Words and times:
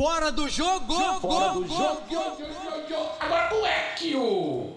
Fora 0.00 0.32
do 0.32 0.48
jogo! 0.48 0.94
Fora 1.20 1.52
do 1.52 1.68
jogo! 1.68 2.06
Agora 3.20 3.54
o 3.54 3.66
Equio! 3.66 4.76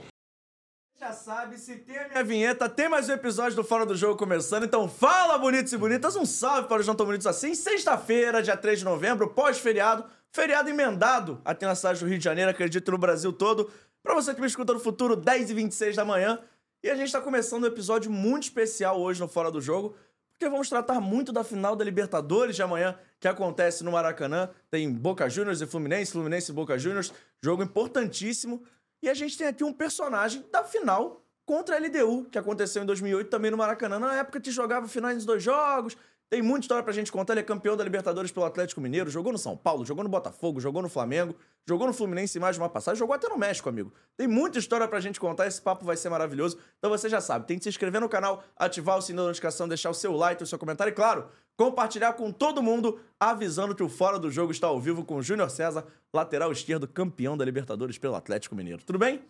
Já 1.00 1.14
sabe, 1.14 1.58
se 1.58 1.78
tem 1.78 1.98
a 1.98 2.10
minha 2.10 2.24
vinheta, 2.26 2.68
tem 2.68 2.90
mais 2.90 3.08
um 3.08 3.14
episódio 3.14 3.56
do 3.56 3.64
Fora 3.64 3.86
do 3.86 3.96
Jogo 3.96 4.18
começando. 4.18 4.66
Então 4.66 4.90
fala, 4.90 5.38
bonitos 5.38 5.72
e 5.72 5.78
bonitas, 5.78 6.18
um 6.18 6.26
salve 6.26 6.68
para 6.68 6.82
os 6.82 6.88
não 6.88 6.94
tão 6.94 7.06
bonitos 7.06 7.26
assim. 7.26 7.56
Sexta-feira, 7.56 8.44
dia 8.44 8.58
3 8.58 8.80
de 8.80 8.84
novembro, 8.84 9.30
pós-feriado, 9.30 10.04
feriado 10.30 10.70
emendado 10.70 11.40
aqui 11.46 11.64
na 11.64 11.74
cidade 11.74 12.02
do 12.02 12.06
Rio 12.06 12.18
de 12.18 12.24
Janeiro, 12.26 12.52
acredito 12.52 12.92
no 12.92 12.98
Brasil 12.98 13.32
todo. 13.32 13.72
Para 14.04 14.16
você 14.16 14.36
que 14.36 14.42
me 14.42 14.48
escuta 14.48 14.74
no 14.74 14.80
futuro, 14.82 15.16
10 15.16 15.52
e 15.52 15.54
26 15.54 15.96
da 15.96 16.04
manhã. 16.04 16.38
E 16.84 16.90
a 16.90 16.96
gente 16.96 17.06
está 17.06 17.22
começando 17.22 17.64
um 17.64 17.68
episódio 17.68 18.12
muito 18.12 18.44
especial 18.44 19.00
hoje 19.00 19.22
no 19.22 19.30
Fora 19.30 19.50
do 19.50 19.62
Jogo, 19.62 19.96
porque 20.34 20.50
vamos 20.50 20.70
tratar 20.70 21.00
muito 21.00 21.32
da 21.32 21.44
final 21.44 21.76
da 21.76 21.86
Libertadores 21.86 22.56
de 22.56 22.64
amanhã, 22.64 22.98
que 23.20 23.28
acontece 23.28 23.84
no 23.84 23.92
Maracanã. 23.92 24.50
Tem 24.70 24.92
Boca 24.92 25.30
Juniors 25.30 25.62
e 25.62 25.68
Fluminense, 25.68 26.12
Fluminense 26.12 26.52
e 26.52 26.54
Boca 26.54 26.78
Juniors, 26.78 27.14
jogo 27.42 27.64
importantíssimo. 27.64 28.64
E 29.02 29.10
a 29.10 29.14
gente 29.14 29.38
tem 29.38 29.48
aqui 29.48 29.64
um 29.64 29.74
personagem 29.74 30.44
da 30.52 30.64
final 30.64 31.24
contra 31.46 31.76
a 31.76 31.80
LDU, 31.80 32.26
que 32.32 32.38
aconteceu 32.38 32.84
em 32.84 32.86
2008 32.86 33.30
também 33.30 33.52
no 33.52 33.58
Maracanã. 33.58 34.00
Na 34.00 34.16
época 34.16 34.40
que 34.40 34.52
jogava 34.52 34.88
finais 34.88 35.18
dos 35.18 35.26
dois 35.26 35.44
jogos, 35.44 35.96
tem 36.34 36.42
muita 36.42 36.64
história 36.64 36.84
pra 36.84 36.92
gente 36.92 37.12
contar. 37.12 37.34
Ele 37.34 37.42
é 37.42 37.44
campeão 37.44 37.78
da 37.78 37.84
Libertadores 37.84 38.32
pelo 38.32 38.44
Atlético 38.44 38.82
Mineiro, 38.82 39.08
jogou 39.08 39.32
no 39.32 39.38
São 39.38 39.56
Paulo, 39.56 39.86
jogou 39.86 40.04
no 40.04 40.10
Botafogo, 40.10 40.60
jogou 40.60 40.82
no 40.82 40.90
Flamengo, 40.90 41.36
jogou 41.64 41.86
no 41.86 41.94
Fluminense 41.94 42.40
mais 42.40 42.56
de 42.56 42.60
uma 42.60 42.68
passagem, 42.68 42.98
jogou 42.98 43.14
até 43.14 43.30
no 43.30 43.38
México, 43.38 43.70
amigo. 43.70 43.94
Tem 44.18 44.28
muita 44.28 44.58
história 44.58 44.88
pra 44.88 45.00
gente 45.00 45.20
contar, 45.20 45.46
esse 45.46 45.62
papo 45.62 45.86
vai 45.86 45.96
ser 45.96 46.10
maravilhoso. 46.10 46.58
Então 46.80 46.90
você 46.90 47.08
já 47.08 47.22
sabe, 47.22 47.46
tem 47.46 47.60
que 47.60 47.64
se 47.64 47.70
inscrever 47.70 48.02
no 48.02 48.10
canal, 48.10 48.44
ativar 48.58 48.98
o 48.98 49.02
sininho 49.04 49.22
da 49.22 49.28
notificação, 49.28 49.68
deixar 49.68 49.92
o 49.92 49.94
seu 49.94 50.12
like, 50.12 50.42
o 50.42 50.48
seu 50.48 50.58
comentário 50.58 50.90
e, 50.90 50.96
claro, 50.96 51.28
compartilhar 51.56 52.14
com 52.14 52.32
todo 52.32 52.64
mundo, 52.64 53.00
avisando 53.20 53.76
que 53.76 53.84
o 53.84 53.88
Fora 53.88 54.18
do 54.18 54.32
Jogo 54.32 54.52
está 54.52 54.66
ao 54.66 54.82
vivo 54.82 55.06
com 55.06 55.18
o 55.18 55.22
Júnior 55.22 55.52
César, 55.52 55.86
lateral 56.12 56.52
esquerdo, 56.52 56.88
campeão 56.88 57.38
da 57.38 57.46
Libertadores 57.46 58.00
pelo 58.00 58.16
Atlético 58.16 58.56
Mineiro. 58.56 58.84
Tudo 58.84 58.98
bem? 58.98 59.22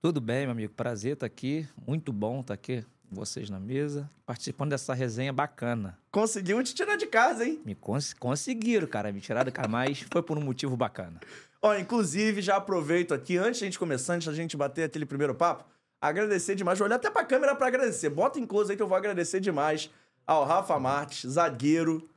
Tudo 0.00 0.20
bem, 0.20 0.42
meu 0.42 0.52
amigo. 0.52 0.72
Prazer 0.74 1.14
estar 1.14 1.26
aqui. 1.26 1.66
Muito 1.84 2.12
bom 2.12 2.38
estar 2.38 2.54
aqui 2.54 2.84
vocês 3.10 3.50
na 3.50 3.60
mesa, 3.60 4.10
participando 4.26 4.70
dessa 4.70 4.94
resenha 4.94 5.32
bacana. 5.32 5.98
Conseguiu 6.10 6.62
te 6.62 6.74
tirar 6.74 6.96
de 6.96 7.06
casa, 7.06 7.44
hein? 7.44 7.60
Me 7.64 7.74
cons 7.74 8.14
conseguiram, 8.14 8.86
cara, 8.86 9.12
me 9.12 9.20
tirar 9.20 9.44
de 9.44 9.50
casa, 9.50 9.68
mas 9.68 10.04
foi 10.10 10.22
por 10.22 10.36
um 10.38 10.40
motivo 10.40 10.76
bacana. 10.76 11.20
Ó, 11.62 11.74
inclusive, 11.74 12.42
já 12.42 12.56
aproveito 12.56 13.14
aqui, 13.14 13.38
antes 13.38 13.58
de 13.58 13.64
a 13.64 13.68
gente 13.68 13.78
começar, 13.78 14.14
antes 14.14 14.28
da 14.28 14.34
gente 14.34 14.56
bater 14.56 14.84
aquele 14.84 15.06
primeiro 15.06 15.34
papo, 15.34 15.64
agradecer 16.00 16.54
demais. 16.54 16.78
Vou 16.78 16.86
olhar 16.86 16.96
até 16.96 17.10
pra 17.10 17.24
câmera 17.24 17.54
pra 17.54 17.68
agradecer. 17.68 18.10
Bota 18.10 18.38
em 18.38 18.46
close 18.46 18.70
aí 18.70 18.76
que 18.76 18.82
eu 18.82 18.88
vou 18.88 18.96
agradecer 18.96 19.40
demais 19.40 19.90
ao 20.26 20.44
Rafa 20.44 20.78
Marques, 20.78 21.30
zagueiro, 21.30 22.08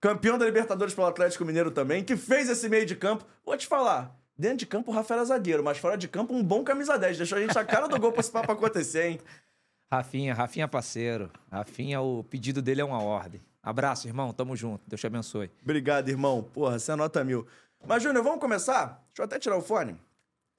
campeão 0.00 0.38
da 0.38 0.44
Libertadores 0.44 0.94
pelo 0.94 1.06
Atlético 1.06 1.44
Mineiro 1.44 1.70
também, 1.70 2.04
que 2.04 2.16
fez 2.16 2.48
esse 2.48 2.68
meio 2.68 2.86
de 2.86 2.94
campo. 2.94 3.24
Vou 3.44 3.56
te 3.56 3.66
falar, 3.66 4.16
dentro 4.38 4.58
de 4.58 4.66
campo 4.66 4.90
o 4.90 4.94
Rafa 4.94 5.14
era 5.14 5.24
zagueiro, 5.24 5.64
mas 5.64 5.78
fora 5.78 5.96
de 5.96 6.06
campo 6.06 6.34
um 6.34 6.42
bom 6.42 6.62
camisa 6.62 6.96
10. 6.96 7.18
Deixou 7.18 7.38
a 7.38 7.40
gente 7.40 7.58
a 7.58 7.64
cara 7.64 7.88
do 7.88 7.98
gol 7.98 8.12
pra 8.12 8.20
esse 8.20 8.30
papo 8.30 8.52
acontecer, 8.52 9.08
hein? 9.08 9.20
Rafinha, 9.90 10.34
Rafinha 10.34 10.66
parceiro. 10.66 11.30
Rafinha, 11.50 12.00
o 12.00 12.24
pedido 12.24 12.60
dele 12.60 12.80
é 12.80 12.84
uma 12.84 13.02
ordem. 13.02 13.40
Abraço, 13.62 14.06
irmão. 14.06 14.32
Tamo 14.32 14.56
junto. 14.56 14.82
Deus 14.86 15.00
te 15.00 15.06
abençoe. 15.06 15.50
Obrigado, 15.62 16.08
irmão. 16.08 16.42
Porra, 16.42 16.78
você 16.78 16.92
é 16.92 16.96
nota 16.96 17.22
mil. 17.24 17.46
Mas, 17.86 18.02
Júnior, 18.02 18.24
vamos 18.24 18.40
começar? 18.40 19.04
Deixa 19.08 19.22
eu 19.22 19.24
até 19.24 19.38
tirar 19.38 19.56
o 19.56 19.62
fone. 19.62 19.96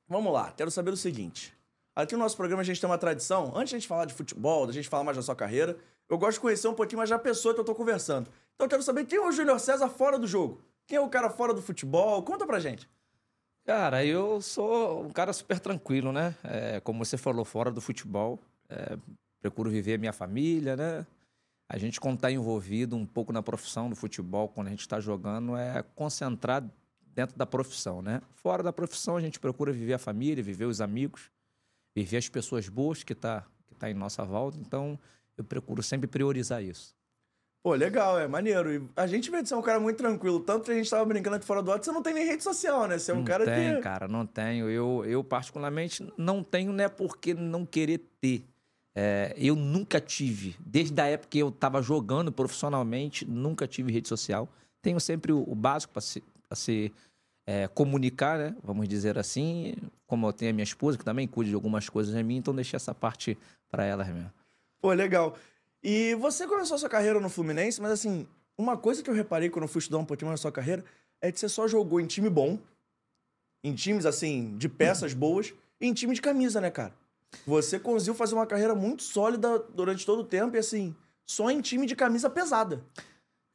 Vamos 0.08 0.32
lá. 0.32 0.52
Quero 0.56 0.72
saber 0.72 0.92
o 0.92 0.98
seguinte. 0.98 1.54
Aqui 1.96 2.14
no 2.16 2.20
nosso 2.20 2.38
programa 2.38 2.62
a 2.62 2.66
gente 2.66 2.80
tem 2.80 2.90
uma 2.90 2.98
tradição. 2.98 3.52
Antes 3.56 3.70
de 3.70 3.76
a 3.76 3.80
gente 3.80 3.88
falar 3.88 4.06
de 4.06 4.14
futebol, 4.14 4.68
da 4.68 4.74
gente 4.74 4.88
falar 4.88 5.04
mais 5.04 5.18
da 5.18 5.24
sua 5.24 5.36
carreira, 5.36 5.78
eu 6.10 6.18
gosto 6.18 6.34
de 6.34 6.40
conhecer 6.42 6.68
um 6.68 6.74
pouquinho 6.74 7.00
mais 7.00 7.10
da 7.10 7.20
pessoa 7.20 7.54
que 7.54 7.60
eu 7.60 7.66
tô 7.66 7.74
conversando. 7.74 8.30
Então 8.56 8.66
eu 8.66 8.70
quero 8.70 8.84
saber 8.84 9.06
quem 9.06 9.18
é 9.18 9.22
o 9.22 9.32
Júnior 9.32 9.60
César 9.60 9.90
fora 9.90 10.18
do 10.18 10.28
jogo. 10.28 10.62
Quem 10.86 10.98
é 10.98 11.02
o 11.02 11.10
cara 11.10 11.30
fora 11.30 11.54
do 11.54 11.62
futebol? 11.62 12.22
Conta 12.24 12.46
pra 12.46 12.60
gente. 12.60 12.90
Cara, 13.66 14.06
eu 14.06 14.42
sou 14.42 15.04
um 15.04 15.10
cara 15.10 15.34
super 15.34 15.60
tranquilo, 15.60 16.12
né? 16.14 16.36
É, 16.44 16.80
como 16.80 17.04
você 17.04 17.18
falou, 17.18 17.44
fora 17.44 17.70
do 17.70 17.82
futebol. 17.82 18.40
É, 18.70 18.98
procuro 19.42 19.70
viver 19.70 19.96
a 19.96 19.98
minha 19.98 20.14
família, 20.14 20.76
né? 20.76 21.06
A 21.70 21.78
gente, 21.78 22.00
quando 22.00 22.16
está 22.16 22.32
envolvido 22.32 22.96
um 22.96 23.06
pouco 23.06 23.34
na 23.34 23.44
profissão 23.44 23.90
do 23.90 23.96
futebol, 23.96 24.48
quando 24.48 24.68
a 24.68 24.70
gente 24.70 24.82
está 24.82 25.00
jogando, 25.00 25.58
é 25.58 25.84
concentrar 25.96 26.64
dentro 27.14 27.38
da 27.38 27.46
profissão, 27.46 28.02
né? 28.02 28.22
Fora 28.36 28.64
da 28.64 28.72
profissão, 28.72 29.18
a 29.18 29.22
gente 29.22 29.40
procura 29.40 29.74
viver 29.74 29.94
a 29.94 30.00
família, 30.00 30.44
viver 30.44 30.66
os 30.66 30.80
amigos, 30.80 31.30
viver 31.96 32.18
as 32.18 32.30
pessoas 32.30 32.70
boas 32.70 33.04
que 33.04 33.14
tá, 33.14 33.46
que 33.66 33.76
tá 33.76 33.90
em 33.90 33.94
nossa 33.94 34.24
volta. 34.24 34.58
Então, 34.60 34.98
eu 35.36 35.44
procuro 35.44 35.84
sempre 35.84 36.08
priorizar 36.08 36.64
isso. 36.64 36.96
Pô, 37.64 37.74
legal, 37.74 38.18
é 38.18 38.28
maneiro. 38.28 38.74
E 38.74 38.82
a 38.96 39.06
gente 39.08 39.30
vê 39.30 39.42
de 39.42 39.50
ser 39.50 39.56
um 39.56 39.62
cara 39.62 39.80
muito 39.80 39.98
tranquilo. 39.98 40.40
Tanto 40.40 40.66
que 40.66 40.72
a 40.72 40.76
gente 40.76 40.90
tava 40.90 41.04
brincando 41.04 41.36
aqui 41.36 41.46
fora 41.46 41.62
do 41.62 41.70
ar, 41.70 41.84
você 41.84 41.92
não 41.92 42.02
tem 42.02 42.14
nem 42.14 42.26
rede 42.26 42.42
social, 42.42 42.88
né? 42.88 42.98
Você 42.98 43.12
é 43.12 43.14
um 43.14 43.18
não 43.18 43.26
cara 43.26 43.44
tem, 43.44 43.76
que. 43.76 43.82
cara, 43.82 44.08
não 44.08 44.26
tenho. 44.26 44.70
Eu, 44.70 45.04
eu, 45.06 45.22
particularmente, 45.24 46.08
não 46.18 46.42
tenho, 46.42 46.72
não 46.72 46.84
é 46.84 46.88
porque 46.88 47.34
não 47.34 47.66
querer 47.66 47.98
ter. 48.22 48.46
É, 49.00 49.32
eu 49.38 49.56
nunca 49.56 50.02
tive, 50.02 50.56
desde 50.60 51.00
a 51.00 51.06
época 51.06 51.30
que 51.30 51.38
eu 51.38 51.50
estava 51.50 51.84
jogando 51.84 52.32
profissionalmente, 52.32 53.26
nunca 53.26 53.68
tive 53.68 53.92
rede 53.92 54.08
social. 54.08 54.50
Tenho 54.82 55.00
sempre 55.00 55.32
o, 55.32 55.44
o 55.48 55.54
básico 55.54 55.94
para 55.94 56.02
se, 56.02 56.24
se 56.54 56.92
é, 57.46 57.68
comunicar, 57.68 58.40
né? 58.40 58.56
Vamos 58.64 58.88
dizer 58.90 59.20
assim. 59.20 59.76
Como 60.08 60.26
eu 60.26 60.34
tenho 60.34 60.50
a 60.50 60.54
minha 60.54 60.64
esposa, 60.64 60.98
que 60.98 61.06
também 61.06 61.28
cuida 61.28 61.50
de 61.50 61.54
algumas 61.54 61.88
coisas 61.88 62.16
em 62.16 62.24
mim, 62.24 62.38
então 62.38 62.56
deixei 62.56 62.76
essa 62.76 62.96
parte 62.96 63.38
para 63.70 63.86
elas 63.86 64.08
mesmo. 64.08 64.32
Pô, 64.82 64.92
legal. 64.94 65.38
E 65.84 66.16
você 66.16 66.48
começou 66.48 66.74
a 66.74 66.80
sua 66.80 66.90
carreira 66.90 67.20
no 67.20 67.30
Fluminense, 67.30 67.80
mas 67.80 67.92
assim, 67.92 68.26
uma 68.58 68.76
coisa 68.76 69.04
que 69.04 69.10
eu 69.12 69.14
reparei 69.14 69.48
quando 69.48 69.64
eu 69.64 69.70
fui 69.70 69.78
estudar 69.78 70.00
um 70.00 70.06
pouquinho 70.06 70.30
mais 70.30 70.40
sua 70.40 70.52
carreira 70.52 70.84
é 71.22 71.32
que 71.32 71.40
você 71.40 71.48
só 71.48 71.68
jogou 71.68 72.00
em 72.00 72.08
time 72.08 72.32
bom, 72.32 72.58
em 73.64 73.76
times 73.76 74.08
assim, 74.08 74.58
de 74.58 74.68
peças 74.68 75.14
boas, 75.14 75.54
e 75.80 75.86
em 75.86 75.94
time 75.94 76.16
de 76.16 76.22
camisa, 76.22 76.60
né, 76.60 76.72
cara? 76.72 76.96
Você 77.46 77.80
conseguiu 77.80 78.16
fazer 78.16 78.36
uma 78.36 78.48
carreira 78.48 78.76
muito 78.76 79.04
sólida 79.04 79.60
durante 79.74 80.06
todo 80.06 80.20
o 80.20 80.26
tempo 80.26 80.56
e 80.56 80.60
assim, 80.60 80.96
só 81.26 81.50
em 81.50 81.62
time 81.62 81.86
de 81.86 81.96
camisa 81.96 82.30
pesada. 82.30 82.84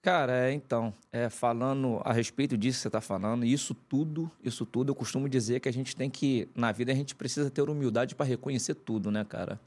Cara, 0.02 0.48
é, 0.48 0.52
então, 0.52 0.92
é, 1.12 1.28
falando 1.30 2.00
a 2.04 2.12
respeito 2.12 2.58
disso 2.58 2.78
que 2.78 2.82
você 2.82 2.88
está 2.88 3.00
falando, 3.00 3.44
isso 3.44 3.72
tudo, 3.72 4.28
isso 4.42 4.66
tudo, 4.66 4.90
eu 4.90 4.96
costumo 4.96 5.28
dizer 5.28 5.60
que 5.60 5.68
a 5.68 5.72
gente 5.72 5.94
tem 5.94 6.10
que, 6.10 6.48
na 6.56 6.72
vida, 6.72 6.90
a 6.90 6.94
gente 6.94 7.14
precisa 7.14 7.48
ter 7.48 7.70
humildade 7.70 8.16
para 8.16 8.26
reconhecer 8.26 8.74
tudo, 8.74 9.12
né, 9.12 9.24
cara? 9.24 9.60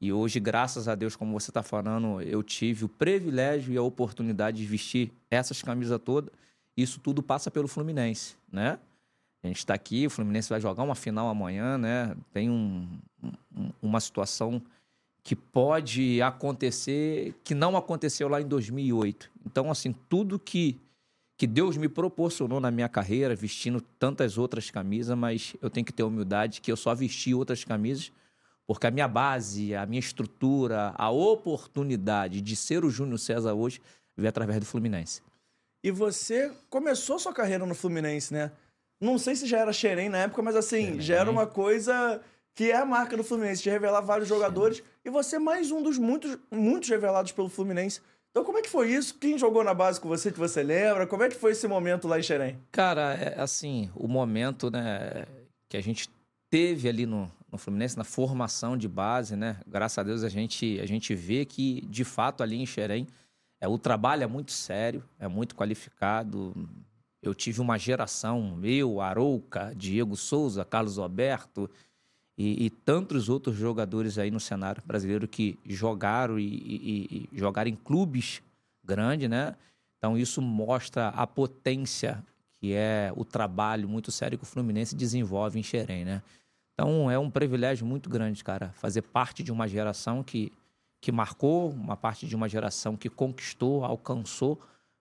E 0.00 0.12
hoje, 0.12 0.38
graças 0.38 0.86
a 0.86 0.94
Deus, 0.94 1.16
como 1.16 1.32
você 1.32 1.50
está 1.50 1.64
falando, 1.64 2.20
eu 2.22 2.44
tive 2.44 2.84
o 2.84 2.88
privilégio 2.88 3.72
e 3.72 3.76
a 3.76 3.82
oportunidade 3.82 4.58
de 4.58 4.66
vestir 4.66 5.10
essas 5.28 5.62
camisas 5.62 5.98
todas. 6.04 6.30
Isso 6.76 7.00
tudo 7.00 7.20
passa 7.22 7.50
pelo 7.50 7.66
Fluminense, 7.66 8.36
né? 8.52 8.78
A 9.46 9.48
gente 9.48 9.58
está 9.58 9.74
aqui, 9.74 10.06
o 10.06 10.10
Fluminense 10.10 10.48
vai 10.48 10.60
jogar 10.60 10.82
uma 10.82 10.94
final 10.94 11.28
amanhã, 11.28 11.78
né? 11.78 12.16
Tem 12.32 12.50
um, 12.50 12.88
um, 13.54 13.70
uma 13.82 14.00
situação 14.00 14.62
que 15.22 15.34
pode 15.34 16.22
acontecer 16.22 17.34
que 17.42 17.54
não 17.54 17.76
aconteceu 17.76 18.28
lá 18.28 18.40
em 18.40 18.46
2008. 18.46 19.30
Então, 19.44 19.70
assim, 19.70 19.94
tudo 20.08 20.38
que, 20.38 20.80
que 21.36 21.46
Deus 21.46 21.76
me 21.76 21.88
proporcionou 21.88 22.60
na 22.60 22.70
minha 22.70 22.88
carreira, 22.88 23.34
vestindo 23.34 23.80
tantas 23.80 24.38
outras 24.38 24.70
camisas, 24.70 25.16
mas 25.16 25.56
eu 25.60 25.68
tenho 25.68 25.84
que 25.84 25.92
ter 25.92 26.02
humildade 26.02 26.60
que 26.60 26.70
eu 26.70 26.76
só 26.76 26.94
vesti 26.94 27.34
outras 27.34 27.64
camisas 27.64 28.12
porque 28.66 28.86
a 28.86 28.90
minha 28.90 29.06
base, 29.06 29.74
a 29.74 29.86
minha 29.86 30.00
estrutura, 30.00 30.92
a 30.96 31.08
oportunidade 31.10 32.40
de 32.40 32.56
ser 32.56 32.84
o 32.84 32.90
Júnior 32.90 33.18
César 33.18 33.54
hoje 33.54 33.80
veio 34.16 34.28
através 34.28 34.58
do 34.58 34.66
Fluminense. 34.66 35.22
E 35.84 35.90
você 35.90 36.52
começou 36.68 37.18
sua 37.18 37.32
carreira 37.32 37.64
no 37.64 37.74
Fluminense, 37.74 38.34
né? 38.34 38.50
Não 39.00 39.18
sei 39.18 39.36
se 39.36 39.46
já 39.46 39.58
era 39.58 39.72
Xerém 39.72 40.08
na 40.08 40.18
época, 40.18 40.42
mas 40.42 40.56
assim, 40.56 40.84
Xerém. 40.84 41.00
já 41.00 41.16
era 41.16 41.30
uma 41.30 41.46
coisa 41.46 42.20
que 42.54 42.70
é 42.70 42.76
a 42.76 42.86
marca 42.86 43.16
do 43.16 43.22
Fluminense, 43.22 43.62
de 43.62 43.70
revelar 43.70 44.00
vários 44.00 44.28
jogadores. 44.28 44.82
E 45.04 45.10
você 45.10 45.36
é 45.36 45.38
mais 45.38 45.70
um 45.70 45.82
dos 45.82 45.98
muitos, 45.98 46.38
muitos 46.50 46.88
revelados 46.88 47.32
pelo 47.32 47.50
Fluminense. 47.50 48.00
Então, 48.30 48.44
como 48.44 48.58
é 48.58 48.62
que 48.62 48.68
foi 48.68 48.90
isso? 48.92 49.16
Quem 49.18 49.38
jogou 49.38 49.62
na 49.62 49.74
base 49.74 50.00
com 50.00 50.08
você 50.08 50.32
que 50.32 50.38
você 50.38 50.62
lembra? 50.62 51.06
Como 51.06 51.22
é 51.22 51.28
que 51.28 51.36
foi 51.36 51.52
esse 51.52 51.68
momento 51.68 52.08
lá 52.08 52.18
em 52.18 52.22
Xerém? 52.22 52.58
Cara, 52.72 53.14
é 53.14 53.40
assim, 53.40 53.90
o 53.94 54.08
momento, 54.08 54.70
né, 54.70 55.26
que 55.68 55.76
a 55.76 55.82
gente 55.82 56.08
teve 56.50 56.88
ali 56.88 57.06
no, 57.06 57.30
no 57.50 57.58
Fluminense, 57.58 57.96
na 57.96 58.04
formação 58.04 58.76
de 58.76 58.88
base, 58.88 59.36
né? 59.36 59.58
Graças 59.66 59.98
a 59.98 60.02
Deus 60.02 60.22
a 60.22 60.28
gente, 60.28 60.78
a 60.80 60.86
gente 60.86 61.14
vê 61.14 61.44
que, 61.44 61.82
de 61.86 62.04
fato, 62.04 62.42
ali 62.42 62.56
em 62.56 62.66
Xerém, 62.66 63.06
é, 63.60 63.68
o 63.68 63.78
trabalho 63.78 64.22
é 64.22 64.26
muito 64.26 64.52
sério, 64.52 65.02
é 65.18 65.28
muito 65.28 65.54
qualificado. 65.54 66.54
Eu 67.28 67.34
tive 67.34 67.60
uma 67.60 67.78
geração, 67.78 68.58
eu, 68.62 69.00
Arouca, 69.00 69.72
Diego 69.76 70.16
Souza, 70.16 70.64
Carlos 70.64 70.98
Alberto 70.98 71.68
e, 72.38 72.66
e 72.66 72.70
tantos 72.70 73.28
outros 73.28 73.56
jogadores 73.56 74.18
aí 74.18 74.30
no 74.30 74.40
cenário 74.40 74.82
brasileiro 74.86 75.26
que 75.26 75.58
jogaram 75.64 76.38
e, 76.38 76.44
e, 76.44 77.28
e 77.32 77.38
jogaram 77.38 77.70
em 77.70 77.76
clubes 77.76 78.42
grandes, 78.84 79.28
né? 79.28 79.56
Então 79.98 80.16
isso 80.16 80.40
mostra 80.40 81.08
a 81.08 81.26
potência 81.26 82.22
que 82.58 82.72
é 82.72 83.12
o 83.14 83.24
trabalho 83.24 83.88
muito 83.88 84.10
sério 84.10 84.38
que 84.38 84.44
o 84.44 84.46
Fluminense 84.46 84.94
desenvolve 84.94 85.58
em 85.58 85.62
Xerém, 85.62 86.04
né? 86.04 86.22
Então 86.72 87.10
é 87.10 87.18
um 87.18 87.30
privilégio 87.30 87.86
muito 87.86 88.08
grande, 88.08 88.44
cara, 88.44 88.70
fazer 88.74 89.02
parte 89.02 89.42
de 89.42 89.50
uma 89.50 89.66
geração 89.66 90.22
que, 90.22 90.52
que 91.00 91.10
marcou, 91.10 91.70
uma 91.70 91.96
parte 91.96 92.26
de 92.26 92.36
uma 92.36 92.48
geração 92.48 92.96
que 92.96 93.08
conquistou, 93.08 93.84
alcançou 93.84 94.60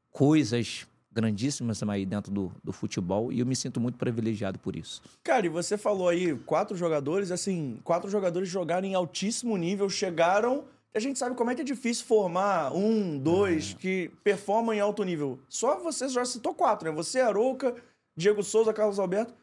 coisas 0.09 0.87
grandíssimas 1.15 1.81
aí 1.83 2.05
dentro 2.05 2.31
do, 2.31 2.51
do 2.63 2.73
futebol 2.73 3.31
e 3.31 3.39
eu 3.39 3.45
me 3.45 3.55
sinto 3.55 3.79
muito 3.79 3.97
privilegiado 3.97 4.59
por 4.59 4.75
isso. 4.75 5.01
Cara, 5.23 5.45
e 5.45 5.49
você 5.49 5.77
falou 5.77 6.09
aí 6.09 6.35
quatro 6.39 6.75
jogadores, 6.75 7.31
assim, 7.31 7.79
quatro 7.83 8.09
jogadores 8.09 8.49
jogaram 8.49 8.85
em 8.85 8.93
altíssimo 8.93 9.55
nível, 9.55 9.89
chegaram. 9.89 10.65
A 10.93 10.99
gente 10.99 11.17
sabe 11.17 11.35
como 11.35 11.49
é 11.49 11.55
que 11.55 11.61
é 11.61 11.65
difícil 11.65 12.05
formar 12.05 12.73
um, 12.73 13.17
dois 13.17 13.71
É. 13.71 13.81
que 13.81 14.11
performam 14.23 14.73
em 14.75 14.79
alto 14.79 15.03
nível. 15.03 15.39
Só 15.47 15.79
você 15.79 16.07
já 16.09 16.23
citou 16.25 16.53
quatro, 16.53 16.89
né? 16.89 16.95
Você, 16.95 17.21
Arouca, 17.21 17.73
Diego 18.17 18.43
Souza, 18.43 18.73
Carlos 18.73 18.99
Alberto, 18.99 19.33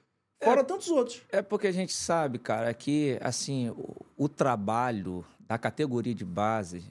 fora 0.43 0.63
tantos 0.65 0.89
outros. 0.89 1.23
É 1.31 1.41
porque 1.43 1.67
a 1.67 1.73
gente 1.73 1.93
sabe, 1.93 2.39
cara, 2.39 2.73
que 2.75 3.19
assim, 3.23 3.71
o, 3.71 3.97
o 4.17 4.29
trabalho 4.29 5.25
da 5.41 5.59
categoria 5.59 6.15
de 6.15 6.25
base, 6.25 6.85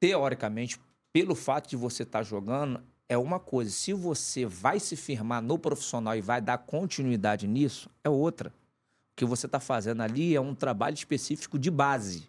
teoricamente, 0.00 0.80
pelo 1.12 1.34
fato 1.34 1.68
de 1.68 1.76
você 1.76 2.02
estar 2.02 2.22
jogando, 2.22 2.80
é 3.08 3.16
uma 3.16 3.38
coisa. 3.38 3.70
Se 3.70 3.92
você 3.92 4.46
vai 4.46 4.80
se 4.80 4.96
firmar 4.96 5.42
no 5.42 5.58
profissional 5.58 6.16
e 6.16 6.20
vai 6.20 6.40
dar 6.40 6.58
continuidade 6.58 7.46
nisso, 7.46 7.90
é 8.02 8.08
outra. 8.08 8.50
O 8.50 9.16
que 9.16 9.24
você 9.24 9.46
está 9.46 9.60
fazendo 9.60 10.02
ali 10.02 10.34
é 10.34 10.40
um 10.40 10.54
trabalho 10.54 10.94
específico 10.94 11.58
de 11.58 11.70
base. 11.70 12.28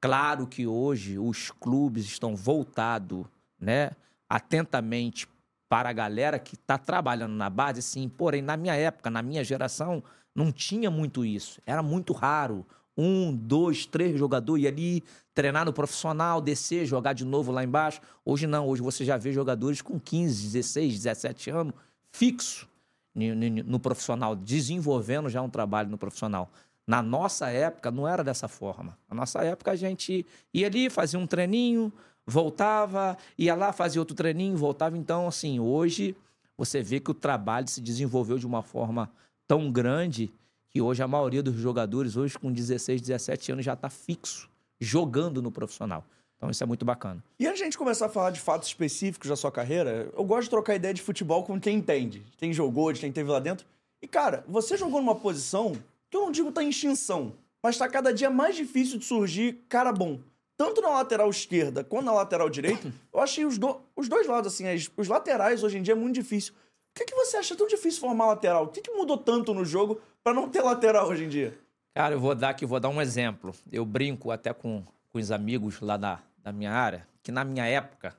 Claro 0.00 0.46
que 0.46 0.66
hoje 0.66 1.18
os 1.18 1.50
clubes 1.50 2.04
estão 2.04 2.34
voltados, 2.34 3.24
né, 3.60 3.92
atentamente 4.28 5.28
para 5.68 5.88
a 5.88 5.92
galera 5.92 6.38
que 6.38 6.54
está 6.54 6.76
trabalhando 6.76 7.32
na 7.34 7.48
base, 7.48 7.80
sim. 7.80 8.08
Porém, 8.08 8.42
na 8.42 8.56
minha 8.56 8.74
época, 8.74 9.10
na 9.10 9.22
minha 9.22 9.42
geração, 9.42 10.02
não 10.34 10.52
tinha 10.52 10.90
muito 10.90 11.24
isso. 11.24 11.62
Era 11.64 11.82
muito 11.82 12.12
raro. 12.12 12.66
Um, 12.96 13.34
dois, 13.34 13.86
três 13.86 14.18
jogadores 14.18 14.64
ir 14.64 14.68
ali 14.68 15.04
treinar 15.34 15.64
no 15.64 15.72
profissional, 15.72 16.40
descer, 16.40 16.84
jogar 16.84 17.14
de 17.14 17.24
novo 17.24 17.50
lá 17.50 17.64
embaixo. 17.64 18.00
Hoje 18.24 18.46
não. 18.46 18.68
Hoje 18.68 18.82
você 18.82 19.04
já 19.04 19.16
vê 19.16 19.32
jogadores 19.32 19.80
com 19.80 19.98
15, 19.98 20.42
16, 20.42 20.94
17 20.94 21.50
anos 21.50 21.74
fixo 22.10 22.68
no, 23.14 23.34
no- 23.34 23.64
no 23.64 23.80
profissional, 23.80 24.36
desenvolvendo 24.36 25.28
já 25.30 25.40
um 25.40 25.48
trabalho 25.48 25.88
no 25.88 25.96
profissional. 25.96 26.50
Na 26.86 27.00
nossa 27.00 27.48
época, 27.48 27.90
não 27.90 28.06
era 28.06 28.22
dessa 28.24 28.48
forma. 28.48 28.98
Na 29.08 29.14
nossa 29.16 29.40
época, 29.42 29.70
a 29.70 29.76
gente 29.76 30.26
ia 30.52 30.66
ali, 30.66 30.90
fazia 30.90 31.18
um 31.18 31.26
treininho, 31.26 31.92
voltava, 32.26 33.16
ia 33.38 33.54
lá, 33.54 33.72
fazia 33.72 34.00
outro 34.00 34.14
treininho, 34.16 34.56
voltava. 34.56 34.98
Então, 34.98 35.28
assim, 35.28 35.60
hoje 35.60 36.14
você 36.58 36.82
vê 36.82 37.00
que 37.00 37.10
o 37.10 37.14
trabalho 37.14 37.68
se 37.68 37.80
desenvolveu 37.80 38.38
de 38.38 38.46
uma 38.46 38.62
forma 38.62 39.10
tão 39.46 39.70
grande 39.70 40.30
que 40.72 40.80
hoje 40.80 41.02
a 41.02 41.08
maioria 41.08 41.42
dos 41.42 41.54
jogadores, 41.56 42.16
hoje 42.16 42.38
com 42.38 42.50
16, 42.50 43.00
17 43.02 43.52
anos, 43.52 43.64
já 43.64 43.74
está 43.74 43.90
fixo, 43.90 44.48
jogando 44.80 45.42
no 45.42 45.50
profissional. 45.52 46.04
Então, 46.36 46.50
isso 46.50 46.62
é 46.62 46.66
muito 46.66 46.84
bacana. 46.84 47.22
E 47.38 47.46
antes 47.46 47.58
de 47.58 47.62
a 47.62 47.66
gente 47.66 47.78
começar 47.78 48.06
a 48.06 48.08
falar 48.08 48.30
de 48.30 48.40
fatos 48.40 48.66
específicos 48.68 49.28
da 49.28 49.36
sua 49.36 49.52
carreira, 49.52 50.10
eu 50.16 50.24
gosto 50.24 50.44
de 50.44 50.50
trocar 50.50 50.74
ideia 50.74 50.92
de 50.92 51.02
futebol 51.02 51.44
com 51.44 51.60
quem 51.60 51.76
entende. 51.76 52.22
Quem 52.38 52.52
jogou, 52.52 52.92
de 52.92 52.98
quem 53.00 53.12
teve 53.12 53.30
lá 53.30 53.38
dentro. 53.38 53.64
E, 54.02 54.08
cara, 54.08 54.44
você 54.48 54.76
jogou 54.76 55.00
numa 55.00 55.14
posição 55.14 55.72
que 56.10 56.16
eu 56.16 56.22
não 56.22 56.32
digo 56.32 56.50
tá 56.50 56.62
em 56.64 56.70
extinção, 56.70 57.34
mas 57.62 57.76
tá 57.78 57.88
cada 57.88 58.12
dia 58.12 58.28
mais 58.28 58.56
difícil 58.56 58.98
de 58.98 59.04
surgir 59.04 59.60
cara 59.68 59.92
bom. 59.92 60.18
Tanto 60.56 60.80
na 60.80 60.88
lateral 60.90 61.30
esquerda 61.30 61.84
quanto 61.84 62.06
na 62.06 62.12
lateral 62.12 62.50
direita, 62.50 62.92
eu 63.12 63.20
achei 63.20 63.44
os, 63.44 63.56
do- 63.56 63.80
os 63.94 64.08
dois 64.08 64.26
lados, 64.26 64.52
assim, 64.52 64.66
as- 64.66 64.90
os 64.96 65.06
laterais 65.06 65.62
hoje 65.62 65.78
em 65.78 65.82
dia 65.82 65.92
é 65.92 65.96
muito 65.96 66.14
difícil. 66.16 66.54
Por 66.94 66.98
que, 67.00 67.04
que 67.06 67.14
você 67.14 67.36
acha 67.38 67.56
tão 67.56 67.66
difícil 67.66 68.00
formar 68.00 68.26
lateral? 68.26 68.64
O 68.64 68.68
que, 68.68 68.80
que 68.82 68.90
mudou 68.90 69.16
tanto 69.16 69.54
no 69.54 69.64
jogo 69.64 70.00
pra 70.22 70.34
não 70.34 70.48
ter 70.48 70.60
lateral 70.62 71.08
hoje 71.08 71.24
em 71.24 71.28
dia? 71.28 71.58
Cara, 71.94 72.14
eu 72.14 72.20
vou 72.20 72.34
dar 72.34 72.50
aqui, 72.50 72.66
vou 72.66 72.78
dar 72.80 72.88
um 72.88 73.00
exemplo. 73.00 73.54
Eu 73.70 73.84
brinco 73.84 74.30
até 74.30 74.52
com, 74.52 74.84
com 75.10 75.18
os 75.18 75.30
amigos 75.30 75.80
lá 75.80 75.96
da, 75.96 76.20
da 76.38 76.52
minha 76.52 76.70
área, 76.72 77.06
que 77.22 77.32
na 77.32 77.44
minha 77.44 77.66
época 77.66 78.16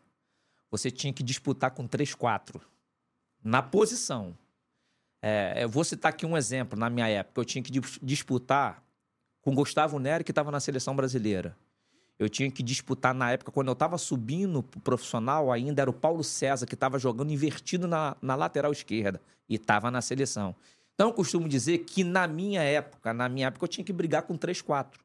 você 0.71 0.89
tinha 0.89 1.13
que 1.13 1.21
disputar 1.23 1.71
com 1.71 1.87
3-4 1.87 2.59
na 3.43 3.61
posição. 3.61 4.35
É, 5.21 5.63
eu 5.63 5.69
vou 5.69 5.83
citar 5.83 6.09
aqui 6.11 6.25
um 6.25 6.35
exemplo 6.35 6.77
na 6.77 6.89
minha 6.89 7.07
época. 7.07 7.39
Eu 7.41 7.45
tinha 7.45 7.63
que 7.63 7.71
dis- 7.71 7.99
disputar 8.01 8.83
com 9.41 9.53
Gustavo 9.53 9.99
Neri, 9.99 10.23
que 10.23 10.31
estava 10.31 10.51
na 10.51 10.59
seleção 10.59 10.95
brasileira. 10.95 11.55
Eu 12.19 12.29
tinha 12.29 12.49
que 12.49 12.61
disputar 12.61 13.13
na 13.13 13.31
época, 13.31 13.51
quando 13.51 13.67
eu 13.67 13.73
estava 13.73 13.97
subindo 13.97 14.61
pro 14.61 14.79
profissional, 14.79 15.51
ainda 15.51 15.81
era 15.81 15.89
o 15.89 15.93
Paulo 15.93 16.23
César, 16.23 16.65
que 16.65 16.75
estava 16.75 16.99
jogando 16.99 17.31
invertido 17.31 17.87
na, 17.87 18.15
na 18.21 18.35
lateral 18.35 18.71
esquerda 18.71 19.21
e 19.49 19.55
estava 19.55 19.89
na 19.89 20.01
seleção. 20.01 20.55
Então, 20.93 21.09
eu 21.09 21.13
costumo 21.13 21.49
dizer 21.49 21.79
que 21.79 22.03
na 22.03 22.27
minha 22.27 22.61
época, 22.61 23.13
na 23.13 23.27
minha 23.27 23.47
época, 23.47 23.65
eu 23.65 23.67
tinha 23.67 23.83
que 23.83 23.91
brigar 23.91 24.23
com 24.23 24.37
3-4. 24.37 24.99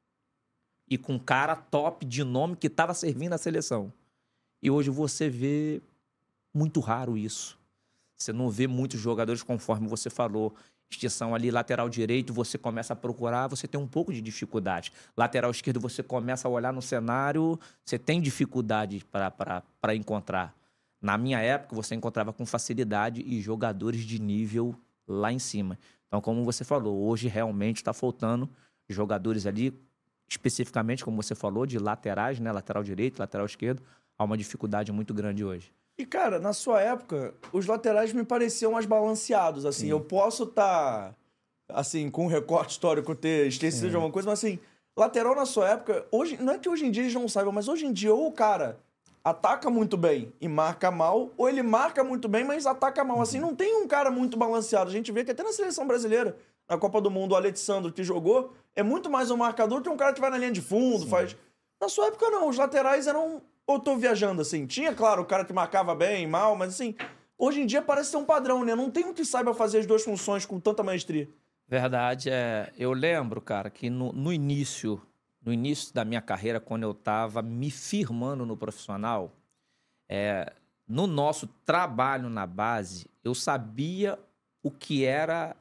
E 0.90 0.96
com 0.96 1.14
um 1.14 1.18
cara 1.18 1.56
top 1.56 2.04
de 2.04 2.24
nome 2.24 2.56
que 2.56 2.66
estava 2.66 2.94
servindo 2.94 3.32
a 3.32 3.38
seleção. 3.38 3.92
E 4.62 4.70
hoje 4.70 4.90
você 4.90 5.28
vê 5.28 5.82
muito 6.52 6.80
raro 6.80 7.16
isso. 7.16 7.58
Você 8.16 8.32
não 8.32 8.50
vê 8.50 8.66
muitos 8.66 8.98
jogadores, 9.00 9.42
conforme 9.42 9.86
você 9.86 10.10
falou, 10.10 10.54
extinção 10.90 11.34
ali, 11.34 11.50
lateral 11.50 11.88
direito, 11.88 12.32
você 12.32 12.56
começa 12.56 12.92
a 12.92 12.96
procurar, 12.96 13.46
você 13.46 13.68
tem 13.68 13.80
um 13.80 13.86
pouco 13.86 14.12
de 14.12 14.20
dificuldade. 14.20 14.92
Lateral 15.16 15.50
esquerdo, 15.50 15.78
você 15.80 16.02
começa 16.02 16.48
a 16.48 16.50
olhar 16.50 16.72
no 16.72 16.80
cenário, 16.80 17.58
você 17.84 17.98
tem 17.98 18.20
dificuldade 18.20 19.04
para 19.04 19.94
encontrar. 19.94 20.56
Na 21.00 21.16
minha 21.16 21.38
época, 21.40 21.76
você 21.76 21.94
encontrava 21.94 22.32
com 22.32 22.44
facilidade 22.44 23.22
e 23.22 23.40
jogadores 23.40 24.00
de 24.00 24.20
nível 24.20 24.74
lá 25.06 25.32
em 25.32 25.38
cima. 25.38 25.78
Então, 26.06 26.20
como 26.20 26.44
você 26.44 26.64
falou, 26.64 27.06
hoje 27.06 27.28
realmente 27.28 27.76
está 27.76 27.92
faltando 27.92 28.50
jogadores 28.88 29.46
ali, 29.46 29.78
especificamente, 30.26 31.04
como 31.04 31.22
você 31.22 31.34
falou, 31.34 31.66
de 31.66 31.78
laterais, 31.78 32.40
né? 32.40 32.50
Lateral 32.50 32.82
direito, 32.82 33.18
lateral 33.18 33.46
esquerdo. 33.46 33.82
Há 34.16 34.24
uma 34.24 34.36
dificuldade 34.36 34.90
muito 34.90 35.12
grande 35.14 35.44
hoje. 35.44 35.70
E, 35.98 36.06
cara, 36.06 36.38
na 36.38 36.52
sua 36.52 36.80
época, 36.80 37.34
os 37.52 37.66
laterais 37.66 38.12
me 38.12 38.24
pareciam 38.24 38.72
mais 38.72 38.86
balanceados, 38.86 39.66
assim. 39.66 39.88
Eu 39.88 40.00
posso 40.00 40.44
estar, 40.44 41.12
assim, 41.68 42.08
com 42.08 42.24
um 42.24 42.28
recorte 42.28 42.70
histórico 42.70 43.14
ter 43.16 43.48
esquecido 43.48 43.90
de 43.90 43.96
alguma 43.96 44.12
coisa, 44.12 44.28
mas, 44.28 44.38
assim, 44.38 44.60
lateral 44.96 45.34
na 45.34 45.44
sua 45.44 45.68
época, 45.70 46.06
hoje, 46.12 46.36
não 46.40 46.52
é 46.52 46.58
que 46.58 46.68
hoje 46.68 46.86
em 46.86 46.90
dia 46.90 47.02
eles 47.02 47.14
não 47.14 47.28
saibam, 47.28 47.52
mas 47.52 47.66
hoje 47.66 47.84
em 47.84 47.92
dia, 47.92 48.14
ou 48.14 48.28
o 48.28 48.32
cara 48.32 48.78
ataca 49.24 49.68
muito 49.68 49.96
bem 49.96 50.32
e 50.40 50.46
marca 50.46 50.90
mal, 50.90 51.30
ou 51.36 51.48
ele 51.48 51.62
marca 51.62 52.04
muito 52.04 52.28
bem, 52.28 52.44
mas 52.44 52.64
ataca 52.64 53.02
mal. 53.04 53.20
Assim, 53.20 53.40
não 53.40 53.54
tem 53.54 53.74
um 53.74 53.88
cara 53.88 54.10
muito 54.10 54.38
balanceado. 54.38 54.88
A 54.88 54.92
gente 54.92 55.10
vê 55.10 55.24
que 55.24 55.32
até 55.32 55.42
na 55.42 55.52
seleção 55.52 55.84
brasileira, 55.84 56.36
na 56.68 56.78
Copa 56.78 57.00
do 57.00 57.10
Mundo, 57.10 57.32
o 57.32 57.36
Alexandre 57.36 57.90
que 57.90 58.04
jogou, 58.04 58.52
é 58.76 58.82
muito 58.84 59.10
mais 59.10 59.30
um 59.32 59.36
marcador 59.36 59.82
que 59.82 59.88
um 59.88 59.96
cara 59.96 60.12
que 60.12 60.20
vai 60.20 60.30
na 60.30 60.38
linha 60.38 60.52
de 60.52 60.62
fundo, 60.62 61.06
faz... 61.06 61.36
Na 61.80 61.88
sua 61.88 62.06
época, 62.06 62.28
não. 62.30 62.48
Os 62.48 62.56
laterais 62.56 63.06
eram. 63.06 63.40
Ou 63.68 63.78
tô 63.78 63.98
viajando 63.98 64.40
assim? 64.40 64.66
Tinha, 64.66 64.94
claro, 64.94 65.20
o 65.20 65.26
cara 65.26 65.44
que 65.44 65.52
marcava 65.52 65.94
bem, 65.94 66.26
mal, 66.26 66.56
mas 66.56 66.70
assim. 66.70 66.94
Hoje 67.36 67.60
em 67.60 67.66
dia 67.66 67.82
parece 67.82 68.10
ser 68.10 68.16
um 68.16 68.24
padrão, 68.24 68.64
né? 68.64 68.74
Não 68.74 68.90
tem 68.90 69.04
um 69.04 69.12
que 69.12 69.26
saiba 69.26 69.52
fazer 69.52 69.80
as 69.80 69.86
duas 69.86 70.02
funções 70.02 70.46
com 70.46 70.58
tanta 70.58 70.82
maestria. 70.82 71.28
Verdade, 71.68 72.30
é. 72.30 72.72
Eu 72.78 72.94
lembro, 72.94 73.42
cara, 73.42 73.68
que 73.68 73.90
no, 73.90 74.10
no 74.10 74.32
início, 74.32 75.00
no 75.44 75.52
início 75.52 75.92
da 75.92 76.02
minha 76.02 76.22
carreira, 76.22 76.58
quando 76.58 76.84
eu 76.84 76.92
estava 76.92 77.42
me 77.42 77.70
firmando 77.70 78.46
no 78.46 78.56
profissional, 78.56 79.34
é, 80.08 80.50
no 80.88 81.06
nosso 81.06 81.46
trabalho 81.66 82.30
na 82.30 82.46
base, 82.46 83.06
eu 83.22 83.34
sabia 83.34 84.18
o 84.62 84.70
que 84.70 85.04
era 85.04 85.54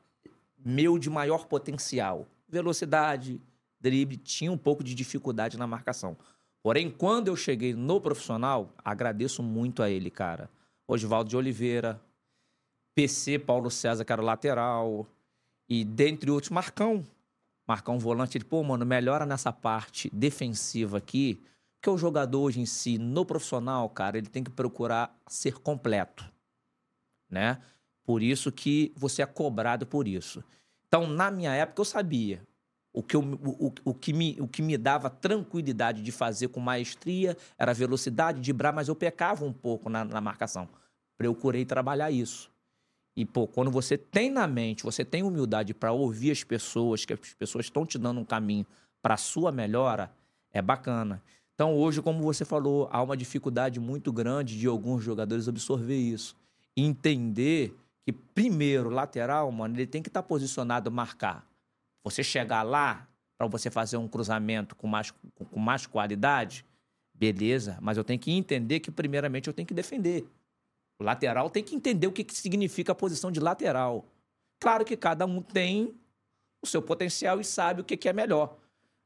meu 0.58 0.98
de 0.98 1.10
maior 1.10 1.46
potencial. 1.46 2.26
Velocidade, 2.48 3.42
drible, 3.82 4.16
tinha 4.16 4.50
um 4.50 4.58
pouco 4.58 4.82
de 4.82 4.96
dificuldade 4.96 5.58
na 5.58 5.68
marcação. 5.68 6.18
Porém, 6.64 6.90
quando 6.90 7.28
eu 7.28 7.36
cheguei 7.36 7.74
no 7.74 8.02
profissional, 8.02 8.74
agradeço 8.84 9.42
muito 9.42 9.82
a 9.82 9.90
ele, 9.90 10.10
cara. 10.10 10.50
Oswaldo 10.88 11.30
de 11.30 11.38
Oliveira, 11.38 12.02
PC, 12.96 13.40
Paulo 13.40 13.70
César, 13.70 14.04
que 14.04 14.12
era 14.12 14.22
lateral, 14.22 15.08
e 15.70 15.84
dentre 15.84 16.32
outros, 16.32 16.50
Marcão. 16.50 17.06
Marcão 17.68 18.00
volante, 18.00 18.38
ele, 18.38 18.46
pô, 18.46 18.64
mano, 18.64 18.86
melhora 18.86 19.26
nessa 19.26 19.52
parte 19.52 20.10
defensiva 20.14 20.98
aqui, 20.98 21.42
porque 21.76 21.90
o 21.90 21.98
jogador 21.98 22.42
hoje 22.42 22.62
em 22.62 22.66
si, 22.66 22.98
no 22.98 23.26
profissional, 23.26 23.90
cara, 23.90 24.18
ele 24.18 24.28
tem 24.28 24.44
que 24.44 24.50
procurar 24.50 25.14
ser 25.28 25.60
completo, 25.60 26.26
né? 27.30 27.62
Por 28.06 28.24
isso 28.24 28.52
que 28.54 28.94
você 28.96 29.22
é 29.22 29.26
cobrado 29.26 29.86
por 29.86 30.08
isso. 30.08 30.42
Então, 30.88 31.08
na 31.08 31.30
minha 31.30 31.54
época, 31.54 31.82
eu 31.82 31.86
sabia. 31.86 32.42
O 32.98 33.04
que, 33.04 33.16
eu, 33.16 33.22
o, 33.22 33.72
o, 33.86 33.94
que, 33.94 34.12
me, 34.12 34.36
o 34.40 34.48
que 34.48 34.60
me 34.60 34.76
dava 34.76 35.08
tranquilidade 35.08 36.02
de 36.02 36.12
fazer 36.12 36.48
com 36.48 36.60
maestria 36.60 37.38
era 37.56 37.72
velocidade, 37.72 38.42
de 38.42 38.52
brar, 38.52 38.74
mas 38.74 38.88
eu 38.88 38.96
pecava 38.96 39.46
um 39.46 39.54
pouco 39.54 39.88
na, 39.88 40.04
na 40.04 40.20
marcação. 40.20 40.68
Procurei 41.16 41.64
trabalhar 41.64 42.10
isso. 42.10 42.50
E, 43.16 43.24
pô, 43.24 43.46
quando 43.46 43.70
você 43.70 44.00
tem 44.00 44.32
na 44.32 44.48
mente, 44.48 44.82
você 44.82 45.06
tem 45.06 45.22
humildade 45.22 45.76
para 45.76 45.92
ouvir 45.92 46.32
as 46.32 46.44
pessoas, 46.44 47.06
que 47.06 47.14
as 47.14 47.36
pessoas 47.36 47.66
estão 47.66 47.86
te 47.86 48.00
dando 48.00 48.20
um 48.20 48.26
caminho 48.26 48.66
para 49.00 49.16
sua 49.16 49.52
melhora, 49.52 50.12
é 50.52 50.60
bacana. 50.60 51.22
Então, 51.54 51.76
hoje, 51.76 52.02
como 52.02 52.24
você 52.24 52.44
falou, 52.44 52.90
há 52.92 53.00
uma 53.04 53.16
dificuldade 53.16 53.80
muito 53.80 54.12
grande 54.12 54.58
de 54.58 54.66
alguns 54.66 55.04
jogadores 55.04 55.48
absorver 55.48 55.98
isso. 55.98 56.36
Entender 56.76 57.78
que, 58.04 58.12
primeiro, 58.12 58.90
lateral, 58.90 59.52
mano, 59.52 59.76
ele 59.76 59.86
tem 59.86 60.02
que 60.02 60.10
estar 60.10 60.24
posicionado, 60.24 60.92
marcar. 60.92 61.46
Você 62.08 62.24
chegar 62.24 62.64
lá, 62.64 63.06
para 63.38 63.48
você 63.48 63.70
fazer 63.70 63.98
um 63.98 64.08
cruzamento 64.08 64.76
com 64.76 64.88
mais, 64.88 65.12
com, 65.12 65.60
mais 65.60 65.86
qualidade, 65.86 66.66
beleza, 67.14 67.78
mas 67.82 67.98
eu 67.98 68.04
tenho 68.04 68.18
que 68.18 68.32
entender 68.32 68.80
que, 68.80 68.90
primeiramente, 68.90 69.48
eu 69.48 69.54
tenho 69.54 69.68
que 69.68 69.74
defender. 69.74 70.26
O 71.00 71.04
lateral 71.04 71.50
tem 71.50 71.62
que 71.62 71.76
entender 71.76 72.08
o 72.08 72.12
que, 72.14 72.24
que 72.24 72.34
significa 72.34 72.94
a 72.94 72.96
posição 72.96 73.30
de 73.30 73.42
lateral. 73.42 74.06
Claro 74.58 74.86
que 74.86 74.96
cada 74.96 75.26
um 75.26 75.42
tem 75.42 75.94
o 76.64 76.68
seu 76.68 76.82
potencial 76.82 77.42
e 77.42 77.44
sabe 77.44 77.82
o 77.82 77.84
que, 77.84 77.98
que 77.98 78.08
é 78.08 78.14
melhor. 78.14 78.58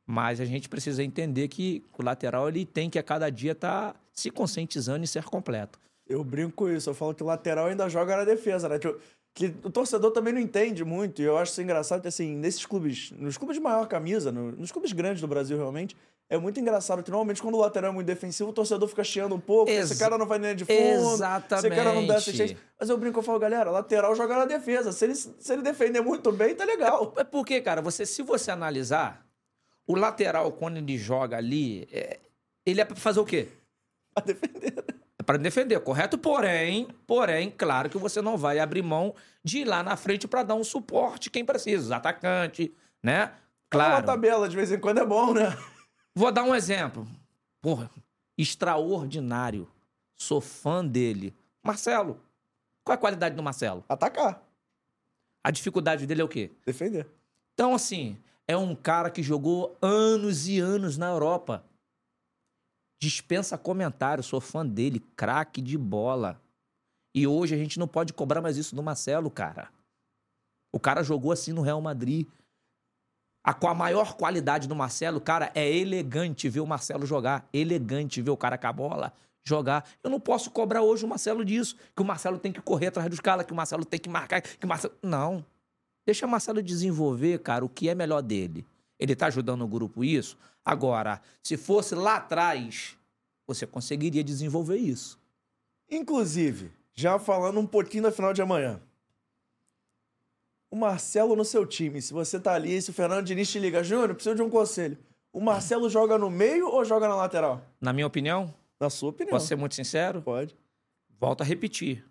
Mas 0.06 0.40
a 0.40 0.46
gente 0.46 0.70
precisa 0.70 1.04
entender 1.04 1.48
que 1.48 1.84
o 1.98 2.04
lateral 2.04 2.48
ele 2.48 2.66
tem 2.66 2.88
que 2.88 3.00
a 3.00 3.04
cada 3.04 3.32
dia 3.32 3.54
estar 3.54 3.94
tá 3.94 4.00
se 4.14 4.30
conscientizando 4.30 5.04
e 5.04 5.08
ser 5.08 5.24
completo. 5.24 5.80
Eu 6.08 6.24
brinco 6.24 6.54
com 6.54 6.70
isso, 6.70 6.90
eu 6.90 6.94
falo 6.94 7.16
que 7.16 7.24
o 7.24 7.26
lateral 7.26 7.66
ainda 7.66 7.90
joga 7.90 8.16
na 8.16 8.24
defesa, 8.24 8.70
né? 8.70 8.78
Tipo, 8.78 9.00
que 9.34 9.54
o 9.64 9.70
torcedor 9.70 10.12
também 10.12 10.34
não 10.34 10.42
entende 10.42 10.84
muito, 10.84 11.22
e 11.22 11.26
eu 11.26 11.38
acho 11.38 11.52
isso 11.52 11.62
engraçado 11.62 12.02
que, 12.02 12.08
assim, 12.08 12.36
nesses 12.36 12.66
clubes, 12.66 13.12
nos 13.12 13.38
clubes 13.38 13.56
de 13.56 13.62
maior 13.62 13.88
camisa, 13.88 14.32
no, 14.32 14.52
nos 14.52 14.72
clubes 14.72 14.92
grandes 14.92 15.22
do 15.22 15.28
Brasil, 15.28 15.58
realmente, 15.58 15.96
é 16.30 16.38
muito 16.38 16.60
engraçado 16.60 17.04
que 17.04 17.12
normalmente 17.12 17.42
quando 17.42 17.56
o 17.56 17.60
lateral 17.60 17.92
é 17.92 17.94
muito 17.94 18.08
defensivo, 18.08 18.52
o 18.52 18.54
torcedor 18.54 18.88
fica 18.88 19.04
chiando 19.04 19.36
um 19.36 19.40
pouco, 19.40 19.70
Ex 19.70 19.92
esse 19.92 20.00
cara 20.00 20.18
não 20.18 20.26
vai 20.26 20.40
nem 20.40 20.56
de 20.56 20.64
fundo, 20.64 21.14
Exatamente. 21.14 21.68
esse 21.68 21.76
cara 21.76 21.94
não 21.94 22.08
dá 22.08 22.16
assistência. 22.16 22.58
Mas 22.80 22.90
eu 22.90 22.98
brinco, 22.98 23.20
eu 23.20 23.24
falo, 23.24 23.38
galera, 23.38 23.70
lateral 23.70 24.16
joga 24.16 24.38
na 24.38 24.46
defesa, 24.46 24.94
se 24.94 25.06
ele, 25.06 25.16
se 25.16 25.54
ele 25.54 25.62
defender 25.62 26.02
muito 26.02 26.32
bem, 26.32 26.56
tá 26.56 26.64
legal. 26.64 27.14
É, 27.18 27.22
é 27.22 27.24
porque, 27.26 27.60
cara, 27.60 27.82
você, 27.82 28.06
se 28.06 28.22
você 28.24 28.50
analisar, 28.50 29.26
o 29.86 29.96
lateral, 29.96 30.52
quando 30.54 30.78
ele 30.78 30.98
joga 30.98 31.36
ali, 31.36 31.88
é, 31.92 32.20
ele 32.66 32.80
é 32.80 32.86
pra 32.86 32.96
fazer 32.96 33.20
o 33.20 33.26
quê? 33.26 33.50
Pra 34.14 34.24
defender. 34.24 35.01
É 35.22 35.24
para 35.24 35.38
defender, 35.38 35.80
correto? 35.82 36.18
Porém, 36.18 36.88
porém, 37.06 37.52
claro 37.56 37.92
que 37.92 37.98
você 38.00 38.24
não 38.24 38.36
vai 38.36 38.58
abrir 38.58 38.82
mão 38.82 39.14
de 39.44 39.60
ir 39.60 39.66
lá 39.66 39.84
na 39.84 39.96
frente 39.96 40.28
para 40.28 40.42
dar 40.42 40.56
um 40.56 40.64
suporte 40.64 41.30
quem 41.30 41.46
precisa, 41.46 41.98
atacante, 41.98 42.74
né? 43.04 43.32
Claro. 43.70 43.98
Uma 43.98 44.02
tabela 44.02 44.50
de 44.50 44.56
vez 44.56 44.72
em 44.72 44.80
quando 44.80 44.98
é 44.98 45.06
bom, 45.06 45.32
né? 45.32 45.56
Vou 46.16 46.32
dar 46.32 46.42
um 46.42 46.56
exemplo. 46.56 47.08
Porra, 47.62 47.92
extraordinário. 48.36 49.68
Sou 50.16 50.42
fã 50.42 50.84
dele. 50.84 51.36
Marcelo. 51.64 52.20
Qual 52.84 52.96
é 52.96 52.98
a 52.98 53.00
qualidade 53.00 53.36
do 53.36 53.44
Marcelo? 53.44 53.86
Atacar. 53.88 54.42
A 55.44 55.52
dificuldade 55.52 56.08
dele 56.08 56.22
é 56.22 56.26
o 56.26 56.28
quê? 56.28 56.50
Defender. 56.66 57.06
Então, 57.54 57.76
assim, 57.76 58.18
é 58.48 58.58
um 58.58 58.74
cara 58.74 59.12
que 59.12 59.22
jogou 59.22 59.78
anos 59.84 60.48
e 60.48 60.58
anos 60.60 60.98
na 60.98 61.10
Europa. 61.10 61.64
Dispensa 63.02 63.58
comentário, 63.58 64.24
sou 64.24 64.40
fã 64.40 64.64
dele, 64.64 65.00
craque 65.16 65.60
de 65.60 65.76
bola. 65.76 66.40
E 67.16 67.26
hoje 67.26 67.56
a 67.56 67.58
gente 67.58 67.80
não 67.80 67.88
pode 67.88 68.14
cobrar 68.14 68.42
mais 68.42 68.58
isso 68.58 68.76
do 68.76 68.84
Marcelo, 68.84 69.32
cara. 69.32 69.70
O 70.72 70.80
cara 70.80 71.02
jogou 71.02 71.32
assim 71.32 71.52
no 71.52 71.64
Real 71.64 71.82
Madrid. 71.82 72.28
A, 73.44 73.56
a 73.68 73.74
maior 73.74 74.14
qualidade 74.14 74.68
do 74.68 74.76
Marcelo, 74.76 75.20
cara, 75.20 75.52
é 75.56 75.68
elegante 75.68 76.48
ver 76.48 76.60
o 76.60 76.68
Marcelo 76.68 77.08
jogar. 77.08 77.50
Elegante 77.52 78.22
ver 78.22 78.30
o 78.30 78.38
cara 78.38 78.56
com 78.56 78.68
a 78.68 78.74
bola 78.74 79.14
jogar. 79.44 79.84
Eu 80.04 80.10
não 80.12 80.20
posso 80.20 80.52
cobrar 80.52 80.84
hoje 80.84 81.04
o 81.04 81.08
Marcelo 81.08 81.44
disso. 81.44 81.76
Que 81.96 82.04
o 82.04 82.06
Marcelo 82.06 82.38
tem 82.38 82.54
que 82.54 82.62
correr 82.62 82.88
atrás 82.88 83.10
dos 83.10 83.20
caras, 83.20 83.48
que 83.48 83.52
o 83.52 83.56
Marcelo 83.56 83.84
tem 83.84 84.00
que 84.00 84.10
marcar, 84.10 84.42
que 84.42 84.64
o 84.64 84.70
Marcelo. 84.70 84.94
Não. 85.02 85.44
Deixa 86.06 86.28
o 86.28 86.30
Marcelo 86.30 86.62
desenvolver, 86.62 87.40
cara, 87.40 87.66
o 87.66 87.70
que 87.70 87.90
é 87.90 87.96
melhor 87.96 88.22
dele. 88.22 88.64
Ele 89.02 89.16
tá 89.16 89.26
ajudando 89.26 89.64
o 89.64 89.68
grupo 89.68 90.04
isso? 90.04 90.38
Agora, 90.64 91.20
se 91.42 91.58
fosse 91.58 91.96
lá 91.96 92.18
atrás, 92.18 92.96
você 93.48 93.66
conseguiria 93.66 94.24
desenvolver 94.24 94.78
isso. 94.78 95.20
Inclusive, 95.90 96.72
já 96.94 97.18
falando 97.18 97.60
um 97.60 97.66
pouquinho 97.66 98.04
da 98.04 98.12
final 98.12 98.32
de 98.32 98.44
amanhã. 98.44 98.80
O 100.70 100.76
Marcelo 100.76 101.36
no 101.36 101.44
seu 101.44 101.66
time, 101.66 102.00
se 102.00 102.14
você 102.14 102.40
tá 102.40 102.54
ali, 102.54 102.80
se 102.80 102.92
o 102.92 102.94
Fernando 102.94 103.26
Diniz 103.26 103.52
te 103.52 103.58
liga, 103.58 103.84
Júnior, 103.84 104.14
preciso 104.14 104.36
de 104.36 104.44
um 104.44 104.50
conselho. 104.52 104.96
O 105.34 105.42
Marcelo 105.42 105.90
joga 105.90 106.16
no 106.20 106.30
meio 106.30 106.68
ou 106.68 106.86
joga 106.86 107.08
na 107.08 107.16
lateral? 107.16 107.66
Na 107.82 107.92
minha 107.92 108.06
opinião? 108.06 108.54
Na 108.80 108.90
sua 108.90 109.10
opinião. 109.10 109.32
Posso 109.32 109.48
ser 109.48 109.56
muito 109.56 109.74
sincero? 109.74 110.22
Pode. 110.22 110.56
Volto 111.20 111.42
a 111.42 111.44
repetir. 111.44 112.06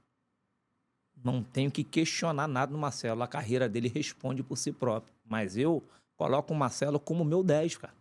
Não 1.22 1.42
tenho 1.42 1.70
que 1.70 1.84
questionar 1.84 2.48
nada 2.48 2.72
no 2.72 2.78
Marcelo. 2.78 3.22
A 3.22 3.28
carreira 3.28 3.68
dele 3.68 3.88
responde 3.88 4.42
por 4.42 4.56
si 4.56 4.72
próprio. 4.72 5.14
Mas 5.24 5.56
eu 5.56 5.82
coloco 6.20 6.52
o 6.52 6.56
Marcelo 6.56 7.00
como 7.00 7.24
meu 7.24 7.42
10, 7.42 7.78
cara. 7.78 7.94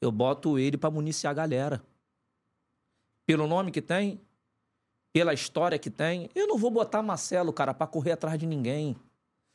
Eu 0.00 0.10
boto 0.10 0.58
ele 0.58 0.76
para 0.76 0.90
municiar 0.90 1.30
a 1.30 1.34
galera. 1.34 1.80
Pelo 3.24 3.46
nome 3.46 3.70
que 3.70 3.80
tem, 3.80 4.20
pela 5.12 5.32
história 5.32 5.78
que 5.78 5.88
tem, 5.88 6.28
eu 6.34 6.48
não 6.48 6.58
vou 6.58 6.68
botar 6.68 7.00
Marcelo, 7.00 7.52
cara, 7.52 7.72
para 7.72 7.86
correr 7.86 8.10
atrás 8.10 8.36
de 8.40 8.44
ninguém. 8.44 8.96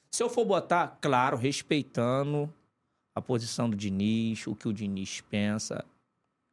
Se 0.10 0.24
eu 0.24 0.30
for 0.30 0.46
botar, 0.46 0.98
claro, 1.02 1.36
respeitando 1.36 2.54
a 3.14 3.22
posição 3.22 3.70
do 3.70 3.76
Diniz, 3.76 4.48
o 4.48 4.56
que 4.56 4.70
o 4.70 4.74
Diniz 4.74 5.20
pensa, 5.20 5.84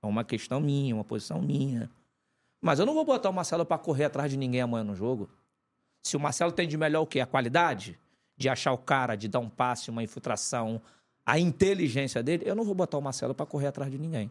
é 0.02 0.06
uma 0.08 0.25
questão 0.25 0.58
minha, 0.58 0.96
uma 0.96 1.04
posição 1.04 1.40
minha. 1.40 1.88
Mas 2.60 2.80
eu 2.80 2.87
não 2.87 2.92
vou 2.92 3.04
botar 3.04 3.30
o 3.30 3.32
Marcelo 3.32 3.64
para 3.64 3.78
correr 3.78 4.06
atrás 4.06 4.32
de 4.32 4.37
ninguém 4.37 4.62
amanhã 4.62 4.82
no 4.82 4.96
jogo. 4.96 5.30
Se 6.02 6.16
o 6.16 6.20
Marcelo 6.20 6.50
tem 6.50 6.66
de 6.66 6.76
melhor 6.76 7.02
o 7.02 7.06
quê? 7.06 7.20
A 7.20 7.26
qualidade 7.26 7.96
de 8.37 8.49
achar 8.49 8.72
o 8.72 8.78
cara, 8.78 9.14
de 9.14 9.28
dar 9.28 9.38
um 9.38 9.49
passe, 9.49 9.90
uma 9.90 10.02
infiltração, 10.02 10.82
a 11.30 11.38
inteligência 11.38 12.25
dele, 12.25 12.42
eu 12.44 12.56
não 12.56 12.64
vou 12.64 12.75
botar 12.75 12.99
o 12.99 13.00
Marcelo 13.00 13.32
para 13.32 13.46
correr 13.46 13.68
atrás 13.68 13.88
de 13.88 13.96
ninguém. 13.96 14.28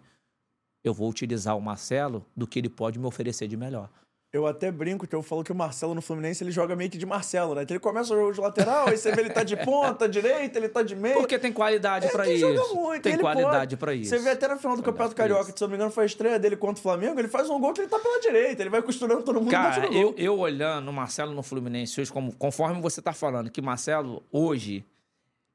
Eu 0.83 0.93
vou 0.93 1.09
utilizar 1.09 1.57
o 1.57 1.61
Marcelo 1.61 2.25
do 2.35 2.45
que 2.45 2.59
ele 2.59 2.67
pode 2.67 2.99
me 2.99 3.05
oferecer 3.05 3.47
de 3.47 3.55
melhor. 3.55 3.89
Eu 4.33 4.45
até 4.45 4.69
brinco 4.69 5.07
que 5.07 5.15
eu 5.15 5.23
falo 5.23 5.41
que 5.41 5.51
o 5.51 5.55
Marcelo 5.55 5.95
no 5.95 6.01
Fluminense 6.01 6.43
ele 6.43 6.51
joga 6.51 6.75
meio 6.75 6.89
que 6.89 6.97
de 6.97 7.05
Marcelo, 7.05 7.55
né? 7.55 7.63
Então 7.63 7.73
ele 7.73 7.81
começa 7.81 8.13
o 8.13 8.17
jogo 8.17 8.33
de 8.33 8.41
lateral, 8.41 8.89
aí 8.89 8.97
você 8.97 9.13
vê 9.13 9.21
ele 9.21 9.29
tá 9.29 9.43
de 9.43 9.55
ponta, 9.55 10.07
direita, 10.11 10.59
ele 10.59 10.67
tá 10.67 10.83
de 10.83 10.93
meio. 10.93 11.15
Porque 11.15 11.39
tem 11.39 11.53
qualidade 11.53 12.09
para 12.11 12.29
isso. 12.29 12.45
Ele 12.45 12.57
joga 12.57 12.73
muito, 12.73 13.01
tem 13.01 13.17
qualidade 13.17 13.77
para 13.77 13.93
isso. 13.93 14.09
Você 14.09 14.19
vê 14.19 14.31
até 14.31 14.49
no 14.49 14.57
final 14.57 14.75
do 14.75 14.83
Campeonato 14.83 15.15
Carioca, 15.15 15.45
se 15.45 15.63
eu 15.63 15.67
não 15.67 15.69
me 15.69 15.75
engano, 15.77 15.91
foi 15.91 16.03
a 16.03 16.05
estreia 16.05 16.37
dele 16.37 16.57
contra 16.57 16.79
o 16.79 16.83
Flamengo, 16.83 17.17
ele 17.17 17.29
faz 17.29 17.49
um 17.49 17.57
gol 17.61 17.71
que 17.71 17.79
ele 17.79 17.87
tá 17.87 17.97
pela 17.97 18.19
direita, 18.19 18.61
ele 18.61 18.69
vai 18.69 18.81
costurando 18.81 19.23
todo 19.23 19.39
mundo 19.39 19.49
Cara, 19.49 19.87
eu, 19.87 20.13
eu 20.17 20.37
olhando 20.37 20.89
o 20.89 20.93
Marcelo 20.93 21.33
no 21.33 21.41
Fluminense 21.41 21.99
hoje, 22.01 22.11
como, 22.11 22.35
conforme 22.35 22.81
você 22.81 23.01
tá 23.01 23.13
falando, 23.13 23.49
que 23.49 23.61
Marcelo 23.61 24.21
hoje 24.31 24.85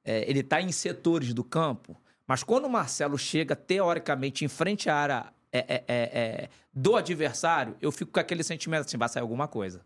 é, 0.05 0.29
ele 0.29 0.43
tá 0.43 0.61
em 0.61 0.71
setores 0.71 1.33
do 1.33 1.43
campo, 1.43 1.97
mas 2.27 2.43
quando 2.43 2.65
o 2.65 2.71
Marcelo 2.71 3.19
chega 3.19 3.55
teoricamente 3.55 4.45
em 4.45 4.49
frente 4.49 4.89
à 4.89 4.97
área 4.97 5.33
é, 5.53 5.59
é, 5.59 5.85
é, 5.87 6.03
é, 6.19 6.49
do 6.73 6.97
adversário, 6.97 7.77
eu 7.81 7.93
fico 7.93 8.11
com 8.11 8.21
aquele 8.21 8.43
sentimento 8.43 8.87
assim: 8.87 8.97
vai 8.97 9.09
sair 9.09 9.23
alguma 9.23 9.47
coisa. 9.47 9.83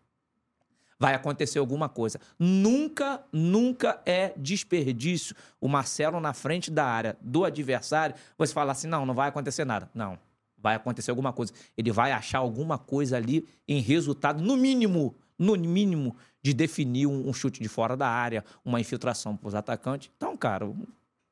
Vai 1.01 1.15
acontecer 1.15 1.61
alguma 1.61 1.89
coisa. 1.89 2.19
Nunca, 2.39 3.23
nunca 3.33 4.01
é 4.05 4.33
desperdício 4.37 5.37
o 5.61 5.69
Marcelo 5.69 6.19
na 6.19 6.33
frente 6.33 6.71
da 6.71 6.85
área 6.85 7.17
do 7.21 7.45
adversário. 7.45 8.17
Você 8.37 8.53
fala 8.53 8.73
assim: 8.73 8.89
não, 8.89 9.05
não 9.05 9.15
vai 9.15 9.29
acontecer 9.29 9.65
nada. 9.65 9.91
Não. 9.95 10.19
Vai 10.57 10.75
acontecer 10.75 11.11
alguma 11.11 11.33
coisa. 11.33 11.53
Ele 11.77 11.93
vai 11.93 12.13
achar 12.13 12.39
alguma 12.39 12.79
coisa 12.79 13.17
ali 13.17 13.47
em 13.67 13.81
resultado, 13.81 14.43
no 14.43 14.57
mínimo, 14.57 15.15
no 15.39 15.57
mínimo, 15.57 16.17
de 16.43 16.53
definir 16.53 17.07
um, 17.07 17.29
um 17.29 17.33
chute 17.33 17.63
de 17.63 17.69
fora 17.69 17.97
da 17.97 18.09
área, 18.09 18.45
uma 18.65 18.81
infiltração 18.81 19.37
para 19.37 19.47
os 19.49 19.55
atacantes. 19.55 20.11
Então, 20.17 20.37
cara, 20.37 20.67
o 20.67 20.77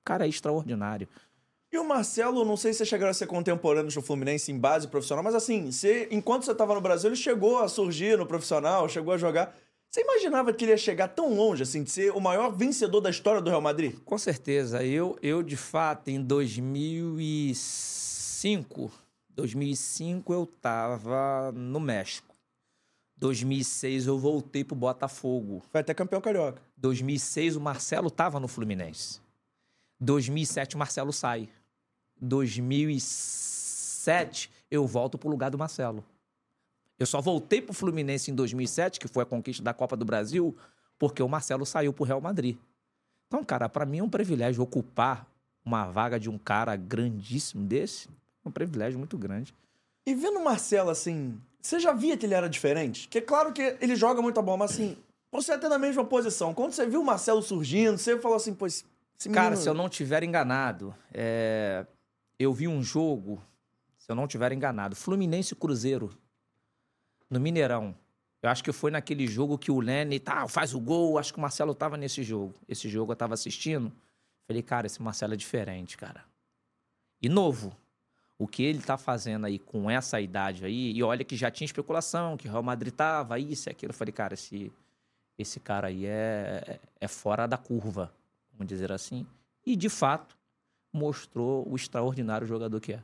cara 0.04 0.24
é 0.26 0.28
extraordinário. 0.28 1.08
E 1.72 1.78
o 1.78 1.84
Marcelo, 1.84 2.44
não 2.44 2.56
sei 2.56 2.72
se 2.72 2.78
você 2.78 2.86
chegaram 2.86 3.10
a 3.10 3.14
ser 3.14 3.26
contemporâneo 3.26 3.90
no 3.92 4.02
Fluminense 4.02 4.52
em 4.52 4.58
base 4.58 4.86
profissional, 4.86 5.24
mas 5.24 5.34
assim, 5.34 5.72
você, 5.72 6.06
enquanto 6.10 6.44
você 6.44 6.52
estava 6.52 6.74
no 6.74 6.80
Brasil, 6.80 7.10
ele 7.10 7.16
chegou 7.16 7.58
a 7.58 7.66
surgir 7.68 8.16
no 8.16 8.24
profissional, 8.24 8.88
chegou 8.88 9.12
a 9.12 9.18
jogar. 9.18 9.52
Você 9.90 10.02
imaginava 10.02 10.52
que 10.52 10.64
ele 10.64 10.70
ia 10.72 10.78
chegar 10.78 11.08
tão 11.08 11.34
longe, 11.34 11.64
assim, 11.64 11.82
de 11.82 11.90
ser 11.90 12.12
o 12.12 12.20
maior 12.20 12.50
vencedor 12.50 13.00
da 13.00 13.10
história 13.10 13.40
do 13.40 13.50
Real 13.50 13.60
Madrid? 13.60 13.96
Com 14.04 14.18
certeza. 14.18 14.84
Eu, 14.84 15.18
eu 15.22 15.42
de 15.42 15.56
fato, 15.56 16.08
em 16.08 16.22
2005, 16.22 18.92
2005 19.30 20.32
eu 20.32 20.44
estava 20.44 21.50
no 21.52 21.80
México. 21.80 22.35
2006 23.16 24.06
eu 24.06 24.18
voltei 24.18 24.62
pro 24.62 24.76
Botafogo. 24.76 25.62
Foi 25.70 25.80
até 25.80 25.94
campeão 25.94 26.20
carioca. 26.20 26.60
2006 26.76 27.56
o 27.56 27.60
Marcelo 27.60 28.08
estava 28.08 28.38
no 28.38 28.48
Fluminense. 28.48 29.20
2007 29.98 30.76
o 30.76 30.78
Marcelo 30.78 31.12
sai. 31.12 31.48
2007, 32.20 34.50
eu 34.70 34.86
volto 34.86 35.18
pro 35.18 35.28
lugar 35.28 35.50
do 35.50 35.58
Marcelo. 35.58 36.04
Eu 36.98 37.06
só 37.06 37.20
voltei 37.20 37.60
pro 37.60 37.74
Fluminense 37.74 38.30
em 38.30 38.34
2007, 38.34 38.98
que 38.98 39.08
foi 39.08 39.22
a 39.22 39.26
conquista 39.26 39.62
da 39.62 39.74
Copa 39.74 39.96
do 39.96 40.04
Brasil, 40.04 40.56
porque 40.98 41.22
o 41.22 41.28
Marcelo 41.28 41.66
saiu 41.66 41.92
pro 41.92 42.04
Real 42.04 42.20
Madrid. 42.20 42.56
Então, 43.26 43.44
cara, 43.44 43.68
para 43.68 43.84
mim 43.84 43.98
é 43.98 44.02
um 44.02 44.08
privilégio 44.08 44.62
ocupar 44.62 45.26
uma 45.64 45.90
vaga 45.90 46.18
de 46.18 46.30
um 46.30 46.38
cara 46.38 46.76
grandíssimo 46.76 47.64
desse. 47.64 48.08
É 48.44 48.48
um 48.48 48.52
privilégio 48.52 48.98
muito 48.98 49.18
grande. 49.18 49.54
E 50.06 50.14
vendo 50.14 50.38
o 50.38 50.44
Marcelo 50.44 50.90
assim, 50.90 51.38
você 51.60 51.80
já 51.80 51.92
via 51.92 52.16
que 52.16 52.26
ele 52.26 52.34
era 52.34 52.48
diferente? 52.48 53.08
Que 53.08 53.18
é 53.18 53.20
claro 53.20 53.52
que 53.52 53.76
ele 53.80 53.96
joga 53.96 54.22
muito 54.22 54.38
a 54.38 54.42
bola, 54.42 54.58
mas 54.58 54.72
assim, 54.72 54.96
você 55.30 55.52
até 55.52 55.68
na 55.68 55.78
mesma 55.78 56.04
posição. 56.04 56.54
Quando 56.54 56.72
você 56.72 56.86
viu 56.86 57.00
o 57.00 57.04
Marcelo 57.04 57.42
surgindo, 57.42 57.98
você 57.98 58.18
falou 58.18 58.36
assim, 58.36 58.54
pois. 58.54 58.84
Cara, 59.32 59.56
se 59.56 59.68
eu 59.68 59.74
não 59.74 59.88
tiver 59.88 60.22
enganado, 60.22 60.94
é 61.12 61.86
eu 62.38 62.52
vi 62.52 62.68
um 62.68 62.82
jogo, 62.82 63.42
se 63.98 64.10
eu 64.10 64.16
não 64.16 64.26
tiver 64.26 64.52
enganado, 64.52 64.94
Fluminense 64.94 65.54
Cruzeiro, 65.54 66.16
no 67.28 67.40
Mineirão. 67.40 67.94
Eu 68.42 68.50
acho 68.50 68.62
que 68.62 68.72
foi 68.72 68.90
naquele 68.90 69.26
jogo 69.26 69.58
que 69.58 69.70
o 69.70 69.80
Lene 69.80 70.20
tá, 70.20 70.46
faz 70.46 70.74
o 70.74 70.80
gol. 70.80 71.18
Acho 71.18 71.32
que 71.32 71.38
o 71.38 71.42
Marcelo 71.42 71.74
tava 71.74 71.96
nesse 71.96 72.22
jogo. 72.22 72.54
Esse 72.68 72.88
jogo 72.88 73.12
eu 73.12 73.16
tava 73.16 73.34
assistindo. 73.34 73.90
Falei, 74.46 74.62
cara, 74.62 74.86
esse 74.86 75.02
Marcelo 75.02 75.34
é 75.34 75.36
diferente, 75.36 75.96
cara. 75.96 76.24
E 77.20 77.28
novo. 77.28 77.74
O 78.38 78.46
que 78.46 78.62
ele 78.62 78.80
tá 78.80 78.98
fazendo 78.98 79.46
aí 79.46 79.58
com 79.58 79.90
essa 79.90 80.20
idade 80.20 80.64
aí, 80.64 80.92
e 80.92 81.02
olha 81.02 81.24
que 81.24 81.36
já 81.36 81.50
tinha 81.50 81.64
especulação, 81.64 82.36
que 82.36 82.46
o 82.46 82.50
Real 82.50 82.62
Madrid 82.62 82.92
tava, 82.92 83.38
isso 83.38 83.68
e 83.68 83.70
aquilo. 83.70 83.90
Eu 83.90 83.94
falei, 83.94 84.12
cara, 84.12 84.34
esse, 84.34 84.70
esse 85.38 85.58
cara 85.58 85.88
aí 85.88 86.04
é, 86.04 86.78
é 87.00 87.08
fora 87.08 87.46
da 87.46 87.56
curva, 87.56 88.12
vamos 88.52 88.68
dizer 88.68 88.92
assim. 88.92 89.26
E, 89.64 89.74
de 89.74 89.88
fato, 89.88 90.36
mostrou 90.92 91.66
o 91.68 91.76
extraordinário 91.76 92.46
jogador 92.46 92.80
que 92.80 92.92
é. 92.92 93.02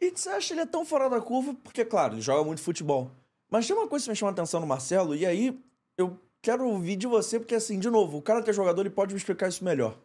E 0.00 0.10
você 0.10 0.30
acha 0.30 0.48
que 0.48 0.52
ele 0.54 0.60
é 0.62 0.66
tão 0.66 0.84
fora 0.84 1.10
da 1.10 1.20
curva? 1.20 1.54
Porque, 1.62 1.84
claro, 1.84 2.14
ele 2.14 2.22
joga 2.22 2.42
muito 2.42 2.62
futebol. 2.62 3.10
Mas 3.50 3.66
tem 3.66 3.76
uma 3.76 3.86
coisa 3.86 4.04
que 4.04 4.10
me 4.10 4.16
chama 4.16 4.30
a 4.30 4.32
atenção 4.32 4.60
no 4.60 4.66
Marcelo, 4.66 5.14
e 5.14 5.26
aí 5.26 5.58
eu 5.98 6.18
quero 6.40 6.66
ouvir 6.66 6.96
de 6.96 7.06
você, 7.06 7.38
porque, 7.38 7.54
assim, 7.54 7.78
de 7.78 7.90
novo, 7.90 8.16
o 8.16 8.22
cara 8.22 8.42
que 8.42 8.48
é 8.48 8.52
jogador, 8.52 8.80
ele 8.80 8.90
pode 8.90 9.12
me 9.12 9.18
explicar 9.18 9.48
isso 9.48 9.62
melhor. 9.62 9.98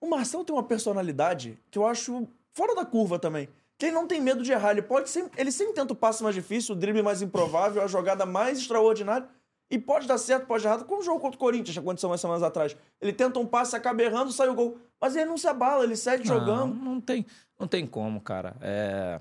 O 0.00 0.08
Marcelo 0.08 0.44
tem 0.44 0.54
uma 0.54 0.62
personalidade 0.62 1.58
que 1.70 1.78
eu 1.78 1.86
acho 1.86 2.28
fora 2.52 2.74
da 2.74 2.84
curva 2.84 3.18
também. 3.18 3.48
Que 3.82 3.86
ele 3.86 3.96
não 3.96 4.06
tem 4.06 4.20
medo 4.20 4.44
de 4.44 4.52
errar. 4.52 4.70
Ele 4.70 4.82
pode 4.82 5.10
sempre, 5.10 5.32
ele 5.40 5.50
sempre 5.50 5.74
tenta 5.74 5.92
o 5.92 5.96
passe 5.96 6.22
mais 6.22 6.36
difícil, 6.36 6.72
o 6.72 6.78
drible 6.78 7.02
mais 7.02 7.20
improvável, 7.20 7.82
a 7.82 7.88
jogada 7.88 8.24
mais 8.24 8.58
extraordinária. 8.60 9.28
E 9.68 9.76
pode 9.76 10.06
dar 10.06 10.18
certo, 10.18 10.46
pode 10.46 10.62
dar 10.62 10.70
errado, 10.70 10.84
como 10.84 11.00
o 11.00 11.04
jogo 11.04 11.18
contra 11.18 11.34
o 11.34 11.40
Corinthians, 11.40 11.72
que 11.72 11.80
aconteceu 11.80 12.08
umas 12.08 12.20
semanas 12.20 12.44
atrás. 12.44 12.76
Ele 13.00 13.12
tenta 13.12 13.40
um 13.40 13.46
passe, 13.46 13.74
acaba 13.74 14.00
errando, 14.00 14.30
sai 14.30 14.48
o 14.48 14.54
gol. 14.54 14.78
Mas 15.00 15.16
ele 15.16 15.24
não 15.24 15.36
se 15.36 15.48
abala, 15.48 15.82
ele 15.82 15.96
segue 15.96 16.28
Não, 16.28 16.38
jogando. 16.38 16.76
Não 16.76 17.00
tem, 17.00 17.26
não 17.58 17.66
tem 17.66 17.84
como, 17.84 18.20
cara. 18.20 18.54
É... 18.60 19.20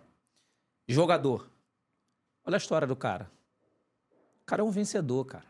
Jogador. 0.87 1.49
Olha 2.45 2.57
a 2.57 2.59
história 2.59 2.85
do 2.85 2.95
cara. 2.95 3.31
O 4.43 4.45
cara 4.45 4.61
é 4.61 4.63
um 4.63 4.69
vencedor, 4.69 5.25
cara. 5.25 5.45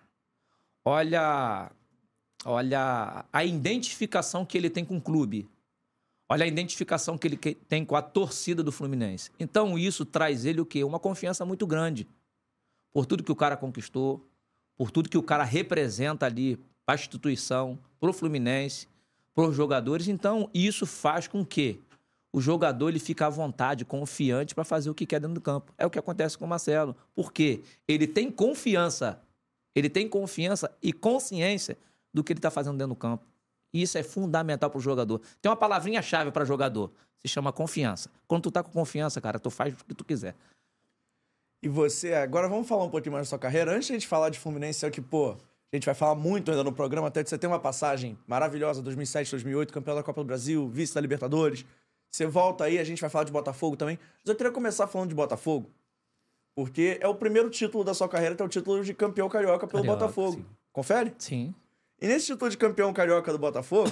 Olha, 0.85 1.69
olha 2.45 3.25
a 3.33 3.43
identificação 3.43 4.45
que 4.45 4.57
ele 4.57 4.69
tem 4.69 4.85
com 4.85 4.95
o 4.95 5.01
clube. 5.01 5.49
Olha 6.31 6.45
a 6.45 6.47
identificação 6.47 7.17
que 7.17 7.27
ele 7.27 7.35
tem 7.35 7.83
com 7.83 7.93
a 7.93 8.01
torcida 8.01 8.63
do 8.63 8.71
Fluminense. 8.71 9.29
Então 9.37 9.77
isso 9.77 10.05
traz 10.05 10.45
ele 10.45 10.61
o 10.61 10.65
quê? 10.65 10.81
Uma 10.81 10.97
confiança 10.97 11.45
muito 11.45 11.67
grande. 11.67 12.07
Por 12.93 13.05
tudo 13.05 13.21
que 13.21 13.33
o 13.33 13.35
cara 13.35 13.57
conquistou, 13.57 14.25
por 14.77 14.91
tudo 14.91 15.09
que 15.09 15.17
o 15.17 15.23
cara 15.23 15.43
representa 15.43 16.25
ali 16.25 16.57
para 16.85 16.95
a 16.95 16.95
instituição, 16.95 17.77
pro 17.99 18.13
Fluminense, 18.13 18.87
pros 19.35 19.53
jogadores. 19.53 20.07
Então 20.07 20.49
isso 20.53 20.85
faz 20.85 21.27
com 21.27 21.45
que 21.45 21.81
o 22.31 22.39
jogador 22.39 22.87
ele 22.87 22.99
fica 22.99 23.25
à 23.25 23.29
vontade, 23.29 23.83
confiante 23.83 24.55
para 24.55 24.63
fazer 24.63 24.89
o 24.89 24.95
que 24.95 25.05
quer 25.05 25.19
dentro 25.19 25.33
do 25.33 25.41
campo. 25.41 25.73
É 25.77 25.85
o 25.85 25.89
que 25.89 25.99
acontece 25.99 26.37
com 26.37 26.45
o 26.45 26.47
Marcelo. 26.47 26.95
Por 27.13 27.33
quê? 27.33 27.61
Ele 27.85 28.07
tem 28.07 28.31
confiança. 28.31 29.21
Ele 29.75 29.89
tem 29.89 30.07
confiança 30.07 30.73
e 30.81 30.93
consciência 30.93 31.77
do 32.13 32.23
que 32.23 32.31
ele 32.31 32.39
está 32.39 32.49
fazendo 32.49 32.77
dentro 32.77 32.93
do 32.93 32.97
campo. 32.97 33.25
E 33.73 33.81
isso 33.81 33.97
é 33.97 34.03
fundamental 34.03 34.69
para 34.69 34.77
o 34.77 34.81
jogador. 34.81 35.21
Tem 35.41 35.49
uma 35.49 35.55
palavrinha-chave 35.55 36.31
para 36.31 36.43
jogador. 36.45 36.91
Se 37.19 37.27
chama 37.27 37.53
confiança. 37.53 38.09
Quando 38.27 38.43
tu 38.43 38.51
tá 38.51 38.63
com 38.63 38.71
confiança, 38.71 39.21
cara, 39.21 39.39
tu 39.39 39.49
faz 39.49 39.73
o 39.73 39.85
que 39.85 39.93
tu 39.93 40.03
quiser. 40.03 40.35
E 41.63 41.69
você, 41.69 42.13
agora 42.13 42.49
vamos 42.49 42.67
falar 42.67 42.83
um 42.83 42.89
pouquinho 42.89 43.13
mais 43.13 43.27
da 43.27 43.29
sua 43.29 43.39
carreira. 43.39 43.71
Antes 43.71 43.87
de 43.87 43.93
a 43.93 43.95
gente 43.95 44.07
falar 44.07 44.29
de 44.29 44.39
Fluminense, 44.39 44.83
é 44.83 44.87
o 44.87 44.91
que, 44.91 44.99
pô, 45.01 45.31
a 45.71 45.75
gente 45.75 45.85
vai 45.85 45.93
falar 45.93 46.15
muito 46.15 46.49
ainda 46.49 46.63
no 46.63 46.73
programa, 46.73 47.07
até 47.07 47.23
que 47.23 47.29
você 47.29 47.37
tem 47.37 47.47
uma 47.47 47.59
passagem 47.59 48.17
maravilhosa, 48.27 48.81
2007, 48.81 49.31
2008, 49.31 49.71
campeão 49.71 49.95
da 49.95 50.03
Copa 50.03 50.21
do 50.21 50.25
Brasil, 50.27 50.67
vice 50.67 50.93
da 50.95 50.99
Libertadores. 50.99 51.63
Você 52.11 52.25
volta 52.25 52.65
aí, 52.65 52.77
a 52.77 52.83
gente 52.83 52.99
vai 52.99 53.09
falar 53.09 53.23
de 53.23 53.31
Botafogo 53.31 53.77
também. 53.77 53.97
Mas 53.97 54.29
eu 54.29 54.35
queria 54.35 54.51
começar 54.51 54.87
falando 54.87 55.09
de 55.09 55.15
Botafogo, 55.15 55.71
porque 56.55 56.97
é 56.99 57.07
o 57.07 57.15
primeiro 57.15 57.49
título 57.49 57.83
da 57.83 57.93
sua 57.93 58.09
carreira, 58.09 58.35
que 58.35 58.41
é 58.41 58.45
o 58.45 58.49
título 58.49 58.83
de 58.83 58.93
campeão 58.93 59.29
carioca 59.29 59.65
pelo 59.65 59.83
Carioca, 59.83 59.99
Botafogo. 59.99 60.37
sim. 60.37 60.45
Confere? 60.73 61.13
Sim. 61.17 61.55
E 62.01 62.07
nesse 62.07 62.27
título 62.27 62.49
de 62.49 62.57
campeão 62.57 62.91
carioca 62.91 63.31
do 63.31 63.37
Botafogo, 63.37 63.91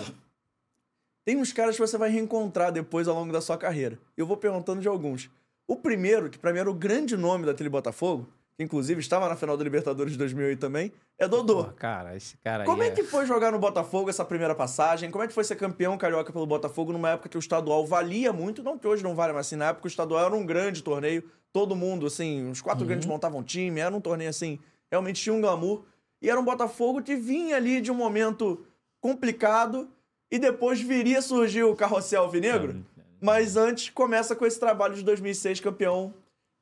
tem 1.24 1.38
uns 1.38 1.54
caras 1.54 1.76
que 1.76 1.82
você 1.82 1.96
vai 1.96 2.10
reencontrar 2.10 2.72
depois 2.72 3.08
ao 3.08 3.14
longo 3.14 3.32
da 3.32 3.40
sua 3.40 3.56
carreira. 3.56 4.00
Eu 4.18 4.26
vou 4.26 4.36
perguntando 4.36 4.82
de 4.82 4.88
alguns. 4.88 5.30
O 5.68 5.76
primeiro, 5.76 6.28
que 6.28 6.40
pra 6.40 6.52
mim 6.52 6.58
era 6.58 6.72
o 6.72 6.74
grande 6.74 7.16
nome 7.16 7.46
daquele 7.46 7.70
Botafogo, 7.70 8.28
que 8.58 8.64
inclusive 8.64 9.00
estava 9.00 9.30
na 9.30 9.36
final 9.36 9.56
da 9.56 9.64
Libertadores 9.64 10.14
de 10.14 10.18
2008 10.18 10.60
também, 10.60 10.92
é 11.20 11.28
Dodô. 11.28 11.66
Pô, 11.66 11.74
cara, 11.74 12.16
esse 12.16 12.36
cara 12.38 12.66
Como 12.66 12.82
aí 12.82 12.88
é 12.90 12.92
que 12.92 13.04
foi 13.04 13.28
jogar 13.28 13.52
no 13.52 13.60
Botafogo 13.60 14.10
essa 14.10 14.26
primeira 14.26 14.56
passagem? 14.56 15.12
Como 15.12 15.24
é 15.24 15.28
que 15.28 15.34
foi 15.34 15.44
ser 15.44 15.56
campeão 15.56 15.96
carioca 15.96 16.34
pelo 16.34 16.48
Botafogo 16.48 16.92
numa 16.92 17.12
época 17.12 17.30
que 17.30 17.38
o 17.38 17.40
estadual 17.40 17.86
valia 17.86 18.34
muito? 18.34 18.64
Não 18.64 18.80
que 18.80 18.88
hoje 18.88 19.04
não 19.04 19.14
vale, 19.14 19.34
mas 19.34 19.46
assim, 19.46 19.56
na 19.56 19.68
época 19.68 19.86
o 19.86 19.88
estadual 19.88 20.26
era 20.26 20.36
um 20.36 20.46
grande 20.46 20.82
torneio. 20.82 21.24
Todo 21.54 21.76
mundo, 21.76 22.08
assim, 22.08 22.50
os 22.50 22.60
quatro 22.60 22.88
grandes 22.88 23.06
montavam 23.08 23.44
time, 23.44 23.80
era 23.80 23.96
um 23.96 24.02
torneio 24.02 24.32
assim, 24.32 24.60
realmente 24.90 25.22
tinha 25.22 25.36
um 25.36 25.42
glamour. 25.42 25.84
E 26.22 26.30
era 26.30 26.40
um 26.40 26.44
Botafogo 26.44 27.02
que 27.02 27.16
vinha 27.16 27.56
ali 27.56 27.82
de 27.82 27.92
um 27.92 27.96
momento 27.96 28.66
complicado 29.02 29.90
e 30.32 30.38
depois 30.38 30.82
viria 30.82 31.22
surgir 31.22 31.64
o 31.64 31.76
carrossel 31.76 32.24
alvinegro. 32.24 32.86
Mas 33.22 33.56
antes 33.58 33.90
começa 33.90 34.36
com 34.36 34.46
esse 34.46 34.60
trabalho 34.60 34.96
de 34.96 35.04
2006 35.04 35.60
campeão 35.60 36.14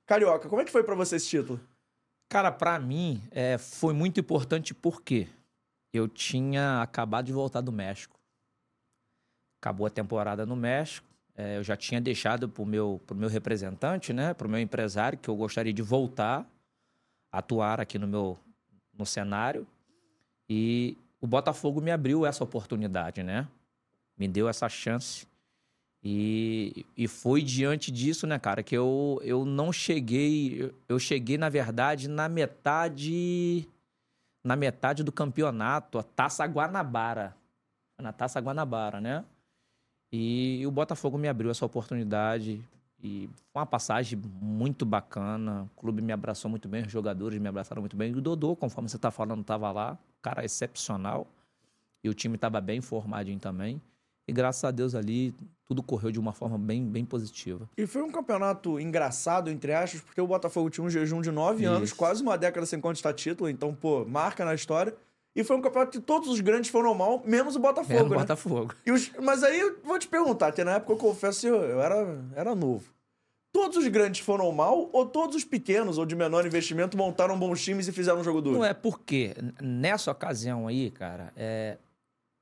carioca. 0.06 0.48
Como 0.48 0.62
é 0.62 0.66
que 0.66 0.72
foi 0.72 0.84
pra 0.84 0.96
você 0.96 1.18
esse 1.18 1.28
título? 1.28 1.60
Cara, 2.30 2.52
pra 2.52 2.80
mim, 2.80 3.22
é, 3.32 3.58
foi 3.58 3.94
muito 3.94 4.20
importante 4.20 4.74
porque 4.74 5.28
eu 5.94 6.08
tinha 6.08 6.82
acabado 6.82 7.26
de 7.26 7.34
voltar 7.34 7.62
do 7.62 7.72
México. 7.72 8.20
Acabou 9.62 9.88
a 9.88 9.90
temporada 9.90 10.46
no 10.46 10.56
México. 10.56 11.08
é, 11.36 11.58
eu 11.58 11.64
já 11.64 11.78
tinha 11.78 12.02
deixado 12.02 12.50
pro 12.50 12.66
meu, 12.66 13.02
pro 13.06 13.16
meu 13.16 13.30
representante, 13.30 14.12
né? 14.12 14.34
Pro 14.34 14.50
meu 14.50 14.60
empresário, 14.60 15.18
que 15.18 15.30
eu 15.30 15.36
gostaria 15.36 15.74
de 15.74 15.82
voltar 15.82 16.50
a 17.32 17.40
atuar 17.40 17.80
aqui 17.80 18.00
no 18.00 18.08
meu 18.08 18.38
no 18.98 19.06
cenário. 19.06 19.68
E 20.50 20.98
o 21.22 21.28
Botafogo 21.28 21.82
me 21.82 21.92
abriu 21.92 22.26
essa 22.26 22.44
oportunidade, 22.44 23.24
né? 23.24 23.48
Me 24.18 24.28
deu 24.28 24.48
essa 24.50 24.68
chance. 24.68 25.28
E, 26.04 26.86
e 26.96 27.08
foi 27.08 27.42
diante 27.42 27.92
disso, 27.92 28.26
né, 28.26 28.40
cara, 28.40 28.64
que 28.64 28.76
eu, 28.76 29.20
eu 29.24 29.44
não 29.44 29.74
cheguei. 29.74 30.74
eu- 30.88 31.00
cheguei, 31.00 31.38
na 31.38 31.50
verdade, 31.50 32.08
na 32.08 32.30
metade. 32.30 33.68
Na 34.44 34.56
metade 34.56 35.04
do 35.04 35.12
campeonato, 35.12 36.00
a 36.00 36.04
Taça 36.04 36.46
Guanabara. 36.46 37.36
Na 38.00 38.14
Taça 38.14 38.40
Guanabara, 38.40 39.02
né? 39.02 39.26
E, 40.12 40.64
o 40.66 40.72
Botafogo 40.72 41.18
me 41.18 41.28
abriu 41.28 41.52
essa 41.52 41.66
oportunidade. 41.66 42.64
E 43.02 43.30
foi 43.52 43.62
uma 43.62 43.66
passagem 43.66 44.20
muito 44.42 44.86
bacana. 44.86 45.70
O 45.76 45.80
clube 45.80 46.02
me 46.02 46.12
abraçou 46.12 46.50
muito 46.50 46.68
bem, 46.68 46.84
os 46.84 46.92
jogadores 46.92 47.40
me 47.40 47.48
abraçaram 47.48 47.82
muito 47.82 47.96
bem. 47.96 48.12
E 48.12 48.16
o 48.16 48.22
Dodô, 48.22 48.56
conforme 48.56 48.90
você 48.90 48.96
está 48.96 49.12
falando, 49.12 49.42
estava 49.42 49.72
lá. 49.72 49.98
Cara 50.22 50.44
excepcional. 50.44 51.28
E 52.04 52.10
o 52.10 52.14
time 52.14 52.36
estava 52.36 52.60
bem 52.60 52.82
formadinho 52.82 53.40
também. 53.40 53.82
E 54.28 54.34
graças 54.34 54.64
a 54.66 54.72
Deus 54.72 54.94
ali, 54.94 55.34
tudo 55.66 55.82
correu 55.82 56.12
de 56.12 56.20
uma 56.20 56.34
forma 56.34 56.58
bem, 56.58 56.86
bem 56.86 57.06
positiva. 57.06 57.70
E 57.78 57.88
foi 57.88 58.02
um 58.02 58.12
campeonato 58.12 58.78
engraçado, 58.80 59.50
entre 59.50 59.74
aspas, 59.74 60.02
porque 60.02 60.20
o 60.20 60.28
Botafogo 60.28 60.70
tinha 60.70 60.86
um 60.86 60.90
jejum 60.90 61.22
de 61.22 61.32
nove 61.32 61.64
anos, 61.64 61.90
Isso. 61.90 61.96
quase 61.96 62.22
uma 62.22 62.38
década 62.38 62.66
sem 62.66 62.80
conquistar 62.82 63.14
título, 63.14 63.50
então, 63.50 63.74
pô, 63.74 64.04
marca 64.04 64.44
na 64.44 64.54
história. 64.54 64.94
E 65.38 65.44
foi 65.44 65.56
um 65.56 65.62
campeonato 65.62 65.92
que 65.92 66.04
todos 66.04 66.28
os 66.30 66.40
grandes 66.42 66.72
foram 66.72 66.94
mal, 66.96 67.22
menos 67.24 67.56
o 67.56 67.60
Botafogo, 67.60 67.94
Era 67.94 68.06
o 68.06 68.10
né? 68.10 68.18
Botafogo. 68.18 68.74
Os- 68.92 69.12
Mas 69.22 69.44
aí 69.44 69.60
eu 69.60 69.80
vou 69.84 70.00
te 70.00 70.08
perguntar, 70.08 70.52
que 70.52 70.64
na 70.64 70.72
época 70.78 70.94
eu 70.94 70.98
confesso, 70.98 71.46
eu, 71.46 71.56
eu 71.62 71.80
era, 71.82 72.26
era 72.36 72.56
novo. 72.56 72.92
Todos 73.54 73.78
os 73.78 73.88
grandes 73.88 74.22
foram 74.22 74.52
mal 74.52 74.90
ou 74.92 75.06
todos 75.06 75.36
os 75.36 75.44
pequenos 75.44 75.98
ou 76.00 76.06
de 76.08 76.16
menor 76.16 76.46
investimento 76.46 76.98
montaram 76.98 77.38
bons 77.38 77.64
times 77.64 77.88
e 77.88 77.92
fizeram 77.92 78.20
um 78.20 78.24
jogo 78.24 78.42
duro? 78.42 78.58
Não 78.58 78.66
é 78.66 78.74
porque, 78.74 79.36
nessa 79.62 80.10
ocasião 80.12 80.68
aí, 80.68 80.90
cara, 80.90 81.32
é, 81.36 81.78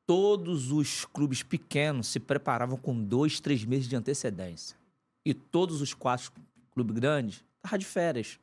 todos 0.08 0.72
os 0.72 1.04
clubes 1.06 1.44
pequenos 1.44 2.08
se 2.08 2.20
preparavam 2.20 2.78
com 2.78 2.96
dois, 3.04 3.40
três 3.42 3.64
meses 3.66 3.88
de 3.88 3.96
antecedência. 3.96 4.78
E 5.26 5.34
todos 5.34 5.82
os 5.82 5.94
quatro 5.94 6.32
clubes 6.74 6.96
grandes 6.96 7.44
estavam 7.58 7.78
de 7.80 7.86
férias. 7.86 8.40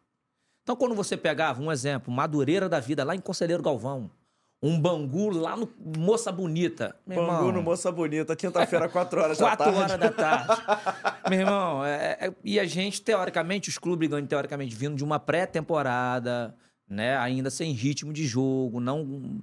Então, 0.63 0.77
quando 0.77 0.95
você 0.95 1.17
pegava, 1.17 1.61
um 1.63 1.71
exemplo, 1.73 2.13
Madureira 2.13 2.69
da 2.69 2.81
Vida, 2.81 3.03
lá 3.05 3.15
em 3.17 3.21
Conselheiro 3.21 3.63
Galvão, 3.63 4.11
um 4.63 4.81
Bangu 4.81 5.29
lá 5.31 5.57
no 5.57 5.69
Moça 5.99 6.31
Bonita. 6.31 6.95
Meu 7.07 7.19
Bangu 7.19 7.33
irmão, 7.33 7.53
no 7.53 7.63
Moça 7.63 7.91
Bonita, 7.91 8.37
quinta-feira, 8.37 8.89
4 8.89 9.21
horas 9.21 9.39
da 9.39 9.45
Quatro 9.45 9.65
tarde. 9.65 9.81
horas 9.81 9.99
da 9.99 10.11
tarde. 10.13 10.63
Meu 11.29 11.41
irmão, 11.41 11.85
é- 11.85 12.19
é- 12.21 12.35
e 12.45 12.61
a 12.61 12.65
gente, 12.65 13.03
teoricamente, 13.03 13.69
os 13.69 13.77
clubes 13.79 14.09
ganham, 14.09 14.27
teoricamente, 14.27 14.75
vindo 14.77 14.95
de 14.95 15.03
uma 15.03 15.19
pré-temporada, 15.19 16.55
né? 16.89 17.17
Ainda 17.17 17.51
sem 17.51 17.73
ritmo 17.73 18.13
de 18.13 18.25
jogo, 18.27 18.79
não... 18.79 19.41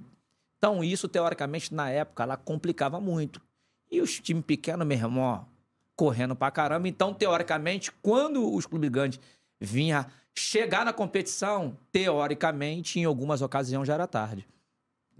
Então, 0.58 0.82
isso, 0.82 1.06
teoricamente, 1.08 1.74
na 1.74 1.90
época, 1.90 2.22
ela 2.22 2.36
complicava 2.36 2.98
muito. 3.00 3.40
E 3.90 4.00
os 4.00 4.20
times 4.20 4.44
pequenos, 4.44 4.86
meu 4.86 4.96
irmão, 4.96 5.22
ó, 5.22 5.40
correndo 5.96 6.34
pra 6.36 6.50
caramba. 6.50 6.86
Então, 6.88 7.12
teoricamente, 7.12 7.90
quando 8.02 8.54
os 8.54 8.64
clubes 8.66 8.88
grandes 8.90 9.20
vinham 9.60 10.04
chegar 10.34 10.84
na 10.84 10.92
competição, 10.92 11.76
teoricamente, 11.92 13.00
em 13.00 13.04
algumas 13.04 13.42
ocasiões 13.42 13.86
já 13.86 13.94
era 13.94 14.06
tarde. 14.06 14.46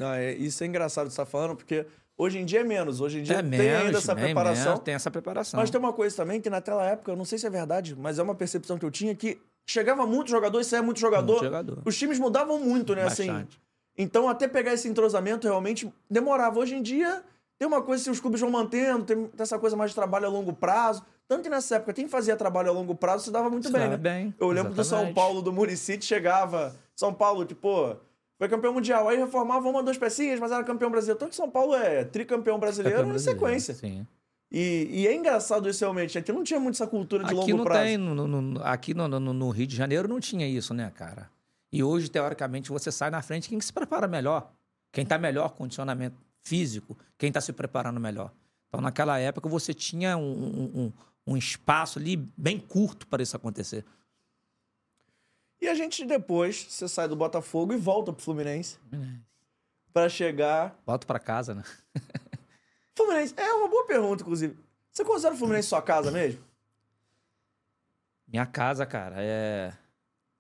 Não, 0.01 0.13
é, 0.15 0.33
isso 0.33 0.65
é 0.65 0.67
engraçado 0.67 1.09
de 1.09 1.13
você 1.15 1.21
estar 1.21 1.31
falando, 1.31 1.55
porque 1.57 1.87
hoje 2.17 2.39
em 2.39 2.45
dia 2.47 2.61
é 2.61 2.65
menos. 2.65 3.01
Hoje 3.01 3.19
em 3.19 3.23
dia 3.23 3.37
é 3.37 3.43
tem 3.43 3.51
menos, 3.51 3.87
ainda 3.87 3.99
essa 3.99 4.15
bem 4.15 4.25
preparação. 4.25 4.65
menos, 4.65 4.81
tem 4.81 4.95
essa 4.95 5.11
preparação. 5.11 5.61
Mas 5.61 5.69
tem 5.71 5.79
uma 5.79 5.93
coisa 5.93 6.17
também 6.17 6.41
que 6.41 6.49
naquela 6.49 6.85
época, 6.87 7.13
eu 7.13 7.17
não 7.17 7.25
sei 7.27 7.39
se 7.39 7.47
é 7.47 7.51
verdade, 7.51 7.95
mas 7.95 8.19
é 8.19 8.23
uma 8.23 8.35
percepção 8.35 8.79
que 8.79 8.85
eu 8.85 8.91
tinha 8.91 9.15
que 9.15 9.39
chegava 9.67 10.07
muito 10.07 10.31
jogador 10.31 10.59
e 10.61 10.65
saía 10.65 10.83
muito 10.83 10.99
jogador. 10.99 11.33
Muito 11.35 11.45
jogador. 11.45 11.83
Os 11.85 11.97
times 11.99 12.19
mudavam 12.19 12.59
muito, 12.59 12.95
né? 12.95 13.03
Assim, 13.03 13.27
Bastante. 13.27 13.61
então, 13.97 14.29
até 14.29 14.49
pegar 14.49 14.73
esse 14.73 14.89
entrosamento 14.89 15.47
realmente 15.47 15.93
demorava. 16.11 16.59
Hoje 16.59 16.75
em 16.75 16.83
dia, 16.83 17.23
tem 17.59 17.69
uma 17.69 17.83
coisa 17.83 18.01
assim, 18.03 18.11
os 18.11 18.21
clubes 18.21 18.41
vão 18.41 18.51
mantendo, 18.51 19.05
tem, 19.05 19.17
tem 19.27 19.31
essa 19.43 19.59
coisa 19.59 19.77
mais 19.77 19.91
de 19.91 19.95
trabalho 19.95 20.27
a 20.27 20.29
longo 20.31 20.53
prazo. 20.55 21.05
Tanto 21.29 21.43
que 21.43 21.49
nessa 21.51 21.77
época, 21.77 21.93
quem 21.93 22.09
fazia 22.09 22.35
trabalho 22.37 22.71
a 22.71 22.73
longo 22.73 22.95
prazo 22.95 23.25
se 23.25 23.31
dava 23.31 23.49
muito 23.49 23.67
Se 23.67 23.73
bem, 23.73 23.83
dava 23.83 23.93
né? 23.93 23.99
bem, 23.99 24.35
Eu 24.41 24.49
lembro 24.49 24.73
do 24.73 24.83
São 24.83 24.99
exatamente. 24.99 25.15
Paulo, 25.15 25.43
do 25.43 25.53
Município, 25.53 26.05
chegava. 26.05 26.75
São 26.97 27.15
Paulo, 27.15 27.45
tipo, 27.45 27.97
foi 28.41 28.49
campeão 28.49 28.73
mundial. 28.73 29.07
Aí 29.07 29.19
reformava 29.19 29.69
uma, 29.69 29.83
duas 29.83 29.99
pecinhas, 29.99 30.41
mas 30.41 30.51
era 30.51 30.65
campeão 30.65 30.91
brasileiro. 30.91 31.19
Tanto 31.19 31.29
que 31.31 31.37
São 31.37 31.51
Paulo 31.51 31.75
é 31.75 32.05
tricampeão 32.05 32.59
brasileiro 32.59 33.01
Campeão 33.01 33.17
em 33.17 33.19
sequência. 33.19 33.75
Sim. 33.75 34.07
E, 34.51 34.89
e 34.91 35.07
é 35.07 35.15
engraçado 35.15 35.69
isso 35.69 35.81
realmente. 35.85 36.17
Aqui 36.19 36.33
não 36.33 36.43
tinha 36.43 36.59
muito 36.59 36.75
essa 36.77 36.87
cultura 36.87 37.23
de 37.23 37.31
Aqui 37.31 37.35
longo 37.53 37.57
não 37.59 37.65
prazo. 37.65 37.83
tem, 37.85 37.99
no- 37.99 38.27
no- 38.27 38.65
aqui 38.65 38.95
no, 38.95 39.07
no- 39.07 39.51
Rio 39.51 39.67
de 39.67 39.77
Janeiro 39.77 40.09
não 40.09 40.19
tinha 40.19 40.49
isso, 40.49 40.73
né, 40.73 40.91
cara? 40.97 41.31
E 41.71 41.85
hoje, 41.85 42.11
teoricamente, 42.11 42.71
você 42.71 42.91
sai 42.91 43.11
na 43.11 43.21
frente, 43.23 43.49
quem 43.49 43.59
que 43.59 43.65
se 43.65 43.73
prepara 43.73 44.09
melhor? 44.09 44.51
Quem 44.91 45.05
tá 45.07 45.19
melhor 45.19 45.51
condicionamento 45.51 46.17
físico, 46.43 46.97
quem 47.19 47.31
tá 47.31 47.41
se 47.43 47.53
preparando 47.53 48.01
melhor. 48.01 48.33
Então, 48.69 48.81
naquela 48.81 49.19
época, 49.19 49.49
você 49.49 49.73
tinha 49.75 50.17
um- 50.17 50.71
um- 50.87 50.93
um 51.27 51.37
espaço 51.37 51.99
ali 51.99 52.17
bem 52.37 52.59
curto 52.59 53.07
para 53.07 53.23
isso 53.23 53.37
acontecer. 53.37 53.85
E 55.61 55.69
a 55.69 55.75
gente 55.75 56.05
depois, 56.05 56.67
você 56.69 56.89
sai 56.89 57.07
do 57.07 57.15
Botafogo 57.15 57.73
e 57.73 57.77
volta 57.77 58.13
pro 58.13 58.23
Fluminense. 58.23 58.79
Pra 59.93 60.09
chegar. 60.09 60.81
Volto 60.87 61.07
para 61.07 61.19
casa, 61.19 61.55
né? 61.55 61.65
Fluminense, 62.97 63.35
é 63.37 63.53
uma 63.53 63.69
boa 63.69 63.85
pergunta, 63.85 64.23
inclusive. 64.23 64.57
Você 64.91 65.05
considera 65.05 65.35
o 65.35 65.39
Fluminense 65.39 65.69
sua 65.69 65.83
casa 65.83 66.11
mesmo? 66.11 66.43
Minha 68.27 68.47
casa, 68.47 68.87
cara, 68.87 69.17
é. 69.19 69.73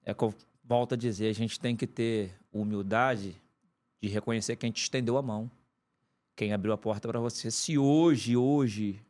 É 0.04 0.14
que 0.14 0.24
eu 0.24 0.34
volto 0.64 0.94
a 0.94 0.96
dizer, 0.96 1.28
a 1.28 1.34
gente 1.34 1.60
tem 1.60 1.76
que 1.76 1.86
ter 1.86 2.34
humildade 2.52 3.36
de 4.00 4.08
reconhecer 4.08 4.56
quem 4.56 4.72
te 4.72 4.82
estendeu 4.82 5.18
a 5.18 5.22
mão. 5.22 5.50
Quem 6.34 6.54
abriu 6.54 6.72
a 6.72 6.78
porta 6.78 7.06
para 7.06 7.20
você. 7.20 7.50
Se 7.50 7.76
hoje, 7.76 8.36
hoje, 8.36 9.04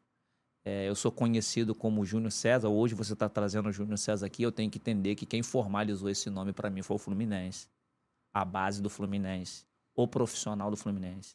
é, 0.64 0.88
eu 0.88 0.94
sou 0.94 1.10
conhecido 1.10 1.74
como 1.74 2.04
Júnior 2.04 2.32
César, 2.32 2.68
hoje 2.68 2.94
você 2.94 3.14
está 3.14 3.28
trazendo 3.28 3.68
o 3.68 3.72
Júnior 3.72 3.98
César 3.98 4.26
aqui, 4.26 4.42
eu 4.42 4.52
tenho 4.52 4.70
que 4.70 4.78
entender 4.78 5.14
que 5.14 5.24
quem 5.24 5.42
formalizou 5.42 6.08
esse 6.08 6.28
nome 6.28 6.52
para 6.52 6.68
mim 6.68 6.82
foi 6.82 6.96
o 6.96 6.98
Fluminense. 6.98 7.68
A 8.32 8.44
base 8.44 8.80
do 8.80 8.90
Fluminense. 8.90 9.64
O 9.94 10.06
profissional 10.06 10.70
do 10.70 10.76
Fluminense. 10.76 11.34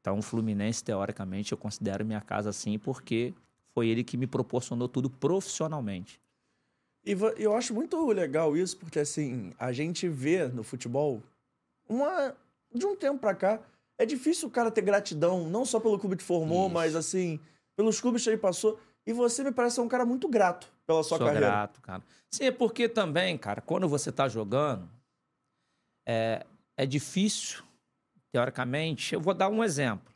Então, 0.00 0.18
o 0.18 0.22
Fluminense, 0.22 0.82
teoricamente, 0.82 1.52
eu 1.52 1.58
considero 1.58 2.04
minha 2.04 2.20
casa 2.20 2.50
assim, 2.50 2.78
porque 2.78 3.32
foi 3.74 3.88
ele 3.88 4.02
que 4.04 4.16
me 4.16 4.26
proporcionou 4.26 4.88
tudo 4.88 5.08
profissionalmente. 5.08 6.20
E 7.04 7.12
eu 7.36 7.54
acho 7.54 7.74
muito 7.74 8.10
legal 8.12 8.56
isso, 8.56 8.76
porque 8.78 8.98
assim, 8.98 9.52
a 9.58 9.72
gente 9.72 10.08
vê 10.08 10.48
no 10.48 10.62
futebol 10.62 11.22
uma. 11.88 12.34
De 12.74 12.84
um 12.84 12.96
tempo 12.96 13.20
pra 13.20 13.34
cá, 13.34 13.60
é 13.96 14.04
difícil 14.04 14.48
o 14.48 14.50
cara 14.50 14.70
ter 14.70 14.80
gratidão, 14.80 15.48
não 15.48 15.64
só 15.64 15.78
pelo 15.78 15.98
clube 15.98 16.16
que 16.16 16.24
formou, 16.24 16.66
Isso. 16.66 16.74
mas 16.74 16.96
assim, 16.96 17.38
pelos 17.76 18.00
clubes 18.00 18.22
que 18.22 18.30
ele 18.30 18.36
passou. 18.38 18.78
E 19.06 19.12
você 19.12 19.44
me 19.44 19.52
parece 19.52 19.76
ser 19.76 19.80
um 19.82 19.88
cara 19.88 20.04
muito 20.04 20.28
grato 20.28 20.72
pela 20.86 21.02
sua 21.02 21.18
Sou 21.18 21.26
carreira. 21.26 21.46
grato, 21.46 21.80
cara. 21.80 22.02
Sim, 22.30 22.44
é 22.44 22.50
porque 22.50 22.88
também, 22.88 23.36
cara, 23.36 23.60
quando 23.60 23.88
você 23.88 24.10
tá 24.10 24.28
jogando, 24.28 24.88
é, 26.06 26.44
é 26.76 26.86
difícil, 26.86 27.62
teoricamente. 28.32 29.14
Eu 29.14 29.20
vou 29.20 29.34
dar 29.34 29.48
um 29.48 29.62
exemplo. 29.62 30.12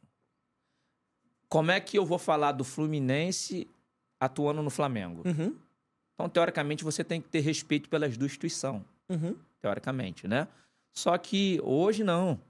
Como 1.48 1.70
é 1.70 1.80
que 1.80 1.98
eu 1.98 2.04
vou 2.04 2.18
falar 2.18 2.52
do 2.52 2.64
Fluminense 2.64 3.68
atuando 4.20 4.62
no 4.62 4.70
Flamengo? 4.70 5.22
Uhum, 5.26 5.56
Então, 6.14 6.28
teoricamente, 6.28 6.84
você 6.84 7.02
tem 7.04 7.20
que 7.20 7.28
ter 7.28 7.40
respeito 7.40 7.88
pelas 7.88 8.16
duas 8.16 8.32
instituições, 8.32 8.82
uhum. 9.08 9.36
teoricamente, 9.60 10.26
né? 10.26 10.48
Só 10.92 11.16
que 11.16 11.60
hoje 11.62 12.02
não. 12.02 12.40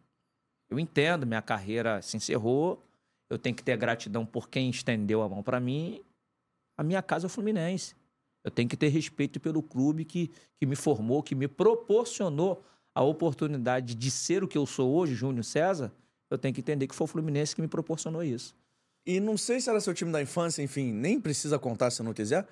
Eu 0.70 0.78
entendo, 0.78 1.26
minha 1.26 1.42
carreira 1.42 2.00
se 2.02 2.16
encerrou, 2.16 2.82
eu 3.30 3.38
tenho 3.38 3.54
que 3.54 3.62
ter 3.62 3.76
gratidão 3.76 4.24
por 4.24 4.48
quem 4.48 4.70
estendeu 4.70 5.22
a 5.22 5.28
mão 5.28 5.42
para 5.42 5.60
mim. 5.60 6.02
A 6.76 6.82
minha 6.82 7.02
casa 7.02 7.26
é 7.26 7.28
o 7.28 7.30
Fluminense. 7.30 7.94
Eu 8.42 8.50
tenho 8.50 8.68
que 8.68 8.76
ter 8.76 8.88
respeito 8.88 9.38
pelo 9.38 9.62
clube 9.62 10.04
que, 10.04 10.30
que 10.56 10.64
me 10.64 10.76
formou, 10.76 11.22
que 11.22 11.34
me 11.34 11.48
proporcionou 11.48 12.64
a 12.94 13.02
oportunidade 13.02 13.94
de 13.94 14.10
ser 14.10 14.42
o 14.42 14.48
que 14.48 14.56
eu 14.56 14.64
sou 14.64 14.94
hoje, 14.94 15.14
Júnior 15.14 15.44
César. 15.44 15.92
Eu 16.30 16.38
tenho 16.38 16.54
que 16.54 16.60
entender 16.60 16.86
que 16.86 16.94
foi 16.94 17.04
o 17.04 17.08
Fluminense 17.08 17.54
que 17.54 17.60
me 17.60 17.68
proporcionou 17.68 18.22
isso. 18.22 18.56
E 19.06 19.20
não 19.20 19.36
sei 19.36 19.60
se 19.60 19.70
era 19.70 19.80
seu 19.80 19.94
time 19.94 20.12
da 20.12 20.20
infância, 20.20 20.62
enfim, 20.62 20.92
nem 20.92 21.20
precisa 21.20 21.58
contar 21.58 21.90
se 21.90 22.02
não 22.02 22.12
quiser. 22.12 22.46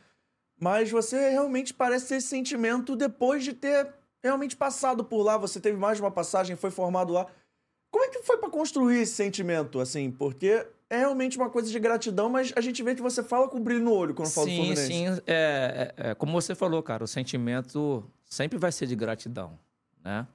Mas 0.59 0.91
você 0.91 1.31
realmente 1.31 1.75
parece 1.75 2.09
ter 2.09 2.17
esse 2.17 2.29
sentimento 2.29 2.97
depois 2.97 3.45
de 3.45 3.53
ter 3.53 3.93
realmente 4.23 4.57
passado 4.57 5.05
por 5.05 5.23
lá. 5.23 5.37
Você 5.37 5.61
teve 5.61 5.77
mais 5.77 5.99
de 5.99 6.03
uma 6.03 6.11
passagem, 6.11 6.57
foi 6.57 6.71
formado 6.71 7.12
lá. 7.12 7.27
Como 7.96 8.04
é 8.04 8.09
que 8.11 8.22
foi 8.24 8.37
pra 8.37 8.50
construir 8.50 8.98
esse 9.00 9.14
sentimento, 9.14 9.80
assim? 9.80 10.11
Porque 10.11 10.66
é 10.90 10.98
realmente 10.98 11.38
uma 11.38 11.48
coisa 11.48 11.70
de 11.70 11.78
gratidão, 11.78 12.28
mas 12.28 12.52
a 12.54 12.61
gente 12.61 12.82
vê 12.82 12.94
que 12.94 13.00
você 13.00 13.22
fala 13.22 13.48
com 13.48 13.59
brilho 13.59 13.82
no 13.82 13.90
olho 13.90 14.14
quando 14.14 14.28
fala 14.30 14.46
do 14.46 14.50
Sim, 14.50 14.56
Fluminense. 14.56 14.87
sim. 14.87 15.06
É, 15.26 15.94
é- 15.96 16.11
é 16.11 16.14
como 16.14 16.30
você 16.32 16.54
falou, 16.54 16.82
cara, 16.82 17.02
o 17.02 17.06
sentimento 17.09 18.04
sempre 18.26 18.59
vai 18.59 18.70
ser 18.70 18.87
de 18.87 18.94
gratidão, 18.94 19.59
né? 20.04 20.28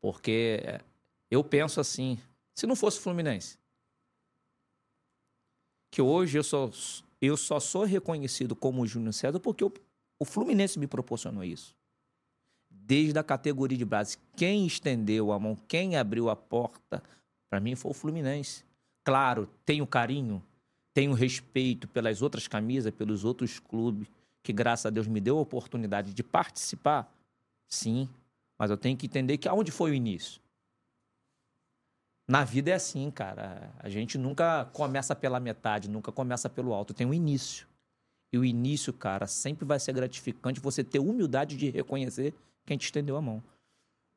Porque 0.00 0.80
eu 1.28 1.42
penso 1.42 1.80
assim, 1.80 2.20
se 2.54 2.68
não 2.68 2.76
fosse 2.76 2.98
o 3.00 3.02
Fluminense, 3.02 3.58
que 5.90 6.00
hoje 6.00 6.38
eu 6.38 6.44
só, 6.44 6.70
eu 7.20 7.36
só 7.36 7.58
sou 7.58 7.82
reconhecido 7.82 8.54
como 8.54 8.86
Júnior 8.86 9.12
César 9.12 9.40
porque 9.40 9.64
o, 9.64 9.72
o 10.20 10.24
Fluminense 10.24 10.78
me 10.78 10.86
proporcionou 10.86 11.42
isso. 11.42 11.75
Desde 12.86 13.18
a 13.18 13.24
categoria 13.24 13.76
de 13.76 13.84
base. 13.84 14.16
Quem 14.36 14.64
estendeu 14.64 15.32
a 15.32 15.38
mão, 15.40 15.56
quem 15.66 15.96
abriu 15.96 16.30
a 16.30 16.36
porta, 16.36 17.02
para 17.50 17.58
mim 17.58 17.74
foi 17.74 17.90
o 17.90 17.94
Fluminense. 17.94 18.64
Claro, 19.04 19.48
tenho 19.64 19.86
carinho, 19.86 20.42
tenho 20.94 21.12
respeito 21.12 21.88
pelas 21.88 22.22
outras 22.22 22.46
camisas, 22.46 22.92
pelos 22.94 23.24
outros 23.24 23.58
clubes, 23.58 24.08
que 24.42 24.52
graças 24.52 24.86
a 24.86 24.90
Deus 24.90 25.08
me 25.08 25.20
deu 25.20 25.36
a 25.38 25.40
oportunidade 25.40 26.14
de 26.14 26.22
participar, 26.22 27.12
sim, 27.68 28.08
mas 28.56 28.70
eu 28.70 28.76
tenho 28.76 28.96
que 28.96 29.06
entender 29.06 29.36
que 29.36 29.48
aonde 29.48 29.72
foi 29.72 29.90
o 29.90 29.94
início. 29.94 30.40
Na 32.28 32.44
vida 32.44 32.70
é 32.70 32.74
assim, 32.74 33.10
cara. 33.10 33.72
A 33.78 33.88
gente 33.88 34.18
nunca 34.18 34.64
começa 34.72 35.14
pela 35.14 35.38
metade, 35.38 35.88
nunca 35.88 36.10
começa 36.10 36.48
pelo 36.48 36.72
alto. 36.72 36.92
Tem 36.92 37.06
um 37.06 37.14
início. 37.14 37.66
E 38.32 38.38
o 38.38 38.44
início, 38.44 38.92
cara, 38.92 39.26
sempre 39.26 39.64
vai 39.64 39.78
ser 39.78 39.92
gratificante 39.92 40.60
você 40.60 40.82
ter 40.82 40.98
humildade 40.98 41.56
de 41.56 41.70
reconhecer 41.70 42.34
quem 42.66 42.76
te 42.76 42.84
estendeu 42.84 43.16
a 43.16 43.22
mão. 43.22 43.42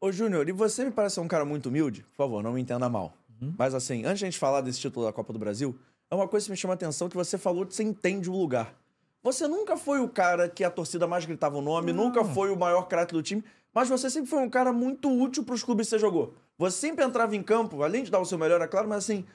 Ô, 0.01 0.11
Júnior, 0.11 0.49
e 0.49 0.51
você 0.51 0.83
me 0.83 0.91
parece 0.91 1.15
ser 1.15 1.21
um 1.21 1.27
cara 1.27 1.45
muito 1.45 1.69
humilde? 1.69 2.03
Por 2.03 2.15
favor, 2.15 2.43
não 2.43 2.53
me 2.53 2.61
entenda 2.61 2.89
mal. 2.89 3.13
Uhum. 3.41 3.53
Mas 3.57 3.73
assim, 3.73 4.03
antes 4.03 4.19
de 4.19 4.25
a 4.25 4.27
gente 4.29 4.39
falar 4.39 4.61
desse 4.61 4.79
título 4.79 5.05
da 5.05 5.13
Copa 5.13 5.31
do 5.31 5.39
Brasil, 5.39 5.77
é 6.09 6.15
uma 6.15 6.27
coisa 6.27 6.45
que 6.45 6.51
me 6.51 6.57
chama 6.57 6.73
a 6.73 6.75
atenção 6.75 7.07
que 7.07 7.15
você 7.15 7.37
falou 7.37 7.65
que 7.65 7.75
você 7.75 7.83
entende 7.83 8.29
o 8.29 8.33
lugar. 8.33 8.73
Você 9.21 9.47
nunca 9.47 9.77
foi 9.77 9.99
o 9.99 10.07
cara 10.07 10.47
que 10.47 10.63
a 10.63 10.71
torcida 10.71 11.05
mais 11.05 11.25
gritava 11.25 11.57
o 11.57 11.61
nome, 11.61 11.91
nunca 11.91 12.23
foi 12.23 12.49
o 12.49 12.57
maior 12.57 12.83
craque 12.83 13.13
do 13.13 13.21
time, 13.21 13.43
mas 13.73 13.89
você 13.89 14.09
sempre 14.09 14.29
foi 14.29 14.39
um 14.39 14.49
cara 14.49 14.71
muito 14.71 15.09
útil 15.09 15.43
pros 15.43 15.61
clubes 15.61 15.87
que 15.87 15.91
você 15.91 15.99
jogou. 15.99 16.33
Você 16.57 16.77
sempre 16.77 17.03
entrava 17.03 17.35
em 17.35 17.43
campo, 17.43 17.83
além 17.83 18.03
de 18.03 18.09
dar 18.09 18.19
o 18.19 18.25
seu 18.25 18.37
melhor, 18.37 18.61
é 18.61 18.67
claro, 18.67 18.87
mas 18.87 18.99
assim, 18.99 19.25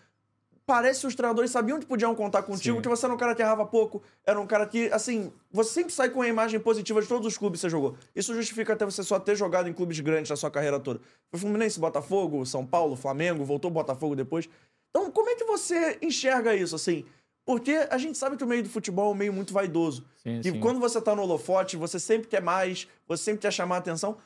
parece 0.66 1.03
que 1.03 1.07
os 1.07 1.14
treinadores 1.14 1.50
sabiam 1.50 1.79
que 1.79 1.87
podiam 1.87 2.14
contar 2.14 2.42
contigo, 2.42 2.77
Sim. 2.77 2.83
que 2.83 2.88
você 2.88 3.05
era 3.05 3.14
um 3.14 3.16
cara 3.16 3.35
que 3.35 3.42
errava 3.42 3.66
pouco, 3.66 4.03
era 4.24 4.40
um 4.40 4.46
cara 4.46 4.66
que, 4.66 4.90
assim, 4.92 5.33
você 5.50 5.70
sempre 5.70 5.92
sai 5.92 6.09
com 6.09 6.22
a 6.22 6.29
imagem 6.29 6.59
positiva 6.59 7.00
de 7.03 7.09
todos 7.09 7.27
os 7.27 7.37
clubes 7.37 7.61
que 7.61 7.62
você 7.62 7.70
jogou. 7.70 7.96
Isso 8.14 8.35
justifica 8.35 8.72
até 8.72 8.85
você 8.85 9.03
só 9.03 9.18
ter 9.18 9.37
jogado 9.37 9.68
em 9.68 9.72
clubes 9.72 10.00
grandes 10.00 10.31
na 10.31 10.37
sua 10.37 10.50
carreira 10.50 10.81
toda. 10.81 11.00
Foi 11.31 11.38
Fluminense, 11.38 11.79
Botafogo, 11.79 12.44
São 12.46 12.64
Paulo, 12.64 12.96
Flamengo, 12.96 13.44
voltou 13.44 13.70
Botafogo 13.70 14.16
depois. 14.16 14.48
Então, 14.90 15.11
como 15.11 15.29
é 15.29 15.35
que 15.35 15.44
você 15.44 15.98
enxerga 16.00 16.55
isso, 16.55 16.74
assim? 16.74 17.05
Porque 17.44 17.87
a 17.90 17.98
gente 17.98 18.16
sabe 18.16 18.37
que 18.37 18.44
o 18.44 18.46
meio 18.46 18.62
do 18.62 18.70
futebol 18.70 19.11
é 19.11 19.12
um 19.12 19.18
meio 19.18 19.33
muito 19.33 19.53
vaidoso. 19.53 20.05
Sim, 20.22 20.40
E 20.42 20.59
quando 20.61 20.81
você 20.81 21.00
tá 21.00 21.14
no 21.14 21.22
holofote, 21.22 21.77
você 21.77 22.00
sempre 22.00 22.27
quer 22.29 22.40
mais, 22.40 22.88
você 23.07 23.24
sempre 23.24 23.42
quer 23.42 23.53
chamar 23.53 23.77
a 23.77 23.79
atenção. 23.79 24.16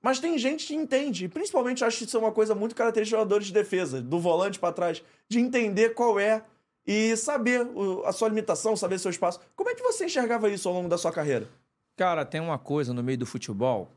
Mas 0.00 0.20
tem 0.20 0.38
gente 0.38 0.66
que 0.66 0.74
entende, 0.74 1.24
e 1.24 1.28
principalmente 1.28 1.84
acho 1.84 1.98
que 1.98 2.04
isso 2.04 2.16
é 2.16 2.20
uma 2.20 2.30
coisa 2.32 2.54
muito 2.54 2.74
característica 2.74 3.16
de 3.16 3.20
jogadores 3.20 3.46
de 3.48 3.52
defesa, 3.52 4.00
do 4.00 4.18
volante 4.20 4.58
pra 4.58 4.72
trás, 4.72 5.02
de 5.28 5.40
entender 5.40 5.90
qual 5.94 6.20
é 6.20 6.44
e 6.86 7.16
saber 7.16 7.62
o- 7.66 8.04
a 8.06 8.12
sua 8.12 8.28
limitação, 8.28 8.76
saber 8.76 8.98
seu 8.98 9.10
espaço. 9.10 9.40
Como 9.56 9.68
é 9.70 9.74
que 9.74 9.82
você 9.82 10.06
enxergava 10.06 10.48
isso 10.48 10.68
ao 10.68 10.74
longo 10.74 10.88
da 10.88 10.96
sua 10.96 11.12
carreira? 11.12 11.48
Cara, 11.96 12.24
tem 12.24 12.40
uma 12.40 12.58
coisa 12.58 12.94
no 12.94 13.02
meio 13.02 13.18
do 13.18 13.26
futebol. 13.26 13.90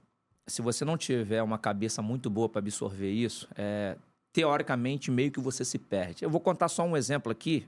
Se 0.47 0.61
você 0.61 0.83
não 0.83 0.97
tiver 0.97 1.41
uma 1.43 1.59
cabeça 1.59 2.01
muito 2.01 2.29
boa 2.31 2.49
para 2.49 2.59
absorver 2.59 3.11
isso, 3.11 3.47
é, 3.55 3.95
teoricamente 4.33 5.11
meio 5.11 5.31
que 5.31 5.39
você 5.39 5.63
se 5.63 5.77
perde. 5.77 6.25
Eu 6.25 6.29
vou 6.31 6.41
contar 6.41 6.67
só 6.67 6.83
um 6.83 6.97
exemplo 6.97 7.31
aqui, 7.31 7.67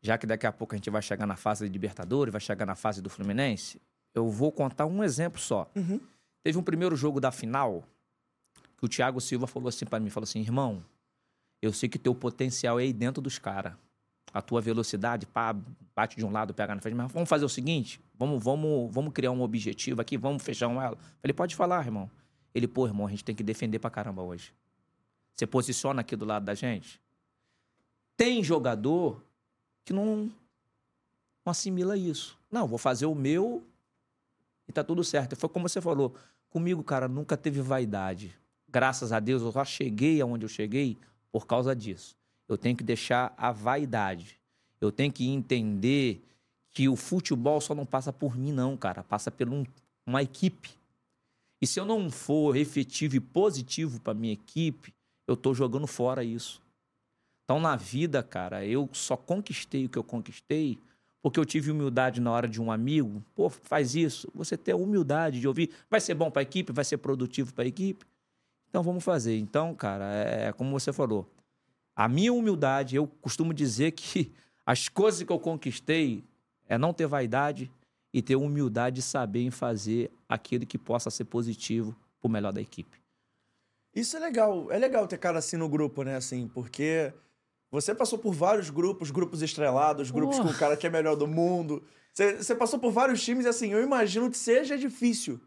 já 0.00 0.16
que 0.16 0.26
daqui 0.26 0.46
a 0.46 0.52
pouco 0.52 0.74
a 0.74 0.78
gente 0.78 0.88
vai 0.88 1.02
chegar 1.02 1.26
na 1.26 1.36
fase 1.36 1.66
de 1.66 1.72
Libertadores, 1.72 2.32
vai 2.32 2.40
chegar 2.40 2.64
na 2.64 2.74
fase 2.74 3.02
do 3.02 3.10
Fluminense. 3.10 3.80
Eu 4.14 4.28
vou 4.30 4.50
contar 4.50 4.86
um 4.86 5.04
exemplo 5.04 5.38
só. 5.38 5.70
Uhum. 5.76 6.00
Teve 6.46 6.58
um 6.58 6.62
primeiro 6.62 6.94
jogo 6.94 7.18
da 7.18 7.32
final 7.32 7.82
que 8.76 8.84
o 8.84 8.88
Thiago 8.88 9.20
Silva 9.20 9.48
falou 9.48 9.68
assim 9.68 9.84
para 9.84 9.98
mim, 9.98 10.10
falou 10.10 10.22
assim, 10.22 10.38
irmão, 10.38 10.80
eu 11.60 11.72
sei 11.72 11.88
que 11.88 11.98
teu 11.98 12.14
potencial 12.14 12.78
é 12.78 12.84
aí 12.84 12.92
dentro 12.92 13.20
dos 13.20 13.36
caras. 13.36 13.72
A 14.32 14.40
tua 14.40 14.60
velocidade, 14.60 15.26
pá, 15.26 15.56
bate 15.92 16.16
de 16.16 16.24
um 16.24 16.30
lado, 16.30 16.54
pega 16.54 16.72
na 16.72 16.80
frente, 16.80 16.94
mas 16.94 17.10
vamos 17.10 17.28
fazer 17.28 17.44
o 17.44 17.48
seguinte, 17.48 18.00
vamos, 18.14 18.40
vamos, 18.44 18.94
vamos 18.94 19.12
criar 19.12 19.32
um 19.32 19.42
objetivo 19.42 20.00
aqui, 20.00 20.16
vamos 20.16 20.40
fechar 20.40 20.68
um 20.68 20.80
elo. 20.80 20.96
Falei, 21.20 21.34
pode 21.34 21.56
falar, 21.56 21.84
irmão. 21.84 22.08
Ele, 22.54 22.68
pô, 22.68 22.86
irmão, 22.86 23.08
a 23.08 23.10
gente 23.10 23.24
tem 23.24 23.34
que 23.34 23.42
defender 23.42 23.80
pra 23.80 23.90
caramba 23.90 24.22
hoje. 24.22 24.54
Você 25.34 25.48
posiciona 25.48 26.02
aqui 26.02 26.14
do 26.14 26.24
lado 26.24 26.44
da 26.44 26.54
gente? 26.54 27.00
Tem 28.16 28.44
jogador 28.44 29.20
que 29.84 29.92
não, 29.92 30.30
não 31.44 31.50
assimila 31.50 31.96
isso. 31.96 32.38
Não, 32.48 32.68
vou 32.68 32.78
fazer 32.78 33.06
o 33.06 33.16
meu 33.16 33.66
e 34.68 34.72
tá 34.72 34.84
tudo 34.84 35.02
certo. 35.02 35.34
Foi 35.34 35.48
como 35.48 35.68
você 35.68 35.80
falou. 35.80 36.14
Comigo, 36.56 36.82
cara, 36.82 37.06
nunca 37.06 37.36
teve 37.36 37.60
vaidade. 37.60 38.34
Graças 38.66 39.12
a 39.12 39.20
Deus, 39.20 39.42
eu 39.42 39.52
só 39.52 39.62
cheguei 39.62 40.22
aonde 40.22 40.46
eu 40.46 40.48
cheguei 40.48 40.96
por 41.30 41.46
causa 41.46 41.76
disso. 41.76 42.16
Eu 42.48 42.56
tenho 42.56 42.74
que 42.74 42.82
deixar 42.82 43.34
a 43.36 43.52
vaidade. 43.52 44.40
Eu 44.80 44.90
tenho 44.90 45.12
que 45.12 45.28
entender 45.28 46.24
que 46.70 46.88
o 46.88 46.96
futebol 46.96 47.60
só 47.60 47.74
não 47.74 47.84
passa 47.84 48.10
por 48.10 48.38
mim, 48.38 48.52
não, 48.52 48.74
cara. 48.74 49.04
Passa 49.04 49.30
por 49.30 49.46
um, 49.50 49.66
uma 50.06 50.22
equipe. 50.22 50.70
E 51.60 51.66
se 51.66 51.78
eu 51.78 51.84
não 51.84 52.10
for 52.10 52.56
efetivo 52.56 53.16
e 53.16 53.20
positivo 53.20 54.00
para 54.00 54.14
minha 54.14 54.32
equipe, 54.32 54.94
eu 55.28 55.36
tô 55.36 55.52
jogando 55.52 55.86
fora 55.86 56.24
isso. 56.24 56.62
Então, 57.44 57.60
na 57.60 57.76
vida, 57.76 58.22
cara, 58.22 58.64
eu 58.64 58.88
só 58.94 59.14
conquistei 59.14 59.84
o 59.84 59.90
que 59.90 59.98
eu 59.98 60.04
conquistei 60.04 60.78
porque 61.26 61.40
eu 61.40 61.44
tive 61.44 61.72
humildade 61.72 62.20
na 62.20 62.30
hora 62.30 62.46
de 62.46 62.62
um 62.62 62.70
amigo. 62.70 63.20
Pô, 63.34 63.50
faz 63.50 63.96
isso. 63.96 64.30
Você 64.32 64.56
ter 64.56 64.70
a 64.70 64.76
humildade 64.76 65.40
de 65.40 65.48
ouvir. 65.48 65.72
Vai 65.90 66.00
ser 66.00 66.14
bom 66.14 66.30
para 66.30 66.40
a 66.40 66.44
equipe? 66.44 66.70
Vai 66.72 66.84
ser 66.84 66.98
produtivo 66.98 67.52
para 67.52 67.64
a 67.64 67.66
equipe? 67.66 68.06
Então, 68.68 68.80
vamos 68.80 69.02
fazer. 69.02 69.36
Então, 69.36 69.74
cara, 69.74 70.04
é 70.04 70.52
como 70.52 70.70
você 70.70 70.92
falou. 70.92 71.28
A 71.96 72.06
minha 72.06 72.32
humildade, 72.32 72.94
eu 72.94 73.08
costumo 73.20 73.52
dizer 73.52 73.90
que 73.90 74.32
as 74.64 74.88
coisas 74.88 75.20
que 75.24 75.32
eu 75.32 75.40
conquistei 75.40 76.22
é 76.68 76.78
não 76.78 76.92
ter 76.92 77.08
vaidade 77.08 77.72
e 78.14 78.22
ter 78.22 78.36
humildade 78.36 78.94
de 78.94 79.02
saber 79.02 79.42
em 79.42 79.50
fazer 79.50 80.12
aquilo 80.28 80.64
que 80.64 80.78
possa 80.78 81.10
ser 81.10 81.24
positivo 81.24 81.92
pro 82.20 82.30
melhor 82.30 82.52
da 82.52 82.60
equipe. 82.60 83.00
Isso 83.92 84.16
é 84.16 84.20
legal. 84.20 84.70
É 84.70 84.78
legal 84.78 85.08
ter 85.08 85.18
cara 85.18 85.40
assim 85.40 85.56
no 85.56 85.68
grupo, 85.68 86.04
né? 86.04 86.14
Assim, 86.14 86.46
porque 86.46 87.12
você 87.70 87.94
passou 87.94 88.18
por 88.18 88.32
vários 88.32 88.70
grupos, 88.70 89.10
grupos 89.10 89.42
estrelados, 89.42 90.10
grupos 90.10 90.38
com 90.38 90.48
o 90.48 90.58
cara 90.58 90.76
que 90.76 90.86
é 90.86 90.90
melhor 90.90 91.16
do 91.16 91.26
mundo. 91.26 91.84
Você, 92.12 92.36
você 92.36 92.54
passou 92.54 92.78
por 92.78 92.90
vários 92.90 93.22
times 93.22 93.44
e 93.44 93.48
assim, 93.48 93.72
eu 93.72 93.82
imagino 93.82 94.30
que 94.30 94.38
seja 94.38 94.78
difícil 94.78 95.40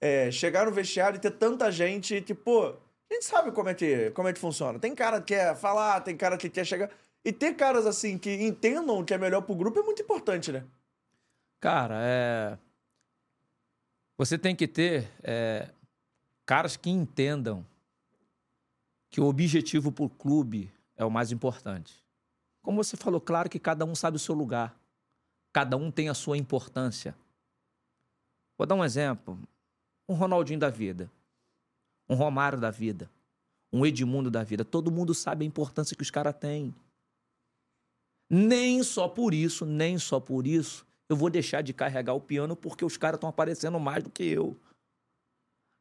é, 0.00 0.30
chegar 0.30 0.66
no 0.66 0.72
vestiário 0.72 1.16
e 1.16 1.20
ter 1.20 1.30
tanta 1.30 1.70
gente 1.70 2.20
que, 2.20 2.34
pô, 2.34 2.74
a 3.10 3.14
gente 3.14 3.24
sabe 3.24 3.52
como 3.52 3.68
é 3.68 3.74
que, 3.74 4.10
como 4.10 4.28
é 4.28 4.32
que 4.32 4.40
funciona. 4.40 4.78
Tem 4.78 4.94
cara 4.94 5.20
que 5.20 5.34
quer 5.34 5.54
falar, 5.54 6.00
tem 6.00 6.16
cara 6.16 6.36
que 6.36 6.50
quer 6.50 6.66
chegar. 6.66 6.90
E 7.24 7.32
ter 7.32 7.54
caras 7.54 7.86
assim 7.86 8.18
que 8.18 8.30
entendam 8.30 8.98
o 8.98 9.04
que 9.04 9.14
é 9.14 9.18
melhor 9.18 9.42
pro 9.42 9.54
grupo 9.54 9.78
é 9.78 9.82
muito 9.82 10.02
importante, 10.02 10.50
né? 10.50 10.64
Cara, 11.60 12.00
é. 12.02 12.58
Você 14.18 14.36
tem 14.36 14.56
que 14.56 14.66
ter 14.66 15.08
é... 15.22 15.70
caras 16.44 16.76
que 16.76 16.90
entendam 16.90 17.64
que 19.08 19.20
o 19.20 19.26
objetivo 19.26 19.92
pro 19.92 20.08
clube 20.08 20.72
é 20.96 21.04
o 21.04 21.10
mais 21.10 21.32
importante. 21.32 22.02
Como 22.62 22.82
você 22.82 22.96
falou, 22.96 23.20
claro 23.20 23.50
que 23.50 23.58
cada 23.58 23.84
um 23.84 23.94
sabe 23.94 24.16
o 24.16 24.20
seu 24.20 24.34
lugar. 24.34 24.78
Cada 25.52 25.76
um 25.76 25.90
tem 25.90 26.08
a 26.08 26.14
sua 26.14 26.36
importância. 26.36 27.14
Vou 28.56 28.66
dar 28.66 28.74
um 28.74 28.84
exemplo. 28.84 29.38
Um 30.08 30.14
Ronaldinho 30.14 30.60
da 30.60 30.70
vida. 30.70 31.10
Um 32.08 32.14
Romário 32.14 32.60
da 32.60 32.70
vida. 32.70 33.10
Um 33.72 33.84
Edmundo 33.84 34.30
da 34.30 34.44
vida. 34.44 34.64
Todo 34.64 34.92
mundo 34.92 35.14
sabe 35.14 35.44
a 35.44 35.48
importância 35.48 35.96
que 35.96 36.02
os 36.02 36.10
caras 36.10 36.34
têm. 36.34 36.74
Nem 38.30 38.82
só 38.82 39.08
por 39.08 39.34
isso, 39.34 39.66
nem 39.66 39.98
só 39.98 40.18
por 40.18 40.46
isso, 40.46 40.86
eu 41.08 41.16
vou 41.16 41.28
deixar 41.28 41.62
de 41.62 41.74
carregar 41.74 42.14
o 42.14 42.20
piano 42.20 42.56
porque 42.56 42.84
os 42.84 42.96
caras 42.96 43.18
estão 43.18 43.28
aparecendo 43.28 43.78
mais 43.78 44.02
do 44.02 44.08
que 44.08 44.24
eu. 44.24 44.56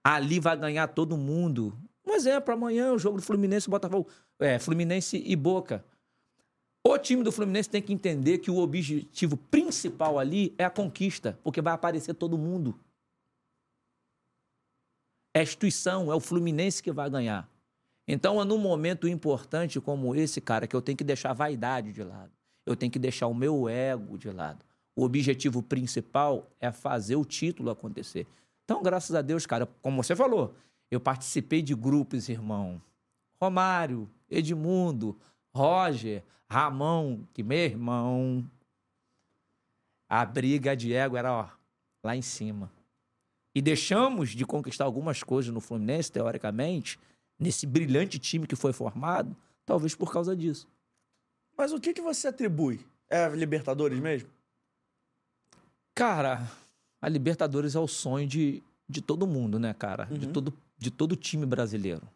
Ali 0.04 0.40
vai 0.40 0.58
ganhar 0.58 0.88
todo 0.90 1.16
mundo. 1.16 1.78
Um 2.12 2.14
exemplo, 2.14 2.54
amanhã 2.54 2.92
o 2.92 3.00
jogo 3.00 3.18
do 3.18 3.24
Fluminense 3.24 3.70
Botafogo. 3.70 4.10
É, 4.38 4.60
Fluminense 4.60 5.24
e 5.26 5.34
Boca. 5.34 5.86
O 6.86 6.98
time 6.98 7.24
do 7.24 7.32
Fluminense 7.32 7.70
tem 7.70 7.82
que 7.82 7.94
entender 7.94 8.40
que 8.40 8.52
o 8.52 8.58
objetivo 8.58 9.38
principal 9.38 10.20
ali 10.20 10.54
é 10.58 10.66
a 10.66 10.70
conquista, 10.70 11.40
porque 11.42 11.62
vai 11.62 11.74
aparecer 11.74 12.14
todo 12.14 12.38
mundo. 12.38 12.78
É 15.34 15.40
a 15.40 15.44
instituição, 15.44 16.12
é 16.12 16.16
o 16.16 16.20
Fluminense 16.20 16.84
que 16.84 16.92
vai 16.92 17.10
ganhar. 17.10 17.50
Então, 18.06 18.42
é 18.42 18.44
num 18.44 18.58
momento 18.58 19.08
importante 19.08 19.80
como 19.80 20.14
esse, 20.14 20.42
cara, 20.42 20.68
que 20.68 20.76
eu 20.76 20.82
tenho 20.82 20.98
que 20.98 21.06
deixar 21.06 21.30
a 21.30 21.34
vaidade 21.34 21.94
de 21.94 22.04
lado. 22.04 22.34
Eu 22.66 22.76
tenho 22.76 22.92
que 22.92 23.00
deixar 23.00 23.28
o 23.28 23.34
meu 23.34 23.70
ego 23.70 24.18
de 24.18 24.30
lado. 24.30 24.66
O 24.94 25.06
objetivo 25.06 25.64
principal 25.64 26.52
é 26.60 26.74
fazer 26.74 27.16
o 27.16 27.24
título 27.24 27.70
acontecer. 27.70 28.28
Então, 28.66 28.84
graças 28.84 29.16
a 29.16 29.22
Deus, 29.22 29.46
cara, 29.46 29.66
como 29.82 30.04
você 30.04 30.14
falou, 30.14 30.54
eu 30.92 31.00
participei 31.00 31.62
de 31.62 31.74
grupos, 31.74 32.28
irmão. 32.28 32.82
Romário, 33.42 34.10
Edmundo, 34.30 35.18
Roger, 35.56 36.24
Ramão, 36.50 37.26
que 37.34 37.42
meu 37.42 37.58
irmão. 37.58 38.46
A 40.10 40.26
briga 40.26 40.76
de 40.76 40.94
ego 40.94 41.16
era, 41.16 41.32
ó, 41.32 41.50
lá 42.04 42.16
em 42.16 42.22
cima. 42.22 42.70
E 43.56 43.62
deixamos 43.62 44.32
de 44.32 44.46
conquistar 44.46 44.84
algumas 44.84 45.24
coisas 45.24 45.54
no 45.54 45.62
Fluminense, 45.62 46.12
teoricamente, 46.12 47.00
nesse 47.40 47.66
brilhante 47.66 48.20
time 48.20 48.46
que 48.46 48.56
foi 48.56 48.74
formado, 48.74 49.36
talvez 49.66 49.96
por 49.96 50.12
causa 50.12 50.36
disso. 50.36 50.68
Mas 51.58 51.72
o 51.72 51.80
que, 51.80 51.94
que 51.94 52.02
você 52.02 52.28
atribui? 52.28 52.86
É 53.10 53.26
a 53.26 53.30
Libertadores 53.30 54.00
mesmo? 54.00 54.30
Cara, 55.96 56.50
a 57.02 57.10
Libertadores 57.10 57.76
é 57.76 57.80
o 57.80 57.88
sonho 57.88 58.28
de, 58.28 58.64
de 58.88 59.02
todo 59.02 59.28
mundo, 59.28 59.60
né, 59.60 59.74
cara? 59.74 60.08
Uhum. 60.10 60.18
De, 60.18 60.28
todo, 60.28 60.54
de 60.82 60.90
todo 60.90 61.16
time 61.16 61.46
brasileiro. 61.46 62.10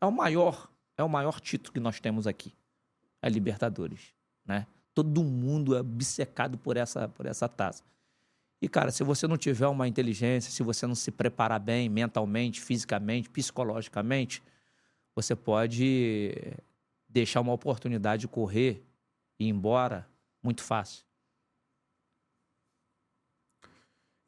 É 0.00 0.06
o 0.06 0.10
maior, 0.10 0.68
é 0.96 1.04
o 1.04 1.08
maior 1.08 1.38
título 1.38 1.74
que 1.74 1.78
nós 1.78 2.00
temos 2.00 2.26
aqui. 2.26 2.54
A 3.20 3.28
Libertadores, 3.28 4.14
né? 4.46 4.66
Todo 4.94 5.22
mundo 5.22 5.76
é 5.76 5.80
obcecado 5.80 6.56
por 6.56 6.78
essa, 6.78 7.06
por 7.06 7.26
essa 7.26 7.46
taça. 7.46 7.84
E, 8.62 8.68
cara, 8.68 8.90
se 8.90 9.04
você 9.04 9.26
não 9.26 9.36
tiver 9.36 9.66
uma 9.66 9.86
inteligência, 9.86 10.50
se 10.50 10.62
você 10.62 10.86
não 10.86 10.94
se 10.94 11.10
preparar 11.10 11.60
bem 11.60 11.88
mentalmente, 11.90 12.62
fisicamente, 12.62 13.28
psicologicamente, 13.28 14.42
você 15.14 15.36
pode 15.36 16.34
deixar 17.06 17.42
uma 17.42 17.52
oportunidade 17.52 18.22
de 18.22 18.28
correr 18.28 18.86
e 19.38 19.44
ir 19.44 19.48
embora 19.48 20.08
muito 20.42 20.62
fácil. 20.62 21.05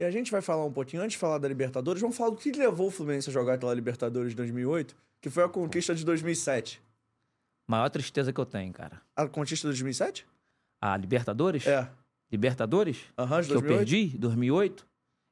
E 0.00 0.04
a 0.04 0.10
gente 0.10 0.30
vai 0.30 0.40
falar 0.40 0.64
um 0.64 0.72
pouquinho, 0.72 1.02
antes 1.02 1.12
de 1.12 1.18
falar 1.18 1.38
da 1.38 1.48
Libertadores, 1.48 2.00
vamos 2.00 2.16
falar 2.16 2.30
do 2.30 2.36
que 2.36 2.52
levou 2.52 2.86
o 2.86 2.90
Fluminense 2.90 3.28
a 3.30 3.32
jogar 3.32 3.58
pela 3.58 3.74
Libertadores 3.74 4.30
de 4.30 4.36
2008, 4.36 4.96
que 5.20 5.28
foi 5.28 5.44
a 5.44 5.48
conquista 5.48 5.94
de 5.94 6.04
2007. 6.04 6.80
Maior 7.66 7.88
tristeza 7.90 8.32
que 8.32 8.40
eu 8.40 8.46
tenho, 8.46 8.72
cara. 8.72 9.02
A 9.16 9.26
conquista 9.26 9.66
de 9.66 9.72
2007? 9.72 10.26
A 10.80 10.96
Libertadores? 10.96 11.66
É. 11.66 11.90
Libertadores? 12.30 12.98
Aham, 13.18 13.42
de 13.42 13.48
2008? 13.48 13.66
Que 13.66 13.72
eu 13.72 13.78
perdi, 13.78 14.18
2008, 14.18 14.86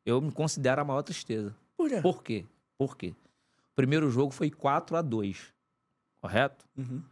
eu 0.04 0.20
me 0.20 0.32
considero 0.32 0.80
a 0.80 0.84
maior 0.84 1.02
tristeza. 1.02 1.54
Por 1.76 1.88
quê? 1.88 2.00
Por 2.00 2.22
quê? 2.22 2.44
Por 2.76 2.96
quê? 2.96 3.14
O 3.72 3.76
primeiro 3.76 4.10
jogo 4.10 4.32
foi 4.32 4.50
4 4.50 4.96
a 4.96 5.02
2 5.02 5.56
correto? 6.26 6.64
Uhum. 6.76 7.02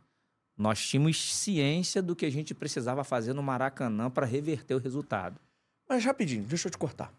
Nós 0.56 0.84
tínhamos 0.84 1.34
ciência 1.34 2.02
do 2.02 2.16
que 2.16 2.26
a 2.26 2.30
gente 2.30 2.54
precisava 2.54 3.04
fazer 3.04 3.32
no 3.32 3.42
Maracanã 3.42 4.10
para 4.10 4.26
reverter 4.26 4.74
o 4.74 4.78
resultado. 4.78 5.40
Mas 5.88 6.04
rapidinho, 6.04 6.44
deixa 6.44 6.68
eu 6.68 6.72
te 6.72 6.78
cortar. 6.78 7.12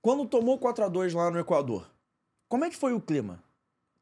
Quando 0.00 0.26
tomou 0.26 0.58
4 0.58 0.84
a 0.84 0.88
2 0.88 1.14
lá 1.14 1.30
no 1.30 1.38
Equador, 1.38 1.90
como 2.48 2.64
é 2.64 2.70
que 2.70 2.76
foi 2.76 2.92
o 2.92 3.00
clima? 3.00 3.42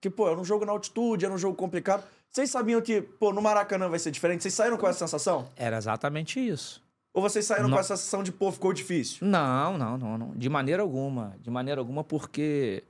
Que, 0.00 0.10
pô, 0.10 0.28
era 0.28 0.38
um 0.38 0.44
jogo 0.44 0.64
na 0.64 0.72
altitude, 0.72 1.24
era 1.24 1.34
um 1.34 1.38
jogo 1.38 1.56
complicado. 1.56 2.04
Vocês 2.30 2.50
sabiam 2.50 2.80
que, 2.82 3.00
pô, 3.00 3.32
no 3.32 3.40
Maracanã 3.40 3.88
vai 3.88 3.98
ser 3.98 4.10
diferente? 4.10 4.42
Vocês 4.42 4.54
saíram 4.54 4.76
com 4.76 4.86
essa 4.86 4.98
sensação? 4.98 5.48
Era 5.56 5.76
exatamente 5.76 6.38
isso. 6.38 6.84
Ou 7.14 7.22
vocês 7.22 7.46
saíram 7.46 7.68
não. 7.68 7.76
com 7.76 7.80
essa 7.80 7.96
sensação 7.96 8.22
de, 8.22 8.30
pô, 8.30 8.52
ficou 8.52 8.72
difícil? 8.74 9.26
Não, 9.26 9.78
não, 9.78 9.96
não, 9.96 10.18
não. 10.18 10.30
De 10.36 10.48
maneira 10.50 10.82
alguma. 10.82 11.34
De 11.40 11.50
maneira 11.50 11.80
alguma, 11.80 12.04
porque 12.04 12.84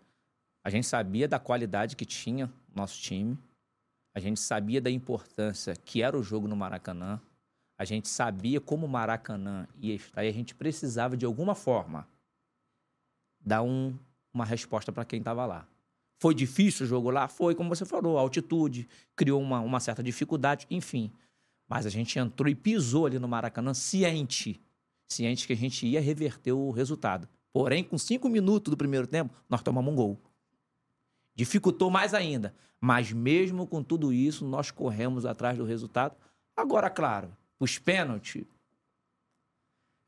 a 0.64 0.68
gente 0.68 0.86
sabia 0.86 1.28
da 1.28 1.38
qualidade 1.38 1.94
que 1.94 2.04
tinha 2.04 2.52
nosso 2.74 3.00
time. 3.00 3.38
A 4.12 4.18
gente 4.18 4.40
sabia 4.40 4.80
da 4.80 4.90
importância 4.90 5.74
que 5.76 6.02
era 6.02 6.18
o 6.18 6.22
jogo 6.24 6.48
no 6.48 6.56
Maracanã. 6.56 7.20
A 7.78 7.84
gente 7.84 8.08
sabia 8.08 8.60
como 8.60 8.84
o 8.84 8.88
Maracanã 8.88 9.68
ia 9.78 9.94
estar 9.94 10.24
e 10.24 10.28
a 10.28 10.32
gente 10.32 10.56
precisava, 10.56 11.16
de 11.16 11.24
alguma 11.24 11.54
forma, 11.54 12.08
dar 13.46 13.62
um, 13.62 13.96
uma 14.34 14.44
resposta 14.44 14.92
para 14.92 15.04
quem 15.04 15.20
estava 15.20 15.46
lá. 15.46 15.68
Foi 16.18 16.34
difícil 16.34 16.84
o 16.84 16.88
jogo 16.88 17.10
lá? 17.10 17.28
Foi, 17.28 17.54
como 17.54 17.68
você 17.68 17.84
falou, 17.84 18.18
altitude, 18.18 18.88
criou 19.14 19.40
uma, 19.40 19.60
uma 19.60 19.78
certa 19.78 20.02
dificuldade, 20.02 20.66
enfim. 20.68 21.12
Mas 21.68 21.86
a 21.86 21.90
gente 21.90 22.18
entrou 22.18 22.48
e 22.48 22.54
pisou 22.54 23.06
ali 23.06 23.18
no 23.18 23.28
Maracanã 23.28 23.72
ciente, 23.72 24.60
ciente 25.08 25.46
que 25.46 25.52
a 25.52 25.56
gente 25.56 25.86
ia 25.86 26.00
reverter 26.00 26.52
o 26.52 26.70
resultado. 26.70 27.28
Porém, 27.52 27.84
com 27.84 27.96
cinco 27.96 28.28
minutos 28.28 28.70
do 28.70 28.76
primeiro 28.76 29.06
tempo, 29.06 29.32
nós 29.48 29.62
tomamos 29.62 29.92
um 29.92 29.96
gol. 29.96 30.20
Dificultou 31.34 31.90
mais 31.90 32.14
ainda. 32.14 32.54
Mas 32.80 33.12
mesmo 33.12 33.66
com 33.66 33.82
tudo 33.82 34.12
isso, 34.12 34.46
nós 34.46 34.70
corremos 34.70 35.24
atrás 35.24 35.56
do 35.56 35.64
resultado. 35.64 36.16
Agora, 36.56 36.90
claro, 36.90 37.34
os 37.58 37.78
pênaltis 37.78 38.44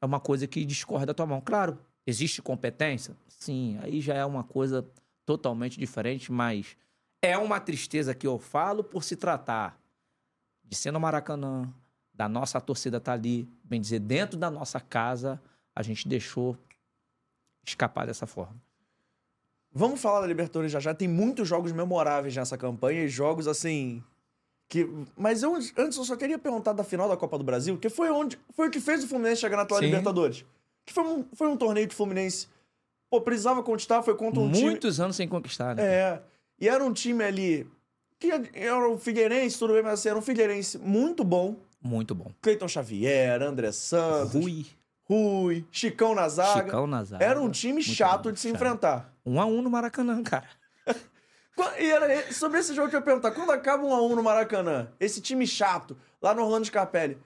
é 0.00 0.06
uma 0.06 0.20
coisa 0.20 0.46
que 0.46 0.64
discorre 0.64 1.06
da 1.06 1.14
tua 1.14 1.26
mão. 1.26 1.40
Claro, 1.40 1.78
Existe 2.08 2.40
competência? 2.40 3.14
Sim, 3.28 3.78
aí 3.82 4.00
já 4.00 4.14
é 4.14 4.24
uma 4.24 4.42
coisa 4.42 4.82
totalmente 5.26 5.78
diferente, 5.78 6.32
mas 6.32 6.74
é 7.20 7.36
uma 7.36 7.60
tristeza 7.60 8.14
que 8.14 8.26
eu 8.26 8.38
falo 8.38 8.82
por 8.82 9.04
se 9.04 9.14
tratar 9.14 9.78
de 10.64 10.74
ser 10.74 10.90
no 10.90 10.98
Maracanã, 10.98 11.70
da 12.14 12.26
nossa 12.26 12.62
torcida 12.62 12.96
estar 12.96 13.12
ali, 13.12 13.46
bem 13.62 13.78
dizer, 13.78 14.00
dentro 14.00 14.38
da 14.38 14.50
nossa 14.50 14.80
casa, 14.80 15.38
a 15.76 15.82
gente 15.82 16.08
deixou 16.08 16.56
escapar 17.62 18.06
dessa 18.06 18.26
forma. 18.26 18.56
Vamos 19.70 20.00
falar 20.00 20.22
da 20.22 20.26
Libertadores 20.26 20.72
já 20.72 20.80
já. 20.80 20.94
Tem 20.94 21.06
muitos 21.06 21.46
jogos 21.46 21.72
memoráveis 21.72 22.34
nessa 22.34 22.56
campanha 22.56 23.04
e 23.04 23.08
jogos 23.10 23.46
assim. 23.46 24.02
Que... 24.66 24.88
Mas 25.14 25.42
eu, 25.42 25.54
antes 25.54 25.98
eu 25.98 26.04
só 26.06 26.16
queria 26.16 26.38
perguntar 26.38 26.72
da 26.72 26.82
final 26.82 27.06
da 27.06 27.18
Copa 27.18 27.36
do 27.36 27.44
Brasil, 27.44 27.76
que 27.76 27.90
foi 27.90 28.10
onde 28.10 28.38
foi 28.54 28.68
o 28.68 28.70
que 28.70 28.80
fez 28.80 29.04
o 29.04 29.08
Fluminense 29.08 29.42
chegar 29.42 29.58
na 29.58 29.64
atual. 29.64 29.82
Libertadores. 29.82 30.46
Que 30.88 30.94
foi 30.94 31.04
um, 31.04 31.24
foi 31.34 31.48
um 31.48 31.56
torneio 31.56 31.86
de 31.86 31.94
Fluminense. 31.94 32.48
Pô, 33.10 33.20
precisava 33.20 33.62
conquistar, 33.62 34.02
foi 34.02 34.14
contra 34.14 34.40
um 34.40 34.50
time. 34.50 34.70
Muitos 34.70 34.98
anos 34.98 35.16
sem 35.16 35.28
conquistar, 35.28 35.76
né? 35.76 35.84
É. 35.84 36.22
E 36.58 36.66
era 36.66 36.82
um 36.82 36.94
time 36.94 37.22
ali. 37.22 37.70
Que 38.18 38.30
era 38.54 38.88
o 38.88 38.96
Figueirense, 38.98 39.58
tudo 39.58 39.74
bem, 39.74 39.82
mas 39.82 40.00
assim, 40.00 40.08
era 40.08 40.18
um 40.18 40.22
Figueirense 40.22 40.78
muito 40.78 41.22
bom. 41.22 41.56
Muito 41.82 42.14
bom. 42.14 42.32
Cleiton 42.40 42.66
Xavier, 42.66 43.42
André 43.42 43.70
Santos, 43.70 44.32
Rui, 44.32 44.64
Rui, 45.04 45.66
Chicão 45.70 46.14
na 46.14 46.26
zaga. 46.26 46.64
Chicão 46.64 46.86
na 46.86 47.04
zaga. 47.04 47.22
Era 47.22 47.38
um 47.38 47.50
time 47.50 47.74
Muito 47.74 47.90
chato 47.90 48.24
bom, 48.24 48.32
de 48.32 48.40
se 48.40 48.48
chato. 48.48 48.56
enfrentar. 48.56 49.12
Um 49.26 49.38
a 49.38 49.44
um 49.44 49.60
no 49.60 49.68
Maracanã, 49.68 50.22
cara. 50.22 50.48
E 51.78 51.90
era 51.90 52.32
sobre 52.32 52.60
esse 52.60 52.72
jogo 52.72 52.88
que 52.88 52.94
eu 52.94 53.00
ia 53.00 53.04
perguntar. 53.04 53.32
Quando 53.32 53.50
acaba 53.50 53.84
um 53.84 53.92
a 53.92 54.00
um 54.00 54.14
no 54.14 54.22
Maracanã, 54.22 54.88
esse 55.00 55.20
time 55.20 55.44
chato, 55.44 55.96
lá 56.22 56.32
no 56.32 56.42
Orlando 56.44 56.66
Scarpelli, 56.66 57.18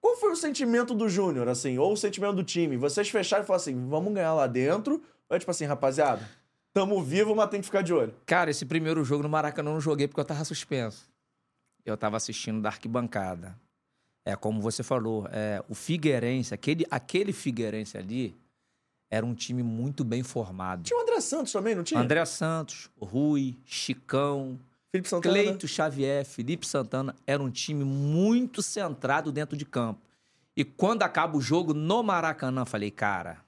qual 0.00 0.16
foi 0.16 0.32
o 0.32 0.36
sentimento 0.36 0.94
do 0.94 1.08
Júnior, 1.08 1.48
assim, 1.48 1.78
ou 1.78 1.92
o 1.92 1.96
sentimento 1.96 2.36
do 2.36 2.44
time? 2.44 2.76
Vocês 2.76 3.08
fecharam 3.08 3.44
e 3.44 3.46
falaram 3.46 3.62
assim, 3.62 3.88
vamos 3.88 4.12
ganhar 4.12 4.34
lá 4.34 4.46
dentro? 4.46 5.02
Ou 5.28 5.36
é 5.36 5.38
tipo 5.38 5.50
assim, 5.50 5.64
rapaziada, 5.64 6.28
tamo 6.72 7.02
vivo, 7.02 7.34
mas 7.34 7.50
tem 7.50 7.60
que 7.60 7.66
ficar 7.66 7.82
de 7.82 7.92
olho. 7.92 8.14
Cara, 8.24 8.50
esse 8.50 8.64
primeiro 8.64 9.04
jogo 9.04 9.22
no 9.22 9.28
Maracanã 9.28 9.70
eu 9.70 9.74
não 9.74 9.80
joguei 9.80 10.06
porque 10.06 10.20
eu 10.20 10.24
tava 10.24 10.44
suspenso. 10.44 11.08
Eu 11.84 11.96
tava 11.96 12.16
assistindo 12.16 12.60
da 12.60 12.68
arquibancada. 12.68 13.58
É 14.24 14.36
como 14.36 14.60
você 14.60 14.82
falou, 14.82 15.26
é, 15.30 15.62
o 15.68 15.74
Figueirense, 15.74 16.52
aquele, 16.52 16.86
aquele 16.90 17.32
Figueirense 17.32 17.96
ali, 17.96 18.36
era 19.10 19.24
um 19.24 19.34
time 19.34 19.62
muito 19.62 20.04
bem 20.04 20.22
formado. 20.22 20.82
Tinha 20.82 20.98
o 20.98 21.02
André 21.02 21.20
Santos 21.20 21.50
também, 21.50 21.74
não 21.74 21.82
tinha? 21.82 21.98
André 21.98 22.24
Santos, 22.26 22.90
Rui, 23.00 23.56
Chicão, 23.64 24.60
Felipe 24.90 25.08
Santana. 25.08 25.34
Cleito 25.34 25.68
Xavier, 25.68 26.24
Felipe 26.24 26.66
Santana, 26.66 27.14
era 27.26 27.42
um 27.42 27.50
time 27.50 27.84
muito 27.84 28.62
centrado 28.62 29.30
dentro 29.30 29.56
de 29.56 29.64
campo. 29.64 30.00
E 30.56 30.64
quando 30.64 31.02
acaba 31.02 31.36
o 31.36 31.40
jogo 31.40 31.74
no 31.74 32.02
Maracanã, 32.02 32.64
falei, 32.64 32.90
cara, 32.90 33.44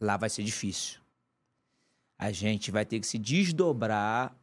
lá 0.00 0.16
vai 0.16 0.30
ser 0.30 0.42
difícil. 0.42 1.00
A 2.18 2.32
gente 2.32 2.70
vai 2.70 2.84
ter 2.84 2.98
que 3.00 3.06
se 3.06 3.18
desdobrar 3.18 4.34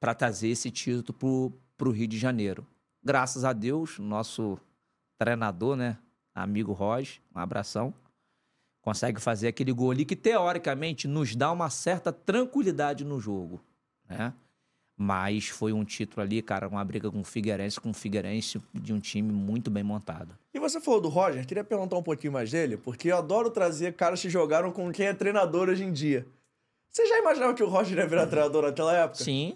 para 0.00 0.14
trazer 0.14 0.48
esse 0.48 0.70
título 0.70 1.18
pro, 1.18 1.52
pro 1.76 1.90
Rio 1.90 2.06
de 2.06 2.18
Janeiro. 2.18 2.66
Graças 3.02 3.44
a 3.44 3.52
Deus, 3.52 3.98
nosso 3.98 4.58
treinador, 5.18 5.76
né, 5.76 5.98
amigo 6.34 6.72
Roger, 6.72 7.20
um 7.34 7.38
abração, 7.38 7.94
consegue 8.82 9.20
fazer 9.20 9.48
aquele 9.48 9.72
gol 9.72 9.90
ali 9.90 10.04
que 10.04 10.14
teoricamente 10.14 11.08
nos 11.08 11.34
dá 11.34 11.50
uma 11.50 11.70
certa 11.70 12.12
tranquilidade 12.12 13.04
no 13.04 13.18
jogo, 13.18 13.60
né? 14.08 14.32
Mas 15.00 15.48
foi 15.48 15.72
um 15.72 15.84
título 15.84 16.22
ali, 16.22 16.42
cara, 16.42 16.66
uma 16.66 16.84
briga 16.84 17.08
com 17.08 17.20
o 17.20 17.24
Figueirense, 17.24 17.80
com 17.80 17.90
o 17.90 17.94
Figueirense 17.94 18.60
de 18.74 18.92
um 18.92 18.98
time 18.98 19.32
muito 19.32 19.70
bem 19.70 19.84
montado. 19.84 20.36
E 20.52 20.58
você 20.58 20.80
falou 20.80 21.00
do 21.00 21.08
Roger, 21.08 21.46
queria 21.46 21.62
perguntar 21.62 21.96
um 21.96 22.02
pouquinho 22.02 22.32
mais 22.32 22.50
dele, 22.50 22.76
porque 22.76 23.12
eu 23.12 23.16
adoro 23.16 23.48
trazer 23.48 23.94
caras 23.94 24.20
que 24.20 24.28
jogaram 24.28 24.72
com 24.72 24.90
quem 24.90 25.06
é 25.06 25.14
treinador 25.14 25.68
hoje 25.68 25.84
em 25.84 25.92
dia. 25.92 26.26
Você 26.90 27.06
já 27.06 27.16
imaginava 27.16 27.54
que 27.54 27.62
o 27.62 27.68
Roger 27.68 27.96
ia 27.96 28.08
virar 28.08 28.26
treinador 28.26 28.64
naquela 28.64 28.92
época? 28.92 29.22
Sim. 29.22 29.54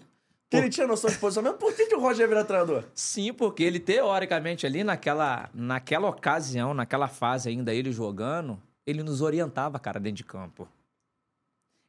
Que 0.49 0.55
ele 0.55 0.69
tinha 0.69 0.87
noção 0.87 1.09
de 1.09 1.17
posicionamento? 1.17 1.59
Por 1.59 1.75
que, 1.75 1.87
que 1.87 1.95
o 1.95 1.99
Roger 1.99 2.21
ia 2.21 2.27
virar 2.27 2.45
treinador? 2.45 2.85
Sim, 2.95 3.33
porque 3.33 3.63
ele 3.63 3.81
teoricamente 3.81 4.65
ali 4.65 4.81
naquela, 4.81 5.49
naquela 5.53 6.07
ocasião, 6.07 6.73
naquela 6.73 7.09
fase 7.09 7.49
ainda 7.49 7.73
ele 7.73 7.91
jogando, 7.91 8.57
ele 8.87 9.03
nos 9.03 9.19
orientava, 9.19 9.77
cara, 9.77 9.99
dentro 9.99 10.17
de 10.17 10.23
campo. 10.23 10.69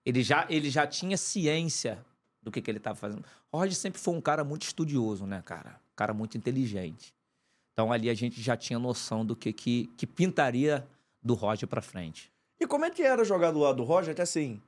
Ele 0.04 0.24
já, 0.24 0.44
ele 0.50 0.70
já 0.70 0.88
tinha 0.88 1.16
ciência 1.16 2.04
do 2.44 2.50
que, 2.52 2.60
que 2.60 2.70
ele 2.70 2.78
estava 2.78 2.94
fazendo. 2.94 3.24
O 3.50 3.58
Roger 3.58 3.74
sempre 3.74 3.98
foi 4.00 4.14
um 4.14 4.20
cara 4.20 4.44
muito 4.44 4.62
estudioso, 4.62 5.26
né, 5.26 5.42
cara? 5.44 5.70
Um 5.92 5.96
cara 5.96 6.12
muito 6.12 6.36
inteligente. 6.36 7.14
Então 7.72 7.90
ali 7.90 8.08
a 8.10 8.14
gente 8.14 8.40
já 8.40 8.56
tinha 8.56 8.78
noção 8.78 9.24
do 9.24 9.34
que, 9.34 9.52
que, 9.52 9.86
que 9.96 10.06
pintaria 10.06 10.86
do 11.22 11.34
Roger 11.34 11.66
pra 11.66 11.80
frente. 11.80 12.30
E 12.60 12.66
como 12.66 12.84
é 12.84 12.90
que 12.90 13.02
era 13.02 13.24
jogar 13.24 13.50
do 13.50 13.58
lado 13.58 13.76
do 13.78 13.82
Roger? 13.82 14.14
Que 14.14 14.22
assim, 14.22 14.60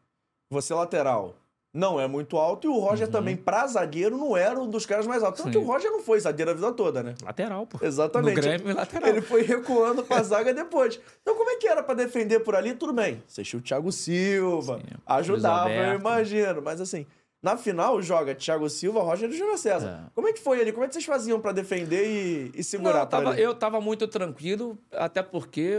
você 0.50 0.74
lateral 0.74 1.36
não 1.72 2.00
é 2.00 2.08
muito 2.08 2.38
alto 2.38 2.66
e 2.66 2.70
o 2.70 2.78
Roger 2.78 3.06
também, 3.06 3.36
pra 3.36 3.66
zagueiro, 3.66 4.16
não 4.16 4.34
era 4.34 4.58
um 4.58 4.66
dos 4.68 4.86
caras 4.86 5.06
mais 5.06 5.22
altos. 5.22 5.42
Tanto 5.42 5.48
Uhum. 5.56 5.60
Sim. 5.60 5.66
que 5.66 5.70
o 5.70 5.70
Roger 5.70 5.90
não 5.90 6.00
foi 6.00 6.18
zagueiro 6.18 6.50
a 6.50 6.54
vida 6.54 6.72
toda, 6.72 7.02
né? 7.02 7.14
Lateral, 7.22 7.66
pô. 7.66 7.78
Exatamente. 7.84 8.34
No 8.34 8.40
Grêmio, 8.40 8.74
lateral. 8.74 9.10
Ele 9.10 9.20
foi 9.20 9.42
recuando 9.42 10.02
pra 10.02 10.22
zaga 10.22 10.54
depois. 10.54 10.98
Então, 11.20 11.34
como 11.36 11.50
é 11.50 11.56
que 11.56 11.68
era 11.68 11.82
pra 11.82 11.94
defender 11.94 12.40
por 12.40 12.54
ali? 12.54 12.72
Tudo 12.72 12.94
bem. 12.94 13.22
Você 13.28 13.42
tinha 13.42 13.60
o 13.60 13.62
Thiago 13.62 13.92
Silva, 13.92 14.78
Sim, 14.78 14.96
ajudava, 15.06 15.70
eu 15.70 15.98
imagino. 15.98 16.62
Mas 16.62 16.80
assim, 16.80 17.04
na 17.42 17.56
final 17.56 18.00
joga 18.02 18.34
Thiago 18.34 18.68
Silva, 18.68 19.02
Roger 19.02 19.30
e 19.30 19.36
Júnior 19.36 19.58
César. 19.58 20.06
É. 20.06 20.10
Como 20.14 20.28
é 20.28 20.32
que 20.32 20.40
foi 20.40 20.60
ali? 20.60 20.72
Como 20.72 20.84
é 20.84 20.88
que 20.88 20.94
vocês 20.94 21.04
faziam 21.04 21.40
pra 21.40 21.52
defender 21.52 22.06
e, 22.06 22.50
e 22.54 22.56
Não, 22.56 22.64
segurar 22.64 23.00
eu, 23.00 23.06
pra 23.06 23.22
tava, 23.22 23.40
eu 23.40 23.54
tava 23.54 23.80
muito 23.80 24.08
tranquilo, 24.08 24.78
até 24.92 25.22
porque 25.22 25.74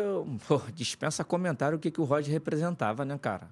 pô, 0.47 0.61
dispensa 0.73 1.23
comentário 1.23 1.77
o 1.77 1.79
que, 1.79 1.91
que 1.91 2.01
o 2.01 2.05
Roger 2.05 2.31
representava, 2.31 3.03
né, 3.03 3.17
cara? 3.17 3.49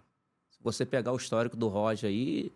Se 0.50 0.60
você 0.62 0.86
pegar 0.86 1.12
o 1.12 1.18
histórico 1.18 1.58
do 1.58 1.68
Roger 1.68 2.10
aí, 2.10 2.52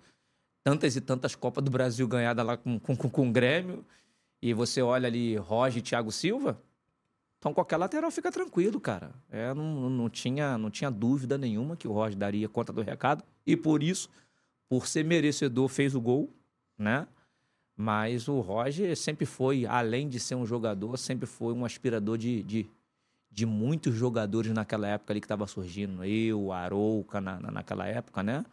tantas 0.63 0.95
e 0.95 1.01
tantas 1.01 1.35
Copas 1.35 1.63
do 1.63 1.71
Brasil 1.71 2.07
ganhadas 2.07 2.45
lá 2.45 2.55
com, 2.55 2.79
com, 2.79 2.95
com, 2.95 3.09
com 3.09 3.29
o 3.29 3.31
Grêmio, 3.31 3.83
e 4.41 4.53
você 4.53 4.81
olha 4.81 5.07
ali 5.07 5.35
Roger 5.35 5.79
e 5.79 5.81
Thiago 5.81 6.11
Silva, 6.11 6.61
então 7.37 7.53
qualquer 7.53 7.77
lateral 7.77 8.11
fica 8.11 8.31
tranquilo, 8.31 8.79
cara. 8.79 9.11
É, 9.29 9.53
não, 9.53 9.89
não, 9.89 10.09
tinha, 10.09 10.57
não 10.57 10.69
tinha 10.69 10.91
dúvida 10.91 11.37
nenhuma 11.37 11.75
que 11.75 11.87
o 11.87 11.91
Roger 11.91 12.17
daria 12.17 12.47
conta 12.47 12.71
do 12.71 12.81
recado, 12.81 13.23
e 13.45 13.57
por 13.57 13.81
isso, 13.81 14.09
por 14.69 14.85
ser 14.87 15.03
merecedor, 15.03 15.67
fez 15.67 15.95
o 15.95 15.99
gol, 16.01 16.29
né? 16.77 17.07
Mas 17.75 18.27
o 18.27 18.39
Roger 18.39 18.95
sempre 18.95 19.25
foi, 19.25 19.65
além 19.65 20.07
de 20.07 20.19
ser 20.19 20.35
um 20.35 20.45
jogador, 20.45 20.97
sempre 20.97 21.25
foi 21.25 21.53
um 21.53 21.65
aspirador 21.65 22.17
de, 22.17 22.43
de, 22.43 22.69
de 23.31 23.45
muitos 23.45 23.95
jogadores 23.95 24.51
naquela 24.53 24.87
época 24.87 25.13
ali 25.13 25.21
que 25.21 25.25
estava 25.25 25.47
surgindo. 25.47 26.03
Eu, 26.03 26.51
Arouca, 26.51 27.19
na, 27.21 27.39
na- 27.39 27.51
naquela 27.51 27.87
época, 27.87 28.21
né? 28.21 28.45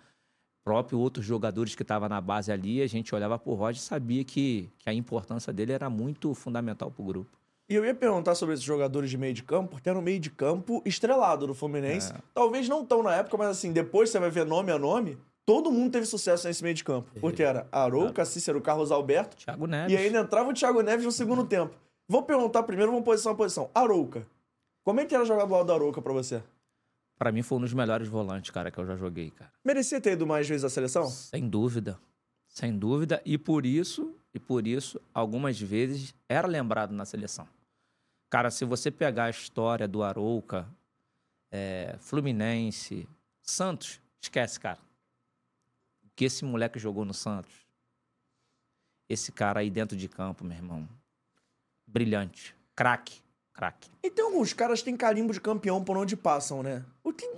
Próprio 0.65 0.99
outros 0.99 1.25
jogadores 1.27 1.75
que 1.75 1.83
estavam 1.83 2.09
na 2.09 2.21
base 2.21 2.51
ali, 2.51 2.81
a 2.83 2.87
gente 2.87 3.15
olhava 3.15 3.39
pro 3.39 3.55
Roger 3.55 3.81
e 3.81 3.85
sabia 3.85 4.25
que, 4.25 4.71
que 4.79 4.89
a 4.89 4.95
importância 4.95 5.53
dele 5.53 5.73
era 5.73 5.91
muito 5.91 6.33
fundamental 6.35 6.91
pro 6.91 7.05
grupo. 7.05 7.37
E 7.69 7.75
eu 7.75 7.85
ia 7.85 7.95
perguntar 7.95 8.37
sobre 8.37 8.55
esses 8.55 8.65
jogadores 8.65 9.11
de 9.11 9.19
meio 9.19 9.35
de 9.35 9.43
campo, 9.43 9.71
porque 9.71 9.89
era 9.89 9.99
um 9.99 10.03
meio 10.03 10.21
de 10.21 10.31
campo 10.31 10.81
estrelado 10.85 11.49
do 11.49 11.55
Fluminense. 11.55 12.13
É. 12.13 12.17
Talvez 12.33 12.69
não 12.69 12.85
tão 12.85 13.03
na 13.03 13.15
época, 13.17 13.37
mas 13.37 13.49
assim, 13.49 13.73
depois 13.73 14.09
você 14.11 14.21
vai 14.21 14.31
ver 14.31 14.47
nome 14.47 14.71
a 14.71 14.79
nome, 14.79 15.19
todo 15.47 15.71
mundo 15.71 15.93
teve 15.93 16.05
sucesso 16.05 16.47
nesse 16.47 16.63
meio 16.63 16.75
de 16.75 16.85
campo. 16.85 17.09
Porque 17.21 17.43
era 17.43 17.67
Arouca, 17.71 18.25
Cícero, 18.25 18.61
Carlos 18.61 18.91
Alberto, 18.91 19.37
Thiago 19.37 19.67
Neves. 19.67 19.93
e 19.93 19.97
ainda 19.97 20.19
entrava 20.19 20.51
o 20.51 20.53
Thiago 20.53 20.83
Neves 20.83 21.07
no 21.07 21.13
segundo 21.13 21.47
tempo. 21.47 21.75
Vou 22.09 22.25
perguntar 22.25 22.65
primeiro, 22.65 22.91
vamos 22.91 23.05
posição 23.05 23.33
a 23.33 23.35
posição. 23.35 23.71
Arouca. 23.73 24.27
Como 24.85 25.01
é 25.01 25.07
que 25.07 25.15
era 25.15 25.25
jogar 25.25 25.45
do 25.47 25.53
lado 25.53 25.67
do 25.67 25.73
Arouca 25.73 26.03
pra 26.03 26.13
você? 26.13 26.43
Pra 27.19 27.33
mim 27.33 27.43
foi 27.43 27.59
um 27.59 27.63
dos 27.63 27.73
melhores 27.73 28.09
volantes, 28.09 28.51
cara, 28.51 28.71
que 28.71 28.79
eu 28.79 28.85
já 28.85 28.97
joguei, 28.97 29.31
cara. 29.31 29.51
Merecia 29.65 30.01
ter 30.01 30.13
ido 30.13 30.27
mais 30.27 30.47
vezes 30.47 30.65
à 30.65 30.69
seleção? 30.69 31.09
Sem 31.09 31.49
dúvida. 31.49 31.99
Sem 32.49 32.77
dúvida. 32.77 33.23
E 33.25 33.39
por 33.39 33.65
isso, 33.65 34.15
e 34.35 34.39
por 34.39 34.67
isso, 34.67 35.01
algumas 35.15 35.59
vezes 35.59 36.15
era 36.29 36.47
lembrado 36.47 36.93
na 36.93 37.05
seleção. 37.05 37.49
Cara, 38.29 38.51
se 38.51 38.65
você 38.65 38.91
pegar 38.91 39.25
a 39.25 39.31
história 39.31 39.89
do 39.89 40.03
Arouca, 40.03 40.69
é, 41.51 41.97
Fluminense, 41.99 43.09
Santos, 43.41 44.01
esquece, 44.21 44.61
cara. 44.61 44.79
Que 46.17 46.25
esse 46.25 46.45
moleque 46.45 46.79
jogou 46.79 47.05
no 47.05 47.13
Santos? 47.13 47.53
Esse 49.09 49.31
cara 49.31 49.61
aí 49.61 49.71
dentro 49.71 49.97
de 49.97 50.09
campo, 50.09 50.43
meu 50.45 50.57
irmão. 50.57 50.89
Brilhante. 51.87 52.57
Craque. 52.75 53.23
Craque. 53.53 53.91
E 54.03 54.11
tem 54.11 54.25
alguns 54.25 54.53
caras 54.53 54.81
que 54.81 54.87
têm 54.87 54.97
carimbo 54.97 55.33
de 55.33 55.41
campeão 55.41 55.85
por 55.85 55.97
onde 55.97 56.17
passam, 56.17 56.63
né? 56.63 56.85
O 57.05 57.13
que... 57.13 57.31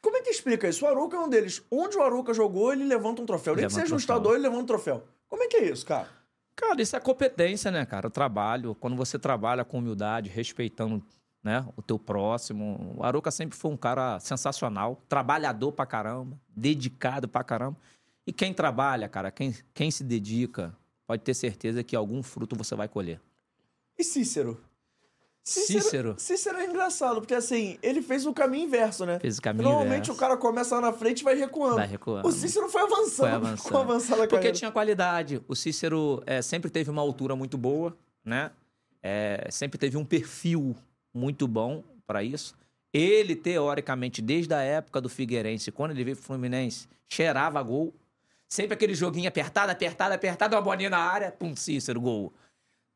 Como 0.00 0.16
é 0.16 0.22
que 0.22 0.30
explica 0.30 0.66
isso? 0.68 0.84
O 0.84 0.88
Arouca 0.88 1.16
é 1.16 1.20
um 1.20 1.28
deles. 1.28 1.62
Onde 1.70 1.98
o 1.98 2.02
Arouca 2.02 2.32
jogou, 2.32 2.72
ele 2.72 2.84
levanta 2.84 3.20
um 3.20 3.26
troféu. 3.26 3.54
Nem 3.54 3.66
que 3.66 3.72
seja 3.72 3.94
um 3.94 3.98
estadual, 3.98 4.34
ele 4.34 4.44
levanta 4.44 4.62
um 4.62 4.66
troféu. 4.66 5.06
Como 5.28 5.42
é 5.42 5.46
que 5.46 5.58
é 5.58 5.64
isso, 5.64 5.84
cara? 5.84 6.08
Cara, 6.56 6.80
isso 6.80 6.96
é 6.96 7.00
competência, 7.00 7.70
né, 7.70 7.84
cara? 7.84 8.06
O 8.06 8.10
trabalho. 8.10 8.74
Quando 8.76 8.96
você 8.96 9.18
trabalha 9.18 9.64
com 9.64 9.78
humildade, 9.78 10.30
respeitando 10.30 11.04
né, 11.42 11.66
o 11.76 11.82
teu 11.82 11.98
próximo. 11.98 12.94
O 12.96 13.04
Arouca 13.04 13.30
sempre 13.30 13.56
foi 13.56 13.70
um 13.70 13.76
cara 13.76 14.18
sensacional, 14.20 15.02
trabalhador 15.08 15.72
pra 15.72 15.86
caramba, 15.86 16.38
dedicado 16.48 17.28
pra 17.28 17.44
caramba. 17.44 17.76
E 18.26 18.32
quem 18.32 18.52
trabalha, 18.52 19.08
cara, 19.08 19.30
quem, 19.30 19.54
quem 19.74 19.90
se 19.90 20.04
dedica, 20.04 20.76
pode 21.06 21.22
ter 21.22 21.34
certeza 21.34 21.82
que 21.82 21.96
algum 21.96 22.22
fruto 22.22 22.56
você 22.56 22.74
vai 22.74 22.88
colher. 22.88 23.20
E 23.98 24.04
Cícero? 24.04 24.60
Cícero? 25.42 26.14
Cícero 26.18 26.58
é 26.58 26.66
engraçado, 26.66 27.20
porque 27.20 27.34
assim, 27.34 27.78
ele 27.82 28.02
fez 28.02 28.26
o 28.26 28.32
caminho 28.32 28.66
inverso, 28.66 29.06
né? 29.06 29.18
Fez 29.18 29.38
o 29.38 29.42
caminho 29.42 29.64
Normalmente 29.64 30.04
inverso. 30.04 30.12
o 30.12 30.16
cara 30.16 30.36
começa 30.36 30.74
lá 30.76 30.82
na 30.82 30.92
frente 30.92 31.20
e 31.20 31.24
vai 31.24 31.34
recuando. 31.34 31.76
Vai 31.76 31.86
recuando. 31.86 32.28
O 32.28 32.30
Cícero 32.30 32.68
foi 32.68 32.82
avançando. 32.82 33.16
Foi 33.16 33.30
avançando. 33.30 33.58
Ficou 33.64 33.80
avançando 33.80 34.18
Porque 34.18 34.36
carreira. 34.36 34.56
tinha 34.56 34.70
qualidade. 34.70 35.42
O 35.48 35.56
Cícero 35.56 36.22
é, 36.26 36.42
sempre 36.42 36.70
teve 36.70 36.90
uma 36.90 37.00
altura 37.02 37.34
muito 37.34 37.56
boa, 37.58 37.96
né? 38.24 38.50
é, 39.02 39.48
sempre 39.50 39.78
teve 39.78 39.96
um 39.96 40.04
perfil 40.04 40.76
muito 41.12 41.48
bom 41.48 41.82
para 42.06 42.22
isso. 42.22 42.54
Ele, 42.92 43.36
teoricamente, 43.36 44.20
desde 44.20 44.52
a 44.52 44.60
época 44.60 45.00
do 45.00 45.08
Figueirense, 45.08 45.70
quando 45.70 45.92
ele 45.92 46.04
veio 46.04 46.16
pro 46.16 46.26
Fluminense, 46.26 46.88
cheirava 47.08 47.62
gol. 47.62 47.94
Sempre 48.52 48.74
aquele 48.74 48.94
joguinho 48.94 49.28
apertado, 49.28 49.70
apertado, 49.70 50.12
apertado, 50.12 50.56
uma 50.56 50.62
bolinha 50.62 50.90
na 50.90 50.98
área, 50.98 51.30
pum, 51.30 51.54
Cícero, 51.54 52.00
gol. 52.00 52.32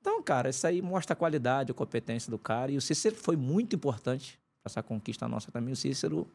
Então, 0.00 0.20
cara, 0.20 0.50
isso 0.50 0.66
aí 0.66 0.82
mostra 0.82 1.12
a 1.12 1.16
qualidade, 1.16 1.70
a 1.70 1.74
competência 1.74 2.28
do 2.28 2.38
cara. 2.38 2.72
E 2.72 2.76
o 2.76 2.80
Cícero 2.80 3.14
foi 3.14 3.36
muito 3.36 3.76
importante 3.76 4.38
para 4.62 4.70
essa 4.70 4.82
conquista 4.82 5.28
nossa 5.28 5.52
também. 5.52 5.72
O 5.72 5.76
Cícero 5.76 6.28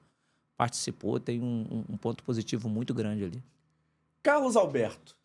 participou, 0.55 1.19
tem 1.19 1.41
um, 1.41 1.83
um- 1.89 1.97
ponto 1.97 2.23
positivo 2.23 2.69
muito 2.69 2.93
grande 2.93 3.25
ali. 3.25 3.43
Carlos 4.23 4.55
Alberto. 4.55 5.15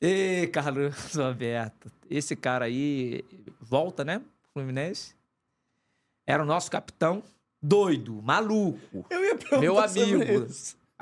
Ê, 0.00 0.48
Carlos 0.48 1.16
Alberto. 1.16 1.90
Esse 2.10 2.34
cara 2.34 2.64
aí 2.64 3.24
volta, 3.60 4.04
né? 4.04 4.20
Fluminense. 4.52 5.14
Era 6.26 6.42
o 6.42 6.46
nosso 6.46 6.68
capitão. 6.70 7.22
Doido, 7.62 8.20
maluco. 8.20 9.06
Eu 9.08 9.24
ia 9.24 9.38
Meu 9.60 9.78
amigo. 9.78 10.48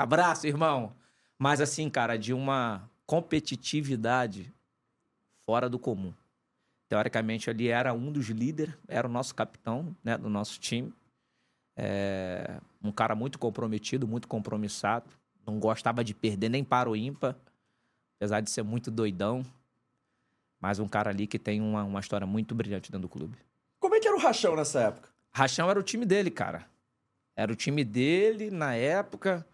Abraço, 0.00 0.46
irmão. 0.46 0.94
Mas 1.38 1.60
assim, 1.60 1.90
cara, 1.90 2.16
de 2.16 2.32
uma 2.32 2.88
competitividade 3.04 4.50
fora 5.44 5.68
do 5.68 5.78
comum. 5.78 6.14
Teoricamente, 6.88 7.50
ali 7.50 7.68
era 7.68 7.92
um 7.92 8.10
dos 8.10 8.28
líderes, 8.28 8.74
era 8.88 9.06
o 9.06 9.10
nosso 9.10 9.34
capitão 9.34 9.94
né, 10.02 10.16
do 10.16 10.30
nosso 10.30 10.58
time. 10.58 10.90
É, 11.76 12.58
um 12.82 12.90
cara 12.90 13.14
muito 13.14 13.38
comprometido, 13.38 14.08
muito 14.08 14.26
compromissado. 14.26 15.10
Não 15.46 15.58
gostava 15.58 16.02
de 16.02 16.14
perder 16.14 16.48
nem 16.48 16.64
para 16.64 16.88
o 16.88 16.96
ímpar, 16.96 17.36
apesar 18.16 18.40
de 18.40 18.50
ser 18.50 18.62
muito 18.62 18.90
doidão. 18.90 19.44
Mas 20.58 20.78
um 20.78 20.88
cara 20.88 21.10
ali 21.10 21.26
que 21.26 21.38
tem 21.38 21.60
uma, 21.60 21.84
uma 21.84 22.00
história 22.00 22.26
muito 22.26 22.54
brilhante 22.54 22.90
dentro 22.90 23.06
do 23.06 23.12
clube. 23.12 23.36
Como 23.78 23.94
é 23.94 24.00
que 24.00 24.08
era 24.08 24.16
o 24.16 24.20
Rachão 24.20 24.56
nessa 24.56 24.80
época? 24.80 25.10
Rachão 25.30 25.68
era 25.68 25.78
o 25.78 25.82
time 25.82 26.06
dele, 26.06 26.30
cara. 26.30 26.66
Era 27.36 27.52
o 27.52 27.56
time 27.56 27.84
dele 27.84 28.50
na 28.50 28.74
época. 28.74 29.46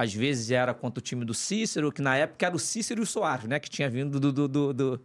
Às 0.00 0.14
vezes 0.14 0.50
era 0.50 0.72
contra 0.72 0.98
o 0.98 1.02
time 1.02 1.26
do 1.26 1.34
Cícero, 1.34 1.92
que 1.92 2.00
na 2.00 2.16
época 2.16 2.46
era 2.46 2.56
o 2.56 2.58
Cícero 2.58 3.02
e 3.02 3.04
o 3.04 3.06
Soares, 3.06 3.44
né? 3.44 3.60
Que 3.60 3.68
tinha 3.68 3.90
vindo 3.90 4.18
do, 4.18 4.32
do, 4.32 4.48
do, 4.48 4.72
do, 4.72 5.00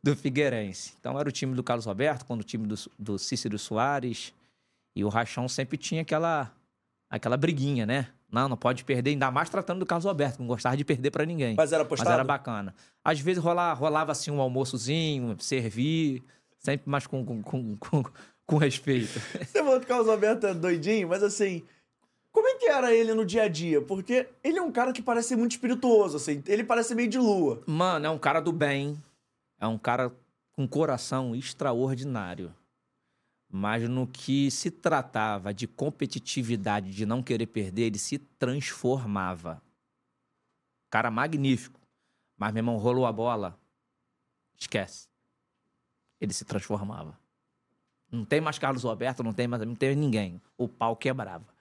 do 0.00 0.14
Figueirense. 0.14 0.94
Então 1.00 1.18
era 1.18 1.28
o 1.28 1.32
time 1.32 1.52
do 1.52 1.64
Carlos 1.64 1.84
Roberto, 1.84 2.24
quando 2.24 2.42
o 2.42 2.44
time 2.44 2.64
do, 2.64 2.76
do 2.96 3.18
Cícero 3.18 3.56
e 3.56 3.58
Soares. 3.58 4.32
E 4.94 5.04
o 5.04 5.08
Rachão 5.08 5.48
sempre 5.48 5.76
tinha 5.76 6.02
aquela, 6.02 6.54
aquela 7.10 7.36
briguinha, 7.36 7.84
né? 7.84 8.06
Não, 8.30 8.48
não 8.48 8.56
pode 8.56 8.84
perder, 8.84 9.10
ainda 9.10 9.32
mais 9.32 9.50
tratando 9.50 9.80
do 9.80 9.86
Carlos 9.86 10.04
Roberto, 10.04 10.36
que 10.36 10.42
não 10.42 10.46
gostava 10.46 10.76
de 10.76 10.84
perder 10.84 11.10
pra 11.10 11.26
ninguém. 11.26 11.56
Mas 11.56 11.72
era 11.72 11.82
Mas 11.82 11.88
postado? 11.88 12.12
era 12.12 12.22
bacana. 12.22 12.72
Às 13.02 13.18
vezes 13.18 13.42
rolava, 13.42 13.80
rolava 13.80 14.12
assim 14.12 14.30
um 14.30 14.40
almoçozinho, 14.40 15.36
servir, 15.40 16.22
sempre 16.56 16.88
mais 16.88 17.04
com, 17.04 17.24
com, 17.24 17.42
com, 17.42 17.76
com, 17.78 18.04
com 18.46 18.56
respeito. 18.58 19.18
Você 19.44 19.58
falou 19.58 19.80
que 19.80 19.86
o 19.86 19.88
Carlos 19.88 20.08
Alberto 20.08 20.46
é 20.46 20.54
doidinho, 20.54 21.08
mas 21.08 21.24
assim, 21.24 21.64
como 22.36 22.48
é 22.48 22.54
que 22.56 22.66
era 22.66 22.92
ele 22.94 23.14
no 23.14 23.24
dia 23.24 23.44
a 23.44 23.48
dia? 23.48 23.80
Porque 23.80 24.28
ele 24.44 24.58
é 24.58 24.62
um 24.62 24.70
cara 24.70 24.92
que 24.92 25.00
parece 25.00 25.34
muito 25.34 25.52
espirituoso, 25.52 26.18
assim. 26.18 26.42
Ele 26.46 26.62
parece 26.62 26.94
meio 26.94 27.08
de 27.08 27.16
lua. 27.16 27.62
Mano, 27.66 28.04
é 28.04 28.10
um 28.10 28.18
cara 28.18 28.40
do 28.40 28.52
bem. 28.52 29.02
É 29.58 29.66
um 29.66 29.78
cara 29.78 30.14
com 30.52 30.68
coração 30.68 31.34
extraordinário. 31.34 32.54
Mas 33.50 33.88
no 33.88 34.06
que 34.06 34.50
se 34.50 34.70
tratava 34.70 35.54
de 35.54 35.66
competitividade, 35.66 36.94
de 36.94 37.06
não 37.06 37.22
querer 37.22 37.46
perder, 37.46 37.84
ele 37.84 37.98
se 37.98 38.18
transformava. 38.18 39.62
Cara 40.90 41.10
magnífico. 41.10 41.80
Mas, 42.36 42.52
meu 42.52 42.60
irmão, 42.60 42.76
rolou 42.76 43.06
a 43.06 43.12
bola. 43.12 43.58
Esquece. 44.58 45.08
Ele 46.20 46.34
se 46.34 46.44
transformava. 46.44 47.18
Não 48.12 48.26
tem 48.26 48.42
mais 48.42 48.58
Carlos 48.58 48.82
Roberto, 48.82 49.22
não 49.22 49.32
tem 49.32 49.48
mais 49.48 49.62
não 49.66 49.74
tem 49.74 49.96
ninguém. 49.96 50.38
O 50.58 50.68
pau 50.68 50.94
quebrava. 50.94 51.55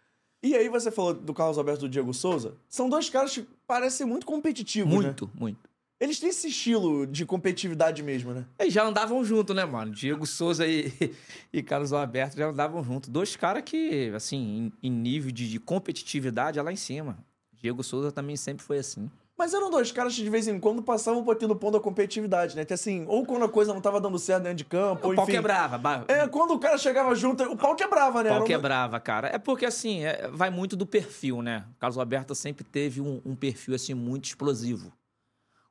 E 0.45 0.55
aí 0.55 0.69
você 0.69 0.91
falou 0.91 1.11
do 1.11 1.33
Carlos 1.33 1.57
Alberto 1.57 1.85
e 1.85 1.87
do 1.87 1.91
Diego 1.91 2.13
Souza. 2.13 2.53
São 2.69 2.87
dois 2.87 3.09
caras 3.09 3.33
que 3.33 3.47
parecem 3.65 4.05
muito 4.05 4.27
competitivos, 4.27 4.93
né? 4.93 5.07
Muito, 5.07 5.27
muito. 5.33 5.57
Eles 5.99 6.19
têm 6.19 6.29
esse 6.29 6.49
estilo 6.49 7.07
de 7.07 7.25
competitividade 7.25 8.03
mesmo, 8.03 8.31
né? 8.31 8.45
Eles 8.59 8.71
já 8.71 8.85
andavam 8.85 9.25
junto, 9.25 9.55
né, 9.55 9.65
mano? 9.65 9.91
Diego 9.91 10.23
Souza 10.23 10.67
e, 10.67 10.93
e 11.51 11.63
Carlos 11.63 11.91
Alberto 11.91 12.37
já 12.37 12.47
andavam 12.47 12.83
junto. 12.83 13.09
Dois 13.09 13.35
caras 13.35 13.63
que, 13.65 14.11
assim, 14.15 14.71
em, 14.83 14.87
em 14.87 14.91
nível 14.91 15.31
de, 15.31 15.49
de 15.49 15.59
competitividade 15.59 16.59
é 16.59 16.61
lá 16.61 16.71
em 16.71 16.75
cima. 16.75 17.17
Diego 17.51 17.81
Souza 17.81 18.11
também 18.11 18.37
sempre 18.37 18.63
foi 18.63 18.77
assim. 18.77 19.09
Mas 19.37 19.53
eram 19.53 19.69
dois 19.69 19.91
caras 19.91 20.15
que 20.15 20.23
de 20.23 20.29
vez 20.29 20.47
em 20.47 20.57
quando 20.59 20.81
passavam 20.81 21.19
um 21.21 21.23
pouquinho 21.25 21.49
do 21.49 21.55
ponto 21.57 21.73
da 21.73 21.79
competitividade, 21.81 22.55
né? 22.55 22.63
Que 22.63 22.73
assim, 22.73 23.05
ou 23.07 23.25
quando 23.25 23.43
a 23.43 23.49
coisa 23.49 23.73
não 23.73 23.81
tava 23.81 23.99
dando 23.99 24.17
certo 24.17 24.43
dentro 24.43 24.57
de 24.59 24.65
campo, 24.65 25.09
o 25.11 25.15
pau 25.15 25.23
enfim... 25.25 25.33
quebrava. 25.33 25.77
ba- 25.77 26.05
É, 26.07 26.25
quando 26.27 26.51
o 26.53 26.59
cara 26.59 26.77
chegava 26.77 27.13
junto, 27.15 27.43
o 27.43 27.57
pau 27.57 27.75
quebrava, 27.75 28.23
né? 28.23 28.29
O 28.29 28.33
pau 28.35 28.43
um- 28.43 28.45
quebrava, 28.45 28.97
cara. 28.99 29.27
É 29.27 29.37
porque, 29.37 29.65
assim, 29.65 30.05
é- 30.05 30.29
vai 30.29 30.49
muito 30.49 30.77
do 30.77 30.85
perfil, 30.85 31.41
né? 31.41 31.65
O 31.75 31.79
Carlos 31.79 31.97
Alberto 31.97 32.33
sempre 32.33 32.63
teve 32.63 33.01
um, 33.01 33.21
um 33.25 33.35
perfil, 33.35 33.75
assim, 33.75 33.93
muito 33.93 34.25
explosivo. 34.25 34.91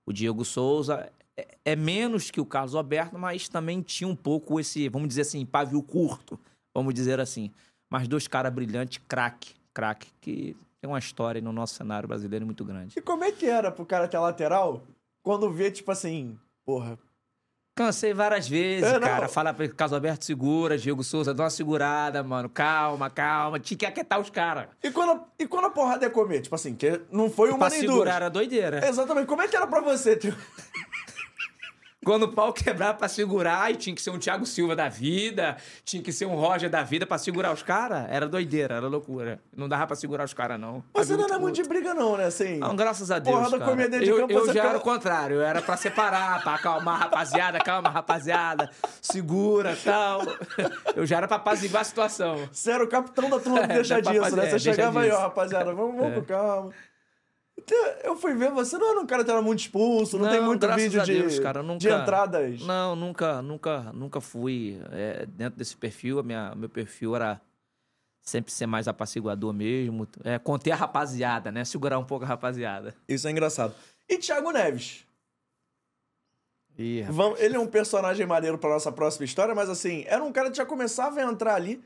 O 0.05 0.13
Diego 0.13 0.45
Souza 0.45 1.11
é, 1.35 1.47
é 1.65 1.75
menos 1.75 2.31
que 2.31 2.43
o 2.43 2.45
Carlos 2.47 2.75
Alberto, 2.75 3.19
mas 3.19 3.49
também 3.49 3.81
tinha 3.81 4.07
um 4.07 4.15
pouco 4.15 4.61
esse, 4.61 4.91
vamos 4.91 5.09
dizer 5.09 5.23
assim, 5.23 5.47
pavio 5.47 5.83
curto, 5.83 6.39
vamos 6.77 6.93
dizer 6.93 7.19
assim. 7.19 7.51
Mas 7.91 8.07
dois 8.07 8.29
caras 8.29 8.53
brilhantes, 8.53 9.01
craque, 9.09 9.55
craque, 9.73 10.09
que 10.21 10.55
tem 10.85 10.91
uma 10.91 10.99
história 10.99 11.41
no 11.41 11.51
nosso 11.51 11.75
cenário 11.77 12.07
brasileiro 12.07 12.45
muito 12.45 12.63
grande. 12.63 12.99
E 12.99 13.01
como 13.01 13.25
é 13.25 13.33
que 13.33 13.47
era 13.47 13.73
pro 13.73 13.87
cara 13.87 14.07
ter 14.07 14.19
lateral 14.19 14.83
quando 15.23 15.51
vê, 15.51 15.71
tipo 15.71 15.91
assim, 15.91 16.39
porra, 16.63 16.99
Cansei 17.77 18.13
várias 18.15 18.47
vezes, 18.47 18.85
É, 18.89 19.01
cara. 19.01 19.27
Fala 19.27 19.53
pra 19.53 19.67
Carlos 19.69 19.95
Alberto, 19.95 20.25
segura, 20.25 20.79
Diego 20.79 21.03
Souza, 21.03 21.35
dá 21.35 21.43
uma 21.45 21.51
segurada, 21.51 22.23
mano. 22.23 22.49
Calma, 22.49 23.11
calma. 23.11 23.59
Tinha 23.59 23.77
que 23.77 23.85
aquietar 23.87 24.21
os 24.21 24.31
caras. 24.31 24.69
E 24.81 24.93
quando, 24.93 25.11
a- 25.13 25.25
e 25.41 25.45
quando 25.49 25.65
a 25.65 25.71
porrada 25.71 26.05
ia 26.05 26.11
comer? 26.11 26.41
Tipo 26.43 26.55
assim, 26.55 26.75
que 26.77 27.01
não 27.11 27.29
foi 27.29 27.49
uma 27.49 27.59
Pra 27.59 27.71
nem 27.71 27.81
segurar 27.81 28.05
duas. 28.05 28.15
era 28.17 28.29
doideira. 28.29 28.87
Exatamente. 28.87 29.27
Como 29.27 29.43
é 29.43 29.49
que 29.49 29.57
era 29.57 29.67
pra 29.67 29.81
você? 29.81 30.15
Tipo, 30.17 30.37
Quando 32.05 32.25
o 32.25 32.29
pau 32.33 32.53
quebrar 32.53 32.95
pra 32.95 33.09
segurar, 33.09 33.71
e 33.73 33.77
tinha 33.77 33.95
que 33.97 34.03
ser 34.03 34.11
um 34.11 34.19
Thiago 34.19 34.45
Silva 34.47 34.77
da 34.77 34.89
vida, 34.89 35.57
tinha 35.85 36.03
que 36.03 36.13
ser 36.13 36.27
um 36.27 36.35
Roger 36.35 36.69
da 36.69 36.83
vida 36.83 37.07
pra 37.07 37.17
segurar 37.19 37.53
os 37.53 37.63
caras, 37.63 38.07
era 38.11 38.29
doideira, 38.29 38.75
era 38.77 38.87
loucura. 38.89 39.41
Não 39.57 39.69
dava 39.69 39.87
pra 39.87 39.97
segurar 39.97 40.25
os 40.25 40.35
caras, 40.35 40.61
não. 40.61 40.85
Você 40.95 41.15
Havia 41.15 41.27
não 41.27 41.35
é 41.37 41.39
muito 41.39 41.57
de 41.63 41.69
briga, 41.69 41.95
não, 41.95 42.17
né? 42.17 42.27
Assim. 42.27 42.59
Não, 42.59 42.77
graças 42.77 43.11
a 43.11 43.19
Deus. 43.19 43.35
Porrada 43.35 43.59
cara. 43.59 43.71
comia 43.71 43.89
dentro 43.89 44.05
de 44.05 44.11
eu, 44.11 44.19
campo, 44.19 44.33
eu 44.33 44.41
você 44.41 44.53
já 44.53 44.61
era 44.61 44.69
ficava- 44.71 44.79
o 44.79 44.81
contrário, 44.95 45.37
eu 45.37 45.43
era 45.43 45.63
pra 45.63 45.77
separar, 45.77 46.43
pra 46.43 46.55
acalmar, 46.55 46.99
rapaziada, 47.01 47.59
calma, 47.61 47.89
rapaziada, 47.89 48.71
segura 49.01 49.77
tal. 49.83 50.21
Eu 50.95 51.07
já 51.07 51.17
era 51.17 51.27
pra 51.29 51.37
apaziguar 51.39 51.83
a 51.83 51.85
situação. 51.85 52.49
Você 52.53 52.71
era 52.71 52.85
o 52.85 52.89
capitão 52.89 53.29
da 53.31 53.39
turma 53.41 53.61
do 53.61 53.65
É, 53.73 53.75
deixa 53.77 53.97
dá 54.01 54.03
pra 54.03 54.13
disso, 54.13 54.37
né? 54.37 54.43
Você 54.43 54.47
é, 54.49 54.51
deixa 54.51 54.71
chegava 54.73 55.01
aí, 55.01 55.11
ó, 55.11 55.19
rapaziada, 55.21 55.73
vamos, 55.75 55.97
vamos 55.97 56.13
É. 56.13 56.21
com 56.21 56.25
calma. 56.27 56.71
Então, 57.57 57.77
Eu 58.03 58.17
fui 58.17 58.35
ver, 58.35 58.51
você 58.51 58.77
não 58.77 58.91
era 58.91 59.01
um 59.01 59.07
cara 59.07 59.25
que 59.25 59.31
era 59.31 59.41
muito 59.41 59.61
expulso, 59.61 60.19
não, 60.19 60.29
tem 60.29 60.41
muito 60.43 60.67
vídeo 60.75 61.01
a 61.01 61.05
de, 61.05 61.13
Deus, 61.21 61.39
cara, 61.39 61.63
nunca, 61.63 61.79
de 61.79 61.89
entradas. 61.89 62.61
Não, 62.63 62.95
nunca, 62.97 63.41
nunca, 63.41 63.93
nunca 63.93 64.21
fui 64.21 64.81
é, 64.91 65.25
dentro 65.27 65.59
desse 65.59 65.77
perfil. 65.77 66.19
A 66.19 66.23
minha, 66.23 66.55
meu 66.55 66.69
perfil 66.69 67.15
era 67.17 67.41
sempre 68.21 68.53
ser 68.53 68.67
mais 68.67 68.89
apaciguador 68.89 69.53
mesmo. 69.53 70.07
É, 70.25 70.39
conter 70.39 70.73
a 70.73 70.77
rapaziada, 70.77 71.53
né? 71.53 71.65
Segurar 71.65 71.99
um 71.99 72.05
pouco 72.05 72.25
a 72.25 72.29
rapaziada. 72.29 72.95
Isso 73.09 73.27
é 73.29 73.31
engraçado. 73.31 73.75
E 74.09 74.19
Thiago 74.19 74.51
Neves? 74.51 75.07
Ih. 76.77 77.03
Vamos- 77.09 77.41
ele 77.41 77.55
é 77.57 77.59
um 77.59 77.67
personagem 77.69 78.27
maneiro 78.27 78.59
pra 78.59 78.71
nossa 78.71 78.91
próxima 78.91 79.25
história, 79.25 79.55
mas 79.55 79.71
assim, 79.71 80.05
era 80.09 80.23
um 80.25 80.33
cara 80.33 80.51
que 80.51 80.57
já 80.57 80.67
começava 80.67 81.21
a 81.21 81.25
entrar 81.25 81.55
ali 81.55 81.83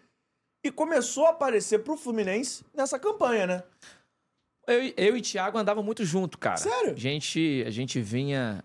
e 0.65 0.71
começou 0.73 1.27
a 1.27 1.31
aparecer 1.31 1.81
pro 1.85 1.97
Fluminense 1.97 2.65
nessa 2.75 2.99
campanha, 2.99 3.47
né? 3.47 3.63
Eu, 4.69 4.93
eu 4.97 5.17
e 5.17 5.23
Thiago 5.23 5.57
andavam 5.57 5.83
muito 5.83 6.05
junto, 6.05 6.37
cara. 6.37 6.59
Sério? 6.59 6.93
A 6.93 6.99
gente, 6.99 7.65
a 7.67 7.71
gente 7.71 8.01
vinha. 8.01 8.63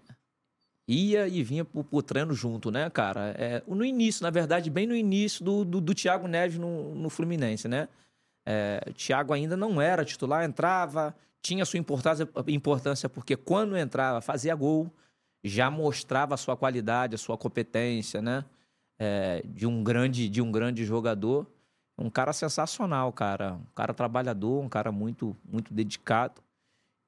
Ia 0.85 1.29
e 1.29 1.41
vinha 1.41 1.63
pro, 1.63 1.81
pro 1.81 2.03
treino 2.03 2.33
junto, 2.33 2.69
né, 2.69 2.89
cara? 2.89 3.33
É, 3.37 3.63
no 3.65 3.85
início, 3.85 4.21
na 4.21 4.29
verdade, 4.29 4.69
bem 4.69 4.85
no 4.85 4.93
início 4.93 5.43
do, 5.43 5.63
do, 5.63 5.79
do 5.79 5.95
Thiago 5.95 6.27
Neves 6.27 6.59
no, 6.59 6.93
no 6.93 7.09
Fluminense, 7.09 7.69
né? 7.69 7.87
É, 8.45 8.83
o 8.89 8.93
Thiago 8.93 9.31
ainda 9.31 9.55
não 9.55 9.81
era 9.81 10.03
titular, 10.03 10.43
entrava, 10.43 11.15
tinha 11.41 11.63
sua 11.63 11.79
importância, 11.79 12.27
importância 12.47 13.07
porque 13.07 13.37
quando 13.37 13.77
entrava 13.77 14.19
fazia 14.19 14.53
gol, 14.53 14.91
já 15.41 15.71
mostrava 15.71 16.33
a 16.33 16.37
sua 16.37 16.57
qualidade, 16.57 17.15
a 17.15 17.17
sua 17.17 17.37
competência, 17.37 18.21
né? 18.21 18.43
É, 18.99 19.41
de 19.45 19.65
um 19.65 19.81
grande 19.81 20.27
de 20.27 20.41
um 20.41 20.51
grande 20.51 20.83
jogador. 20.83 21.47
Um 21.97 22.09
cara 22.09 22.33
sensacional, 22.33 23.11
cara. 23.11 23.53
Um 23.53 23.73
cara 23.75 23.93
trabalhador, 23.93 24.61
um 24.61 24.69
cara 24.69 24.91
muito, 24.91 25.35
muito 25.45 25.73
dedicado. 25.73 26.41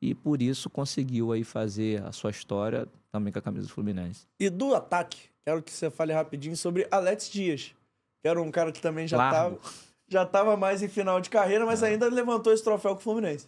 E 0.02 0.14
por 0.14 0.42
isso 0.42 0.70
conseguiu 0.70 1.32
aí 1.32 1.44
fazer 1.44 2.04
a 2.04 2.12
sua 2.12 2.30
história 2.30 2.88
também 3.12 3.32
com 3.34 3.40
a 3.40 3.42
camisa 3.42 3.68
do 3.68 3.74
Fluminense. 3.74 4.28
E 4.40 4.50
do 4.50 4.76
ataque, 4.76 5.30
quero 5.44 5.64
que 5.64 5.72
você 5.72 5.90
fale 5.90 6.14
rapidinho 6.14 6.56
sobre 6.56 6.88
Alex 6.92 7.30
Dias, 7.30 7.74
que 8.22 8.28
era 8.28 8.40
um 8.40 8.52
cara 8.52 8.72
que 8.72 8.82
também 8.82 9.08
já 9.08 9.18
Largo. 9.18 9.56
tava, 9.56 9.76
já 10.08 10.26
tava 10.26 10.58
mais 10.58 10.84
em 10.84 10.88
final 10.88 11.20
de 11.20 11.30
carreira, 11.30 11.66
mas 11.66 11.82
ainda 11.82 12.08
levantou 12.08 12.54
esse 12.54 12.64
troféu 12.64 12.92
com 12.94 13.00
o 13.00 13.04
Fluminense. 13.04 13.48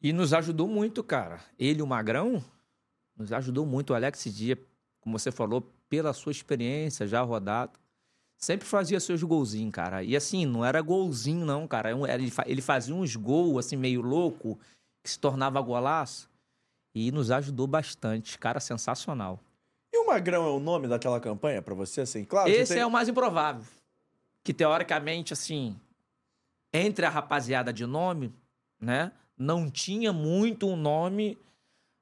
E 0.00 0.12
nos 0.12 0.32
ajudou 0.32 0.68
muito, 0.68 1.02
cara. 1.02 1.40
Ele, 1.58 1.82
o 1.82 1.86
Magrão, 1.86 2.44
nos 3.16 3.32
ajudou 3.32 3.66
muito. 3.66 3.90
O 3.90 3.96
Alex 3.96 4.24
Dia 4.24 4.56
como 5.00 5.18
você 5.18 5.32
falou, 5.32 5.62
pela 5.88 6.12
sua 6.12 6.30
experiência 6.32 7.06
já 7.06 7.22
rodado, 7.22 7.79
sempre 8.40 8.66
fazia 8.66 8.98
seus 8.98 9.22
golzinhos, 9.22 9.72
cara. 9.72 10.02
E 10.02 10.16
assim, 10.16 10.46
não 10.46 10.64
era 10.64 10.80
golzinho, 10.80 11.44
não, 11.44 11.68
cara. 11.68 11.90
É 11.90 12.14
ele, 12.14 12.32
ele 12.46 12.62
fazia 12.62 12.94
uns 12.94 13.14
gols, 13.14 13.66
assim, 13.66 13.76
meio 13.76 14.00
louco, 14.00 14.58
que 15.04 15.10
se 15.10 15.18
tornava 15.18 15.60
golaço. 15.60 16.28
E 16.94 17.12
nos 17.12 17.30
ajudou 17.30 17.66
bastante. 17.66 18.38
Cara, 18.38 18.58
sensacional. 18.58 19.38
E 19.92 19.98
o 19.98 20.06
Magrão 20.06 20.44
é 20.46 20.50
o 20.50 20.58
nome 20.58 20.88
daquela 20.88 21.20
campanha 21.20 21.62
para 21.62 21.74
você, 21.74 22.00
assim? 22.00 22.24
Claro. 22.24 22.50
Esse 22.50 22.74
tem... 22.74 22.82
é 22.82 22.86
o 22.86 22.90
mais 22.90 23.08
improvável. 23.08 23.62
Que 24.42 24.54
teoricamente, 24.54 25.32
assim, 25.32 25.78
entre 26.72 27.04
a 27.04 27.10
rapaziada 27.10 27.72
de 27.72 27.84
nome, 27.84 28.32
né? 28.80 29.12
Não 29.36 29.70
tinha 29.70 30.12
muito 30.12 30.66
um 30.66 30.76
nome, 30.76 31.38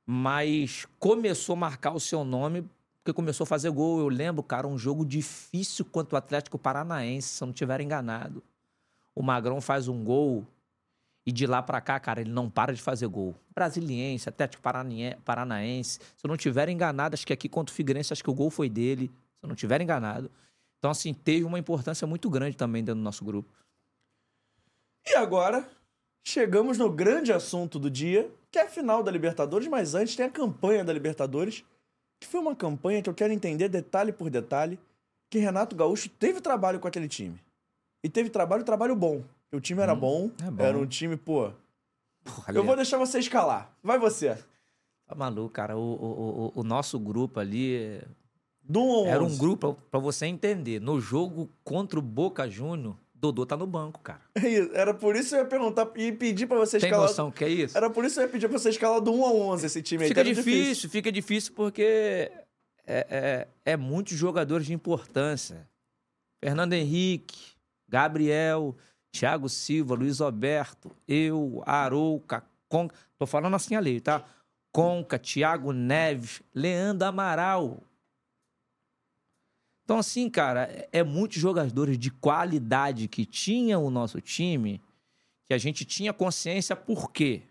mas 0.07 0.86
começou 0.99 1.55
a 1.55 1.57
marcar 1.57 1.93
o 1.93 2.01
seu 2.01 2.24
nome 2.24 2.68
porque 3.09 3.16
começou 3.16 3.44
a 3.44 3.46
fazer 3.46 3.70
gol. 3.70 4.00
Eu 4.00 4.09
lembro, 4.09 4.42
cara, 4.42 4.66
um 4.66 4.76
jogo 4.76 5.04
difícil 5.04 5.84
contra 5.84 6.14
o 6.14 6.18
Atlético 6.18 6.59
Paranaense, 6.59 7.28
se 7.28 7.42
eu 7.42 7.46
não 7.46 7.52
estiver 7.52 7.80
enganado. 7.80 8.42
O 9.14 9.22
Magrão 9.22 9.61
faz 9.62 9.88
um 9.88 10.04
gol 10.04 10.46
e 11.24 11.32
de 11.32 11.46
lá 11.46 11.62
para 11.62 11.80
cá, 11.80 11.98
cara, 11.98 12.20
ele 12.20 12.30
não 12.30 12.50
para 12.50 12.72
de 12.72 12.82
fazer 12.82 13.06
gol. 13.06 13.34
Brasiliense, 13.54 14.28
Atlético 14.28 14.62
Paranaense. 15.24 16.00
Se 16.16 16.24
eu 16.24 16.28
não 16.28 16.34
estiver 16.34 16.68
enganado, 16.68 17.14
acho 17.14 17.26
que 17.26 17.32
aqui 17.32 17.48
contra 17.48 17.72
o 17.72 17.74
Figueirense, 17.74 18.12
acho 18.12 18.22
que 18.22 18.30
o 18.30 18.34
gol 18.34 18.50
foi 18.50 18.68
dele. 18.68 19.09
Se 19.38 19.44
eu 19.44 19.48
não 19.48 19.54
estiver 19.54 19.80
enganado. 19.80 20.30
Então, 20.78 20.90
assim, 20.90 21.14
teve 21.14 21.44
uma 21.44 21.59
importância 21.59 22.06
muito 22.06 22.28
grande 22.28 22.56
também 22.56 22.84
dentro 22.84 23.00
do 23.00 23.04
nosso 23.04 23.24
grupo. 23.24 23.48
E 25.06 25.14
agora, 25.14 25.66
chegamos 26.22 26.76
no 26.76 26.90
grande 26.90 27.32
assunto 27.32 27.78
do 27.78 27.90
dia, 27.90 28.30
que 28.50 28.59
é 28.59 28.62
a 28.64 28.68
final 28.68 29.02
da 29.02 29.11
Libertadores, 29.11 29.66
mas 29.66 29.94
antes 29.94 30.14
tem 30.14 30.26
a 30.26 30.30
campanha 30.30 30.84
da 30.84 30.92
Libertadores 30.92 31.64
que 32.20 32.26
foi 32.26 32.40
uma 32.40 32.54
campanha 32.54 33.02
que 33.02 33.08
eu 33.08 33.14
quero 33.14 33.32
entender 33.32 33.68
detalhe 33.68 34.12
por 34.12 34.30
detalhe, 34.30 34.78
que 35.30 35.38
Renato 35.38 35.76
Gaúcho 35.76 36.08
teve 36.08 36.40
trabalho 36.40 36.80
com 36.80 36.88
aquele 36.88 37.08
time. 37.08 37.40
E 38.02 38.08
teve 38.08 38.30
trabalho, 38.30 38.64
trabalho 38.64 38.96
bom. 38.96 39.22
O 39.52 39.60
time 39.60 39.80
era 39.80 39.94
hum, 39.94 39.98
bom, 39.98 40.30
é 40.46 40.50
bom, 40.50 40.64
era 40.64 40.78
um 40.78 40.86
time, 40.86 41.16
pô... 41.16 41.50
Porra, 42.24 42.52
eu 42.52 42.64
vou 42.64 42.76
deixar 42.76 42.98
você 42.98 43.18
escalar. 43.18 43.72
Vai 43.82 43.98
você. 43.98 44.36
Tá 45.06 45.14
maluco, 45.14 45.50
cara. 45.50 45.76
O, 45.76 45.80
o, 45.80 46.52
o, 46.56 46.60
o 46.60 46.64
nosso 46.64 46.98
grupo 46.98 47.40
ali... 47.40 48.02
Do 48.62 49.06
era 49.06 49.24
um 49.24 49.34
grupo, 49.38 49.78
para 49.90 49.98
você 49.98 50.26
entender, 50.26 50.78
no 50.78 51.00
jogo 51.00 51.48
contra 51.64 51.98
o 51.98 52.02
Boca 52.02 52.46
Júnior, 52.50 52.96
Dodô 53.20 53.44
tá 53.44 53.56
no 53.56 53.66
banco, 53.66 54.00
cara. 54.00 54.20
É 54.36 54.80
era 54.80 54.94
por 54.94 55.16
isso 55.16 55.30
que 55.30 55.34
eu 55.34 55.40
ia 55.40 55.44
perguntar 55.46 55.90
e 55.96 56.12
pedir 56.12 56.46
para 56.46 56.58
você 56.58 56.78
Tem 56.78 56.88
escalar. 56.88 57.08
Tem 57.08 57.16
noção 57.16 57.30
que 57.30 57.44
é 57.44 57.48
isso? 57.48 57.76
Era 57.76 57.90
por 57.90 58.04
isso 58.04 58.14
que 58.14 58.20
eu 58.20 58.24
ia 58.24 58.30
pedir 58.30 58.48
pra 58.48 58.58
você 58.58 58.70
escalar 58.70 59.00
do 59.00 59.12
1 59.12 59.24
a 59.24 59.32
11 59.32 59.66
esse 59.66 59.82
time 59.82 60.04
aí. 60.04 60.08
Fica 60.08 60.24
difícil, 60.24 60.52
difícil, 60.52 60.90
fica 60.90 61.12
difícil 61.12 61.52
porque 61.54 62.30
é, 62.86 63.46
é, 63.66 63.72
é 63.72 63.76
muitos 63.76 64.16
jogadores 64.16 64.66
de 64.66 64.72
importância. 64.72 65.68
Fernando 66.42 66.72
Henrique, 66.72 67.52
Gabriel, 67.88 68.76
Thiago 69.10 69.48
Silva, 69.48 69.94
Luiz 69.94 70.20
Alberto, 70.20 70.94
eu, 71.06 71.62
Arouca, 71.66 72.44
Conca. 72.68 72.94
Tô 73.18 73.26
falando 73.26 73.56
assim 73.56 73.74
ali, 73.74 74.00
tá? 74.00 74.24
Conca, 74.72 75.18
Thiago 75.18 75.72
Neves, 75.72 76.42
Leandro 76.54 77.08
Amaral, 77.08 77.82
então, 79.89 80.01
assim, 80.01 80.28
cara, 80.28 80.64
é, 80.64 80.86
é 80.93 81.03
muitos 81.03 81.39
jogadores 81.39 81.99
de 81.99 82.11
qualidade 82.11 83.09
que 83.09 83.24
tinha 83.24 83.78
o 83.78 83.89
nosso 83.89 84.20
time 84.20 84.82
que 85.47 85.55
a 85.55 85.57
gente 85.57 85.82
tinha 85.86 86.12
consciência 86.12 86.76
por 86.76 87.11
quê? 87.11 87.45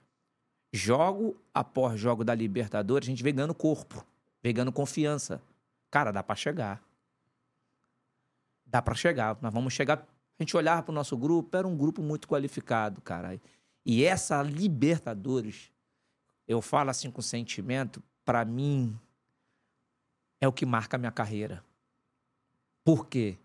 Jogo 0.71 1.35
após 1.51 1.99
jogo 1.99 2.23
da 2.23 2.35
Libertadores, 2.35 3.07
a 3.07 3.09
gente 3.09 3.23
vem 3.23 3.33
ganhando 3.33 3.55
corpo, 3.55 4.05
vem 4.43 4.53
ganhando 4.53 4.71
confiança. 4.71 5.41
Cara, 5.89 6.11
dá 6.11 6.21
para 6.21 6.35
chegar. 6.35 6.79
Dá 8.67 8.83
para 8.83 8.93
chegar. 8.93 9.35
Nós 9.41 9.51
vamos 9.51 9.73
chegar. 9.73 10.07
A 10.37 10.43
gente 10.43 10.55
olhava 10.55 10.83
pro 10.83 10.93
nosso 10.93 11.17
grupo, 11.17 11.57
era 11.57 11.67
um 11.67 11.75
grupo 11.75 12.03
muito 12.03 12.27
qualificado, 12.27 13.01
cara. 13.01 13.41
E 13.83 14.03
essa 14.03 14.43
Libertadores, 14.43 15.71
eu 16.47 16.61
falo 16.61 16.91
assim 16.91 17.09
com 17.09 17.19
sentimento, 17.19 17.99
para 18.23 18.45
mim 18.45 18.95
é 20.39 20.47
o 20.47 20.53
que 20.53 20.67
marca 20.67 20.97
a 20.97 20.99
minha 20.99 21.11
carreira. 21.11 21.65
Por 22.87 23.05
quê? 23.05 23.37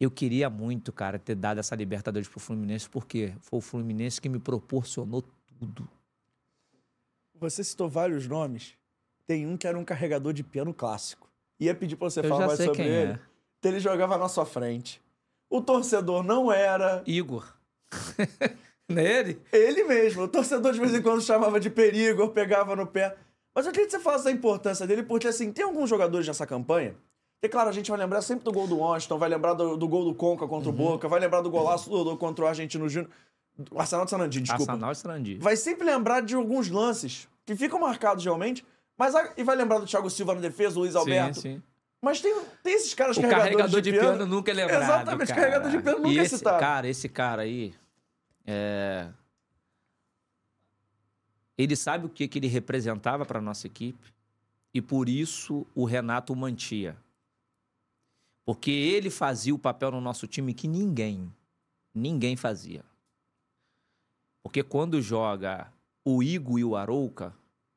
Eu 0.00 0.10
queria 0.10 0.48
muito, 0.48 0.90
cara, 0.90 1.18
ter 1.18 1.34
dado 1.34 1.60
essa 1.60 1.76
Libertadores 1.76 2.26
pro 2.26 2.40
Fluminense, 2.40 2.88
porque 2.88 3.34
foi 3.42 3.58
o 3.58 3.60
Fluminense 3.60 4.18
que 4.18 4.26
me 4.26 4.38
proporcionou 4.38 5.22
tudo. 5.58 5.86
Você 7.38 7.62
citou 7.62 7.90
vários 7.90 8.26
nomes. 8.26 8.72
Tem 9.26 9.46
um 9.46 9.54
que 9.58 9.66
era 9.66 9.78
um 9.78 9.84
carregador 9.84 10.32
de 10.32 10.42
piano 10.42 10.72
clássico. 10.72 11.28
Ia 11.60 11.74
pedir 11.74 11.96
pra 11.96 12.08
você 12.08 12.20
Eu 12.20 12.28
falar 12.30 12.46
mais 12.46 12.58
sobre 12.58 12.82
ele. 12.82 13.12
É. 13.12 13.68
Ele 13.68 13.80
jogava 13.80 14.16
na 14.16 14.30
sua 14.30 14.46
frente. 14.46 15.02
O 15.50 15.60
torcedor 15.60 16.22
não 16.22 16.50
era. 16.50 17.02
Igor. 17.06 17.54
Nele? 18.88 19.42
Ele 19.52 19.84
mesmo. 19.84 20.22
O 20.22 20.28
torcedor 20.28 20.72
de 20.72 20.80
vez 20.80 20.94
em 20.94 21.02
quando 21.02 21.20
chamava 21.20 21.60
de 21.60 21.68
perigo, 21.68 22.30
pegava 22.30 22.74
no 22.74 22.86
pé. 22.86 23.14
Mas 23.54 23.66
eu 23.66 23.72
queria 23.72 23.84
que 23.84 23.92
você 23.92 24.00
falasse 24.00 24.24
da 24.24 24.30
importância 24.30 24.86
dele, 24.86 25.02
porque 25.02 25.28
assim, 25.28 25.52
tem 25.52 25.66
alguns 25.66 25.90
jogadores 25.90 26.26
nessa 26.26 26.46
campanha 26.46 26.96
e 27.42 27.48
claro, 27.48 27.68
a 27.68 27.72
gente 27.72 27.90
vai 27.90 27.98
lembrar 27.98 28.20
sempre 28.20 28.44
do 28.44 28.52
gol 28.52 28.66
do 28.66 28.78
Washington, 28.78 29.18
vai 29.18 29.28
lembrar 29.28 29.54
do, 29.54 29.76
do 29.76 29.88
gol 29.88 30.04
do 30.04 30.14
Conca 30.14 30.46
contra 30.46 30.68
uhum. 30.68 30.74
o 30.74 30.78
Boca, 30.78 31.08
vai 31.08 31.18
lembrar 31.18 31.40
do 31.40 31.50
golaço 31.50 31.88
do, 31.88 32.04
do 32.04 32.16
contra 32.16 32.44
o 32.44 32.48
Argentino 32.48 32.88
Júnior. 32.88 33.10
Arsenal 33.74 34.04
de 34.04 34.10
Sarandi, 34.10 34.40
desculpa. 34.40 34.72
Arsenal 34.72 34.92
de 34.92 34.98
Sarandi. 34.98 35.38
Vai 35.38 35.56
sempre 35.56 35.84
lembrar 35.84 36.20
de 36.20 36.34
alguns 36.34 36.68
lances 36.68 37.28
que 37.44 37.56
ficam 37.56 37.80
marcados 37.80 38.24
realmente, 38.24 38.64
mas 38.96 39.14
a, 39.14 39.32
e 39.36 39.42
vai 39.42 39.56
lembrar 39.56 39.78
do 39.78 39.86
Thiago 39.86 40.10
Silva 40.10 40.34
na 40.34 40.40
defesa, 40.40 40.76
o 40.76 40.82
Luiz 40.82 40.94
Alberto. 40.94 41.40
Sim, 41.40 41.56
sim. 41.56 41.62
Mas 42.02 42.20
tem, 42.20 42.34
tem 42.62 42.74
esses 42.74 42.94
caras 42.94 43.16
o 43.16 43.22
carregador 43.22 43.80
de, 43.80 43.90
de 43.90 43.98
piano, 43.98 44.16
piano, 44.16 44.26
nunca 44.26 44.50
é 44.50 44.54
lembrado. 44.54 44.82
Exatamente, 44.82 45.28
cara. 45.28 45.40
carregador 45.40 45.70
de 45.70 45.82
piano 45.82 45.98
nunca 45.98 46.10
e 46.10 46.18
é 46.18 46.22
esse, 46.22 46.38
citado. 46.38 46.60
Cara, 46.60 46.88
esse 46.88 47.08
cara 47.08 47.42
aí. 47.42 47.74
É... 48.46 49.08
Ele 51.58 51.76
sabe 51.76 52.06
o 52.06 52.08
que, 52.08 52.26
que 52.26 52.38
ele 52.38 52.46
representava 52.46 53.26
para 53.26 53.38
nossa 53.38 53.66
equipe 53.66 54.14
e 54.72 54.80
por 54.80 55.10
isso 55.10 55.66
o 55.74 55.84
Renato 55.84 56.32
o 56.32 56.36
mantia. 56.36 56.96
Porque 58.50 58.72
ele 58.72 59.10
fazia 59.10 59.54
o 59.54 59.58
papel 59.60 59.92
no 59.92 60.00
nosso 60.00 60.26
time 60.26 60.52
que 60.52 60.66
ninguém, 60.66 61.32
ninguém 61.94 62.34
fazia. 62.34 62.84
Porque 64.42 64.60
quando 64.60 65.00
joga 65.00 65.72
o 66.04 66.20
Igo 66.20 66.58
e 66.58 66.64
o 66.64 66.74
Arouca, 66.74 67.32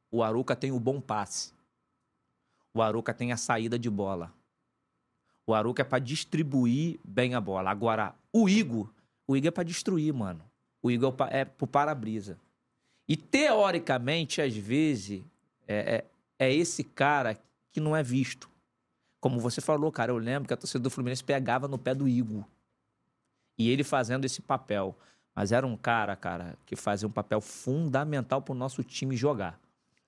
o 0.09 0.24
Arouca 0.24 0.55
tem 0.55 0.71
o 0.71 0.80
bom 0.80 0.99
passe. 0.99 1.53
O 2.74 2.82
Arouca 2.82 3.13
tem 3.13 3.32
a 3.32 3.38
saída 3.38 3.78
de 3.78 3.88
bola. 3.88 4.34
O 5.45 5.53
Arouca 5.53 5.84
é 5.84 5.86
para 5.86 5.99
distribuir 5.99 6.99
bem 7.03 7.36
a 7.36 7.39
bola. 7.39 7.69
Agora, 7.69 8.15
o 8.32 8.49
Igo, 8.49 8.91
o 9.28 9.38
Igo 9.38 9.49
é 9.49 9.51
para 9.51 9.63
destruir, 9.63 10.11
mano. 10.11 10.43
O 10.82 10.89
Igo 10.89 11.15
é 11.30 11.45
pro 11.45 11.67
para-brisa. 11.67 12.36
E 13.07 13.15
teoricamente, 13.15 14.41
às 14.41 14.57
vezes, 14.57 15.24
é, 15.67 16.03
é, 16.39 16.47
é 16.47 16.51
esse 16.51 16.84
cara 16.84 17.39
que 17.71 17.80
não 17.80 17.95
é 17.95 18.01
visto. 18.01 18.51
Como 19.24 19.39
você 19.39 19.61
falou, 19.61 19.89
cara, 19.89 20.11
eu 20.11 20.17
lembro 20.17 20.49
que 20.49 20.53
a 20.53 20.57
torcida 20.57 20.84
do 20.84 20.89
Fluminense 20.89 21.24
pegava 21.24 21.65
no 21.65 21.78
pé 21.78 21.95
do 21.95 22.09
Igor. 22.09 22.43
E 23.57 23.69
ele 23.69 23.82
fazendo 23.82 24.26
esse 24.26 24.41
papel. 24.41 24.97
Mas 25.34 25.53
era 25.53 25.65
um 25.65 25.78
cara, 25.78 26.13
cara, 26.13 26.57
que 26.65 26.76
fazia 26.76 27.07
um 27.07 27.11
papel 27.11 27.39
fundamental 27.39 28.41
pro 28.41 28.53
nosso 28.53 28.84
time 28.84 29.15
jogar. 29.15 29.57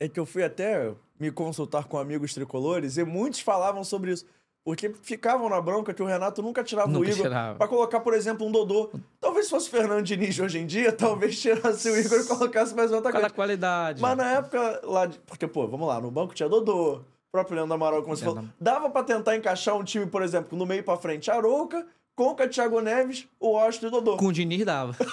É 0.01 0.09
que 0.09 0.19
eu 0.19 0.25
fui 0.25 0.43
até 0.43 0.93
me 1.17 1.31
consultar 1.31 1.85
com 1.85 1.97
amigos 1.97 2.33
tricolores 2.33 2.97
e 2.97 3.05
muitos 3.05 3.39
falavam 3.39 3.85
sobre 3.85 4.11
isso. 4.11 4.25
Porque 4.65 4.93
ficavam 5.01 5.47
na 5.47 5.61
bronca 5.61 5.93
que 5.93 6.03
o 6.03 6.05
Renato 6.05 6.41
nunca 6.41 6.61
tirava 6.61 6.91
nunca 6.91 7.07
o 7.07 7.09
Igor 7.09 7.29
pra 7.57 7.69
colocar, 7.69 8.01
por 8.01 8.13
exemplo, 8.13 8.45
um 8.45 8.51
Dodô. 8.51 8.91
Talvez 9.21 9.49
fosse 9.49 9.69
o 9.69 9.71
Fernando 9.71 10.03
Diniz 10.03 10.37
hoje 10.37 10.59
em 10.59 10.65
dia, 10.65 10.91
talvez 10.97 11.39
tirasse 11.39 11.89
o 11.89 11.97
Igor 11.97 12.19
e 12.19 12.25
colocasse 12.25 12.75
mais 12.75 12.91
um 12.91 12.97
atacante. 12.97 13.21
Cada 13.21 13.33
qualidade. 13.33 14.01
Mas 14.01 14.17
na 14.17 14.29
época 14.33 14.81
lá 14.83 15.05
de... 15.05 15.19
Porque, 15.19 15.47
pô, 15.47 15.65
vamos 15.69 15.87
lá, 15.87 16.01
no 16.01 16.11
banco 16.11 16.35
tinha 16.35 16.49
Dodô, 16.49 17.01
próprio 17.35 17.57
Leandro 17.57 17.73
Amaral, 17.73 18.01
como 18.01 18.15
você 18.15 18.23
falou. 18.23 18.45
Dava 18.59 18.89
para 18.89 19.03
tentar 19.03 19.35
encaixar 19.35 19.75
um 19.75 19.83
time, 19.83 20.05
por 20.05 20.21
exemplo, 20.21 20.57
no 20.57 20.65
meio 20.65 20.83
para 20.83 20.97
frente, 20.97 21.29
Arouca, 21.29 21.85
Conca, 22.15 22.47
Thiago 22.47 22.79
Neves, 22.79 23.27
o 23.37 23.49
Washington 23.49 23.85
e 23.85 23.89
o 23.89 23.91
Dodô. 23.91 24.17
Com 24.17 24.27
o 24.27 24.33
Diniz 24.33 24.63
dava. 24.63 24.95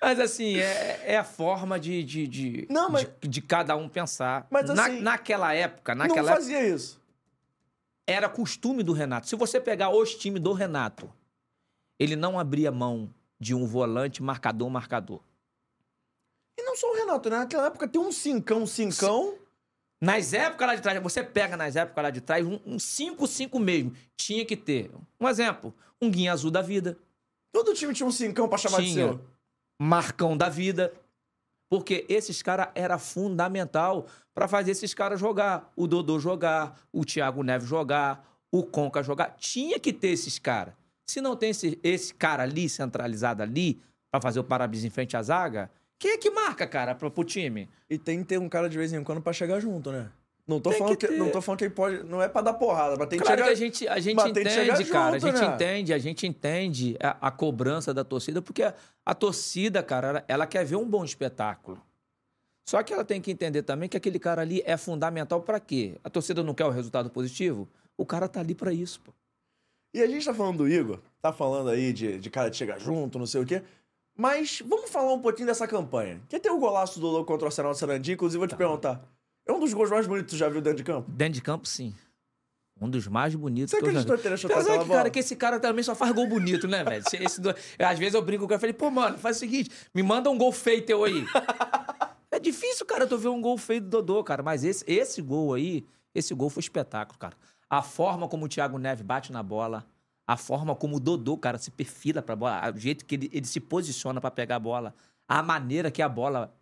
Mas 0.00 0.20
assim, 0.20 0.56
é, 0.56 1.02
é, 1.04 1.18
a 1.18 1.24
forma 1.24 1.78
de, 1.78 2.04
de, 2.04 2.28
de, 2.28 2.66
não, 2.70 2.88
mas... 2.88 3.04
de, 3.20 3.28
de, 3.28 3.42
cada 3.42 3.74
um 3.76 3.88
pensar. 3.88 4.46
Mas 4.48 4.70
assim, 4.70 5.00
Na, 5.00 5.10
naquela 5.10 5.52
época, 5.52 5.92
naquela 5.92 6.30
Não 6.30 6.36
fazia 6.36 6.58
época, 6.58 6.74
isso. 6.76 7.00
Era 8.06 8.28
costume 8.28 8.84
do 8.84 8.92
Renato. 8.92 9.28
Se 9.28 9.34
você 9.34 9.60
pegar 9.60 9.90
os 9.90 10.14
times 10.14 10.40
do 10.40 10.52
Renato, 10.52 11.12
ele 11.98 12.14
não 12.14 12.38
abria 12.38 12.70
mão 12.70 13.12
de 13.40 13.56
um 13.56 13.66
volante 13.66 14.22
marcador, 14.22 14.70
marcador. 14.70 15.20
E 16.56 16.62
não 16.62 16.76
só 16.76 16.92
o 16.92 16.94
Renato, 16.94 17.28
né? 17.28 17.38
Naquela 17.38 17.66
época 17.66 17.88
tem 17.88 18.00
um 18.00 18.12
cincão, 18.12 18.68
cincão. 18.68 19.34
Nas 20.00 20.32
épocas 20.32 20.66
lá 20.66 20.74
de 20.76 20.82
trás, 20.82 21.02
você 21.02 21.24
pega 21.24 21.56
nas 21.56 21.74
épocas 21.74 22.02
lá 22.04 22.10
de 22.10 22.20
trás, 22.20 22.46
um 22.46 22.76
5-5 22.76 23.54
um 23.54 23.58
mesmo. 23.58 23.92
Tinha 24.16 24.44
que 24.44 24.56
ter. 24.56 24.90
Um 25.20 25.28
exemplo, 25.28 25.74
um 26.00 26.10
guinha 26.10 26.32
azul 26.32 26.50
da 26.50 26.62
vida. 26.62 26.96
Todo 27.52 27.74
time 27.74 27.92
tinha 27.92 28.06
um 28.06 28.12
cincão 28.12 28.48
pra 28.48 28.58
chamar 28.58 28.78
tinha. 28.78 28.88
de 28.88 28.94
seu. 28.94 29.20
Marcão 29.80 30.36
da 30.36 30.48
vida. 30.48 30.92
Porque 31.70 32.06
esses 32.08 32.42
caras 32.42 32.68
era 32.74 32.98
fundamental 32.98 34.06
para 34.32 34.48
fazer 34.48 34.70
esses 34.70 34.94
caras 34.94 35.18
jogar. 35.18 35.72
O 35.76 35.86
Dodô 35.86 36.18
jogar, 36.18 36.80
o 36.92 37.04
Thiago 37.04 37.42
Neves 37.42 37.68
jogar, 37.68 38.24
o 38.52 38.62
Conca 38.62 39.02
jogar. 39.02 39.36
Tinha 39.36 39.78
que 39.78 39.92
ter 39.92 40.08
esses 40.08 40.38
caras. 40.38 40.74
Se 41.04 41.20
não 41.20 41.36
tem 41.36 41.50
esse, 41.50 41.78
esse 41.82 42.14
cara 42.14 42.44
ali, 42.44 42.68
centralizado 42.68 43.42
ali, 43.42 43.80
para 44.10 44.20
fazer 44.20 44.40
o 44.40 44.44
parabéns 44.44 44.84
em 44.84 44.90
frente 44.90 45.16
à 45.16 45.22
zaga, 45.22 45.70
quem 45.98 46.12
é 46.12 46.18
que 46.18 46.30
marca, 46.30 46.66
cara, 46.66 46.94
pro, 46.94 47.10
pro 47.10 47.24
time? 47.24 47.68
E 47.90 47.98
tem 47.98 48.18
que 48.20 48.24
ter 48.26 48.38
um 48.38 48.48
cara 48.48 48.68
de 48.68 48.76
vez 48.78 48.92
em 48.92 49.02
quando 49.02 49.20
pra 49.20 49.32
chegar 49.32 49.58
junto, 49.60 49.90
né? 49.90 50.10
Não 50.46 50.58
tô, 50.60 50.70
Tem 50.70 50.78
falando 50.78 50.96
que 50.96 51.06
que, 51.06 51.12
ter. 51.12 51.18
não 51.18 51.28
tô 51.30 51.42
falando 51.42 51.58
que 51.58 51.64
ele 51.66 51.74
pode. 51.74 52.02
Não 52.04 52.22
é 52.22 52.28
pra 52.28 52.40
dar 52.40 52.54
porrada, 52.54 52.96
mas 52.96 53.08
tem 53.08 53.18
que 53.18 53.24
Claro 53.24 53.38
chegar. 53.42 53.48
que 53.48 53.52
a 53.52 53.54
gente, 53.54 53.86
a 53.88 53.98
gente 54.00 54.16
mas 54.16 54.32
tem 54.32 54.44
que 54.44 54.50
chegar 54.50 54.74
entende, 54.76 54.90
cara. 54.90 55.16
a 55.16 55.18
junto, 55.18 55.36
gente 55.36 55.46
né? 55.46 55.54
entende, 55.54 55.92
a 55.92 55.98
gente 55.98 56.26
entende 56.26 56.96
a, 57.02 57.28
a 57.28 57.30
cobrança 57.30 57.92
da 57.92 58.02
torcida, 58.02 58.40
porque 58.40 58.62
a, 58.62 58.74
a 59.04 59.14
torcida, 59.14 59.82
cara, 59.82 60.08
ela, 60.08 60.24
ela 60.26 60.46
quer 60.46 60.64
ver 60.64 60.76
um 60.76 60.88
bom 60.88 61.04
espetáculo. 61.04 61.78
Só 62.66 62.82
que 62.82 62.94
ela 62.94 63.04
tem 63.04 63.20
que 63.20 63.30
entender 63.30 63.62
também 63.62 63.90
que 63.90 63.96
aquele 63.96 64.18
cara 64.18 64.40
ali 64.40 64.62
é 64.64 64.76
fundamental 64.78 65.42
pra 65.42 65.60
quê? 65.60 65.96
A 66.02 66.08
torcida 66.08 66.42
não 66.42 66.54
quer 66.54 66.64
o 66.64 66.70
resultado 66.70 67.10
positivo? 67.10 67.68
O 67.96 68.06
cara 68.06 68.26
tá 68.26 68.40
ali 68.40 68.54
pra 68.54 68.72
isso, 68.72 69.00
pô. 69.00 69.12
E 69.92 70.00
a 70.02 70.06
gente 70.06 70.24
tá 70.24 70.32
falando 70.32 70.58
do 70.58 70.68
Igor, 70.68 70.98
tá 71.20 71.30
falando 71.32 71.68
aí 71.68 71.92
de, 71.92 72.18
de 72.18 72.30
cara 72.30 72.48
de 72.50 72.56
chegar 72.56 72.78
junto, 72.78 73.18
não 73.18 73.26
sei 73.26 73.42
o 73.42 73.46
quê. 73.46 73.62
Mas 74.20 74.60
vamos 74.66 74.90
falar 74.90 75.12
um 75.12 75.20
pouquinho 75.20 75.46
dessa 75.46 75.66
campanha. 75.68 76.20
Que 76.28 76.40
tem 76.40 76.50
o 76.50 76.58
golaço 76.58 76.98
do 76.98 77.06
Lolo 77.06 77.24
contra 77.24 77.44
o 77.44 77.46
Arsenal 77.46 77.72
de 77.72 77.78
Sarandi, 77.78 78.12
inclusive 78.12 78.38
vou 78.38 78.48
te 78.48 78.56
perguntar. 78.56 79.00
É 79.46 79.52
um 79.52 79.60
dos 79.60 79.72
gols 79.72 79.88
mais 79.90 80.08
bonitos 80.08 80.32
que 80.32 80.36
tu 80.36 80.38
já 80.40 80.48
viu 80.48 80.60
dentro 80.60 80.78
de 80.78 80.84
campo? 80.84 81.08
Dentro 81.10 81.34
de 81.34 81.40
campo, 81.42 81.68
sim. 81.68 81.94
Um 82.80 82.90
dos 82.90 83.06
mais 83.06 83.32
bonitos 83.34 83.70
Você 83.70 83.78
que 83.78 83.84
eu 83.88 83.92
já 83.92 84.00
vi. 84.00 84.36
chutar 84.36 84.54
Apesar 84.58 84.78
que, 84.80 84.88
cara, 84.88 85.10
que 85.10 85.18
esse 85.20 85.36
cara 85.36 85.60
também 85.60 85.82
só 85.84 85.94
faz 85.94 86.12
gol 86.12 86.28
bonito, 86.28 86.66
né, 86.66 86.82
velho? 86.84 87.02
Do- 87.40 87.54
Às 87.84 87.98
vezes 87.98 88.14
eu 88.14 88.22
brinco 88.22 88.46
com 88.46 88.52
ele 88.52 88.58
e 88.58 88.60
falei, 88.60 88.72
pô, 88.72 88.90
mano, 88.90 89.18
faz 89.18 89.36
o 89.36 89.40
seguinte, 89.40 89.70
me 89.94 90.02
manda 90.02 90.28
um 90.30 90.36
gol 90.36 90.50
feio 90.52 90.84
teu 90.84 91.04
aí. 91.04 91.24
é 92.30 92.38
difícil, 92.40 92.84
cara, 92.86 93.06
tu 93.06 93.16
ver 93.18 93.28
um 93.28 93.40
gol 93.40 93.56
feio 93.56 93.80
do 93.80 93.88
Dodô, 93.88 94.22
cara. 94.24 94.42
Mas 94.42 94.64
esse, 94.64 94.84
esse 94.86 95.22
gol 95.22 95.54
aí, 95.54 95.86
esse 96.14 96.34
gol 96.34 96.50
foi 96.50 96.60
espetáculo, 96.60 97.18
cara. 97.18 97.36
A 97.70 97.82
forma 97.82 98.28
como 98.28 98.46
o 98.46 98.48
Thiago 98.48 98.78
Neves 98.78 99.04
bate 99.04 99.32
na 99.32 99.42
bola, 99.42 99.84
a 100.28 100.36
forma 100.36 100.76
como 100.76 100.96
o 100.96 101.00
Dodô, 101.00 101.38
cara, 101.38 101.56
se 101.56 101.70
perfila 101.70 102.20
pra 102.20 102.36
bola, 102.36 102.70
o 102.70 102.78
jeito 102.78 103.06
que 103.06 103.14
ele, 103.14 103.30
ele 103.32 103.46
se 103.46 103.58
posiciona 103.60 104.20
pra 104.20 104.30
pegar 104.30 104.56
a 104.56 104.60
bola, 104.60 104.94
a 105.26 105.42
maneira 105.42 105.90
que 105.90 106.02
a 106.02 106.08
bola 106.08 106.54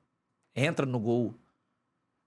entra 0.55 0.87
no 0.87 1.01
gol. 1.01 1.35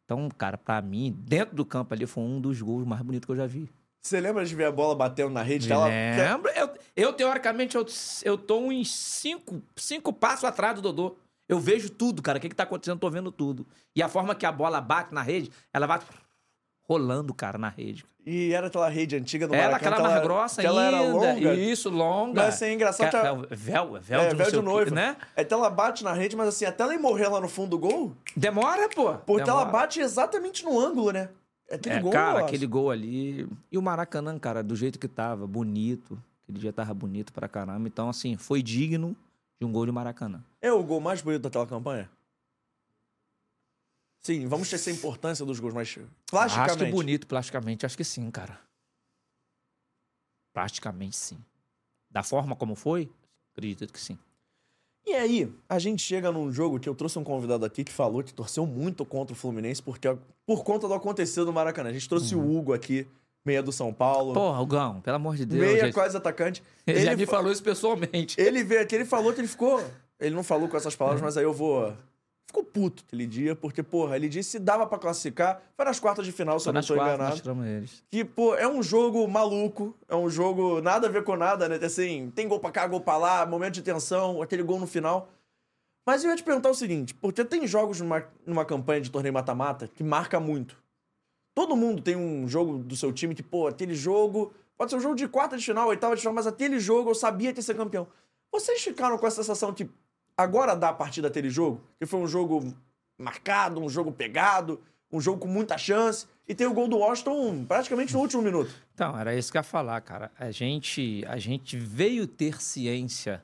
Então, 0.03 0.27
cara, 0.37 0.57
pra 0.57 0.81
mim, 0.81 1.15
dentro 1.17 1.55
do 1.55 1.65
campo 1.65 1.93
ali, 1.93 2.05
foi 2.05 2.23
um 2.23 2.41
dos 2.41 2.61
gols 2.61 2.85
mais 2.85 3.01
bonitos 3.01 3.25
que 3.25 3.31
eu 3.31 3.37
já 3.37 3.47
vi. 3.47 3.69
Você 4.03 4.19
lembra 4.19 4.45
de 4.45 4.53
ver 4.53 4.65
a 4.65 4.71
bola 4.71 4.93
batendo 4.93 5.29
na 5.29 5.41
rede? 5.41 5.67
Me 5.67 5.73
Ela- 5.73 5.87
lembro. 5.87 6.51
Eu, 6.51 6.73
eu, 6.95 7.13
teoricamente, 7.13 7.77
eu, 7.77 7.85
eu 8.23 8.37
tô 8.37 8.57
uns 8.59 8.93
cinco, 8.93 9.61
cinco 9.77 10.11
passos 10.11 10.43
atrás 10.43 10.75
do 10.75 10.81
Dodô. 10.81 11.15
Eu 11.47 11.57
vejo 11.59 11.89
tudo, 11.89 12.21
cara. 12.21 12.37
O 12.37 12.41
que, 12.41 12.49
que 12.49 12.55
tá 12.55 12.63
acontecendo? 12.63 12.95
Eu 12.95 12.99
tô 12.99 13.09
vendo 13.09 13.31
tudo. 13.31 13.65
E 13.95 14.03
a 14.03 14.09
forma 14.09 14.35
que 14.35 14.45
a 14.45 14.51
bola 14.51 14.81
bate 14.81 15.13
na 15.13 15.21
rede, 15.21 15.51
ela 15.73 15.87
vai 15.87 15.99
rolando, 16.89 17.33
cara, 17.35 17.57
na 17.59 17.69
rede. 17.69 18.03
E 18.25 18.51
era 18.53 18.67
aquela 18.67 18.89
rede 18.89 19.15
antiga 19.15 19.47
do 19.47 19.53
Ela, 19.53 19.71
Maracanã. 19.73 19.91
aquela 19.95 20.07
que 20.07 20.13
mais 20.15 20.23
grossa 20.23 20.61
ainda. 20.61 20.73
ela 20.73 20.85
era 20.85 21.01
longa. 21.13 21.53
Isso, 21.53 21.89
longa. 21.89 22.43
Mas, 22.43 22.55
assim, 22.55 22.65
é 22.65 22.73
engraçado 22.73 23.05
Que- 23.11 23.11
que 23.19 23.25
a- 23.25 23.29
é 23.29 23.31
o 23.31 23.47
véu, 23.49 23.99
véu, 24.01 24.19
É, 24.21 24.29
de, 24.29 24.35
véu 24.35 24.51
de 24.51 24.61
noiva. 24.61 24.91
né? 24.95 25.15
Até 25.37 25.53
ela 25.53 25.69
bate 25.69 26.03
na 26.03 26.13
rede, 26.13 26.35
mas 26.35 26.47
assim, 26.47 26.65
até 26.65 26.83
ela 26.83 26.93
ir 26.93 26.99
morrer 26.99 27.27
lá 27.27 27.39
no 27.39 27.47
fundo 27.47 27.69
do 27.71 27.79
gol, 27.79 28.13
Demora, 28.35 28.89
pô. 28.89 29.13
porque 29.25 29.43
Demora. 29.43 29.63
ela 29.63 29.65
bate 29.71 29.99
exatamente 29.99 30.65
no 30.65 30.79
ângulo, 30.79 31.11
né? 31.11 31.29
Aquele 31.71 31.95
É, 31.95 31.99
gol, 32.01 32.11
cara, 32.11 32.39
aquele 32.39 32.65
gol 32.65 32.89
ali. 32.89 33.47
E 33.71 33.77
o 33.77 33.81
Maracanã, 33.81 34.37
cara, 34.39 34.63
do 34.63 34.75
jeito 34.75 34.97
que 34.97 35.07
tava, 35.07 35.45
bonito. 35.45 36.17
Aquele 36.43 36.57
dia 36.59 36.73
tava 36.73 36.93
bonito 36.95 37.31
pra 37.31 37.47
caramba. 37.47 37.87
Então, 37.87 38.09
assim, 38.09 38.35
foi 38.37 38.63
digno 38.63 39.15
de 39.61 39.65
um 39.67 39.71
gol 39.71 39.85
de 39.85 39.91
Maracanã. 39.91 40.41
É 40.61 40.71
o 40.73 40.83
gol 40.83 40.99
mais 40.99 41.21
bonito 41.21 41.43
daquela 41.43 41.67
campanha? 41.67 42.09
Sim, 44.21 44.47
vamos 44.47 44.69
ter 44.69 44.75
essa 44.75 44.91
importância 44.91 45.45
dos 45.45 45.59
gols, 45.59 45.73
mas 45.73 45.97
plasticamente. 46.29 46.71
Acho 46.71 46.85
que 46.85 46.91
bonito, 46.91 47.27
plasticamente, 47.27 47.85
acho 47.85 47.95
que 47.97 48.03
sim, 48.03 48.29
cara. 48.29 48.59
Praticamente 50.53 51.15
sim. 51.15 51.37
Da 52.09 52.23
forma 52.23 52.55
como 52.55 52.75
foi, 52.75 53.09
acredito 53.53 53.93
que 53.93 53.99
sim. 53.99 54.17
E 55.05 55.13
aí, 55.13 55.51
a 55.67 55.79
gente 55.79 56.01
chega 56.03 56.31
num 56.31 56.51
jogo 56.51 56.79
que 56.79 56.87
eu 56.89 56.93
trouxe 56.93 57.17
um 57.17 57.23
convidado 57.23 57.65
aqui 57.65 57.83
que 57.83 57.91
falou 57.91 58.21
que 58.23 58.33
torceu 58.33 58.65
muito 58.65 59.05
contra 59.05 59.33
o 59.33 59.35
Fluminense 59.35 59.81
porque, 59.81 60.07
por 60.45 60.63
conta 60.63 60.87
do 60.87 60.93
acontecido 60.93 61.45
no 61.45 61.53
Maracanã. 61.53 61.89
A 61.89 61.93
gente 61.93 62.07
trouxe 62.07 62.35
o 62.35 62.39
Hugo 62.57 62.73
aqui, 62.73 63.07
meia 63.45 63.63
do 63.63 63.71
São 63.71 63.93
Paulo. 63.93 64.33
Porra, 64.33 64.63
Gão, 64.65 65.01
pelo 65.01 65.15
amor 65.15 65.35
de 65.35 65.45
Deus. 65.45 65.61
meia 65.61 65.85
gente. 65.85 65.93
quase 65.93 66.17
atacante. 66.17 66.61
Ele 66.85 67.01
já 67.01 67.15
me 67.15 67.25
fa- 67.25 67.37
falou 67.37 67.51
isso 67.51 67.63
pessoalmente. 67.63 68.39
Ele 68.39 68.63
veio 68.63 68.81
aqui, 68.81 68.95
ele 68.95 69.05
falou 69.05 69.31
que 69.33 69.39
ele 69.39 69.47
ficou. 69.47 69.81
Ele 70.19 70.35
não 70.35 70.43
falou 70.43 70.67
com 70.67 70.75
essas 70.75 70.95
palavras, 70.95 71.21
mas 71.21 71.37
aí 71.37 71.43
eu 71.45 71.53
vou. 71.53 71.95
Ficou 72.49 72.63
puto 72.63 73.03
aquele 73.05 73.27
dia, 73.27 73.55
porque, 73.55 73.83
porra, 73.83 74.15
ele 74.15 74.27
disse 74.27 74.57
que 74.57 74.63
dava 74.63 74.87
pra 74.87 74.97
classificar. 74.97 75.61
Foi 75.77 75.85
nas 75.85 75.99
quartas 75.99 76.25
de 76.25 76.31
final, 76.31 76.57
se 76.57 76.63
Só 76.63 76.71
eu 76.71 76.73
não 76.73 76.81
tô 76.81 76.95
quartas 76.95 77.13
enganado. 77.13 77.29
nós 77.29 77.41
tiramos 77.41 77.65
eles. 77.67 78.03
Que, 78.09 78.25
pô, 78.25 78.55
é 78.55 78.67
um 78.67 78.81
jogo 78.81 79.27
maluco, 79.27 79.95
é 80.07 80.15
um 80.15 80.27
jogo 80.27 80.81
nada 80.81 81.05
a 81.05 81.11
ver 81.11 81.23
com 81.23 81.35
nada, 81.35 81.69
né? 81.69 81.75
Assim, 81.75 82.31
tem 82.33 82.47
gol 82.47 82.59
pra 82.59 82.71
cá, 82.71 82.87
gol 82.87 83.01
pra 83.01 83.17
lá, 83.17 83.45
momento 83.45 83.75
de 83.75 83.83
tensão, 83.83 84.41
aquele 84.41 84.63
gol 84.63 84.79
no 84.79 84.87
final. 84.87 85.29
Mas 86.07 86.23
eu 86.23 86.31
ia 86.31 86.35
te 86.35 86.41
perguntar 86.41 86.71
o 86.71 86.73
seguinte, 86.73 87.13
porque 87.13 87.45
tem 87.45 87.67
jogos 87.67 88.01
numa, 88.01 88.25
numa 88.43 88.65
campanha 88.65 88.99
de 88.99 89.11
torneio 89.11 89.31
mata-mata 89.31 89.87
que 89.87 90.03
marca 90.03 90.39
muito. 90.39 90.75
Todo 91.53 91.75
mundo 91.75 92.01
tem 92.01 92.15
um 92.15 92.47
jogo 92.47 92.79
do 92.79 92.95
seu 92.95 93.13
time 93.13 93.35
que, 93.35 93.43
pô, 93.43 93.67
aquele 93.67 93.93
jogo. 93.93 94.51
Pode 94.75 94.89
ser 94.89 94.97
um 94.97 95.01
jogo 95.01 95.13
de 95.15 95.27
quarta 95.27 95.55
de 95.55 95.63
final, 95.63 95.87
oitava 95.89 96.15
de 96.15 96.21
final, 96.21 96.33
mas 96.33 96.47
aquele 96.47 96.79
jogo 96.79 97.11
eu 97.11 97.15
sabia 97.15 97.53
que 97.53 97.59
ia 97.59 97.63
ser 97.63 97.75
campeão. 97.75 98.07
Vocês 98.51 98.81
ficaram 98.81 99.19
com 99.19 99.27
essa 99.27 99.35
sensação 99.43 99.71
que 99.71 99.87
agora 100.39 100.75
dá 100.75 100.89
a 100.89 100.93
partir 100.93 101.21
daquele 101.21 101.49
jogo? 101.49 101.81
Que 101.97 102.05
foi 102.05 102.19
um 102.19 102.27
jogo 102.27 102.73
marcado, 103.17 103.81
um 103.81 103.89
jogo 103.89 104.11
pegado, 104.11 104.81
um 105.11 105.19
jogo 105.19 105.39
com 105.39 105.47
muita 105.47 105.77
chance, 105.77 106.25
e 106.47 106.55
tem 106.55 106.65
o 106.65 106.73
gol 106.73 106.87
do 106.87 106.97
Washington 106.97 107.65
praticamente 107.65 108.13
no 108.13 108.19
último 108.19 108.41
minuto. 108.41 108.73
Então, 108.93 109.17
era 109.19 109.35
isso 109.35 109.51
que 109.51 109.57
eu 109.57 109.59
ia 109.59 109.63
falar, 109.63 109.99
cara. 110.01 110.31
A 110.39 110.49
gente, 110.51 111.23
a 111.27 111.37
gente 111.37 111.77
veio 111.77 112.25
ter 112.25 112.61
ciência 112.61 113.43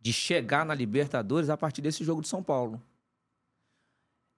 de 0.00 0.12
chegar 0.12 0.64
na 0.64 0.74
Libertadores 0.74 1.50
a 1.50 1.56
partir 1.56 1.82
desse 1.82 2.02
jogo 2.02 2.22
de 2.22 2.28
São 2.28 2.42
Paulo. 2.42 2.82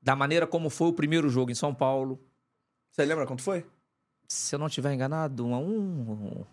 Da 0.02 0.16
maneira 0.16 0.46
como 0.46 0.68
foi 0.68 0.88
o 0.88 0.92
primeiro 0.92 1.28
jogo 1.28 1.50
em 1.50 1.54
São 1.54 1.74
Paulo. 1.74 2.20
Você 2.90 3.04
lembra 3.04 3.26
quanto 3.26 3.42
foi? 3.42 3.64
Se 4.28 4.54
eu 4.54 4.58
não 4.58 4.68
tiver 4.68 4.92
enganado, 4.92 5.46
um 5.46 5.54
a 5.54 5.58
um. 5.58 6.44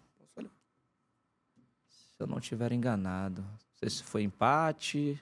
Se 1.90 2.16
eu 2.20 2.28
não 2.28 2.40
tiver 2.40 2.72
enganado. 2.72 3.42
Não 3.42 3.58
sei 3.76 3.90
se 3.90 4.04
foi 4.04 4.24
empate. 4.24 5.22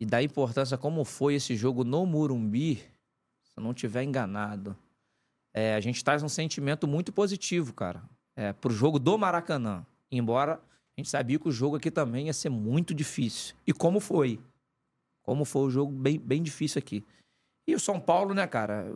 E 0.00 0.06
da 0.06 0.22
importância 0.22 0.78
como 0.78 1.04
foi 1.04 1.34
esse 1.34 1.54
jogo 1.54 1.84
no 1.84 2.06
Murumbi, 2.06 2.76
se 2.76 3.52
eu 3.58 3.62
não 3.62 3.74
tiver 3.74 4.02
enganado. 4.02 4.74
É, 5.52 5.74
a 5.74 5.80
gente 5.80 6.02
traz 6.02 6.22
um 6.22 6.28
sentimento 6.28 6.88
muito 6.88 7.12
positivo, 7.12 7.74
cara, 7.74 8.02
é, 8.34 8.52
pro 8.52 8.72
jogo 8.72 8.98
do 8.98 9.18
Maracanã. 9.18 9.84
Embora 10.10 10.54
a 10.54 11.00
gente 11.00 11.10
sabia 11.10 11.38
que 11.38 11.48
o 11.48 11.52
jogo 11.52 11.76
aqui 11.76 11.90
também 11.90 12.26
ia 12.26 12.32
ser 12.32 12.48
muito 12.48 12.94
difícil. 12.94 13.54
E 13.66 13.72
como 13.72 14.00
foi? 14.00 14.40
Como 15.22 15.44
foi 15.44 15.62
o 15.62 15.70
jogo 15.70 15.92
bem, 15.92 16.18
bem 16.18 16.42
difícil 16.42 16.78
aqui. 16.78 17.04
E 17.66 17.74
o 17.74 17.80
São 17.80 18.00
Paulo, 18.00 18.34
né, 18.34 18.46
cara? 18.46 18.90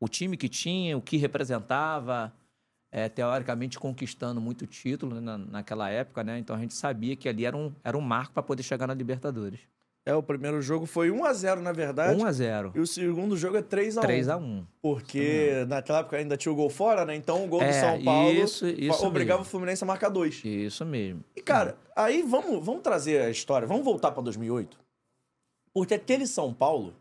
O, 0.00 0.08
time 0.08 0.36
que 0.36 0.48
tinha, 0.48 0.96
o 0.96 1.02
que 1.02 1.16
representava, 1.16 2.32
é, 2.90 3.08
teoricamente 3.08 3.78
conquistando 3.78 4.40
muito 4.40 4.66
título 4.66 5.16
né, 5.16 5.20
na, 5.20 5.38
naquela 5.38 5.90
época, 5.90 6.22
né? 6.22 6.38
Então 6.38 6.54
a 6.54 6.58
gente 6.58 6.74
sabia 6.74 7.16
que 7.16 7.28
ali 7.28 7.44
era 7.44 7.56
um, 7.56 7.74
era 7.82 7.98
um 7.98 8.00
marco 8.00 8.32
para 8.32 8.42
poder 8.42 8.62
chegar 8.62 8.86
na 8.86 8.94
Libertadores. 8.94 9.60
É, 10.08 10.14
o 10.14 10.22
primeiro 10.22 10.60
jogo 10.62 10.86
foi 10.86 11.10
1x0, 11.10 11.60
na 11.60 11.70
verdade. 11.70 12.18
1 12.20 12.24
a 12.24 12.32
0 12.32 12.72
E 12.74 12.80
o 12.80 12.86
segundo 12.86 13.36
jogo 13.36 13.58
é 13.58 13.62
3x1. 13.62 14.00
3 14.00 14.28
a 14.28 14.36
1 14.38 14.64
Porque 14.80 15.64
naquela 15.68 15.98
época 15.98 16.16
ainda 16.16 16.36
tinha 16.36 16.50
o 16.50 16.56
gol 16.56 16.70
fora, 16.70 17.04
né? 17.04 17.14
Então 17.14 17.44
o 17.44 17.46
gol 17.46 17.58
do 17.60 17.66
É, 17.66 17.72
São 17.72 18.02
Paulo 18.02 18.30
isso- 18.30 18.66
isso 18.66 19.06
obrigava 19.06 19.40
mesmo. 19.40 19.48
o 19.48 19.50
Fluminense 19.50 19.84
a 19.84 19.86
marcar 19.86 20.08
dois. 20.08 20.42
Isso 20.44 20.84
mesmo. 20.86 21.22
E, 21.36 21.42
cara, 21.42 21.76
aí 21.94 22.22
vamos, 22.22 22.64
vamos 22.64 22.80
trazer 22.82 23.20
a 23.20 23.28
história. 23.30 23.68
Vamos 23.68 23.84
voltar 23.84 24.10
pra 24.12 24.22
2008. 24.22 24.78
Porque 25.74 25.92
aquele 25.94 26.26
São 26.26 26.54
Paulo. 26.54 26.94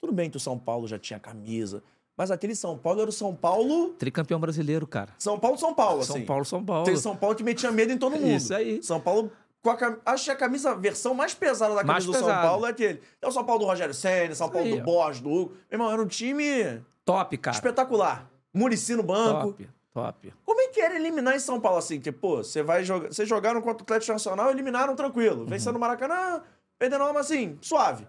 Tudo 0.00 0.12
bem 0.12 0.28
que 0.28 0.36
o 0.36 0.40
São 0.40 0.58
Paulo 0.58 0.86
já 0.88 0.98
tinha 0.98 1.18
camisa. 1.20 1.82
Mas 2.16 2.32
aquele 2.32 2.54
São 2.56 2.76
Paulo 2.76 3.00
era 3.00 3.10
o 3.10 3.12
São 3.12 3.32
Paulo. 3.34 3.90
Tricampeão 3.90 4.40
brasileiro, 4.40 4.88
cara. 4.88 5.12
São 5.18 5.38
Paulo, 5.38 5.56
São 5.56 5.72
Paulo, 5.72 6.00
assim. 6.00 6.12
São 6.14 6.22
Paulo, 6.24 6.44
São 6.44 6.64
Paulo. 6.64 6.84
Tem 6.84 6.96
São 6.96 7.16
Paulo 7.16 7.36
que 7.36 7.44
metia 7.44 7.70
medo 7.70 7.92
em 7.92 7.98
todo 7.98 8.16
mundo. 8.16 8.26
Isso 8.34 8.52
aí. 8.52 8.82
São 8.82 9.00
Paulo. 9.00 9.30
Com 9.62 9.70
a. 9.70 9.96
Acho 10.06 10.24
que 10.26 10.30
a 10.30 10.36
camisa, 10.36 10.70
a 10.70 10.74
versão 10.74 11.14
mais 11.14 11.34
pesada 11.34 11.74
da 11.74 11.80
camisa 11.84 11.92
Mais 11.92 12.04
do 12.06 12.14
São. 12.14 12.26
Paulo 12.26 12.66
é 12.66 12.70
aquele. 12.70 13.00
É 13.20 13.26
o 13.26 13.32
São 13.32 13.44
Paulo 13.44 13.60
do 13.60 13.66
Rogério 13.66 13.94
Senna, 13.94 14.34
São 14.34 14.48
Paulo 14.48 14.76
do. 14.76 14.82
Borges, 14.82 15.20
do 15.20 15.30
Hugo. 15.30 15.52
Meu 15.70 15.78
irmão, 15.78 15.92
era 15.92 16.00
um 16.02 16.06
time 16.06 16.82
Top, 17.04 17.36
cara. 17.38 17.56
espetacular. 17.56 18.30
Murici 18.54 18.94
no 18.94 19.02
banco. 19.02 19.52
Top, 19.52 19.68
top. 19.92 20.34
Como 20.44 20.60
é 20.60 20.68
que 20.68 20.80
era 20.80 20.96
eliminar 20.96 21.34
em 21.34 21.40
São 21.40 21.60
Paulo 21.60 21.78
assim? 21.78 22.00
Que, 22.00 22.12
pô, 22.12 22.38
você 22.38 22.62
vai 22.62 22.84
jogar. 22.84 23.08
Vocês 23.08 23.28
jogaram 23.28 23.60
contra 23.60 23.82
o 23.82 23.84
Atlético 23.84 24.12
Nacional, 24.12 24.50
eliminaram 24.50 24.94
tranquilo. 24.94 25.44
Vencendo 25.44 25.76
o 25.76 25.80
Maracanã, 25.80 26.42
perdendo 26.78 27.04
mas 27.12 27.26
assim, 27.26 27.58
suave. 27.60 28.06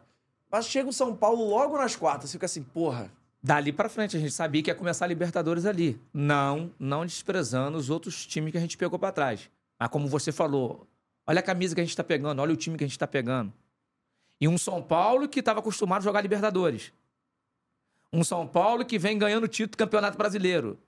Mas 0.51 0.65
chega 0.65 0.89
o 0.89 0.93
São 0.93 1.15
Paulo 1.15 1.47
logo 1.47 1.77
nas 1.77 1.95
quartas, 1.95 2.31
fica 2.31 2.45
assim, 2.45 2.63
porra. 2.63 3.11
Dali 3.41 3.71
pra 3.71 3.87
frente, 3.87 4.17
a 4.17 4.19
gente 4.19 4.33
sabia 4.33 4.61
que 4.61 4.69
ia 4.69 4.75
começar 4.75 5.05
a 5.05 5.07
Libertadores 5.07 5.65
ali. 5.65 5.99
Não, 6.13 6.71
não 6.77 7.05
desprezando 7.05 7.77
os 7.77 7.89
outros 7.89 8.25
times 8.25 8.51
que 8.51 8.57
a 8.57 8.61
gente 8.61 8.77
pegou 8.77 8.99
pra 8.99 9.11
trás. 9.11 9.49
Mas 9.79 9.89
como 9.89 10.07
você 10.07 10.31
falou, 10.31 10.85
Olha 11.29 11.41
a 11.41 11.43
camisa 11.43 11.75
que 11.75 11.81
a 11.81 11.83
gente 11.83 11.95
tá 11.95 12.03
pegando, 12.03 12.41
olha 12.41 12.51
o 12.51 12.57
time 12.57 12.75
que 12.75 12.83
a 12.83 12.87
gente 12.87 12.97
tá 12.97 13.05
pegando. 13.05 13.53
E 14.41 14.47
um 14.47 14.57
São 14.57 14.81
Paulo 14.81 15.29
que 15.29 15.41
estava 15.41 15.59
acostumado 15.59 16.01
a 16.01 16.03
jogar 16.03 16.21
Libertadores. 16.21 16.91
Um 18.11 18.23
São 18.23 18.47
Paulo 18.47 18.83
que 18.83 18.97
vem 18.97 19.15
ganhando 19.15 19.47
título 19.47 19.73
do 19.73 19.77
Campeonato 19.77 20.17
Brasileiro. 20.17 20.79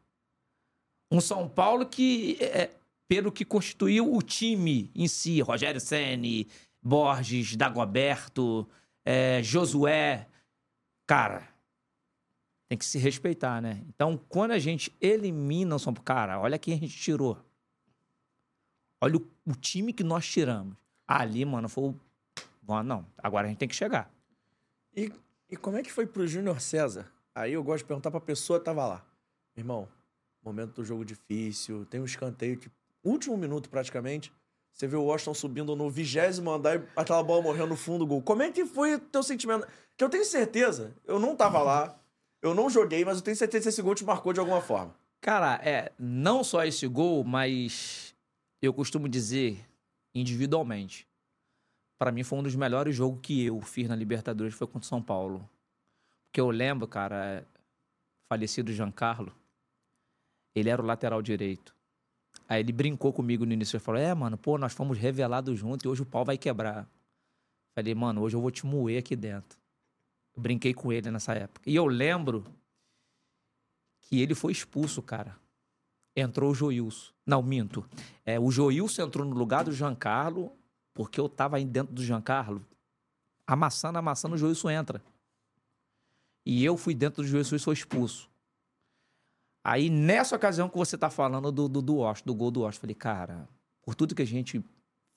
Um 1.12 1.22
São 1.22 1.48
Paulo 1.48 1.86
que, 1.86 2.40
é, 2.42 2.72
pelo 3.08 3.32
que 3.32 3.46
constituiu 3.46 4.12
o 4.12 4.20
time 4.20 4.90
em 4.96 5.08
si, 5.08 5.42
Rogério 5.42 5.80
Ceni, 5.80 6.48
Borges, 6.82 7.56
Dagoberto, 7.56 8.68
é, 9.06 9.44
Josué. 9.44 10.28
Cara, 11.06 11.48
tem 12.68 12.80
que 12.80 12.86
se 12.86 12.98
respeitar, 12.98 13.62
né? 13.62 13.84
Então, 13.90 14.20
quando 14.28 14.54
a 14.54 14.60
gente 14.60 14.92
elimina 15.00 15.76
o 15.76 15.80
São 15.80 15.94
Paulo, 15.94 16.04
cara, 16.04 16.40
olha 16.40 16.58
quem 16.58 16.74
a 16.74 16.80
gente 16.80 16.98
tirou. 16.98 17.38
Olha 19.02 19.18
o, 19.18 19.28
o 19.48 19.56
time 19.56 19.92
que 19.92 20.04
nós 20.04 20.26
tiramos. 20.28 20.78
Ali, 21.08 21.44
mano, 21.44 21.68
foi 21.68 21.86
o. 21.86 21.96
Bom, 22.62 22.84
não, 22.84 23.06
agora 23.18 23.48
a 23.48 23.50
gente 23.50 23.58
tem 23.58 23.68
que 23.68 23.76
chegar. 23.76 24.10
E, 24.96 25.12
e 25.50 25.58
como 25.58 25.78
é 25.78 25.82
que 25.82 25.92
foi 25.92 26.06
pro 26.06 26.28
Júnior 26.28 26.62
César? 26.62 27.12
Aí 27.34 27.54
eu 27.54 27.64
gosto 27.64 27.80
de 27.80 27.86
perguntar 27.86 28.12
pra 28.12 28.20
pessoa 28.20 28.60
que 28.60 28.66
tava 28.66 28.86
lá. 28.86 29.06
Irmão, 29.58 29.88
momento 30.44 30.76
do 30.76 30.86
jogo 30.86 31.04
difícil, 31.04 31.86
tem 31.86 32.00
um 32.00 32.06
escanteio, 32.06 32.56
tipo, 32.56 32.76
último 33.04 33.36
minuto 33.36 33.70
praticamente. 33.70 34.32
Você 34.74 34.88
vê 34.88 34.96
o 34.96 35.04
Washington 35.04 35.34
subindo 35.34 35.76
no 35.76 35.90
vigésimo 35.90 36.52
andar 36.52 36.80
e 36.80 36.84
aquela 36.96 37.22
bola 37.22 37.42
morrendo 37.42 37.68
no 37.68 37.76
fundo 37.76 38.00
do 38.00 38.08
gol. 38.08 38.22
Como 38.22 38.42
é 38.42 38.52
que 38.52 38.66
foi 38.66 38.96
o 38.96 39.00
teu 39.00 39.22
sentimento? 39.22 39.68
Que 39.98 40.04
eu 40.04 40.10
tenho 40.10 40.24
certeza, 40.24 40.96
eu 41.06 41.20
não 41.20 41.36
tava 41.36 41.62
lá, 41.62 42.00
eu 42.42 42.54
não 42.54 42.70
joguei, 42.70 43.04
mas 43.04 43.18
eu 43.18 43.24
tenho 43.24 43.36
certeza 43.36 43.64
que 43.64 43.70
esse 43.70 43.82
gol 43.82 43.96
te 43.96 44.06
marcou 44.06 44.32
de 44.32 44.40
alguma 44.40 44.62
forma. 44.62 44.96
Cara, 45.20 45.60
é, 45.64 45.92
não 46.00 46.44
só 46.44 46.64
esse 46.64 46.88
gol, 46.88 47.24
mas 47.24 48.11
eu 48.62 48.74
costumo 48.74 49.10
dizer 49.10 49.66
individualmente. 50.14 51.08
Pra 51.98 52.12
mim 52.12 52.24
foi 52.24 52.40
um 52.40 52.44
dos 52.44 52.56
melhores 52.56 52.96
jogos 52.96 53.20
que 53.22 53.46
eu 53.46 53.62
fiz 53.62 53.88
na 53.88 53.96
Libertadores 53.96 54.54
foi 54.54 54.68
contra 54.68 54.82
o 54.82 54.90
São 54.90 55.02
Paulo. 55.02 55.48
Porque 56.26 56.42
eu 56.42 56.50
lembro, 56.50 56.88
cara, 56.88 57.46
falecido 58.28 58.72
Giancarlo, 58.72 59.36
ele 60.56 60.70
era 60.70 60.82
o 60.82 60.86
lateral 60.86 61.22
direito. 61.22 61.76
Aí 62.48 62.62
ele 62.62 62.72
brincou 62.72 63.14
comigo 63.14 63.46
no 63.46 63.54
início 63.54 63.78
e 63.78 63.80
falou: 63.80 64.00
É, 64.00 64.14
mano, 64.14 64.38
pô, 64.38 64.58
nós 64.58 64.74
fomos 64.74 64.98
revelados 64.98 65.58
juntos 65.58 65.86
e 65.86 65.88
hoje 65.88 66.02
o 66.02 66.06
pau 66.06 66.26
vai 66.26 66.38
quebrar. 66.38 66.88
Falei, 67.74 67.96
mano, 67.96 68.22
hoje 68.22 68.36
eu 68.36 68.42
vou 68.42 68.52
te 68.52 68.66
moer 68.66 69.00
aqui 69.00 69.16
dentro. 69.16 69.58
Brinquei 70.36 70.74
com 70.74 70.92
ele 70.92 71.10
nessa 71.12 71.34
época. 71.34 71.70
E 71.70 71.76
eu 71.76 71.86
lembro 71.86 72.46
que 74.02 74.20
ele 74.20 74.36
foi 74.36 74.52
expulso, 74.52 75.02
cara. 75.02 75.38
Entrou 76.16 76.52
o 76.52 76.56
Joilson. 76.56 77.14
Não, 77.32 77.42
minto. 77.42 77.88
É, 78.26 78.38
o 78.38 78.52
Joilson 78.52 79.04
entrou 79.04 79.26
no 79.26 79.34
lugar 79.34 79.64
do 79.64 79.72
Giancarlo, 79.72 80.52
porque 80.94 81.18
eu 81.18 81.30
tava 81.30 81.56
aí 81.56 81.64
dentro 81.64 81.94
do 81.94 82.04
Giancarlo, 82.04 82.62
amassando, 83.48 83.98
amassando, 83.98 84.36
o 84.36 84.38
Joilson 84.38 84.70
entra. 84.70 85.02
E 86.46 86.66
eu 86.66 86.76
fui 86.76 86.94
dentro 86.94 87.24
do 87.24 87.28
Joilson 87.30 87.56
e 87.56 87.60
sou 87.60 87.72
expulso. 87.72 88.30
Aí, 89.64 89.90
nessa 89.90 90.36
ocasião 90.36 90.68
que 90.68 90.78
você 90.78 90.98
tá 90.98 91.10
falando 91.10 91.50
do, 91.54 91.70
do, 91.70 91.82
do 91.82 92.14
do 92.26 92.36
gol 92.36 92.52
do 92.52 92.62
Washington, 92.64 92.82
falei, 92.82 92.96
cara, 92.96 93.48
por 93.82 93.96
tudo 93.96 94.14
que 94.14 94.24
a 94.24 94.28
gente 94.28 94.62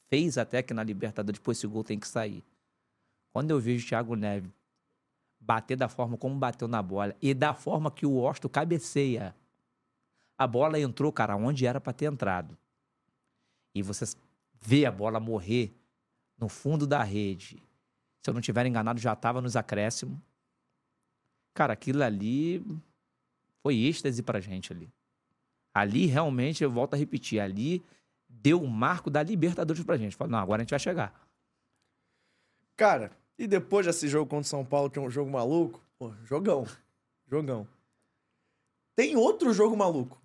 fez 0.09 0.39
até 0.39 0.63
que 0.63 0.73
na 0.73 0.85
Libertadores, 0.85 1.41
depois 1.41 1.59
esse 1.59 1.67
gol 1.67 1.83
tem 1.83 1.99
que 1.99 2.07
sair. 2.07 2.45
Quando 3.33 3.51
eu 3.51 3.59
vejo 3.59 3.85
o 3.85 3.89
Thiago 3.89 4.15
Neves 4.15 4.53
bater 5.41 5.77
da 5.77 5.89
forma 5.89 6.17
como 6.17 6.37
bateu 6.37 6.69
na 6.69 6.81
bola 6.81 7.17
e 7.21 7.35
da 7.35 7.53
forma 7.55 7.91
que 7.91 8.07
o 8.07 8.13
Washington 8.13 8.49
cabeceia, 8.51 9.35
a 10.37 10.47
bola 10.47 10.79
entrou, 10.79 11.13
cara, 11.13 11.37
onde 11.37 11.67
era 11.67 11.81
para 11.81 11.93
ter 11.93 12.07
entrado. 12.07 12.57
E 13.75 13.83
você 13.83 14.05
vê 14.61 14.87
a 14.87 14.91
bola 14.91 15.21
morrer 15.21 15.75
no 16.39 16.49
fundo 16.49 16.87
da 16.87 17.03
rede. 17.03 17.63
Se 18.23 18.31
eu 18.31 18.35
não 18.35 18.41
tiver 18.41 18.67
enganado, 18.67 19.01
já 19.01 19.13
estava 19.13 19.41
nos 19.41 19.57
acréscimos. 19.57 20.19
Cara, 21.53 21.73
aquilo 21.73 22.03
ali 22.03 22.65
foi 23.63 23.77
êxtase 23.77 24.23
pra 24.23 24.41
gente 24.41 24.73
ali. 24.73 24.93
Ali, 25.73 26.07
realmente, 26.07 26.63
eu 26.63 26.71
volto 26.71 26.95
a 26.95 26.97
repetir, 26.97 27.41
ali 27.41 27.85
deu 28.29 28.63
o 28.63 28.69
marco 28.69 29.11
da 29.11 29.23
Libertadores 29.23 29.83
pra 29.85 29.97
gente. 29.97 30.17
Falei, 30.17 30.33
não, 30.33 30.39
agora 30.39 30.63
a 30.63 30.65
gente 30.65 30.71
vai 30.71 30.79
chegar. 30.79 31.15
Cara, 32.77 33.13
e 33.39 33.47
depois 33.47 33.87
desse 33.87 34.09
jogo 34.09 34.29
contra 34.29 34.47
o 34.47 34.49
São 34.49 34.65
Paulo, 34.65 34.91
que 34.91 34.99
é 34.99 35.03
um 35.03 35.11
jogo 35.11 35.31
maluco, 35.31 35.81
pô, 35.99 36.13
jogão. 36.25 36.67
Jogão. 37.27 37.67
Tem 38.95 39.17
outro 39.17 39.53
jogo 39.53 39.77
maluco. 39.77 40.21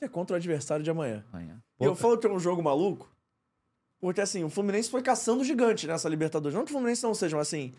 É 0.00 0.08
contra 0.08 0.34
o 0.34 0.36
adversário 0.36 0.82
de 0.84 0.90
amanhã. 0.90 1.24
Amanhã. 1.32 1.62
E 1.78 1.84
eu 1.84 1.94
falo 1.94 2.18
que 2.18 2.26
é 2.26 2.30
um 2.30 2.38
jogo 2.38 2.62
maluco, 2.62 3.08
porque 4.00 4.20
assim, 4.20 4.42
o 4.44 4.50
Fluminense 4.50 4.90
foi 4.90 5.02
caçando 5.02 5.44
gigante 5.44 5.86
nessa 5.86 6.08
Libertadores. 6.08 6.56
Não 6.56 6.64
que 6.64 6.70
o 6.70 6.74
Fluminense 6.74 7.02
não 7.02 7.14
seja, 7.14 7.36
mas 7.36 7.48
assim, 7.48 7.74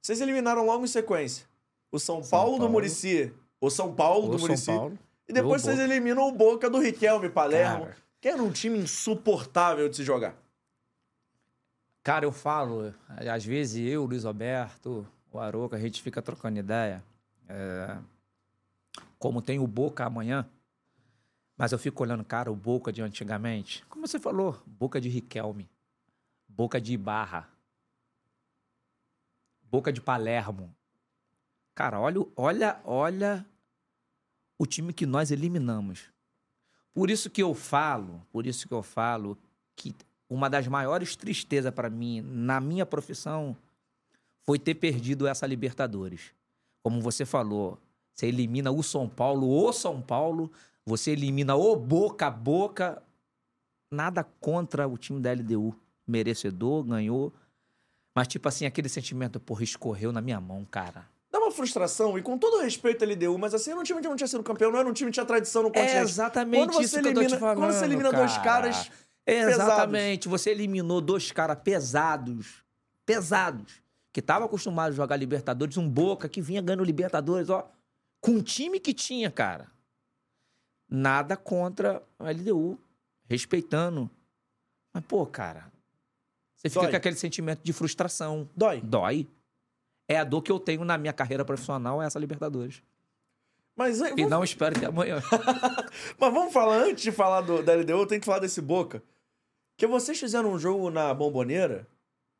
vocês 0.00 0.20
eliminaram 0.20 0.64
logo 0.64 0.84
em 0.84 0.88
sequência. 0.88 1.46
O 1.90 1.98
São, 1.98 2.22
Paulo, 2.22 2.52
do 2.52 2.58
Paulo. 2.58 2.72
Murici, 2.72 3.32
o 3.60 3.70
São 3.70 3.94
Paulo 3.94 4.28
do 4.28 4.36
O 4.36 4.38
São 4.38 4.48
Murici. 4.48 4.66
Paulo. 4.66 4.98
E 5.28 5.32
depois 5.32 5.62
o 5.62 5.64
vocês 5.66 5.78
eliminam 5.78 6.28
o 6.28 6.32
Boca 6.32 6.68
do 6.68 6.78
Riquelme 6.78 7.28
Palermo, 7.30 7.84
Cara. 7.84 7.96
que 8.20 8.28
era 8.28 8.42
um 8.42 8.50
time 8.52 8.78
insuportável 8.78 9.88
de 9.88 9.96
se 9.96 10.04
jogar. 10.04 10.34
Cara, 12.02 12.24
eu 12.26 12.32
falo, 12.32 12.94
às 13.08 13.44
vezes 13.44 13.86
eu, 13.90 14.02
o 14.02 14.06
Luiz 14.06 14.24
Alberto, 14.26 15.06
o 15.32 15.38
Aroca, 15.38 15.76
a 15.76 15.80
gente 15.80 16.02
fica 16.02 16.20
trocando 16.20 16.58
ideia. 16.58 17.02
é, 17.48 17.96
como 19.18 19.40
tem 19.40 19.58
o 19.58 19.66
Boca 19.66 20.04
amanhã, 20.04 20.46
mas 21.56 21.72
eu 21.72 21.78
fico 21.78 22.02
olhando, 22.02 22.24
cara, 22.24 22.50
o 22.50 22.56
Boca 22.56 22.92
de 22.92 23.00
antigamente. 23.02 23.84
Como 23.86 24.06
você 24.06 24.18
falou, 24.18 24.60
Boca 24.66 25.00
de 25.00 25.08
Riquelme, 25.08 25.68
Boca 26.48 26.80
de 26.80 26.92
Ibarra, 26.94 27.48
Boca 29.62 29.92
de 29.92 30.00
Palermo. 30.00 30.74
Cara, 31.74 32.00
olha, 32.00 32.26
olha, 32.36 32.80
olha 32.84 33.46
o 34.58 34.66
time 34.66 34.92
que 34.92 35.06
nós 35.06 35.30
eliminamos. 35.30 36.12
Por 36.92 37.10
isso 37.10 37.28
que 37.28 37.42
eu 37.42 37.54
falo, 37.54 38.22
por 38.30 38.46
isso 38.46 38.68
que 38.68 38.74
eu 38.74 38.82
falo 38.82 39.36
que 39.74 39.94
uma 40.28 40.48
das 40.48 40.68
maiores 40.68 41.16
tristezas 41.16 41.74
para 41.74 41.90
mim 41.90 42.20
na 42.20 42.60
minha 42.60 42.86
profissão 42.86 43.56
foi 44.42 44.58
ter 44.58 44.74
perdido 44.74 45.26
essa 45.26 45.46
Libertadores. 45.46 46.32
Como 46.82 47.00
você 47.00 47.24
falou, 47.24 47.78
você 48.12 48.26
elimina 48.26 48.70
o 48.70 48.82
São 48.82 49.08
Paulo, 49.08 49.48
o 49.48 49.72
São 49.72 50.00
Paulo, 50.00 50.52
você 50.86 51.12
elimina 51.12 51.54
o 51.56 51.76
Boca 51.76 52.26
a 52.26 52.30
Boca. 52.30 53.02
Nada 53.92 54.24
contra 54.40 54.86
o 54.88 54.96
time 54.98 55.20
da 55.20 55.32
LDU. 55.32 55.74
Merecedor, 56.06 56.82
ganhou. 56.84 57.32
Mas, 58.14 58.28
tipo 58.28 58.48
assim, 58.48 58.66
aquele 58.66 58.88
sentimento, 58.88 59.40
porra, 59.40 59.64
escorreu 59.64 60.12
na 60.12 60.20
minha 60.20 60.40
mão, 60.40 60.64
cara. 60.64 61.06
Dá 61.30 61.38
uma 61.40 61.50
frustração, 61.50 62.16
e 62.16 62.22
com 62.22 62.38
todo 62.38 62.62
respeito 62.62 63.02
à 63.02 63.08
LDU, 63.08 63.36
mas 63.38 63.54
assim, 63.54 63.72
era 63.72 63.80
um 63.80 63.82
time 63.82 64.00
que 64.00 64.06
não 64.08 64.14
tinha 64.14 64.28
sido 64.28 64.42
campeão, 64.44 64.70
não 64.70 64.78
era 64.78 64.88
um 64.88 64.92
time 64.92 65.10
que 65.10 65.14
tinha 65.14 65.26
tradição 65.26 65.64
no 65.64 65.68
continente. 65.68 65.96
É 65.96 66.00
exatamente 66.02 66.64
Quando 66.72 66.74
você 66.74 66.98
elimina- 66.98 67.38
falando, 67.38 67.58
quando 67.58 67.72
você 67.72 67.84
elimina 67.84 68.12
dois 68.12 68.32
cara. 68.34 68.44
caras 68.44 68.90
Exatamente. 69.26 70.28
Você 70.28 70.50
eliminou 70.50 71.00
dois 71.00 71.32
caras 71.32 71.58
pesados. 71.62 72.62
Pesados. 73.06 73.82
Que 74.12 74.20
estavam 74.20 74.46
acostumados 74.46 74.94
a 74.94 75.02
jogar 75.02 75.16
Libertadores. 75.16 75.76
Um 75.76 75.88
Boca 75.88 76.28
que 76.28 76.40
vinha 76.40 76.62
ganhando 76.62 76.84
Libertadores, 76.84 77.48
ó. 77.50 77.68
Com 78.20 78.36
o 78.36 78.42
time 78.42 78.78
que 78.78 78.94
tinha, 78.94 79.30
cara. 79.30 79.66
Nada 80.88 81.36
contra 81.36 82.02
a 82.18 82.30
LDU. 82.30 82.78
Respeitando. 83.28 84.10
Mas, 84.92 85.04
pô, 85.04 85.26
cara. 85.26 85.72
Você 86.56 86.68
fica 86.68 86.82
Dói. 86.82 86.90
com 86.90 86.96
aquele 86.96 87.16
sentimento 87.16 87.60
de 87.62 87.72
frustração. 87.72 88.48
Dói. 88.56 88.80
Dói. 88.80 89.28
É 90.08 90.18
a 90.18 90.24
dor 90.24 90.42
que 90.42 90.52
eu 90.52 90.60
tenho 90.60 90.84
na 90.84 90.98
minha 90.98 91.12
carreira 91.12 91.44
profissional, 91.44 92.02
é 92.02 92.06
essa 92.06 92.18
Libertadores. 92.18 92.82
Mas, 93.76 94.00
aí, 94.00 94.12
E 94.12 94.16
vamos, 94.16 94.30
não 94.30 94.44
espero 94.44 94.78
que 94.78 94.84
amanhã. 94.84 95.20
mas 96.18 96.32
vamos 96.32 96.52
falar, 96.52 96.76
antes 96.76 97.02
de 97.02 97.10
falar 97.10 97.40
do, 97.40 97.62
da 97.62 97.74
LDU, 97.74 97.92
eu 97.92 98.06
tenho 98.06 98.20
que 98.20 98.26
falar 98.26 98.38
desse 98.38 98.60
Boca. 98.60 99.02
Que 99.76 99.86
vocês 99.86 100.18
fizeram 100.18 100.52
um 100.52 100.58
jogo 100.58 100.90
na 100.90 101.12
Bomboneira, 101.12 101.88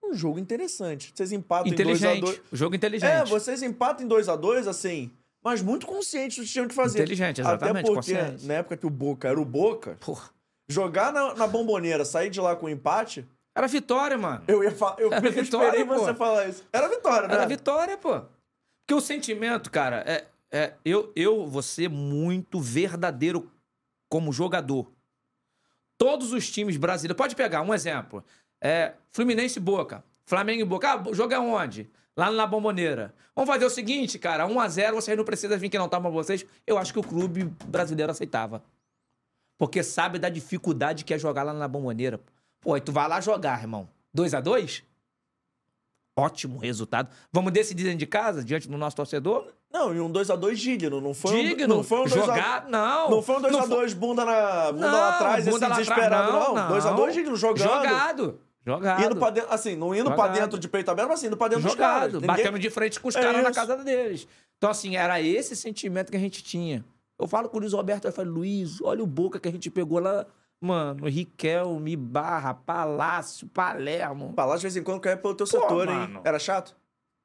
um 0.03 0.15
jogo 0.15 0.39
interessante. 0.39 1.13
Vocês 1.13 1.33
empatam 1.33 1.73
em 1.73 1.75
2x2. 1.75 1.81
inteligente. 1.81 2.43
O 2.53 2.57
jogo 2.57 2.77
inteligente. 2.77 3.11
É, 3.11 3.25
vocês 3.25 3.63
empatam 3.63 4.07
em 4.07 4.09
2x2, 4.09 4.69
assim, 4.69 5.11
mas 5.45 5.61
muito 5.61 5.87
conscientes 5.87 6.39
do 6.39 6.45
que 6.45 6.51
tinham 6.51 6.67
que 6.67 6.75
fazer. 6.75 7.01
Inteligente, 7.03 7.41
exatamente, 7.43 7.85
Até 7.85 7.95
porque, 7.95 8.15
consciente. 8.15 8.47
na 8.47 8.55
época 8.55 8.77
que 8.79 8.87
o 8.87 8.91
Boca 8.91 9.29
era 9.29 9.39
o 9.39 9.45
Boca, 9.45 9.99
Porra. 10.01 10.31
jogar 10.67 11.13
na, 11.13 11.35
na 11.35 11.47
Bomboneira, 11.47 12.05
sair 12.05 12.31
de 12.31 12.41
lá 12.41 12.57
com 12.57 12.69
empate, 12.69 13.29
Era 13.55 13.67
vitória, 13.67 14.17
mano. 14.17 14.43
eu 14.49 14.65
ia 14.65 14.73
falar. 14.73 14.99
Eu, 14.99 15.13
Era 15.13 15.27
eu 15.27 15.33
vitória, 15.33 15.67
esperei 15.69 15.85
pô. 15.85 15.95
você 16.03 16.15
falar 16.15 16.49
isso. 16.49 16.65
Era 16.73 16.89
vitória, 16.89 17.29
né? 17.29 17.35
Era 17.35 17.47
vitória, 17.47 17.99
pô. 17.99 18.23
Porque 18.87 18.95
o 18.95 19.01
sentimento, 19.01 19.71
cara, 19.71 20.03
é, 20.07 20.25
é 20.51 20.73
eu, 20.85 21.13
eu 21.15 21.47
vou 21.47 21.63
ser 21.63 21.89
muito 21.89 22.59
verdadeiro 22.59 23.51
como 24.11 24.33
jogador. 24.33 24.91
Todos 25.97 26.33
os 26.33 26.51
times 26.51 26.77
brasileiros. 26.77 27.17
Pode 27.17 27.37
pegar 27.37 27.63
um 27.63 27.73
exemplo. 27.73 28.25
É, 28.61 28.95
Fluminense 29.11 29.59
e 29.59 29.63
Boca. 29.63 30.03
Flamengo 30.27 30.63
e 30.63 30.65
Boca. 30.65 30.93
Ah, 30.93 31.03
joga 31.13 31.39
onde? 31.39 31.89
Lá 32.17 32.31
na 32.31 32.47
Bomboneira. 32.47 33.15
Vamos 33.35 33.51
fazer 33.51 33.65
o 33.65 33.71
seguinte, 33.71 34.19
cara. 34.19 34.47
1x0, 34.47 34.93
vocês 34.95 35.17
não 35.17 35.25
precisam 35.25 35.59
vir 35.59 35.69
que 35.69 35.79
não 35.79 35.89
tá 35.89 36.01
pra 36.01 36.11
vocês. 36.11 36.47
Eu 36.67 36.79
acho 36.79 36.93
que 36.93 36.99
o 36.99 37.03
clube 37.03 37.45
brasileiro 37.67 38.13
aceitava. 38.13 38.63
Porque 39.59 39.83
sabe 39.83 40.19
da 40.19 40.29
dificuldade 40.29 41.05
que 41.05 41.13
é 41.13 41.19
jogar 41.19 41.43
lá 41.43 41.53
na 41.53 41.67
Bomboneira. 41.67 42.21
Pô, 42.61 42.75
aí 42.75 42.81
tu 42.81 42.93
vai 42.93 43.09
lá 43.09 43.21
jogar, 43.21 43.61
irmão. 43.61 43.89
2 44.13 44.35
a 44.35 44.41
2 44.41 44.85
Ótimo 46.17 46.59
resultado. 46.59 47.09
Vamos 47.33 47.53
decidir 47.53 47.83
dentro 47.83 47.99
de 47.99 48.07
casa, 48.07 48.45
diante 48.45 48.69
do 48.69 48.79
nosso 48.79 48.95
torcedor? 48.95 49.53
Não, 49.69 49.93
e 49.93 50.01
um 50.01 50.09
2x2 50.13 50.55
digno. 50.55 51.01
Não 51.01 51.13
foi 51.13 51.43
Digno. 51.43 51.75
um, 51.75 51.77
não 51.79 51.83
foi 51.83 51.99
um 51.99 52.05
2 52.05 52.15
Jogar, 52.15 52.67
não. 52.69 53.11
Não 53.11 53.21
foi 53.21 53.37
um 53.37 53.41
2x2 53.41 53.95
bunda, 53.97 54.25
na, 54.25 54.71
bunda 54.71 54.93
lá 54.93 55.09
atrás, 55.09 55.45
bunda 55.45 55.67
assim, 55.67 55.67
lá 55.67 55.81
desesperado, 55.81 56.33
não. 56.33 56.55
não. 56.55 56.69
2x2 56.69 57.13
digno, 57.13 57.37
jogando. 57.37 57.69
Jogado. 57.69 58.39
Jogado. 58.67 59.03
Indo 59.05 59.17
pra 59.17 59.31
dentro, 59.31 59.53
assim, 59.53 59.77
não 59.77 59.95
indo 59.95 60.07
pra 60.07 60.17
Jogado. 60.27 60.41
dentro 60.41 60.59
de 60.59 60.69
peito 60.69 60.91
aberto, 60.91 61.09
mas 61.09 61.19
assim, 61.19 61.27
indo 61.27 61.37
pra 61.37 61.49
dentro 61.49 61.65
dos 61.65 61.75
caras. 61.75 62.13
Jogado. 62.13 62.21
Ninguém- 62.21 62.45
Batendo 62.45 62.59
de 62.59 62.71
frente 62.71 62.99
com 62.99 63.09
os 63.09 63.15
É 63.17 63.21
caras 63.23 63.43
na 63.43 63.53
casa 63.53 63.77
deles. 63.85 64.27
Então, 64.57 64.71
assim, 64.71 64.97
era 64.97 65.21
esse 65.21 65.55
sentimento 65.55 66.11
que 66.11 66.17
a 66.17 66.21
gente 66.21 66.43
tinha. 66.43 66.85
Eu 67.19 67.29
falo 67.29 67.49
com 67.49 67.59
o 67.59 67.61
Luiz 67.61 67.73
Roberto, 67.73 68.07
eu 68.07 68.13
falo, 68.13 68.31
Luiz, 68.31 68.81
olha 68.81 69.03
o 69.03 69.07
Boca 69.07 69.39
que 69.39 69.49
a 69.49 69.53
gente 69.53 69.71
pegou 69.71 69.99
lá. 69.99 70.25
Mano, 70.61 71.07
Riquelme, 71.09 71.95
Barra, 71.95 72.55
Palácio, 72.55 73.47
Palermo. 73.49 74.33
Pra 74.33 74.47
lá, 74.47 74.57
de 74.57 74.63
vez 74.63 74.75
em 74.77 74.83
quando, 74.83 75.01
caia 75.01 75.17
pelo 75.17 75.35
teu 75.35 75.47
Pô, 75.47 75.61
setor, 75.61 75.87
hein? 75.89 75.95
mano. 75.95 76.21
Era 76.25 76.39
chato? 76.39 76.75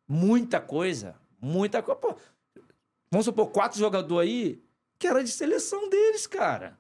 Muita 0.08 0.60
coisa. 0.60 1.16
Muita 1.42 1.82
coisa. 1.82 2.02
Pô, 2.02 2.16
vamos 3.10 3.24
supor, 3.26 3.48
quatro 3.48 3.80
jogadores 3.80 4.30
aí 4.30 4.62
que 5.00 5.08
era 5.08 5.24
de 5.24 5.32
seleção 5.32 5.88
deles, 5.90 6.28
cara. 6.28 6.78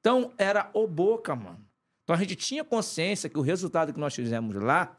Então, 0.00 0.32
era 0.36 0.68
o 0.74 0.88
Boca, 0.88 1.36
mano. 1.36 1.64
Então, 2.12 2.20
a 2.20 2.28
gente 2.28 2.36
tinha 2.36 2.62
consciência 2.62 3.28
que 3.30 3.38
o 3.38 3.42
resultado 3.42 3.92
que 3.92 3.98
nós 3.98 4.14
fizemos 4.14 4.54
lá, 4.56 4.96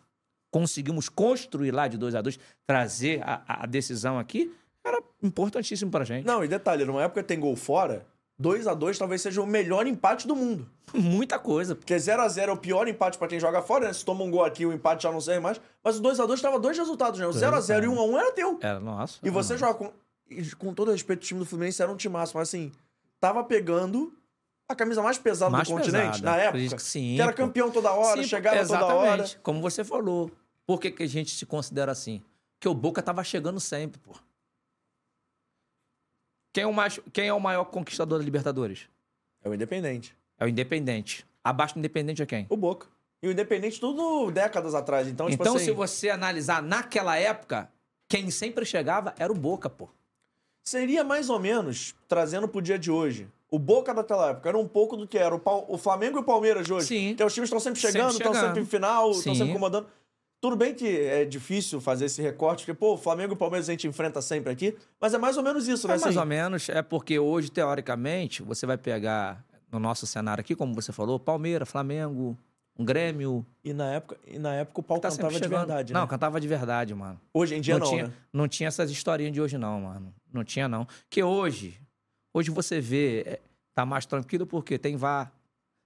conseguimos 0.52 1.10
construir 1.10 1.72
lá 1.72 1.88
de 1.88 1.98
2 1.98 2.16
a 2.16 2.22
2 2.22 2.40
trazer 2.66 3.22
a, 3.24 3.42
a- 3.48 3.64
a 3.64 3.66
decisão 3.68 4.18
aqui, 4.18 4.52
era 4.84 5.02
importantíssimo 5.22 5.92
pra 5.92 6.04
gente. 6.04 6.26
Não, 6.26 6.44
e 6.44 6.48
detalhe, 6.48 6.84
numa 6.86 7.04
época 7.04 7.22
que 7.22 7.28
tem 7.28 7.40
gol 7.40 7.56
fora, 7.56 8.06
2x2 8.42 8.98
talvez 8.98 9.22
seja 9.22 9.42
o 9.42 9.46
melhor 9.48 9.86
empate 9.86 10.28
do 10.28 10.36
mundo. 10.36 10.68
Muita 10.94 11.38
coisa. 11.38 11.76
Porque 11.76 11.96
0x0 11.96 12.48
é 12.48 12.52
o 12.52 12.58
pior 12.58 12.88
empate 12.88 13.18
pra 13.18 13.28
quem 13.28 13.40
joga 13.40 13.62
fora, 13.62 13.86
né? 13.88 13.94
Se 13.94 14.04
toma 14.04 14.24
um 14.24 14.32
gol 14.32 14.44
aqui, 14.44 14.66
o 14.66 14.74
empate 14.74 15.04
já 15.04 15.12
não 15.12 15.22
serve 15.22 15.40
mais. 15.40 15.62
Mas 15.84 16.00
o 16.00 16.02
2x2 16.02 16.42
tava 16.42 16.60
dois 16.60 16.78
resultados, 16.78 17.20
né? 17.20 17.28
O 17.28 17.32
0x0 17.32 17.84
e 17.84 17.88
o 17.88 17.94
1x1 17.94 18.18
era 18.20 18.32
teu. 18.32 18.58
Era 18.62 18.80
nossa. 18.80 19.20
E 19.24 19.30
você 19.30 19.56
joga 19.58 19.76
com. 19.76 19.94
Com 20.58 20.74
todo 20.74 20.92
respeito, 20.92 21.20
o 21.22 21.26
time 21.26 21.40
do 21.42 21.46
Fluminense 21.46 21.80
era 21.82 21.92
um 21.92 21.96
time 21.96 22.14
máximo, 22.14 22.40
mas 22.40 22.50
assim, 22.50 22.72
tava 23.20 23.44
pegando 23.44 24.12
a 24.68 24.76
camisa 24.76 25.02
mais 25.02 25.18
pesada 25.18 25.52
Mais 25.52 25.68
do 25.68 25.74
continente 25.76 26.22
pesada. 26.22 26.32
na 26.32 26.38
época. 26.38 26.80
Sim, 26.80 27.16
que 27.16 27.22
era 27.22 27.34
campeão 27.34 27.72
toda 27.72 27.92
hora, 27.92 28.22
Sim, 28.22 28.28
chegava 28.28 28.58
exatamente, 28.58 28.94
toda 28.94 29.10
hora. 29.12 29.30
como 29.44 29.62
você 29.62 29.84
falou. 29.84 30.32
Por 30.66 30.80
que, 30.80 30.92
que 30.92 31.04
a 31.04 31.08
gente 31.08 31.32
se 31.32 31.46
considera 31.46 31.92
assim? 31.92 32.22
Porque 32.58 32.70
o 32.70 32.74
Boca 32.74 33.02
tava 33.02 33.24
chegando 33.24 33.60
sempre, 33.60 34.00
pô. 34.00 34.16
Quem 36.54 36.64
é 36.64 36.68
o, 36.68 36.74
mais, 36.74 37.00
quem 37.12 37.28
é 37.28 37.34
o 37.34 37.40
maior 37.40 37.66
conquistador 37.66 38.20
da 38.20 38.24
Libertadores? 38.26 38.88
É 39.44 39.50
o 39.50 39.54
Independente. 39.54 40.16
É 40.38 40.46
o 40.46 40.48
Independente. 40.48 41.26
Abaixo 41.44 41.74
do 41.74 41.80
Independente 41.80 42.22
é 42.22 42.26
quem? 42.26 42.46
O 42.50 42.56
Boca. 42.56 42.88
E 43.22 43.28
o 43.28 43.32
Independente 43.32 43.80
tudo 43.80 44.30
décadas 44.32 44.76
atrás. 44.76 45.08
Então, 45.08 45.30
tipo 45.30 45.42
então, 45.42 45.56
assim, 45.56 45.66
se 45.66 45.72
você 45.72 46.10
analisar 46.10 46.62
naquela 46.62 47.18
época, 47.18 47.70
quem 48.08 48.30
sempre 48.30 48.66
chegava 48.66 49.14
era 49.18 49.32
o 49.32 49.36
Boca, 49.36 49.70
pô. 49.70 49.90
seria 50.64 51.04
mais 51.04 51.30
ou 51.30 51.40
menos, 51.40 51.96
trazendo 52.08 52.48
pro 52.48 52.62
dia 52.62 52.78
de 52.78 52.92
hoje, 52.92 53.28
o 53.56 53.60
Boca 53.60 53.94
daquela 53.94 54.32
época 54.32 54.50
era 54.50 54.58
um 54.58 54.68
pouco 54.68 54.98
do 54.98 55.08
que 55.08 55.18
era 55.18 55.36
o, 55.36 55.40
Pal- 55.40 55.66
o 55.70 55.78
Flamengo 55.78 56.18
e 56.18 56.22
o 56.22 56.24
Palmeiras 56.24 56.66
de 56.66 56.74
hoje. 56.74 56.88
Sim. 56.88 57.14
Que 57.16 57.24
os 57.24 57.34
times 57.34 57.48
estão 57.48 57.60
sempre 57.60 57.80
chegando, 57.80 58.12
Sempre 58.12 58.18
estão 58.18 58.34
chegando. 58.34 58.48
sempre 58.48 58.62
em 58.64 58.66
final, 58.66 59.12
estão 59.12 59.36
sempre 59.36 59.54
comandando. 59.54 59.88
Tudo 60.42 60.56
bem 60.58 60.74
que 60.74 60.88
é 60.88 61.24
difícil 61.24 61.80
fazer 61.80 62.06
esse 62.06 62.22
recorte, 62.22 62.66
porque, 62.66 62.74
pô, 62.78 62.96
o 62.96 62.98
Flamengo 62.98 63.34
e 63.34 63.36
o 63.36 63.38
Palmeiras 63.38 63.70
a 63.70 63.72
gente 63.72 63.88
enfrenta 63.88 64.22
sempre 64.22 64.52
aqui, 64.52 64.76
mas 65.00 65.14
é 65.14 65.18
mais 65.18 65.38
ou 65.38 65.44
menos 65.44 65.68
isso, 65.68 65.88
né? 65.88 65.94
É 65.94 65.98
mais 65.98 66.08
assim? 66.08 66.18
ou 66.20 66.26
menos, 66.26 66.68
é 66.68 66.82
porque 66.82 67.18
hoje, 67.20 67.50
teoricamente, 67.50 68.42
você 68.44 68.66
vai 68.66 68.78
pegar 68.78 69.44
no 69.72 69.80
nosso 69.80 70.06
cenário 70.06 70.42
aqui, 70.42 70.56
como 70.56 70.74
você 70.74 70.92
falou, 70.92 71.20
Palmeiras, 71.20 71.70
Flamengo, 71.70 72.38
um 72.78 72.84
Grêmio. 72.84 73.46
E 73.64 73.72
na 73.72 73.94
época, 73.94 74.18
e 74.28 74.38
na 74.38 74.54
época 74.56 74.80
o 74.82 74.84
pau 74.84 75.00
Tá 75.00 75.10
cantava 75.10 75.32
sempre 75.32 75.48
de 75.48 75.56
verdade, 75.56 75.94
Não, 75.94 76.02
né? 76.02 76.08
cantava 76.08 76.42
de 76.42 76.48
verdade, 76.48 76.94
mano. 76.94 77.22
Hoje 77.34 77.56
em 77.56 77.62
dia 77.62 77.78
não, 77.78 77.88
tinha, 77.88 78.08
né? 78.08 78.14
não 78.34 78.48
tinha 78.48 78.68
essas 78.68 78.90
historinhas 78.92 79.32
de 79.32 79.40
hoje, 79.42 79.58
não, 79.58 79.80
mano. 79.82 80.14
Não 80.32 80.44
tinha, 80.44 80.68
não. 80.68 80.88
Que 81.10 81.24
hoje, 81.24 81.80
hoje 82.34 82.50
você 82.52 82.82
vê, 82.82 83.22
é, 83.22 83.40
tá 83.74 83.86
mais 83.86 84.06
tranquilo 84.06 84.46
porque 84.46 84.78
tem 84.78 84.96
VAR, 84.96 85.32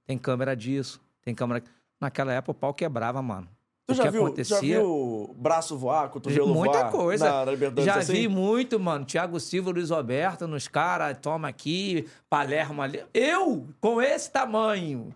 tem 0.06 0.18
câmera 0.18 0.56
disso, 0.56 1.02
tem 1.22 1.36
câmera. 1.36 1.64
Naquela 2.00 2.32
época 2.34 2.52
o 2.52 2.56
pau 2.56 2.74
quebrava, 2.74 3.22
mano. 3.22 3.48
Tu 3.88 3.94
o 3.94 3.96
já 3.96 4.04
que 4.04 4.10
viu, 4.12 4.26
acontecia. 4.26 4.56
já 4.56 4.62
viu 4.62 5.36
braço 5.38 5.78
voar, 5.78 6.10
cotovelo 6.10 6.54
Muita 6.54 6.80
voar 6.80 6.92
coisa. 6.92 7.46
na, 7.46 7.82
Já 7.84 7.96
assim? 7.96 8.14
vi 8.14 8.28
muito, 8.28 8.78
mano. 8.80 9.06
Thiago 9.06 9.40
Silva, 9.40 9.72
Luiz 9.72 9.90
Roberto, 9.90 10.46
nos 10.46 10.68
caras, 10.68 11.18
toma 11.22 11.48
aqui, 11.48 12.06
Palermo 12.30 12.82
ali. 12.82 13.04
Eu, 13.14 13.68
com 13.80 14.02
esse 14.02 14.30
tamanho, 14.30 15.16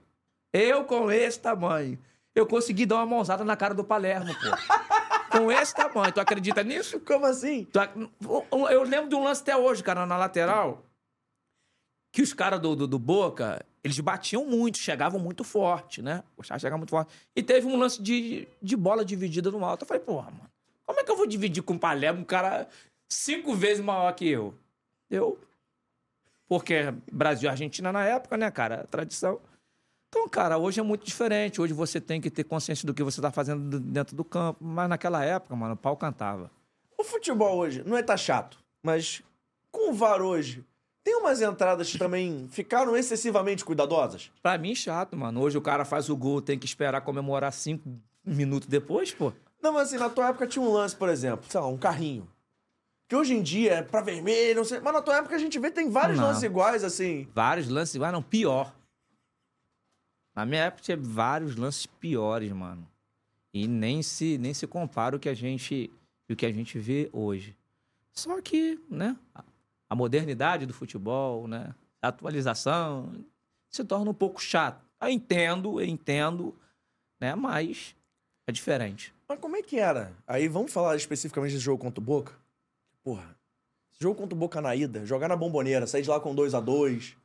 eu 0.54 0.86
com 0.86 1.12
esse 1.12 1.40
tamanho, 1.40 2.00
eu 2.34 2.48
consegui 2.48 2.86
dar 2.86 2.96
uma 2.96 3.06
mãozada 3.06 3.44
na 3.44 3.58
cara 3.58 3.74
do 3.74 3.84
Palermo, 3.84 4.34
pô. 4.34 4.88
com 5.38 5.52
esse 5.52 5.76
tamanho. 5.76 6.14
Tu 6.14 6.22
acredita 6.22 6.64
nisso? 6.64 7.00
Como 7.02 7.26
assim? 7.26 7.68
Eu 8.70 8.84
lembro 8.84 9.10
de 9.10 9.16
um 9.16 9.24
lance 9.24 9.42
até 9.42 9.56
hoje, 9.56 9.84
cara, 9.84 10.06
na 10.06 10.16
lateral, 10.18 10.82
que 12.12 12.22
os 12.22 12.34
caras 12.34 12.60
do, 12.60 12.76
do, 12.76 12.88
do 12.88 13.00
Boca, 13.00 13.66
eles 13.84 14.00
batiam 14.00 14.46
muito, 14.46 14.78
chegavam 14.78 15.20
muito 15.20 15.44
forte, 15.44 16.02
né? 16.02 16.24
Os 16.36 16.48
caras 16.48 16.62
chegavam 16.62 16.80
muito 16.80 16.90
forte. 16.90 17.14
E 17.36 17.42
teve 17.42 17.66
um 17.68 17.78
lance 17.78 18.02
de, 18.02 18.48
de 18.62 18.76
bola 18.76 19.06
dividida 19.06 19.50
no 19.50 19.64
alto. 19.64 19.84
Eu 19.84 19.88
falei, 19.88 20.04
porra, 20.04 20.30
mano, 20.30 20.50
como 20.86 21.00
é 21.00 21.04
que 21.04 21.12
eu 21.12 21.16
vou 21.16 21.26
dividir 21.26 21.64
com 21.64 21.74
o 21.74 21.80
Palermo, 21.80 22.22
um 22.22 22.26
cara 22.26 22.68
cinco 23.10 23.56
vezes 23.56 23.84
maior 23.84 24.14
que 24.14 24.28
eu? 24.28 24.54
Eu. 25.10 25.40
Porque 26.48 26.94
Brasil 27.10 27.48
e 27.48 27.52
Argentina 27.52 27.94
na 27.94 28.06
época, 28.06 28.36
né, 28.36 28.52
cara? 28.52 28.86
Tradição. 28.92 29.40
Então, 30.10 30.28
cara, 30.28 30.58
hoje 30.58 30.82
é 30.82 30.84
muito 30.84 31.06
diferente. 31.06 31.62
Hoje 31.62 31.72
você 31.72 32.02
tem 32.02 32.20
que 32.20 32.30
ter 32.30 32.44
consciência 32.44 32.86
do 32.86 32.94
que 32.94 33.02
você 33.02 33.22
tá 33.22 33.32
fazendo 33.32 33.80
dentro 33.80 34.14
do 34.14 34.26
campo. 34.26 34.62
Mas 34.62 34.90
naquela 34.90 35.24
época, 35.24 35.56
mano, 35.56 35.76
o 35.76 35.78
pau 35.78 35.96
cantava. 35.96 36.52
O 36.98 37.04
futebol 37.06 37.58
hoje 37.58 37.82
não 37.86 37.96
é 37.96 38.04
tá 38.04 38.18
chato, 38.18 38.60
mas 38.84 39.24
com 39.72 39.92
o 39.92 39.94
VAR 39.94 40.22
hoje, 40.22 40.66
tem 41.04 41.16
umas 41.16 41.42
entradas 41.42 41.90
que 41.92 41.98
também 41.98 42.48
ficaram 42.50 42.96
excessivamente 42.96 43.66
cuidadosas? 43.66 44.32
Pra 44.42 44.58
mim, 44.58 44.76
chato, 44.76 45.18
mano. 45.18 45.42
Hoje 45.42 45.58
o 45.58 45.62
cara 45.62 45.84
faz 45.84 46.10
o 46.10 46.16
gol, 46.16 46.42
tem 46.42 46.60
que 46.60 46.66
esperar 46.66 47.02
comemorar 47.02 47.52
cinco 47.52 47.90
minutos 48.24 48.68
depois, 48.68 49.12
pô. 49.12 49.34
Não, 49.62 49.74
mas 49.74 49.88
assim, 49.88 49.98
na 49.98 50.10
tua 50.10 50.30
época 50.30 50.48
tinha 50.48 50.64
um 50.64 50.72
lance, 50.72 50.96
por 50.96 51.10
exemplo, 51.10 51.46
sei 51.50 51.60
lá, 51.60 51.68
um 51.68 51.78
carrinho. 51.78 52.28
Que 53.08 53.16
hoje 53.16 53.34
em 53.34 53.42
dia 53.44 53.74
é 53.74 53.82
pra 53.82 54.02
vermelho, 54.02 54.58
não 54.58 54.64
sei. 54.64 54.80
Mas 54.80 54.94
na 54.94 55.02
tua 55.02 55.18
época 55.18 55.36
a 55.36 55.40
gente 55.40 55.60
vê 55.60 55.70
tem 55.70 55.90
vários 55.90 56.18
Não. 56.18 56.28
lances 56.28 56.44
iguais, 56.44 56.84
assim. 56.84 57.28
Vários 57.34 57.68
lances 57.68 57.96
iguais, 57.96 58.14
não, 58.14 58.24
pior. 58.24 58.74
Na 60.34 60.46
minha 60.46 60.64
época 60.64 60.82
tinha 60.84 60.98
vários 60.98 61.56
lances 61.56 61.86
piores, 61.86 62.52
mano. 62.52 62.88
E 63.54 63.68
nem 63.68 64.02
se, 64.02 64.38
nem 64.38 64.54
se 64.54 64.66
compara 64.66 65.16
o 65.16 65.20
que 65.20 65.28
a 65.28 65.34
gente, 65.34 65.92
o 66.30 66.36
que 66.36 66.46
a 66.46 66.52
gente 66.54 66.80
vê 66.80 67.10
hoje. 67.12 67.56
Só 68.14 68.42
que, 68.42 68.80
né, 68.90 69.16
a- 69.92 69.96
modernidade 69.96 70.66
do 70.66 70.74
futebol, 70.74 71.48
né, 71.48 71.74
a 72.02 72.08
atualização 72.08 73.14
se 73.70 73.84
torna 73.84 74.10
um 74.12 74.14
pouco 74.14 74.42
chato. 74.42 74.84
Eu 75.02 75.10
entendo, 75.10 75.80
eu 75.82 75.86
entendo, 75.88 76.56
né, 77.20 77.36
mas 77.36 77.96
é 78.48 78.52
diferente. 78.52 79.14
Mas 79.28 79.40
como 79.40 79.56
é 79.56 79.62
que 79.62 79.78
era? 79.80 80.12
Aí 80.28 80.48
vamos 80.48 80.72
falar 80.74 80.96
especificamente 80.96 81.52
desse 81.54 81.64
jogo 81.64 81.82
contra 81.82 82.00
o 82.02 82.04
Boca? 82.06 82.34
Porra, 83.04 83.36
esse 83.92 84.02
jogo 84.02 84.16
contra 84.20 84.36
o 84.36 84.38
Boca 84.38 84.60
na 84.62 84.76
ida, 84.76 85.06
jogar 85.06 85.28
na 85.28 85.36
bomboneira, 85.36 85.88
sair 85.88 86.02
de 86.04 86.10
lá 86.10 86.20
com 86.20 86.36
2 86.36 86.54
a 86.54 86.60
2 86.60 87.16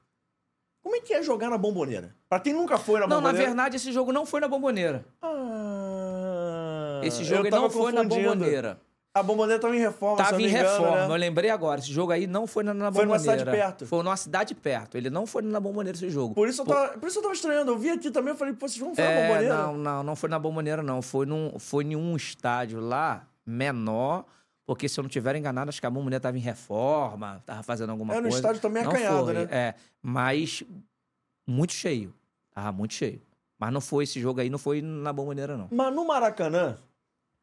Como 0.83 0.95
é 0.95 1.01
que 1.01 1.13
é 1.13 1.21
jogar 1.23 1.51
na 1.51 1.59
bomboneira? 1.59 2.15
Pra 2.29 2.39
quem 2.39 2.53
nunca 2.53 2.79
foi 2.79 3.01
na 3.01 3.07
Não, 3.09 3.17
na 3.17 3.23
bomboneira. 3.23 3.47
verdade, 3.49 3.77
esse 3.77 3.91
jogo 3.93 4.13
não 4.13 4.25
foi 4.25 4.41
na 4.41 4.47
bomboneira. 4.49 5.05
Ah, 5.21 7.01
Esse 7.05 7.25
jogo 7.25 7.49
não 7.51 7.69
foi 7.71 7.93
na 7.93 8.05
bomboneira. 8.05 8.81
A 9.19 9.23
bomboneira 9.23 9.61
tava 9.61 9.75
em 9.75 9.79
reforma, 9.81 10.21
eu 10.21 10.25
Tava 10.27 10.43
em 10.43 10.47
engano, 10.47 10.69
reforma, 10.69 10.97
eu 11.05 11.09
né? 11.09 11.17
lembrei 11.17 11.49
agora. 11.51 11.81
Esse 11.81 11.91
jogo 11.91 12.13
aí 12.13 12.27
não 12.27 12.47
foi 12.47 12.63
na, 12.63 12.75
na 12.75 12.93
Foi 12.93 13.05
numa 13.07 13.17
bomboneira. 13.17 13.39
cidade 13.41 13.59
perto. 13.59 13.87
Foi 13.87 14.03
numa 14.03 14.17
cidade 14.17 14.55
perto. 14.55 14.99
Ele 14.99 15.09
não 15.09 15.27
foi 15.27 15.41
na 15.43 15.59
bomboneira 15.59 15.97
esse 15.97 16.11
jogo. 16.11 16.35
Por 16.35 16.47
isso, 16.49 16.61
eu 16.63 16.67
tava, 16.67 16.89
por 16.99 17.09
isso 17.09 17.19
eu 17.19 17.23
tava 17.23 17.35
estranhando. 17.35 17.71
Eu 17.73 17.79
vi 17.79 17.89
aqui 17.91 18.11
também, 18.11 18.33
eu 18.33 18.37
falei, 18.37 18.53
pô, 18.53 18.69
vocês 18.69 18.79
vão 18.79 18.95
foi 18.95 19.03
na 19.05 19.11
É, 19.11 19.27
bomboneira? 19.29 19.57
não, 19.57 19.79
não, 19.79 20.03
não 20.03 20.17
foi 20.17 20.29
na 20.29 20.39
bomboneira, 20.39 20.83
não. 20.83 21.01
Foi, 21.01 21.25
num, 21.25 21.59
foi 21.59 21.85
em 21.85 21.97
um 21.97 22.15
estádio 22.15 22.79
lá, 22.79 23.27
menor, 23.47 24.27
porque 24.67 24.87
se 24.89 25.01
eu 25.01 25.03
não 25.03 25.09
tiver 25.09 25.35
enganado, 25.37 25.71
acho 25.71 25.81
que 25.81 25.87
a 25.87 25.91
bomboneira 25.91 26.21
tava 26.21 26.37
em 26.37 26.41
reforma, 26.41 27.43
tava 27.47 27.63
fazendo 27.63 27.91
alguma 27.91 28.13
É, 28.13 28.17
no 28.17 28.23
coisa. 28.25 28.37
estádio 28.37 28.61
também 28.61 28.83
Não 28.83 28.91
acanhado, 28.91 29.25
foi, 29.25 29.35
né? 29.35 29.49
É, 29.51 29.75
mas 30.03 30.63
muito 31.47 31.73
cheio. 31.73 32.13
Tava 32.53 32.71
muito 32.73 32.93
cheio. 32.93 33.23
Mas 33.59 33.73
não 33.73 33.81
foi 33.81 34.05
esse 34.05 34.21
jogo 34.21 34.41
aí, 34.43 34.51
não 34.51 34.59
foi 34.59 34.83
na 34.83 35.11
bomboneira, 35.13 35.57
não. 35.57 35.69
Mas 35.71 35.95
no 35.95 36.07
Maracanã, 36.07 36.77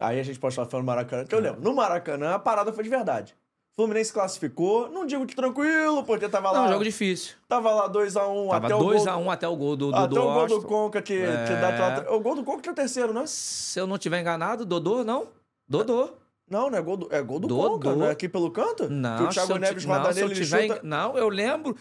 aí 0.04 0.20
a 0.20 0.24
gente 0.24 0.40
pode 0.40 0.54
estar 0.54 0.66
falando 0.66 0.86
Maracanã, 0.86 1.26
que 1.26 1.34
eu 1.34 1.40
lembro. 1.40 1.62
No 1.62 1.74
Maracanã, 1.74 2.36
a 2.36 2.40
parada 2.40 2.72
foi 2.74 2.84
de 2.84 2.90
verdade. 2.90 3.36
Fluminense 3.76 4.14
classificou, 4.14 4.88
não 4.90 5.04
digo 5.04 5.26
que 5.26 5.36
tranquilo, 5.36 6.04
porque 6.04 6.30
tava 6.30 6.52
lá. 6.52 6.62
Não, 6.62 6.70
jogo 6.74 6.84
difícil. 6.84 7.36
Tava 7.48 7.74
lá 7.74 7.90
2x1 7.90 8.50
Tava 8.50 8.66
até 8.68 8.76
o 8.76 8.80
gol. 8.80 8.94
2x1 8.94 9.34
até 9.34 9.48
o 9.48 9.56
gol 9.56 9.76
do, 9.76 9.92
do, 9.92 9.98
até 9.98 10.08
do 10.14 10.22
o 10.22 10.34
gol 10.34 10.48
do. 10.48 10.62
Conca 10.62 11.02
que, 11.02 11.16
que 11.16 11.56
dá 11.56 11.70
aquela. 11.70 12.16
O 12.16 12.20
gol 12.20 12.36
do 12.36 12.44
Conca 12.44 12.62
que 12.62 12.70
é 12.70 12.72
o 12.72 12.76
terceiro, 12.76 13.12
né? 13.12 13.24
Se 13.26 13.80
eu 13.80 13.88
não 13.88 13.98
tiver 13.98 14.22
enganado, 14.22 14.64
Dodô, 14.64 15.04
não? 15.04 15.28
Dodô. 15.68 16.12
Não, 16.48 16.70
não 16.70 16.78
é 16.78 16.82
gol 16.82 16.98
do, 16.98 17.08
é 17.10 17.20
gol 17.24 17.40
do 17.40 17.48
Dodô. 17.48 17.70
Conca, 17.72 17.96
não 17.96 18.06
é 18.06 18.12
aqui 18.12 18.30
pelo 18.30 18.52
canto? 18.52 18.88
Não, 18.88 19.18
que 19.18 19.24
o 19.24 19.30
Thiago 19.30 19.54
eu 19.54 19.58
Neves 19.58 19.86
não, 19.86 19.96
roda 19.96 20.10
eu 20.10 20.16
nele 20.28 20.40
e 20.40 20.44
tiver 20.44 20.68
chuta. 20.68 20.80
Não, 20.84 21.18
eu 21.18 21.30
lembro. 21.30 21.76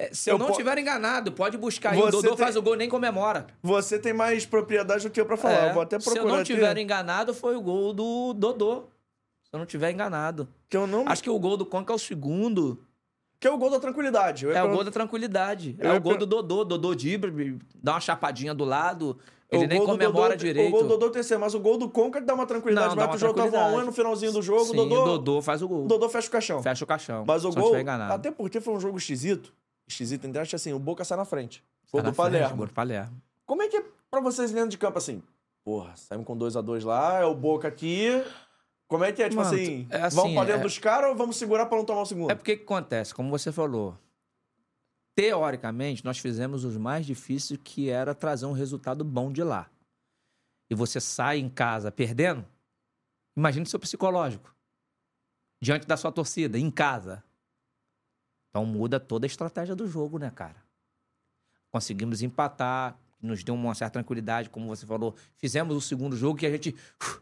É, 0.00 0.14
se 0.14 0.30
eu, 0.30 0.34
Eu 0.34 0.38
não 0.38 0.46
po- 0.46 0.52
tiver 0.54 0.78
enganado, 0.78 1.30
pode 1.32 1.58
buscar 1.58 1.92
aí. 1.92 1.98
O 2.00 2.10
Dodô 2.10 2.28
tem- 2.28 2.36
faz 2.38 2.56
o 2.56 2.62
gol 2.62 2.74
e 2.74 2.78
nem 2.78 2.88
comemora. 2.88 3.46
Você 3.62 3.98
tem 3.98 4.14
mais 4.14 4.46
propriedade 4.46 5.04
do 5.04 5.10
que 5.10 5.20
eu 5.20 5.26
pra 5.26 5.36
falar. 5.36 5.66
É, 5.66 5.68
Eu 5.70 5.74
vou 5.74 5.82
até 5.82 6.00
se 6.00 6.08
eu 6.08 6.12
procurar 6.14 6.32
não 6.34 6.40
aqui, 6.42 6.54
tiver 6.54 6.78
enganado, 6.78 7.34
foi 7.34 7.54
o 7.54 7.60
gol 7.60 7.92
do 7.92 8.32
Dodô. 8.32 8.84
Se 9.42 9.50
eu 9.52 9.58
não 9.58 9.66
tiver 9.66 9.90
enganado. 9.90 10.48
que 10.70 10.76
eu 10.76 10.86
não... 10.86 11.06
Acho 11.06 11.22
que 11.22 11.28
o 11.28 11.38
gol 11.38 11.56
do 11.56 11.66
Conca 11.66 11.92
é 11.92 11.96
o 11.96 11.98
segundo. 11.98 12.82
Que 13.38 13.46
é 13.48 13.50
o 13.50 13.58
gol 13.58 13.68
da 13.70 13.80
tranquilidade. 13.80 14.46
É 14.50 14.62
o 14.62 14.70
gol 14.70 14.84
da 14.84 14.90
tranquilidade. 14.90 15.76
Eu 15.78 15.90
É 15.90 15.96
o 15.96 16.00
gol 16.00 16.16
do 16.16 16.24
Dodô. 16.26 16.64
Dodô 16.64 16.94
Dibra, 16.94 17.30
dá 17.74 17.92
uma 17.94 18.00
chapadinha 18.00 18.54
do 18.54 18.64
lado. 18.64 19.18
Ele 19.50 19.64
o 19.64 19.66
nem 19.68 19.84
comemora 19.84 20.28
Dodô- 20.28 20.36
direito. 20.36 20.68
O 20.68 20.70
gol 20.70 20.82
do 20.84 20.88
Dodô 20.96 21.10
tem 21.10 21.38
mas 21.38 21.54
o 21.54 21.60
gol 21.60 21.76
do 21.76 21.88
Conca 21.90 22.20
dá 22.20 22.34
uma 22.34 22.46
tranquilidade. 22.46 22.94
Não, 22.94 23.08
que 23.08 23.16
o 23.16 23.18
jogo 23.18 23.34
tava 23.34 23.48
1 23.48 23.50
tranquilidade. 23.50 23.86
no 23.86 23.92
finalzinho 23.92 24.32
do 24.32 24.42
jogo, 24.42 24.64
Sim, 24.66 24.76
Dodô, 24.76 25.02
o 25.02 25.04
Dodô 25.04 25.42
faz 25.42 25.60
o 25.62 25.68
gol. 25.68 25.86
Dodô 25.88 26.08
fecha 26.08 26.28
o 26.28 26.30
caixão. 26.30 26.62
Fecha 26.62 26.84
o 26.84 26.86
caixão. 26.86 27.24
Mas 27.26 27.44
o 27.44 27.50
gol, 27.50 27.74
até 28.10 28.30
porque 28.30 28.60
foi 28.60 28.74
um 28.74 28.80
jogo 28.80 28.96
esquisito. 28.98 29.52
Esquisito, 29.90 30.24
entre 30.24 30.40
aspas, 30.40 30.60
assim, 30.60 30.72
o 30.72 30.78
Boca 30.78 31.04
sai 31.04 31.18
na 31.18 31.24
frente. 31.24 31.64
Gol 31.92 32.02
do 32.02 32.12
Palermo. 32.14 32.56
Gol 32.56 32.66
do 32.66 32.72
Palermo. 32.72 33.20
Como 33.44 33.62
é 33.62 33.68
que 33.68 33.76
é 33.76 33.84
pra 34.10 34.20
vocês 34.20 34.52
dentro 34.52 34.70
de 34.70 34.78
campo 34.78 34.98
assim? 34.98 35.22
Porra, 35.64 35.96
saímos 35.96 36.26
com 36.26 36.36
2x2 36.36 36.84
lá, 36.84 37.18
é 37.18 37.24
o 37.24 37.34
Boca 37.34 37.68
aqui. 37.68 38.08
Como 38.86 39.04
é 39.04 39.12
que 39.12 39.22
é? 39.22 39.28
Tipo 39.28 39.42
Mano, 39.42 39.54
assim, 39.54 39.86
é 39.90 40.02
assim, 40.02 40.16
vamos 40.16 40.34
pra 40.34 40.44
dentro 40.44 40.60
é- 40.60 40.64
dos 40.64 40.78
caras 40.78 41.10
ou 41.10 41.16
vamos 41.16 41.36
segurar 41.36 41.66
pra 41.66 41.76
não 41.76 41.84
tomar 41.84 42.02
o 42.02 42.06
segundo? 42.06 42.30
É 42.30 42.34
porque 42.34 42.56
que 42.56 42.62
acontece, 42.62 43.14
como 43.14 43.30
você 43.30 43.52
falou, 43.52 43.96
teoricamente 45.14 46.04
nós 46.04 46.18
fizemos 46.18 46.64
os 46.64 46.76
mais 46.76 47.04
difíceis 47.04 47.58
que 47.62 47.88
era 47.90 48.14
trazer 48.14 48.46
um 48.46 48.52
resultado 48.52 49.04
bom 49.04 49.32
de 49.32 49.42
lá. 49.42 49.68
E 50.70 50.74
você 50.74 51.00
sai 51.00 51.38
em 51.38 51.48
casa 51.48 51.90
perdendo, 51.90 52.46
imagine 53.36 53.66
seu 53.66 53.78
psicológico 53.78 54.54
diante 55.62 55.86
da 55.86 55.96
sua 55.96 56.10
torcida, 56.10 56.58
em 56.58 56.70
casa. 56.70 57.22
Então 58.50 58.66
muda 58.66 58.98
toda 58.98 59.24
a 59.24 59.28
estratégia 59.28 59.74
do 59.76 59.86
jogo, 59.86 60.18
né, 60.18 60.30
cara? 60.34 60.56
Conseguimos 61.70 62.20
empatar, 62.20 62.98
nos 63.22 63.44
deu 63.44 63.54
uma 63.54 63.74
certa 63.74 63.92
tranquilidade, 63.94 64.50
como 64.50 64.66
você 64.66 64.84
falou. 64.84 65.14
Fizemos 65.36 65.76
o 65.76 65.80
segundo 65.80 66.16
jogo 66.16 66.36
que 66.38 66.46
a 66.46 66.50
gente 66.50 66.74
uf, 67.00 67.20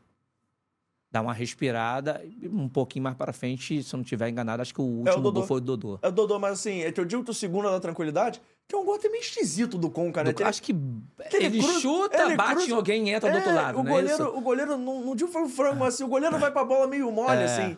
dá 1.11 1.20
uma 1.20 1.35
respirada 1.35 2.24
e 2.24 2.49
um 2.49 2.66
pouquinho 2.68 3.03
mais 3.03 3.14
para 3.16 3.33
frente, 3.33 3.83
se 3.83 3.95
eu 3.95 3.99
não 3.99 4.05
tiver 4.05 4.29
enganado, 4.31 4.62
acho 4.62 4.72
que 4.74 4.81
o 4.81 4.85
último 4.85 5.16
Dodô. 5.22 5.41
gol 5.41 5.47
foi 5.47 5.59
o 5.59 5.61
Dodô. 5.61 5.99
É 6.01 6.09
o 6.09 6.12
Dodô, 6.12 6.39
mas 6.39 6.53
assim, 6.53 6.81
é 6.81 6.91
que 6.91 6.99
eu 7.01 7.05
digo 7.05 7.22
que 7.22 7.31
o 7.31 7.35
segundo 7.35 7.68
é 7.68 7.70
da 7.72 7.81
tranquilidade, 7.81 8.41
que 8.66 8.74
é 8.74 8.79
um 8.79 8.85
gol 8.87 8.95
até 8.95 9.11
meio 9.11 9.20
esquisito 9.20 9.76
do 9.76 9.91
Conca, 9.91 10.24
né? 10.24 10.33
Do- 10.33 10.45
acho 10.45 10.62
que 10.62 10.72
ele 10.72 11.45
ele, 11.45 11.59
cruza- 11.61 11.81
chuta, 11.81 12.22
ele 12.22 12.37
bate 12.37 12.53
cruza- 12.55 12.70
em 12.70 12.74
alguém 12.74 13.09
e 13.09 13.12
entra 13.12 13.31
do 13.31 13.37
outro 13.37 13.51
É, 13.51 13.55
lado, 13.55 13.76
o 13.79 13.81
é 13.83 13.85
goleiro, 13.85 14.09
isso? 14.14 14.29
o 14.29 14.41
goleiro 14.41 14.76
não, 14.79 15.05
não 15.05 15.14
digo 15.16 15.31
foi 15.31 15.43
um 15.43 15.49
frango, 15.49 15.81
mas 15.81 15.95
assim, 15.95 16.05
o 16.05 16.09
goleiro 16.09 16.39
vai 16.39 16.51
pra 16.51 16.64
bola 16.64 16.87
meio 16.87 17.11
mole, 17.12 17.41
É. 17.43 17.45
assim. 17.45 17.76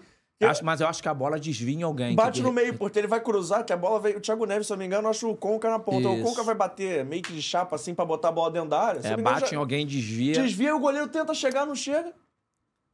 Acho- 0.49 0.64
mas 0.64 0.80
eu 0.80 0.88
acho 0.88 1.03
que 1.03 1.09
a 1.09 1.12
bola 1.14 1.38
desvia 1.38 1.74
em 1.78 1.82
alguém. 1.82 2.14
Bate 2.14 2.41
que- 2.41 2.47
no 2.47 2.51
meio, 2.53 2.74
porque 2.78 2.99
ele 2.99 3.07
vai 3.09 3.20
cruzar, 3.20 3.64
que 3.64 3.72
a 3.72 3.76
bola 3.76 4.01
veio. 4.01 4.16
O 4.18 4.20
Thiago 4.20 4.47
Neves, 4.47 4.66
se 4.66 4.72
eu 4.72 4.76
não 4.76 4.80
me 4.80 4.86
engano, 4.86 5.07
acha 5.09 5.26
o 5.26 5.36
Conca 5.36 5.68
na 5.68 5.78
ponta. 5.78 6.09
O 6.09 6.14
Isso. 6.14 6.24
Conca 6.24 6.43
vai 6.43 6.55
bater 6.55 7.05
meio 7.05 7.22
que 7.22 7.32
de 7.32 7.43
chapa, 7.43 7.76
assim, 7.76 7.95
pra 7.95 8.05
botar 8.05 8.28
a 8.28 8.32
bola 8.32 8.51
dentro 8.51 8.70
da 8.70 8.80
área. 8.80 9.01
Se 9.03 9.09
É, 9.09 9.12
engano, 9.12 9.22
bate 9.24 9.51
já- 9.51 9.57
em 9.57 9.59
alguém, 9.59 9.86
desvia. 9.86 10.32
Desvia, 10.34 10.74
o 10.74 10.80
goleiro 10.80 11.09
tenta 11.09 11.34
chegar, 11.34 11.66
não 11.66 11.74
chega. 11.74 12.12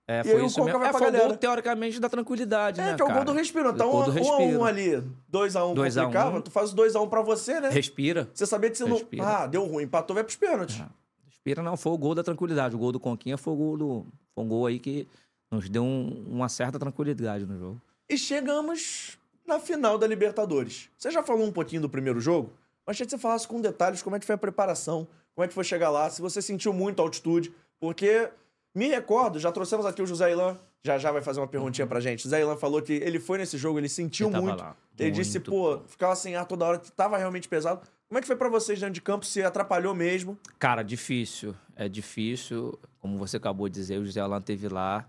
É, 0.09 0.23
foi 0.23 0.41
o 0.41 0.47
isso 0.47 0.55
Conca 0.61 0.67
mesmo. 0.67 0.79
vai 0.81 0.89
É, 0.89 0.93
foi 0.93 1.09
o 1.09 1.29
gol, 1.29 1.37
teoricamente, 1.37 1.99
da 2.01 2.09
tranquilidade, 2.09 2.81
É, 2.81 2.85
né, 2.85 2.95
que 2.95 3.03
é 3.03 3.05
o 3.05 3.13
gol 3.13 3.25
do 3.25 3.33
respiro. 3.33 3.71
Então, 3.71 3.91
do 4.05 4.11
1 4.13 4.33
a. 4.33 4.39
1 4.39 4.65
ali, 4.65 5.03
2x1 5.29 5.75
2 5.75 5.97
a 5.97 6.03
1. 6.03 6.05
complicava, 6.05 6.41
tu 6.43 6.51
faz 6.51 6.73
o 6.73 6.77
2x1 6.77 7.09
pra 7.09 7.23
você, 7.23 7.61
né? 7.61 7.71
Respira. 7.71 8.29
Você 8.33 8.47
sabia 8.47 8.71
que 8.71 8.79
você 8.79 8.85
não. 8.85 9.01
Ah, 9.21 9.47
deu 9.49 9.65
ruim, 9.67 9.83
empatou, 9.85 10.15
vai 10.15 10.23
pros 10.23 10.37
pênaltis. 10.37 10.81
É. 10.81 10.87
Respira 11.27 11.63
não, 11.63 11.77
foi 11.77 11.93
o 11.93 11.99
gol 11.99 12.15
da 12.15 12.23
tranquilidade. 12.23 12.75
O 12.75 12.79
gol 12.79 12.93
do 12.93 13.01
Conquinha 13.01 13.37
foi 13.37 13.53
o 13.53 13.57
gol 13.57 13.77
do... 13.77 14.07
Foi 14.35 14.45
um 14.45 14.49
gol 14.49 14.67
aí 14.67 14.79
que 14.79 15.09
nos 15.51 15.69
deu 15.69 15.83
um- 15.85 16.25
uma 16.29 16.49
certa 16.49 16.79
tranquilidade 16.79 17.47
no 17.47 17.59
jogo. 17.59 17.81
E 18.09 18.17
chegamos 18.17 19.19
na 19.47 19.59
final 19.61 19.97
da 19.99 20.07
Libertadores. 20.07 20.89
Você 20.97 21.11
já 21.11 21.23
falou 21.23 21.47
um 21.47 21.53
pouquinho 21.53 21.83
do 21.83 21.89
primeiro 21.89 22.21
jogo? 22.21 22.53
Mas 22.87 22.95
achei 22.97 23.07
que 23.07 23.11
você 23.11 23.19
falasse 23.19 23.47
com 23.49 23.61
detalhes 23.61 24.03
como 24.03 24.17
é 24.17 24.21
que 24.21 24.27
foi 24.27 24.35
a 24.35 24.39
preparação, 24.39 25.09
como 25.35 25.45
é 25.45 25.49
que 25.49 25.55
foi 25.55 25.65
chegar 25.65 25.91
lá, 25.91 26.09
se 26.09 26.21
você 26.23 26.41
sentiu 26.41 26.73
muito 26.73 27.01
a 27.01 27.05
altitude, 27.05 27.53
porque 27.81 28.29
me 28.75 28.87
recordo, 28.89 29.39
já 29.41 29.51
trouxemos 29.51 29.85
aqui 29.87 30.01
o 30.03 30.07
José 30.07 30.31
Ilan, 30.33 30.57
já 30.85 30.99
já 30.99 31.11
vai 31.11 31.21
fazer 31.21 31.41
uma 31.41 31.49
perguntinha 31.49 31.87
pra 31.87 31.99
gente. 31.99 32.23
José 32.23 32.41
Ilan 32.41 32.57
falou 32.57 32.81
que 32.81 32.93
ele 32.93 33.19
foi 33.19 33.39
nesse 33.39 33.59
jogo, 33.59 33.79
ele 33.79 33.89
sentiu 33.89 34.29
Ele 34.29 34.41
muito. 34.41 34.61
lá. 34.61 34.77
Ele 34.99 35.11
disse, 35.11 35.39
Muito, 35.39 35.51
pô, 35.51 35.81
ficava 35.89 36.13
assim, 36.13 36.37
ah, 36.37 36.45
toda 36.45 36.65
hora 36.65 36.79
que 36.79 36.91
tava 36.93 37.19
realmente 37.19 37.49
pesado. 37.49 37.81
Como 38.09 38.19
é 38.19 38.21
que 38.21 38.27
foi 38.27 38.37
pra 38.37 38.49
vocês 38.49 38.79
dentro 38.79 38.95
de 38.95 39.03
campo? 39.03 39.27
Se 39.27 39.43
atrapalhou 39.43 39.95
mesmo? 39.95 40.39
Cara, 40.61 40.83
difícil. 40.85 41.55
É 41.75 41.89
difícil. 41.89 42.79
Como 43.01 43.19
você 43.19 43.37
acabou 43.37 43.69
de 43.69 43.75
dizer, 43.75 43.99
o 43.99 44.07
José 44.07 44.21
Alan 44.21 44.41
teve 44.41 44.69
lá. 44.69 45.05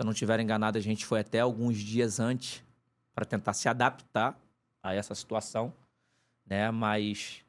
Se 0.00 0.02
eu 0.02 0.06
não 0.06 0.14
tiver 0.14 0.40
enganado, 0.40 0.78
a 0.78 0.80
gente 0.80 1.04
foi 1.04 1.20
até 1.20 1.40
alguns 1.40 1.76
dias 1.76 2.18
antes 2.18 2.64
para 3.14 3.26
tentar 3.26 3.52
se 3.52 3.68
adaptar 3.68 4.34
a 4.82 4.94
essa 4.94 5.14
situação, 5.14 5.74
né? 6.46 6.70
Mas 6.70 7.44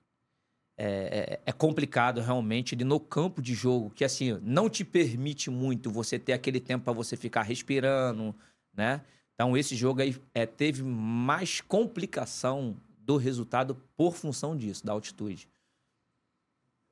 é, 0.78 1.40
é- 1.46 1.50
é 1.50 1.52
complicado 1.54 2.20
realmente 2.20 2.76
ele 2.76 2.84
no 2.84 3.00
campo 3.00 3.42
de 3.42 3.54
jogo, 3.54 3.90
que 3.92 4.04
assim 4.04 4.38
não 4.42 4.70
te 4.70 4.84
permite 4.84 5.50
muito 5.50 5.90
você 5.90 6.20
ter 6.20 6.34
aquele 6.34 6.60
tempo 6.60 6.84
para 6.84 6.92
você 6.92 7.16
ficar 7.16 7.44
respirando, 7.44 8.36
né? 8.74 9.00
Então 9.34 9.56
esse 9.56 9.74
jogo 9.74 10.02
aí 10.02 10.22
é, 10.36 10.46
teve 10.46 10.84
mais 10.84 11.62
complicação 11.62 12.76
do 13.00 13.16
resultado 13.16 13.82
por 13.96 14.14
função 14.14 14.58
disso, 14.58 14.86
da 14.86 14.92
altitude. 14.92 15.48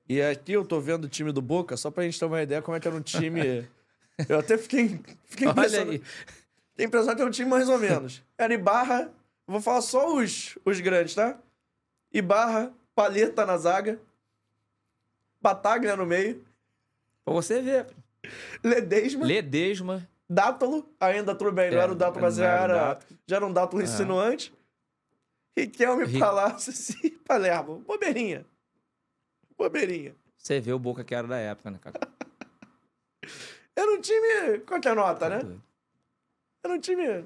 E 0.07 0.21
aqui 0.21 0.53
eu 0.53 0.63
tô 0.63 0.79
vendo 0.79 1.03
o 1.03 1.09
time 1.09 1.33
do 1.33 1.41
Boca, 1.41 1.75
só 1.75 1.91
pra 1.91 2.05
gente 2.05 2.17
ter 2.17 2.23
uma 2.23 2.41
ideia 2.41 2.61
como 2.61 2.77
é 2.77 2.79
que 2.79 2.87
era 2.87 2.95
um 2.95 3.01
time. 3.01 3.67
eu 4.27 4.39
até 4.39 4.57
fiquei, 4.57 4.99
fiquei 5.25 5.47
Olha 5.47 5.51
impressionado. 5.53 5.91
aí. 5.91 6.03
Tem 6.75 6.85
impressão 6.87 7.15
que 7.15 7.21
é 7.21 7.25
um 7.25 7.29
time 7.31 7.49
mais 7.49 7.67
ou 7.69 7.77
menos. 7.77 8.23
Era 8.37 8.53
Ibarra, 8.53 9.11
vou 9.45 9.61
falar 9.61 9.81
só 9.81 10.15
os, 10.15 10.57
os 10.65 10.79
grandes, 10.79 11.13
tá? 11.15 11.37
Ibarra, 12.13 12.73
Paleta 12.95 13.45
na 13.45 13.57
zaga, 13.57 13.99
Bataglia 15.41 15.95
no 15.95 16.05
meio, 16.05 16.43
Pra 17.23 17.33
você 17.33 17.61
ver. 17.61 17.87
Ledesma, 18.63 19.25
Ledesma. 19.25 20.09
Dátolo, 20.29 20.87
ainda 20.99 21.33
tudo 21.35 21.51
bem, 21.51 21.71
não 21.71 21.77
É, 21.79 21.81
era 21.83 21.91
o 21.91 21.95
Dátolo, 21.95 22.21
mas 22.21 22.37
não 22.37 22.43
já 22.43 22.49
era 22.51 22.99
já 23.27 23.35
era 23.37 23.45
um 23.45 23.53
Dátolo 23.53 23.81
insinuante. 23.83 24.53
Riquelme, 25.57 26.05
Ri- 26.05 26.19
Palácios 26.19 26.89
e 27.03 27.11
Palermo. 27.11 27.79
Bobeirinha. 27.85 28.45
Bobeirinha. 29.57 30.15
Você 30.37 30.59
vê 30.59 30.71
o 30.71 30.79
Boca 30.79 31.03
que 31.03 31.13
era 31.13 31.27
da 31.27 31.37
época, 31.37 31.69
né, 31.71 31.79
cara? 31.81 31.99
Era 33.79 33.91
um 33.93 34.01
time. 34.01 34.59
Qual 34.67 34.81
que 34.81 34.87
é 34.87 34.91
a 34.91 34.95
nota, 34.95 35.29
né? 35.29 35.57
Era 36.63 36.73
um 36.73 36.79
time. 36.79 37.25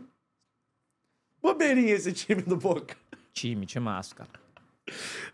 Bobeirinha 1.42 1.94
esse 1.96 2.14
time 2.14 2.42
do 2.44 2.56
Boca. 2.56 2.96
Time, 3.34 3.66
time 3.66 3.84
massa, 3.84 4.14
cara. 4.14 4.30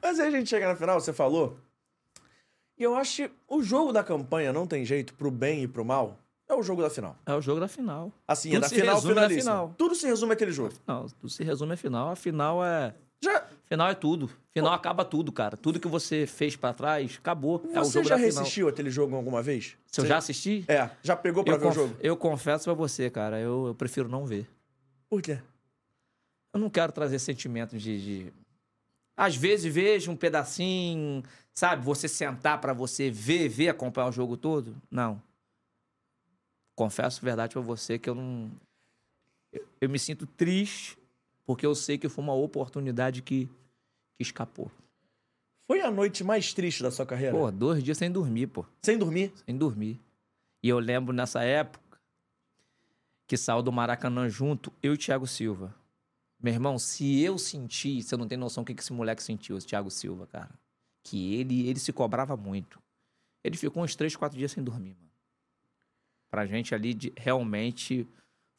Mas 0.02 0.20
aí 0.20 0.28
a 0.28 0.32
gente 0.32 0.50
chega 0.50 0.68
na 0.68 0.76
final, 0.76 1.00
você 1.00 1.12
falou. 1.12 1.58
E 2.78 2.84
eu 2.84 2.96
acho 2.96 3.28
que 3.28 3.32
o 3.48 3.62
jogo 3.62 3.92
da 3.92 4.02
campanha 4.04 4.54
não 4.54 4.66
tem 4.66 4.86
jeito 4.86 5.14
pro 5.14 5.30
bem 5.30 5.64
e 5.64 5.68
pro 5.68 5.84
mal. 5.84 6.18
É 6.48 6.54
o 6.56 6.64
jogo 6.64 6.82
da 6.82 6.90
final. 6.90 7.16
É 7.26 7.34
o 7.36 7.42
jogo 7.42 7.60
da 7.60 7.68
final. 7.68 8.12
Assim, 8.26 8.50
é 8.50 8.54
Tudo 8.54 8.62
da 8.62 8.70
se 8.70 8.76
final 8.76 9.02
finalíssima. 9.02 9.42
final. 9.42 9.76
Tudo 9.78 9.96
se 9.96 10.08
resume 10.08 10.34
àquele 10.34 10.52
jogo. 10.54 10.74
Não, 10.88 11.06
tudo 11.08 11.30
se 11.30 11.44
resume 11.44 11.74
a 11.74 11.78
final. 11.78 12.10
A 12.10 12.16
final 12.16 12.66
é. 12.66 12.96
Já, 13.22 13.48
Final 13.66 13.90
é 13.90 13.94
tudo. 13.96 14.30
Final 14.52 14.74
acaba 14.74 15.06
tudo, 15.06 15.32
cara. 15.32 15.56
Tudo 15.58 15.80
que 15.80 15.88
você 15.88 16.26
fez 16.26 16.56
pra 16.56 16.74
trás, 16.74 17.18
acabou. 17.20 17.62
é 17.74 17.80
o 17.80 17.84
você 17.86 18.00
jogo 18.00 18.08
já 18.10 18.16
resistiu 18.16 18.68
aquele 18.68 18.90
jogo 18.90 19.16
alguma 19.16 19.44
vez? 19.44 19.78
Se 19.86 20.00
eu 20.00 20.04
Você- 20.04 20.08
já 20.10 20.18
assisti, 20.18 20.66
É, 20.68 20.90
já 21.04 21.16
pegou 21.16 21.44
pra 21.44 21.54
eu, 21.54 21.60
ver 21.60 21.66
o 21.66 21.68
conf- 21.68 21.76
jogo? 21.76 21.96
eu 22.00 22.18
confesso 22.18 22.64
pra 22.66 22.74
você, 22.74 23.10
cara, 23.10 23.40
eu, 23.40 23.68
eu 23.68 23.76
prefiro 23.76 24.08
não 24.10 24.26
ver. 24.26 24.48
Por 25.10 25.22
quê? 25.22 25.40
Eu 26.54 26.60
não 26.60 26.70
quero 26.70 26.92
trazer 26.92 27.20
sentimentos 27.20 27.82
de, 27.82 28.02
de- 28.26 28.34
Às 29.16 29.36
vezes 29.36 29.72
vejo 29.72 30.10
um 30.12 30.16
pedacinho, 30.16 31.22
sabe? 31.54 31.84
Você 31.84 32.08
sentar 32.08 32.60
pra 32.62 32.74
você 32.74 33.12
ver, 33.12 33.50
ver, 33.50 33.70
acompanhar 33.70 34.08
o 34.08 34.12
jogo 34.14 34.36
todo. 34.38 34.76
Não. 34.90 35.22
Confesso 36.76 37.20
a 37.22 37.26
verdade 37.26 37.54
pra 37.54 37.62
você 37.62 38.00
que 38.00 38.10
eu 38.10 38.16
não. 38.16 38.50
Eu, 39.52 39.66
eu 39.82 39.90
me 39.90 40.00
sinto 40.00 40.26
triste 40.26 40.98
porque 41.50 41.66
eu 41.66 41.74
sei 41.74 41.98
que 41.98 42.08
foi 42.08 42.24
uma 42.24 42.34
oportunidade 42.36 43.24
que, 43.24 43.48
que 43.48 44.22
escapou. 44.22 44.72
Foi 45.66 45.82
a 45.82 45.90
noite 45.90 46.24
mais 46.24 46.54
triste 46.54 46.84
da 46.84 46.92
sua 46.92 47.08
carreira? 47.08 47.36
Pô, 47.36 47.50
dois 47.50 47.84
dias 47.84 47.98
sem 47.98 48.12
dormir, 48.12 48.46
pô. 48.46 48.64
Sem 48.84 49.00
dormir? 49.00 49.34
Sem 49.48 49.58
dormir. 49.58 50.00
E 50.62 50.70
eu 50.70 50.78
lembro 50.78 51.12
nessa 51.12 51.42
época 51.44 52.00
que 53.28 53.36
saiu 53.36 53.64
do 53.64 53.72
Maracanã 53.72 54.30
junto, 54.30 54.72
eu 54.84 54.92
e 54.92 54.96
o 54.96 54.98
Thiago 54.98 55.26
Silva. 55.26 55.74
Meu 56.40 56.54
irmão, 56.54 56.78
se 56.78 57.20
eu 57.24 57.40
senti, 57.40 58.04
você 58.04 58.16
não 58.16 58.28
tem 58.28 58.38
noção 58.38 58.62
o 58.62 58.66
que 58.66 58.76
que 58.76 58.84
esse 58.84 58.94
moleque 58.94 59.24
sentiu, 59.24 59.58
esse 59.58 59.66
Thiago 59.66 59.90
Silva, 59.90 60.28
cara. 60.28 60.52
Que 61.04 61.34
ele, 61.34 61.68
ele 61.68 61.80
se 61.80 61.92
cobrava 61.92 62.38
muito. 62.38 62.80
Ele 63.44 63.58
ficou 63.58 63.82
uns 63.84 63.96
três, 63.96 64.16
quatro 64.16 64.38
dias 64.38 64.52
sem 64.52 64.64
dormir, 64.64 64.94
mano. 64.94 65.10
Pra 66.30 66.46
gente 66.46 66.76
ali, 66.76 66.94
de- 66.94 67.12
realmente, 67.18 68.08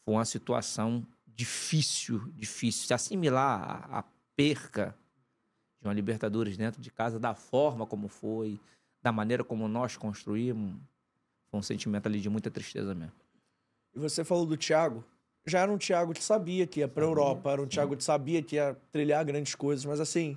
foi 0.05 0.15
uma 0.15 0.25
situação 0.25 1.07
difícil, 1.41 2.19
difícil. 2.35 2.87
Se 2.87 2.93
assimilar 2.93 3.89
a, 3.91 4.01
a 4.01 4.05
perca 4.37 4.95
de 5.81 5.89
uma 5.89 5.95
Libertadores 5.95 6.57
dentro 6.57 6.83
de 6.83 6.91
casa, 6.91 7.19
da 7.19 7.35
forma 7.35 7.87
como 7.87 8.09
foi, 8.09 8.61
da 9.03 9.11
maneira 9.11 9.43
como 9.43 9.67
nós 9.67 9.97
construímos, 9.97 10.77
foi 11.51 11.61
um 11.61 11.63
sentimento 11.63 12.07
ali 12.07 12.21
de 12.21 12.29
muita 12.29 12.51
tristeza 12.51 12.95
mesmo. 12.95 13.15
E 13.95 13.99
você 13.99 14.23
falou 14.23 14.45
do 14.45 14.57
Thiago. 14.57 15.03
Já 15.47 15.61
era 15.61 15.73
um 15.73 15.79
Thiago 15.79 16.13
que 16.13 16.23
sabia 16.23 16.67
que 16.67 16.81
ia 16.81 16.89
pra 16.89 17.03
Europa, 17.05 17.51
era 17.51 17.63
um 17.63 17.67
Thiago 17.67 17.97
que 17.97 18.05
sabia 18.05 18.43
que 18.43 18.57
ia 18.57 18.77
trilhar 18.93 19.25
grandes 19.25 19.55
coisas, 19.55 19.87
mas 19.87 19.99
assim, 19.99 20.37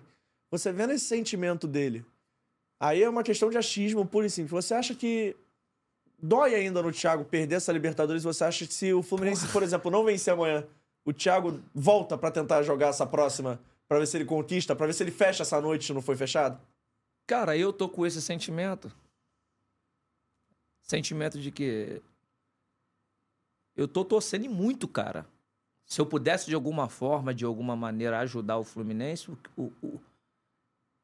você 0.50 0.72
vendo 0.72 0.94
esse 0.94 1.04
sentimento 1.04 1.68
dele, 1.68 2.06
aí 2.80 3.04
é 3.04 3.10
uma 3.10 3.22
questão 3.22 3.50
de 3.50 3.58
achismo 3.58 4.06
puro 4.06 4.26
e 4.26 4.30
simples. 4.30 4.52
Você 4.52 4.74
acha 4.74 4.96
que 4.96 5.36
dói 6.18 6.56
ainda 6.56 6.82
no 6.82 6.94
Thiago 6.94 7.26
perder 7.26 7.56
essa 7.56 7.74
Libertadores? 7.74 8.24
Você 8.24 8.46
acha 8.46 8.66
que 8.66 8.74
se 8.74 8.94
o 8.94 9.04
Fluminense, 9.04 9.46
por 9.50 9.62
exemplo, 9.62 9.92
não 9.92 10.06
vencer 10.06 10.34
amanhã, 10.34 10.66
o 11.06 11.14
Thiago 11.14 11.62
volta 11.74 12.18
pra 12.18 12.32
tentar 12.32 12.64
jogar 12.64 12.88
essa 12.88 13.06
próxima, 13.06 13.60
pra 13.88 14.00
ver 14.00 14.08
se 14.08 14.18
ele 14.18 14.26
conquista, 14.26 14.76
pra 14.76 14.86
ver 14.88 14.94
se 14.94 15.04
ele 15.04 15.12
fecha 15.12 15.44
essa 15.44 15.60
noite 15.62 15.86
se 15.86 15.94
não 15.94 16.02
foi 16.02 16.16
fechado? 16.16 16.60
Cara, 17.28 17.56
eu 17.58 17.72
tô 17.74 17.88
com 17.90 18.06
esse 18.06 18.22
sentimento. 18.22 18.92
Sentimento 20.82 21.40
de 21.40 21.52
que. 21.52 22.02
Eu 23.76 23.88
tô 23.88 24.04
torcendo 24.06 24.50
muito, 24.50 24.88
cara. 24.88 25.26
Se 25.86 26.00
eu 26.00 26.06
pudesse, 26.06 26.46
de 26.48 26.56
alguma 26.56 26.88
forma, 26.90 27.34
de 27.34 27.44
alguma 27.46 27.76
maneira, 27.76 28.20
ajudar 28.20 28.58
o 28.58 28.64
Fluminense, 28.64 29.32
o- 29.58 29.72
o- 29.82 30.00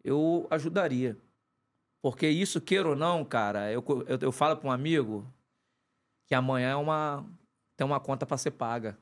eu 0.03 0.47
ajudaria. 0.49 1.17
Porque 2.01 2.27
isso, 2.29 2.61
queira 2.61 2.87
ou 2.89 2.95
não, 2.95 3.25
cara, 3.25 3.71
eu, 3.71 3.83
eu, 4.07 4.17
eu 4.21 4.31
falo 4.31 4.55
pra 4.55 4.69
um 4.69 4.71
amigo 4.71 5.27
que 6.27 6.33
amanhã 6.35 6.69
é 6.71 6.75
uma, 6.75 7.25
tem 7.75 7.85
uma 7.85 7.99
conta 7.99 8.25
pra 8.25 8.37
ser 8.37 8.51
paga. 8.51 8.97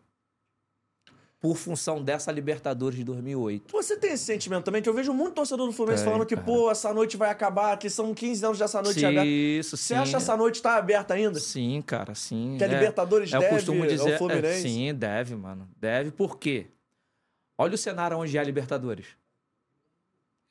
Por 1.48 1.56
função 1.56 2.04
dessa 2.04 2.30
Libertadores 2.30 2.98
de 2.98 3.06
2008. 3.06 3.72
Você 3.72 3.96
tem 3.96 4.12
esse 4.12 4.26
sentimento 4.26 4.66
também? 4.66 4.82
Que 4.82 4.90
eu 4.90 4.94
vejo 4.94 5.14
muito 5.14 5.36
torcedor 5.36 5.66
do 5.66 5.72
Fluminense 5.72 6.04
Tem, 6.04 6.12
falando 6.12 6.28
que, 6.28 6.36
cara. 6.36 6.46
pô, 6.46 6.70
essa 6.70 6.94
noite 6.94 7.16
vai 7.16 7.30
acabar, 7.30 7.78
que 7.78 7.90
são 7.90 8.14
15 8.14 8.46
anos 8.46 8.60
dessa 8.60 8.82
noite 8.82 9.06
aberta. 9.06 9.26
Isso, 9.26 9.78
sim. 9.78 9.84
Você 9.88 9.94
acha 9.94 10.18
essa 10.18 10.36
noite 10.36 10.62
tá 10.62 10.76
aberta 10.76 11.14
ainda? 11.14 11.40
Sim, 11.40 11.82
cara, 11.82 12.14
sim. 12.16 12.56
Que 12.58 12.66
a 12.66 12.68
É. 12.68 12.70
Libertadores 12.72 13.32
Eu 13.32 13.40
deve 13.40 13.54
costumo 13.56 13.84
ao 13.84 13.88
dizer. 13.90 14.10
é, 14.12 14.18
Fluminense? 14.18 14.62
sim, 14.62 14.94
deve, 14.94 15.36
mano. 15.38 15.70
Deve, 15.78 16.12
por 16.12 16.38
quê? 16.38 16.68
Olha 17.58 17.76
o 17.76 17.78
cenário 17.78 18.18
onde 18.18 18.38
é 18.38 18.42
a 18.42 18.44
Libertadores. 18.44 19.06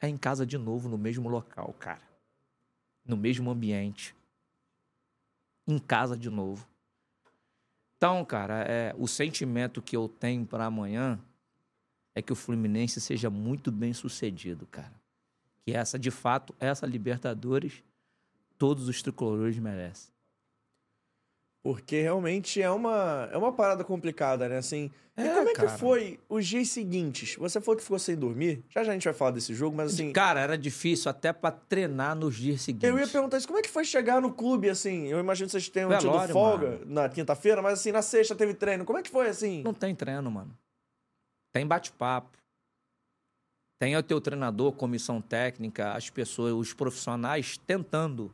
É 0.01 0.09
em 0.09 0.17
casa 0.17 0.47
de 0.47 0.57
novo, 0.57 0.89
no 0.89 0.97
mesmo 0.97 1.29
local, 1.29 1.75
cara. 1.79 2.01
No 3.05 3.19
mesmo 3.19 3.51
ambiente. 3.51 4.17
Em 5.69 5.79
casa 5.79 6.17
de 6.17 6.31
novo. 6.31 6.67
Então, 7.97 8.25
cara, 8.25 8.63
é, 8.69 8.95
o 8.99 9.07
sentimento 9.07 9.81
que 9.81 9.97
eu 9.97 10.09
tenho 10.09 10.45
para 10.45 10.67
amanhã 10.67 11.19
é 12.15 12.23
que 12.23 12.33
o 12.33 12.37
Fluminense 12.37 13.01
seja 13.01 13.31
muito 13.31 13.71
bem 13.71 13.93
sucedido, 13.93 14.67
cara. 14.67 14.93
Que 15.65 15.73
essa, 15.73 15.99
de 15.99 16.11
fato, 16.11 16.55
essa 16.59 16.87
Libertadores, 16.87 17.83
todos 18.59 18.89
os 18.89 19.03
tricolores 19.03 19.59
merecem. 19.59 20.16
Porque 21.67 22.01
realmente 22.01 22.63
é 22.63 22.71
uma, 22.71 23.29
é 23.33 23.37
uma 23.37 23.53
parada 23.53 23.83
complicada, 23.83 24.49
né? 24.49 24.59
Assim, 24.59 24.89
e 25.17 25.21
É, 25.21 25.35
como 25.35 25.49
é 25.49 25.53
cara. 25.53 25.69
que 25.73 25.79
foi 25.81 26.21
os 26.29 26.47
dias 26.47 26.69
seguintes? 26.69 27.35
Você 27.35 27.61
falou 27.61 27.77
que 27.77 27.83
ficou 27.83 27.99
sem 27.99 28.15
dormir? 28.15 28.63
Já 28.71 28.85
já 28.85 28.93
a 28.93 28.95
gente 28.95 29.03
vai 29.03 29.13
falar 29.13 29.33
desse 29.33 29.53
jogo, 29.53 29.77
mas 29.77 29.93
assim... 29.93 30.13
Cara, 30.13 30.39
era 30.39 30.57
difícil 30.57 31.11
até 31.11 31.33
pra 31.33 31.51
treinar 31.51 32.15
nos 32.15 32.37
dias 32.37 32.61
seguintes. 32.63 32.89
Eu 32.89 32.97
ia 32.97 33.09
perguntar 33.09 33.39
isso, 33.39 33.49
como 33.49 33.59
é 33.59 33.63
que 33.63 33.69
foi 33.69 33.85
chegar 33.85 34.23
no 34.23 34.33
clube, 34.33 34.71
assim? 34.71 35.09
Eu 35.09 35.19
imagino 35.19 35.49
que 35.49 35.51
vocês 35.51 35.69
tenham 35.69 35.91
tido 35.99 36.03
Velório, 36.03 36.33
folga 36.33 36.71
mano. 36.71 36.87
na 36.87 37.09
quinta-feira, 37.09 37.61
mas 37.61 37.81
assim, 37.81 37.91
na 37.91 38.01
sexta 38.01 38.37
teve 38.37 38.55
treino. 38.55 38.85
Como 38.85 39.01
é 39.01 39.03
que 39.03 39.11
foi, 39.11 39.27
assim? 39.27 39.65
Não 39.65 39.75
tem 39.75 39.93
treino, 39.93 40.31
mano. 40.31 40.57
Tem 41.53 41.67
bate-papo. 41.67 42.39
Tem 43.81 43.97
o 43.97 44.03
teu 44.05 44.21
treinador, 44.21 44.71
comissão 44.71 45.21
técnica, 45.21 45.95
as 45.95 46.11
pessoas, 46.11 46.53
os 46.53 46.73
profissionais 46.73 47.59
tentando 47.59 48.33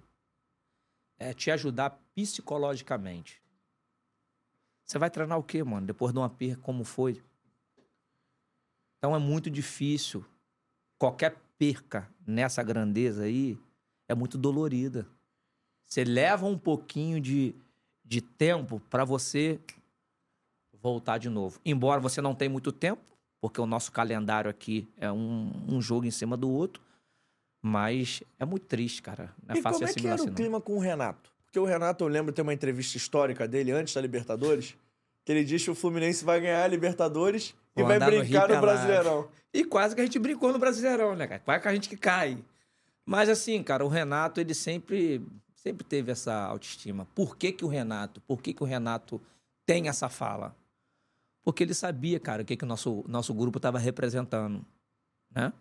é, 1.22 1.32
te 1.32 1.50
ajudar 1.50 1.90
psicologicamente. 2.14 3.40
Você 4.84 4.98
vai 4.98 5.08
treinar 5.08 5.38
o 5.38 5.42
quê, 5.42 5.62
mano? 5.62 5.86
Depois 5.86 6.12
de 6.12 6.18
uma 6.18 6.28
perca 6.28 6.60
como 6.60 6.84
foi? 6.84 7.22
Então 8.98 9.14
é 9.14 9.18
muito 9.18 9.50
difícil. 9.50 10.24
Qualquer 10.98 11.36
perca 11.58 12.08
nessa 12.26 12.62
grandeza 12.62 13.24
aí 13.24 13.58
é 14.08 14.14
muito 14.14 14.36
dolorida. 14.36 15.06
Você 15.86 16.04
leva 16.04 16.46
um 16.46 16.58
pouquinho 16.58 17.20
de, 17.20 17.54
de 18.04 18.20
tempo 18.20 18.80
para 18.90 19.04
você 19.04 19.60
voltar 20.80 21.18
de 21.18 21.28
novo. 21.28 21.60
Embora 21.64 22.00
você 22.00 22.20
não 22.20 22.34
tenha 22.34 22.50
muito 22.50 22.72
tempo, 22.72 23.02
porque 23.40 23.60
o 23.60 23.66
nosso 23.66 23.92
calendário 23.92 24.50
aqui 24.50 24.88
é 24.96 25.10
um, 25.10 25.52
um 25.68 25.80
jogo 25.80 26.04
em 26.04 26.10
cima 26.10 26.36
do 26.36 26.50
outro, 26.50 26.82
mas 27.62 28.22
é 28.38 28.44
muito 28.44 28.66
triste, 28.66 29.00
cara. 29.00 29.32
Não 29.46 29.54
é 29.54 29.58
e 29.58 29.62
fácil 29.62 29.80
como 29.80 29.90
é 29.90 29.94
que 29.94 30.06
era 30.06 30.14
assim, 30.16 30.24
o 30.24 30.26
não. 30.26 30.34
clima 30.34 30.60
com 30.60 30.76
o 30.76 30.80
Renato? 30.80 31.30
Porque 31.44 31.58
o 31.60 31.64
Renato, 31.64 32.02
eu 32.02 32.08
lembro, 32.08 32.32
tem 32.32 32.42
uma 32.42 32.52
entrevista 32.52 32.96
histórica 32.96 33.46
dele 33.46 33.70
antes 33.70 33.94
da 33.94 34.00
Libertadores, 34.00 34.74
que 35.24 35.30
ele 35.30 35.44
diz 35.44 35.62
que 35.62 35.70
o 35.70 35.74
Fluminense 35.74 36.24
vai 36.24 36.40
ganhar 36.40 36.64
a 36.64 36.66
Libertadores 36.66 37.54
e 37.76 37.80
Vou 37.80 37.86
vai 37.86 37.96
andar 37.96 38.10
no 38.10 38.18
brincar 38.18 38.42
no, 38.42 38.46
pelado. 38.48 38.66
Brasileirão. 38.66 39.28
E 39.54 39.64
quase 39.64 39.94
que 39.94 40.00
a 40.00 40.04
gente 40.04 40.18
brincou 40.18 40.52
no 40.52 40.58
Brasileirão, 40.58 41.14
né, 41.14 41.26
cara? 41.26 41.40
Quase 41.40 41.62
que 41.62 41.68
a 41.68 41.74
gente 41.74 41.88
que 41.88 41.96
cai. 41.96 42.42
Mas 43.06 43.28
assim, 43.28 43.62
cara, 43.62 43.84
o 43.84 43.88
Renato, 43.88 44.40
ele 44.40 44.54
sempre, 44.54 45.24
sempre 45.54 45.84
teve 45.84 46.10
essa 46.10 46.34
autoestima. 46.34 47.06
Por 47.14 47.36
que, 47.36 47.52
que 47.52 47.64
o 47.64 47.68
Renato? 47.68 48.20
Por 48.22 48.42
que, 48.42 48.52
que 48.52 48.62
o 48.62 48.66
Renato 48.66 49.20
tem 49.66 49.88
essa 49.88 50.08
fala? 50.08 50.56
Porque 51.44 51.62
ele 51.62 51.74
sabia, 51.74 52.18
cara, 52.18 52.42
o 52.42 52.44
que, 52.44 52.56
que 52.56 52.64
o 52.64 52.68
nosso, 52.68 53.04
nosso 53.06 53.34
grupo 53.34 53.58
estava 53.58 53.78
representando, 53.78 54.64
né? 55.34 55.52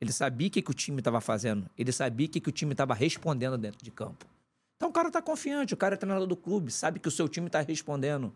Ele 0.00 0.12
sabia 0.12 0.48
o 0.48 0.50
que, 0.50 0.62
que 0.62 0.70
o 0.70 0.74
time 0.74 1.00
estava 1.00 1.20
fazendo. 1.20 1.68
Ele 1.76 1.90
sabia 1.92 2.26
o 2.26 2.30
que, 2.30 2.40
que 2.40 2.48
o 2.48 2.52
time 2.52 2.72
estava 2.72 2.94
respondendo 2.94 3.58
dentro 3.58 3.84
de 3.84 3.90
campo. 3.90 4.26
Então 4.76 4.90
o 4.90 4.92
cara 4.92 5.10
tá 5.10 5.20
confiante, 5.20 5.74
o 5.74 5.76
cara 5.76 5.94
é 5.94 5.98
treinador 5.98 6.26
do 6.26 6.36
clube, 6.36 6.70
sabe 6.70 7.00
que 7.00 7.08
o 7.08 7.10
seu 7.10 7.28
time 7.28 7.50
tá 7.50 7.60
respondendo. 7.60 8.32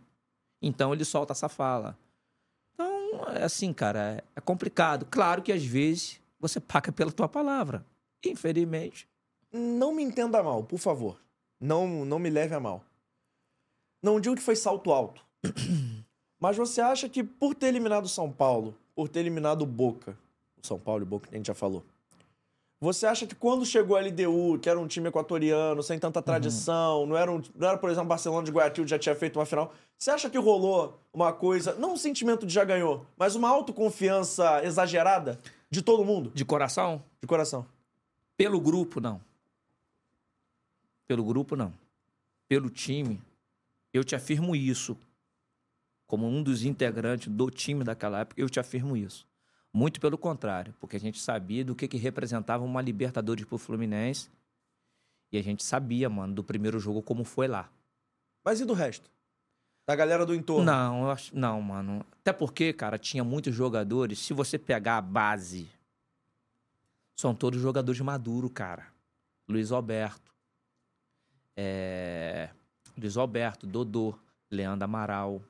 Então 0.61 0.93
ele 0.93 1.05
solta 1.05 1.33
essa 1.33 1.49
fala. 1.49 1.97
Então, 2.75 3.29
é 3.35 3.45
assim, 3.45 3.73
cara, 3.73 4.25
é- 4.35 4.41
complicado. 4.41 5.07
Claro 5.09 5.41
que 5.43 5.53
às 5.53 5.65
vezes 5.65 6.21
você 6.41 6.59
paga 6.59 6.91
pela 6.91 7.13
tua 7.13 7.29
palavra. 7.29 7.87
Infelizmente. 8.25 9.09
Não 9.53 9.95
me 9.95 10.03
entenda 10.03 10.43
mal, 10.43 10.65
por 10.65 10.79
favor. 10.79 11.21
Não, 11.61 12.05
não 12.05 12.19
me 12.19 12.29
leve 12.29 12.55
a 12.55 12.61
mal. 12.61 12.85
Não 14.03 14.21
digo 14.21 14.35
que 14.35 14.43
foi 14.43 14.57
salto 14.57 14.91
alto. 14.91 15.25
Mas 16.41 16.57
você 16.57 16.81
acha 16.81 17.09
que 17.09 17.23
por 17.23 17.55
ter 17.55 17.69
eliminado 17.69 18.09
São 18.09 18.33
Paulo, 18.33 18.77
por 18.97 19.09
ter 19.09 19.21
eliminado 19.21 19.65
Boca, 19.65 20.19
São 20.63 20.79
Paulo 20.79 21.03
e 21.03 21.07
Boca, 21.07 21.29
que 21.29 21.35
a 21.35 21.39
gente 21.39 21.47
já 21.47 21.55
falou, 21.55 21.85
você 22.81 23.07
acha 23.07 23.27
que 23.27 23.35
quando 23.35 23.65
chegou 23.65 23.97
a 23.97 24.01
LDU, 24.01 24.59
que 24.61 24.69
era 24.69 24.79
um 24.79 24.89
time 24.89 25.09
equatoriano, 25.09 25.83
sem 25.83 25.99
tanta 25.99 26.21
tradição, 26.21 27.07
não, 27.07 27.17
era 27.17 27.31
um, 27.31 27.41
não 27.55 27.69
era, 27.69 27.79
por 27.79 27.89
exemplo, 27.91 28.09
Barcelona 28.09 28.45
de 28.45 28.51
Guayaquil, 28.51 28.85
que 28.85 28.91
já 28.91 28.99
tinha 28.99 29.15
feito 29.15 29.39
uma 29.39 29.47
final, 29.47 29.73
você 29.97 30.11
acha 30.11 30.29
que 30.29 30.37
rolou 30.37 30.99
uma 31.13 31.33
coisa, 31.33 31.75
não 31.77 31.93
um 31.93 31.97
sentimento 31.97 32.45
de 32.45 32.53
já 32.53 32.65
ganhou, 32.65 33.07
mas 33.17 33.37
uma 33.37 33.49
autoconfiança 33.49 34.65
exagerada 34.65 35.39
de 35.71 35.81
todo 35.81 36.05
mundo, 36.05 36.33
De 36.35 36.45
coração? 36.45 37.03
de 37.21 37.27
coração? 37.27 37.65
Pelo 38.37 38.61
grupo, 38.61 39.01
não. 39.01 39.21
Pelo 41.07 41.25
grupo, 41.25 41.55
não. 41.55 41.73
Pelo 42.49 42.69
time, 42.69 43.21
eu 43.93 44.03
te 44.03 44.17
afirmo 44.17 44.57
isso. 44.57 44.97
Como 46.07 46.27
um 46.27 46.43
dos 46.43 46.65
integrantes 46.65 47.29
do 47.29 47.49
time 47.49 47.85
daquela 47.85 48.21
época, 48.21 48.41
eu 48.41 48.51
te 48.51 48.59
afirmo 48.59 48.97
isso. 48.97 49.25
Muito 49.73 50.01
pelo 50.01 50.19
contrário, 50.19 50.75
porque 50.79 50.97
a 50.97 51.01
gente 51.01 51.19
sabia 51.19 51.65
do 51.65 51.75
que, 51.75 51.89
que 51.89 51.97
representava 51.97 52.63
uma 52.63 52.83
Libertadores 52.83 53.45
pro 53.45 53.57
Fluminense. 53.57 54.29
E 55.33 55.39
a 55.39 55.43
gente 55.43 55.65
sabia, 55.65 56.11
mano, 56.11 56.35
do 56.35 56.45
primeiro 56.45 56.79
jogo 56.79 57.03
como 57.03 57.25
foi 57.25 57.49
lá. 57.49 57.71
Mas 58.45 58.61
e 58.61 58.67
do 58.67 58.75
resto? 58.75 59.11
Da 59.87 59.97
galera 59.97 60.27
do 60.27 60.35
entorno? 60.35 60.65
Não, 60.65 61.05
eu 61.05 61.11
acho. 61.11 61.37
Não, 61.37 61.61
mano. 61.63 62.05
Até 62.21 62.33
porque, 62.33 62.73
cara, 62.73 62.99
tinha 62.99 63.25
muitos 63.25 63.55
jogadores. 63.55 64.19
Se 64.19 64.35
você 64.35 64.59
pegar 64.59 64.99
a 64.99 65.01
base, 65.01 65.69
são 67.17 67.35
todos 67.35 67.61
jogadores 67.61 68.01
maduros, 68.01 68.53
cara. 68.53 68.87
Luiz 69.49 69.73
Alberto. 69.73 70.33
É... 71.57 72.51
Luiz 72.97 73.17
Alberto, 73.17 73.67
Dodô, 73.67 74.15
Leandro 74.51 74.85
Amaral, 74.85 75.43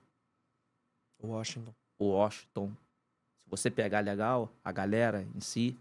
Washington. 1.22 1.74
Washington. 2.00 2.72
Você 3.52 3.70
pegar 3.70 4.00
legal, 4.00 4.50
a 4.64 4.72
galera 4.72 5.28
em 5.36 5.40
si. 5.40 5.78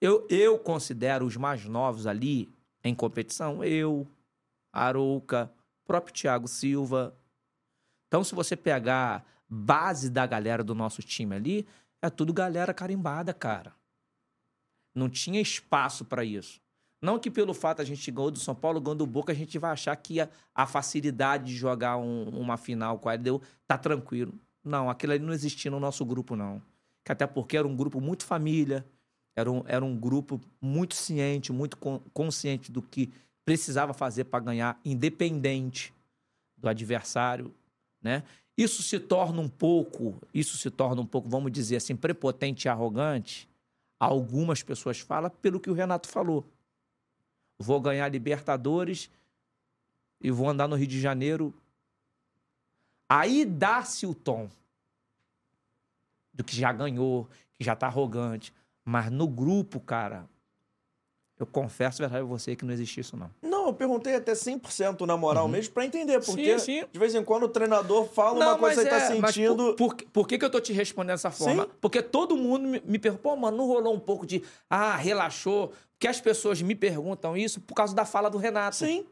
Eu, 0.00 0.26
eu 0.28 0.58
considero 0.58 1.24
os 1.24 1.36
mais 1.36 1.64
novos 1.64 2.04
ali 2.04 2.48
em 2.82 2.92
competição. 2.96 3.62
Eu, 3.62 4.04
Arouca, 4.72 5.48
próprio 5.86 6.12
Thiago 6.12 6.48
Silva. 6.48 7.14
Então, 8.08 8.24
se 8.24 8.34
você 8.34 8.56
pegar 8.56 9.24
base 9.48 10.10
da 10.10 10.26
galera 10.26 10.64
do 10.64 10.74
nosso 10.74 11.00
time 11.00 11.36
ali, 11.36 11.66
é 12.02 12.10
tudo 12.10 12.32
galera 12.32 12.74
carimbada, 12.74 13.32
cara. 13.32 13.72
Não 14.92 15.08
tinha 15.08 15.40
espaço 15.40 16.04
para 16.04 16.24
isso. 16.24 16.60
Não 17.00 17.20
que 17.20 17.30
pelo 17.30 17.54
fato 17.54 17.80
a 17.80 17.84
gente 17.84 18.10
ganhou 18.10 18.32
do 18.32 18.38
São 18.40 18.54
Paulo, 18.54 18.80
ganhou 18.80 18.96
do 18.96 19.06
Boca, 19.06 19.30
a 19.30 19.34
gente 19.34 19.60
vai 19.60 19.70
achar 19.70 19.94
que 19.94 20.20
a, 20.20 20.28
a 20.52 20.66
facilidade 20.66 21.44
de 21.44 21.54
jogar 21.56 21.98
um- 21.98 22.30
uma 22.30 22.56
final 22.56 22.98
com 22.98 23.08
a 23.08 23.12
LDU 23.14 23.40
tá 23.64 23.78
tranquilo. 23.78 24.34
Não, 24.64 24.90
aquilo 24.90 25.12
ali 25.12 25.24
não 25.24 25.32
existia 25.32 25.70
no 25.70 25.78
nosso 25.78 26.04
grupo, 26.04 26.34
não. 26.34 26.60
Que 27.06 27.12
até 27.12 27.26
porque 27.26 27.56
era 27.56 27.66
um 27.66 27.76
grupo 27.76 28.00
muito 28.00 28.26
família, 28.26 28.84
era 29.34 29.50
um, 29.50 29.62
era 29.66 29.84
um 29.84 29.96
grupo 29.96 30.40
muito 30.60 30.94
ciente, 30.94 31.52
muito 31.52 31.78
con- 31.78 32.00
consciente 32.12 32.70
do 32.72 32.82
que 32.82 33.08
precisava 33.44 33.94
fazer 33.94 34.24
para 34.24 34.44
ganhar, 34.44 34.80
independente 34.84 35.94
do 36.58 36.68
adversário, 36.68 37.54
né? 38.02 38.24
Isso 38.58 38.82
se 38.82 38.98
torna 38.98 39.40
um 39.40 39.48
pouco, 39.48 40.20
isso 40.34 40.58
se 40.58 40.70
torna 40.70 41.00
um 41.00 41.06
pouco, 41.06 41.28
vamos 41.28 41.52
dizer 41.52 41.76
assim, 41.76 41.94
prepotente 41.94 42.66
e 42.66 42.68
arrogante 42.68 43.48
Algumas 43.98 44.62
pessoas 44.62 45.00
falam 45.00 45.30
pelo 45.30 45.58
que 45.58 45.70
o 45.70 45.74
Renato 45.74 46.08
falou. 46.08 46.44
Vou 47.58 47.80
ganhar 47.80 48.08
Libertadores 48.08 49.10
e 50.20 50.30
vou 50.30 50.48
andar 50.48 50.68
no 50.68 50.76
Rio 50.76 50.86
de 50.86 51.00
Janeiro. 51.00 51.54
Aí 53.08 53.44
dá-se 53.44 54.06
o 54.06 54.14
tom 54.14 54.50
do 56.36 56.44
que 56.44 56.54
já 56.54 56.72
ganhou, 56.72 57.28
que 57.54 57.64
já 57.64 57.74
tá 57.74 57.86
arrogante. 57.86 58.52
Mas 58.84 59.10
no 59.10 59.26
grupo, 59.26 59.80
cara, 59.80 60.28
eu 61.38 61.46
confesso 61.46 62.02
a 62.02 62.06
verdade 62.06 62.22
a 62.22 62.26
você 62.26 62.54
que 62.54 62.64
não 62.64 62.72
existe 62.72 63.00
isso, 63.00 63.16
não. 63.16 63.30
Não, 63.42 63.66
eu 63.66 63.74
perguntei 63.74 64.14
até 64.14 64.32
100% 64.32 65.00
na 65.06 65.16
moral 65.16 65.48
mesmo 65.48 65.74
pra 65.74 65.84
entender, 65.84 66.18
porque 66.24 66.52
Uhum. 66.52 66.58
sim. 66.58 66.84
de 66.90 66.98
vez 66.98 67.14
em 67.14 67.24
quando 67.24 67.42
o 67.44 67.48
treinador 67.48 68.06
fala 68.06 68.44
uma 68.50 68.58
coisa 68.58 68.84
que 68.84 68.88
tá 68.88 68.96
é, 68.96 69.18
mas 69.18 69.34
sentindo. 69.34 69.74
Por, 69.74 69.94
por, 69.96 70.04
por 70.12 70.28
que, 70.28 70.38
que 70.38 70.44
eu 70.44 70.50
tô 70.50 70.60
te 70.60 70.72
respondendo 70.72 71.14
dessa 71.14 71.30
forma? 71.30 71.64
Sim. 71.64 71.70
Porque 71.80 72.00
todo 72.00 72.36
mundo 72.36 72.68
me, 72.68 72.80
me 72.84 72.98
pergunta, 72.98 73.22
pô, 73.22 73.34
mano, 73.36 73.56
não 73.56 73.66
rolou 73.66 73.94
um 73.94 74.00
pouco 74.00 74.24
de, 74.24 74.42
ah, 74.70 74.96
relaxou? 74.96 75.72
Porque 75.92 76.06
as 76.08 76.20
pessoas 76.20 76.62
me 76.62 76.74
perguntam 76.74 77.36
isso 77.36 77.60
por 77.60 77.74
causa 77.74 77.94
da 77.94 78.04
fala 78.04 78.30
do 78.30 78.38
Renato. 78.38 78.76
Sim. 78.76 79.04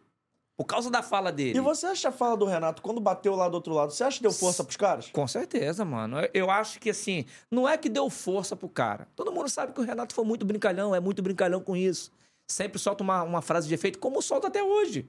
Por 0.56 0.64
causa 0.66 0.89
da 0.89 1.02
fala 1.02 1.32
dele. 1.32 1.59
E 1.59 1.60
você 1.60 1.86
acha 1.86 2.10
a 2.10 2.12
fala 2.12 2.36
do 2.36 2.44
Renato, 2.44 2.81
quando 2.81 3.01
bateu 3.01 3.35
lá 3.35 3.48
do 3.48 3.55
outro 3.55 3.74
lado, 3.74 3.93
você 3.93 4.05
acha 4.05 4.18
que 4.18 4.22
deu 4.22 4.32
força 4.32 4.62
pros 4.62 4.76
caras? 4.76 5.09
Com 5.10 5.26
certeza, 5.26 5.85
mano. 5.85 6.16
Eu- 6.32 6.48
acho 6.51 6.78
que, 6.78 6.90
assim, 6.90 7.24
não 7.51 7.68
é 7.68 7.76
que 7.76 7.89
deu 7.89 8.09
força 8.09 8.55
pro 8.55 8.68
cara. 8.68 9.09
Todo 9.16 9.32
mundo 9.32 9.48
sabe 9.48 9.72
que 9.72 9.81
o 9.81 9.85
Renato 9.85 10.14
foi 10.14 10.24
muito 10.24 10.44
brincalhão, 10.47 10.94
é 10.94 11.01
muito 11.01 11.20
brincalhão 11.22 11.60
com 11.60 11.76
isso. 11.76 12.12
Sempre 12.48 12.78
solta 12.78 13.02
uma, 13.02 13.22
uma 13.24 13.43
frase 13.43 13.66
de 13.66 13.74
efeito, 13.74 13.98
como 13.98 14.22
solta 14.22 14.47
até 14.47 14.62
hoje. 14.62 15.09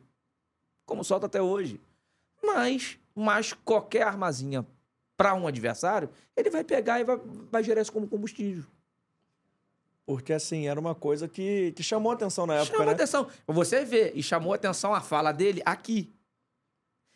Como 0.88 1.04
solta 1.04 1.28
até 1.28 1.42
hoje. 1.42 1.80
Mas, 2.44 2.98
mas 3.14 3.54
qualquer 3.54 4.02
armazinha 4.04 4.66
pra 5.16 5.36
um 5.36 5.46
adversário, 5.48 6.10
ele 6.36 6.50
vai 6.50 6.64
pegar 6.64 7.00
e 7.00 7.04
vai, 7.04 7.18
vai 7.52 7.64
gerar 7.64 7.82
isso 7.82 7.92
como 7.92 8.08
combustível. 8.08 8.66
Porque, 10.06 10.34
assim, 10.34 10.68
era 10.68 10.80
uma 10.80 10.94
coisa 10.94 11.27
que, 11.27 11.72
que 11.72 11.82
chamou 11.82 12.11
atenção 12.11 12.45
na 12.45 12.56
época, 12.56 12.73
Chama 12.73 12.86
né? 12.86 12.91
atenção. 12.91 13.27
Você 13.48 13.84
vê, 13.84 14.11
e 14.14 14.22
chamou 14.22 14.53
atenção 14.53 14.94
a 14.94 15.02
fala 15.02 15.32
dele 15.32 15.61
aqui. 15.65 16.14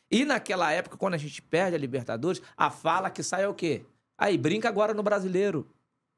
E 0.10 0.26
naquela 0.26 0.72
época, 0.72 0.98
quando 0.98 1.14
a 1.14 1.18
gente 1.18 1.40
perde 1.42 1.76
a 1.76 1.80
Libertadores, 1.80 2.42
a 2.58 2.72
fala 2.72 3.12
que 3.12 3.22
sai 3.22 3.44
é 3.44 3.48
o 3.48 3.54
quê? 3.54 3.84
Aí, 4.18 4.38
brinca 4.38 4.68
agora 4.68 4.94
no 4.94 5.04
brasileiro. 5.04 5.68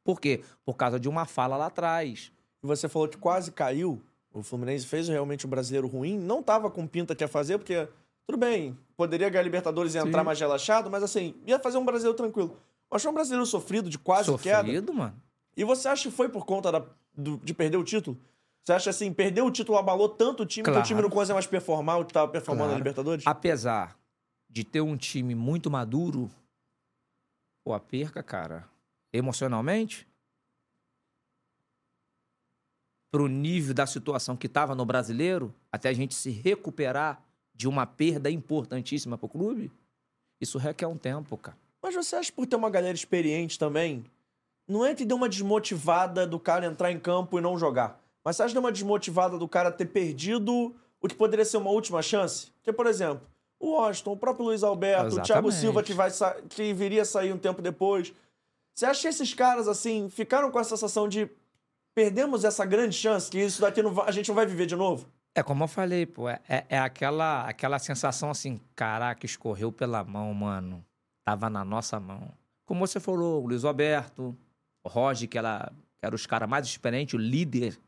Por 0.03 0.19
quê? 0.21 0.43
Por 0.63 0.75
causa 0.75 0.97
de 0.97 1.09
uma 1.09 1.25
fala 1.25 1.57
lá 1.57 1.65
atrás. 1.65 2.31
Você 2.61 2.87
falou 2.87 3.07
que 3.07 3.17
quase 3.17 3.51
caiu. 3.51 4.01
O 4.33 4.41
Fluminense 4.41 4.85
fez 4.85 5.09
realmente 5.09 5.45
um 5.45 5.49
brasileiro 5.49 5.87
ruim. 5.87 6.17
Não 6.17 6.41
tava 6.41 6.71
com 6.71 6.87
pinta 6.87 7.13
que 7.13 7.23
ia 7.23 7.27
fazer, 7.27 7.57
porque, 7.57 7.87
tudo 8.25 8.37
bem, 8.37 8.77
poderia 8.95 9.29
ganhar 9.29 9.43
Libertadores 9.43 9.93
e 9.93 9.97
entrar 9.97 10.21
Sim. 10.21 10.25
mais 10.25 10.39
relaxado, 10.39 10.89
mas 10.89 11.03
assim, 11.03 11.35
ia 11.45 11.59
fazer 11.59 11.77
um 11.77 11.85
brasileiro 11.85 12.15
tranquilo. 12.15 12.57
Foi 12.89 13.11
um 13.11 13.13
brasileiro 13.13 13.45
sofrido, 13.45 13.89
de 13.89 13.99
quase 13.99 14.35
queda. 14.37 14.59
Sofrido, 14.59 14.93
mano. 14.93 15.21
E 15.55 15.63
você 15.63 15.87
acha 15.87 16.09
que 16.09 16.15
foi 16.15 16.29
por 16.29 16.45
conta 16.45 16.71
da- 16.71 16.85
do- 17.15 17.37
de 17.37 17.53
perder 17.53 17.77
o 17.77 17.83
título? 17.83 18.17
Você 18.63 18.73
acha 18.73 18.89
assim, 18.91 19.11
perder 19.11 19.41
o 19.41 19.51
título 19.51 19.77
abalou 19.77 20.07
tanto 20.07 20.43
o 20.43 20.45
time 20.45 20.63
que 20.63 20.69
o 20.69 20.73
Claro. 20.73 20.87
time 20.87 21.01
não 21.01 21.09
consegue 21.09 21.33
mais 21.33 21.47
performar 21.47 21.99
o 21.99 22.05
que 22.05 22.13
tava 22.13 22.31
performando 22.31 22.63
na 22.65 22.69
Claro. 22.73 22.79
Libertadores? 22.79 23.25
Apesar 23.27 23.97
de 24.49 24.63
ter 24.63 24.81
um 24.81 24.95
time 24.95 25.33
muito 25.33 25.69
maduro, 25.71 26.29
pô, 27.63 27.73
a 27.73 27.79
perca, 27.79 28.21
cara, 28.21 28.67
emocionalmente, 29.11 30.07
pro 33.11 33.27
nível 33.27 33.73
da 33.73 33.85
situação 33.85 34.37
que 34.37 34.47
tava 34.47 34.73
no 34.75 34.85
brasileiro, 34.85 35.53
até 35.71 35.89
a 35.89 35.93
gente 35.93 36.13
se 36.13 36.29
recuperar 36.29 37.21
de 37.53 37.67
uma 37.67 37.85
perda 37.85 38.29
importantíssima 38.31 39.17
pro 39.17 39.27
clube, 39.27 39.71
isso 40.39 40.57
requer 40.57 40.87
um 40.87 40.97
tempo, 40.97 41.35
cara. 41.37 41.57
Mas 41.81 41.93
você 41.95 42.15
acha 42.15 42.29
que 42.31 42.35
por 42.35 42.45
ter 42.47 42.55
uma 42.55 42.69
galera 42.69 42.95
experiente 42.95 43.59
também, 43.59 44.05
não 44.67 44.85
é 44.85 44.93
que 44.95 45.05
deu 45.05 45.17
uma 45.17 45.27
desmotivada 45.29 46.25
do 46.25 46.39
cara 46.39 46.65
entrar 46.65 46.91
em 46.91 46.99
campo 46.99 47.37
e 47.37 47.41
não 47.41 47.57
jogar? 47.57 47.99
Mas 48.23 48.35
você 48.35 48.43
acha 48.43 48.49
que 48.51 48.53
deu 48.55 48.63
uma 48.63 48.71
desmotivada 48.71 49.37
do 49.37 49.47
cara 49.47 49.71
ter 49.71 49.85
perdido 49.87 50.75
o 51.01 51.07
que 51.07 51.15
poderia 51.15 51.43
ser 51.45 51.57
uma 51.57 51.71
última 51.71 52.01
chance? 52.01 52.51
Porque, 52.57 52.71
por 52.71 52.85
exemplo, 52.87 53.21
o 53.59 53.71
Washington, 53.71 54.11
o 54.13 54.17
próprio 54.17 54.45
Luiz 54.45 54.63
Alberto, 54.63 55.07
o 55.17 55.21
Thiago 55.21 55.47
Exatamente. 55.49 55.55
Silva 55.55 55.83
que, 55.83 55.93
vai 55.93 56.09
que 56.49 56.73
viria 56.73 57.03
sair 57.05 57.33
um 57.33 57.37
tempo 57.37 57.61
depois. 57.61 58.13
Você 58.73 58.85
acha 58.85 59.01
que 59.01 59.07
esses 59.07 59.33
caras, 59.33 59.67
assim, 59.67 60.09
ficaram 60.09 60.49
com 60.51 60.59
a 60.59 60.63
sensação 60.63 61.07
de 61.09 61.29
perdemos 61.93 62.43
essa 62.43 62.65
grande 62.65 62.95
chance, 62.95 63.29
que 63.29 63.39
isso 63.39 63.61
daqui 63.61 63.81
vai- 63.81 64.07
a 64.07 64.11
gente 64.11 64.27
não 64.29 64.35
vai 64.35 64.45
viver 64.45 64.65
de 64.65 64.75
novo? 64.75 65.05
É 65.35 65.41
como 65.43 65.63
eu 65.63 65.67
falei, 65.67 66.05
pô, 66.05 66.27
é, 66.29 66.39
é- 66.47 66.65
é 66.69 66.79
aquela, 66.79 67.47
aquela 67.47 67.79
sensação 67.79 68.29
assim, 68.31 68.59
caraca, 68.75 69.25
escorreu 69.25 69.71
pela 69.71 70.03
mão, 70.03 70.33
mano. 70.33 70.83
Tava 71.25 71.49
na 71.49 71.63
nossa 71.63 71.99
mão. 71.99 72.31
Como 72.65 72.85
você 72.85 72.99
falou, 72.99 73.43
o 73.43 73.47
Luiz 73.47 73.63
Alberto, 73.63 74.35
Roger, 74.85 75.27
que, 75.27 75.39
que 75.39 75.45
era 76.01 76.15
os 76.15 76.25
caras 76.25 76.49
mais 76.49 76.65
experientes, 76.65 77.13
o 77.13 77.17
líder 77.17 77.79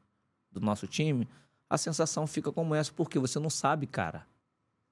do 0.51 0.59
nosso 0.61 0.87
time, 0.87 1.27
a 1.69 1.77
sensação 1.77 2.27
fica 2.27 2.51
como 2.51 2.75
essa, 2.75 2.91
porque 2.91 3.17
você 3.17 3.39
não 3.39 3.49
sabe, 3.49 3.87
cara. 3.87 4.27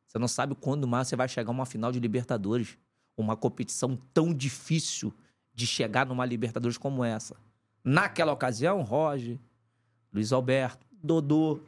Você 0.07 0.18
não 0.19 0.28
sabe 0.28 0.56
quando 0.56 0.88
mais 0.88 1.07
você 1.07 1.15
vai 1.15 1.30
chegar 1.30 1.49
a 1.49 1.53
uma 1.53 1.65
final 1.65 1.91
de 1.91 1.99
Libertadores. 1.99 2.78
Uma 3.15 3.38
competição 3.38 3.98
tão 4.14 4.34
difícil 4.34 5.14
de 5.53 5.68
chegar 5.68 6.06
numa 6.06 6.26
Libertadores 6.26 6.78
como 6.78 7.03
essa. 7.03 7.36
Naquela 7.84 8.32
ocasião, 8.32 8.82
Roger, 8.82 9.40
Luiz 10.11 10.32
Alberto, 10.32 10.86
Dodô, 10.91 11.61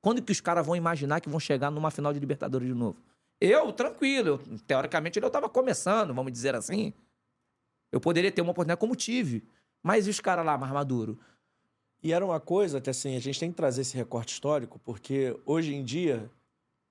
quando 0.00 0.22
que 0.22 0.32
os 0.32 0.40
caras 0.40 0.66
vão 0.66 0.76
imaginar 0.76 1.20
que 1.20 1.28
vão 1.28 1.38
chegar 1.38 1.70
numa 1.70 1.90
final 1.90 2.12
de 2.12 2.18
Libertadores 2.18 2.66
de 2.66 2.74
novo? 2.74 2.96
Eu, 3.40 3.72
tranquilo. 3.72 4.28
Eu, 4.28 4.58
teoricamente, 4.66 5.20
eu 5.20 5.30
tava 5.30 5.48
começando, 5.48 6.14
vamos 6.14 6.32
dizer 6.32 6.54
assim. 6.54 6.92
Eu 7.92 8.00
poderia 8.00 8.32
ter 8.32 8.40
uma 8.42 8.50
oportunidade 8.50 8.80
como 8.80 8.96
tive. 8.96 9.44
Mas 9.82 10.06
e 10.06 10.10
os 10.10 10.20
caras 10.20 10.44
lá, 10.44 10.56
mais 10.58 10.72
maduro? 10.72 11.18
E 12.02 12.12
era 12.12 12.24
uma 12.24 12.38
coisa 12.40 12.80
que, 12.80 12.88
assim, 12.90 13.16
a 13.16 13.20
gente 13.20 13.38
tem 13.40 13.50
que 13.50 13.56
trazer 13.56 13.80
esse 13.82 13.96
recorte 13.96 14.32
histórico, 14.32 14.78
porque 14.84 15.36
hoje 15.44 15.74
em 15.74 15.82
dia 15.82 16.30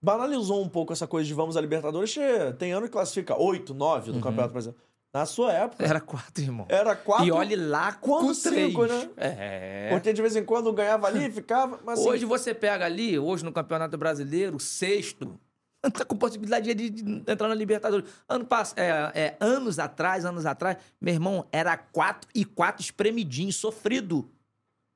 banalizou 0.02 0.62
um 0.64 0.70
pouco 0.70 0.94
essa 0.94 1.08
coisa 1.08 1.28
de 1.28 1.34
vamos 1.34 1.56
à 1.58 1.62
Libertadores. 1.62 2.16
Tem 2.60 2.72
ano 2.72 2.86
que 2.88 2.92
classifica 2.92 3.40
8, 3.40 3.74
9 3.74 4.12
do 4.12 4.16
Uhum. 4.18 4.22
Campeonato 4.22 4.52
Brasileiro. 4.54 4.82
Na 5.14 5.26
sua 5.26 5.52
época, 5.54 5.84
Era 5.84 6.02
quatro, 6.02 6.44
irmão. 6.44 6.66
era 6.70 6.96
4. 6.96 7.26
E 7.26 7.32
olhe 7.32 7.56
lá 7.56 7.94
quando 7.94 8.36
cinco, 8.36 8.86
né? 8.86 9.10
É. 9.16 9.90
Porque 9.92 10.12
de 10.14 10.22
vez 10.22 10.36
em 10.36 10.44
quando 10.44 10.72
ganhava 10.74 11.08
ali, 11.08 11.32
ficava. 11.32 11.80
Mas 11.84 12.00
assim, 12.00 12.10
Hoje 12.10 12.26
você 12.26 12.54
pega 12.54 12.86
ali, 12.86 13.18
hoje 13.18 13.44
no 13.44 13.52
Campeonato 13.54 13.98
Brasileiro, 13.98 14.60
sexto, 14.60 15.40
com 16.08 16.18
possibilidade 16.18 16.74
de, 16.74 16.90
de 16.90 17.32
entrar 17.32 17.48
na 17.48 17.56
Libertadores. 17.56 18.10
Ano 18.28 18.46
pass... 18.46 18.74
é, 18.76 19.12
é, 19.14 19.38
anos 19.40 19.80
atrás, 19.80 20.26
anos 20.26 20.46
atrás, 20.46 20.78
meu 21.00 21.14
irmão, 21.14 21.46
era 21.52 21.78
quatro 21.78 22.30
e 22.34 22.44
quatro 22.44 22.82
espremidinho, 22.82 23.52
sofrido. 23.52 24.30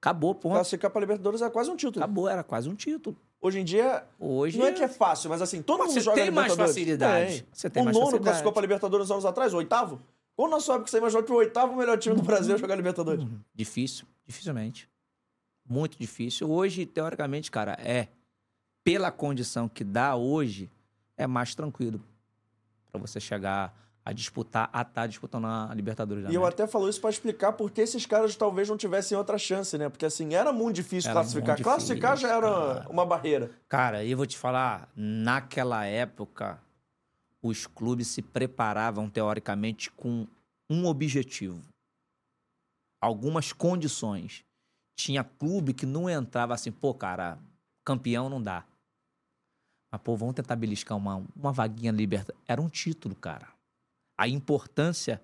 Acabou, 0.01 0.33
ponto. 0.33 0.53
classificar 0.53 0.89
pra 0.89 0.99
Libertadores 1.01 1.41
é 1.41 1.49
quase 1.49 1.69
um 1.69 1.75
título. 1.75 2.03
Acabou, 2.03 2.27
era 2.27 2.43
quase 2.43 2.67
um 2.67 2.75
título. 2.75 3.15
Hoje 3.39 3.59
em 3.59 3.63
dia, 3.63 4.03
Hoje 4.19 4.57
não 4.57 4.67
é 4.67 4.71
que 4.71 4.83
é 4.83 4.87
fácil, 4.87 5.29
mas 5.29 5.41
assim, 5.41 5.61
todo 5.61 5.79
mundo 5.79 5.91
você 5.91 5.99
joga 5.99 6.15
tem 6.21 6.29
mais 6.29 6.51
Libertadores. 6.51 6.75
facilidade. 6.75 7.41
Tem. 7.41 7.47
Você 7.51 7.69
tem 7.69 7.81
o 7.81 7.85
mais 7.85 7.95
nono 7.95 8.05
facilidade. 8.05 8.23
classificou 8.23 8.51
pra 8.51 8.61
Libertadores 8.61 9.11
anos 9.11 9.25
atrás, 9.25 9.53
o 9.53 9.57
oitavo. 9.57 9.99
Quando 10.35 10.51
na 10.51 10.59
sua 10.59 10.75
época 10.75 10.89
você 10.89 10.97
imaginou 10.97 11.23
que 11.23 11.31
o 11.31 11.35
oitavo 11.35 11.75
melhor 11.75 11.97
time 11.97 12.15
do 12.15 12.21
Brasil 12.21 12.57
jogar 12.57 12.75
Libertadores? 12.75 13.25
Difícil, 13.53 14.05
dificilmente. 14.25 14.89
Muito 15.67 15.97
difícil. 15.97 16.49
Hoje, 16.51 16.85
teoricamente, 16.85 17.51
cara, 17.51 17.77
é. 17.83 18.07
Pela 18.83 19.11
condição 19.11 19.69
que 19.69 19.83
dá 19.83 20.15
hoje, 20.15 20.69
é 21.17 21.27
mais 21.27 21.53
tranquilo 21.53 22.03
pra 22.91 22.99
você 22.99 23.19
chegar 23.19 23.77
a 24.03 24.11
disputar, 24.11 24.67
a 24.73 24.81
estar 24.81 25.05
disputando 25.05 25.45
a 25.45 25.71
Libertadores 25.75 26.23
da 26.23 26.31
E 26.31 26.33
eu 26.35 26.41
América. 26.41 26.63
até 26.63 26.71
falou 26.71 26.89
isso 26.89 26.99
pra 26.99 27.11
explicar 27.11 27.53
por 27.53 27.69
que 27.69 27.81
esses 27.81 28.05
caras 28.07 28.35
talvez 28.35 28.67
não 28.67 28.75
tivessem 28.75 29.15
outra 29.15 29.37
chance, 29.37 29.77
né? 29.77 29.87
Porque 29.89 30.05
assim, 30.05 30.33
era 30.33 30.51
muito 30.51 30.77
difícil 30.77 31.11
Era 31.11 31.19
classificar. 31.19 31.55
muito 31.55 31.63
classificar 31.63 32.17
já 32.17 32.29
difícil, 32.29 32.47
era 32.49 32.73
cara. 32.79 32.89
uma 32.89 33.05
barreira. 33.05 33.51
Cara, 33.69 34.03
eu 34.03 34.17
vou 34.17 34.25
te 34.25 34.37
falar, 34.37 34.89
naquela 34.95 35.85
época, 35.85 36.59
os 37.43 37.67
clubes 37.67 38.07
se 38.07 38.23
preparavam, 38.23 39.07
teoricamente, 39.07 39.91
com 39.91 40.25
um 40.67 40.87
objetivo. 40.87 41.61
Algumas 42.99 43.53
condições. 43.53 44.43
Tinha 44.95 45.23
clube 45.23 45.73
que 45.73 45.85
não 45.85 46.09
entrava 46.09 46.55
assim, 46.55 46.71
pô, 46.71 46.93
cara, 46.93 47.37
campeão 47.85 48.29
não 48.29 48.41
dá. 48.41 48.63
Mas, 49.91 50.01
pô, 50.01 50.15
vamos 50.15 50.35
tentar 50.35 50.55
beliscar 50.55 50.97
uma, 50.97 51.25
uma 51.35 51.51
vaguinha 51.51 51.91
liberta. 51.91 52.33
Era 52.47 52.61
um 52.61 52.69
título, 52.69 53.13
cara. 53.15 53.47
A 54.17 54.27
importância 54.27 55.21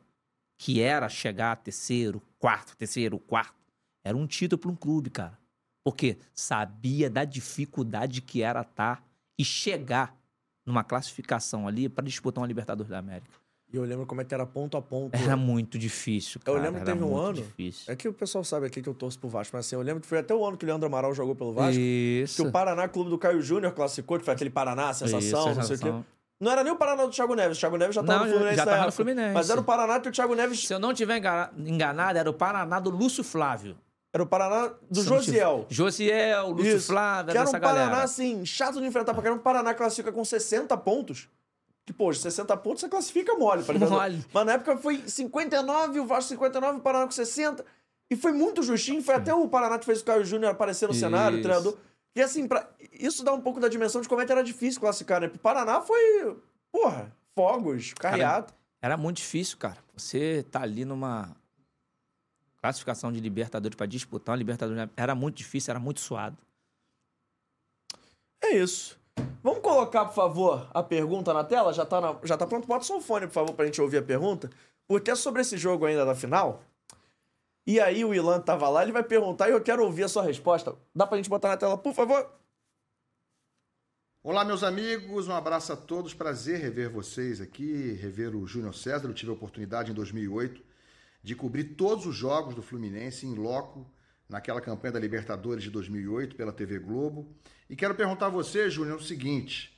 que 0.58 0.82
era 0.82 1.08
chegar 1.08 1.52
a 1.52 1.56
terceiro, 1.56 2.22
quarto, 2.38 2.76
terceiro, 2.76 3.18
quarto, 3.20 3.56
era 4.04 4.18
um 4.18 4.28
título 4.28 4.60
para 4.60 4.72
um 4.72 4.76
clube, 4.76 5.10
cara. 5.10 5.38
Porque 5.84 6.18
sabia 6.34 7.10
da 7.10 7.24
dificuldade 7.24 8.22
que 8.22 8.42
era 8.42 8.62
estar 8.62 9.04
e 9.40 9.46
chegar 9.46 10.18
numa 10.66 10.84
classificação 10.84 11.68
ali 11.68 11.88
para 11.88 12.04
disputar 12.04 12.42
uma 12.42 12.48
Libertadores 12.48 12.90
da 12.90 12.98
América. 12.98 13.47
E 13.72 13.76
eu 13.76 13.84
lembro 13.84 14.06
como 14.06 14.22
é 14.22 14.24
que 14.24 14.34
era 14.34 14.46
ponto 14.46 14.78
a 14.78 14.82
ponto. 14.82 15.14
Era 15.14 15.36
muito 15.36 15.78
difícil, 15.78 16.40
Eu 16.46 16.54
cara. 16.54 16.66
lembro 16.66 16.82
que 16.84 16.90
era 16.90 16.98
teve 16.98 17.04
um 17.04 17.18
ano- 17.18 17.34
Difícil. 17.34 17.92
É 17.92 17.96
que 17.98 18.08
o 18.08 18.14
pessoal 18.14 18.44
sabe 18.44 18.66
aqui 18.66 18.82
que 18.82 18.88
eu 18.88 18.94
torço 18.94 19.20
pro 19.20 19.28
Vasco, 19.28 19.56
mas 19.58 19.66
assim, 19.66 19.76
eu 19.76 19.82
lembro 19.82 20.00
que 20.02 20.08
foi 20.08 20.20
até 20.20 20.34
o 20.34 20.46
ano 20.46 20.56
que 20.56 20.64
o 20.64 20.68
Leandro 20.68 20.88
Amaral 20.88 21.14
jogou 21.14 21.36
pelo 21.36 21.52
Vasco. 21.52 21.74
Que 21.74 22.22
Isso. 22.24 22.48
o 22.48 22.52
Paraná 22.52 22.88
Clube 22.88 23.10
do 23.10 23.18
Caio 23.18 23.42
Júnior 23.42 23.74
classificou, 23.74 24.18
que 24.18 24.24
foi 24.24 24.34
aquele 24.34 24.50
Paraná, 24.50 24.94
sensação, 24.94 25.20
Isso, 25.52 25.56
não 25.60 25.64
sei 25.64 25.76
o 25.76 25.80
quê. 25.80 25.94
Não 26.40 26.52
era 26.52 26.64
nem 26.64 26.72
o 26.72 26.76
Paraná 26.78 27.04
do 27.06 27.12
Thiago 27.12 27.34
Neves. 27.36 27.58
O 27.58 27.60
Thiago 27.60 27.78
Neves 27.78 27.96
já 27.96 28.04
tava 28.04 28.20
Não, 28.20 28.26
no 28.26 28.32
Fluminense 28.32 28.58
já 28.58 28.66
tava 28.66 28.86
no. 28.86 28.92
Fluminense. 28.92 29.34
Mas 29.34 29.50
era 29.50 29.60
o 29.60 29.64
Paraná 29.64 30.00
que 30.00 30.08
o 30.08 30.12
Thiago 30.12 30.36
Neves. 30.36 30.66
Se 30.68 30.74
eu 30.74 30.80
não 30.80 30.94
tiver 30.94 31.18
engana- 31.18 31.52
enganado, 31.58 32.20
era 32.20 32.30
o 32.30 32.34
Paraná 32.34 32.80
do 32.80 32.90
Lúcio 32.92 33.24
Flávio. 33.24 33.76
Era 34.14 34.24
o 34.24 34.28
Paraná 34.28 34.72
do 34.90 35.02
Se 35.02 35.08
Josiel. 35.10 35.66
tive- 35.68 35.76
Josiel, 35.76 36.50
Lúcio 36.52 36.78
Isso. 36.78 36.88
Flávio, 36.88 37.32
Que 37.34 37.38
era 37.38 37.50
um 37.50 37.52
Paraná, 37.52 37.86
galera. 37.86 38.04
assim, 38.04 38.46
chato 38.46 38.80
de 38.80 38.86
enfrentar 38.86 39.14
pra 39.14 39.22
caramba. 39.24 39.42
O 39.42 39.44
Paraná 39.44 39.74
classifica 39.74 40.12
com 40.12 40.24
60 40.24 40.78
pontos. 40.78 41.28
Que, 41.88 41.94
pô, 41.94 42.14
60 42.14 42.56
pontos 42.58 42.82
você 42.82 42.90
classifica 42.90 43.34
mole, 43.36 43.64
tá? 43.64 43.74
Mole. 43.74 44.26
Mas 44.34 44.46
na 44.46 44.54
época 44.54 44.78
foi 44.78 45.08
59, 45.08 46.02
o 46.02 46.06
Vasco 46.06 46.28
59, 46.28 46.80
o 46.80 46.82
Paraná 46.82 47.06
com 47.06 47.12
60. 47.12 47.66
E 48.12 48.16
foi 48.18 48.34
muito 48.34 48.62
justinho. 48.62 49.02
Foi 49.02 49.16
até 49.16 49.34
o 49.34 49.48
Paraná 49.48 49.80
que 49.80 49.86
fez 49.86 50.02
o 50.02 50.04
Caio 50.04 50.26
Júnior 50.26 50.52
aparecer 50.52 50.86
no 50.90 50.94
cenário, 50.94 51.38
o 51.38 51.40
Isso. 51.40 51.48
treinador. 51.48 51.78
E 52.14 52.22
assim, 52.22 52.46
pra... 52.46 52.70
isso 52.92 53.24
dá 53.24 53.32
um 53.32 53.40
pouco 53.40 53.62
da 53.62 53.70
dimensão 53.70 54.02
de 54.02 54.10
como 54.10 54.20
é 54.20 54.26
que 54.26 54.32
era 54.32 54.44
difícil 54.44 54.82
classificar, 54.82 55.22
né? 55.22 55.30
Pro 55.30 55.40
Paraná 55.40 55.80
foi, 55.80 56.38
porra, 56.72 57.16
fogos, 57.34 57.94
carreado. 57.94 58.54
Era 58.82 58.98
muito 58.98 59.18
difícil, 59.18 59.58
cara. 59.58 59.78
Você 59.96 60.44
tá 60.52 60.64
ali 60.64 60.84
numa 60.84 61.34
classificação 62.60 63.14
de 63.14 63.22
Libertadores 63.22 63.78
pra 63.78 63.86
disputar 63.86 64.34
uma 64.34 64.38
Libertadores. 64.38 64.90
Era 64.98 65.16
muito 65.16 65.38
difícil, 65.38 65.72
era 65.72 65.80
muito 65.80 66.02
suado. 66.02 66.38
É 68.44 68.58
isso. 68.58 68.97
Vamos 69.44 69.60
colocar, 69.62 70.06
por 70.06 70.14
favor, 70.14 70.70
a 70.74 70.84
pergunta 70.84 71.34
na 71.34 71.44
tela? 71.44 71.74
Já 71.74 71.86
tá, 71.86 72.02
na- 72.02 72.20
já 72.24 72.38
tá 72.38 72.46
pronto? 72.46 72.68
Bota 72.68 72.84
só 72.84 72.98
o 72.98 73.02
fone, 73.02 73.28
por 73.28 73.34
favor, 73.34 73.54
pra 73.54 73.66
gente 73.66 73.82
ouvir 73.82 73.98
a 73.98 74.04
pergunta. 74.04 74.50
Porque 74.88 75.12
é 75.12 75.16
sobre 75.16 75.42
esse 75.42 75.58
jogo 75.58 75.86
ainda 75.86 76.06
da 76.06 76.16
final. 76.16 76.62
E 77.66 77.80
aí 77.80 78.04
o 78.06 78.14
Ilan 78.14 78.40
tava 78.40 78.70
lá, 78.70 78.84
ele 78.84 78.92
vai 78.94 79.04
perguntar 79.04 79.50
e 79.50 79.52
eu 79.52 79.62
quero 79.62 79.84
ouvir 79.84 80.04
a 80.04 80.08
sua 80.08 80.24
resposta. 80.24 80.76
Dá 80.96 81.06
pra 81.06 81.18
gente 81.18 81.30
botar 81.30 81.50
na 81.50 81.58
tela, 81.58 81.78
por 81.78 81.94
favor? 81.94 82.30
Olá, 84.24 84.44
meus 84.44 84.64
amigos, 84.64 85.28
um 85.28 85.34
abraço 85.34 85.72
a 85.74 85.76
todos. 85.76 86.14
Prazer 86.14 86.60
rever 86.60 86.90
vocês 86.90 87.40
aqui, 87.42 87.94
rever 87.94 88.36
o 88.36 88.46
Júnior 88.48 88.74
César. 88.74 89.08
Eu 89.08 89.14
tive 89.14 89.32
a 89.32 89.34
oportunidade 89.34 89.92
em 89.92 89.94
2008 89.94 90.62
de 91.24 91.36
cobrir 91.36 91.76
todos 91.76 92.06
os 92.06 92.16
jogos 92.16 92.56
do 92.56 92.62
Fluminense 92.62 93.26
em 93.26 93.36
loco 93.36 93.86
naquela 94.30 94.62
campanha 94.62 94.94
da 94.94 95.00
Libertadores 95.00 95.64
de 95.64 95.70
2008 95.70 96.36
pela 96.36 96.52
TV 96.52 96.80
Globo. 96.80 97.28
E 97.70 97.76
quero 97.76 97.96
perguntar 97.96 98.28
a 98.28 98.30
você, 98.30 98.70
Júnior, 98.70 98.98
o 98.98 99.04
seguinte: 99.04 99.78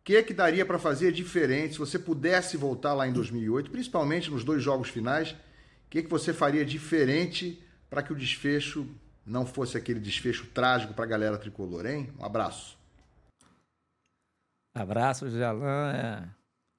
o 0.00 0.04
que, 0.04 0.22
que 0.22 0.34
daria 0.34 0.64
para 0.64 0.78
fazer 0.78 1.12
diferente 1.12 1.74
se 1.74 1.78
você 1.78 1.98
pudesse 1.98 2.56
voltar 2.56 2.94
lá 2.94 3.06
em 3.06 3.12
2008, 3.12 3.70
principalmente 3.70 4.30
nos 4.30 4.44
dois 4.44 4.62
jogos 4.62 4.88
finais? 4.88 5.32
O 5.32 5.90
que, 5.90 6.02
que 6.02 6.10
você 6.10 6.32
faria 6.34 6.64
diferente 6.64 7.62
para 7.88 8.02
que 8.02 8.12
o 8.12 8.16
desfecho 8.16 8.86
não 9.24 9.46
fosse 9.46 9.76
aquele 9.76 10.00
desfecho 10.00 10.46
trágico 10.46 10.94
para 10.94 11.04
a 11.04 11.08
galera 11.08 11.38
tricolor, 11.38 11.86
hein? 11.86 12.12
Um 12.18 12.24
abraço. 12.24 12.78
Abraço, 14.74 15.28
José 15.28 15.44
Alain. 15.44 15.96
É... 15.96 16.28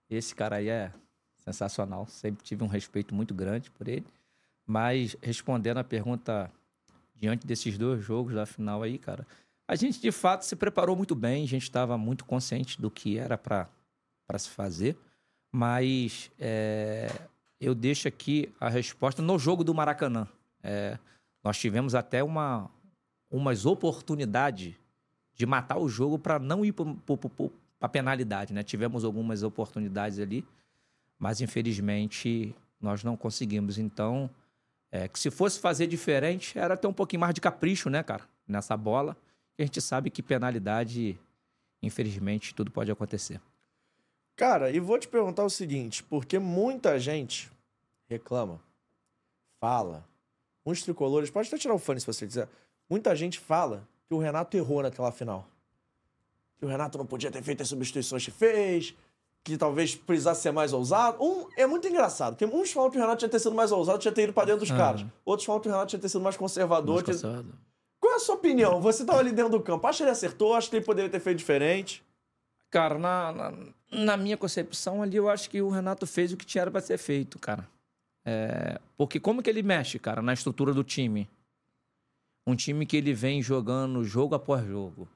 Esse 0.10 0.34
cara 0.34 0.56
aí 0.56 0.70
é 0.70 0.92
sensacional. 1.40 2.08
Sempre 2.08 2.44
tive 2.44 2.64
um 2.64 2.68
respeito 2.68 3.14
muito 3.14 3.34
grande 3.34 3.70
por 3.72 3.88
ele. 3.88 4.06
Mas 4.66 5.16
respondendo 5.22 5.78
a 5.78 5.84
pergunta 5.84 6.52
diante 7.20 7.46
desses 7.46 7.78
dois 7.78 8.04
jogos 8.04 8.34
da 8.34 8.46
final 8.46 8.82
aí, 8.82 8.98
cara, 8.98 9.28
a 9.68 9.76
gente 9.76 10.02
de 10.02 10.12
fato 10.12 10.46
se 10.46 10.56
preparou 10.56 10.96
muito 10.96 11.14
bem. 11.14 11.44
A 11.44 11.48
gente 11.48 11.64
estava 11.64 11.96
muito 11.96 12.26
consciente 12.26 12.82
do 12.82 12.90
que 12.90 13.20
era 13.20 13.38
para 13.38 13.70
se 14.40 14.50
fazer. 14.50 14.98
Mas 15.52 16.32
é, 16.40 17.08
eu 17.60 17.76
deixo 17.76 18.08
aqui 18.08 18.52
a 18.60 18.70
resposta 18.70 19.22
no 19.22 19.38
jogo 19.38 19.64
do 19.64 19.74
Maracanã. 19.74 20.28
É, 20.64 20.98
nós 21.44 21.58
tivemos 21.60 21.94
até 21.94 22.24
uma, 22.24 22.70
umas 23.30 23.66
oportunidades 23.66 24.76
de 25.36 25.46
matar 25.46 25.78
o 25.78 25.88
jogo 25.88 26.18
para 26.18 26.40
não 26.40 26.66
ir 26.66 26.74
para 26.74 26.86
a 27.82 27.90
penalidade, 27.90 28.54
né? 28.54 28.64
Tivemos 28.64 29.06
algumas 29.06 29.44
oportunidades 29.44 30.20
ali, 30.20 30.44
mas 31.18 31.42
infelizmente 31.42 32.56
nós 32.82 33.04
não 33.04 33.16
conseguimos. 33.16 33.78
Então, 33.78 34.30
é, 34.92 35.08
que 35.08 35.20
se 35.20 35.30
fosse 35.30 35.60
fazer 35.60 35.88
diferente, 35.88 36.58
era 36.58 36.76
ter 36.76 36.88
um 36.88 36.94
pouquinho 36.94 37.22
mais 37.22 37.34
de 37.34 37.42
capricho, 37.42 37.90
né, 37.90 38.04
cara? 38.04 38.24
Nessa 38.48 38.76
bola. 38.76 39.16
A 39.58 39.62
gente 39.62 39.82
sabe 39.82 40.10
que 40.10 40.24
penalidade, 40.24 41.20
infelizmente, 41.82 42.56
tudo 42.56 42.72
pode 42.72 42.90
acontecer. 42.92 43.40
Cara, 44.36 44.72
e 44.72 44.80
vou 44.80 44.98
te 44.98 45.08
perguntar 45.08 45.44
o 45.44 45.50
seguinte, 45.50 46.02
porque 46.04 46.40
muita 46.40 46.98
gente 46.98 47.52
reclama, 48.10 48.60
fala, 49.60 50.08
uns 50.66 50.82
tricolores, 50.82 51.30
pode 51.30 51.50
até 51.50 51.58
tirar 51.58 51.74
o 51.74 51.80
fone 51.80 52.00
se 52.00 52.08
você 52.08 52.26
quiser, 52.26 52.48
muita 52.90 53.16
gente 53.16 53.38
fala 53.38 53.86
que 54.08 54.14
o 54.14 54.18
Renato 54.18 54.56
errou 54.56 54.82
naquela 54.82 55.12
final. 55.12 55.46
Que 56.58 56.66
o 56.66 56.68
Renato 56.70 56.98
não 56.98 57.06
podia 57.06 57.30
ter 57.30 57.44
feito 57.44 57.62
as 57.62 57.70
substituições 57.70 58.24
que 58.24 58.32
fez, 58.32 58.96
que 59.44 59.58
talvez 59.58 59.96
precisasse 59.96 60.42
ser 60.42 60.52
mais 60.52 60.74
ousado. 60.74 61.24
Um, 61.24 61.48
é 61.58 61.66
muito 61.66 61.88
engraçado, 61.88 62.36
porque 62.36 62.46
uns 62.46 62.72
falam 62.72 62.92
que 62.92 62.98
o 62.98 63.02
Renato 63.02 63.20
tinha 63.20 63.30
ter 63.30 63.40
sido 63.40 63.56
mais 63.56 63.72
ousado, 63.72 63.98
tinha 64.00 64.12
ter 64.12 64.24
ido 64.24 64.34
pra 64.34 64.46
dentro 64.46 64.62
dos 64.62 64.72
Ah. 64.72 64.78
caras. 64.78 65.06
Outros 65.26 65.46
falam 65.46 65.62
que 65.62 65.68
o 65.68 65.72
Renato 65.72 65.90
tinha 65.90 66.00
ter 66.00 66.10
sido 66.10 66.22
mais 66.22 66.38
conservador. 66.38 67.02
Tinha- 67.04 67.16
conservador. 67.16 67.54
Qual 68.00 68.14
é 68.14 68.16
a 68.16 68.20
sua 68.20 68.36
opinião? 68.36 68.80
Você 68.82 69.04
tava 69.06 69.20
ali 69.20 69.32
dentro 69.32 69.52
do 69.52 69.62
campo, 69.62 69.86
acha 69.88 69.98
que 69.98 70.04
ele 70.04 70.12
acertou, 70.12 70.54
acha 70.54 70.70
que 70.70 70.76
ele 70.78 70.86
poderia 70.86 71.10
ter 71.10 71.20
feito 71.20 71.38
diferente? 71.38 72.04
Cara, 72.70 72.98
na, 73.00 73.32
na, 73.32 73.54
na 73.92 74.18
minha 74.18 74.38
concepção 74.38 75.02
ali, 75.02 75.18
eu 75.18 75.28
acho 75.30 75.50
que 75.50 75.62
o 75.62 75.70
Renato 75.70 76.06
fez 76.06 76.32
o 76.32 76.38
que 76.38 76.46
tinha 76.46 76.70
para 76.70 76.80
ser 76.82 76.98
feito, 76.98 77.40
cara. 77.40 77.68
É, 78.26 78.80
porque 78.96 79.20
como 79.20 79.42
que 79.42 79.50
ele 79.50 79.64
mexe, 79.64 79.98
cara, 79.98 80.22
na 80.22 80.34
estrutura 80.34 80.74
do 80.74 80.84
time? 80.84 81.28
Um 82.46 82.56
time 82.56 82.86
que 82.86 82.96
ele 82.98 83.14
vem 83.14 83.42
jogando 83.42 84.04
jogo 84.04 84.36
após 84.36 84.66
jogo. 84.66 85.08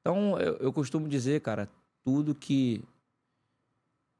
Então, 0.00 0.38
eu, 0.40 0.56
eu 0.58 0.72
costumo 0.72 1.08
dizer, 1.08 1.40
cara, 1.40 1.68
tudo 2.04 2.34
que, 2.34 2.82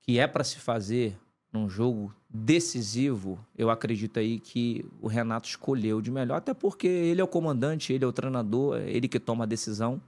que 0.02 0.18
é 0.18 0.26
para 0.26 0.44
se 0.44 0.59
fazer 0.59 1.18
num 1.52 1.68
jogo 1.68 2.14
decisivo, 2.28 3.38
eu 3.56 3.68
acredito 3.68 4.18
aí 4.18 4.40
que 4.40 4.86
o 5.00 5.06
Renato 5.06 5.48
escolheu 5.48 6.00
de 6.00 6.10
melhor, 6.10 6.36
até 6.36 6.54
porque 6.54 6.86
ele 6.86 7.20
é 7.20 7.24
o 7.24 7.28
comandante, 7.28 7.92
ele 7.92 8.04
é 8.04 8.06
o 8.06 8.12
treinador, 8.12 8.78
é 8.78 8.90
ele 8.90 9.06
que 9.06 9.20
toma 9.20 9.44
a 9.44 9.46
decisão. 9.46 10.00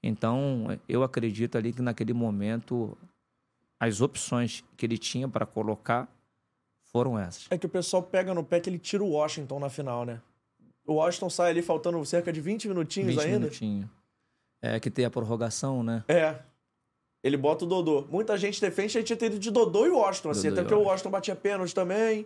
Então, 0.00 0.78
eu 0.88 1.02
acredito 1.02 1.58
ali 1.58 1.72
que 1.72 1.82
naquele 1.82 2.12
momento 2.12 2.96
as 3.80 4.00
opções 4.00 4.64
que 4.76 4.86
ele 4.86 4.96
tinha 4.96 5.28
para 5.28 5.44
colocar 5.44 6.08
foram 6.92 7.18
essas. 7.18 7.46
É 7.50 7.58
que 7.58 7.66
o 7.66 7.68
pessoal 7.68 8.02
pega 8.02 8.32
no 8.32 8.44
pé 8.44 8.60
que 8.60 8.70
ele 8.70 8.78
tira 8.78 9.02
o 9.02 9.10
Washington 9.10 9.58
na 9.58 9.68
final, 9.68 10.04
né? 10.04 10.20
O 10.86 10.94
Washington 10.94 11.28
sai 11.28 11.50
ali 11.50 11.62
faltando 11.62 12.02
cerca 12.06 12.32
de 12.32 12.40
20 12.40 12.68
minutinhos 12.68 13.14
20 13.16 13.24
ainda. 13.24 13.38
minutinhos. 13.40 13.90
É 14.62 14.78
que 14.78 14.90
tem 14.90 15.04
a 15.04 15.10
prorrogação, 15.10 15.82
né? 15.82 16.04
É. 16.08 16.38
Ele 17.26 17.36
bota 17.36 17.64
o 17.64 17.68
Dodô. 17.68 18.06
Muita 18.10 18.38
gente 18.38 18.60
defende 18.60 18.92
que 18.92 18.98
ele 18.98 19.04
tinha 19.04 19.26
ido 19.26 19.38
de 19.38 19.50
Dodô 19.50 19.84
e 19.84 19.90
Washington, 19.90 20.30
assim, 20.30 20.48
Dodô 20.48 20.60
até 20.60 20.62
porque 20.68 20.74
o 20.74 20.86
Washington. 20.86 21.10
Batia 21.10 21.34
pênalti 21.34 21.74
também. 21.74 22.24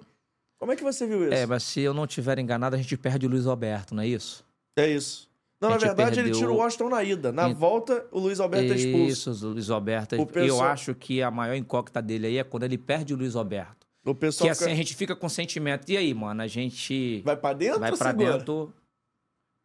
Como 0.58 0.70
é 0.72 0.76
que 0.76 0.82
você 0.82 1.06
viu 1.06 1.24
isso? 1.24 1.32
É, 1.32 1.46
mas 1.46 1.62
se 1.62 1.80
eu 1.80 1.94
não 1.94 2.06
tiver 2.06 2.38
enganado, 2.38 2.76
a 2.76 2.78
gente 2.78 2.94
perde 2.98 3.24
o 3.24 3.30
Luiz 3.30 3.46
Alberto, 3.46 3.94
não 3.94 4.02
é 4.02 4.06
isso? 4.06 4.44
É 4.78 4.86
isso. 4.88 5.30
Não, 5.58 5.68
A 5.68 5.72
na 5.72 5.78
gente 5.78 5.86
verdade, 5.88 6.20
ele 6.20 6.28
perdeu- 6.30 6.38
tira 6.38 6.52
o 6.52 6.56
Washington 6.56 6.88
na 6.90 7.02
ida. 7.02 7.32
Na 7.32 7.48
E- 7.48 7.54
volta, 7.54 8.06
o 8.10 8.18
Luiz 8.18 8.40
Alberto 8.40 8.72
é 8.72 8.76
expulso. 8.76 9.30
Isso, 9.30 9.46
o 9.46 9.50
Luiz 9.52 9.70
Alberto. 9.70 10.16
O 10.16 10.20
Eu 10.20 10.26
pessoal- 10.26 10.62
acho 10.68 10.94
que 10.94 11.22
a 11.22 11.30
maior 11.30 11.54
incógnita 11.54 12.00
dele 12.02 12.26
aí 12.26 12.36
é 12.38 12.44
quando 12.44 12.64
ele 12.64 12.76
perde 12.78 13.14
o 13.14 13.16
Luiz 13.16 13.34
Alberto. 13.36 13.86
O 14.04 14.14
Que 14.14 14.20
pessoal 14.20 14.50
assim 14.50 14.60
fica- 14.64 14.72
a 14.72 14.74
gente 14.76 14.94
fica 14.96 15.16
com 15.16 15.28
sentimento. 15.28 15.90
E 15.90 15.96
aí, 15.96 16.12
mano, 16.14 16.42
a 16.42 16.46
gente 16.46 17.20
vai 17.24 17.36
pra 17.36 17.52
dentro 17.54 17.80
vai 17.80 17.90
pra 17.96 18.08
segura? 18.10 18.32
dentro. 18.38 18.72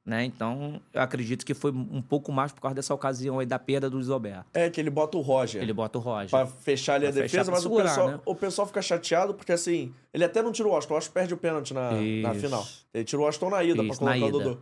Né? 0.06 0.24
Então, 0.24 0.80
eu 0.94 1.02
acredito 1.02 1.44
que 1.44 1.56
foi 1.56 1.72
um 1.72 2.00
pouco 2.00 2.32
mais 2.32 2.52
por 2.52 2.62
causa 2.62 2.76
dessa 2.76 2.94
ocasião 2.94 3.40
aí 3.40 3.46
da 3.48 3.58
perda 3.58 3.90
do 3.90 3.96
Luiz 3.98 4.08
Alberto. 4.08 4.46
É, 4.54 4.70
que 4.70 4.80
ele 4.80 4.92
bota 4.92 5.18
o 5.18 5.22
Roger. 5.22 5.60
Ele 5.64 5.74
bota 5.74 5.98
o 5.98 6.02
Roger. 6.02 6.30
Pra 6.30 6.46
fechar 6.46 6.94
ali 6.96 7.08
a 7.08 7.12
Pra 7.12 7.24
fechar, 7.24 7.38
defesa, 7.40 7.52
mas 7.52 7.62
segurar, 7.64 7.86
o, 7.86 7.88
pessoal, 7.90 8.08
né? 8.12 8.20
o 8.24 8.36
pessoal 8.36 8.68
fica 8.68 8.82
chateado 8.84 9.34
porque 9.34 9.52
assim, 9.52 9.92
ele 10.14 10.24
até 10.24 10.44
não 10.44 10.52
tira 10.52 10.68
o 10.68 10.72
Washington, 10.72 10.94
o 10.94 10.98
Washington 10.98 11.14
perde 11.14 11.34
o 11.34 11.38
pênalti 11.38 11.74
na, 11.74 11.90
na 12.22 12.36
final. 12.36 12.64
Ele 12.94 13.04
tira 13.04 13.20
o 13.20 13.26
Washington 13.26 13.50
na 13.50 13.64
ida 13.64 13.82
Isso, 13.84 14.00
pra 14.00 14.14
colocar 14.20 14.26
o. 14.26 14.32
Dodô. 14.44 14.58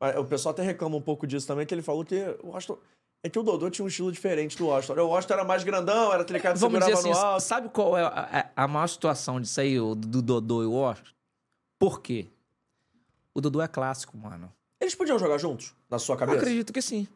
Mas 0.00 0.16
o 0.16 0.24
pessoal 0.24 0.52
até 0.52 0.62
reclama 0.62 0.96
um 0.96 1.00
pouco 1.02 1.26
disso 1.26 1.44
também, 1.46 1.66
que 1.66 1.74
ele 1.74 1.82
falou 1.82 2.04
que 2.04 2.14
o 2.44 2.50
Washington. 2.50 2.78
É 3.24 3.28
que 3.28 3.38
o 3.38 3.42
Dodô 3.42 3.68
tinha 3.70 3.84
um 3.84 3.88
estilo 3.88 4.12
diferente 4.12 4.56
do 4.56 4.66
Washington. 4.66 5.00
O 5.00 5.08
Washington 5.08 5.34
era 5.34 5.44
mais 5.44 5.64
grandão, 5.64 6.12
era 6.12 6.22
aquele 6.22 6.38
cara 6.38 6.54
que 6.54 6.60
Vamos 6.60 6.74
segurava 6.78 6.94
dizer 7.02 7.10
assim, 7.10 7.20
no 7.20 7.26
alto. 7.26 7.40
sabe 7.42 7.68
qual 7.70 7.96
é 7.98 8.02
a, 8.02 8.06
a- 8.54 8.64
a 8.64 8.68
maior 8.68 8.86
situação 8.86 9.40
disso 9.40 9.60
aí, 9.60 9.76
do 9.76 10.22
Dodô 10.22 10.62
e 10.62 10.66
o 10.66 10.72
Washington? 10.72 11.10
Por 11.80 12.00
quê? 12.00 12.28
O 13.34 13.40
Dodô 13.40 13.60
é 13.62 13.66
clássico, 13.66 14.16
mano. 14.16 14.52
Eles 14.80 14.94
podiam 14.94 15.18
jogar 15.18 15.38
juntos, 15.38 15.74
na 15.88 15.98
sua 15.98 16.14
Eu 16.14 16.18
cabeça? 16.18 16.38
acredito 16.38 16.72
que 16.72 16.82
sim. 16.82 17.06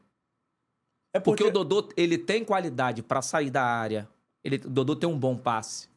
É 1.12 1.20
Porque, 1.20 1.44
o 1.44 1.50
Dodô, 1.50 1.88
ele 1.96 2.18
tem 2.18 2.44
qualidade 2.44 3.02
pra 3.02 3.22
sair 3.22 3.50
da 3.50 3.62
área. 3.64 4.08
Ele, 4.44 4.56
o 4.56 4.70
Dodô 4.70 4.94
tem 4.94 5.08
um 5.08 5.18
bom 5.18 5.36
passe. 5.36 5.88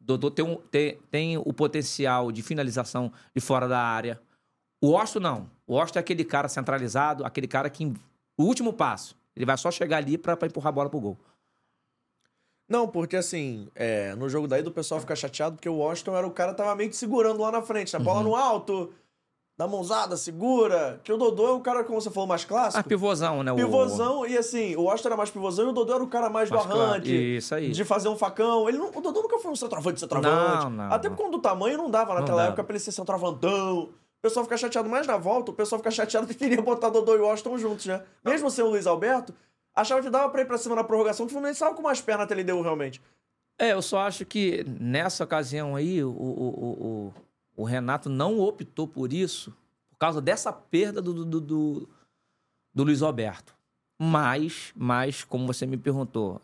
O 0.00 0.04
Dodô 0.04 0.30
tem, 0.30 0.44
um, 0.44 0.56
tem, 0.56 0.98
tem 1.10 1.38
o 1.38 1.52
potencial 1.52 2.30
de 2.30 2.42
finalização 2.42 3.12
de 3.34 3.40
fora 3.40 3.66
da 3.66 3.78
área. 3.80 4.20
O 4.80 4.90
Washington 4.90 5.20
não. 5.20 5.50
O 5.66 5.74
Washington 5.74 5.98
é 5.98 6.00
aquele 6.00 6.24
cara 6.24 6.48
centralizado, 6.48 7.24
aquele 7.24 7.46
cara 7.48 7.68
que... 7.70 7.84
O 8.36 8.44
último 8.44 8.72
passo. 8.72 9.16
Ele 9.34 9.46
vai 9.46 9.56
só 9.56 9.70
chegar 9.70 9.98
ali 9.98 10.18
pra, 10.18 10.36
pra 10.36 10.48
empurrar 10.48 10.68
a 10.68 10.72
bola 10.72 10.90
pro 10.90 11.00
gol. 11.00 11.18
Não, 12.68 12.88
porque 12.88 13.16
assim, 13.16 13.68
é, 13.74 14.14
no 14.14 14.28
jogo 14.28 14.46
daí 14.46 14.62
do 14.62 14.72
pessoal 14.72 15.00
fica 15.00 15.14
chateado 15.16 15.56
porque 15.56 15.68
o 15.68 15.76
Washington 15.76 16.16
era 16.16 16.26
o 16.26 16.30
cara 16.30 16.52
que 16.52 16.56
tava 16.58 16.74
meio 16.74 16.88
que 16.88 16.96
segurando 16.96 17.40
lá 17.40 17.50
na 17.52 17.60
frente, 17.62 17.94
a 17.94 17.98
Uhum. 17.98 18.04
bola 18.04 18.22
no 18.22 18.34
alto, 18.36 18.92
dá 19.62 19.68
mãozada, 19.68 20.16
segura. 20.16 21.00
Que 21.04 21.12
o 21.12 21.16
Dodô 21.16 21.48
é 21.48 21.52
o 21.52 21.60
cara, 21.60 21.84
como 21.84 22.00
você 22.00 22.10
falou, 22.10 22.26
mais 22.26 22.44
clássico. 22.44 22.78
Ah, 22.80 22.82
pivôzão, 22.82 23.42
né? 23.42 23.52
o- 23.52 23.56
Pivôzão, 23.56 24.26
e 24.26 24.36
assim, 24.36 24.74
o 24.76 24.82
Washington 24.82 25.08
era 25.10 25.16
mais 25.16 25.30
pivôzão 25.30 25.66
e 25.66 25.68
o 25.70 25.72
Dodô 25.72 25.94
era 25.94 26.02
o 26.04 26.08
cara 26.08 26.28
mais, 26.28 26.50
Mais 26.50 26.62
do 26.64 26.68
claro. 26.72 26.90
arranque. 26.90 27.10
Isso 27.36 27.54
aí. 27.54 27.70
De 27.70 27.84
fazer 27.84 28.08
um 28.08 28.16
facão. 28.16 28.68
Ele 28.68 28.78
não- 28.78 28.90
o 28.94 29.00
Dodô 29.00 29.22
nunca 29.22 29.38
foi 29.38 29.50
um 29.50 29.56
centroavante, 29.56 30.00
centroavante. 30.00 30.64
Não, 30.64 30.70
não, 30.70 30.92
Até 30.92 31.08
não. 31.08 31.16
por 31.16 31.24
conta 31.24 31.36
do 31.38 31.42
tamanho 31.42 31.78
não 31.78 31.90
dava 31.90 32.14
naquela 32.14 32.38
dava. 32.38 32.48
época 32.48 32.64
pra 32.64 32.72
ele 32.74 32.80
ser 32.84 32.92
centroavantão. 32.92 33.90
pessoal 34.22 34.44
fica 34.44 34.56
chateado. 34.56 34.88
Mas 34.88 35.06
na 35.06 35.16
volta, 35.16 35.50
o 35.50 35.54
pessoal 35.54 35.78
fica 35.80 35.90
chateado 35.90 36.26
que 36.28 36.34
queria 36.34 36.62
botar 36.62 36.88
Dodô 36.90 37.16
e 37.16 37.18
Washington 37.20 37.58
juntos, 37.58 37.86
né? 37.86 38.02
Mesmo 38.24 38.48
sem 38.50 38.64
o 38.64 38.68
Luiz 38.70 38.86
Alberto, 38.86 39.34
achava 39.74 40.00
que 40.00 40.08
dava 40.10 40.28
pra 40.28 40.42
ir 40.42 40.44
pra 40.46 40.56
cima 40.58 40.76
na 40.76 40.84
prorrogação, 40.84 41.26
que 41.26 41.32
o 41.32 41.34
Fluminense 41.34 41.56
estava 41.56 41.74
com 41.74 41.82
mais 41.82 42.00
pernas 42.00 42.24
até 42.26 42.34
ele 42.34 42.44
deu 42.44 42.60
realmente. 42.62 43.02
É, 43.58 43.72
eu 43.72 43.82
só 43.82 43.98
acho 44.00 44.24
que 44.24 44.64
nessa 44.80 45.24
ocasião 45.24 45.74
aí, 45.76 46.02
o, 46.04 46.08
o, 46.10 46.12
o, 46.14 47.14
o 47.56 47.64
Renato 47.64 48.08
não 48.08 48.38
optou 48.38 48.86
por 48.88 49.12
isso 49.12 49.54
por 49.90 49.96
causa 49.98 50.20
dessa 50.20 50.52
perda 50.52 51.00
do, 51.00 51.24
do, 51.24 51.40
do, 51.40 51.88
do 52.74 52.84
Luiz 52.84 53.02
Alberto. 53.02 53.54
Mas, 53.98 54.72
mas, 54.74 55.22
como 55.22 55.46
você 55.46 55.64
me 55.64 55.76
perguntou, 55.76 56.40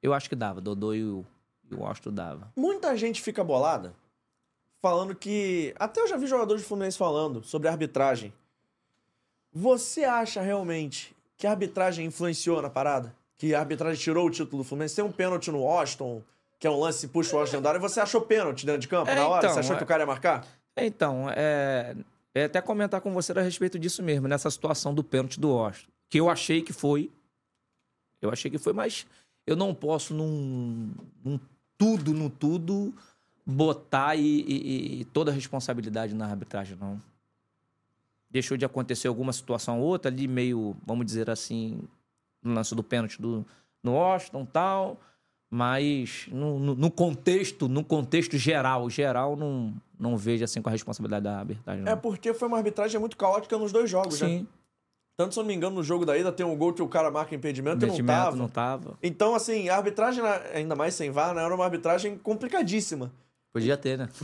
eu 0.00 0.14
acho 0.14 0.28
que 0.28 0.36
dava. 0.36 0.60
Dodô 0.60 0.94
e 0.94 1.02
o, 1.02 1.26
e 1.70 1.74
o 1.74 1.80
Washington 1.80 2.12
dava. 2.12 2.52
Muita 2.54 2.96
gente 2.96 3.20
fica 3.20 3.42
bolada 3.42 3.94
falando 4.80 5.14
que. 5.14 5.74
Até 5.78 6.00
eu 6.00 6.06
já 6.06 6.16
vi 6.16 6.26
jogadores 6.26 6.62
do 6.62 6.68
Fluminense 6.68 6.98
falando 6.98 7.42
sobre 7.42 7.68
arbitragem. 7.68 8.32
Você 9.50 10.04
acha 10.04 10.42
realmente 10.42 11.16
que 11.36 11.46
a 11.46 11.50
arbitragem 11.50 12.06
influenciou 12.06 12.60
na 12.60 12.68
parada? 12.68 13.14
Que 13.36 13.54
a 13.54 13.60
arbitragem 13.60 14.00
tirou 14.00 14.26
o 14.26 14.30
título 14.30 14.62
do 14.62 14.68
Fluminense? 14.68 14.94
Tem 14.94 15.04
um 15.04 15.10
pênalti 15.10 15.50
no 15.50 15.62
Washington, 15.62 16.22
que 16.64 16.68
é 16.68 16.70
um 16.70 16.80
lance 16.80 17.06
puxa 17.08 17.36
o 17.36 17.44
e 17.44 17.78
você 17.78 18.00
achou 18.00 18.22
pênalti 18.22 18.64
dentro 18.64 18.80
de 18.80 18.88
campo 18.88 19.10
É, 19.10 19.14
na 19.14 19.28
hora? 19.28 19.38
então, 19.44 19.52
você 19.52 19.60
achou 19.60 19.74
é- 19.74 19.76
que 19.76 19.84
o 19.84 19.86
cara 19.86 20.02
ia 20.04 20.06
marcar? 20.06 20.46
Então, 20.74 21.26
é, 21.28 21.94
ia 22.34 22.46
até 22.46 22.58
comentar 22.62 23.02
com 23.02 23.12
você 23.12 23.32
a 23.38 23.42
respeito 23.42 23.78
disso 23.78 24.02
mesmo, 24.02 24.26
nessa 24.26 24.50
situação 24.50 24.94
do 24.94 25.04
pênalti 25.04 25.38
do 25.38 25.50
Washington. 25.50 25.90
Que 26.08 26.18
eu 26.18 26.30
achei 26.30 26.62
que 26.62 26.72
foi. 26.72 27.10
Eu 28.22 28.30
achei 28.30 28.50
que 28.50 28.56
foi, 28.56 28.72
mas 28.72 29.06
eu 29.46 29.54
não 29.56 29.74
posso 29.74 30.14
num, 30.14 30.90
num 31.22 31.38
tudo, 31.76 32.14
no 32.14 32.30
tudo, 32.30 32.94
botar 33.44 34.16
e, 34.16 34.22
e- 34.24 35.00
e 35.00 35.04
toda 35.04 35.30
a 35.30 35.34
responsabilidade 35.34 36.14
na 36.14 36.26
arbitragem, 36.26 36.78
não. 36.80 36.98
Deixou 38.30 38.56
de 38.56 38.64
acontecer 38.64 39.06
alguma 39.06 39.34
situação 39.34 39.80
ou 39.80 39.86
outra 39.86 40.10
ali, 40.10 40.26
meio, 40.26 40.74
vamos 40.86 41.04
dizer 41.04 41.28
assim, 41.28 41.78
no 42.42 42.54
lance 42.54 42.74
do 42.74 42.82
pênalti 42.82 43.20
do, 43.20 43.44
no 43.82 43.92
Washington 43.92 44.44
e 44.44 44.46
tal. 44.46 45.00
Mas 45.56 46.26
no, 46.32 46.58
no- 46.58 46.74
no 46.74 46.90
contexto, 46.90 47.68
no 47.68 47.84
contexto 47.84 48.36
geral, 48.36 48.90
geral, 48.90 49.36
não, 49.36 49.72
não 49.96 50.16
vejo 50.16 50.42
assim 50.42 50.60
com 50.60 50.68
a 50.68 50.72
responsabilidade 50.72 51.22
da 51.22 51.38
arbitragem. 51.38 51.84
Não. 51.84 51.92
É 51.92 51.94
porque 51.94 52.34
foi 52.34 52.48
uma 52.48 52.56
arbitragem 52.56 52.98
muito 52.98 53.16
caótica 53.16 53.56
nos 53.56 53.70
dois 53.70 53.88
jogos, 53.88 54.20
né? 54.20 54.26
Sim, 54.26 54.46
Tanto, 55.16 55.32
se 55.32 55.38
eu 55.38 55.44
não 55.44 55.48
me 55.48 55.54
engano, 55.54 55.76
no 55.76 55.84
jogo 55.84 56.04
da 56.04 56.18
ida 56.18 56.32
tem 56.32 56.44
um 56.44 56.56
gol 56.56 56.72
que 56.72 56.82
o 56.82 56.88
cara 56.88 57.08
marca 57.08 57.36
impedimento, 57.36 57.86
e 57.86 57.88
não 57.88 58.04
tava. 58.04 58.36
não 58.36 58.48
tava. 58.48 58.98
Então, 59.00 59.32
assim, 59.32 59.68
a 59.68 59.76
arbitragem, 59.76 60.24
ainda 60.52 60.74
mais 60.74 60.94
sem 60.94 61.12
VAR, 61.12 61.32
né, 61.32 61.44
era 61.44 61.54
uma 61.54 61.64
arbitragem 61.64 62.18
complicadíssima. 62.18 63.12
Podia 63.52 63.76
ter, 63.76 63.96
né? 63.96 64.08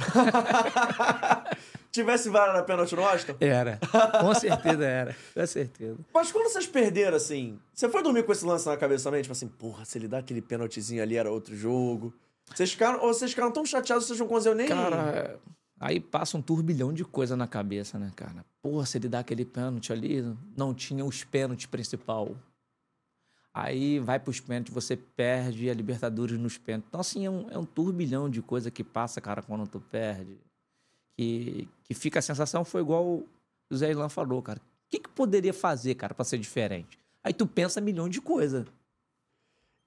Tivesse 1.90 2.28
VAR 2.28 2.52
na 2.52 2.62
pênalti 2.62 2.94
no 2.94 3.02
Washington? 3.02 3.36
Era. 3.40 3.80
Com 4.20 4.32
certeza 4.38 4.84
era. 4.84 5.16
Com 5.34 5.46
certeza. 5.46 5.98
Mas 6.14 6.30
quando 6.30 6.48
vocês 6.50 6.66
perderam, 6.66 7.16
assim, 7.16 7.58
você 7.74 7.88
foi 7.88 8.02
dormir 8.02 8.22
com 8.22 8.32
esse 8.32 8.44
lance 8.44 8.66
na 8.66 8.76
cabeça 8.76 9.04
também? 9.04 9.22
Tipo 9.22 9.32
assim, 9.32 9.48
porra, 9.48 9.84
se 9.84 9.98
ele 9.98 10.06
dá 10.06 10.18
aquele 10.18 10.40
pênaltizinho 10.40 11.02
ali, 11.02 11.16
era 11.16 11.30
outro 11.30 11.56
jogo. 11.56 12.14
Vocês 12.54 12.70
ficaram, 12.70 13.00
ou 13.02 13.12
vocês 13.12 13.30
ficaram 13.30 13.50
tão 13.50 13.64
chateados 13.64 14.04
que 14.04 14.08
vocês 14.08 14.20
não 14.20 14.28
conseguiam 14.28 14.54
nem... 14.54 14.68
Cara, 14.68 15.38
aí 15.78 15.98
passa 15.98 16.36
um 16.36 16.42
turbilhão 16.42 16.92
de 16.92 17.04
coisa 17.04 17.36
na 17.36 17.46
cabeça, 17.46 17.98
né, 17.98 18.12
cara? 18.14 18.44
Porra, 18.62 18.86
se 18.86 18.98
ele 18.98 19.08
dá 19.08 19.20
aquele 19.20 19.44
pênalti 19.44 19.92
ali, 19.92 20.24
não 20.56 20.72
tinha 20.72 21.04
os 21.04 21.24
pênaltis 21.24 21.66
principal. 21.66 22.36
Aí 23.52 23.98
vai 23.98 24.20
pros 24.20 24.38
pênaltis, 24.38 24.72
você 24.72 24.96
perde 24.96 25.68
a 25.68 25.74
Libertadores 25.74 26.38
nos 26.38 26.56
pênaltis. 26.56 26.88
Então, 26.88 27.00
assim, 27.00 27.26
é 27.26 27.30
um, 27.30 27.50
é 27.50 27.58
um 27.58 27.64
turbilhão 27.64 28.30
de 28.30 28.40
coisa 28.40 28.70
que 28.70 28.84
passa, 28.84 29.20
cara, 29.20 29.42
quando 29.42 29.66
tu 29.66 29.80
perde. 29.80 30.38
Que, 31.20 31.68
que 31.84 31.92
fica 31.92 32.18
a 32.18 32.22
sensação, 32.22 32.64
foi 32.64 32.80
igual 32.80 33.04
o 33.04 33.28
Zé 33.74 33.90
Ilan 33.90 34.08
falou, 34.08 34.40
cara. 34.40 34.58
O 34.58 34.90
que, 34.90 35.00
que 35.00 35.08
poderia 35.10 35.52
fazer, 35.52 35.94
cara, 35.94 36.14
pra 36.14 36.24
ser 36.24 36.38
diferente? 36.38 36.98
Aí 37.22 37.34
tu 37.34 37.46
pensa 37.46 37.78
milhões 37.78 38.10
de 38.10 38.22
coisas. 38.22 38.66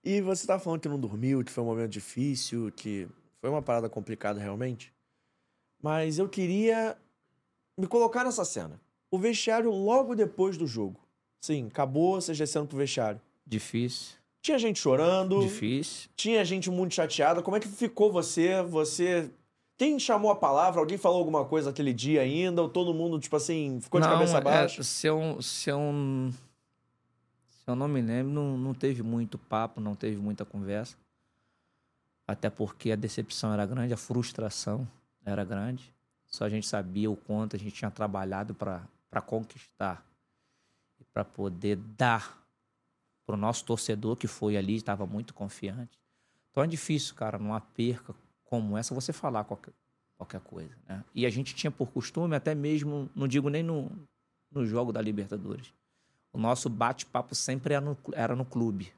E 0.04 0.22
você 0.22 0.46
tava 0.46 0.62
falando 0.62 0.82
que 0.82 0.88
não 0.88 1.00
dormiu, 1.00 1.44
que 1.44 1.52
foi 1.52 1.64
um 1.64 1.68
momento 1.68 1.90
difícil, 1.90 2.72
que 2.76 3.08
foi 3.42 3.50
uma 3.50 3.64
parada 3.64 3.90
complicada 3.90 4.40
realmente. 4.40 4.94
Mas 5.82 6.20
eu 6.20 6.30
queria 6.30 6.96
me 7.76 7.88
colocar 7.88 8.24
nessa 8.24 8.46
cena. 8.46 8.80
O 9.10 9.18
vestiário 9.18 9.72
logo 9.72 10.14
depois 10.14 10.56
do 10.56 10.68
jogo. 10.68 11.00
Sim, 11.44 11.66
acabou, 11.66 12.22
vocês 12.22 12.38
descendo 12.38 12.68
pro 12.68 12.78
vestiário. 12.78 13.20
Difícil, 13.44 14.18
Tinha 14.40 14.60
gente 14.60 14.80
chorando, 14.80 15.40
difícil. 15.42 16.12
tinha 16.16 16.46
gente 16.46 16.70
muito 16.70 16.94
chateada. 16.94 17.42
Como 17.42 17.58
é 17.58 17.60
que 17.60 17.68
ficou 17.68 18.12
você? 18.12 18.62
Você. 18.62 19.32
Quem 19.78 20.00
chamou 20.00 20.32
a 20.32 20.36
palavra? 20.36 20.80
Alguém 20.80 20.98
falou 20.98 21.20
alguma 21.20 21.46
coisa 21.46 21.70
aquele 21.72 21.94
dia 21.94 22.22
ainda? 22.22 22.62
Ou 22.62 22.70
todo 22.70 22.94
mundo, 22.94 23.20
tipo 23.20 23.36
assim, 23.36 23.80
ficou 23.82 24.00
de 24.00 24.08
Não, 24.08 24.14
cabeça 24.14 24.38
é, 24.38 24.42
baixa? 24.42 24.84
se, 24.84 25.08
eu, 25.08 25.42
se, 25.42 25.70
eu, 25.70 25.82
se 27.50 27.68
eu 27.68 27.76
não 27.76 27.88
me 27.88 28.02
lembro, 28.02 28.32
não, 28.32 28.58
não 28.58 28.74
teve 28.74 29.02
muito 29.02 29.38
papo, 29.38 29.82
não 29.82 29.96
teve 29.96 30.18
muita 30.18 30.46
conversa. 30.46 30.96
Até 32.28 32.50
porque 32.50 32.92
a 32.92 32.96
decepção 32.96 33.52
era 33.54 33.66
grande, 33.66 33.94
a 33.94 33.98
frustração 33.98 34.88
era 35.26 35.44
grande. 35.44 35.94
Só 36.26 36.46
a 36.46 36.50
gente 36.50 36.68
sabia 36.68 37.12
o 37.12 37.16
quanto 37.16 37.56
a 37.56 37.60
gente 37.60 37.74
tinha 37.74 37.92
trabalhado 37.92 38.54
para 38.56 39.22
conquistar 39.26 40.06
e 41.00 41.04
para 41.06 41.26
poder 41.26 41.76
dar 41.76 42.42
para 43.26 43.36
o 43.36 43.38
nosso 43.38 43.64
torcedor 43.66 44.16
que 44.18 44.28
foi 44.28 44.58
ali, 44.58 44.76
estava 44.76 45.06
muito 45.06 45.34
confiante. 45.34 46.00
Então 46.52 46.64
é 46.64 46.68
difícil, 46.68 47.16
cara, 47.16 47.38
numa 47.40 47.60
perca 47.60 48.14
como 48.54 48.78
essa, 48.78 48.94
você 48.94 49.12
falar 49.12 49.46
qualquer, 49.46 49.74
qualquer 50.16 50.40
coisa. 50.42 50.78
Né? 50.88 51.04
E 51.16 51.26
a 51.26 51.30
gente 51.32 51.56
tinha 51.56 51.72
por 51.72 51.90
costume, 51.92 52.36
até 52.36 52.54
mesmo, 52.54 53.10
não 53.16 53.28
digo 53.28 53.50
nem 53.50 53.64
no, 53.64 53.90
no 54.52 54.64
jogo 54.64 54.94
da 54.94 55.02
Libertadores, 55.02 55.74
o 56.32 56.38
nosso 56.38 56.70
bate-papo 56.70 57.34
sempre 57.34 57.74
era 57.74 57.84
no, 57.84 57.98
era 58.12 58.36
no 58.36 58.46
clube, 58.46 58.94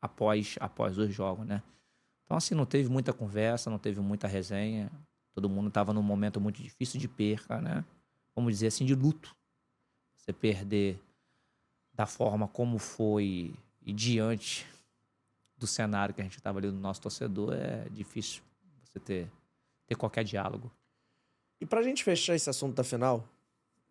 após, 0.00 0.56
após 0.60 0.96
os 0.98 1.12
jogos, 1.12 1.44
né? 1.44 1.64
Então, 2.24 2.36
assim, 2.36 2.54
não 2.54 2.64
teve 2.64 2.88
muita 2.88 3.12
conversa, 3.12 3.68
não 3.68 3.78
teve 3.78 3.98
muita 3.98 4.28
resenha. 4.28 4.88
Todo 5.34 5.48
mundo 5.48 5.66
estava 5.66 5.92
num 5.92 6.00
momento 6.00 6.40
muito 6.40 6.62
difícil 6.62 7.00
de 7.00 7.08
perca, 7.08 7.60
né? 7.60 7.84
Vamos 8.36 8.52
dizer 8.52 8.68
assim, 8.68 8.86
de 8.86 8.94
luto. 8.94 9.34
Você 10.16 10.32
perder 10.32 11.02
da 11.92 12.06
forma 12.06 12.46
como 12.46 12.78
foi 12.78 13.52
e 13.84 13.92
diante 13.92 14.64
do 15.58 15.66
cenário 15.66 16.14
que 16.14 16.20
a 16.20 16.24
gente 16.24 16.36
estava 16.36 16.60
ali 16.60 16.70
no 16.70 16.78
nosso 16.78 17.00
torcedor, 17.00 17.52
é 17.52 17.88
difícil 17.88 18.44
você 18.92 19.00
ter, 19.00 19.30
ter 19.86 19.94
qualquer 19.94 20.24
diálogo. 20.24 20.70
E 21.60 21.66
pra 21.66 21.82
gente 21.82 22.02
fechar 22.02 22.34
esse 22.34 22.48
assunto 22.48 22.74
da 22.74 22.84
final, 22.84 23.26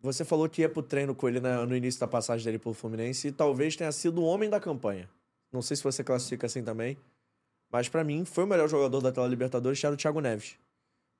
você 0.00 0.24
falou 0.24 0.48
que 0.48 0.62
ia 0.62 0.68
pro 0.68 0.82
treino 0.82 1.14
com 1.14 1.28
ele 1.28 1.40
na- 1.40 1.64
no 1.66 1.76
início 1.76 2.00
da 2.00 2.06
passagem 2.06 2.44
dele 2.44 2.58
pelo 2.58 2.74
Fluminense 2.74 3.28
e 3.28 3.32
talvez 3.32 3.76
tenha 3.76 3.92
sido 3.92 4.20
o 4.20 4.24
homem 4.24 4.50
da 4.50 4.58
campanha. 4.60 5.08
Não 5.52 5.62
sei 5.62 5.76
se 5.76 5.82
você 5.82 6.02
classifica 6.04 6.46
assim 6.46 6.62
também, 6.62 6.96
mas 7.72 7.88
pra 7.88 8.02
mim 8.04 8.24
foi 8.24 8.44
o 8.44 8.46
melhor 8.46 8.68
jogador 8.68 9.00
daquela 9.00 9.26
Libertadores, 9.26 9.78
que 9.78 9.86
era 9.86 9.94
o 9.94 9.98
Thiago 9.98 10.20
Neves. 10.20 10.56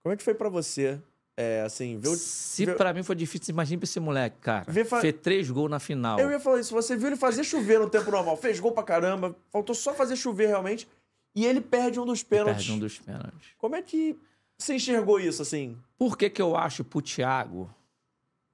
Como 0.03 0.13
é 0.13 0.17
que 0.17 0.23
foi 0.23 0.35
pra 0.35 0.49
você, 0.49 1.01
é, 1.37 1.61
assim, 1.63 1.99
ver 1.99 2.09
o... 2.09 2.17
Se 2.17 2.65
ver- 2.65 2.77
pra 2.77 2.93
mim 2.95 3.03
foi 3.03 3.15
difícil, 3.15 3.53
imagina 3.53 3.79
pra 3.81 3.85
esse 3.85 4.01
moleque, 4.01 4.37
cara. 4.41 4.71
Ver 4.71 4.85
fa- 4.85 5.01
Fez 5.01 5.15
três 5.23 5.51
gols 5.51 5.71
na 5.71 5.79
final. 5.79 6.19
Eu 6.19 6.31
ia 6.31 6.41
falar 6.41 6.59
isso, 6.61 6.73
você 6.73 6.97
viu 6.97 7.09
ele 7.09 7.17
fazer 7.17 7.45
chover 7.45 7.79
no 7.79 7.89
tempo 7.91 8.11
normal, 8.11 8.37
fez 8.37 8.59
gol 8.59 8.73
pra 8.73 8.83
caramba, 8.83 9.37
faltou 9.51 9.75
só 9.75 9.93
fazer 9.95 10.17
chover 10.17 10.47
realmente, 10.49 10.89
e 11.35 11.45
ele 11.47 11.61
perde 11.61 12.01
um 12.01 12.07
dos 12.07 12.23
pênaltis. 12.23 12.67
Perde 12.67 12.73
um 12.73 12.79
dos 12.79 12.99
pênaltis. 12.99 13.49
Como 13.59 13.77
é 13.77 13.83
que 13.83 14.19
você 14.59 14.75
enxergou 14.75 15.19
isso, 15.19 15.43
assim? 15.43 15.81
Por 15.97 16.17
que, 16.17 16.29
que 16.29 16.43
eu 16.43 16.57
acho 16.57 16.85
pro 16.85 17.01
Thiago, 17.01 17.73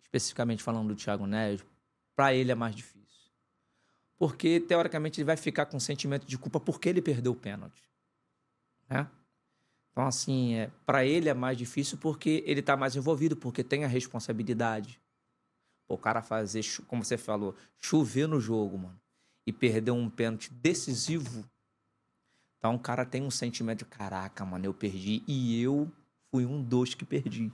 especificamente 0.03 0.63
falando 0.63 0.89
do 0.89 0.95
Thiago 0.95 1.27
Neves, 1.27 1.65
pra 2.15 2.35
ele 2.35 2.53
é 2.53 2.55
mais 2.55 2.75
difícil? 2.75 2.97
Porque, 4.19 4.61
teoricamente, 4.61 5.21
ele 5.21 5.27
vai 5.27 5.37
ficar 5.37 5.67
com 5.67 5.77
um 5.77 5.81
sentimento 5.81 6.27
de 6.27 6.39
culpa 6.39 6.59
porque 6.61 6.89
ele 6.89 7.03
perdeu 7.03 7.33
o 7.33 7.37
pênalti. 7.37 7.83
Né? 8.89 9.09
Então, 9.91 10.07
assim, 10.07 10.55
é, 10.55 10.71
para 10.85 11.05
ele 11.05 11.29
é 11.29 11.35
mais 11.35 11.57
difícil 11.57 11.99
porque 11.99 12.43
ele 12.47 12.63
tá 12.63 12.77
mais 12.77 12.97
envolvido, 12.97 13.37
porque 13.37 13.65
tem 13.65 13.85
a 13.85 13.89
responsabilidade. 13.89 15.01
Pô, 15.89 15.95
o 15.95 15.99
cara 15.99 16.23
fazer, 16.23 16.63
como 16.87 17.05
você 17.05 17.17
falou, 17.17 17.55
chover 17.79 18.27
no 18.27 18.41
jogo, 18.41 18.79
mano, 18.79 19.01
e 19.47 19.53
perder 19.53 19.93
um 19.93 20.09
pênalti 20.09 20.53
decisivo. 20.53 21.49
Então, 22.59 22.75
o 22.75 22.79
cara 22.79 23.05
tem 23.05 23.23
um 23.23 23.31
sentimento 23.31 23.81
de, 23.81 23.85
caraca, 23.85 24.45
mano, 24.45 24.65
eu 24.65 24.75
perdi 24.75 25.23
e 25.27 25.63
eu 25.63 25.91
fui 26.31 26.45
um 26.45 26.63
dos 26.63 26.95
que 26.95 27.05
perdi. 27.05 27.53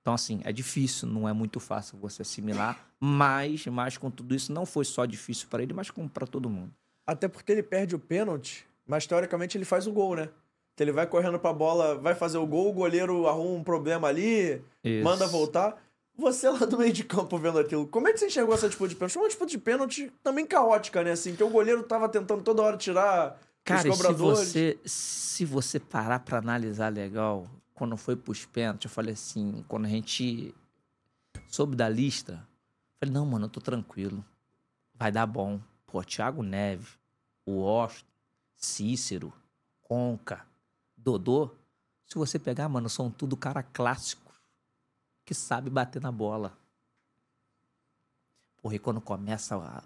Então, 0.00 0.12
assim, 0.12 0.42
é 0.44 0.52
difícil, 0.52 1.08
não 1.08 1.26
é 1.26 1.32
muito 1.32 1.58
fácil 1.58 1.98
você 1.98 2.22
assimilar, 2.22 2.78
mas, 3.00 3.66
mas 3.66 3.96
com 3.96 4.10
tudo 4.10 4.34
isso, 4.34 4.52
não 4.52 4.66
foi 4.66 4.84
só 4.84 5.06
difícil 5.06 5.48
para 5.48 5.62
ele, 5.62 5.72
mas 5.72 5.90
como 5.90 6.08
para 6.08 6.26
todo 6.26 6.50
mundo. 6.50 6.72
Até 7.06 7.26
porque 7.26 7.52
ele 7.52 7.62
perde 7.62 7.94
o 7.94 7.98
pênalti, 7.98 8.66
mas 8.86 9.06
teoricamente 9.06 9.56
ele 9.56 9.64
faz 9.64 9.86
o 9.86 9.92
gol, 9.92 10.14
né? 10.16 10.28
Que 10.76 10.82
ele 10.82 10.92
vai 10.92 11.06
correndo 11.06 11.38
pra 11.38 11.52
bola, 11.52 11.94
vai 11.96 12.14
fazer 12.14 12.36
o 12.36 12.46
gol, 12.46 12.68
o 12.68 12.72
goleiro 12.72 13.26
arruma 13.26 13.58
um 13.58 13.64
problema 13.64 14.08
ali, 14.08 14.62
Isso. 14.82 15.04
manda 15.04 15.26
voltar. 15.26 15.82
Você 16.16 16.48
lá 16.48 16.58
do 16.58 16.78
meio 16.78 16.92
de 16.92 17.02
campo 17.02 17.36
vendo 17.38 17.58
aquilo, 17.58 17.86
como 17.88 18.06
é 18.06 18.12
que 18.12 18.18
você 18.18 18.26
enxergou 18.26 18.54
essa 18.54 18.68
disputa 18.68 18.90
de 18.90 18.96
pênalti? 18.96 19.12
Foi 19.12 19.22
uma 19.22 19.28
disputa 19.28 19.50
de 19.50 19.58
pênalti 19.58 20.12
também 20.22 20.46
caótica, 20.46 21.02
né? 21.02 21.12
Assim, 21.12 21.34
que 21.34 21.42
o 21.42 21.48
goleiro 21.48 21.82
tava 21.82 22.08
tentando 22.08 22.42
toda 22.42 22.62
hora 22.62 22.76
tirar 22.76 23.40
Cara, 23.64 23.82
se 23.82 24.12
você, 24.28 24.78
se 24.84 25.44
você 25.44 25.80
parar 25.80 26.20
para 26.20 26.38
analisar 26.38 26.92
legal, 26.92 27.46
quando 27.72 27.96
foi 27.96 28.14
pros 28.14 28.44
pênaltis, 28.44 28.84
eu 28.84 28.90
falei 28.94 29.14
assim, 29.14 29.64
quando 29.66 29.86
a 29.86 29.88
gente 29.88 30.54
soube 31.48 31.74
da 31.74 31.88
lista, 31.88 32.32
eu 32.34 33.06
falei, 33.08 33.14
não, 33.14 33.24
mano, 33.26 33.46
eu 33.46 33.50
tô 33.50 33.60
tranquilo. 33.60 34.24
Vai 34.94 35.10
dar 35.10 35.26
bom. 35.26 35.60
Pô, 35.86 36.02
Thiago 36.04 36.42
Neves, 36.42 36.98
o 37.46 37.62
Austin, 37.66 38.04
Cícero, 38.56 39.32
Conca, 39.82 40.46
Dodô. 40.96 41.50
Se 42.06 42.16
você 42.16 42.38
pegar, 42.38 42.68
mano, 42.68 42.88
são 42.88 43.10
tudo 43.10 43.36
cara 43.36 43.62
clássico 43.62 44.32
que 45.24 45.34
sabe 45.34 45.70
bater 45.70 46.02
na 46.02 46.12
bola. 46.12 46.56
Porra, 48.58 48.74
e 48.74 48.78
quando 48.78 49.00
começa 49.00 49.56
a- 49.56 49.82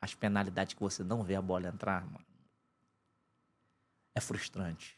as 0.00 0.14
penalidades 0.14 0.74
que 0.74 0.80
você 0.80 1.02
não 1.02 1.22
vê 1.22 1.34
a 1.34 1.42
bola 1.42 1.68
entrar, 1.68 2.04
mano, 2.06 2.24
é 4.14 4.20
frustrante. 4.20 4.96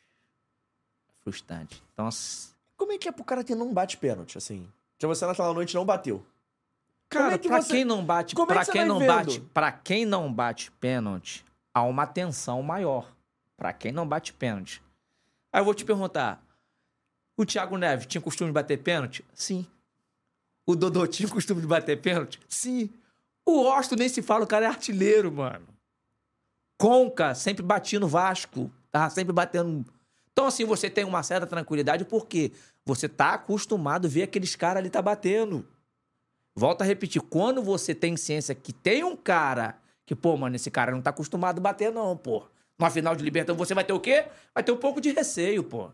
É 1.09 1.13
frustrante. 1.23 1.83
Então, 1.93 2.09
s- 2.09 2.51
Como 2.77 2.93
é 2.93 2.99
que 2.99 3.09
é 3.09 3.13
pro 3.13 3.25
cara 3.25 3.45
que 3.45 3.55
não 3.55 3.73
bate 3.75 3.97
pênalti, 3.99 4.39
assim? 4.39 4.67
Que 4.99 5.07
você 5.07 5.27
naquela 5.27 5.53
noite 5.53 5.75
não 5.75 5.85
bateu. 5.85 6.25
cara, 7.09 7.35
é 7.35 7.39
que 7.39 7.49
pra 7.49 7.61
você- 7.61 7.73
quem 7.73 7.85
não 7.85 8.05
bate, 8.05 8.35
como 8.35 8.51
é 8.53 8.55
pra 8.55 8.61
que 8.61 8.67
você 8.67 8.73
quem 8.73 8.85
não 8.87 8.99
vendo? 9.01 9.09
bate, 9.09 9.41
para 9.53 9.73
quem 9.73 10.07
não 10.07 10.33
bate 10.33 10.71
pênalti, 10.73 11.45
há 11.75 11.83
uma 11.83 12.07
tensão 12.07 12.63
maior. 12.63 13.13
Pra 13.57 13.73
quem 13.73 13.91
não 13.93 14.07
bate 14.09 14.33
pênalti. 14.33 14.81
Aí 15.53 15.61
eu 15.61 15.65
vou 15.65 15.75
te 15.75 15.85
perguntar, 15.85 16.43
o 17.37 17.45
Thiago 17.45 17.77
Neves 17.77 18.07
tinha 18.07 18.21
costume 18.21 18.49
de 18.51 18.55
bater 18.55 18.79
pênalti? 18.83 19.25
Sim. 19.35 19.67
O 20.65 20.75
Dodô 20.77 21.07
tinha 21.07 21.29
costume 21.29 21.61
de 21.61 21.67
bater 21.67 22.01
pênalti? 22.01 22.41
Sim. 22.49 22.89
O 23.45 23.63
Osto 23.67 23.97
nem 23.97 24.09
se 24.09 24.23
fala, 24.23 24.45
o 24.45 24.47
cara 24.47 24.65
é 24.67 24.69
artilheiro, 24.69 25.31
mano. 25.33 25.67
Conca 26.79 27.35
sempre 27.35 27.63
batia 27.63 28.01
no 28.01 28.09
Vasco, 28.09 28.71
tava 28.91 29.11
sempre 29.11 29.33
batendo. 29.33 29.85
Então, 30.33 30.47
assim, 30.47 30.65
você 30.65 30.89
tem 30.89 31.05
uma 31.05 31.23
certa 31.23 31.47
tranquilidade 31.47 32.05
porque 32.05 32.53
você 32.85 33.09
tá 33.09 33.35
acostumado 33.35 34.07
a 34.07 34.11
ver 34.11 34.23
aqueles 34.23 34.57
caras 34.57 34.79
ali 34.79 34.91
tá 34.91 35.03
batendo. 35.03 35.67
Volto 36.55 36.83
a 36.83 36.85
repetir, 36.85 37.23
quando 37.23 37.63
você 37.63 37.95
tem 37.95 38.17
ciência 38.17 38.55
que 38.55 38.73
tem 38.73 39.05
um 39.05 39.17
cara 39.17 39.79
que, 40.05 40.15
pô, 40.15 40.37
mano, 40.37 40.57
esse 40.57 40.71
cara 40.71 40.93
não 40.93 41.01
tá 41.01 41.11
acostumado 41.11 41.59
a 41.59 41.63
bater, 41.63 41.93
não, 41.93 42.17
pô. 42.17 42.45
Numa 42.79 42.91
final 42.91 43.15
de 43.15 43.23
Libertadores, 43.23 43.69
você 43.69 43.75
vai 43.75 43.85
ter 43.85 43.93
o 43.93 44.01
quê? 44.01 44.27
Vai 44.55 44.65
ter 44.65 44.73
um 44.73 44.77
pouco 44.77 45.01
de 45.01 45.11
receio, 45.13 45.63
pô. 45.63 45.91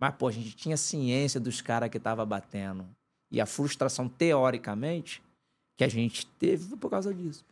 Mas, 0.00 0.14
pô, 0.16 0.28
a 0.28 0.32
gente 0.32 0.56
tinha 0.56 0.76
ciência 0.76 1.38
dos 1.38 1.60
caras 1.60 1.88
que 1.88 2.00
tava 2.00 2.24
batendo. 2.26 2.88
E 3.30 3.40
a 3.40 3.46
frustração, 3.46 4.08
teoricamente, 4.08 5.22
que 5.76 5.84
a 5.84 5.88
gente 5.88 6.26
teve 6.26 6.76
por 6.76 6.90
causa 6.90 7.14
disso. 7.14 7.44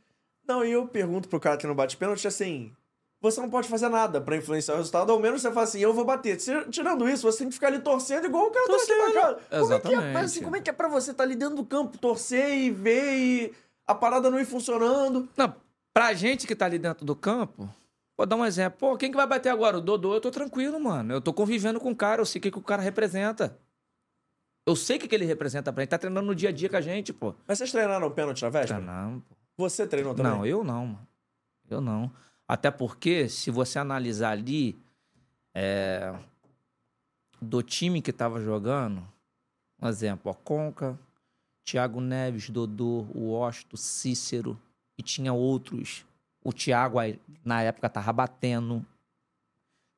Não, 0.47 0.65
e 0.65 0.73
eu 0.73 0.87
pergunto 0.87 1.29
pro 1.29 1.39
cara 1.39 1.57
que 1.57 1.67
não 1.67 1.75
bate 1.75 1.97
pênalti 1.97 2.27
assim: 2.27 2.73
você 3.21 3.41
não 3.41 3.51
pode 3.51 3.69
fazer 3.69 3.89
nada 3.89 4.21
pra 4.21 4.37
influenciar 4.37 4.75
o 4.75 4.77
resultado, 4.79 5.13
ao 5.13 5.19
menos 5.19 5.43
você 5.43 5.51
fala 5.53 5.65
assim, 5.65 5.81
eu 5.81 5.93
vou 5.93 6.05
bater. 6.05 6.37
Tira- 6.37 6.67
Tirando 6.71 7.09
isso, 7.09 7.23
você 7.31 7.39
tem 7.39 7.49
que 7.49 7.55
ficar 7.55 7.67
ali 7.69 7.81
torcendo 7.81 8.25
igual 8.27 8.47
o 8.47 8.51
cara 8.51 8.67
tá 8.67 8.73
Torcendo. 8.73 9.03
aqui 9.03 9.15
na 9.15 9.21
cara. 9.21 9.35
Como 9.35 9.45
é, 9.45 9.49
que 9.49 9.55
é, 9.55 9.61
Exatamente. 9.61 10.13
mas, 10.15 10.25
assim, 10.25 10.43
como 10.43 10.57
é 10.57 10.61
que 10.61 10.71
é 10.71 10.73
pra 10.73 10.89
você 10.89 11.11
estar 11.11 11.25
ali 11.25 11.37
dentro 11.37 11.57
do 11.57 11.65
campo, 11.65 11.99
torcer 11.99 12.49
e 12.57 12.71
ver 12.71 13.15
e 13.19 13.53
a 13.87 13.95
parada 13.95 14.31
não 14.31 14.41
ir 14.41 14.45
funcionando? 14.47 15.29
Não, 15.37 15.55
pra 15.93 16.13
gente 16.15 16.47
que 16.47 16.57
tá 16.57 16.65
ali 16.67 16.79
dentro 16.79 17.05
do 17.05 17.15
campo, 17.15 17.69
vou 18.17 18.27
dar 18.27 18.37
um 18.37 18.45
exemplo. 18.47 18.79
Pô, 18.79 18.97
quem 18.97 19.11
que 19.11 19.17
vai 19.17 19.27
bater 19.27 19.51
agora? 19.51 19.77
O 19.79 19.81
Dodô, 19.81 20.15
eu 20.15 20.21
tô 20.21 20.31
tranquilo, 20.31 20.81
mano. 20.81 21.13
Eu 21.13 21.21
tô 21.21 21.33
convivendo 21.35 21.79
com 21.81 21.91
o 21.91 21.97
cara, 21.97 22.23
eu 22.23 22.27
sei 22.27 22.39
o 22.39 22.43
que, 22.43 22.51
que 22.51 22.59
o 22.59 22.63
cara 22.63 22.81
representa. 22.83 23.59
Eu 24.67 24.77
sei 24.77 24.97
o 24.97 25.01
que, 25.01 25.09
que 25.09 25.15
ele 25.15 25.25
representa 25.25 25.73
pra 25.73 25.83
gente. 25.83 25.91
Tá 25.91 25.99
treinando 25.99 26.27
no 26.27 26.35
dia 26.35 26.51
a 26.51 26.53
dia 26.53 26.69
com 26.69 26.77
a 26.77 26.81
gente, 26.81 27.13
pô. 27.13 27.35
Mas 27.47 27.59
vocês 27.59 27.73
treinaram 27.73 28.07
o 28.07 28.11
pênalti 28.11 28.43
na 28.43 28.51
véspera? 28.51 28.81
Treinando, 28.81 29.23
pô. 29.29 29.35
Você 29.59 29.87
treinou 29.87 30.15
também? 30.15 30.31
Não, 30.33 30.47
eu 30.47 30.63
não, 30.65 30.87
mano. 30.87 31.09
Eu 31.69 31.81
não. 31.81 32.11
Até 32.51 32.69
porque, 32.69 33.29
se 33.29 33.49
você 33.49 33.79
analisar 33.79 34.31
ali, 34.33 34.77
é, 35.55 36.13
do 37.41 37.63
time 37.63 38.03
que 38.03 38.13
tava 38.13 38.41
jogando, 38.41 39.07
um 39.81 39.87
exemplo, 39.87 40.33
ó, 40.33 40.35
Conca, 40.35 40.99
Thiago 41.65 42.01
Neves, 42.01 42.51
Dodô, 42.51 43.07
o 43.15 43.33
Osto, 43.33 43.77
Cícero, 43.77 44.59
e 44.99 45.03
tinha 45.03 45.33
outros. 45.33 46.05
O 46.43 46.53
Thiago, 46.53 46.99
na 47.45 47.63
época, 47.63 47.89
tava 47.89 48.13
batendo. 48.13 48.85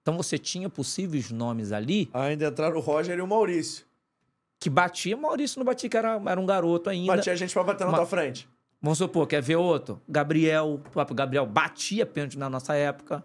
Então 0.03 0.15
você 0.19 0.37
tinha 0.37 0.69
possíveis 0.69 1.31
nomes 1.31 1.73
ali 1.73 2.11
Ainda 2.13 2.49
entraram 2.49 2.77
o 2.77 2.81
Roger 2.81 3.17
e 3.19 3.23
o 3.23 3.27
Maurício. 3.27 3.87
que 4.61 4.69
batia, 4.69 5.17
Maurício 5.17 5.59
não 5.59 5.65
batia, 5.65 5.89
que 5.89 5.97
era, 5.97 6.21
era 6.27 6.39
um 6.39 6.45
garoto 6.45 6.91
ainda. 6.91 7.17
Batia 7.17 7.33
a 7.33 7.37
gente 7.37 7.55
pra 7.55 7.65
bater 7.65 7.85
na 7.87 7.93
Ma- 7.93 7.97
tua 7.99 8.07
frente. 8.07 8.47
Vamos 8.83 8.99
supor, 8.99 9.29
quer 9.29 9.41
ver 9.41 9.57
outro? 9.57 10.03
Gabriel, 10.09 10.75
o 10.75 10.79
próprio 10.79 11.15
Gabriel 11.15 11.47
batia 11.47 12.05
pênalti 12.05 12.37
na 12.37 12.51
nossa 12.51 12.75
época. 12.75 13.23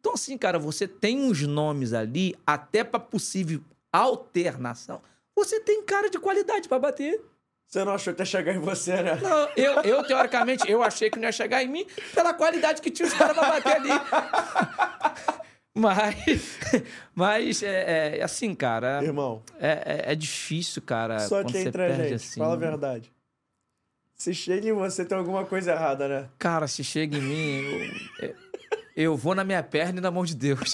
Então, 0.00 0.14
assim, 0.14 0.38
cara, 0.38 0.58
você 0.58 0.88
tem 0.88 1.20
uns 1.20 1.42
nomes 1.42 1.92
ali, 1.92 2.34
até 2.46 2.82
pra 2.82 2.98
possível 2.98 3.60
alternação. 3.92 5.02
Você 5.36 5.60
tem 5.60 5.82
cara 5.82 6.08
de 6.08 6.18
qualidade 6.18 6.68
pra 6.68 6.78
bater. 6.78 7.20
Você 7.66 7.84
não 7.84 7.92
achou 7.92 8.14
que 8.14 8.22
ia 8.22 8.26
chegar 8.26 8.54
em 8.54 8.58
você, 8.58 9.02
né? 9.02 9.16
Não, 9.20 9.48
eu, 9.56 9.82
eu, 9.82 10.04
teoricamente, 10.04 10.70
eu 10.70 10.82
achei 10.82 11.10
que 11.10 11.18
não 11.18 11.24
ia 11.26 11.32
chegar 11.32 11.62
em 11.62 11.68
mim 11.68 11.86
pela 12.14 12.32
qualidade 12.32 12.80
que 12.80 12.90
tinha 12.90 13.08
os 13.08 13.14
caras 13.14 13.36
pra 13.36 13.48
bater 13.48 13.76
ali. 13.76 13.88
Mas, 15.76 16.56
mas 17.12 17.62
é, 17.64 18.18
é 18.18 18.22
assim, 18.22 18.54
cara, 18.54 19.02
Irmão, 19.02 19.42
é, 19.58 20.04
é, 20.06 20.12
é 20.12 20.14
difícil, 20.14 20.80
cara, 20.80 21.18
só 21.18 21.42
você 21.42 21.66
entre 21.66 21.82
a 21.82 21.86
perde 21.88 22.02
gente, 22.04 22.14
assim. 22.14 22.38
fala 22.38 22.52
a 22.52 22.56
verdade. 22.56 23.12
Se 24.16 24.32
chega 24.32 24.68
em 24.68 24.72
você, 24.72 25.04
tem 25.04 25.18
alguma 25.18 25.44
coisa 25.44 25.72
errada, 25.72 26.08
né? 26.08 26.28
Cara, 26.38 26.68
se 26.68 26.84
chega 26.84 27.18
em 27.18 27.20
mim, 27.20 27.90
eu, 28.20 28.34
eu 28.96 29.16
vou 29.16 29.34
na 29.34 29.44
minha 29.44 29.62
perna 29.62 29.98
e 29.98 30.02
na 30.02 30.10
mão 30.10 30.24
de 30.24 30.34
Deus. 30.34 30.72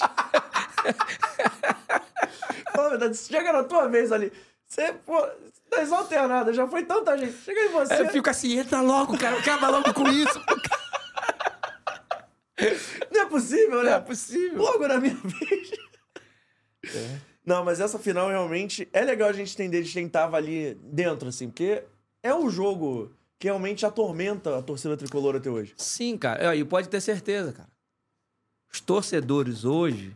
Fala 2.73 2.87
a 2.87 2.89
verdade, 2.89 3.17
se 3.17 3.29
chega 3.29 3.51
na 3.51 3.63
tua 3.63 3.87
vez 3.87 4.11
ali, 4.11 4.31
você, 4.67 4.93
pô, 5.05 5.19
tá 5.69 5.81
exalternada, 5.81 6.53
já 6.53 6.67
foi 6.67 6.85
tanta 6.85 7.17
gente. 7.17 7.33
Chega 7.43 7.61
em 7.61 7.69
você. 7.69 8.01
Eu 8.01 8.09
fico 8.09 8.29
assim, 8.29 8.57
entra 8.57 8.81
logo, 8.81 9.17
cara, 9.17 9.37
acaba 9.37 9.69
logo 9.69 9.93
com 9.93 10.07
isso. 10.07 10.39
Não 13.11 13.21
é 13.21 13.25
possível, 13.25 13.83
né? 13.83 13.89
Não 13.89 13.97
é 13.97 14.01
possível. 14.01 14.61
Logo 14.61 14.87
na 14.87 14.99
minha 14.99 15.15
vez. 15.15 15.71
Não, 17.45 17.65
mas 17.65 17.79
essa 17.79 17.97
final 17.97 18.29
realmente 18.29 18.87
é 18.93 19.01
legal 19.01 19.29
a 19.29 19.33
gente 19.33 19.53
entender 19.53 19.81
de 19.81 19.91
quem 19.91 20.07
tava 20.07 20.37
ali 20.37 20.75
dentro, 20.75 21.27
assim, 21.27 21.49
porque 21.49 21.83
é 22.21 22.33
um 22.33 22.49
jogo 22.49 23.11
que 23.41 23.47
realmente 23.47 23.83
atormenta 23.87 24.59
a 24.59 24.61
torcida 24.61 24.95
tricolor 24.95 25.35
até 25.35 25.49
hoje. 25.49 25.73
Sim, 25.75 26.15
cara. 26.15 26.55
E 26.55 26.63
pode 26.63 26.87
ter 26.87 27.01
certeza, 27.01 27.51
cara. 27.51 27.67
Os 28.71 28.79
torcedores 28.79 29.65
hoje 29.65 30.15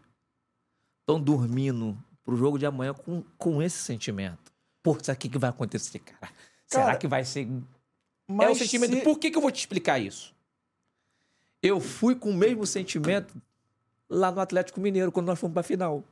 estão 1.01 1.19
dormindo 1.19 1.97
pro 2.23 2.37
jogo 2.37 2.59
de 2.59 2.67
amanhã 2.67 2.93
com, 2.93 3.23
com 3.35 3.63
esse 3.63 3.79
sentimento. 3.79 4.53
Pô, 4.83 4.95
isso 5.01 5.11
aqui 5.11 5.27
que 5.27 5.39
vai 5.39 5.49
acontecer, 5.49 5.97
cara? 5.97 6.31
Será 6.67 6.85
Cara, 6.85 6.97
que 6.97 7.07
vai 7.07 7.25
ser. 7.25 7.47
Mas 8.27 8.47
é 8.47 8.51
o 8.51 8.55
sentimento. 8.55 8.93
se- 8.93 9.01
Por 9.01 9.17
que, 9.17 9.31
que 9.31 9.37
eu 9.37 9.41
vou 9.41 9.51
te 9.51 9.57
explicar 9.59 9.97
isso? 9.97 10.31
Eu 11.63 11.79
fui 11.79 12.13
com 12.13 12.29
o 12.29 12.33
mesmo 12.35 12.63
sentimento 12.67 13.33
lá 14.07 14.31
no 14.31 14.39
Atlético 14.39 14.79
Mineiro, 14.79 15.11
quando 15.11 15.25
nós 15.25 15.39
fomos 15.39 15.55
pra 15.55 15.63
final. 15.63 16.03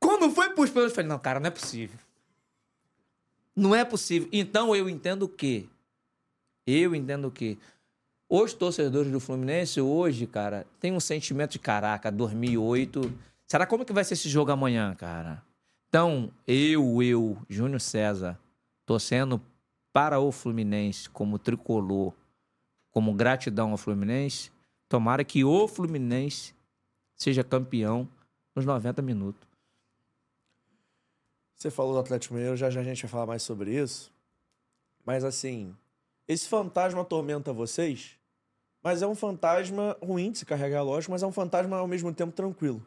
Quando 0.00 0.28
foi 0.34 0.50
pros 0.50 0.70
pênaltis, 0.70 0.90
eu 0.90 0.94
falei, 0.96 1.08
não, 1.08 1.20
cara, 1.20 1.38
não 1.38 1.46
é 1.46 1.50
possível. 1.52 1.98
Não 3.54 3.74
é 3.76 3.84
possível. 3.84 4.28
Então 4.32 4.74
eu 4.74 4.88
entendo 4.88 5.22
o 5.22 5.28
quê? 5.28 5.68
Eu 6.66 6.94
entendo 6.94 7.28
o 7.28 7.30
quê? 7.30 7.58
Os 8.28 8.54
torcedores 8.54 9.12
do 9.12 9.20
Fluminense 9.20 9.80
hoje, 9.80 10.26
cara, 10.26 10.66
tem 10.80 10.92
um 10.92 11.00
sentimento 11.00 11.52
de 11.52 11.58
caraca, 11.58 12.10
2008. 12.10 13.12
Será 13.46 13.66
como 13.66 13.84
que 13.84 13.92
vai 13.92 14.04
ser 14.04 14.14
esse 14.14 14.28
jogo 14.28 14.50
amanhã, 14.50 14.94
cara? 14.94 15.42
Então, 15.88 16.32
eu, 16.46 17.02
eu, 17.02 17.36
Júnior 17.48 17.80
César, 17.80 18.38
torcendo 18.86 19.40
para 19.92 20.18
o 20.18 20.32
Fluminense 20.32 21.10
como 21.10 21.38
tricolor, 21.38 22.14
como 22.90 23.12
gratidão 23.12 23.72
ao 23.72 23.76
Fluminense, 23.76 24.50
tomara 24.88 25.22
que 25.24 25.44
o 25.44 25.68
Fluminense 25.68 26.54
seja 27.14 27.44
campeão 27.44 28.08
nos 28.54 28.64
90 28.64 29.02
minutos. 29.02 29.46
Você 31.54 31.70
falou 31.70 31.92
do 31.92 32.00
Atlético 32.00 32.34
Mineiro, 32.34 32.56
já 32.56 32.70
já 32.70 32.80
a 32.80 32.84
gente 32.84 33.02
vai 33.02 33.10
falar 33.10 33.26
mais 33.26 33.42
sobre 33.42 33.74
isso. 33.78 34.10
Mas 35.04 35.22
assim, 35.24 35.76
esse 36.28 36.48
fantasma 36.48 37.00
atormenta 37.02 37.52
vocês, 37.52 38.12
mas 38.82 39.02
é 39.02 39.06
um 39.06 39.14
fantasma 39.14 39.96
ruim 40.02 40.32
de 40.32 40.38
se 40.38 40.46
carregar, 40.46 40.82
lógico, 40.82 41.12
mas 41.12 41.22
é 41.22 41.26
um 41.26 41.32
fantasma 41.32 41.76
ao 41.76 41.86
mesmo 41.86 42.12
tempo 42.12 42.32
tranquilo. 42.32 42.84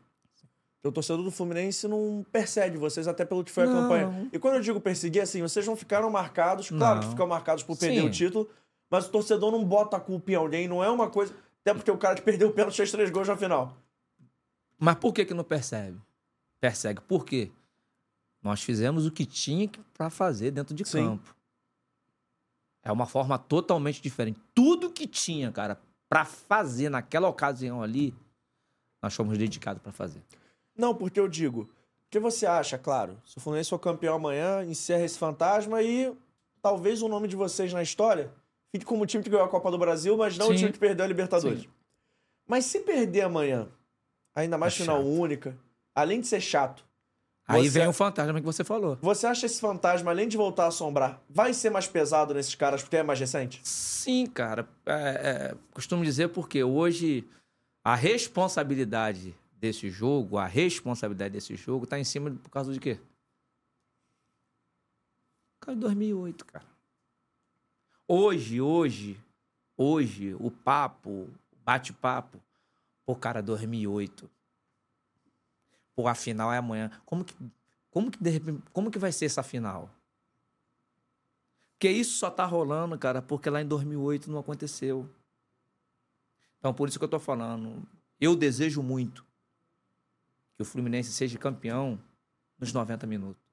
O 0.83 0.91
torcedor 0.91 1.23
do 1.23 1.31
Fluminense 1.31 1.87
não 1.87 2.23
persegue 2.31 2.77
vocês, 2.77 3.07
até 3.07 3.25
pelo 3.25 3.43
que 3.43 3.49
foi 3.51 3.63
a 3.63 3.65
Não. 3.65 3.81
campanha. 3.81 4.29
E 4.31 4.37
quando 4.37 4.55
eu 4.55 4.61
digo 4.61 4.79
perseguir, 4.79 5.21
assim, 5.23 5.41
vocês 5.41 5.65
não 5.65 5.75
ficaram 5.75 6.11
marcados, 6.11 6.69
claro 6.69 6.99
que 6.99 7.05
Não. 7.05 7.11
ficam 7.11 7.25
marcados 7.25 7.63
por 7.63 7.75
perder 7.75 8.01
Sim. 8.01 8.07
o 8.07 8.11
título, 8.11 8.47
mas 8.87 9.07
o 9.07 9.09
torcedor 9.09 9.51
não 9.51 9.63
bota 9.65 9.97
a 9.97 9.99
culpa 9.99 10.31
em 10.31 10.35
alguém, 10.35 10.67
não 10.67 10.83
é 10.83 10.89
uma 10.89 11.09
coisa. 11.09 11.33
Até 11.61 11.73
porque 11.73 11.89
o 11.89 11.97
cara 11.97 12.13
que 12.13 12.21
perdeu 12.21 12.49
o 12.49 12.53
pênalti 12.53 12.75
fez 12.77 12.91
três 12.91 13.09
gols 13.09 13.27
na 13.27 13.35
final. 13.35 13.75
Mas 14.77 14.95
por 14.95 15.11
que 15.11 15.25
que 15.25 15.33
não 15.33 15.43
percebe? 15.43 15.97
Persegue. 16.61 17.01
Por 17.01 17.25
quê? 17.25 17.51
Nós 18.43 18.61
fizemos 18.61 19.07
o 19.07 19.11
que 19.11 19.25
tinha 19.25 19.67
para 19.97 20.11
fazer 20.11 20.51
dentro 20.51 20.75
de 20.75 20.85
Sim. 20.87 21.03
campo. 21.03 21.34
É 22.85 22.91
uma 22.91 23.07
forma 23.07 23.37
totalmente 23.39 23.99
diferente. 23.99 24.39
Tudo 24.53 24.91
que 24.91 25.07
tinha, 25.07 25.51
cara, 25.51 25.81
para 26.07 26.23
fazer 26.23 26.87
naquela 26.89 27.27
ocasião 27.27 27.81
ali, 27.81 28.13
nós 29.01 29.13
fomos 29.15 29.37
dedicados 29.37 29.81
para 29.81 29.91
fazer. 29.91 30.21
Não, 30.77 30.93
porque 30.93 31.19
eu 31.19 31.27
digo, 31.27 31.67
que 32.11 32.19
você 32.19 32.45
acha, 32.45 32.77
claro, 32.77 33.19
se 33.25 33.37
o 33.37 33.41
Fluminense 33.41 33.71
for 33.71 33.79
campeão 33.79 34.15
amanhã, 34.15 34.63
encerra 34.63 35.03
esse 35.03 35.17
fantasma 35.17 35.81
e 35.81 36.15
talvez 36.61 37.01
o 37.01 37.07
nome 37.07 37.27
de 37.27 37.35
vocês 37.35 37.73
na 37.73 37.81
história 37.81 38.31
fique 38.71 38.85
como 38.85 39.03
o 39.03 39.07
time 39.07 39.23
que 39.23 39.29
ganhou 39.31 39.45
a 39.45 39.49
Copa 39.49 39.71
do 39.71 39.77
Brasil, 39.79 40.15
mas 40.15 40.37
não 40.37 40.49
o 40.49 40.51
Sim. 40.51 40.57
time 40.57 40.71
que 40.71 40.79
perdeu 40.79 41.05
a 41.05 41.07
Libertadores. 41.07 41.61
Sim. 41.63 41.69
Mas 42.47 42.65
se 42.65 42.81
perder 42.81 43.21
amanhã, 43.21 43.67
ainda 44.35 44.57
mais 44.59 44.73
É 44.73 44.77
final 44.77 44.97
chato. 44.97 45.07
única, 45.09 45.57
além 45.95 46.21
de 46.21 46.27
ser 46.27 46.39
chato, 46.39 46.84
Aí 47.47 47.69
Você- 47.69 47.79
vem 47.79 47.87
o 47.87 47.93
fantasma 47.93 48.39
que 48.39 48.45
você 48.45 48.63
falou. 48.63 48.97
você 49.01 49.27
acha 49.27 49.45
esse 49.45 49.59
fantasma, 49.61 50.09
além 50.09 50.27
de 50.27 50.35
voltar 50.35 50.63
a 50.65 50.67
assombrar, 50.67 51.21
vai 51.29 51.53
ser 51.53 51.69
mais 51.69 51.87
pesado 51.87 52.33
nesses 52.33 52.55
caras 52.55 52.81
porque 52.81 52.97
é 52.97 53.03
mais 53.03 53.19
recente? 53.19 53.61
Sim, 53.63 54.25
cara. 54.25 54.67
É, 54.85 54.93
é, 54.93 55.55
costumo 55.71 56.03
dizer 56.03 56.29
porque 56.29 56.63
hoje 56.63 57.23
a 57.83 57.93
responsabilidade 57.95 59.35
desse 59.59 59.89
jogo, 59.91 60.37
a 60.39 60.45
responsabilidade 60.47 61.33
desse 61.33 61.55
jogo 61.55 61.85
tá 61.85 61.99
em 61.99 62.03
cima 62.03 62.31
de- 62.31 62.37
por 62.39 62.49
causa 62.49 62.73
de 62.73 62.79
quê? 62.79 62.99
Por 65.59 65.67
causa 65.67 65.75
de 65.75 65.81
2008, 65.81 66.45
cara. 66.45 66.65
Hoje, 68.07 68.59
hoje, 68.61 69.19
hoje, 69.77 70.35
o 70.39 70.49
papo, 70.51 71.27
bate-papo, 71.63 72.39
pô, 73.05 73.15
cara, 73.15 73.41
2008. 73.41 74.29
Pô, 75.95 76.07
a 76.07 76.15
final 76.15 76.51
é 76.51 76.57
amanhã. 76.57 76.91
Como 77.05 77.23
que, 77.23 77.33
como 77.89 78.11
que, 78.11 78.21
de 78.21 78.29
repente, 78.29 78.61
como 78.73 78.91
que 78.91 78.99
vai 78.99 79.11
ser 79.11 79.25
essa 79.25 79.41
final? 79.41 79.89
Porque 81.73 81.89
isso 81.89 82.17
só 82.17 82.29
tá 82.29 82.45
rolando, 82.45 82.97
cara, 82.97 83.21
porque 83.21 83.49
lá 83.49 83.61
em 83.61 83.67
2008 83.67 84.29
não 84.29 84.39
aconteceu. 84.39 85.09
Então, 86.59 86.73
por 86.73 86.87
isso 86.89 86.97
que 86.97 87.05
eu 87.05 87.09
tô 87.09 87.19
falando. 87.19 87.87
Eu 88.19 88.35
desejo 88.35 88.81
muito 88.81 89.25
que 90.55 90.61
o 90.61 90.65
Fluminense 90.65 91.11
seja 91.11 91.37
campeão 91.37 91.99
nos 92.57 92.73
90 92.73 93.05
minutos. 93.05 93.43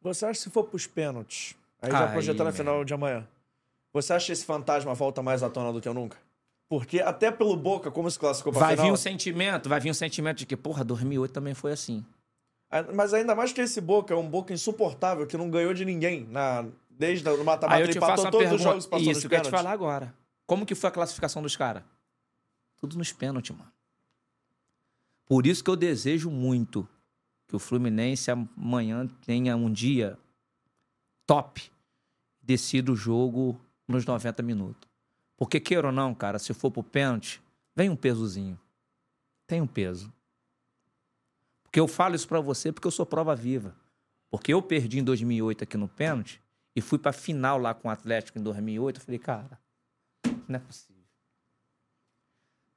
Você 0.00 0.26
acha 0.26 0.38
que 0.38 0.44
se 0.44 0.50
for 0.50 0.64
pros 0.64 0.86
pênaltis, 0.86 1.56
aí 1.80 1.90
já 1.90 2.12
projetando 2.12 2.48
a 2.48 2.52
final 2.52 2.84
de 2.84 2.92
amanhã, 2.92 3.26
você 3.92 4.12
acha 4.12 4.26
que 4.26 4.32
esse 4.32 4.44
fantasma 4.44 4.92
volta 4.92 5.22
mais 5.22 5.42
à 5.42 5.48
tona 5.48 5.72
do 5.72 5.80
que 5.80 5.88
nunca? 5.88 6.18
Porque 6.74 7.00
até 7.00 7.30
pelo 7.30 7.56
Boca, 7.56 7.88
como 7.88 8.10
se 8.10 8.18
classificou 8.18 8.52
pra 8.52 8.60
Vai 8.60 8.70
final... 8.72 8.86
vir 8.86 8.92
um 8.92 8.96
sentimento, 8.96 9.68
vai 9.68 9.78
vir 9.78 9.90
um 9.92 9.94
sentimento 9.94 10.38
de 10.38 10.46
que, 10.46 10.56
porra, 10.56 10.82
2008 10.82 11.30
também 11.32 11.54
foi 11.54 11.70
assim. 11.70 12.04
Ah, 12.68 12.82
Mas 12.92 13.14
ainda 13.14 13.32
mais 13.32 13.52
que 13.52 13.60
esse 13.60 13.80
Boca 13.80 14.12
é 14.12 14.16
um 14.16 14.28
Boca 14.28 14.52
insuportável, 14.52 15.24
que 15.24 15.36
não 15.36 15.48
ganhou 15.48 15.72
de 15.72 15.84
ninguém. 15.84 16.26
Na... 16.26 16.66
Desde 16.90 17.28
o 17.28 17.44
mata-mata, 17.44 17.80
ele 17.80 17.92
empatou 17.92 18.24
todos 18.24 18.38
pergunta. 18.38 18.54
os 18.56 18.62
jogos 18.62 18.86
passando 18.86 19.08
Isso 19.08 19.20
os 19.20 19.26
que 19.26 19.34
eu 19.36 19.42
te 19.42 19.50
falar 19.50 19.70
agora. 19.70 20.12
Como 20.46 20.66
que 20.66 20.74
foi 20.74 20.88
a 20.88 20.92
classificação 20.92 21.42
dos 21.42 21.56
caras? 21.56 21.84
Tudo 22.76 22.98
nos 22.98 23.12
pênaltis, 23.12 23.56
mano. 23.56 23.70
Por 25.24 25.46
isso 25.46 25.62
que 25.62 25.70
eu 25.70 25.76
desejo 25.76 26.28
muito 26.28 26.88
que 27.46 27.54
o 27.54 27.58
Fluminense 27.60 28.32
amanhã 28.32 29.06
tenha 29.24 29.56
um 29.56 29.70
dia 29.70 30.18
top, 31.24 31.70
decida 32.42 32.90
o 32.90 32.96
jogo 32.96 33.60
nos 33.86 34.04
90 34.04 34.42
minutos. 34.42 34.93
Porque, 35.36 35.60
queira 35.60 35.88
ou 35.88 35.92
não, 35.92 36.14
cara, 36.14 36.38
se 36.38 36.54
for 36.54 36.70
pro 36.70 36.82
pênalti, 36.82 37.42
vem 37.74 37.90
um 37.90 37.96
pesozinho. 37.96 38.58
Tem 39.46 39.60
um 39.60 39.66
peso. 39.66 40.12
Porque 41.62 41.80
eu 41.80 41.88
falo 41.88 42.14
isso 42.14 42.28
pra 42.28 42.40
você 42.40 42.72
porque 42.72 42.86
eu 42.86 42.92
sou 42.92 43.04
prova 43.04 43.34
viva. 43.34 43.74
Porque 44.30 44.52
eu 44.52 44.62
perdi 44.62 44.98
em 44.98 45.04
2008 45.04 45.64
aqui 45.64 45.76
no 45.76 45.88
pênalti 45.88 46.40
e 46.74 46.80
fui 46.80 46.98
pra 46.98 47.12
final 47.12 47.58
lá 47.58 47.74
com 47.74 47.88
o 47.88 47.90
Atlético 47.90 48.38
em 48.38 48.42
2008. 48.42 49.00
Eu 49.00 49.04
falei, 49.04 49.18
cara, 49.18 49.60
não 50.48 50.56
é 50.56 50.58
possível. 50.58 51.02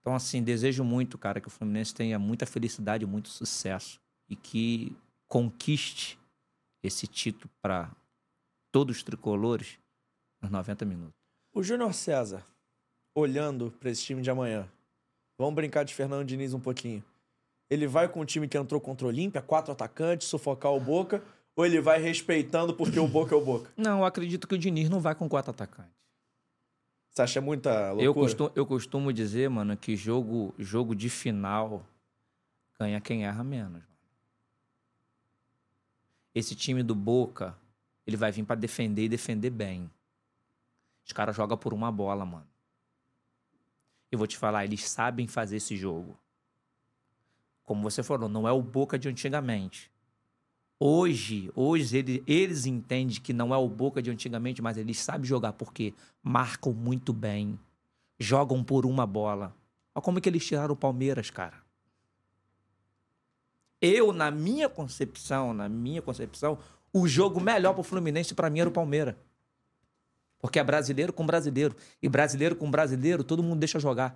Então, 0.02 0.16
assim, 0.16 0.42
desejo 0.42 0.84
muito, 0.84 1.18
cara, 1.18 1.42
que 1.42 1.48
o 1.48 1.52
Fluminense 1.52 1.94
tenha 1.94 2.18
muita 2.18 2.46
felicidade, 2.46 3.06
muito 3.06 3.30
sucesso 3.30 4.00
e 4.30 4.36
que 4.36 4.96
conquiste 5.28 6.18
esse 6.82 7.06
título 7.06 7.50
para 7.62 7.92
todos 8.72 8.98
os 8.98 9.04
tricolores 9.04 9.78
nos 10.42 10.50
90 10.50 10.86
minutos. 10.86 11.17
O 11.58 11.64
Júnior 11.64 11.92
César, 11.92 12.46
olhando 13.16 13.72
pra 13.80 13.90
esse 13.90 14.04
time 14.04 14.22
de 14.22 14.30
amanhã, 14.30 14.70
vamos 15.40 15.56
brincar 15.56 15.84
de 15.84 15.92
Fernando 15.92 16.24
Diniz 16.24 16.54
um 16.54 16.60
pouquinho. 16.60 17.04
Ele 17.68 17.88
vai 17.88 18.08
com 18.08 18.20
o 18.20 18.26
time 18.26 18.48
que 18.48 18.56
entrou 18.56 18.80
contra 18.80 19.08
o 19.08 19.10
Olímpia, 19.10 19.42
quatro 19.42 19.72
atacantes, 19.72 20.28
sufocar 20.28 20.72
o 20.72 20.80
Boca, 20.80 21.20
ou 21.56 21.66
ele 21.66 21.82
vai 21.82 22.00
respeitando 22.00 22.76
porque 22.76 23.00
o 23.00 23.08
Boca 23.08 23.34
é 23.34 23.38
o 23.40 23.44
Boca? 23.44 23.72
Não, 23.76 24.02
eu 24.02 24.06
acredito 24.06 24.48
que 24.48 24.54
o 24.54 24.58
Diniz 24.58 24.88
não 24.88 25.00
vai 25.00 25.16
com 25.16 25.28
quatro 25.28 25.50
atacantes. 25.50 25.98
Você 27.10 27.24
acha 27.24 27.42
muita 27.42 27.88
loucura? 27.88 28.06
Eu 28.06 28.14
costumo, 28.14 28.52
eu 28.54 28.64
costumo 28.64 29.12
dizer, 29.12 29.50
mano, 29.50 29.76
que 29.76 29.96
jogo, 29.96 30.54
jogo 30.60 30.94
de 30.94 31.10
final 31.10 31.84
ganha 32.80 33.02
quem 33.02 33.26
erra 33.26 33.44
menos. 33.44 33.72
Mano. 33.72 33.84
Esse 36.36 36.54
time 36.54 36.84
do 36.84 36.94
Boca, 36.94 37.58
ele 38.06 38.16
vai 38.16 38.32
vir 38.32 38.46
pra 38.46 38.56
defender 38.56 39.06
e 39.06 39.10
defender 39.10 39.50
bem. 39.50 39.90
Os 41.08 41.14
caras 41.14 41.36
jogam 41.36 41.58
por 41.58 41.74
uma 41.74 41.90
bola, 41.90 42.26
mano. 42.26 42.46
Eu 44.12 44.18
vou 44.18 44.28
te 44.28 44.38
falar, 44.38 44.66
eles 44.66 44.88
sabem 44.90 45.26
fazer 45.26 45.56
esse 45.56 45.78
jogo. 45.78 46.18
Como 47.64 47.82
você 47.82 48.04
falou, 48.04 48.28
não 48.28 48.46
é 48.46 48.52
o 48.52 48.62
Boca 48.62 49.00
de 49.00 49.08
antigamente. 49.08 49.90
Hoje, 50.78 51.50
hoje 51.56 51.98
ele- 51.98 52.24
eles 52.28 52.66
entendem 52.66 53.20
que 53.22 53.32
não 53.32 53.54
é 53.54 53.58
o 53.58 53.70
Boca 53.70 54.02
de 54.02 54.12
antigamente, 54.12 54.62
mas 54.62 54.78
eles 54.78 55.00
sabem 55.00 55.26
jogar 55.26 55.54
porque 55.54 55.94
marcam 56.22 56.74
muito 56.74 57.14
bem, 57.14 57.58
jogam 58.20 58.62
por 58.62 58.86
uma 58.86 59.08
bola. 59.08 59.56
Olha 59.96 60.04
como 60.04 60.18
é 60.20 60.22
que 60.22 60.28
eles 60.28 60.46
tiraram 60.46 60.74
o 60.74 60.78
Palmeiras, 60.78 61.30
cara. 61.30 61.66
Eu, 63.82 64.12
na 64.12 64.30
minha 64.30 64.68
concepção, 64.68 65.54
na 65.54 65.70
minha 65.70 66.02
concepção, 66.02 66.58
o 66.92 67.08
jogo 67.08 67.40
melhor 67.40 67.74
pro 67.74 67.84
Fluminense 67.84 68.36
pra 68.36 68.50
mim 68.50 68.60
era 68.60 68.70
o 68.70 68.74
Palmeiras. 68.74 69.16
Porque 70.40 70.60
é 70.60 70.64
brasileiro 70.64 71.12
com 71.12 71.26
brasileiro. 71.26 71.76
E 72.02 72.08
brasileiro 72.08 72.56
com 72.56 72.70
brasileiro, 72.70 73.24
todo 73.24 73.44
mundo 73.44 73.60
deixa 73.60 73.80
jogar. 73.80 74.16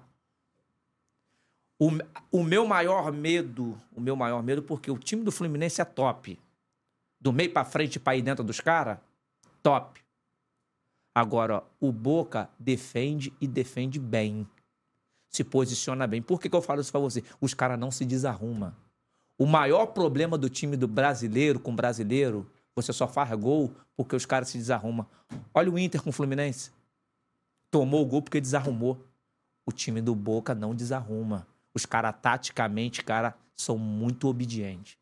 O, 1.80 1.90
o 2.32 2.44
meu 2.44 2.66
maior 2.66 3.12
medo, 3.12 3.76
o 3.92 4.00
meu 4.00 4.16
maior 4.16 4.44
medo, 4.44 4.62
porque 4.62 4.92
o 4.92 5.00
time 5.00 5.24
do 5.24 5.32
Fluminense 5.32 5.82
é 5.82 5.86
top. 5.86 6.40
Do 7.20 7.34
meio 7.34 7.52
pra 7.52 7.66
frente 7.66 8.00
pra 8.00 8.16
ir 8.16 8.22
dentro 8.22 8.44
dos 8.44 8.60
caras, 8.60 9.00
top. 9.64 10.00
Agora, 11.14 11.64
o 11.80 11.92
Boca 11.92 12.50
defende 12.60 13.34
e 13.42 13.48
defende 13.48 14.00
bem. 14.00 14.48
Se 15.28 15.44
posiciona 15.44 16.06
bem. 16.06 16.22
Por 16.22 16.40
que, 16.40 16.50
que 16.50 16.56
eu 16.56 16.62
falo 16.62 16.82
isso 16.82 16.92
pra 16.92 17.02
você? 17.02 17.24
Os 17.40 17.54
caras 17.54 17.80
não 17.80 17.90
se 17.90 18.06
desarrumam. 18.06 18.74
O 19.38 19.46
maior 19.48 19.88
problema 19.88 20.38
do 20.38 20.50
time 20.50 20.78
do 20.78 20.88
brasileiro 20.88 21.60
com 21.60 21.76
brasileiro, 21.76 22.48
você 22.76 22.94
só 22.94 23.08
faz 23.08 23.30
gol 23.34 23.72
porque 23.96 24.16
os 24.16 24.26
caras 24.26 24.50
se 24.50 24.58
desarrumam. 24.58 25.06
Olha 25.54 25.72
o 25.72 25.78
Inter 25.80 26.02
com 26.02 26.10
o 26.10 26.14
Fluminense. 26.14 26.72
Tomou 27.70 28.02
o 28.02 28.06
gol 28.06 28.22
porque 28.22 28.42
desarrumou. 28.42 28.98
O 29.66 29.72
time 29.72 30.02
do 30.02 30.16
Boca 30.16 30.54
não 30.56 30.74
desarruma. 30.76 31.48
Os 31.74 31.86
caras, 31.86 32.16
taticamente, 32.22 33.04
cara, 33.04 33.36
são 33.56 33.78
muito 33.78 34.28
obedientes. 34.28 34.98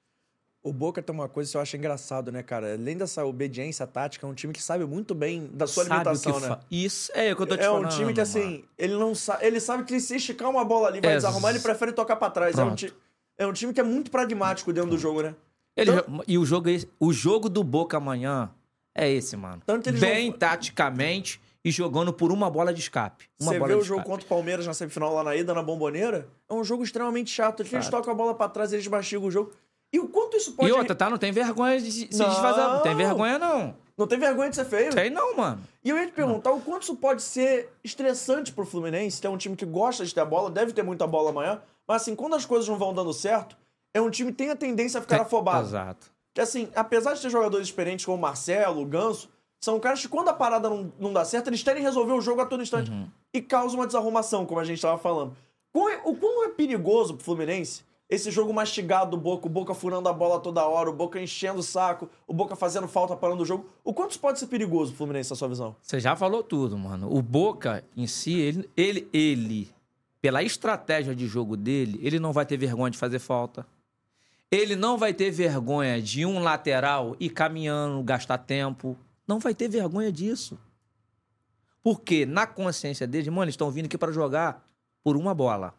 O 0.62 0.74
Boca 0.74 1.02
tem 1.02 1.16
uma 1.16 1.30
coisa 1.30 1.50
que 1.50 1.56
eu 1.56 1.62
acho 1.62 1.78
engraçado, 1.78 2.32
né, 2.34 2.44
cara? 2.44 2.74
Além 2.74 2.98
dessa 2.98 3.26
obediência 3.26 3.88
tática, 3.88 4.28
é 4.28 4.30
um 4.30 4.34
time 4.34 4.52
que 4.54 4.62
sabe 4.62 4.86
muito 4.86 5.16
bem 5.16 5.48
da 5.54 5.66
sua 5.66 5.86
Sabe 5.86 5.96
o 5.96 6.04
limitação, 6.12 6.34
que 6.34 6.50
né? 6.50 6.60
Isso 6.70 7.12
é 7.16 7.32
o 7.32 7.36
que 7.38 7.42
eu 7.42 7.48
tô 7.48 7.56
te 7.56 7.64
É 7.64 7.68
falando. 7.68 7.86
um 7.86 7.90
time 7.90 8.14
que, 8.14 8.20
assim, 8.20 8.44
mano. 8.44 8.64
ele 8.78 8.94
não 8.98 9.16
sabe. 9.16 9.46
Ele 9.46 9.60
sabe 9.62 9.86
que 9.86 9.98
se 10.02 10.18
esticar 10.18 10.50
uma 10.50 10.66
bola 10.66 10.90
ali 10.90 11.00
vai 11.00 11.14
Ex- 11.14 11.24
desarrumar, 11.24 11.52
ele 11.52 11.62
prefere 11.62 11.94
tocar 11.94 12.18
pra 12.18 12.30
trás. 12.30 12.58
É 12.58 12.64
um, 12.64 12.76
ti- 12.76 12.94
é 13.38 13.48
um 13.48 13.54
time 13.54 13.74
que 13.74 13.80
é 13.80 13.84
muito 13.84 14.12
pragmático 14.12 14.74
dentro 14.74 14.90
do 14.90 14.98
jogo, 14.98 15.22
né? 15.24 15.34
Ele 15.82 15.92
Tanto- 15.94 16.24
E 16.28 16.38
o 16.38 16.46
jogo, 16.46 16.70
é 16.70 16.78
o 17.00 17.12
jogo 17.14 17.50
do 17.50 17.64
Boca 17.64 17.98
amanhã 17.98 18.50
é 18.96 19.10
esse, 19.10 19.36
mano. 19.38 19.62
Bem 20.00 20.32
taticamente 20.32 21.40
e 21.64 21.72
jogando 21.72 22.12
por 22.14 22.32
uma 22.32 22.50
bola 22.50 22.74
de 22.74 22.80
escape. 22.80 23.26
Uma 23.40 23.52
Você 23.52 23.60
bola 23.60 23.68
vê 23.74 23.76
o 23.76 23.82
jogo 23.84 24.00
escape. 24.02 24.10
contra 24.10 24.26
o 24.26 24.30
Palmeiras 24.30 24.66
na 24.66 24.74
semifinal 24.74 25.14
lá 25.14 25.24
na 25.24 25.36
ida, 25.36 25.54
na 25.54 25.62
Bomboneira, 25.62 26.28
é 26.50 26.54
um 26.54 26.64
jogo 26.64 26.84
extremamente 26.84 27.30
chato. 27.30 27.62
Eles 27.62 27.72
Chato. 27.72 27.90
tocam 27.92 28.14
a 28.14 28.16
bola 28.16 28.34
pra 28.34 28.48
trás, 28.50 28.72
eles 28.74 28.88
mastigam 28.88 29.26
o 29.28 29.32
jogo. 29.32 29.52
E 29.92 30.00
o 30.00 30.08
quanto 30.08 30.38
isso 30.38 30.54
pode... 30.54 30.70
E 30.70 30.72
outra, 30.72 30.94
tá? 30.96 31.10
Não 31.10 31.18
tem 31.18 31.32
vergonha 31.32 31.80
de 31.82 31.92
se 31.92 32.10
Não. 32.20 32.30
desfazer. 32.30 32.62
Não 32.62 32.82
tem 32.82 32.96
vergonha, 32.96 33.40
não. 33.40 33.76
Não 33.98 34.08
tem 34.08 34.20
vergonha 34.20 34.50
de 34.50 34.56
ser 34.56 34.66
feio? 34.66 34.94
Tem 34.94 35.10
não, 35.10 35.36
mano. 35.36 35.60
E 35.84 35.90
eu 35.90 35.98
ia 35.98 36.06
te 36.06 36.14
perguntar 36.14 36.52
o 36.52 36.62
quanto 36.62 36.84
isso 36.84 36.96
pode 36.96 37.22
ser 37.22 37.70
estressante 37.84 38.54
pro 38.54 38.66
Fluminense, 38.66 39.20
que 39.20 39.28
é 39.28 39.30
um 39.30 39.36
time 39.38 39.56
que 39.56 39.66
gosta 39.66 40.06
de 40.06 40.14
ter 40.14 40.22
a 40.22 40.26
bola, 40.26 40.50
deve 40.50 40.72
ter 40.72 40.84
muita 40.84 41.06
bola 41.08 41.32
amanhã, 41.32 41.60
mas 41.88 42.04
assim, 42.04 42.16
quando 42.16 42.36
as 42.36 42.46
coisas 42.46 42.70
não 42.70 42.78
vão 42.78 42.94
dando 42.94 43.12
certo, 43.12 43.58
é 43.94 44.02
um 44.02 44.10
time 44.10 44.32
que 44.32 44.38
tem 44.38 44.50
a 44.50 44.56
tendência 44.56 44.98
a 45.00 45.02
ficar 45.02 45.18
Tem- 45.18 45.26
afobado. 45.26 45.68
Exato. 45.68 46.12
Que 46.34 46.42
assim, 46.42 46.70
apesar 46.76 47.14
de 47.14 47.22
ter 47.22 47.30
jogadores 47.30 47.68
experientes 47.68 48.06
como 48.06 48.18
o 48.18 48.22
Marcelo, 48.22 48.82
o 48.82 48.86
Ganso, 48.86 49.30
são 49.60 49.80
caras 49.80 50.00
que 50.02 50.08
quando 50.08 50.30
a 50.30 50.34
parada 50.34 50.70
não, 50.70 50.92
não 51.00 51.12
dá 51.12 51.26
certo, 51.26 51.48
eles 51.48 51.62
querem 51.64 51.82
resolver 51.84 52.14
o 52.14 52.22
jogo 52.22 52.42
a 52.42 52.46
todo 52.46 52.64
instante. 52.64 52.92
E 53.34 53.42
causa 53.42 53.76
uma 53.76 53.86
desarrumação, 53.86 54.46
como 54.46 54.60
a 54.60 54.64
gente 54.64 54.82
tava 54.82 54.98
falando. 54.98 55.36
Quão 55.72 55.90
é- 55.90 56.02
o 56.06 56.16
quão 56.16 56.46
é 56.46 56.50
perigoso 56.50 57.16
pro 57.16 57.24
Fluminense 57.26 57.84
esse 58.10 58.32
jogo 58.32 58.52
mastigado 58.52 59.12
do 59.12 59.18
Boca, 59.18 59.46
o 59.46 59.50
Boca 59.50 59.74
furando 59.76 60.10
a 60.10 60.14
bola 60.14 60.40
toda 60.40 60.66
hora, 60.66 60.90
o 60.90 60.94
Boca 60.94 61.22
enchendo 61.22 61.60
o 61.60 61.64
saco, 61.64 62.10
o 62.26 62.34
Boca 62.34 62.56
fazendo 62.56 62.88
falta 62.88 63.16
parando 63.16 63.44
o 63.44 63.46
jogo. 63.46 63.68
O 63.84 63.94
quanto 63.94 64.12
isso 64.12 64.20
pode 64.20 64.40
ser 64.40 64.48
perigoso 64.48 64.92
pro 64.92 64.98
Fluminense, 64.98 65.30
na 65.30 65.36
sua 65.36 65.48
visão? 65.48 65.76
Você 65.80 66.00
já 66.00 66.16
falou 66.16 66.42
tudo, 66.42 66.76
mano. 66.76 67.08
O 67.16 67.22
Boca 67.22 67.84
em 67.96 68.08
si, 68.08 68.34
ele, 68.40 68.68
ele, 68.76 69.08
ele, 69.14 69.70
pela 70.20 70.42
estratégia 70.42 71.14
de 71.14 71.28
jogo 71.28 71.56
dele, 71.56 72.00
ele 72.02 72.20
não 72.20 72.34
vai 72.34 72.48
ter 72.48 72.58
vergonha 72.58 72.90
de 72.90 72.98
fazer 72.98 73.20
falta. 73.20 73.64
Ele 74.52 74.76
não 74.76 74.98
vai 74.98 75.14
ter 75.14 75.30
vergonha 75.30 76.02
de 76.02 76.26
um 76.26 76.40
lateral 76.40 77.16
ir 77.20 77.30
caminhando, 77.30 78.04
gastar 78.04 78.40
tempo. 78.40 78.98
Não 79.28 79.40
vai 79.40 79.54
ter 79.54 79.68
vergonha 79.68 80.12
disso. 80.12 80.60
Porque 81.84 82.26
na 82.26 82.48
consciência 82.48 83.06
deles, 83.06 83.28
mano, 83.28 83.44
eles 83.44 83.54
estão 83.54 83.70
vindo 83.70 83.86
aqui 83.86 83.98
para 83.98 84.12
jogar 84.12 84.66
por 85.04 85.16
uma 85.16 85.34
bola. 85.34 85.74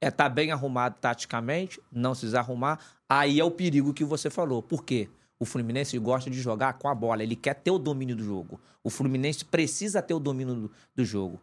É 0.00 0.10
tá 0.10 0.28
bem 0.28 0.50
arrumado 0.50 0.96
taticamente, 1.00 1.80
não 1.90 2.14
se 2.14 2.26
desarrumar. 2.26 2.78
Aí 3.08 3.40
é 3.40 3.44
o 3.44 3.50
perigo 3.50 3.92
que 3.92 4.04
você 4.04 4.30
falou. 4.30 4.62
Por 4.62 4.84
quê? 4.84 5.08
O 5.38 5.46
Fluminense 5.46 5.98
gosta 5.98 6.30
de 6.30 6.38
jogar 6.40 6.74
com 6.74 6.86
a 6.86 6.94
bola, 6.94 7.22
ele 7.22 7.34
quer 7.34 7.54
ter 7.54 7.70
o 7.70 7.78
domínio 7.78 8.14
do 8.14 8.22
jogo. 8.22 8.60
O 8.84 8.90
Fluminense 8.90 9.42
precisa 9.42 10.02
ter 10.02 10.12
o 10.12 10.20
domínio 10.20 10.54
do, 10.54 10.70
do 10.94 11.04
jogo. 11.04 11.40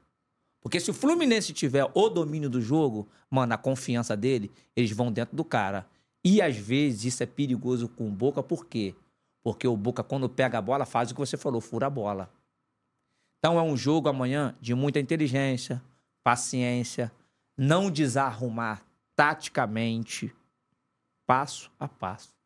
Porque 0.61 0.79
se 0.79 0.91
o 0.91 0.93
Fluminense 0.93 1.51
tiver 1.51 1.89
o 1.93 2.09
domínio 2.09 2.49
do 2.49 2.61
jogo, 2.61 3.07
mano, 3.29 3.53
a 3.53 3.57
confiança 3.57 4.15
dele, 4.15 4.51
eles 4.75 4.91
vão 4.91 5.11
dentro 5.11 5.35
do 5.35 5.43
cara. 5.43 5.87
E 6.23 6.41
às 6.41 6.57
vezes 6.57 7.05
isso 7.05 7.23
é 7.23 7.25
perigoso 7.25 7.87
com 7.87 8.07
o 8.07 8.11
Boca, 8.11 8.43
por 8.43 8.65
quê? 8.65 8.95
Porque 9.43 9.67
o 9.67 9.77
Boca, 9.77 10.03
quando 10.03 10.27
pega 10.29 10.57
a 10.57 10.61
bola, 10.61 10.85
faz 10.85 11.09
o 11.09 11.13
que 11.13 11.19
você 11.19 11.37
falou, 11.37 11.61
fura 11.61 11.87
a 11.87 11.89
bola. 11.89 12.29
Então 13.39 13.57
é 13.57 13.61
um 13.61 13.77
jogo 13.77 14.09
amanhã 14.09 14.55
de 14.59 14.73
muita 14.73 14.99
inteligência, 14.99 15.81
paciência, 16.23 17.11
não 17.57 17.89
desarrumar 17.89 18.85
taticamente, 19.15 20.33
passo 21.25 21.71
a 21.79 21.87
passo. 21.87 22.36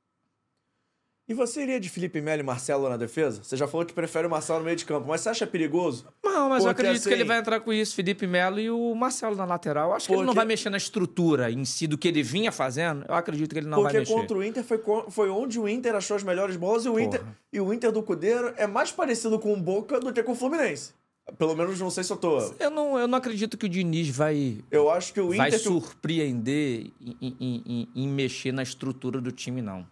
E 1.30 1.34
você 1.34 1.62
iria 1.64 1.80
de 1.80 1.88
Felipe 1.88 2.20
Melo 2.20 2.42
e 2.42 2.44
Marcelo 2.44 2.90
na 2.90 2.98
defesa? 2.98 3.42
Você 3.44 3.56
já 3.56 3.66
falou 3.68 3.86
que 3.86 3.94
prefere 3.94 4.28
o 4.28 4.30
Marcelo 4.30 4.60
no 4.60 4.66
meio 4.66 4.76
de 4.76 4.84
campo, 4.84 5.08
mas 5.08 5.22
você 5.22 5.30
acha 5.30 5.48
perigoso? 5.48 6.06
Não, 6.22 6.50
mas 6.50 6.58
Porque, 6.58 6.68
eu 6.68 6.72
acredito 6.72 7.00
assim, 7.02 7.10
que 7.10 7.16
ele 7.16 7.24
vai 7.24 7.38
entrar 7.40 7.60
com 7.62 7.72
isso, 7.72 7.96
Felipe 7.96 8.28
Melo 8.28 8.60
e 8.60 8.70
o 8.70 8.94
Marcelo 8.96 9.36
na 9.36 9.46
lateral. 9.46 9.94
Acho 9.94 10.08
que 10.08 10.14
ele 10.14 10.20
não 10.22 10.26
Porque- 10.28 10.36
vai 10.38 10.46
mexer 10.46 10.70
na 10.70 10.78
estrutura 10.78 11.50
em 11.50 11.64
si 11.64 11.88
do 11.88 11.98
que 11.98 12.08
ele 12.08 12.22
vinha 12.22 12.52
fazendo. 12.52 13.06
Eu 13.08 13.16
acredito 13.16 13.54
que 13.54 13.60
ele 13.60 13.68
não 13.68 13.78
vai 13.82 13.94
Porque 13.94 14.00
mexer. 14.00 14.14
contra 14.14 14.38
o 14.38 14.44
Inter 14.44 14.64
foi, 14.64 14.82
foi 15.10 15.30
onde 15.30 15.58
o 15.60 15.70
Inter 15.70 15.96
achou 15.96 16.18
as 16.18 16.24
melhores 16.24 16.58
bolas 16.58 16.84
e 16.86 16.90
o, 16.90 17.00
Inter, 17.00 17.22
e 17.54 17.62
o 17.62 17.74
Inter 17.74 17.92
do 17.94 18.04
Cudeiro 18.04 18.54
é 18.58 18.68
mais 18.68 18.92
parecido 18.92 19.40
com 19.40 19.54
o 19.54 19.58
Boca 19.58 20.00
do 20.02 20.12
que 20.12 20.22
com 20.24 20.34
o 20.34 20.36
Fluminense. 20.36 20.94
Pelo 21.38 21.56
menos 21.56 21.80
não 21.80 21.90
sei 21.90 22.04
se 22.04 22.12
eu 22.12 22.18
tô. 22.18 22.40
Eu 22.60 22.70
não, 22.72 23.00
eu 23.00 23.08
não 23.08 23.18
acredito 23.18 23.58
que 23.58 23.68
o 23.68 23.70
Diniz 23.70 24.10
vai, 24.10 24.58
Eu 24.70 24.90
acho 24.90 25.14
que 25.14 25.22
o 25.22 25.30
vai 25.34 25.48
Inter. 25.48 25.60
o- 25.60 25.64
surpreender 25.64 26.88
em- 27.00 27.16
em- 27.22 27.64
em- 27.66 27.90
em 27.96 28.08
mexer 28.10 28.52
na 28.52 28.64
estrutura 28.64 29.22
do 29.22 29.32
time, 29.32 29.62
não. 29.62 29.86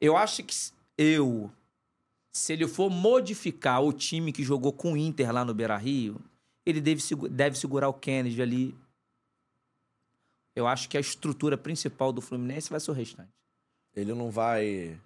Eu 0.00 0.16
acho 0.16 0.42
que 0.42 0.54
eu, 0.96 1.50
se 2.32 2.52
ele 2.52 2.66
for 2.66 2.88
modificar 2.88 3.82
o 3.82 3.92
time 3.92 4.32
que 4.32 4.42
jogou 4.42 4.72
com 4.72 4.94
o 4.94 4.96
Inter 4.96 5.32
lá 5.32 5.44
no 5.44 5.52
Beira 5.52 5.76
Rio, 5.76 6.20
ele 6.64 6.80
deve, 6.80 7.02
deve 7.30 7.58
segurar 7.58 7.88
o 7.88 7.94
Kennedy 7.94 8.40
ali. 8.40 8.74
Eu 10.54 10.66
acho 10.66 10.88
que 10.88 10.96
a 10.96 11.00
estrutura 11.00 11.56
principal 11.56 12.12
do 12.12 12.20
Fluminense 12.20 12.70
vai 12.70 12.80
ser 12.80 12.90
o 12.90 12.94
restante. 12.94 13.30
Ele 13.94 14.14
não 14.14 14.30
vai. 14.30 14.98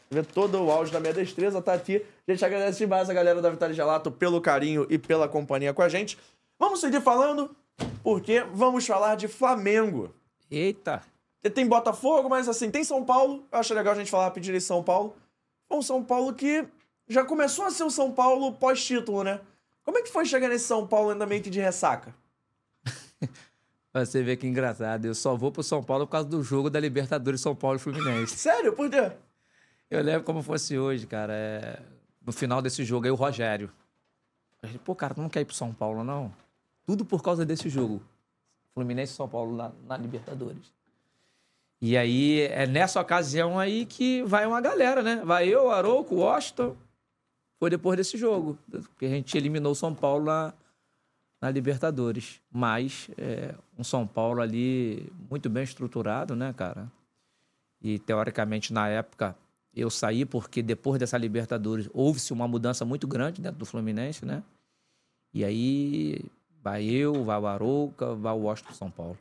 Vê 0.08 0.22
todo 0.22 0.62
o 0.62 0.70
áudio 0.70 0.92
da 0.92 1.00
minha 1.00 1.12
destreza, 1.12 1.60
tá 1.60 1.72
aqui. 1.72 2.06
A 2.28 2.30
gente 2.30 2.44
agradece 2.44 2.78
demais 2.78 3.10
a 3.10 3.12
galera 3.12 3.42
da 3.42 3.50
Vitale 3.50 3.74
Gelato 3.74 4.12
pelo 4.12 4.40
carinho 4.40 4.86
e 4.88 4.96
pela 4.96 5.26
companhia 5.26 5.74
com 5.74 5.82
a 5.82 5.88
gente. 5.88 6.16
Vamos 6.56 6.80
seguir 6.80 7.00
falando, 7.00 7.50
porque 8.02 8.40
vamos 8.52 8.86
falar 8.86 9.16
de 9.16 9.28
Flamengo. 9.28 10.14
Eita. 10.50 11.02
Tem 11.54 11.66
Botafogo, 11.66 12.28
mas 12.28 12.48
assim, 12.48 12.70
tem 12.70 12.84
São 12.84 13.04
Paulo. 13.04 13.44
Eu 13.50 13.58
acho 13.58 13.72
legal 13.74 13.94
a 13.94 13.96
gente 13.96 14.10
falar 14.10 14.24
rapidinho 14.24 14.54
de 14.54 14.60
São 14.60 14.82
Paulo. 14.82 15.16
Um 15.70 15.80
São 15.80 16.02
Paulo 16.02 16.34
que 16.34 16.66
já 17.08 17.24
começou 17.24 17.64
a 17.64 17.70
ser 17.70 17.84
o 17.84 17.90
São 17.90 18.12
Paulo 18.12 18.52
pós-título, 18.52 19.22
né? 19.24 19.40
Como 19.82 19.98
é 19.98 20.02
que 20.02 20.10
foi 20.10 20.26
chegar 20.26 20.48
nesse 20.48 20.66
São 20.66 20.86
Paulo 20.86 21.10
ainda 21.10 21.24
meio 21.26 21.42
que 21.42 21.48
de 21.48 21.60
ressaca? 21.60 22.14
Você 23.94 24.22
vê 24.22 24.36
que 24.36 24.46
engraçado. 24.46 25.06
Eu 25.06 25.14
só 25.14 25.34
vou 25.34 25.50
pro 25.50 25.62
São 25.62 25.82
Paulo 25.82 26.06
por 26.06 26.12
causa 26.12 26.28
do 26.28 26.42
jogo 26.42 26.68
da 26.68 26.78
Libertadores 26.78 27.40
São 27.40 27.54
Paulo 27.54 27.76
e 27.76 27.80
Fluminense. 27.80 28.36
Sério? 28.36 28.72
Por 28.74 28.90
quê? 28.90 29.10
Eu 29.90 30.02
lembro 30.02 30.24
como 30.24 30.42
fosse 30.42 30.78
hoje, 30.78 31.06
cara. 31.06 31.32
é, 31.32 31.80
No 32.24 32.32
final 32.32 32.60
desse 32.60 32.84
jogo 32.84 33.06
aí, 33.06 33.10
o 33.10 33.14
Rogério. 33.14 33.70
Eu 34.62 34.68
falei, 34.68 34.80
Pô, 34.84 34.94
cara, 34.94 35.14
tu 35.14 35.22
não 35.22 35.30
quer 35.30 35.40
ir 35.40 35.44
pro 35.46 35.54
São 35.54 35.72
Paulo, 35.72 36.04
não? 36.04 36.32
Tudo 36.88 37.04
por 37.04 37.22
causa 37.22 37.44
desse 37.44 37.68
jogo. 37.68 38.00
Fluminense 38.72 39.12
e 39.12 39.14
São 39.14 39.28
Paulo 39.28 39.54
na, 39.54 39.70
na 39.86 39.94
Libertadores. 39.98 40.72
E 41.82 41.98
aí, 41.98 42.40
é 42.40 42.66
nessa 42.66 42.98
ocasião 42.98 43.58
aí 43.58 43.84
que 43.84 44.22
vai 44.22 44.46
uma 44.46 44.58
galera, 44.58 45.02
né? 45.02 45.16
Vai 45.22 45.46
eu, 45.48 45.70
Arouco, 45.70 46.14
Washington. 46.14 46.74
Foi 47.58 47.68
depois 47.68 47.98
desse 47.98 48.16
jogo. 48.16 48.58
Que 48.98 49.04
a 49.04 49.08
gente 49.10 49.36
eliminou 49.36 49.72
o 49.72 49.74
São 49.74 49.94
Paulo 49.94 50.24
na, 50.24 50.54
na 51.42 51.50
Libertadores. 51.50 52.40
Mas 52.50 53.10
é, 53.18 53.54
um 53.76 53.84
São 53.84 54.06
Paulo 54.06 54.40
ali 54.40 55.12
muito 55.28 55.50
bem 55.50 55.64
estruturado, 55.64 56.34
né, 56.34 56.54
cara? 56.54 56.90
E 57.82 57.98
teoricamente, 57.98 58.72
na 58.72 58.88
época, 58.88 59.36
eu 59.76 59.90
saí 59.90 60.24
porque 60.24 60.62
depois 60.62 60.98
dessa 60.98 61.18
Libertadores 61.18 61.86
houve-se 61.92 62.32
uma 62.32 62.48
mudança 62.48 62.82
muito 62.86 63.06
grande 63.06 63.42
dentro 63.42 63.58
do 63.58 63.66
Fluminense, 63.66 64.24
né? 64.24 64.42
E 65.34 65.44
aí 65.44 66.24
vai 66.68 66.84
eu, 66.84 67.24
vai 67.24 67.38
o 67.40 67.46
Arouca, 67.46 68.14
vai 68.14 68.32
o 68.34 68.38
Washington 68.42 68.74
São 68.74 68.90
Paulo. 68.90 69.16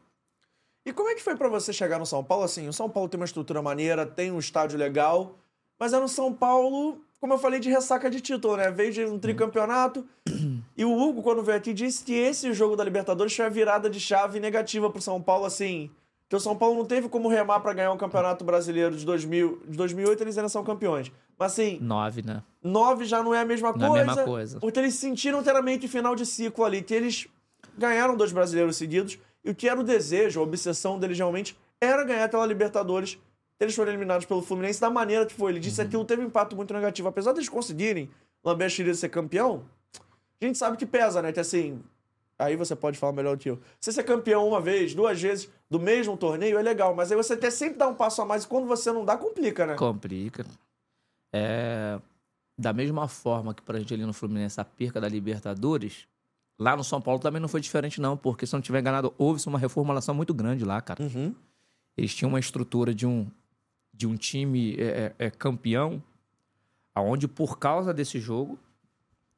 E 0.86 0.92
como 0.94 1.10
é 1.10 1.16
que 1.16 1.24
foi 1.24 1.36
pra 1.36 1.48
você 1.50 1.72
chegar 1.74 1.98
no 2.00 2.06
São 2.06 2.24
Paulo? 2.24 2.44
Assim, 2.44 2.68
o 2.68 2.74
São 2.74 2.90
Paulo 2.90 3.10
tem 3.10 3.20
uma 3.20 3.26
estrutura 3.26 3.62
maneira, 3.62 4.06
tem 4.06 4.32
um 4.32 4.40
estádio 4.40 4.78
legal, 4.78 5.36
mas 5.80 5.94
é 5.94 6.00
no 6.00 6.08
São 6.08 6.34
Paulo, 6.34 7.02
como 7.20 7.34
eu 7.34 7.38
falei, 7.38 7.60
de 7.60 7.70
ressaca 7.70 8.10
de 8.10 8.22
título, 8.22 8.58
né? 8.58 8.72
Veio 8.72 8.92
de 8.92 9.06
um 9.06 9.20
tricampeonato. 9.20 10.06
E 10.78 10.86
o 10.86 10.96
Hugo, 10.98 11.24
quando 11.24 11.42
veio 11.44 11.58
aqui, 11.58 11.74
disse 11.74 12.04
que 12.04 12.14
esse 12.14 12.52
jogo 12.54 12.76
da 12.76 12.84
Libertadores 12.84 13.36
foi 13.36 13.46
a 13.46 13.50
virada 13.50 13.90
de 13.90 14.00
chave 14.00 14.40
negativa 14.40 14.90
pro 14.90 15.02
São 15.02 15.22
Paulo, 15.22 15.46
assim. 15.46 15.90
Porque 16.24 16.36
o 16.36 16.40
São 16.40 16.56
Paulo 16.58 16.76
não 16.76 16.86
teve 16.86 17.08
como 17.10 17.30
remar 17.30 17.62
pra 17.62 17.74
ganhar 17.74 17.92
o 17.92 17.98
Campeonato 17.98 18.44
Brasileiro 18.44 18.96
de 18.96 19.06
2000. 19.06 19.62
De 19.68 19.78
2008 19.78 20.22
eles 20.24 20.38
ainda 20.38 20.50
são 20.50 20.64
campeões. 20.64 21.10
Mas 21.40 21.54
assim, 21.54 21.80
Nove, 21.82 22.22
né? 22.22 22.44
nove 22.62 23.06
já 23.06 23.24
não 23.24 23.34
é 23.34 23.40
a 23.42 23.46
mesma 23.46 23.72
Não 23.72 23.96
é 23.96 24.02
a 24.02 24.06
coisa. 24.06 24.06
mesma 24.06 24.24
coisa. 24.24 24.60
Porque 24.60 24.80
eles 24.80 24.94
sentiram 24.96 25.42
ter 25.42 25.60
meio 25.62 25.80
que 25.80 25.88
final 25.88 26.16
de 26.16 26.26
ciclo 26.26 26.66
ali, 26.66 26.82
que 26.82 26.94
eles 26.94 27.28
ganharam 27.78 28.16
dois 28.18 28.32
brasileiros 28.32 28.76
seguidos. 28.76 29.20
E 29.44 29.50
o 29.50 29.56
que 29.56 29.70
era 29.70 29.80
o 29.80 29.84
desejo, 29.84 30.40
a 30.40 30.44
obsessão 30.44 31.00
deles 31.00 31.18
realmente, 31.18 31.58
era 31.80 32.04
ganhar 32.04 32.26
aquela 32.26 32.46
Libertadores. 32.46 33.18
Eles 33.60 33.76
foram 33.76 33.92
eliminados 33.92 34.26
pelo 34.26 34.42
Fluminense 34.42 34.80
da 34.80 34.90
maneira 34.90 35.26
que 35.26 35.34
foi. 35.34 35.52
Ele 35.52 35.60
disse 35.60 35.78
que 35.78 35.82
aquilo 35.82 36.06
teve 36.06 36.22
um 36.22 36.26
impacto 36.26 36.56
muito 36.56 36.74
negativo. 36.74 37.08
Apesar 37.08 37.32
deles 37.32 37.50
conseguirem 37.50 38.10
lamber 38.44 38.66
a 38.66 38.70
de 38.70 38.96
ser 38.96 39.10
campeão, 39.10 39.64
a 40.42 40.46
gente 40.46 40.58
sabe 40.58 40.78
que 40.78 40.86
pesa, 40.86 41.22
né? 41.22 41.32
Que 41.32 41.40
assim, 41.40 41.82
aí 42.38 42.56
você 42.56 42.76
pode 42.76 42.98
falar 42.98 43.14
melhor 43.14 43.36
do 43.36 43.42
que 43.42 43.50
eu. 43.50 43.60
Você 43.80 43.92
ser 43.92 44.04
campeão 44.04 44.48
uma 44.48 44.62
vez, 44.62 44.94
duas 44.94 45.20
vezes 45.20 45.50
do 45.70 45.80
mesmo 45.80 46.16
torneio 46.16 46.58
é 46.58 46.62
legal, 46.62 46.96
mas 46.96 47.12
aí 47.12 47.18
você 47.18 47.34
até 47.34 47.50
sempre 47.50 47.78
dá 47.78 47.88
um 47.88 47.96
passo 47.96 48.22
a 48.22 48.26
mais 48.26 48.44
e 48.44 48.48
quando 48.48 48.68
você 48.68 48.92
não 48.92 49.04
dá, 49.04 49.18
complica, 49.18 49.66
né? 49.66 49.76
Complica. 49.76 50.46
É, 51.34 52.00
da 52.58 52.72
mesma 52.74 53.08
forma 53.08 53.54
que 53.54 53.62
pra 53.62 53.80
gente 53.80 53.94
ali 53.94 54.06
no 54.06 54.14
Fluminense 54.14 54.60
a 54.62 54.66
perca 54.66 55.02
da 55.02 55.08
Libertadores, 55.08 56.08
lá 56.58 56.76
no 56.76 56.84
São 56.84 57.02
Paulo 57.02 57.20
também 57.20 57.42
não 57.42 57.48
foi 57.48 57.62
diferente, 57.62 58.02
não, 58.02 58.18
porque 58.18 58.46
se 58.46 58.54
eu 58.56 58.58
não 58.58 58.62
tiver 58.64 58.80
enganado, 58.80 59.14
houve 59.18 59.46
uma 59.48 59.60
reformulação 59.60 60.14
muito 60.16 60.34
grande 60.34 60.66
lá, 60.66 60.82
cara. 60.82 61.04
Uhum. 61.04 61.34
Eles 61.96 62.14
tinham 62.16 62.30
uma 62.30 62.40
estrutura 62.40 62.94
de 62.94 63.06
um, 63.06 63.28
de 63.94 64.06
um 64.08 64.16
time 64.16 64.76
é, 64.76 65.14
é, 65.20 65.26
é, 65.28 65.32
campeão, 65.32 66.02
aonde 66.94 67.28
por 67.28 67.58
causa 67.60 67.94
desse 67.94 68.20
jogo 68.20 68.60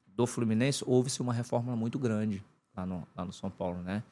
do 0.06 0.26
Fluminense, 0.26 0.84
houve-se 0.86 1.20
uma 1.22 1.32
reforma 1.32 1.74
muito 1.74 1.98
grande 1.98 2.42
lá 2.76 2.84
no, 2.84 3.06
lá 3.16 3.24
no 3.24 3.32
São 3.32 3.50
Paulo, 3.50 3.78
né? 3.82 4.02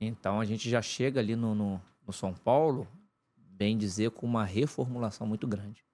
Então 0.00 0.40
a 0.40 0.44
gente 0.44 0.68
já 0.68 0.80
chega 0.82 1.20
ali 1.20 1.36
no, 1.36 1.54
no, 1.54 1.80
no 2.06 2.12
São 2.12 2.32
Paulo, 2.32 2.88
bem 3.36 3.76
dizer, 3.76 4.10
com 4.10 4.26
uma 4.26 4.44
reformulação 4.44 5.26
muito 5.26 5.46
grande. 5.46 5.84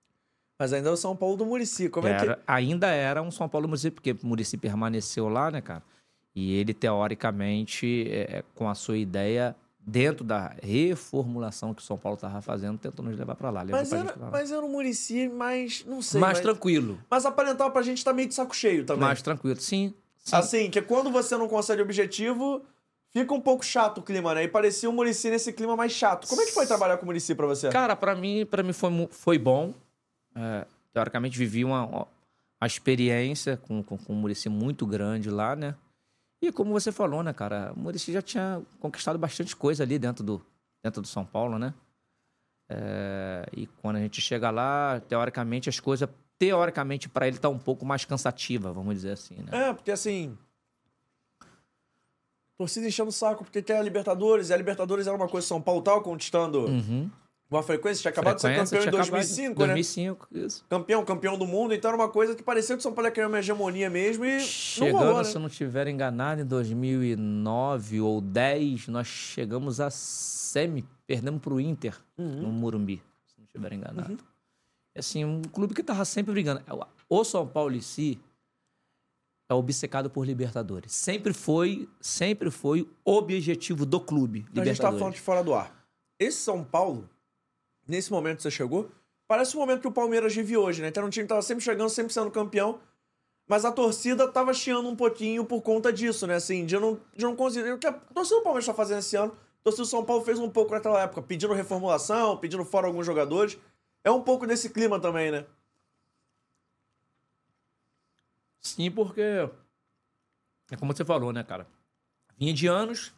Mas 0.59 0.73
ainda 0.73 0.89
é 0.89 0.93
o 0.93 0.97
São 0.97 1.15
Paulo 1.15 1.37
do 1.37 1.47
Murici. 1.47 1.89
Como 1.89 2.09
é 2.09 2.17
que. 2.17 2.25
Era- 2.25 2.43
Ainda 2.47 2.89
era 2.89 3.23
um 3.23 3.31
São 3.31 3.49
Paulo 3.49 3.69
Muricy, 3.69 3.91
porque 3.91 4.13
o 4.13 4.19
Muricy 4.27 4.57
permaneceu 4.57 5.29
lá, 5.29 5.51
né, 5.51 5.61
cara? 5.61 5.83
E 6.39 6.55
ele, 6.55 6.73
teoricamente, 6.73 8.07
é, 8.09 8.39
é, 8.39 8.45
com 8.55 8.69
a 8.69 8.75
sua 8.77 8.97
ideia, 8.97 9.57
dentro 9.81 10.25
da 10.25 10.55
reformulação 10.63 11.75
que 11.75 11.83
o 11.83 11.85
São 11.85 11.99
Paulo 11.99 12.15
estava 12.15 12.41
fazendo, 12.41 12.79
tentou 12.79 13.05
nos 13.05 13.19
levar 13.19 13.35
pra 13.35 13.51
lá. 13.51 13.65
Mas 13.65 13.89
pra 13.89 13.99
era, 13.99 14.13
pra 14.13 14.25
lá. 14.27 14.31
mas 14.31 14.53
era 14.53 14.65
um 14.65 14.69
Murici 14.69 15.29
mais. 15.29 15.85
Não 15.85 16.01
sei. 16.01 16.21
mais 16.21 16.39
mas, 16.39 16.43
tranquilo. 16.43 16.97
mas 17.11 17.27
aparentava 17.27 17.73
pra 17.73 17.83
gente 17.83 18.05
tá 18.05 18.13
meio 18.13 18.29
de 18.29 18.37
saco 18.37 18.55
cheio 18.55 18.85
também. 18.85 19.03
Mais 19.03 19.21
tranquilo. 19.21 19.61
Sim. 19.61 19.93
sim. 20.25 20.37
Assim, 20.37 20.71
que 20.71 20.81
quando 20.81 21.11
você 21.11 21.37
não 21.37 21.49
consegue 21.49 21.83
objetivo, 21.83 22.63
fica 23.11 23.35
um 23.35 23.41
pouco 23.41 23.65
chato 23.65 23.99
o 23.99 24.03
clima, 24.03 24.33
né? 24.33 24.45
E 24.45 24.49
parecia 24.49 24.89
o 24.89 24.93
Murici 24.93 25.31
nesse 25.31 25.53
clima 25.53 25.75
mais 25.75 25.91
chato. 25.91 26.29
Como 26.29 26.41
é 26.41 26.47
que 26.47 26.53
foi 26.53 26.69
trabalhar 26.69 26.99
com 26.99 27.03
o 27.03 27.07
Murici 27.07 27.35
pra 27.35 27.49
você? 27.49 27.69
Cara, 27.69 27.97
pra 27.97 28.15
mim, 28.15 28.47
para 28.47 28.63
mim 28.63 28.73
foi, 28.73 29.09
foi 29.11 29.39
bom. 29.39 29.75
É, 30.37 30.65
teoricamente, 30.95 31.37
vivi 31.37 31.65
uma, 31.65 31.85
uma 31.85 32.67
experiência 32.67 33.57
com, 33.57 33.83
com, 33.83 33.99
com 33.99 34.13
o 34.13 34.17
Muricy 34.17 34.49
muito 34.49 34.87
grande 34.87 35.31
lá, 35.31 35.57
né? 35.57 35.75
E 36.41 36.53
como 36.53 36.73
você 36.73 36.93
falou, 36.93 37.23
né, 37.23 37.33
cara? 37.33 37.73
O 37.77 37.81
Muricy 37.81 38.13
já 38.13 38.23
tinha 38.23 38.63
conquistado 38.79 39.19
bastante 39.19 39.57
coisa 39.57 39.83
ali 39.83 39.99
dentro 39.99 40.25
do, 40.25 40.45
dentro 40.83 41.03
do 41.03 41.09
São 41.09 41.25
Paulo, 41.25 41.59
né? 41.59 41.75
É, 42.71 43.47
e 43.57 43.67
quando 43.67 43.97
a 43.97 44.01
gente 44.01 44.21
chega 44.21 44.51
lá, 44.51 45.01
teoricamente, 45.01 45.69
as 45.69 45.81
coisas, 45.81 46.09
teoricamente, 46.39 47.09
pra 47.09 47.27
ele 47.27 47.39
tá 47.39 47.49
um 47.49 47.59
pouco 47.59 47.85
mais 47.85 48.05
cansativa, 48.05 48.73
vamos 48.73 48.95
dizer 48.95 49.13
assim, 49.13 49.37
né? 49.37 49.69
É, 49.69 49.73
porque 49.73 49.91
assim. 49.91 50.37
Torcida 52.57 52.89
enchendo 52.89 53.09
o 53.09 53.13
saco 53.13 53.45
porque 53.45 53.63
quer 53.63 53.79
a 53.79 53.83
Libertadores, 53.83 54.51
e 54.51 54.53
a 54.53 54.57
Libertadores 54.57 55.07
era 55.07 55.17
uma 55.17 55.29
coisa 55.29 55.47
São 55.47 55.63
Paulo 55.63 55.83
tava 55.83 56.01
conquistando 56.01 56.67
Uhum. 56.67 57.11
Uma 57.51 57.63
frequência, 57.63 58.03
tinha 58.03 58.11
acabado 58.11 58.35
de 58.37 58.43
ser 58.43 58.49
Frequência, 58.49 58.77
campeão 58.79 58.89
em 58.89 58.91
tinha 58.91 59.03
acabado- 59.03 59.21
2005, 59.21 59.61
né? 59.61 59.67
2005, 59.67 60.29
isso. 60.33 60.65
Campeão, 60.69 61.05
campeão 61.05 61.39
do 61.39 61.47
mundo, 61.47 61.73
então 61.75 61.89
era 61.89 61.97
uma 61.97 62.09
coisa 62.09 62.35
que 62.35 62.43
parecia 62.43 62.77
que 62.77 62.81
o 62.81 62.83
São 62.83 62.93
Paulo 62.93 63.09
ia 63.09 63.13
criar 63.13 63.29
uma 63.29 63.39
hegemonia 63.39 63.89
mesmo 63.89 64.25
e 64.25 64.41
Chegando, 64.41 64.93
não 64.93 64.99
rolou, 65.01 65.19
né? 65.19 65.25
se 65.25 65.35
eu 65.37 65.41
não 65.41 65.49
estiver 65.49 65.89
enganado, 65.89 66.43
em 66.43 66.45
2009 66.45 68.01
ou 68.01 68.21
10, 68.21 68.89
nós 68.89 69.07
chegamos 69.07 69.81
a 69.81 69.89
semi, 69.91 70.85
perdemos 71.07 71.41
pro 71.41 71.59
Inter 71.61 71.97
Uhum. 72.19 72.43
no 72.43 72.49
Morumbi, 72.53 73.03
se 73.27 73.35
não 73.39 73.45
estiver 73.45 73.73
enganado. 73.73 74.19
É 74.95 74.99
Assim, 75.01 75.25
um 75.25 75.43
clube 75.43 75.75
que 75.75 75.83
tava 75.83 76.05
sempre 76.05 76.33
brigando. 76.33 76.61
O 77.09 77.25
São 77.25 77.47
Paulo 77.47 77.75
em 77.75 77.81
si 77.81 78.19
é 79.49 79.55
obcecado 79.55 80.11
por 80.11 80.27
Libertadores. 80.27 80.93
Sempre 80.93 81.33
foi, 81.33 81.89
sempre 82.01 82.51
foi 82.51 82.83
o 83.05 83.13
objetivo 83.15 83.87
do 83.87 83.99
clube, 84.01 84.45
Então 84.51 84.63
a 84.63 84.67
gente 84.67 84.77
tá 84.81 84.91
Libertadores. 84.91 84.99
falando 84.99 85.15
de 85.15 85.21
fora 85.21 85.43
do 85.43 85.55
ar. 85.55 85.75
Esse 86.19 86.39
São 86.39 86.63
Paulo, 86.65 87.09
nesse 87.89 88.13
momento 88.13 88.37
que 88.37 88.43
você 88.43 88.51
chegou, 88.51 88.91
parece 89.27 89.57
o 89.57 89.59
momento 89.59 89.81
que 89.81 89.89
o 89.89 89.93
Palmeiras 89.93 90.35
vive 90.35 90.57
hoje, 90.57 90.83
né? 90.83 90.93
Era 90.95 91.05
um 91.05 91.11
time 91.11 91.25
que 91.25 91.29
tava 91.29 91.43
sempre 91.43 91.65
chegando, 91.65 91.89
sempre 91.89 92.13
sendo 92.13 92.31
campeão, 92.31 92.81
mas 93.49 93.65
a 93.65 93.73
torcida 93.73 94.29
tava 94.29 94.53
chiando 94.53 94.89
um 94.89 94.95
pouquinho 94.95 95.45
por 95.45 95.63
conta 95.63 95.91
disso, 95.91 96.27
né? 96.27 96.35
Assim, 96.35 96.67
de 96.67 96.79
não, 96.79 97.01
de 97.17 97.25
não 97.25 97.35
conseguir. 97.35 97.73
O 97.73 97.79
que 97.79 97.87
a 97.87 97.93
torcida 97.93 98.37
do 98.37 98.43
Palmeiras 98.43 98.67
tá 98.67 98.75
fazendo 98.75 98.99
esse 98.99 99.17
ano, 99.17 99.33
a 99.33 99.65
torcida 99.65 99.83
do 99.85 99.89
São 99.89 100.05
Paulo 100.05 100.23
fez 100.23 100.39
um 100.39 100.51
pouco 100.51 100.73
naquela 100.73 101.03
época, 101.03 101.23
pedindo 101.23 101.55
reformulação, 101.55 102.37
pedindo 102.37 102.65
fora 102.65 102.87
alguns 102.87 103.07
jogadores. 103.07 103.59
É 104.05 104.11
um 104.11 104.23
pouco 104.23 104.47
desse 104.47 104.69
clima 104.71 105.01
também, 105.01 105.31
né? 105.31 105.47
Sim, 108.61 108.91
porque 108.91 109.49
é 110.71 110.77
como 110.77 110.95
você 110.95 111.05
falou, 111.05 111.33
né, 111.33 111.43
cara? 111.43 111.67
Vinha 112.37 112.53
de 112.53 112.67
anos, 112.67 113.13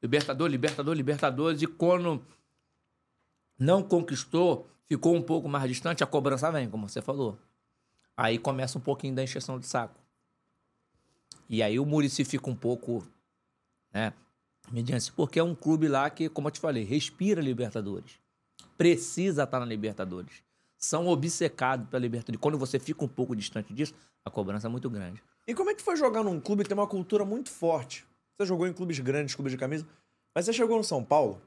Libertador, 0.00 0.48
Libertador, 0.48 0.94
Libertadores, 0.94 1.62
e 1.62 1.66
quando 1.66 2.24
não 3.58 3.82
conquistou, 3.82 4.68
ficou 4.86 5.14
um 5.14 5.22
pouco 5.22 5.48
mais 5.48 5.68
distante, 5.68 6.02
a 6.02 6.06
cobrança 6.06 6.50
vem, 6.50 6.68
como 6.68 6.88
você 6.88 7.00
falou. 7.00 7.38
Aí 8.16 8.38
começa 8.38 8.78
um 8.78 8.80
pouquinho 8.80 9.14
da 9.14 9.22
encheção 9.22 9.58
de 9.58 9.66
saco. 9.66 10.00
E 11.48 11.62
aí 11.62 11.78
o 11.78 11.86
Murici 11.86 12.24
fica 12.24 12.48
um 12.48 12.56
pouco, 12.56 13.06
né, 13.92 14.12
mediante, 14.70 15.12
porque 15.12 15.38
é 15.38 15.42
um 15.42 15.54
clube 15.54 15.88
lá 15.88 16.08
que, 16.08 16.28
como 16.28 16.48
eu 16.48 16.52
te 16.52 16.60
falei, 16.60 16.84
respira 16.84 17.40
Libertadores. 17.40 18.18
Precisa 18.76 19.44
estar 19.44 19.60
na 19.60 19.66
Libertadores. 19.66 20.42
São 20.76 21.06
obcecados 21.08 21.88
pela 21.88 22.00
Libertadores. 22.00 22.40
Quando 22.40 22.58
você 22.58 22.78
fica 22.78 23.04
um 23.04 23.08
pouco 23.08 23.34
distante 23.34 23.72
disso, 23.72 23.94
a 24.24 24.30
cobrança 24.30 24.66
é 24.66 24.70
muito 24.70 24.88
grande. 24.88 25.22
E 25.46 25.54
como 25.54 25.70
é 25.70 25.74
que 25.74 25.82
foi 25.82 25.96
jogar 25.96 26.22
num 26.22 26.40
clube 26.40 26.62
que 26.62 26.68
tem 26.68 26.76
uma 26.76 26.86
cultura 26.86 27.24
muito 27.24 27.50
forte? 27.50 28.06
Você 28.36 28.46
jogou 28.46 28.66
em 28.66 28.72
clubes 28.72 28.98
grandes, 28.98 29.34
clubes 29.34 29.52
de 29.52 29.58
camisa, 29.58 29.86
mas 30.34 30.44
você 30.44 30.52
chegou 30.52 30.76
no 30.76 30.84
São 30.84 31.04
Paulo. 31.04 31.40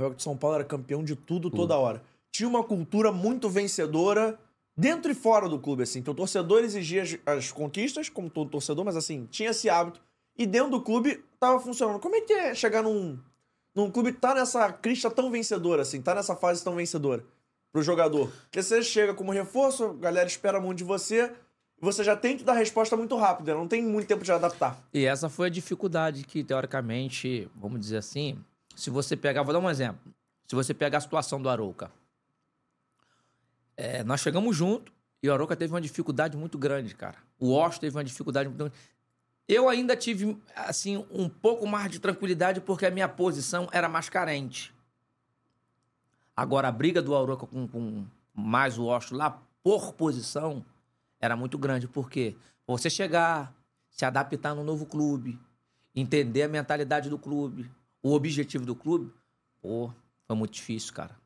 O 0.00 0.04
Jogo 0.04 0.14
de 0.14 0.22
São 0.22 0.36
Paulo 0.36 0.54
era 0.54 0.64
campeão 0.64 1.02
de 1.02 1.16
tudo, 1.16 1.50
toda 1.50 1.76
hora. 1.76 2.00
Tinha 2.30 2.48
uma 2.48 2.62
cultura 2.62 3.10
muito 3.10 3.50
vencedora 3.50 4.38
dentro 4.76 5.10
e 5.10 5.14
fora 5.14 5.48
do 5.48 5.58
clube, 5.58 5.82
assim. 5.82 5.98
Então 5.98 6.14
o 6.14 6.16
torcedor 6.16 6.62
exigia 6.62 7.02
as, 7.02 7.18
as 7.26 7.50
conquistas, 7.50 8.08
como 8.08 8.30
todo 8.30 8.48
torcedor, 8.48 8.84
mas 8.84 8.96
assim, 8.96 9.26
tinha 9.28 9.50
esse 9.50 9.68
hábito. 9.68 10.00
E 10.36 10.46
dentro 10.46 10.70
do 10.70 10.80
clube 10.80 11.24
tava 11.40 11.58
funcionando. 11.58 11.98
Como 11.98 12.14
é 12.14 12.20
que 12.20 12.32
é 12.32 12.54
chegar 12.54 12.80
num, 12.80 13.18
num 13.74 13.90
clube 13.90 14.12
que 14.12 14.20
tá 14.20 14.36
nessa 14.36 14.72
crista 14.72 15.10
tão 15.10 15.32
vencedora, 15.32 15.82
assim, 15.82 16.00
tá 16.00 16.14
nessa 16.14 16.36
fase 16.36 16.62
tão 16.62 16.76
vencedora 16.76 17.24
pro 17.72 17.82
jogador? 17.82 18.30
Porque 18.42 18.62
você 18.62 18.80
chega 18.84 19.12
como 19.12 19.32
reforço, 19.32 19.84
a 19.84 19.94
galera 19.94 20.28
espera 20.28 20.60
muito 20.60 20.78
de 20.78 20.84
você, 20.84 21.32
e 21.76 21.84
você 21.84 22.04
já 22.04 22.14
tem 22.14 22.36
que 22.36 22.44
dar 22.44 22.52
resposta 22.52 22.96
muito 22.96 23.16
rápido, 23.16 23.48
né? 23.48 23.54
não 23.54 23.66
tem 23.66 23.82
muito 23.82 24.06
tempo 24.06 24.22
de 24.22 24.30
adaptar. 24.30 24.78
E 24.94 25.04
essa 25.04 25.28
foi 25.28 25.48
a 25.48 25.50
dificuldade 25.50 26.22
que, 26.22 26.44
teoricamente, 26.44 27.50
vamos 27.56 27.80
dizer 27.80 27.96
assim, 27.96 28.38
se 28.78 28.90
você 28.90 29.16
pegar, 29.16 29.42
vou 29.42 29.52
dar 29.52 29.58
um 29.58 29.68
exemplo. 29.68 30.14
Se 30.46 30.54
você 30.54 30.72
pegar 30.72 30.98
a 30.98 31.00
situação 31.00 31.42
do 31.42 31.48
Arouca. 31.48 31.90
É, 33.76 34.04
nós 34.04 34.20
chegamos 34.20 34.56
junto 34.56 34.92
e 35.20 35.28
o 35.28 35.32
Arouca 35.32 35.56
teve 35.56 35.72
uma 35.72 35.80
dificuldade 35.80 36.36
muito 36.36 36.56
grande, 36.56 36.94
cara. 36.94 37.16
O 37.40 37.52
Osh 37.52 37.80
teve 37.80 37.96
uma 37.96 38.04
dificuldade 38.04 38.48
muito 38.48 38.58
grande. 38.58 38.76
Eu 39.48 39.68
ainda 39.68 39.96
tive, 39.96 40.40
assim, 40.54 41.04
um 41.10 41.28
pouco 41.28 41.66
mais 41.66 41.90
de 41.90 41.98
tranquilidade 41.98 42.60
porque 42.60 42.86
a 42.86 42.90
minha 42.90 43.08
posição 43.08 43.68
era 43.72 43.88
mais 43.88 44.08
carente. 44.08 44.72
Agora, 46.36 46.68
a 46.68 46.72
briga 46.72 47.02
do 47.02 47.16
Arouca 47.16 47.48
com, 47.48 47.66
com 47.66 48.06
mais 48.32 48.78
o 48.78 48.84
Osh 48.84 49.10
lá 49.10 49.42
por 49.60 49.92
posição 49.94 50.64
era 51.20 51.34
muito 51.34 51.58
grande. 51.58 51.88
Por 51.88 52.08
quê? 52.08 52.36
Você 52.64 52.88
chegar, 52.88 53.52
se 53.90 54.04
adaptar 54.04 54.54
no 54.54 54.62
novo 54.62 54.86
clube, 54.86 55.36
entender 55.96 56.44
a 56.44 56.48
mentalidade 56.48 57.10
do 57.10 57.18
clube, 57.18 57.68
o 58.02 58.12
objetivo 58.12 58.64
do 58.64 58.74
clube, 58.74 59.12
pô, 59.60 59.90
foi 60.26 60.36
muito 60.36 60.52
difícil, 60.52 60.92
cara. 60.94 61.16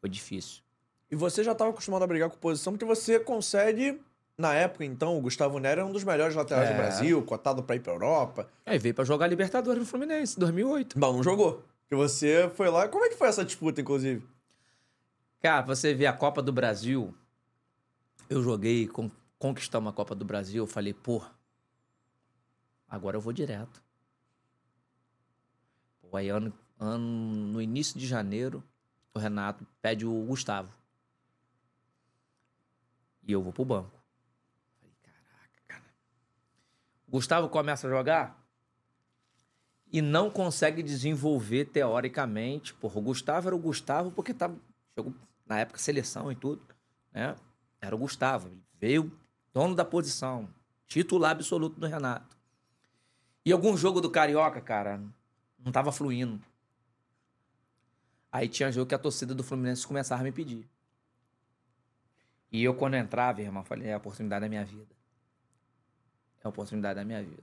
Foi 0.00 0.08
difícil. 0.10 0.62
E 1.10 1.16
você 1.16 1.42
já 1.44 1.52
estava 1.52 1.70
acostumado 1.70 2.02
a 2.02 2.06
brigar 2.06 2.28
com 2.30 2.36
posição, 2.36 2.72
porque 2.72 2.84
você 2.84 3.18
consegue, 3.20 4.00
na 4.36 4.54
época 4.54 4.84
então, 4.84 5.16
o 5.16 5.20
Gustavo 5.20 5.58
Nery 5.58 5.80
era 5.80 5.86
um 5.86 5.92
dos 5.92 6.04
melhores 6.04 6.34
laterais 6.34 6.68
É. 6.68 6.72
do 6.72 6.76
Brasil, 6.76 7.22
cotado 7.22 7.62
para 7.62 7.76
ir 7.76 7.80
pra 7.80 7.92
Europa. 7.92 8.48
Aí 8.64 8.78
veio 8.78 8.94
pra 8.94 9.04
jogar 9.04 9.26
Libertadores 9.28 9.78
no 9.80 9.86
Fluminense, 9.86 10.38
2008. 10.38 10.98
Não, 10.98 11.12
não 11.12 11.22
jogou. 11.22 11.62
Porque 11.82 11.94
você 11.94 12.50
foi 12.56 12.68
lá. 12.68 12.88
Como 12.88 13.04
é 13.04 13.08
que 13.08 13.14
foi 13.14 13.28
essa 13.28 13.44
disputa, 13.44 13.80
inclusive? 13.80 14.26
Cara, 15.40 15.62
você 15.64 15.94
vê 15.94 16.06
a 16.06 16.12
Copa 16.12 16.42
do 16.42 16.52
Brasil, 16.52 17.14
eu 18.28 18.42
joguei, 18.42 18.88
con 18.88 19.10
conquistamos 19.38 19.90
a 19.92 19.94
Copa 19.94 20.14
do 20.14 20.24
Brasil, 20.24 20.64
eu 20.64 20.66
falei, 20.66 20.92
pô, 20.94 21.22
agora 22.88 23.16
eu 23.16 23.20
vou 23.20 23.32
direto. 23.32 23.82
Aí 26.12 26.28
ano, 26.28 26.52
no 26.78 27.60
início 27.60 27.98
de 27.98 28.06
janeiro, 28.06 28.62
o 29.14 29.18
Renato 29.18 29.66
pede 29.80 30.06
o 30.06 30.24
Gustavo. 30.24 30.72
E 33.22 33.32
eu 33.32 33.42
vou 33.42 33.52
pro 33.52 33.64
banco. 33.64 33.90
Falei, 34.78 34.94
caraca, 35.02 35.60
cara. 35.66 35.84
O 37.08 37.10
Gustavo 37.12 37.48
começa 37.48 37.86
a 37.86 37.90
jogar 37.90 38.46
e 39.90 40.02
não 40.02 40.30
consegue 40.30 40.82
desenvolver 40.82 41.66
teoricamente. 41.66 42.74
Porra, 42.74 42.98
o 42.98 43.02
Gustavo 43.02 43.48
era 43.48 43.56
o 43.56 43.58
Gustavo 43.58 44.10
porque 44.10 44.34
tava, 44.34 44.56
chegou 44.94 45.14
na 45.46 45.58
época 45.58 45.78
seleção 45.78 46.30
e 46.30 46.36
tudo, 46.36 46.62
né? 47.12 47.36
Era 47.80 47.94
o 47.94 47.98
Gustavo. 47.98 48.48
Ele 48.48 48.62
veio 48.78 49.12
dono 49.52 49.74
da 49.74 49.84
posição, 49.84 50.48
titular 50.86 51.32
absoluto 51.32 51.80
do 51.80 51.86
Renato. 51.86 52.36
E 53.44 53.52
algum 53.52 53.76
jogo 53.76 54.00
do 54.00 54.10
Carioca, 54.10 54.60
cara, 54.60 55.00
não 55.58 55.72
tava 55.72 55.92
fluindo. 55.92 56.40
Aí 58.30 58.48
tinha 58.48 58.70
jogo 58.70 58.88
que 58.88 58.94
a 58.94 58.98
torcida 58.98 59.34
do 59.34 59.42
Fluminense 59.42 59.86
começava 59.86 60.20
a 60.20 60.24
me 60.24 60.32
pedir. 60.32 60.68
E 62.52 62.62
eu, 62.62 62.74
quando 62.74 62.94
entrava, 62.94 63.40
irmão, 63.40 63.64
falei, 63.64 63.88
é 63.88 63.94
a 63.94 63.96
oportunidade 63.96 64.42
da 64.42 64.48
minha 64.48 64.64
vida. 64.64 64.94
É 66.42 66.46
a 66.46 66.48
oportunidade 66.48 66.96
da 66.96 67.04
minha 67.04 67.22
vida. 67.22 67.42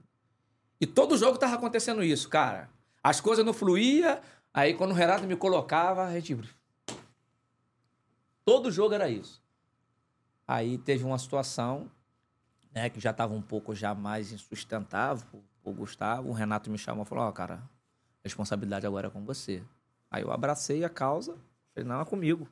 E 0.80 0.86
todo 0.86 1.16
jogo 1.16 1.38
tava 1.38 1.54
acontecendo 1.54 2.02
isso, 2.02 2.28
cara. 2.28 2.70
As 3.02 3.20
coisas 3.20 3.44
não 3.44 3.52
fluíam, 3.52 4.20
aí 4.52 4.74
quando 4.74 4.92
o 4.92 4.94
Renato 4.94 5.24
me 5.24 5.36
colocava, 5.36 6.04
a 6.04 6.12
gente... 6.12 6.38
Todo 8.44 8.70
jogo 8.70 8.94
era 8.94 9.08
isso. 9.08 9.42
Aí 10.46 10.76
teve 10.78 11.04
uma 11.04 11.18
situação, 11.18 11.90
né, 12.70 12.90
que 12.90 13.00
já 13.00 13.12
tava 13.12 13.34
um 13.34 13.42
pouco 13.42 13.74
já 13.74 13.94
mais 13.94 14.32
insustentável, 14.32 15.42
o 15.62 15.72
Gustavo, 15.72 16.28
o 16.28 16.32
Renato 16.32 16.70
me 16.70 16.76
chamou 16.76 17.04
e 17.04 17.08
falou, 17.08 17.24
ó, 17.24 17.32
cara, 17.32 17.54
a 17.54 17.73
responsabilidade 18.24 18.86
agora 18.86 19.08
é 19.08 19.10
com 19.10 19.24
você. 19.24 19.62
Aí 20.10 20.22
eu 20.22 20.32
abracei 20.32 20.84
a 20.84 20.88
causa, 20.88 21.36
falei, 21.74 21.88
não, 21.88 22.00
é 22.00 22.04
comigo. 22.04 22.48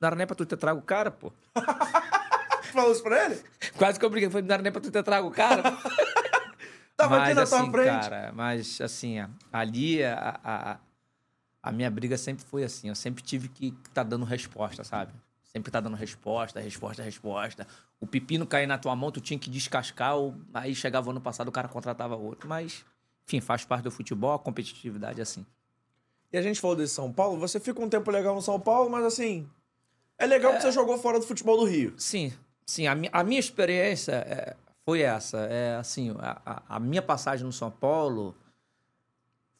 Não 0.00 0.06
era 0.06 0.16
nem 0.16 0.26
pra 0.26 0.36
tu 0.36 0.46
ter 0.46 0.56
trago 0.56 0.80
o 0.80 0.82
cara, 0.82 1.10
pô. 1.10 1.32
Falou 2.72 2.92
isso 2.92 3.02
pra 3.02 3.26
ele? 3.26 3.42
Quase 3.76 3.98
que 3.98 4.04
eu 4.04 4.10
briguei, 4.10 4.30
falei, 4.30 4.46
não 4.46 4.54
era 4.54 4.62
nem 4.62 4.72
pra 4.72 4.80
tu 4.80 4.90
ter 4.90 5.02
trago 5.02 5.28
o 5.28 5.30
cara. 5.30 5.62
Tava 6.96 7.18
mas, 7.18 7.24
aqui 7.24 7.34
na 7.34 7.42
assim, 7.42 7.56
tua 7.56 7.70
frente. 7.70 8.00
cara, 8.00 8.32
mas 8.34 8.80
assim, 8.80 9.16
ali 9.50 10.04
a, 10.04 10.40
a, 10.44 10.78
a 11.62 11.72
minha 11.72 11.90
briga 11.90 12.16
sempre 12.18 12.44
foi 12.44 12.62
assim. 12.62 12.88
Eu 12.88 12.94
sempre 12.94 13.22
tive 13.22 13.48
que 13.48 13.74
estar 13.88 14.02
dando 14.02 14.24
resposta, 14.24 14.84
sabe? 14.84 15.12
Sempre 15.42 15.72
tá 15.72 15.80
dando 15.80 15.96
resposta, 15.96 16.60
resposta, 16.60 17.02
resposta. 17.02 17.66
O 17.98 18.06
pepino 18.06 18.46
cair 18.46 18.66
na 18.66 18.78
tua 18.78 18.94
mão, 18.94 19.10
tu 19.10 19.20
tinha 19.20 19.38
que 19.38 19.50
descascar, 19.50 20.14
ou... 20.14 20.34
aí 20.54 20.74
chegava 20.74 21.10
ano 21.10 21.20
passado, 21.20 21.48
o 21.48 21.52
cara 21.52 21.68
contratava 21.68 22.14
outro. 22.14 22.48
Mas, 22.48 22.84
enfim, 23.30 23.40
faz 23.40 23.64
parte 23.64 23.84
do 23.84 23.90
futebol, 23.92 24.32
a 24.32 24.38
competitividade 24.38 25.20
é 25.20 25.22
assim. 25.22 25.46
E 26.32 26.36
a 26.38 26.42
gente 26.42 26.60
falou 26.60 26.74
desse 26.76 26.94
São 26.94 27.12
Paulo, 27.12 27.38
você 27.38 27.60
fica 27.60 27.80
um 27.80 27.88
tempo 27.88 28.10
legal 28.10 28.34
no 28.34 28.42
São 28.42 28.58
Paulo, 28.58 28.90
mas 28.90 29.04
assim. 29.04 29.48
É 30.18 30.26
legal 30.26 30.52
que 30.54 30.62
você 30.62 30.72
jogou 30.72 30.98
fora 30.98 31.18
do 31.20 31.24
futebol 31.26 31.56
do 31.56 31.64
Rio. 31.64 31.94
Sim, 31.96 32.32
sim. 32.66 32.86
A, 32.88 32.94
mi- 32.94 33.08
a 33.12 33.22
minha 33.24 33.38
experiência 33.40 34.12
é, 34.12 34.56
foi 34.84 35.00
essa. 35.02 35.38
É 35.38 35.76
assim, 35.76 36.14
a, 36.18 36.62
a- 36.68 36.80
minha 36.80 37.00
passagem 37.02 37.46
no 37.46 37.52
São 37.52 37.70
Paulo 37.70 38.34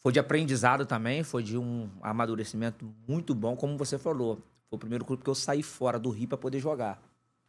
foi 0.00 0.12
de 0.12 0.18
aprendizado 0.18 0.84
também, 0.84 1.22
foi 1.22 1.42
de 1.42 1.56
um 1.56 1.88
amadurecimento 2.02 2.92
muito 3.08 3.34
bom, 3.34 3.56
como 3.56 3.76
você 3.78 3.98
falou. 3.98 4.36
Foi 4.68 4.76
o 4.76 4.78
primeiro 4.78 5.04
clube 5.04 5.22
que 5.22 5.30
eu 5.30 5.34
saí 5.34 5.62
fora 5.62 5.98
do 5.98 6.10
Rio 6.10 6.28
para 6.28 6.38
poder 6.38 6.58
jogar. 6.60 7.00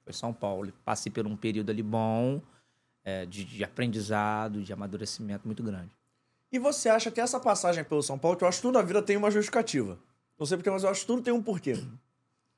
Foi 0.04 0.14
São 0.14 0.32
Paulo. 0.34 0.72
Passei 0.86 1.12
por 1.12 1.26
um 1.28 1.36
período 1.36 1.70
ali 1.70 1.84
bom, 1.84 2.42
é, 3.04 3.26
de, 3.26 3.44
de 3.44 3.64
aprendizado, 3.64 4.64
de 4.64 4.72
amadurecimento 4.74 5.46
muito 5.48 5.62
grande. 5.64 5.92
E 6.52 6.60
você 6.60 6.90
acha 6.90 7.10
que 7.10 7.22
essa 7.22 7.40
passagem 7.40 7.84
pelo 7.84 8.04
São 8.04 8.18
Paulo, 8.18 8.38
que 8.38 8.44
eu 8.44 8.48
acho 8.48 8.58
que 8.58 8.64
tudo 8.64 8.74
na 8.78 8.82
vida 8.82 9.02
tem 9.02 9.16
uma 9.16 9.32
justificativa. 9.32 9.98
Não 10.38 10.46
sei 10.46 10.58
porquê, 10.58 10.70
mas 10.70 10.84
eu 10.84 10.90
acho 10.90 11.02
que 11.02 11.08
tudo 11.08 11.22
tem 11.22 11.34
um 11.34 11.42
porquê. 11.42 11.78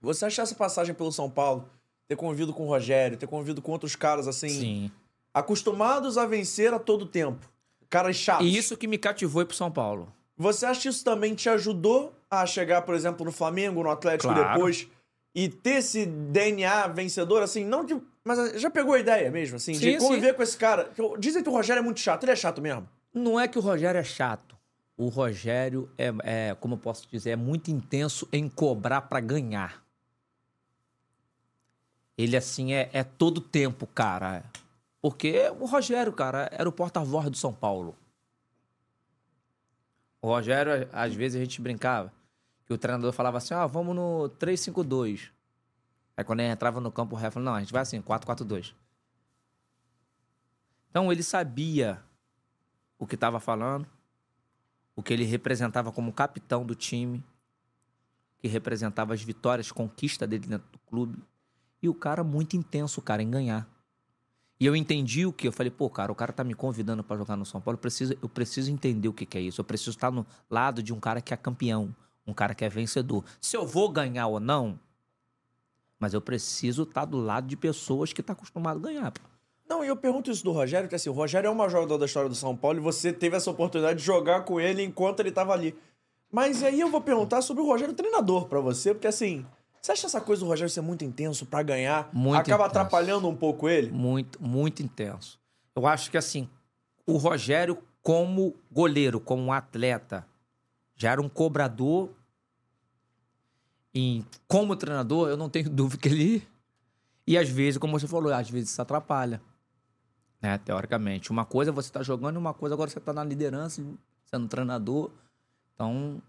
Você 0.01 0.25
acha 0.25 0.41
essa 0.41 0.55
passagem 0.55 0.95
pelo 0.95 1.11
São 1.11 1.29
Paulo, 1.29 1.69
ter 2.07 2.15
convivido 2.15 2.53
com 2.53 2.63
o 2.63 2.67
Rogério, 2.67 3.17
ter 3.17 3.27
convivido 3.27 3.61
com 3.61 3.71
outros 3.71 3.95
caras 3.95 4.27
assim, 4.27 4.49
Sim. 4.49 4.91
acostumados 5.33 6.17
a 6.17 6.25
vencer 6.25 6.73
a 6.73 6.79
todo 6.79 7.05
tempo, 7.05 7.47
caras 7.89 8.15
chatos. 8.15 8.45
E 8.45 8.57
isso 8.57 8.75
que 8.75 8.87
me 8.87 8.97
cativou 8.97 9.45
pro 9.45 9.55
São 9.55 9.71
Paulo. 9.71 10.11
Você 10.35 10.65
acha 10.65 10.81
que 10.81 10.87
isso 10.87 11.03
também 11.03 11.35
te 11.35 11.47
ajudou 11.47 12.13
a 12.29 12.45
chegar, 12.45 12.81
por 12.81 12.95
exemplo, 12.95 13.25
no 13.25 13.31
Flamengo, 13.31 13.83
no 13.83 13.89
Atlético 13.89 14.33
Claro. 14.33 14.53
depois 14.53 14.87
e 15.35 15.49
ter 15.49 15.75
esse 15.75 16.05
DNA 16.05 16.87
vencedor, 16.87 17.41
assim, 17.41 17.65
não 17.65 17.83
de. 17.85 17.99
Mas 18.23 18.59
já 18.61 18.69
pegou 18.69 18.93
a 18.93 18.99
ideia 18.99 19.29
mesmo, 19.31 19.57
assim, 19.57 19.73
de 19.73 19.93
Sim, 19.93 19.97
conviver 19.97 20.33
com 20.35 20.43
esse 20.43 20.55
cara. 20.55 20.89
Dizem 21.19 21.43
que 21.43 21.49
o 21.49 21.51
Rogério 21.51 21.79
é 21.79 21.83
muito 21.83 21.99
chato, 21.99 22.23
ele 22.23 22.31
é 22.31 22.35
chato 22.35 22.61
mesmo. 22.61 22.87
Não 23.13 23.39
é 23.39 23.47
que 23.47 23.59
o 23.59 23.61
Rogério 23.61 23.99
é 23.99 24.03
chato. 24.03 24.57
O 24.97 25.07
Rogério 25.07 25.89
é, 25.97 26.13
é, 26.23 26.55
como 26.55 26.75
eu 26.75 26.77
posso 26.79 27.07
dizer, 27.09 27.31
é 27.31 27.35
muito 27.35 27.69
intenso 27.69 28.27
em 28.31 28.49
cobrar 28.49 29.01
pra 29.01 29.19
ganhar. 29.19 29.83
Ele, 32.17 32.37
assim, 32.37 32.73
é, 32.73 32.89
é 32.93 33.03
todo 33.03 33.41
tempo, 33.41 33.87
cara. 33.87 34.43
Porque 35.01 35.49
o 35.59 35.65
Rogério, 35.65 36.13
cara, 36.13 36.49
era 36.51 36.69
o 36.69 36.71
porta-voz 36.71 37.29
do 37.29 37.37
São 37.37 37.53
Paulo. 37.53 37.95
O 40.21 40.27
Rogério, 40.27 40.87
às 40.93 41.13
vezes, 41.13 41.35
a 41.35 41.43
gente 41.43 41.59
brincava 41.59 42.11
que 42.65 42.73
o 42.73 42.77
treinador 42.77 43.11
falava 43.11 43.37
assim, 43.37 43.53
ah, 43.53 43.67
vamos 43.67 43.95
no 43.95 44.29
3-5-2. 44.39 45.29
Aí 46.15 46.23
quando 46.23 46.39
ele 46.39 46.49
entrava 46.49 46.79
no 46.79 46.91
campo, 46.91 47.15
o 47.15 47.19
Ré 47.19 47.29
falou, 47.29 47.45
não, 47.45 47.55
a 47.55 47.59
gente 47.59 47.73
vai 47.73 47.81
assim, 47.81 48.01
4-4-2. 48.01 48.73
Então 50.89 51.11
ele 51.11 51.23
sabia 51.23 52.01
o 53.03 53.07
que 53.07 53.15
estava 53.15 53.39
falando, 53.39 53.85
o 54.95 55.03
que 55.03 55.13
ele 55.13 55.23
representava 55.23 55.91
como 55.91 56.13
capitão 56.13 56.65
do 56.65 56.75
time, 56.75 57.23
que 58.39 58.47
representava 58.47 59.13
as 59.13 59.21
vitórias, 59.21 59.71
conquista 59.71 60.25
dele 60.25 60.47
dentro 60.47 60.67
do 60.71 60.79
clube. 60.79 61.17
E 61.81 61.89
o 61.89 61.93
cara 61.93 62.23
muito 62.23 62.55
intenso, 62.55 63.01
cara, 63.01 63.21
em 63.21 63.29
ganhar. 63.29 63.67
E 64.59 64.65
eu 64.65 64.75
entendi 64.75 65.25
o 65.25 65.33
que? 65.33 65.47
Eu 65.47 65.51
falei, 65.51 65.71
pô, 65.71 65.89
cara, 65.89 66.11
o 66.11 66.15
cara 66.15 66.31
tá 66.31 66.43
me 66.43 66.53
convidando 66.53 67.03
para 67.03 67.17
jogar 67.17 67.35
no 67.35 67.45
São 67.45 67.59
Paulo, 67.59 67.75
eu 67.75 67.81
preciso, 67.81 68.17
eu 68.21 68.29
preciso 68.29 68.71
entender 68.71 69.09
o 69.09 69.13
que, 69.13 69.25
que 69.25 69.37
é 69.37 69.41
isso. 69.41 69.59
Eu 69.59 69.65
preciso 69.65 69.91
estar 69.91 70.11
no 70.11 70.25
lado 70.49 70.81
de 70.81 70.93
um 70.93 70.99
cara 70.99 71.21
que 71.21 71.33
é 71.33 71.37
campeão, 71.37 71.93
um 72.25 72.33
cara 72.33 72.55
que 72.55 72.63
é 72.63 72.69
vencedor. 72.69 73.25
Se 73.41 73.57
eu 73.57 73.67
vou 73.67 73.89
ganhar 73.89 74.27
ou 74.27 74.39
não, 74.39 74.79
mas 75.99 76.13
eu 76.13 76.21
preciso 76.21 76.83
estar 76.83 77.05
do 77.05 77.17
lado 77.17 77.47
de 77.47 77.57
pessoas 77.57 78.13
que 78.13 78.23
tá 78.23 78.31
acostumado 78.33 78.77
a 78.77 78.81
ganhar. 78.81 79.11
pô. 79.11 79.32
Não, 79.67 79.83
e 79.83 79.87
eu 79.87 79.95
pergunto 79.95 80.29
isso 80.29 80.43
do 80.43 80.51
Rogério, 80.51 80.85
porque 80.87 80.95
assim, 80.95 81.09
o 81.09 81.13
Rogério 81.13 81.47
é 81.47 81.49
o 81.51 81.55
maior 81.55 81.69
jogador 81.69 81.97
da 81.97 82.05
história 82.05 82.29
do 82.29 82.35
São 82.35 82.55
Paulo 82.55 82.77
e 82.79 82.81
você 82.81 83.11
teve 83.13 83.35
essa 83.35 83.49
oportunidade 83.49 83.99
de 83.99 84.05
jogar 84.05 84.43
com 84.43 84.59
ele 84.59 84.83
enquanto 84.83 85.19
ele 85.21 85.31
tava 85.31 85.53
ali. 85.53 85.75
Mas 86.31 86.63
aí 86.63 86.79
eu 86.79 86.89
vou 86.89 87.01
perguntar 87.01 87.41
sobre 87.41 87.63
o 87.63 87.65
Rogério 87.65 87.93
treinador 87.93 88.47
pra 88.47 88.59
você, 88.59 88.93
porque 88.93 89.07
assim, 89.07 89.45
você 89.81 89.91
acha 89.91 90.07
essa 90.07 90.21
coisa 90.21 90.41
do 90.41 90.47
Rogério 90.47 90.69
ser 90.69 90.81
muito 90.81 91.03
intenso 91.05 91.45
pra 91.45 91.61
ganhar 91.63 92.09
Muito 92.13 92.39
acaba 92.39 92.65
intenso. 92.65 92.79
atrapalhando 92.79 93.27
um 93.27 93.35
pouco 93.35 93.69
ele? 93.69 93.91
Muito, 93.91 94.41
muito 94.41 94.81
intenso. 94.83 95.39
Eu 95.75 95.87
acho 95.87 96.11
que 96.11 96.17
assim, 96.17 96.47
o 97.05 97.17
Rogério, 97.17 97.77
como 98.01 98.55
goleiro, 98.71 99.19
como 99.19 99.43
um 99.43 99.51
atleta, 99.51 100.25
já 100.95 101.11
era 101.11 101.21
um 101.21 101.29
cobrador. 101.29 102.09
E 103.93 104.23
como 104.47 104.75
treinador, 104.75 105.29
eu 105.29 105.37
não 105.37 105.49
tenho 105.49 105.69
dúvida 105.71 106.01
que 106.01 106.07
ele. 106.09 106.47
E 107.25 107.37
às 107.37 107.47
vezes, 107.49 107.77
como 107.77 107.97
você 107.99 108.07
falou, 108.07 108.33
às 108.33 108.49
vezes 108.49 108.69
isso 108.71 108.81
atrapalha. 108.81 109.41
Né, 110.43 110.57
teoricamente. 110.57 111.31
Uma 111.31 111.45
coisa 111.45 111.71
é 111.71 111.73
você 111.73 111.89
tá 111.89 112.03
jogando 112.03 112.35
e 112.35 112.37
uma 112.37 112.53
coisa 112.53 112.75
agora 112.75 112.89
você 112.89 112.99
tá 112.99 113.13
na 113.13 113.23
liderança, 113.23 113.81
sendo 114.25 114.47
treinador. 114.49 115.09
Então, 115.73 116.21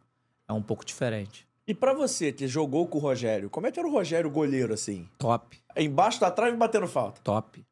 é 0.46 0.52
um 0.52 0.62
pouco 0.62 0.84
diferente. 0.84 1.48
E 1.66 1.74
pra 1.74 1.92
você 1.92 2.30
que 2.32 2.46
jogou 2.46 2.86
com 2.86 2.98
o 2.98 3.00
Rogério, 3.00 3.50
como 3.50 3.66
é 3.66 3.72
que 3.72 3.78
era 3.80 3.88
o 3.88 3.90
Rogério 3.90 4.30
goleiro 4.30 4.72
assim? 4.72 5.08
Top, 5.18 5.60
Embaixo 5.76 6.20
da 6.20 6.30
trave 6.30 6.56
batendo 6.56 6.86
falta. 6.86 7.20
top, 7.22 7.66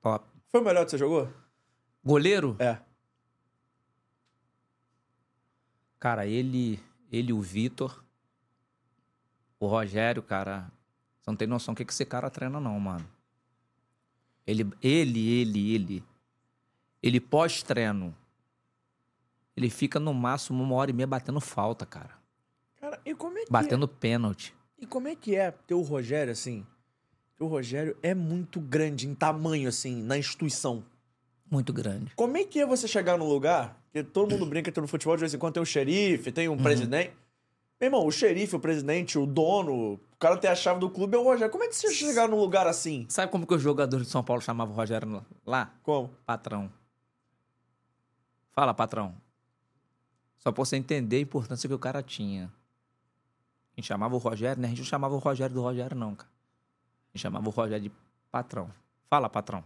top. 0.00 0.24
Foi 0.52 0.60
o 0.60 0.64
melhor 0.64 0.84
que 0.84 0.92
você 0.92 0.98
jogou? 0.98 1.28
Goleiro? 2.04 2.54
É. 2.60 2.78
Cara, 5.98 6.26
ele, 6.26 6.78
ele 7.10 7.30
e 7.30 7.32
o 7.32 7.40
Vitor, 7.40 8.04
o 9.58 9.66
Rogério, 9.66 10.22
cara, 10.22 10.70
você 11.20 11.30
não 11.30 11.36
tem 11.36 11.48
noção 11.48 11.74
do 11.74 11.76
que, 11.76 11.84
que 11.84 11.92
esse 11.92 12.04
cara 12.04 12.30
treina, 12.30 12.60
não, 12.60 12.78
mano. 12.78 13.06
Ele, 14.50 14.66
ele, 14.82 15.40
ele, 15.40 15.74
ele. 15.74 16.04
Ele 17.02 17.20
pós-treino. 17.20 18.14
Ele 19.56 19.70
fica 19.70 20.00
no 20.00 20.12
máximo 20.12 20.62
uma 20.62 20.74
hora 20.74 20.90
e 20.90 20.94
meia 20.94 21.06
batendo 21.06 21.40
falta, 21.40 21.86
cara. 21.86 22.18
Cara, 22.80 23.00
e 23.04 23.14
como 23.14 23.38
é 23.38 23.44
que 23.44 23.50
Batendo 23.50 23.86
pênalti. 23.86 24.54
E 24.78 24.86
como 24.86 25.06
é 25.06 25.14
que 25.14 25.36
é 25.36 25.50
ter 25.50 25.74
o 25.74 25.82
Rogério 25.82 26.32
assim? 26.32 26.66
O 27.38 27.46
Rogério 27.46 27.96
é 28.02 28.14
muito 28.14 28.60
grande 28.60 29.06
em 29.06 29.14
tamanho, 29.14 29.68
assim, 29.68 30.02
na 30.02 30.18
instituição. 30.18 30.84
Muito 31.50 31.72
grande. 31.72 32.12
Como 32.16 32.36
é 32.36 32.44
que 32.44 32.60
é 32.60 32.66
você 32.66 32.88
chegar 32.88 33.16
num 33.18 33.28
lugar 33.28 33.80
que 33.92 34.02
todo 34.02 34.32
mundo 34.32 34.46
brinca 34.46 34.70
que 34.70 34.80
no 34.80 34.86
futebol 34.86 35.16
de 35.16 35.20
vez 35.20 35.34
em 35.34 35.38
quando 35.38 35.54
tem 35.54 35.62
um 35.62 35.66
xerife, 35.66 36.32
tem 36.32 36.48
um 36.48 36.56
presidente. 36.56 37.12
Meu 37.80 37.86
irmão, 37.86 38.06
o 38.06 38.12
xerife, 38.12 38.54
o 38.54 38.60
presidente, 38.60 39.18
o 39.18 39.24
dono, 39.24 39.94
o 39.94 40.00
cara 40.18 40.36
tem 40.36 40.50
a 40.50 40.54
chave 40.54 40.78
do 40.78 40.90
clube 40.90 41.16
é 41.16 41.18
o 41.18 41.24
Rogério. 41.24 41.50
Como 41.50 41.64
é 41.64 41.68
que 41.68 41.74
você 41.74 41.90
chegar 41.94 42.28
num 42.28 42.38
lugar 42.38 42.66
assim? 42.66 43.06
Sabe 43.08 43.32
como 43.32 43.46
que 43.46 43.54
os 43.54 43.62
jogadores 43.62 44.06
de 44.06 44.12
São 44.12 44.22
Paulo 44.22 44.42
chamavam 44.42 44.74
o 44.74 44.76
Rogério 44.76 45.24
lá? 45.46 45.72
Como? 45.82 46.10
Patrão. 46.26 46.70
Fala, 48.52 48.74
patrão. 48.74 49.16
Só 50.36 50.52
pra 50.52 50.62
você 50.62 50.76
entender 50.76 51.16
a 51.16 51.20
importância 51.20 51.66
que 51.66 51.74
o 51.74 51.78
cara 51.78 52.02
tinha. 52.02 52.52
A 53.72 53.80
gente 53.80 53.86
chamava 53.86 54.14
o 54.14 54.18
Rogério, 54.18 54.60
né? 54.60 54.66
A 54.66 54.70
gente 54.70 54.80
não 54.80 54.86
chamava 54.86 55.14
o 55.14 55.18
Rogério 55.18 55.54
do 55.54 55.62
Rogério, 55.62 55.96
não, 55.96 56.14
cara. 56.14 56.28
A 56.28 57.16
gente 57.16 57.22
chamava 57.22 57.48
o 57.48 57.50
Rogério 57.50 57.88
de 57.88 57.92
patrão. 58.30 58.70
Fala, 59.08 59.30
patrão. 59.30 59.64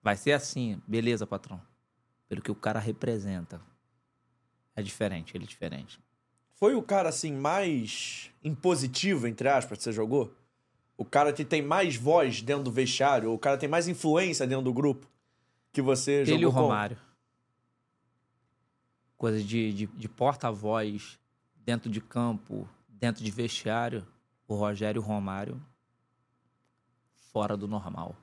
Vai 0.00 0.16
ser 0.16 0.32
assim. 0.32 0.80
Beleza, 0.86 1.26
patrão. 1.26 1.60
Pelo 2.28 2.42
que 2.42 2.50
o 2.52 2.54
cara 2.54 2.78
representa. 2.78 3.60
É 4.76 4.82
diferente, 4.82 5.36
ele 5.36 5.44
é 5.44 5.48
diferente. 5.48 6.00
Foi 6.60 6.74
o 6.74 6.82
cara, 6.82 7.08
assim, 7.08 7.32
mais 7.32 8.30
impositivo, 8.44 9.26
entre 9.26 9.48
aspas, 9.48 9.78
que 9.78 9.84
você 9.84 9.92
jogou? 9.92 10.30
O 10.94 11.06
cara 11.06 11.32
que 11.32 11.42
tem 11.42 11.62
mais 11.62 11.96
voz 11.96 12.42
dentro 12.42 12.64
do 12.64 12.70
vestiário? 12.70 13.32
O 13.32 13.38
cara 13.38 13.56
tem 13.56 13.66
mais 13.66 13.88
influência 13.88 14.46
dentro 14.46 14.64
do 14.64 14.72
grupo? 14.74 15.08
Que 15.72 15.80
você 15.80 16.22
jogou 16.22 16.34
Ele 16.34 16.42
e 16.44 16.46
o 16.46 16.52
com? 16.52 16.60
Romário. 16.60 16.98
Coisa 19.16 19.42
de, 19.42 19.72
de, 19.72 19.86
de 19.86 20.08
porta-voz, 20.08 21.18
dentro 21.56 21.90
de 21.90 22.02
campo, 22.02 22.68
dentro 22.86 23.24
de 23.24 23.30
vestiário. 23.30 24.06
O 24.46 24.54
Rogério 24.54 25.00
e 25.00 25.02
o 25.02 25.06
Romário, 25.06 25.58
fora 27.32 27.56
do 27.56 27.66
normal. 27.66 28.14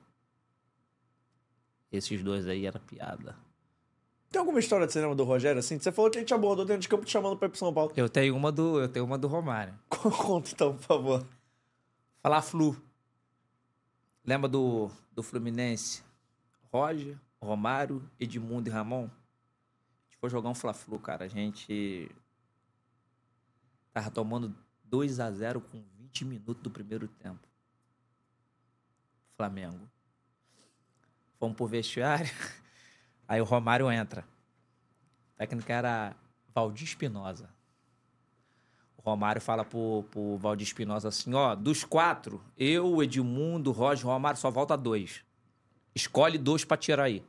Esses 1.90 2.22
dois 2.22 2.46
aí 2.46 2.66
era 2.66 2.78
piada. 2.78 3.34
Tem 4.30 4.38
alguma 4.38 4.58
história 4.58 4.86
de 4.86 4.92
cinema 4.92 5.14
do 5.14 5.24
Rogério, 5.24 5.58
assim? 5.58 5.78
Você 5.78 5.90
falou 5.90 6.10
que 6.10 6.18
a 6.18 6.20
gente 6.20 6.34
abordou 6.34 6.64
dentro 6.64 6.82
de 6.82 6.88
campo 6.88 7.04
te 7.04 7.10
chamando 7.12 7.36
pra 7.36 7.46
ir 7.46 7.50
pro 7.50 7.58
São 7.58 7.72
Paulo. 7.72 7.92
Eu 7.96 8.08
tenho 8.08 8.36
uma 8.36 8.52
do, 8.52 8.80
eu 8.80 8.88
tenho 8.88 9.04
uma 9.04 9.16
do 9.16 9.26
Romário. 9.26 9.74
Conta 9.88 10.50
então, 10.52 10.76
por 10.76 10.82
favor. 10.82 11.26
Falar 12.22 12.42
Flu. 12.42 12.76
Lembra 14.24 14.48
do, 14.48 14.90
do 15.12 15.22
Fluminense? 15.22 16.02
Roger, 16.70 17.18
Romário, 17.40 18.02
Edmundo 18.20 18.68
e 18.68 18.72
Ramon? 18.72 19.04
A 19.04 20.04
gente 20.04 20.18
foi 20.20 20.28
jogar 20.28 20.50
um 20.50 20.54
Fla-Flu, 20.54 20.98
cara. 20.98 21.24
A 21.24 21.28
gente 21.28 22.10
tava 23.94 24.10
tomando 24.10 24.54
2 24.84 25.20
a 25.20 25.30
0 25.30 25.62
com 25.62 25.82
20 25.96 26.26
minutos 26.26 26.62
do 26.62 26.70
primeiro 26.70 27.08
tempo. 27.08 27.48
Flamengo. 29.36 29.88
Fomos 31.38 31.56
pro 31.56 31.66
vestiário. 31.66 32.28
Aí 33.28 33.42
o 33.42 33.44
Romário 33.44 33.92
entra. 33.92 34.24
O 35.34 35.36
técnico 35.36 35.70
era 35.70 36.16
Valdir 36.54 36.86
Espinosa. 36.86 37.50
O 38.96 39.02
Romário 39.02 39.40
fala 39.40 39.64
pro, 39.64 40.04
pro 40.10 40.38
Valdir 40.38 40.66
Espinosa 40.66 41.08
assim, 41.08 41.34
ó, 41.34 41.54
dos 41.54 41.84
quatro, 41.84 42.42
eu, 42.56 43.02
Edmundo, 43.02 43.70
Roger, 43.70 44.06
Romário, 44.06 44.40
só 44.40 44.50
volta 44.50 44.76
dois. 44.76 45.22
Escolhe 45.94 46.38
dois 46.38 46.64
pra 46.64 46.76
tirar 46.76 47.04
aí. 47.04 47.22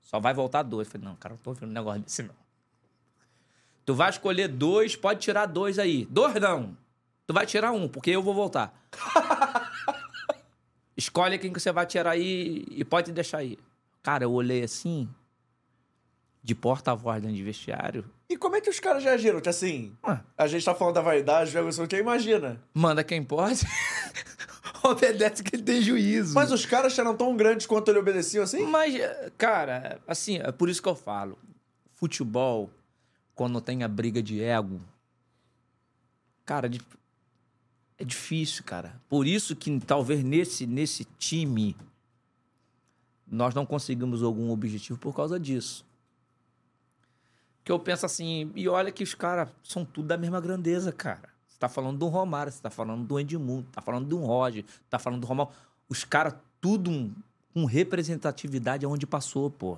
Só 0.00 0.20
vai 0.20 0.34
voltar 0.34 0.62
dois. 0.62 0.86
Eu 0.86 0.92
falei, 0.92 1.06
não, 1.06 1.16
cara, 1.16 1.34
não 1.34 1.40
tô 1.40 1.50
ouvindo 1.50 1.70
um 1.70 1.72
negócio 1.72 2.02
desse, 2.02 2.22
não. 2.22 2.34
Tu 3.84 3.94
vai 3.94 4.10
escolher 4.10 4.48
dois, 4.48 4.96
pode 4.96 5.20
tirar 5.20 5.46
dois 5.46 5.78
aí. 5.78 6.04
Dois 6.06 6.34
não. 6.34 6.76
Tu 7.26 7.32
vai 7.32 7.46
tirar 7.46 7.72
um, 7.72 7.88
porque 7.88 8.10
eu 8.10 8.22
vou 8.22 8.34
voltar. 8.34 8.74
Escolhe 10.96 11.38
quem 11.38 11.52
que 11.52 11.60
você 11.60 11.72
vai 11.72 11.86
tirar 11.86 12.10
aí 12.10 12.64
e 12.70 12.84
pode 12.84 13.12
deixar 13.12 13.38
aí. 13.38 13.58
Cara, 14.02 14.24
eu 14.24 14.32
olhei 14.32 14.62
assim, 14.62 15.08
de 16.48 16.54
porta-voz 16.54 17.20
dentro 17.20 17.36
de 17.36 17.42
vestiário. 17.42 18.06
E 18.26 18.34
como 18.34 18.56
é 18.56 18.60
que 18.62 18.70
os 18.70 18.80
caras 18.80 19.04
reagiram? 19.04 19.38
Que 19.38 19.50
assim, 19.50 19.94
Ué. 20.02 20.18
a 20.36 20.46
gente 20.46 20.64
tá 20.64 20.74
falando 20.74 20.94
da 20.94 21.02
vaidade, 21.02 21.50
jogo 21.50 21.68
assim, 21.68 21.86
quem 21.86 21.98
imagina. 21.98 22.58
Manda 22.72 23.04
quem 23.04 23.22
pode. 23.22 23.60
Obedece 24.82 25.42
que 25.42 25.56
ele 25.56 25.62
tem 25.62 25.82
juízo. 25.82 26.34
Mas 26.34 26.50
os 26.50 26.64
caras 26.64 26.98
eram 26.98 27.14
tão 27.14 27.36
grandes 27.36 27.66
quanto 27.66 27.90
ele 27.90 27.98
obedeciam 27.98 28.44
assim? 28.44 28.62
Mas, 28.66 28.94
cara, 29.36 30.00
assim, 30.08 30.38
é 30.38 30.50
por 30.50 30.70
isso 30.70 30.80
que 30.80 30.88
eu 30.88 30.94
falo. 30.94 31.38
Futebol, 31.92 32.70
quando 33.34 33.60
tem 33.60 33.82
a 33.82 33.88
briga 33.88 34.22
de 34.22 34.40
ego, 34.42 34.80
cara, 36.46 36.66
de- 36.66 36.80
é 37.98 38.04
difícil, 38.06 38.64
cara. 38.64 38.98
Por 39.06 39.26
isso 39.26 39.54
que 39.54 39.78
talvez 39.80 40.24
nesse, 40.24 40.66
nesse 40.66 41.04
time 41.18 41.76
nós 43.30 43.54
não 43.54 43.66
conseguimos 43.66 44.22
algum 44.22 44.50
objetivo 44.50 44.98
por 44.98 45.14
causa 45.14 45.38
disso. 45.38 45.84
Que 47.68 47.72
eu 47.72 47.78
penso 47.78 48.06
assim, 48.06 48.50
e 48.56 48.66
olha 48.66 48.90
que 48.90 49.04
os 49.04 49.14
caras 49.14 49.50
são 49.62 49.84
tudo 49.84 50.08
da 50.08 50.16
mesma 50.16 50.40
grandeza, 50.40 50.90
cara. 50.90 51.28
Você 51.46 51.58
tá 51.58 51.68
falando 51.68 51.98
do 51.98 52.06
Romário, 52.06 52.50
você 52.50 52.62
tá 52.62 52.70
falando 52.70 53.04
do 53.04 53.20
Edmundo, 53.20 53.66
tá 53.70 53.82
falando 53.82 54.06
do 54.06 54.16
Roger, 54.16 54.64
tá 54.88 54.98
falando 54.98 55.20
do 55.20 55.26
Romário. 55.26 55.52
Os 55.86 56.02
caras, 56.02 56.32
tudo 56.62 56.90
um- 56.90 57.12
com 57.52 57.66
representatividade 57.66 58.86
aonde 58.86 59.06
passou, 59.06 59.50
pô. 59.50 59.76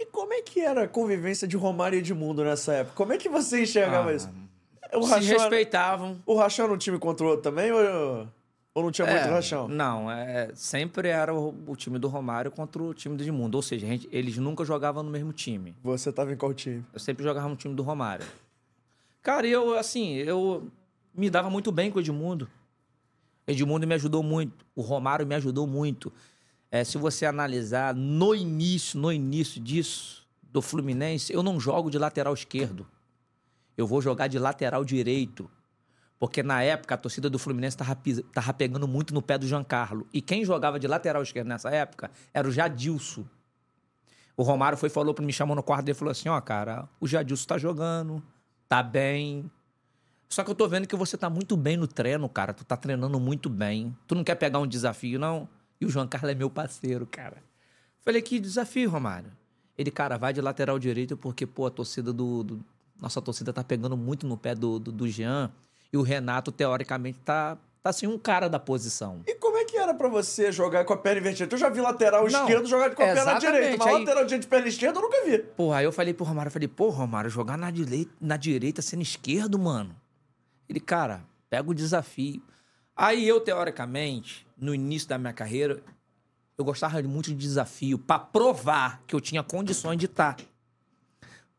E 0.00 0.04
como 0.06 0.32
é 0.32 0.42
que 0.42 0.58
era 0.58 0.82
a 0.82 0.88
convivência 0.88 1.46
de 1.46 1.56
Romário 1.56 1.94
e 1.94 2.00
Edmundo 2.00 2.42
nessa 2.42 2.72
época? 2.72 2.96
Como 2.96 3.12
é 3.12 3.16
que 3.16 3.28
você 3.28 3.62
enxergava 3.62 4.10
Ah, 4.10 4.14
isso? 4.14 4.28
O 4.94 5.02
Se 5.04 5.10
Rachão, 5.10 5.30
era, 5.34 5.38
respeitavam. 5.42 6.20
o 6.26 6.34
Rachão 6.34 6.64
era 6.64 6.74
um 6.74 6.78
time 6.78 6.98
contra 6.98 7.24
o 7.24 7.28
outro 7.28 7.42
também 7.44 7.70
ou, 7.70 8.26
ou 8.78 8.84
não 8.84 8.90
tinha 8.92 9.06
muito 9.06 9.18
É, 9.26 9.30
Rachão? 9.30 9.68
Não, 9.68 10.10
é, 10.10 10.50
sempre 10.54 11.08
era 11.08 11.34
o, 11.34 11.54
o 11.66 11.76
time 11.76 11.98
do 11.98 12.08
Romário 12.08 12.50
contra 12.50 12.82
o 12.82 12.94
time 12.94 13.16
do 13.16 13.22
Edmundo. 13.22 13.56
Ou 13.58 13.62
seja, 13.62 13.86
gente- 13.86 14.08
eles 14.12 14.36
nunca 14.38 14.64
jogavam 14.64 15.02
no 15.02 15.10
mesmo 15.10 15.32
time. 15.32 15.74
Você 15.82 16.12
tava 16.12 16.32
em 16.32 16.36
qual 16.36 16.52
time? 16.54 16.84
Eu 16.92 16.98
sempre 17.00 17.22
jogava 17.24 17.48
no 17.48 17.56
time 17.56 17.74
do 17.74 17.82
Romário. 17.82 18.26
Cara, 19.22 19.46
eu, 19.46 19.76
assim, 19.78 20.14
eu 20.14 20.68
me 21.14 21.28
dava 21.28 21.50
muito 21.50 21.70
bem 21.72 21.90
com 21.90 21.98
o 21.98 22.00
Edmundo. 22.00 22.48
O 23.46 23.50
Edmundo 23.50 23.86
me 23.86 23.94
ajudou 23.94 24.22
muito. 24.22 24.64
O 24.74 24.82
Romário 24.82 25.26
me 25.26 25.34
ajudou 25.34 25.66
muito. 25.66 26.12
É, 26.70 26.84
se 26.84 26.98
você 26.98 27.24
analisar 27.26 27.94
no 27.94 28.34
início, 28.34 28.98
no 29.00 29.10
início 29.12 29.60
disso, 29.60 30.26
do 30.42 30.60
Fluminense, 30.62 31.32
eu 31.32 31.42
não 31.42 31.58
jogo 31.58 31.90
de 31.90 31.98
lateral 31.98 32.34
esquerdo. 32.34 32.86
Eu 33.76 33.86
vou 33.86 34.02
jogar 34.02 34.26
de 34.28 34.38
lateral 34.38 34.84
direito. 34.84 35.50
Porque 36.18 36.42
na 36.42 36.62
época 36.62 36.94
a 36.94 36.98
torcida 36.98 37.30
do 37.30 37.38
Fluminense 37.38 37.76
tava, 37.76 37.94
pis- 37.94 38.22
tava 38.32 38.52
pegando 38.52 38.88
muito 38.88 39.14
no 39.14 39.22
pé 39.22 39.38
do 39.38 39.46
Giancarlo. 39.46 40.06
E 40.12 40.20
quem 40.20 40.44
jogava 40.44 40.78
de 40.78 40.86
lateral 40.88 41.22
esquerdo 41.22 41.46
nessa 41.48 41.70
época 41.70 42.10
era 42.34 42.48
o 42.48 42.50
Jadilson. 42.50 43.24
O 44.36 44.42
Romário 44.42 44.78
foi 44.78 44.88
falou 44.88 45.14
para 45.14 45.24
me 45.24 45.32
chamou 45.32 45.54
no 45.56 45.62
quarto 45.62 45.88
e 45.88 45.94
falou 45.94 46.10
assim: 46.12 46.28
"Ó, 46.28 46.40
cara, 46.40 46.88
o 47.00 47.06
Jadilson 47.06 47.46
tá 47.46 47.58
jogando, 47.58 48.22
tá 48.68 48.82
bem. 48.82 49.50
Só 50.28 50.44
que 50.44 50.50
eu 50.50 50.54
tô 50.54 50.68
vendo 50.68 50.86
que 50.86 50.94
você 50.96 51.16
tá 51.16 51.30
muito 51.30 51.56
bem 51.56 51.76
no 51.76 51.86
treino, 51.86 52.28
cara. 52.28 52.52
Tu 52.52 52.64
tá 52.64 52.76
treinando 52.76 53.18
muito 53.18 53.48
bem. 53.48 53.96
Tu 54.06 54.14
não 54.14 54.22
quer 54.24 54.34
pegar 54.34 54.58
um 54.58 54.66
desafio, 54.66 55.18
não?" 55.18 55.48
E 55.80 55.86
o 55.86 55.88
João 55.90 56.06
Carlos 56.08 56.32
é 56.32 56.34
meu 56.34 56.50
parceiro, 56.50 57.06
cara. 57.06 57.42
Falei: 58.00 58.20
"Que 58.22 58.40
desafio, 58.40 58.90
Romário?" 58.90 59.30
Ele, 59.76 59.90
cara, 59.92 60.16
vai 60.18 60.32
de 60.32 60.40
lateral 60.40 60.76
direito 60.80 61.16
porque, 61.16 61.46
pô, 61.46 61.66
a 61.66 61.70
torcida 61.70 62.12
do, 62.12 62.42
do- 62.42 62.64
nossa 63.00 63.22
torcida 63.22 63.52
tá 63.52 63.62
pegando 63.62 63.96
muito 63.96 64.26
no 64.26 64.36
pé 64.36 64.52
do, 64.54 64.80
do, 64.80 64.90
do 64.90 65.08
Jean. 65.08 65.52
E 65.92 65.96
o 65.96 66.02
Renato, 66.02 66.52
teoricamente, 66.52 67.18
tá, 67.20 67.56
tá 67.82 67.90
assim, 67.90 68.06
um 68.06 68.18
cara 68.18 68.48
da 68.48 68.58
posição. 68.58 69.22
E 69.26 69.34
como 69.36 69.56
é 69.56 69.64
que 69.64 69.76
era 69.76 69.94
pra 69.94 70.08
você 70.08 70.52
jogar 70.52 70.84
com 70.84 70.92
a 70.92 70.96
perna 70.96 71.20
invertida? 71.20 71.54
Eu 71.54 71.58
já 71.58 71.68
vi 71.68 71.80
lateral 71.80 72.28
Não, 72.28 72.40
esquerdo 72.40 72.66
jogar 72.66 72.94
com 72.94 73.02
a 73.02 73.06
perna 73.06 73.38
direita, 73.38 73.76
mas 73.78 73.86
aí- 73.88 73.98
lateral 74.00 74.24
direito 74.24 74.42
de 74.42 74.48
perna 74.48 74.68
esquerda 74.68 74.98
eu 74.98 75.02
nunca 75.02 75.24
vi. 75.24 75.38
Porra, 75.38 75.78
aí 75.78 75.84
eu 75.84 75.92
falei 75.92 76.12
pro 76.12 76.24
Romário, 76.26 76.48
eu 76.48 76.52
falei, 76.52 76.68
pô, 76.68 76.90
Romário, 76.90 77.30
jogar 77.30 77.56
na 77.56 77.70
direita, 77.70 78.10
na 78.20 78.36
direita 78.36 78.82
sendo 78.82 79.02
esquerdo, 79.02 79.58
mano. 79.58 79.96
Ele, 80.68 80.80
cara, 80.80 81.22
pega 81.48 81.70
o 81.70 81.74
desafio. 81.74 82.42
Aí 82.94 83.26
eu, 83.26 83.40
teoricamente, 83.40 84.46
no 84.56 84.74
início 84.74 85.08
da 85.08 85.16
minha 85.16 85.32
carreira, 85.32 85.80
eu 86.58 86.64
gostava 86.64 87.00
muito 87.02 87.26
de 87.30 87.36
desafio 87.36 87.96
pra 87.98 88.18
provar 88.18 89.00
que 89.06 89.14
eu 89.14 89.20
tinha 89.20 89.42
condições 89.42 89.96
de 89.96 90.06
estar. 90.06 90.36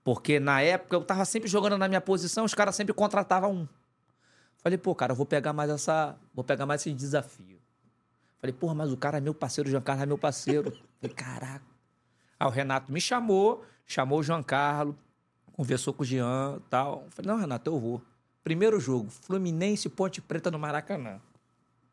Porque 0.04 0.40
na 0.40 0.62
época 0.62 0.96
eu 0.96 1.02
tava 1.04 1.24
sempre 1.26 1.50
jogando 1.50 1.78
na 1.78 1.88
minha 1.88 2.02
posição, 2.02 2.46
os 2.46 2.54
caras 2.54 2.76
sempre 2.76 2.94
contratavam 2.94 3.52
um. 3.54 3.68
Falei, 4.62 4.78
pô, 4.78 4.94
cara, 4.94 5.14
eu 5.14 5.16
vou 5.16 5.26
pegar 5.26 5.54
mais 5.54 5.70
essa. 5.70 6.18
Vou 6.34 6.44
pegar 6.44 6.66
mais 6.66 6.82
esse 6.82 6.94
desafio. 6.94 7.60
Falei, 8.40 8.54
porra, 8.54 8.74
mas 8.74 8.92
o 8.92 8.98
cara 8.98 9.18
é 9.18 9.22
meu 9.22 9.34
parceiro, 9.34 9.68
o 9.68 9.72
Giancarlo 9.72 10.04
é 10.04 10.06
meu 10.06 10.18
parceiro. 10.18 10.72
Falei, 11.02 11.16
caraca. 11.16 11.66
Aí 12.40 12.48
o 12.48 12.50
Renato 12.50 12.92
me 12.92 13.02
chamou, 13.02 13.66
chamou 13.86 14.20
o 14.20 14.24
Giancarlo, 14.24 14.98
conversou 15.52 15.94
com 15.94 16.04
o 16.04 16.06
Jean 16.06 16.56
e 16.58 16.70
tal. 16.70 17.06
Falei, 17.10 17.32
não, 17.32 17.38
Renato, 17.38 17.70
eu 17.70 17.80
vou. 17.80 18.02
Primeiro 18.44 18.80
jogo, 18.80 19.10
Fluminense 19.10 19.90
Ponte 19.90 20.22
Preta 20.22 20.50
no 20.50 20.58
Maracanã. 20.58 21.20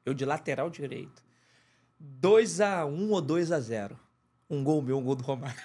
Eu 0.04 0.14
de 0.14 0.24
lateral 0.24 0.70
direito. 0.70 1.22
2x1 2.20 3.10
ou 3.10 3.22
2x0. 3.22 3.96
Um 4.48 4.62
gol 4.62 4.80
meu, 4.80 4.98
um 4.98 5.02
gol 5.02 5.16
do 5.16 5.24
Romário. 5.24 5.60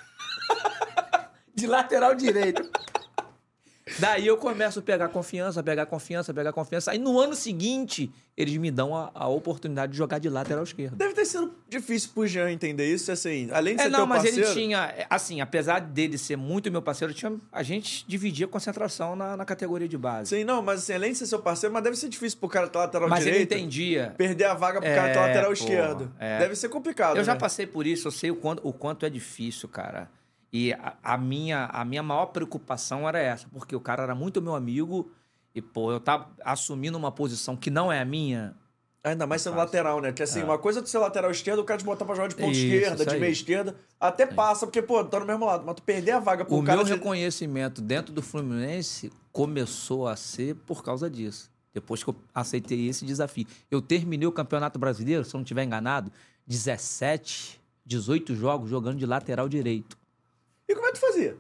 de 1.54 1.68
lateral 1.68 2.16
direito. 2.16 2.68
Daí 4.00 4.26
eu 4.28 4.38
começo 4.38 4.80
a 4.80 4.82
pegar 4.82 5.08
confiança, 5.10 5.62
pegar 5.64 5.86
confiança, 5.86 6.34
pegar 6.34 6.52
confiança. 6.54 6.92
Aí 6.92 6.98
no 6.98 7.20
ano 7.20 7.36
seguinte, 7.36 8.12
eles 8.38 8.56
me 8.58 8.72
dão 8.72 8.96
a, 8.96 9.12
a 9.14 9.28
oportunidade 9.28 9.92
de 9.92 9.98
jogar 9.98 10.20
de 10.20 10.30
lateral 10.30 10.64
esquerdo. 10.64 10.96
Deve 10.96 11.14
ter 11.14 11.26
sido 11.26 11.54
difícil 11.70 12.10
pro 12.14 12.26
Jean 12.28 12.52
entender 12.52 12.92
isso, 12.92 13.12
assim, 13.12 13.50
além 13.52 13.76
de 13.76 13.82
É, 13.82 13.84
ser 13.86 13.90
não, 13.92 14.00
teu 14.00 14.08
mas 14.08 14.24
parceiro... 14.24 14.48
ele 14.50 14.54
tinha. 14.54 14.78
é, 14.98 15.06
Assim, 15.10 15.42
apesar 15.42 15.80
dele 15.80 16.18
ser 16.18 16.36
muito 16.38 16.72
meu 16.72 16.82
parceiro, 16.82 17.14
tinha, 17.14 17.34
a 17.52 17.64
gente 17.64 18.06
dividia 18.08 18.48
concentração 18.48 19.16
na, 19.16 19.36
na 19.38 19.46
categoria 19.46 19.88
de 19.88 19.98
base. 19.98 20.30
Sim, 20.36 20.44
não, 20.44 20.62
mas 20.62 20.80
assim, 20.80 20.94
além 20.94 21.12
de 21.12 21.18
ser 21.18 21.26
seu 21.26 21.40
parceiro, 21.40 21.74
mas 21.74 21.84
deve 21.84 21.96
ser 21.96 22.10
difícil 22.10 22.40
pro 22.40 22.50
cara 22.50 22.68
estar 22.68 22.80
lateral 22.80 23.10
Mas 23.10 23.22
ele 23.26 23.32
direito. 23.32 23.54
entendia. 23.54 24.14
Perder 24.18 24.46
a 24.46 24.54
vaga 24.54 24.80
pro 24.80 24.90
É, 24.90 24.96
cara 24.96 25.08
estar 25.10 25.22
lateral 25.22 25.48
pô, 25.48 25.54
esquerdo. 25.54 26.12
é. 26.20 26.40
Deve 26.40 26.56
ser 26.56 26.70
complicado, 26.70 27.18
Eu 27.18 27.24
já 27.24 27.34
né? 27.34 27.40
passei 27.40 27.66
por 27.68 27.86
isso, 27.86 28.08
eu 28.08 28.12
sei 28.12 28.32
o 28.32 28.36
quanto, 28.36 28.68
o 28.68 28.72
quanto 28.74 29.06
é 29.06 29.10
difícil, 29.10 29.68
cara. 29.70 30.10
E 30.54 30.74
a, 30.74 30.96
a 31.02 31.18
minha, 31.18 31.66
a 31.68 31.86
minha 31.86 32.04
maior 32.04 32.28
preocupação 32.28 33.08
era 33.08 33.20
essa, 33.20 33.48
porque 33.54 33.76
o 33.76 33.80
cara 33.80 34.04
era 34.04 34.14
muito 34.16 34.42
meu 34.42 34.54
amigo 34.56 35.10
e, 35.56 35.62
pô, 35.62 35.92
eu 35.92 36.00
tava 36.00 36.30
assumindo 36.44 36.98
uma 36.98 37.12
posição 37.12 37.56
que 37.56 37.70
não 37.70 37.92
é 37.92 38.02
a 38.02 38.06
minha. 38.06 38.56
Ainda 39.04 39.26
mais 39.26 39.42
sendo 39.42 39.54
Fácil. 39.56 39.66
lateral, 39.66 40.00
né? 40.02 40.12
Que 40.12 40.22
assim, 40.22 40.44
uma 40.44 40.58
coisa 40.60 40.80
é 40.80 40.84
tu 40.84 40.90
ser 40.90 41.00
lateral 41.00 41.32
esquerdo, 41.32 41.60
o 41.60 41.64
cara 41.64 41.80
te 41.80 41.86
botar 41.86 42.06
pra 42.06 42.14
jogar 42.14 42.28
de 42.28 42.36
ponta 42.36 42.52
Isso, 42.52 42.66
esquerda, 42.66 43.02
isso 43.04 43.12
de 43.14 43.20
meia 43.20 43.32
esquerda. 43.32 43.76
Até 44.00 44.26
passa, 44.28 44.68
porque, 44.68 44.82
pô, 44.82 45.04
tá 45.04 45.20
no 45.20 45.26
mesmo 45.26 45.44
lado. 45.46 45.64
Mas 45.66 45.76
tu 45.76 45.82
perder 45.82 46.12
a 46.12 46.20
vaga 46.20 46.46
pro 46.46 46.56
o 46.58 46.64
cara. 46.64 46.76
meu 46.78 46.86
de- 46.86 46.94
reconhecimento 46.94 47.82
dentro 47.82 48.14
do 48.14 48.22
Fluminense 48.22 49.12
começou 49.32 50.08
a 50.08 50.16
ser 50.16 50.54
por 50.56 50.84
causa 50.84 51.10
disso. 51.10 51.50
Depois 51.74 52.04
que 52.04 52.10
eu 52.12 52.16
aceitei 52.36 52.88
esse 52.90 53.06
desafio. 53.06 53.48
Eu 53.72 53.82
terminei 53.82 54.28
o 54.28 54.32
Campeonato 54.32 54.78
Brasileiro, 54.78 55.24
se 55.24 55.34
eu 55.34 55.40
não 55.40 55.44
estiver 55.44 55.64
enganado, 55.64 56.12
17, 56.46 57.60
18 57.86 58.36
jogos 58.36 58.70
jogando 58.70 58.98
de 58.98 59.06
lateral 59.06 59.50
direito. 59.50 59.98
E 60.72 60.74
como 60.74 60.88
é 60.88 60.92
que 60.94 61.00
tu 61.00 61.02
fazia? 61.02 61.38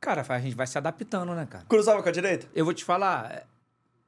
Cara, 0.00 0.26
a 0.28 0.38
gente 0.40 0.56
vai 0.56 0.66
se 0.66 0.76
adaptando, 0.76 1.32
né, 1.36 1.46
cara? 1.46 1.64
Cruzava 1.66 2.02
com 2.02 2.08
a 2.08 2.12
direita? 2.12 2.48
Eu 2.52 2.64
vou 2.64 2.74
te 2.74 2.84
falar, 2.84 3.30
é, 3.30 3.46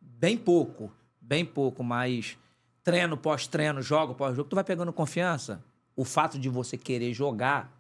bem 0.01 0.37
pouco, 0.37 0.93
bem 1.21 1.45
pouco, 1.45 1.85
mas 1.85 2.37
treino 2.83 3.17
pós-treino, 3.17 3.81
jogo 3.81 4.17
pós-jogo, 4.17 4.49
tu 4.49 4.57
vai 4.57 4.65
pegando 4.65 4.93
confiança. 4.93 5.63
O 5.95 6.05
fato 6.05 6.41
de 6.41 6.49
você 6.49 6.77
querer 6.77 7.15
jogar, 7.15 7.71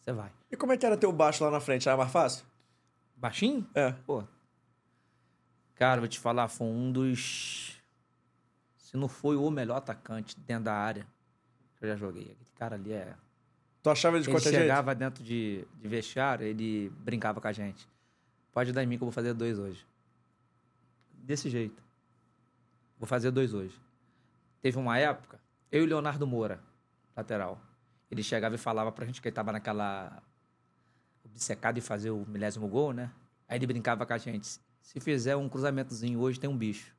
você 0.00 0.10
vai. 0.10 0.30
E 0.50 0.56
como 0.56 0.72
é 0.72 0.78
que 0.78 0.86
era 0.86 0.96
teu 0.96 1.12
baixo 1.12 1.44
lá 1.44 1.50
na 1.50 1.60
frente? 1.60 1.86
Era 1.86 1.98
mais 1.98 2.10
fácil? 2.10 2.46
Baixinho? 3.14 3.68
É. 3.74 3.92
Pô. 4.06 4.24
Cara, 5.74 6.00
vou 6.00 6.08
te 6.08 6.18
falar, 6.18 6.48
foi 6.48 6.68
um 6.68 6.90
dos. 6.90 7.76
Se 8.78 8.96
não 8.96 9.08
foi 9.08 9.36
o 9.36 9.50
melhor 9.50 9.76
atacante 9.76 10.38
dentro 10.40 10.64
da 10.64 10.74
área 10.74 11.06
que 11.76 11.84
eu 11.84 11.88
já 11.90 11.96
joguei. 11.96 12.22
Aquele 12.22 12.50
cara 12.56 12.76
ali 12.76 12.92
é. 12.94 13.14
Tu 13.82 13.90
achava 13.90 14.16
ele 14.16 14.24
de 14.24 14.30
Ele 14.30 14.36
qualquer 14.36 14.50
jeito? 14.50 14.62
chegava 14.62 14.94
dentro 14.94 15.22
de, 15.22 15.64
de 15.80 15.88
vestiário, 15.88 16.44
ele 16.46 16.90
brincava 16.98 17.40
com 17.40 17.48
a 17.48 17.52
gente. 17.52 17.88
Pode 18.52 18.72
dar 18.72 18.82
em 18.82 18.86
mim 18.86 18.96
que 18.98 19.02
eu 19.04 19.06
vou 19.06 19.12
fazer 19.12 19.32
dois 19.34 19.58
hoje. 19.58 19.86
Desse 21.12 21.48
jeito. 21.48 21.82
Vou 22.98 23.06
fazer 23.06 23.30
dois 23.30 23.54
hoje. 23.54 23.78
Teve 24.60 24.76
uma 24.78 24.98
época, 24.98 25.38
eu 25.70 25.82
e 25.82 25.84
o 25.84 25.88
Leonardo 25.88 26.26
Moura, 26.26 26.60
lateral. 27.16 27.60
Ele 28.10 28.22
chegava 28.22 28.54
e 28.54 28.58
falava 28.58 28.90
pra 28.90 29.06
gente 29.06 29.20
que 29.22 29.28
ele 29.28 29.34
tava 29.34 29.52
naquela. 29.52 30.22
obcecado 31.24 31.78
em 31.78 31.82
fazer 31.82 32.10
o 32.10 32.24
milésimo 32.26 32.66
gol, 32.66 32.92
né? 32.92 33.10
Aí 33.48 33.58
ele 33.58 33.66
brincava 33.66 34.04
com 34.04 34.12
a 34.12 34.18
gente. 34.18 34.58
Se 34.80 35.00
fizer 35.00 35.36
um 35.36 35.48
cruzamentozinho 35.48 36.18
hoje, 36.18 36.40
tem 36.40 36.48
um 36.50 36.56
bicho. 36.56 36.92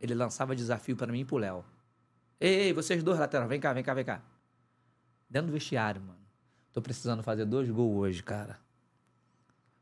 Ele 0.00 0.14
lançava 0.14 0.56
desafio 0.56 0.96
pra 0.96 1.06
mim 1.06 1.20
e 1.20 1.24
pro 1.24 1.36
Léo. 1.36 1.64
Ei, 2.40 2.54
ei, 2.66 2.72
vocês 2.72 3.02
dois 3.02 3.18
lateral, 3.18 3.46
vem 3.46 3.60
cá, 3.60 3.72
vem 3.72 3.82
cá, 3.84 3.94
vem 3.94 4.04
cá. 4.04 4.20
Dentro 5.28 5.48
do 5.48 5.52
vestiário, 5.52 6.00
mano. 6.00 6.18
Tô 6.72 6.82
precisando 6.82 7.22
fazer 7.22 7.44
dois 7.44 7.70
gols 7.70 7.96
hoje, 7.96 8.22
cara. 8.22 8.58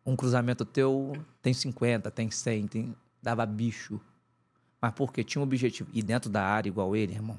Um 0.05 0.16
cruzamento 0.16 0.64
teu 0.64 1.12
tem 1.40 1.55
50, 1.55 2.10
tem 2.10 2.31
100, 2.31 2.66
tem... 2.66 2.97
dava 3.23 3.47
bicho. 3.47 4.01
Mas 4.81 4.93
porque 4.93 5.23
tinha 5.23 5.40
um 5.40 5.44
objetivo. 5.44 5.89
E 5.93 6.02
dentro 6.02 6.28
da 6.28 6.43
área, 6.43 6.69
igual 6.69 6.94
ele, 6.97 7.12
irmão. 7.12 7.39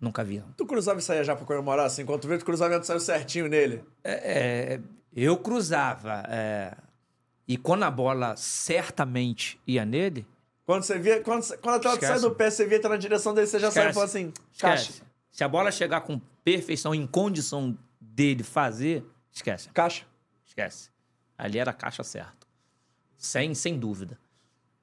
Nunca 0.00 0.22
vi, 0.22 0.40
não. 0.40 0.52
Tu 0.52 0.66
cruzava 0.66 0.98
e 0.98 1.02
saía 1.02 1.24
já 1.24 1.34
pra 1.34 1.46
comemorar, 1.46 1.86
assim, 1.86 2.02
enquanto 2.02 2.22
tu 2.22 2.28
vê 2.28 2.34
o 2.34 2.44
cruzamento 2.44 2.84
saiu 2.84 3.00
certinho 3.00 3.48
nele. 3.48 3.82
É, 4.04 4.74
é, 4.74 4.80
eu 5.14 5.38
cruzava. 5.38 6.24
é, 6.28 6.76
e 7.48 7.56
quando 7.56 7.84
a 7.84 7.90
bola 7.90 8.34
certamente 8.36 9.58
ia 9.66 9.84
nele, 9.84 10.26
Quando 10.64 10.82
você 10.82 10.98
via, 10.98 11.22
quando, 11.22 11.46
quando 11.58 11.74
a 11.74 11.76
atleta 11.76 12.06
sai 12.06 12.20
do 12.20 12.34
pé, 12.34 12.50
você 12.50 12.66
via 12.66 12.80
tá 12.80 12.88
na 12.88 12.96
direção 12.96 13.32
dele, 13.32 13.46
você 13.46 13.58
já 13.58 13.70
saiu 13.70 13.90
e 13.90 13.92
falou 13.92 14.06
assim, 14.06 14.32
caixa, 14.58 14.92
Se 15.30 15.44
a 15.44 15.48
bola 15.48 15.70
chegar 15.70 16.00
com 16.00 16.20
perfeição, 16.46 16.94
em 16.94 17.04
condição 17.08 17.76
dele 18.00 18.44
fazer, 18.44 19.04
esquece. 19.32 19.68
caixa. 19.70 20.04
Esquece. 20.46 20.90
Ali 21.36 21.58
era 21.58 21.72
a 21.72 21.74
caixa 21.74 22.04
certa. 22.04 22.46
Sem, 23.18 23.52
sem 23.52 23.76
dúvida. 23.76 24.16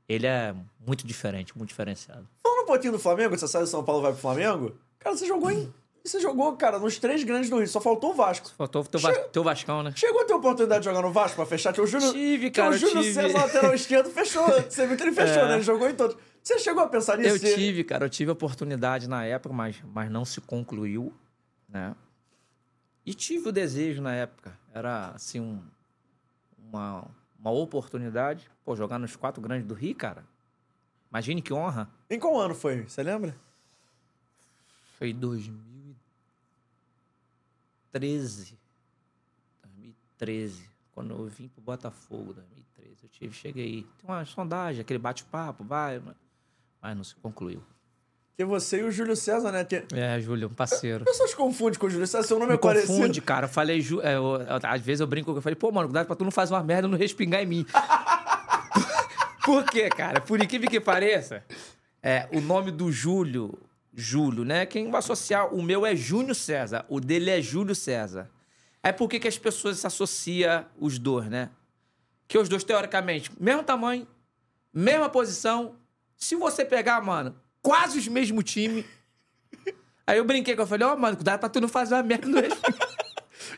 Ele 0.10 0.28
é 0.28 0.54
muito 0.86 1.08
diferente, 1.08 1.58
muito 1.58 1.70
diferenciado. 1.70 2.28
Falando 2.44 2.64
um 2.64 2.66
pouquinho 2.66 2.92
do 2.92 3.00
Flamengo, 3.00 3.38
você 3.38 3.48
sai 3.48 3.62
do 3.62 3.68
São 3.68 3.82
Paulo 3.82 4.02
e 4.02 4.04
vai 4.04 4.12
pro 4.12 4.22
Flamengo, 4.22 4.78
cara, 5.00 5.16
você 5.16 5.26
jogou 5.26 5.50
em... 5.50 5.74
Você 6.04 6.20
jogou, 6.20 6.54
cara, 6.58 6.78
nos 6.80 7.00
três 7.00 7.24
grandes 7.24 7.50
do 7.50 7.58
Rio, 7.60 7.68
só 7.70 7.80
faltou 7.80 8.10
o 8.12 8.14
Vasco. 8.14 8.52
Faltou 8.58 8.84
teu, 8.84 9.00
Va- 9.00 9.14
teu 9.14 9.42
Vascão, 9.42 9.82
né? 9.82 9.94
Chegou 9.96 10.22
a 10.22 10.26
ter 10.26 10.34
oportunidade 10.34 10.82
de 10.82 10.90
jogar 10.90 11.02
no 11.02 11.14
Vasco 11.14 11.38
pra 11.38 11.46
fechar? 11.46 11.72
Tinha 11.72 11.82
o 11.86 11.88
Júlio... 11.88 12.12
Tive, 12.12 12.52
cara, 12.52 12.72
o 12.72 12.78
Júlio 12.78 13.02
tive. 13.02 13.14
César, 13.14 13.38
lateral 13.38 13.74
esquerdo, 13.74 14.10
fechou. 14.10 14.46
Você 14.70 14.86
viu 14.86 14.98
que 14.98 15.04
ele 15.04 15.14
fechou, 15.14 15.44
É. 15.44 15.48
né? 15.48 15.54
Ele 15.54 15.64
jogou 15.64 15.90
em 15.90 15.96
todos. 15.96 16.18
Você 16.44 16.60
chegou 16.60 16.84
a 16.84 16.88
pensar 16.90 17.18
nisso? 17.18 17.30
Eu 17.46 17.56
tive, 17.56 17.86
cara, 17.86 18.06
eu 18.06 18.10
tive 18.10 18.30
oportunidade 18.30 19.08
na 19.08 19.24
época, 19.24 19.56
mas, 19.56 19.78
mas 19.94 20.12
não 20.12 20.26
se 20.26 20.42
concluiu, 20.42 21.14
né? 21.74 21.96
E 23.06 23.14
tive 23.14 23.50
o 23.50 23.52
desejo 23.52 24.02
na 24.02 24.14
época. 24.14 24.58
Era, 24.74 25.10
assim, 25.10 25.40
um, 25.42 25.62
uma, 26.58 27.06
uma 27.40 27.52
oportunidade. 27.52 28.50
Pô, 28.64 28.76
jogar 28.76 28.98
nos 29.00 29.16
quatro 29.16 29.42
grandes 29.42 29.68
do 29.68 29.74
Rio, 29.74 29.96
cara. 29.96 30.24
Imagine 31.10 31.42
que 31.42 31.54
honra. 31.54 31.90
Em 32.10 32.18
qual 32.20 32.40
ano 32.40 32.56
foi? 32.56 32.84
Você 32.84 33.04
lembra? 33.04 33.36
Foi 34.98 35.12
2013. 37.92 38.58
2013. 39.64 40.70
Quando 40.94 41.12
eu 41.14 41.26
vim 41.28 41.48
pro 41.50 41.62
Botafogo, 41.62 42.34
2013. 42.34 42.98
Eu 43.04 43.10
tive, 43.10 43.34
cheguei. 43.36 43.84
Tem 43.84 44.10
uma 44.10 44.24
sondagem, 44.26 44.82
aquele 44.82 45.00
bate-papo, 45.00 45.64
vai. 45.64 46.00
mas- 46.00 46.16
Mas 46.82 46.96
não 46.98 47.04
se 47.04 47.16
concluiu. 47.16 47.64
Que 48.36 48.44
você 48.44 48.80
e 48.80 48.84
o 48.84 48.92
Júlio 48.92 49.16
César, 49.16 49.52
né? 49.52 49.64
Que... 49.64 49.84
É, 49.94 50.20
Júlio, 50.20 50.48
um 50.48 50.54
parceiro. 50.54 51.04
O 51.04 51.06
pessoal 51.06 51.30
se 51.30 51.36
confunde 51.36 51.78
com 51.78 51.86
o 51.86 51.90
Júlio 51.90 52.08
César, 52.08 52.28
seu 52.28 52.40
nome 52.40 52.50
Me 52.52 52.56
é 52.56 52.60
parecido. 52.60 52.94
confunde, 52.94 53.22
cara. 53.22 53.46
Eu 53.46 53.50
falei, 53.50 53.80
Ju- 53.80 54.02
é, 54.02 54.16
eu- 54.16 54.38
às 54.64 54.82
vezes 54.82 55.02
eu 55.02 55.08
brinco, 55.08 55.30
eu 55.32 55.42
falei, 55.42 55.56
pô, 55.56 55.72
mano, 55.72 55.88
cuidado 55.88 56.08
pra 56.08 56.16
tu 56.16 56.24
não 56.24 56.32
fazer 56.32 56.54
uma 56.54 56.64
merda 56.64 56.88
não 56.88 56.98
respingar 56.98 57.42
em 57.44 57.46
mim. 57.46 57.66
Por 59.46 59.64
quê, 59.66 59.90
cara? 59.90 60.22
Por 60.22 60.42
incrível 60.42 60.70
que 60.70 60.80
pareça, 60.80 61.44
é, 62.02 62.28
o 62.32 62.40
nome 62.40 62.72
do 62.72 62.92
Júlio, 62.92 63.60
Júlio, 63.94 64.44
né? 64.46 64.66
Quem 64.66 64.90
vai 64.90 65.00
associar, 65.00 65.54
o 65.54 65.62
meu 65.62 65.86
é 65.86 65.96
Júnior 65.96 66.36
César, 66.36 66.86
o 66.90 67.00
dele 67.00 67.30
é 67.30 67.42
Júlio 67.42 67.76
César. 67.76 68.30
Aí 68.82 68.94
por 68.94 69.08
que, 69.10 69.20
que 69.20 69.28
as 69.28 69.38
pessoas 69.38 69.80
se 69.80 69.86
associam 69.88 70.66
os 70.80 70.98
dois, 70.98 71.28
né? 71.30 71.50
Que 72.28 72.38
os 72.38 72.48
dois, 72.50 72.64
teoricamente, 72.64 73.30
mesmo 73.40 73.64
tamanho, 73.64 74.08
mesma 74.74 75.10
posição. 75.10 75.76
Se 76.16 76.36
você 76.36 76.64
pegar, 76.66 77.02
mano, 77.02 77.36
quase 77.64 77.98
os 77.98 78.08
mesmos 78.08 78.44
times. 78.44 78.86
Aí 80.06 80.20
eu 80.20 80.26
brinquei, 80.26 80.54
que 80.54 80.62
eu 80.62 80.68
falei, 80.68 80.86
ó, 80.86 80.96
mano, 80.96 81.16
cuidado 81.16 81.40
pra 81.40 81.50
tu 81.50 81.60
não 81.60 81.68
fazer 81.68 81.96
uma 81.96 82.04
merda 82.04 82.28
no 82.28 82.42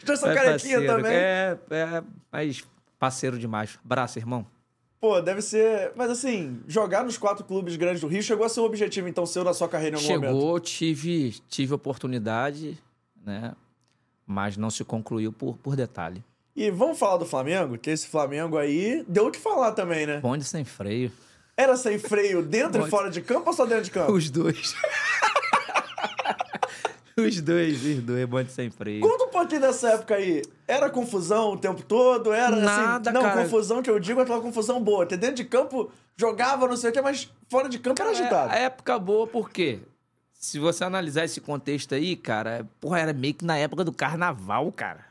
dois 0.06 0.20
são 0.20 0.30
É 0.30 0.36
carequinha 0.36 0.78
parceiro, 0.78 0.88
também. 0.88 1.12
É, 1.12 1.58
é, 1.70 2.04
mas 2.32 2.64
parceiro 3.00 3.38
demais. 3.38 3.78
Abraço, 3.84 4.20
irmão. 4.20 4.46
Pô, 5.02 5.22
deve 5.22 5.42
ser. 5.42 5.92
Mas 5.96 6.10
assim, 6.10 6.62
jogar 6.68 7.04
nos 7.04 7.18
quatro 7.18 7.44
clubes 7.44 7.76
grandes 7.76 8.02
do 8.02 8.08
Rio 8.08 8.24
chegou 8.24 8.46
a 8.46 8.50
ser 8.50 8.62
um 8.62 8.64
objetivo, 8.64 9.08
então, 9.08 9.26
seu 9.26 9.44
na 9.44 9.54
sua 9.54 9.68
carreira 9.68 9.98
em 9.98 10.00
algum 10.00 10.14
momento. 10.14 10.34
Chegou, 10.34 10.60
tive, 10.60 11.32
tive 11.50 11.74
oportunidade, 11.74 12.78
né? 13.24 13.54
Mas 14.26 14.56
não 14.58 14.70
se 14.70 14.84
concluiu 14.84 15.32
por, 15.32 15.58
por 15.58 15.76
detalhe. 15.76 16.24
E 16.56 16.72
vamos 16.72 16.98
falar 16.98 17.18
do 17.18 17.26
Flamengo, 17.26 17.78
que 17.78 17.90
esse 17.90 18.08
Flamengo 18.08 18.58
aí 18.58 19.04
deu 19.08 19.28
o 19.28 19.32
que 19.32 19.38
falar 19.38 19.74
também, 19.74 20.08
né? 20.08 20.20
Bonde 20.22 20.46
sem 20.46 20.64
freio. 20.64 21.12
Era 21.58 21.78
sem 21.78 21.98
freio 21.98 22.42
dentro 22.42 22.78
e 22.78 22.80
Bonde. 22.80 22.90
fora 22.90 23.10
de 23.10 23.22
campo 23.22 23.50
ou 23.50 23.56
só 23.56 23.66
dentro 23.66 23.86
de 23.86 23.92
campo? 23.92 24.12
Os 24.12 24.30
dois. 24.30 24.76
os 27.16 27.42
dois, 27.42 27.84
os 27.84 28.02
dois, 28.02 28.26
bonde 28.26 28.52
sem 28.52 28.70
freio. 28.70 29.00
Conta 29.00 29.24
um 29.24 29.30
pouquinho 29.30 29.62
dessa 29.62 29.92
época 29.92 30.16
aí. 30.16 30.42
Era 30.68 30.90
confusão 30.90 31.54
o 31.54 31.58
tempo 31.58 31.82
todo? 31.82 32.34
Era 32.34 32.58
Nada, 32.58 33.10
assim. 33.10 33.18
Não, 33.18 33.22
cara. 33.22 33.44
confusão 33.44 33.82
que 33.82 33.90
eu 33.90 34.00
digo 34.00 34.20
é 34.20 34.24
aquela 34.24 34.42
confusão 34.42 34.84
boa. 34.84 35.06
Ter 35.06 35.16
dentro 35.16 35.38
de 35.38 35.46
campo 35.46 35.90
jogava, 36.18 36.68
não 36.68 36.76
sei 36.76 36.90
o 36.90 36.94
quê, 36.94 37.02
mas 37.02 37.32
fora 37.50 37.70
de 37.70 37.80
campo 37.80 38.02
era 38.02 38.12
agitado. 38.12 38.54
É, 38.54 38.58
a 38.58 38.60
época 38.64 39.00
boa, 39.00 39.26
por 39.26 39.50
quê? 39.50 39.80
Se 40.34 40.60
você 40.60 40.84
analisar 40.84 41.24
esse 41.24 41.40
contexto 41.40 41.96
aí, 41.96 42.18
cara, 42.18 42.68
porra, 42.82 43.00
era 43.00 43.14
meio 43.14 43.34
que 43.34 43.46
na 43.46 43.58
época 43.58 43.86
do 43.86 43.94
carnaval, 43.94 44.70
cara. 44.74 45.06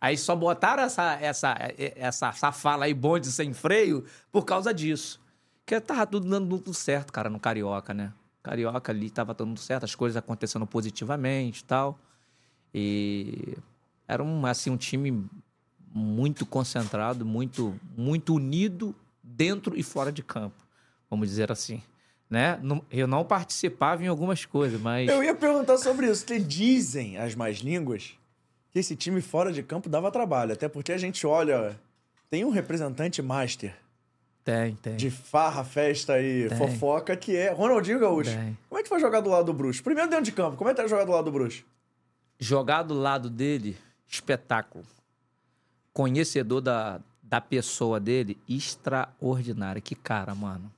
Aí 0.00 0.18
só 0.18 0.34
botaram 0.34 0.82
essa, 0.82 1.14
essa, 1.20 1.56
essa, 1.96 2.28
essa 2.28 2.52
fala 2.52 2.84
aí, 2.84 2.92
bonde 2.92 3.28
sem 3.28 3.54
freio, 3.54 4.04
por 4.30 4.44
causa 4.44 4.74
disso. 4.74 5.23
Porque 5.64 5.80
tava 5.80 6.06
tudo 6.06 6.28
dando 6.28 6.58
tudo 6.58 6.74
certo, 6.74 7.10
cara, 7.12 7.30
no 7.30 7.40
Carioca, 7.40 7.94
né? 7.94 8.12
Carioca 8.42 8.92
ali 8.92 9.08
tava 9.08 9.34
tudo 9.34 9.58
certo, 9.58 9.84
as 9.84 9.94
coisas 9.94 10.16
acontecendo 10.16 10.66
positivamente 10.66 11.60
e 11.60 11.64
tal. 11.64 11.98
E 12.74 13.56
era 14.06 14.22
um, 14.22 14.44
assim, 14.44 14.68
um 14.68 14.76
time 14.76 15.26
muito 15.90 16.44
concentrado, 16.44 17.24
muito, 17.24 17.78
muito 17.96 18.34
unido 18.34 18.94
dentro 19.22 19.74
e 19.78 19.82
fora 19.82 20.12
de 20.12 20.22
campo, 20.22 20.56
vamos 21.08 21.28
dizer 21.28 21.50
assim. 21.50 21.82
Né? 22.28 22.60
Eu 22.90 23.06
não 23.06 23.24
participava 23.24 24.04
em 24.04 24.08
algumas 24.08 24.44
coisas, 24.44 24.78
mas 24.78 25.08
Eu 25.08 25.22
ia 25.24 25.34
perguntar 25.34 25.78
sobre 25.78 26.10
isso, 26.10 26.26
que 26.26 26.38
dizem 26.38 27.16
as 27.16 27.34
más 27.34 27.58
línguas 27.58 28.18
que 28.70 28.80
esse 28.80 28.96
time 28.96 29.22
fora 29.22 29.52
de 29.52 29.62
campo 29.62 29.88
dava 29.88 30.10
trabalho. 30.10 30.52
Até 30.52 30.68
porque 30.68 30.92
a 30.92 30.98
gente 30.98 31.26
olha. 31.26 31.78
Tem 32.28 32.44
um 32.44 32.50
representante 32.50 33.22
master 33.22 33.83
tem, 34.44 34.74
tem. 34.76 34.96
de 34.96 35.10
farra, 35.10 35.64
festa 35.64 36.20
e 36.20 36.48
Tem. 36.48 36.58
fofoca 36.58 37.16
que 37.16 37.34
é 37.34 37.50
Ronaldinho 37.50 37.98
Gaúcho. 37.98 38.30
Tem. 38.30 38.58
Como 38.68 38.78
é 38.78 38.82
que 38.82 38.88
foi 38.88 39.00
jogar 39.00 39.20
do 39.20 39.30
lado 39.30 39.46
do 39.46 39.54
Bruxo? 39.54 39.82
Primeiro 39.82 40.10
dentro 40.10 40.24
de 40.26 40.32
campo, 40.32 40.56
como 40.56 40.68
é 40.68 40.74
que 40.74 40.80
era 40.80 40.88
jogar 40.88 41.04
do 41.04 41.12
lado 41.12 41.24
do 41.24 41.32
Bruxo? 41.32 41.64
Jogar 42.38 42.82
do 42.82 42.94
lado 42.94 43.30
dele, 43.30 43.76
espetáculo. 44.06 44.84
conhecedor 45.92 46.60
da, 46.60 47.00
da 47.22 47.40
pessoa 47.40 47.98
dele, 47.98 48.36
extraordinário. 48.48 49.80
Que 49.80 49.94
cara, 49.94 50.34
mano. 50.34 50.70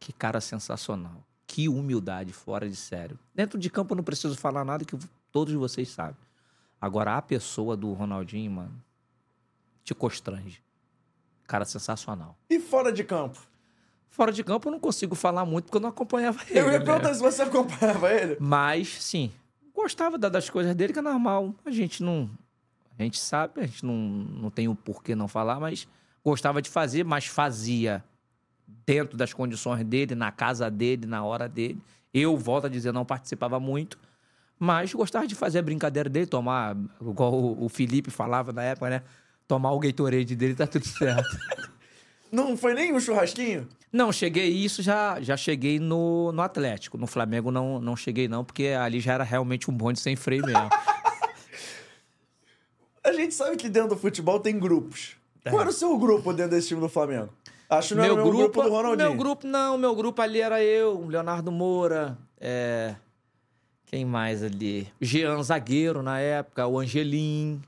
Que 0.00 0.12
cara 0.12 0.40
sensacional. 0.40 1.22
Que 1.46 1.68
humildade, 1.68 2.32
fora 2.32 2.68
de 2.68 2.76
sério. 2.76 3.18
Dentro 3.34 3.58
de 3.58 3.68
campo 3.70 3.92
eu 3.92 3.96
não 3.96 4.04
preciso 4.04 4.36
falar 4.36 4.64
nada 4.64 4.84
que 4.84 4.96
todos 5.30 5.52
vocês 5.54 5.88
sabem. 5.90 6.16
Agora, 6.80 7.16
a 7.16 7.22
pessoa 7.22 7.76
do 7.76 7.92
Ronaldinho, 7.92 8.50
mano, 8.50 8.82
te 9.84 9.94
constrange. 9.94 10.62
Cara 11.50 11.64
sensacional. 11.64 12.38
E 12.48 12.60
fora 12.60 12.92
de 12.92 13.02
campo? 13.02 13.36
Fora 14.08 14.30
de 14.30 14.44
campo 14.44 14.68
eu 14.68 14.72
não 14.72 14.78
consigo 14.78 15.16
falar 15.16 15.44
muito 15.44 15.64
porque 15.64 15.78
eu 15.78 15.80
não 15.80 15.88
acompanhava 15.88 16.38
ele. 16.48 16.60
Eu 16.60 16.66
ia 16.70 16.78
né? 16.78 16.84
perguntar 16.84 17.12
se 17.12 17.20
você 17.20 17.42
acompanhava 17.42 18.08
ele. 18.12 18.36
Mas, 18.38 19.02
sim, 19.02 19.32
gostava 19.74 20.16
da- 20.16 20.28
das 20.28 20.48
coisas 20.48 20.72
dele, 20.76 20.92
que 20.92 21.00
é 21.00 21.02
normal. 21.02 21.52
A 21.66 21.70
gente 21.72 22.04
não. 22.04 22.30
A 22.96 23.02
gente 23.02 23.18
sabe, 23.18 23.62
a 23.62 23.66
gente 23.66 23.84
não, 23.84 23.92
não 23.96 24.48
tem 24.48 24.68
o 24.68 24.76
porquê 24.76 25.16
não 25.16 25.26
falar, 25.26 25.58
mas 25.58 25.88
gostava 26.24 26.62
de 26.62 26.70
fazer, 26.70 27.04
mas 27.04 27.26
fazia 27.26 28.04
dentro 28.86 29.16
das 29.16 29.32
condições 29.34 29.84
dele, 29.84 30.14
na 30.14 30.30
casa 30.30 30.70
dele, 30.70 31.04
na 31.04 31.24
hora 31.24 31.48
dele. 31.48 31.82
Eu, 32.14 32.36
volto 32.36 32.66
a 32.66 32.70
dizer, 32.70 32.92
não 32.92 33.04
participava 33.04 33.58
muito, 33.58 33.98
mas 34.56 34.94
gostava 34.94 35.26
de 35.26 35.34
fazer 35.34 35.58
a 35.58 35.62
brincadeira 35.62 36.08
dele, 36.08 36.26
tomar, 36.26 36.76
igual 37.00 37.60
o 37.60 37.68
Felipe 37.68 38.08
falava 38.08 38.52
na 38.52 38.62
época, 38.62 38.88
né? 38.88 39.02
Tomar 39.50 39.72
o 39.72 39.80
Gatorade 39.80 40.36
dele, 40.36 40.54
tá 40.54 40.64
tudo 40.64 40.86
certo. 40.86 41.36
Não 42.30 42.56
foi 42.56 42.72
nem 42.72 42.94
um 42.94 43.00
churrasquinho? 43.00 43.66
Não, 43.92 44.12
cheguei 44.12 44.48
isso 44.48 44.80
já 44.80 45.20
já 45.20 45.36
cheguei 45.36 45.80
no, 45.80 46.30
no 46.30 46.40
Atlético. 46.40 46.96
No 46.96 47.08
Flamengo 47.08 47.50
não, 47.50 47.80
não 47.80 47.96
cheguei 47.96 48.28
não, 48.28 48.44
porque 48.44 48.68
ali 48.68 49.00
já 49.00 49.14
era 49.14 49.24
realmente 49.24 49.68
um 49.68 49.74
bonde 49.74 49.98
sem 49.98 50.14
freio 50.14 50.46
mesmo. 50.46 50.70
A 53.02 53.12
gente 53.12 53.34
sabe 53.34 53.56
que 53.56 53.68
dentro 53.68 53.88
do 53.88 53.96
futebol 53.96 54.38
tem 54.38 54.56
grupos. 54.56 55.16
Qual 55.42 55.60
era 55.60 55.70
o 55.70 55.72
seu 55.72 55.98
grupo 55.98 56.32
dentro 56.32 56.52
desse 56.52 56.68
time 56.68 56.80
do 56.80 56.88
Flamengo? 56.88 57.30
Acho 57.68 57.88
que 57.88 57.94
não 57.96 58.04
era 58.04 58.14
o 58.14 58.16
mesmo 58.18 58.30
grupo, 58.30 58.62
do 58.62 58.70
Ronaldinho. 58.70 59.08
Meu 59.08 59.18
grupo, 59.18 59.46
não, 59.48 59.76
meu 59.76 59.96
grupo 59.96 60.22
ali 60.22 60.40
era 60.40 60.62
eu, 60.62 61.04
Leonardo 61.08 61.50
Moura, 61.50 62.16
é... 62.40 62.94
quem 63.86 64.04
mais 64.04 64.44
ali? 64.44 64.86
Jean 65.00 65.42
Zagueiro 65.42 66.04
na 66.04 66.20
época, 66.20 66.68
o 66.68 66.78
Angelim. 66.78 67.60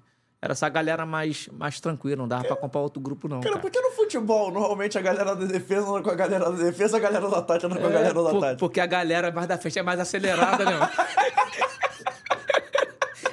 Era 0.44 0.52
essa 0.54 0.68
galera 0.68 1.06
mais, 1.06 1.48
mais 1.52 1.78
tranquila, 1.80 2.16
não 2.16 2.26
dava 2.26 2.42
pra 2.44 2.56
comprar 2.56 2.80
outro 2.80 3.00
grupo 3.00 3.28
não, 3.28 3.38
Cara, 3.40 3.50
cara. 3.54 3.60
por 3.62 3.70
que 3.70 3.80
no 3.80 3.92
futebol, 3.92 4.50
normalmente 4.50 4.98
a 4.98 5.00
galera 5.00 5.36
da 5.36 5.44
defesa 5.46 5.88
anda 5.88 6.02
com 6.02 6.10
a 6.10 6.14
galera 6.16 6.46
da 6.50 6.64
defesa, 6.64 6.96
a 6.96 7.00
galera 7.00 7.28
do 7.28 7.34
ataque 7.36 7.64
anda 7.66 7.76
com 7.76 7.86
a 7.86 7.88
É, 7.88 7.92
galera 7.92 8.14
do 8.14 8.24
por- 8.28 8.36
ataque? 8.38 8.58
porque 8.58 8.80
a 8.80 8.86
galera 8.86 9.30
mais 9.30 9.46
da 9.46 9.56
frente 9.56 9.78
é 9.78 9.82
mais 9.84 10.00
acelerada, 10.00 10.64
né? 10.64 10.80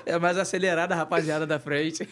é 0.05 0.17
mais 0.19 0.37
acelerada 0.37 0.93
a 0.93 0.97
rapaziada 0.97 1.47
da 1.47 1.59
frente. 1.59 2.07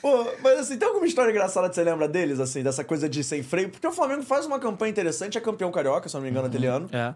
Pô, 0.00 0.26
mas 0.42 0.60
assim, 0.60 0.78
tem 0.78 0.88
alguma 0.88 1.06
história 1.06 1.30
engraçada 1.30 1.68
que 1.68 1.74
você 1.74 1.84
lembra 1.84 2.08
deles, 2.08 2.40
assim, 2.40 2.62
dessa 2.62 2.82
coisa 2.82 3.08
de 3.08 3.22
sem 3.22 3.42
freio? 3.42 3.68
Porque 3.68 3.86
o 3.86 3.92
Flamengo 3.92 4.22
faz 4.22 4.46
uma 4.46 4.58
campanha 4.58 4.90
interessante, 4.90 5.38
é 5.38 5.40
campeão 5.40 5.70
carioca, 5.70 6.08
se 6.08 6.16
eu 6.16 6.20
não 6.20 6.24
me 6.24 6.30
engano, 6.30 6.46
aquele 6.48 6.66
ano. 6.66 6.88
É. 6.92 7.14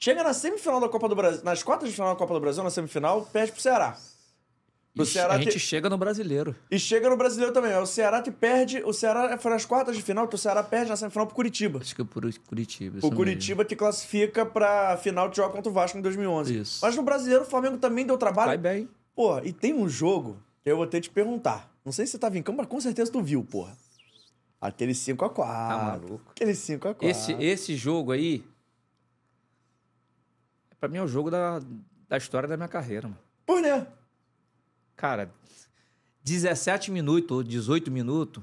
Chega 0.00 0.22
na 0.22 0.32
semifinal 0.32 0.80
da 0.80 0.88
Copa 0.88 1.08
do 1.08 1.14
Brasil, 1.14 1.42
nas 1.44 1.62
quartas 1.62 1.88
de 1.88 1.94
final 1.94 2.10
da 2.10 2.16
Copa 2.16 2.32
do 2.34 2.40
Brasil, 2.40 2.62
na 2.64 2.70
semifinal, 2.70 3.22
perde 3.32 3.52
pro 3.52 3.60
Ceará. 3.60 3.96
O 5.02 5.06
Ceará 5.06 5.34
a 5.34 5.38
gente 5.38 5.58
chega 5.58 5.88
no 5.88 5.96
brasileiro. 5.96 6.54
E 6.70 6.78
chega 6.78 7.08
no 7.08 7.16
brasileiro 7.16 7.52
também. 7.52 7.72
É 7.72 7.78
o 7.78 7.86
Ceará 7.86 8.20
que 8.22 8.30
perde. 8.30 8.82
O 8.84 8.92
Ceará 8.92 9.38
foi 9.38 9.50
nas 9.50 9.64
quartas 9.64 9.96
de 9.96 10.02
final, 10.02 10.26
que 10.26 10.34
o 10.34 10.38
Ceará 10.38 10.62
perde 10.62 10.90
na 10.90 10.96
semifinal 10.96 11.26
pro 11.26 11.34
Curitiba. 11.36 11.78
Acho 11.80 11.94
que 11.94 12.04
por 12.04 12.22
Curitiba. 12.46 12.98
O 12.98 13.02
mesmo. 13.02 13.16
Curitiba 13.16 13.64
que 13.64 13.76
classifica 13.76 14.44
pra 14.44 14.96
final 14.96 15.30
que 15.30 15.36
joga 15.36 15.52
contra 15.52 15.70
o 15.70 15.72
Vasco 15.72 15.98
em 15.98 16.02
2011. 16.02 16.58
Isso. 16.58 16.78
Mas 16.82 16.96
no 16.96 17.02
brasileiro, 17.02 17.44
o 17.44 17.46
Flamengo 17.46 17.78
também 17.78 18.06
deu 18.06 18.18
trabalho. 18.18 18.48
Vai 18.48 18.58
bem. 18.58 18.88
Pô, 19.14 19.38
e 19.40 19.52
tem 19.52 19.74
um 19.74 19.88
jogo 19.88 20.36
que 20.62 20.70
eu 20.70 20.76
vou 20.76 20.86
ter 20.86 21.00
que 21.00 21.08
te 21.08 21.12
perguntar. 21.12 21.70
Não 21.84 21.92
sei 21.92 22.06
se 22.06 22.12
você 22.12 22.18
tava 22.18 22.38
em 22.38 22.42
campo, 22.42 22.58
mas 22.58 22.66
com 22.66 22.80
certeza 22.80 23.10
tu 23.10 23.22
viu, 23.22 23.42
porra. 23.44 23.76
Aquele 24.60 24.92
5x4. 24.92 25.34
Tá 25.36 25.98
maluco. 26.00 26.30
Aquele 26.30 26.52
5x4. 26.52 26.96
Esse, 27.02 27.32
esse 27.32 27.76
jogo 27.76 28.12
aí. 28.12 28.44
Pra 30.80 30.88
mim 30.88 30.98
é 30.98 31.02
o 31.02 31.08
jogo 31.08 31.30
da, 31.30 31.60
da 32.08 32.16
história 32.16 32.48
da 32.48 32.56
minha 32.56 32.68
carreira, 32.68 33.08
mano. 33.08 33.20
Por 33.44 33.60
né? 33.60 33.86
Cara, 34.98 35.32
17 36.24 36.90
minutos 36.90 37.30
ou 37.30 37.42
18 37.44 37.88
minutos, 37.88 38.42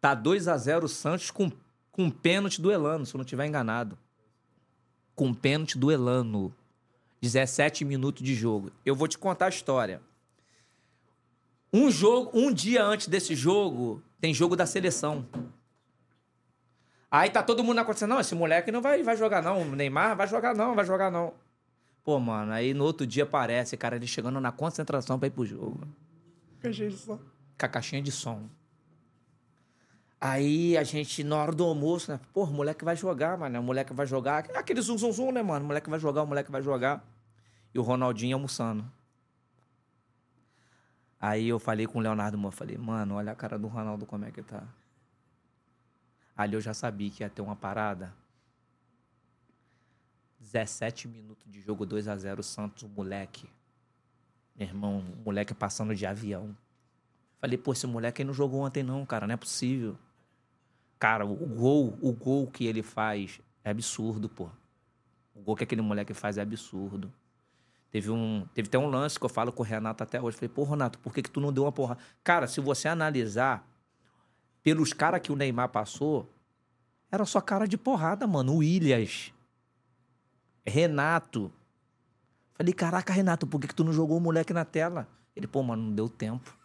tá 0.00 0.14
2 0.14 0.46
a 0.46 0.56
0 0.56 0.86
o 0.86 0.88
Santos 0.88 1.32
com, 1.32 1.50
com 1.90 2.08
pênalti 2.08 2.62
do 2.62 2.70
Elano, 2.70 3.04
se 3.04 3.12
eu 3.12 3.18
não 3.18 3.24
estiver 3.24 3.44
enganado. 3.44 3.98
Com 5.16 5.34
pênalti 5.34 5.76
do 5.76 5.90
Elano. 5.90 6.54
17 7.20 7.84
minutos 7.84 8.22
de 8.22 8.36
jogo. 8.36 8.70
Eu 8.86 8.94
vou 8.94 9.08
te 9.08 9.18
contar 9.18 9.46
a 9.46 9.48
história. 9.48 10.00
Um 11.72 11.90
jogo, 11.90 12.30
um 12.32 12.52
dia 12.52 12.84
antes 12.84 13.08
desse 13.08 13.34
jogo, 13.34 14.00
tem 14.20 14.32
jogo 14.32 14.54
da 14.54 14.66
seleção. 14.66 15.26
Aí 17.10 17.30
tá 17.30 17.42
todo 17.42 17.64
mundo 17.64 17.80
acontecendo, 17.80 18.10
não, 18.10 18.20
esse 18.20 18.36
moleque 18.36 18.70
não 18.70 18.80
vai, 18.80 19.02
vai 19.02 19.16
jogar 19.16 19.42
não, 19.42 19.62
o 19.62 19.74
Neymar 19.74 20.16
vai 20.16 20.28
jogar 20.28 20.54
não, 20.54 20.76
vai 20.76 20.84
jogar 20.84 21.10
não. 21.10 21.34
Pô, 22.10 22.18
mano, 22.18 22.50
aí 22.50 22.74
no 22.74 22.82
outro 22.82 23.06
dia 23.06 23.22
aparece, 23.22 23.76
cara, 23.76 23.94
ele 23.94 24.04
chegando 24.04 24.40
na 24.40 24.50
concentração 24.50 25.16
pra 25.16 25.28
ir 25.28 25.30
pro 25.30 25.46
jogo. 25.46 25.86
Com 27.56 27.66
a 27.66 27.68
caixinha 27.68 28.02
de 28.02 28.10
som. 28.10 28.48
Aí 30.20 30.76
a 30.76 30.82
gente, 30.82 31.22
na 31.22 31.36
hora 31.36 31.52
do 31.52 31.62
almoço, 31.62 32.10
né? 32.10 32.18
Pô, 32.34 32.42
o 32.42 32.52
moleque 32.52 32.84
vai 32.84 32.96
jogar, 32.96 33.38
mano. 33.38 33.60
O 33.60 33.62
moleque 33.62 33.92
vai 33.92 34.08
jogar. 34.08 34.44
Aquele 34.56 34.80
zum, 34.80 34.98
zum, 34.98 35.12
zum, 35.12 35.30
né, 35.30 35.40
mano? 35.40 35.64
O 35.64 35.68
moleque 35.68 35.88
vai 35.88 36.00
jogar, 36.00 36.24
o 36.24 36.26
moleque 36.26 36.50
vai 36.50 36.60
jogar. 36.60 37.08
E 37.72 37.78
o 37.78 37.82
Ronaldinho 37.82 38.34
almoçando. 38.34 38.84
Aí 41.20 41.48
eu 41.48 41.60
falei 41.60 41.86
com 41.86 42.00
o 42.00 42.02
Leonardo 42.02 42.36
Moura, 42.36 42.56
falei, 42.56 42.76
mano, 42.76 43.14
olha 43.14 43.30
a 43.30 43.36
cara 43.36 43.56
do 43.56 43.68
Ronaldo 43.68 44.04
como 44.04 44.24
é 44.24 44.32
que 44.32 44.42
tá. 44.42 44.64
Ali 46.36 46.54
eu 46.54 46.60
já 46.60 46.74
sabia 46.74 47.08
que 47.08 47.22
ia 47.22 47.30
ter 47.30 47.40
uma 47.40 47.54
parada. 47.54 48.12
17 50.52 51.06
minutos 51.06 51.50
de 51.50 51.60
jogo, 51.60 51.86
2 51.86 52.08
a 52.08 52.16
0 52.16 52.42
Santos, 52.42 52.82
o 52.82 52.88
moleque. 52.88 53.48
Meu 54.56 54.66
irmão, 54.66 55.04
o 55.18 55.24
moleque 55.24 55.54
passando 55.54 55.94
de 55.94 56.04
avião. 56.04 56.56
Falei, 57.40 57.56
pô, 57.56 57.72
esse 57.72 57.86
moleque 57.86 58.22
aí 58.22 58.26
não 58.26 58.34
jogou 58.34 58.62
ontem 58.62 58.82
não, 58.82 59.06
cara, 59.06 59.26
não 59.26 59.34
é 59.34 59.36
possível. 59.36 59.96
Cara, 60.98 61.24
o 61.24 61.34
gol, 61.34 61.96
o 62.02 62.12
gol 62.12 62.46
que 62.46 62.66
ele 62.66 62.82
faz 62.82 63.40
é 63.64 63.70
absurdo, 63.70 64.28
pô. 64.28 64.50
O 65.34 65.40
gol 65.40 65.56
que 65.56 65.64
aquele 65.64 65.80
moleque 65.80 66.12
faz 66.12 66.36
é 66.36 66.42
absurdo. 66.42 67.10
Teve 67.90 68.10
um, 68.10 68.46
teve 68.54 68.68
até 68.68 68.78
um 68.78 68.86
lance 68.86 69.18
que 69.18 69.24
eu 69.24 69.28
falo 69.28 69.52
com 69.52 69.62
o 69.62 69.66
Renato 69.66 70.02
até 70.02 70.20
hoje. 70.20 70.36
Falei, 70.36 70.48
pô, 70.48 70.64
Renato, 70.64 70.98
por 70.98 71.14
que, 71.14 71.22
que 71.22 71.30
tu 71.30 71.40
não 71.40 71.52
deu 71.52 71.64
uma 71.64 71.72
porra? 71.72 71.96
Cara, 72.22 72.46
se 72.46 72.60
você 72.60 72.88
analisar 72.88 73.66
pelos 74.62 74.92
caras 74.92 75.20
que 75.20 75.32
o 75.32 75.36
Neymar 75.36 75.70
passou, 75.70 76.30
era 77.10 77.24
só 77.24 77.40
cara 77.40 77.66
de 77.66 77.78
porrada, 77.78 78.26
mano. 78.26 78.56
Williams, 78.56 79.32
Renato. 80.66 81.52
Falei, 82.54 82.72
caraca, 82.72 83.12
Renato, 83.12 83.46
por 83.46 83.60
que, 83.60 83.68
que 83.68 83.74
tu 83.74 83.84
não 83.84 83.92
jogou 83.92 84.18
o 84.18 84.20
moleque 84.20 84.52
na 84.52 84.64
tela? 84.64 85.08
Ele, 85.34 85.46
pô, 85.46 85.62
mano, 85.62 85.82
não 85.82 85.94
deu 85.94 86.08
tempo. 86.08 86.56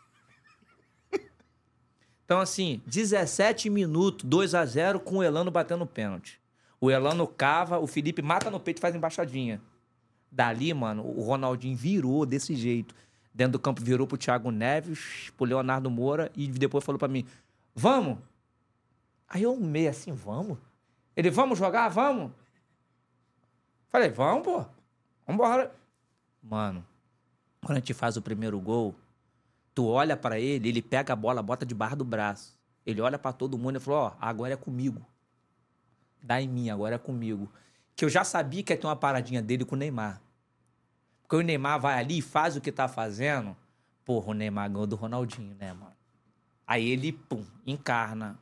Então, 2.25 2.39
assim, 2.39 2.81
17 2.87 3.69
minutos, 3.69 4.27
2 4.27 4.55
a 4.55 4.65
0 4.65 4.99
com 4.99 5.17
o 5.17 5.23
Elano 5.23 5.51
batendo 5.51 5.85
pênalti. 5.85 6.41
O 6.81 6.89
Elano 6.89 7.27
cava, 7.27 7.77
o 7.77 7.85
Felipe 7.85 8.19
mata 8.21 8.49
no 8.49 8.59
peito 8.59 8.79
e 8.79 8.81
faz 8.81 8.95
embaixadinha. 8.95 9.61
Dali, 10.31 10.73
mano, 10.73 11.03
o 11.03 11.21
Ronaldinho 11.21 11.77
virou 11.77 12.25
desse 12.25 12.55
jeito. 12.55 12.95
Dentro 13.33 13.53
do 13.53 13.59
campo 13.59 13.81
virou 13.81 14.07
pro 14.07 14.17
Thiago 14.17 14.49
Neves, 14.49 15.31
pro 15.37 15.45
Leonardo 15.45 15.89
Moura 15.89 16.31
e 16.35 16.47
depois 16.47 16.83
falou 16.83 16.97
pra 16.97 17.07
mim: 17.07 17.25
Vamos? 17.75 18.17
Aí 19.27 19.43
eu 19.43 19.55
meio 19.57 19.89
assim, 19.89 20.13
vamos? 20.13 20.57
Ele, 21.15 21.29
vamos 21.29 21.59
jogar? 21.59 21.89
Vamos? 21.89 22.31
Falei, 23.95 24.09
vamos, 24.09 24.43
pô. 24.43 24.65
Vambora. 25.25 25.73
Mano, 26.43 26.85
quando 27.61 27.77
a 27.77 27.79
gente 27.79 27.93
faz 27.93 28.17
o 28.17 28.21
primeiro 28.21 28.59
gol, 28.59 28.93
tu 29.73 29.87
olha 29.87 30.17
pra 30.17 30.37
ele, 30.37 30.67
ele 30.67 30.81
pega 30.81 31.13
a 31.13 31.15
bola, 31.15 31.41
bota 31.41 31.65
debaixo 31.65 31.95
do 31.95 32.03
braço. 32.03 32.59
Ele 32.85 32.99
olha 32.99 33.17
pra 33.17 33.31
todo 33.31 33.57
mundo 33.57 33.77
e 33.77 33.79
falou: 33.79 33.99
Ó, 34.01 34.13
agora 34.19 34.53
é 34.53 34.57
comigo. 34.57 35.01
Dá 36.21 36.41
em 36.41 36.47
mim, 36.49 36.69
agora 36.69 36.95
é 36.95 36.97
comigo. 36.97 37.49
Que 37.95 38.03
eu 38.03 38.09
já 38.09 38.25
sabia 38.25 38.61
que 38.63 38.73
ia 38.73 38.77
ter 38.77 38.85
uma 38.85 38.97
paradinha 38.97 39.41
dele 39.41 39.63
com 39.63 39.75
o 39.75 39.79
Neymar. 39.79 40.21
Porque 41.21 41.37
o 41.37 41.41
Neymar 41.41 41.79
vai 41.79 41.97
ali 41.97 42.17
e 42.17 42.21
faz 42.21 42.57
o 42.57 42.61
que 42.61 42.73
tá 42.73 42.89
fazendo. 42.89 43.55
Porra, 44.03 44.31
o 44.31 44.33
Neymar 44.33 44.69
ganhou 44.69 44.85
do 44.85 44.97
Ronaldinho, 44.97 45.55
né, 45.57 45.71
mano? 45.71 45.95
Aí 46.67 46.85
ele, 46.89 47.13
pum, 47.13 47.45
encarna. 47.65 48.37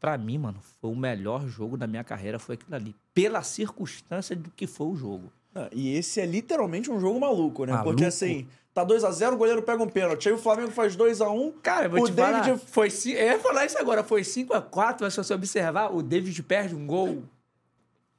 Pra 0.00 0.16
mim, 0.16 0.38
mano, 0.38 0.60
foi 0.80 0.90
o 0.90 0.96
melhor 0.96 1.46
jogo 1.48 1.76
da 1.76 1.86
minha 1.86 2.04
carreira, 2.04 2.38
foi 2.38 2.54
aquilo 2.54 2.74
ali. 2.74 2.94
Pela 3.12 3.42
circunstância 3.42 4.36
do 4.36 4.50
que 4.50 4.66
foi 4.66 4.86
o 4.86 4.96
jogo. 4.96 5.32
Ah, 5.54 5.68
E 5.72 5.94
esse 5.96 6.20
é 6.20 6.26
literalmente 6.26 6.90
um 6.90 7.00
jogo 7.00 7.18
maluco, 7.18 7.64
né? 7.64 7.72
Maluco. 7.72 7.90
Porque 7.90 8.04
assim, 8.04 8.46
tá 8.72 8.86
2x0, 8.86 9.32
o 9.32 9.36
goleiro 9.36 9.62
pega 9.62 9.82
um 9.82 9.88
pênalti. 9.88 10.28
Aí 10.28 10.34
o 10.34 10.38
Flamengo 10.38 10.70
faz 10.70 10.96
2x1. 10.96 11.54
Cara, 11.62 11.86
eu 11.86 11.90
vou 11.90 12.02
o 12.02 12.06
te 12.06 12.12
David 12.12 12.44
falar, 12.44 12.58
foi, 12.58 12.88
eu 13.06 13.12
ia 13.12 13.38
falar 13.40 13.66
isso 13.66 13.78
agora, 13.78 14.04
foi 14.04 14.22
5x4, 14.22 14.98
mas 15.00 15.14
se 15.14 15.24
você 15.24 15.34
observar, 15.34 15.92
o 15.92 16.02
David 16.02 16.40
perde 16.44 16.76
um 16.76 16.86
gol 16.86 17.24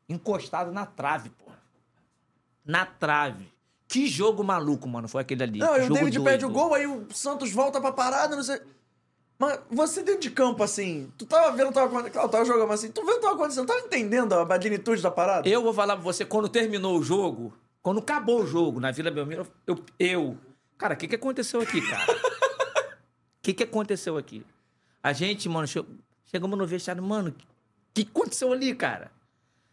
encostado 0.10 0.72
na 0.72 0.86
trave, 0.86 1.30
pô. 1.30 1.52
Na 2.66 2.86
trave. 2.86 3.48
Que 3.88 4.06
jogo 4.06 4.44
maluco, 4.44 4.88
mano, 4.88 5.08
foi 5.08 5.22
aquele 5.22 5.44
ali. 5.44 5.60
Não, 5.60 5.78
e 5.78 5.88
o 5.88 5.94
David 5.94 6.20
perde 6.22 6.46
o 6.46 6.50
doido. 6.50 6.60
gol, 6.62 6.74
aí 6.74 6.86
o 6.86 7.08
Santos 7.12 7.52
volta 7.52 7.80
pra 7.80 7.92
parada, 7.92 8.36
não 8.36 8.44
sei. 8.44 8.60
Mas 9.40 9.58
você 9.72 10.04
dentro 10.04 10.20
de 10.20 10.32
campo, 10.32 10.62
assim, 10.62 11.10
tu 11.18 11.26
tava 11.26 11.56
vendo, 11.56 11.72
tava 11.72 11.88
acontecendo. 11.88 12.12
Claro, 12.12 12.28
tava 12.30 12.44
jogando, 12.44 12.68
mas 12.68 12.84
assim, 12.84 12.92
tu 12.92 13.06
vendo 13.06 13.16
que 13.16 13.22
tava 13.22 13.36
acontecendo, 13.36 13.66
tava 13.68 13.80
entendendo 13.80 14.34
a 14.34 14.46
magnitude 14.46 15.02
da 15.02 15.10
parada? 15.10 15.48
Eu 15.48 15.64
vou 15.64 15.74
falar 15.74 15.96
pra 15.96 16.04
você, 16.04 16.26
quando 16.26 16.50
terminou 16.50 17.00
o 17.00 17.02
jogo, 17.04 17.54
quando 17.82 18.00
acabou 18.02 18.42
o 18.44 18.46
jogo 18.46 18.82
na 18.82 18.92
Vila 18.92 19.10
Belmiro, 19.10 19.48
eu. 19.66 19.82
eu 19.98 20.38
cara, 20.78 20.94
o 20.94 20.98
que, 20.98 21.08
que 21.08 21.16
aconteceu 21.16 21.62
aqui, 21.62 21.80
cara? 21.90 22.12
O 22.12 22.20
que, 23.42 23.54
que 23.54 23.64
aconteceu 23.64 24.18
aqui? 24.18 24.46
A 25.02 25.14
gente, 25.14 25.48
mano, 25.48 25.66
che- 25.66 25.86
chegamos 26.26 26.60
no 26.60 26.68
vestiário, 26.68 27.02
mano, 27.02 27.30
o 27.30 27.34
que 27.94 28.02
aconteceu 28.02 28.52
ali, 28.52 28.76
cara? 28.76 29.10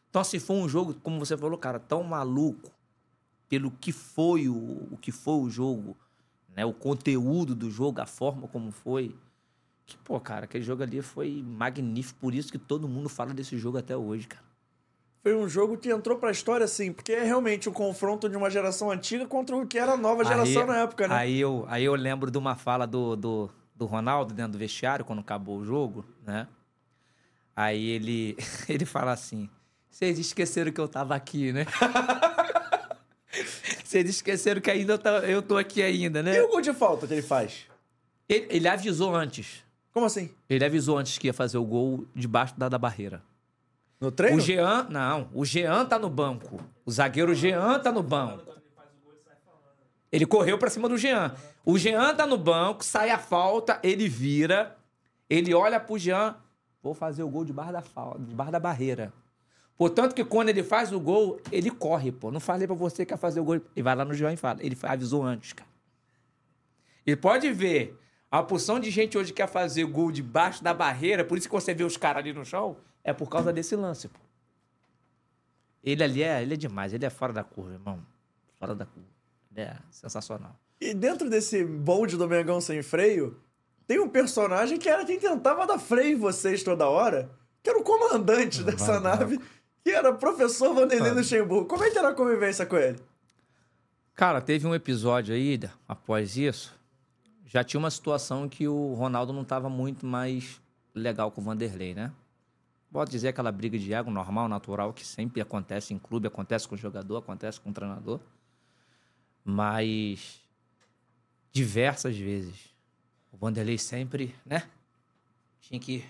Então, 0.09 0.23
assim, 0.23 0.39
foi 0.39 0.57
um 0.57 0.69
jogo, 0.69 0.95
como 1.03 1.19
você 1.19 1.37
falou, 1.37 1.59
cara, 1.59 1.81
tão 1.81 2.05
maluco 2.05 2.71
pelo 3.49 3.73
que 3.73 3.91
foi 3.91 4.49
o, 4.49 4.55
o 4.93 4.97
que 5.01 5.11
foi 5.11 5.35
o 5.35 5.51
jogo, 5.51 5.97
né? 6.55 6.65
O 6.65 6.73
conteúdo 6.73 7.53
do 7.53 7.69
jogo, 7.69 8.01
a 8.01 8.07
forma 8.07 8.47
como 8.47 8.71
foi. 8.71 9.13
Que, 9.87 9.97
pô, 9.99 10.19
cara, 10.19 10.45
aquele 10.45 10.65
jogo 10.65 10.83
ali 10.83 11.01
foi 11.01 11.43
magnífico, 11.47 12.19
por 12.21 12.35
isso 12.35 12.51
que 12.51 12.59
todo 12.59 12.89
mundo 12.89 13.09
fala 13.09 13.33
desse 13.33 13.57
jogo 13.57 13.79
até 13.79 13.97
hoje, 13.97 14.27
cara. 14.27 14.45
Foi 15.23 15.35
um 15.35 15.49
jogo 15.49 15.77
que 15.77 15.89
entrou 15.91 16.19
pra 16.19 16.31
história, 16.31 16.65
assim, 16.65 16.93
porque 16.93 17.13
é 17.13 17.23
realmente 17.25 17.69
o 17.69 17.73
confronto 17.73 18.29
de 18.29 18.37
uma 18.37 18.51
geração 18.51 18.91
antiga 18.91 19.27
contra 19.27 19.57
o 19.57 19.67
que 19.67 19.79
era 19.79 19.93
a 19.93 19.97
nova 19.97 20.25
geração 20.25 20.63
Aí- 20.63 20.69
na 20.69 20.77
época, 20.79 21.09
né? 21.09 21.15
Aí 21.15 21.39
eu, 21.41 21.65
aí 21.69 21.85
eu 21.85 21.95
lembro 21.95 22.31
de 22.31 22.39
uma 22.39 22.55
fala 22.57 22.87
do, 22.87 23.17
do, 23.17 23.51
do 23.75 23.87
Ronaldo 23.87 24.35
dentro 24.35 24.53
do 24.53 24.59
vestiário, 24.59 25.05
quando 25.05 25.21
acabou 25.21 25.59
o 25.59 25.65
jogo, 25.65 26.05
né? 26.25 26.47
Aí 27.55 27.89
ele, 27.91 28.37
ele 28.69 28.85
fala 28.85 29.13
assim: 29.13 29.49
vocês 29.91 30.19
esqueceram 30.19 30.71
que 30.73 30.81
eu 30.81 30.89
tava 30.89 31.15
aqui, 31.15 31.53
né? 31.53 31.65
Vocês 33.85 34.09
esqueceram 34.09 34.61
que 34.61 34.71
ainda 34.71 34.95
eu, 34.95 34.99
tá- 34.99 35.19
eu 35.21 35.43
tô 35.43 35.57
aqui 35.57 35.81
ainda, 35.83 36.23
né? 36.23 36.37
E 36.37 36.41
o 36.41 36.49
gol 36.49 36.61
de 36.61 36.73
falta 36.73 37.07
que 37.07 37.15
ele 37.15 37.23
faz? 37.23 37.67
Ele, 38.29 38.47
ele 38.51 38.69
avisou 38.69 39.15
antes. 39.15 39.63
Como 39.97 40.05
assim? 40.05 40.29
Ele 40.47 40.63
avisou 40.63 40.99
antes 40.99 41.17
que 41.17 41.27
ia 41.27 41.33
fazer 41.33 41.57
o 41.57 41.65
gol 41.65 42.05
debaixo 42.15 42.53
da, 42.59 42.69
da 42.69 42.77
barreira. 42.77 43.23
No 43.99 44.13
treino? 44.13 44.37
O 44.37 44.41
Jean, 44.43 44.87
não, 44.91 45.31
o 45.33 45.43
Jean 45.43 45.87
tá 45.87 45.99
no 45.99 46.11
banco. 46.11 46.61
O 46.85 46.91
zagueiro 46.91 47.35
Jean 47.35 47.79
tá 47.79 47.91
no 47.91 48.03
banco. 48.03 48.45
Ele 50.13 50.27
correu 50.27 50.59
pra 50.59 50.69
cima 50.69 50.87
do 50.87 50.99
Jean. 50.99 51.35
O 51.65 51.79
Jean 51.79 52.15
tá 52.15 52.27
no 52.27 52.37
banco, 52.37 52.85
sai 52.85 53.09
a 53.09 53.17
falta, 53.17 53.81
ele 53.83 54.07
vira, 54.07 54.77
ele 55.31 55.55
olha 55.55 55.81
pro 55.81 55.99
Jean, 55.99 56.37
vou 56.83 56.93
fazer 56.93 57.23
o 57.23 57.29
gol 57.31 57.47
debaixo 57.47 57.73
da 57.73 57.81
falta, 57.81 58.21
da 58.51 58.61
barreira. 58.61 59.11
Portanto 59.79 60.15
que 60.15 60.27
quando 60.27 60.51
ele 60.51 60.63
faz 60.63 60.93
o 60.93 61.01
gol, 61.01 61.41
ele 61.51 61.71
corre, 61.71 62.13
pô. 62.13 62.31
Não 62.31 62.39
falei 62.39 62.67
pra 62.67 62.77
você 62.77 63.07
que 63.07 63.15
ia 63.15 63.17
fazer 63.17 63.41
o 63.41 63.45
gol. 63.45 63.55
Ele 63.55 63.83
vai 63.83 63.97
lá 63.97 64.05
no 64.05 64.13
Jean 64.13 64.35
e 64.35 64.37
fala. 64.37 64.59
Ele 64.63 64.77
avisou 64.83 65.23
antes, 65.23 65.55
cara. 65.55 65.71
E 67.07 67.17
pode 67.17 67.51
ver, 67.51 67.99
a 68.31 68.43
porção 68.43 68.79
de 68.81 68.91
gente 68.91 69.17
hoje 69.17 69.33
que 69.33 69.37
quer 69.43 69.49
fazer 69.49 69.85
gol 69.85 70.11
debaixo 70.11 70.63
da 70.63 70.75
barreira, 70.75 71.25
por 71.25 71.39
isso 71.39 71.49
que 71.49 71.55
você 71.55 71.73
vê 71.75 71.85
os 71.85 71.97
caras 71.97 72.21
ali 72.23 72.33
no 72.33 72.45
chão, 72.45 72.77
é 73.05 73.13
por 73.13 73.29
causa 73.29 73.53
desse 73.53 73.77
lance, 73.77 74.09
pô. 74.09 74.19
Ele 75.83 76.03
ali 76.03 76.23
é, 76.23 76.43
ele 76.43 76.55
é 76.55 76.57
demais, 76.57 76.93
ele 76.93 77.05
é 77.07 77.11
fora 77.11 77.33
da 77.33 77.45
curva, 77.45 77.75
irmão. 77.75 78.01
Fora 78.59 78.75
da 78.75 78.85
curva. 78.85 79.09
Ele 79.53 79.61
é 79.67 79.77
sensacional. 79.91 80.59
E 80.81 80.93
dentro 80.93 81.31
desse 81.31 81.65
bonde 81.65 82.17
do 82.17 82.29
Mengão 82.29 82.61
sem 82.61 82.83
freio, 82.83 83.39
tem 83.87 84.01
um 84.01 84.09
personagem 84.09 84.79
que 84.79 84.89
era 84.89 85.05
quem 85.05 85.19
tentava 85.19 85.65
dar 85.67 85.79
freio 85.79 86.17
em 86.17 86.19
vocês 86.19 86.63
toda 86.65 86.89
hora, 86.89 87.31
que 87.63 87.71
era 87.71 87.79
o 87.79 87.85
comandante 87.85 88.63
dessa 88.65 88.99
nave, 89.01 89.41
que 89.85 89.91
era 89.91 90.11
o 90.11 90.19
professor 90.19 90.75
Vanderlei 90.75 91.13
Luxemburgo. 91.13 91.67
Como 91.69 91.85
é 91.85 91.91
que 91.91 91.97
era 91.99 92.09
a 92.09 92.15
convivência 92.15 92.67
com 92.67 92.77
ele? 92.77 92.99
Cara, 94.15 94.41
teve 94.41 94.67
um 94.67 94.75
episódio 94.75 95.35
aí, 95.35 95.57
da- 95.57 95.71
após 95.87 96.37
isso, 96.37 96.76
já 97.47 97.63
tinha 97.65 97.79
uma 97.79 97.91
situação 97.91 98.49
que 98.49 98.67
o 98.69 98.93
Ronaldo 98.95 99.33
não 99.33 99.43
estava 99.43 99.69
muito 99.71 100.05
mais 100.05 100.61
legal 100.95 101.31
com 101.31 101.41
o 101.41 101.45
Vanderlei, 101.45 101.95
né? 101.95 102.13
Pode 102.91 103.11
dizer 103.11 103.29
aquela 103.29 103.53
briga 103.53 103.79
de 103.79 103.93
ego 103.93 104.11
normal, 104.11 104.49
natural, 104.49 104.93
que 104.93 105.07
sempre 105.07 105.41
acontece 105.41 105.95
em 105.95 105.99
clube, 105.99 106.27
acontece 106.27 106.67
com 106.67 106.77
jogador, 106.77 107.19
acontece 107.19 107.61
com 107.61 107.73
treinador. 107.73 108.21
Mas 109.45 110.41
diversas 111.53 112.17
vezes 112.17 112.75
o 113.33 113.37
Vanderlei 113.37 113.79
sempre, 113.79 114.35
né? 114.45 114.69
Tinha 115.61 115.81
que 115.81 116.05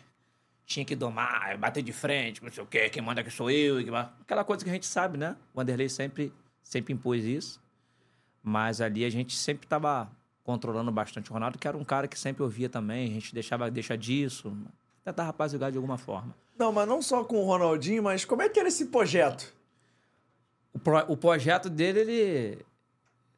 tinha 0.65 0.85
que 0.85 0.97
domar, 0.97 1.57
bater 1.59 1.81
de 1.81 1.93
frente, 1.93 2.43
não 2.43 2.51
sei 2.51 2.63
o 2.65 2.67
quê, 2.67 2.89
quem 2.91 3.01
manda 3.01 3.23
que 3.23 3.31
sou 3.31 3.49
eu, 3.49 3.85
que- 3.85 3.91
aquela 3.95 4.45
coisa 4.45 4.65
que 4.65 4.71
a 4.71 4.73
gente 4.73 4.87
sabe, 4.87 5.17
né? 5.17 5.37
O 5.53 5.57
Vanderlei 5.57 5.89
sempre 5.89 6.33
sempre 6.63 6.93
impôs 6.93 7.25
isso. 7.25 7.61
Mas 8.43 8.81
ali 8.81 9.05
a 9.05 9.11
gente 9.11 9.37
sempre 9.37 9.67
estava 9.67 10.11
controlando 10.47 10.93
bastante 10.93 11.29
o 11.31 11.35
Ronaldo, 11.35 11.59
que 11.59 11.67
era 11.67 11.77
um 11.77 11.85
cara 11.85 12.07
que 12.07 12.17
sempre 12.17 12.43
ouvia 12.43 12.69
também, 12.69 13.11
a 13.11 13.13
gente 13.13 13.35
deixava 13.35 13.69
deixar 13.69 13.97
disso, 13.99 14.57
tentava 15.05 15.29
apaziguar 15.31 15.73
de 15.73 15.77
alguma 15.77 15.99
forma. 15.99 16.33
Não, 16.57 16.73
mas 16.73 16.89
não 16.89 17.03
só 17.03 17.25
com 17.25 17.37
o 17.43 17.45
Ronaldinho, 17.45 18.03
mas 18.03 18.25
como 18.25 18.43
é 18.43 18.49
que 18.49 18.59
era 18.61 18.69
esse 18.69 18.87
projeto? 18.87 19.53
O, 20.73 20.79
pro- 20.79 21.05
o 21.09 21.17
projeto 21.17 21.69
dele, 21.69 21.99
ele 22.01 22.67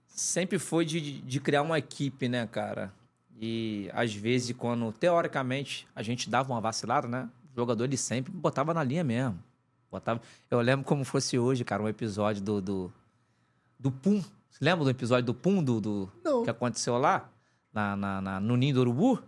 sempre 0.06 0.58
foi 0.58 0.84
de, 0.84 1.22
de 1.22 1.40
criar 1.40 1.62
uma 1.62 1.78
equipe, 1.78 2.28
né, 2.28 2.46
cara? 2.46 2.92
E 3.40 3.88
às 3.94 4.14
vezes, 4.14 4.54
quando 4.56 4.92
teoricamente 4.92 5.88
a 5.96 6.02
gente 6.02 6.28
dava 6.28 6.52
uma 6.52 6.60
vacilada, 6.60 7.08
né? 7.08 7.28
O 7.52 7.56
jogador 7.56 7.84
ele 7.84 7.96
sempre 7.96 8.30
botava 8.32 8.74
na 8.74 8.84
linha 8.84 9.02
mesmo. 9.02 9.42
Botava... 9.90 10.20
Eu 10.50 10.60
lembro 10.60 10.84
como 10.84 11.04
fosse 11.04 11.38
hoje, 11.38 11.64
cara, 11.64 11.82
um 11.82 11.88
episódio 11.88 12.42
do, 12.42 12.60
do, 12.60 12.92
do 13.78 13.90
Pum. 13.90 14.22
Você 14.58 14.64
lembra 14.64 14.84
do 14.84 14.90
episódio 14.90 15.24
do 15.26 15.34
Pum, 15.34 15.62
do, 15.62 15.80
que 16.42 16.50
aconteceu 16.50 16.98
lá? 16.98 17.30
Na, 17.72 17.94
na- 17.96 18.20
na- 18.20 18.40
no 18.40 18.56
Ninho 18.56 18.74
do 18.74 18.80
Urubu? 18.80 19.22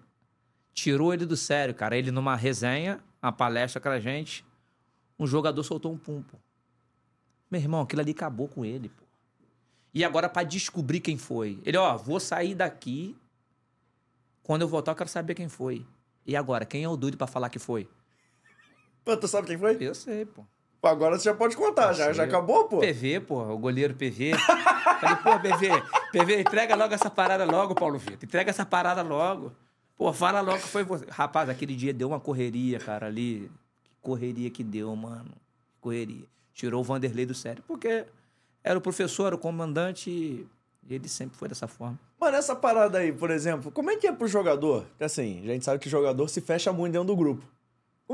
Tirou 0.75 1.15
ele 1.15 1.25
do 1.25 1.37
sério, 1.37 1.73
cara. 1.75 1.97
Ele 1.97 2.11
numa 2.11 2.35
resenha, 2.35 3.01
uma 3.23 3.31
palestra 3.31 3.81
com 3.81 3.89
a 3.89 4.01
gente, 4.01 4.45
um 5.19 5.27
jogador 5.27 5.63
soltou 5.63 5.93
um 5.93 5.99
pum, 5.99 6.23
pô. 6.23 6.37
Meu 7.51 7.61
irmão, 7.61 7.83
aquilo 7.83 8.01
ali 8.03 8.11
acabou 8.11 8.49
com 8.49 8.65
ele, 8.65 8.89
pô. 8.89 9.05
E 9.95 10.05
agora, 10.05 10.29
pra 10.29 10.43
descobrir 10.43 10.99
quem 11.01 11.17
foi. 11.17 11.61
Ele, 11.65 11.77
ó, 11.77 11.97
vou 11.97 12.19
sair 12.19 12.55
daqui. 12.55 13.17
Quando 14.43 14.63
eu 14.63 14.69
voltar, 14.69 14.93
eu 14.93 14.97
quero 14.97 15.11
saber 15.11 15.35
quem 15.35 15.49
foi. 15.49 15.87
E 16.27 16.35
agora, 16.37 16.65
quem 16.65 16.83
é 16.85 16.89
o 16.89 16.97
doido 16.97 17.17
pra 17.17 17.27
falar 17.27 17.51
que 17.51 17.59
foi? 17.59 17.89
Pô, 19.05 19.17
tu 19.17 19.29
sabe 19.29 19.47
quem 19.49 19.59
foi? 19.59 19.77
Eu 19.81 19.95
sei, 19.95 20.25
pô. 20.25 20.45
Agora 20.83 21.19
você 21.19 21.25
já 21.25 21.35
pode 21.35 21.57
contar, 21.57 21.93
já, 21.93 22.13
já 22.13 22.25
acabou, 22.25 22.65
pô? 22.65 22.79
PV, 22.79 23.21
pô, 23.21 23.43
o 23.43 23.59
goleiro 23.59 23.95
PV. 23.95 24.33
Falei, 25.01 25.17
pô, 25.17 25.39
PV, 25.39 25.69
PV, 26.13 26.41
entrega 26.41 26.75
logo 26.75 26.95
essa 26.95 27.11
parada 27.11 27.45
logo, 27.45 27.75
Paulo 27.75 27.99
Vitor. 27.99 28.25
Entrega 28.25 28.51
essa 28.51 28.65
parada 28.65 29.03
logo. 29.03 29.53
Pô, 29.97 30.13
fala 30.13 30.41
logo 30.41 30.59
que 30.59 30.69
foi 30.69 30.83
você. 30.83 31.05
Rapaz, 31.11 31.51
aquele 31.51 31.77
dia 31.77 31.93
deu 31.93 32.09
uma 32.09 32.19
correria, 32.19 32.79
cara, 32.79 33.07
ali. 33.07 33.51
Que 33.85 33.91
correria 34.01 34.51
que 34.51 34.65
deu, 34.65 34.95
mano. 34.97 35.31
Que 35.75 35.81
correria. 35.81 36.25
Tirou 36.55 36.81
o 36.81 36.85
Vanderlei 36.85 37.27
do 37.27 37.35
sério. 37.35 37.63
Porque 37.67 38.07
era 38.65 38.79
o 38.79 38.83
professor, 38.83 39.27
era 39.27 39.35
o 39.35 39.39
comandante 39.39 40.11
e 40.11 40.95
ele 40.95 41.09
sempre 41.09 41.37
foi 41.37 41.49
dessa 41.49 41.67
forma. 41.67 41.99
Mano, 42.19 42.37
essa 42.37 42.57
parada 42.57 42.99
aí, 42.99 43.13
por 43.13 43.31
exemplo, 43.31 43.71
como 43.71 43.91
é 43.91 43.97
que 43.97 44.07
é 44.07 44.13
pro 44.13 44.27
jogador? 44.27 44.85
Porque 44.85 45.05
assim, 45.05 45.43
a 45.45 45.53
gente 45.53 45.65
sabe 45.65 45.79
que 45.79 45.87
o 45.87 45.91
jogador 45.91 46.29
se 46.29 46.41
fecha 46.41 46.73
muito 46.73 46.93
dentro 46.93 47.07
do 47.07 47.17
grupo. 47.17 47.45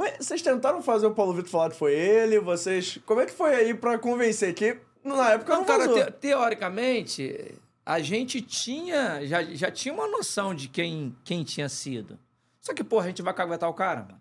É- 0.04 0.16
Vocês 0.18 0.42
tentaram 0.42 0.82
fazer 0.82 1.06
o 1.06 1.14
Paulo 1.14 1.32
Vitor 1.32 1.50
falar 1.50 1.70
que 1.70 1.76
foi 1.76 1.92
ele? 1.94 2.38
Vocês. 2.40 2.98
Como 3.06 3.20
é 3.20 3.26
que 3.26 3.32
foi 3.32 3.54
aí 3.54 3.74
pra 3.74 3.98
convencer? 3.98 4.54
Que 4.54 4.78
na 5.02 5.30
época 5.32 5.52
não, 5.54 5.60
Não, 5.60 5.66
cara, 5.66 5.88
te- 5.88 6.12
teoricamente, 6.18 7.54
a 7.84 8.00
gente 8.00 8.40
tinha, 8.42 9.24
já, 9.26 9.42
já 9.42 9.70
tinha 9.70 9.94
uma 9.94 10.08
noção 10.08 10.54
de 10.54 10.68
quem, 10.68 11.16
quem 11.24 11.44
tinha 11.44 11.68
sido. 11.68 12.18
Só 12.60 12.74
que, 12.74 12.82
porra, 12.82 13.04
a 13.04 13.08
gente 13.08 13.22
vai 13.22 13.32
caguetar 13.32 13.68
o 13.70 13.74
cara, 13.74 14.00
mano. 14.02 14.20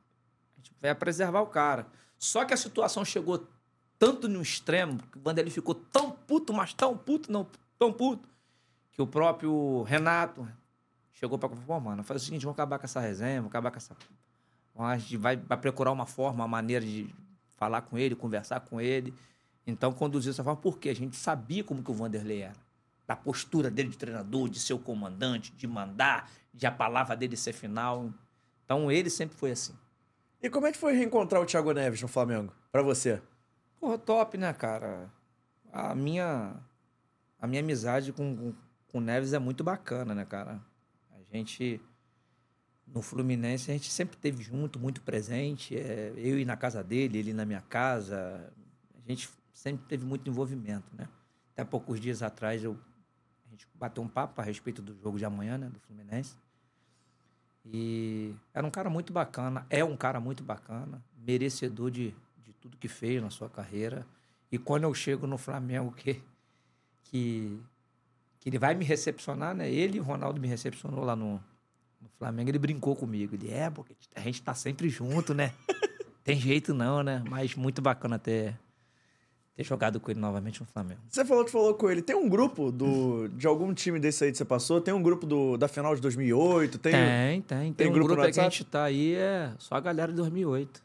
A 0.53 0.57
gente 0.57 0.71
vai 0.81 0.93
preservar 0.95 1.41
o 1.41 1.47
cara. 1.47 1.87
Só 2.17 2.45
que 2.45 2.53
a 2.53 2.57
situação 2.57 3.03
chegou 3.03 3.45
tanto 3.97 4.27
no 4.27 4.41
extremo, 4.41 4.99
que 5.11 5.17
o 5.17 5.21
Vanderlei 5.21 5.51
ficou 5.51 5.73
tão 5.75 6.11
puto, 6.11 6.53
mas 6.53 6.73
tão 6.73 6.95
puto, 6.97 7.31
não 7.31 7.47
tão 7.79 7.91
puto, 7.91 8.29
que 8.91 9.01
o 9.01 9.07
próprio 9.07 9.83
Renato 9.83 10.47
chegou 11.13 11.37
pra 11.39 11.49
pô, 11.49 11.79
mano, 11.79 12.03
faz 12.03 12.21
o 12.21 12.25
seguinte, 12.25 12.43
vamos 12.43 12.55
acabar 12.55 12.77
com 12.77 12.85
essa 12.85 12.99
resenha, 12.99 13.37
vamos 13.37 13.49
acabar 13.49 13.71
com 13.71 13.77
essa... 13.77 13.95
A 14.77 14.97
gente 14.97 15.17
vai, 15.17 15.37
vai 15.37 15.57
procurar 15.57 15.91
uma 15.91 16.05
forma, 16.05 16.43
uma 16.43 16.47
maneira 16.47 16.85
de 16.85 17.13
falar 17.55 17.81
com 17.81 17.97
ele, 17.97 18.15
conversar 18.15 18.59
com 18.59 18.81
ele. 18.81 19.13
Então, 19.65 19.91
conduziu 19.93 20.31
dessa 20.31 20.43
forma, 20.43 20.61
porque 20.61 20.89
a 20.89 20.95
gente 20.95 21.15
sabia 21.15 21.63
como 21.63 21.81
que 21.81 21.89
o 21.89 21.93
Vanderlei 21.93 22.41
era. 22.41 22.55
Da 23.07 23.15
postura 23.15 23.71
dele 23.71 23.89
de 23.89 23.97
treinador, 23.97 24.49
de 24.49 24.59
ser 24.59 24.73
o 24.73 24.79
comandante, 24.79 25.51
de 25.53 25.65
mandar, 25.65 26.29
de 26.53 26.67
a 26.67 26.71
palavra 26.71 27.15
dele 27.15 27.37
ser 27.37 27.53
final. 27.53 28.11
Então, 28.63 28.91
ele 28.91 29.09
sempre 29.09 29.35
foi 29.37 29.51
assim. 29.51 29.73
E 30.41 30.49
como 30.49 30.67
é 30.67 30.71
que 30.71 30.77
foi 30.77 30.93
reencontrar 30.93 31.41
o 31.41 31.45
Thiago 31.45 31.71
Neves 31.71 32.01
no 32.01 32.07
Flamengo? 32.07 32.53
Pra 32.71 32.81
você? 32.81 33.21
Porra, 33.79 33.97
top, 33.97 34.37
né, 34.37 34.53
cara? 34.53 35.09
A 35.71 35.95
minha, 35.95 36.55
a 37.39 37.47
minha 37.47 37.61
amizade 37.61 38.13
com, 38.13 38.35
com, 38.35 38.53
com 38.87 38.97
o 38.97 39.01
Neves 39.01 39.33
é 39.33 39.39
muito 39.39 39.63
bacana, 39.63 40.13
né, 40.13 40.25
cara? 40.25 40.61
A 41.11 41.35
gente, 41.35 41.81
no 42.87 43.01
Fluminense, 43.01 43.71
a 43.71 43.73
gente 43.73 43.91
sempre 43.91 44.15
esteve 44.15 44.43
junto, 44.43 44.79
muito 44.79 45.01
presente. 45.01 45.77
É, 45.77 46.13
eu 46.15 46.39
ir 46.39 46.45
na 46.45 46.55
casa 46.55 46.83
dele, 46.83 47.17
ele 47.17 47.33
na 47.33 47.45
minha 47.45 47.61
casa. 47.61 48.51
A 48.95 49.09
gente 49.09 49.29
sempre 49.53 49.85
teve 49.87 50.05
muito 50.05 50.29
envolvimento, 50.29 50.95
né? 50.95 51.07
Até 51.53 51.63
poucos 51.63 51.99
dias 51.99 52.21
atrás 52.21 52.63
eu 52.63 52.77
gente 53.55 53.67
bateu 53.73 54.03
um 54.03 54.07
papo 54.07 54.39
a 54.41 54.43
respeito 54.43 54.81
do 54.81 54.93
jogo 55.01 55.17
de 55.17 55.25
amanhã, 55.25 55.57
né? 55.57 55.69
Do 55.69 55.79
Fluminense. 55.79 56.35
E 57.65 58.35
era 58.53 58.67
um 58.67 58.69
cara 58.69 58.89
muito 58.89 59.11
bacana, 59.11 59.65
é 59.69 59.83
um 59.83 59.97
cara 59.97 60.19
muito 60.19 60.43
bacana, 60.43 61.01
merecedor 61.17 61.89
de, 61.89 62.13
de 62.43 62.53
tudo 62.53 62.77
que 62.77 62.87
fez 62.87 63.21
na 63.23 63.31
sua 63.31 63.49
carreira. 63.49 64.05
E 64.51 64.57
quando 64.59 64.83
eu 64.83 64.93
chego 64.93 65.25
no 65.25 65.37
Flamengo, 65.37 65.91
que, 65.91 66.21
que, 67.05 67.59
que 68.39 68.49
ele 68.49 68.59
vai 68.59 68.75
me 68.75 68.85
recepcionar, 68.85 69.55
né? 69.55 69.71
Ele 69.71 69.97
e 69.97 69.99
o 69.99 70.03
Ronaldo 70.03 70.39
me 70.39 70.47
recepcionou 70.47 71.03
lá 71.03 71.15
no, 71.15 71.41
no 72.05 72.11
Flamengo, 72.17 72.49
ele 72.49 72.59
brincou 72.59 72.95
comigo. 72.95 73.35
Ele, 73.35 73.51
é, 73.51 73.69
porque 73.69 73.95
a 74.15 74.21
gente 74.21 74.41
tá 74.41 74.53
sempre 74.53 74.87
junto, 74.89 75.33
né? 75.33 75.51
Tem 76.23 76.39
jeito 76.39 76.73
não, 76.73 77.03
né? 77.03 77.23
Mas 77.29 77.55
muito 77.55 77.81
bacana 77.81 78.17
ter, 78.17 78.57
ter 79.55 79.63
jogado 79.63 79.99
com 79.99 80.09
ele 80.09 80.19
novamente 80.19 80.59
no 80.59 80.65
Flamengo. 80.65 81.01
Você 81.09 81.23
falou 81.25 81.45
que 81.45 81.51
falou 81.51 81.73
com 81.75 81.89
ele. 81.89 82.01
Tem 82.01 82.15
um 82.15 82.27
grupo 82.27 82.71
do, 82.71 83.27
de 83.29 83.45
algum 83.45 83.73
time 83.73 83.99
desse 83.99 84.23
aí 84.23 84.31
que 84.31 84.37
você 84.37 84.45
passou? 84.45 84.81
Tem 84.81 84.93
um 84.93 85.01
grupo 85.01 85.25
do, 85.25 85.57
da 85.57 85.67
final 85.67 85.95
de 85.95 86.01
2008? 86.01 86.79
Tem, 86.79 86.91
Tem, 86.91 87.41
tem. 87.41 87.41
Tem, 87.41 87.73
tem 87.73 87.87
um 87.87 87.93
grupo 87.93 88.15
grupo, 88.15 88.31
que 88.31 88.39
a 88.39 88.43
gente 88.43 88.63
tá 88.63 88.83
aí, 88.83 89.15
é 89.15 89.53
só 89.59 89.75
a 89.75 89.79
galera 89.79 90.11
de 90.11 90.17
2008. 90.17 90.83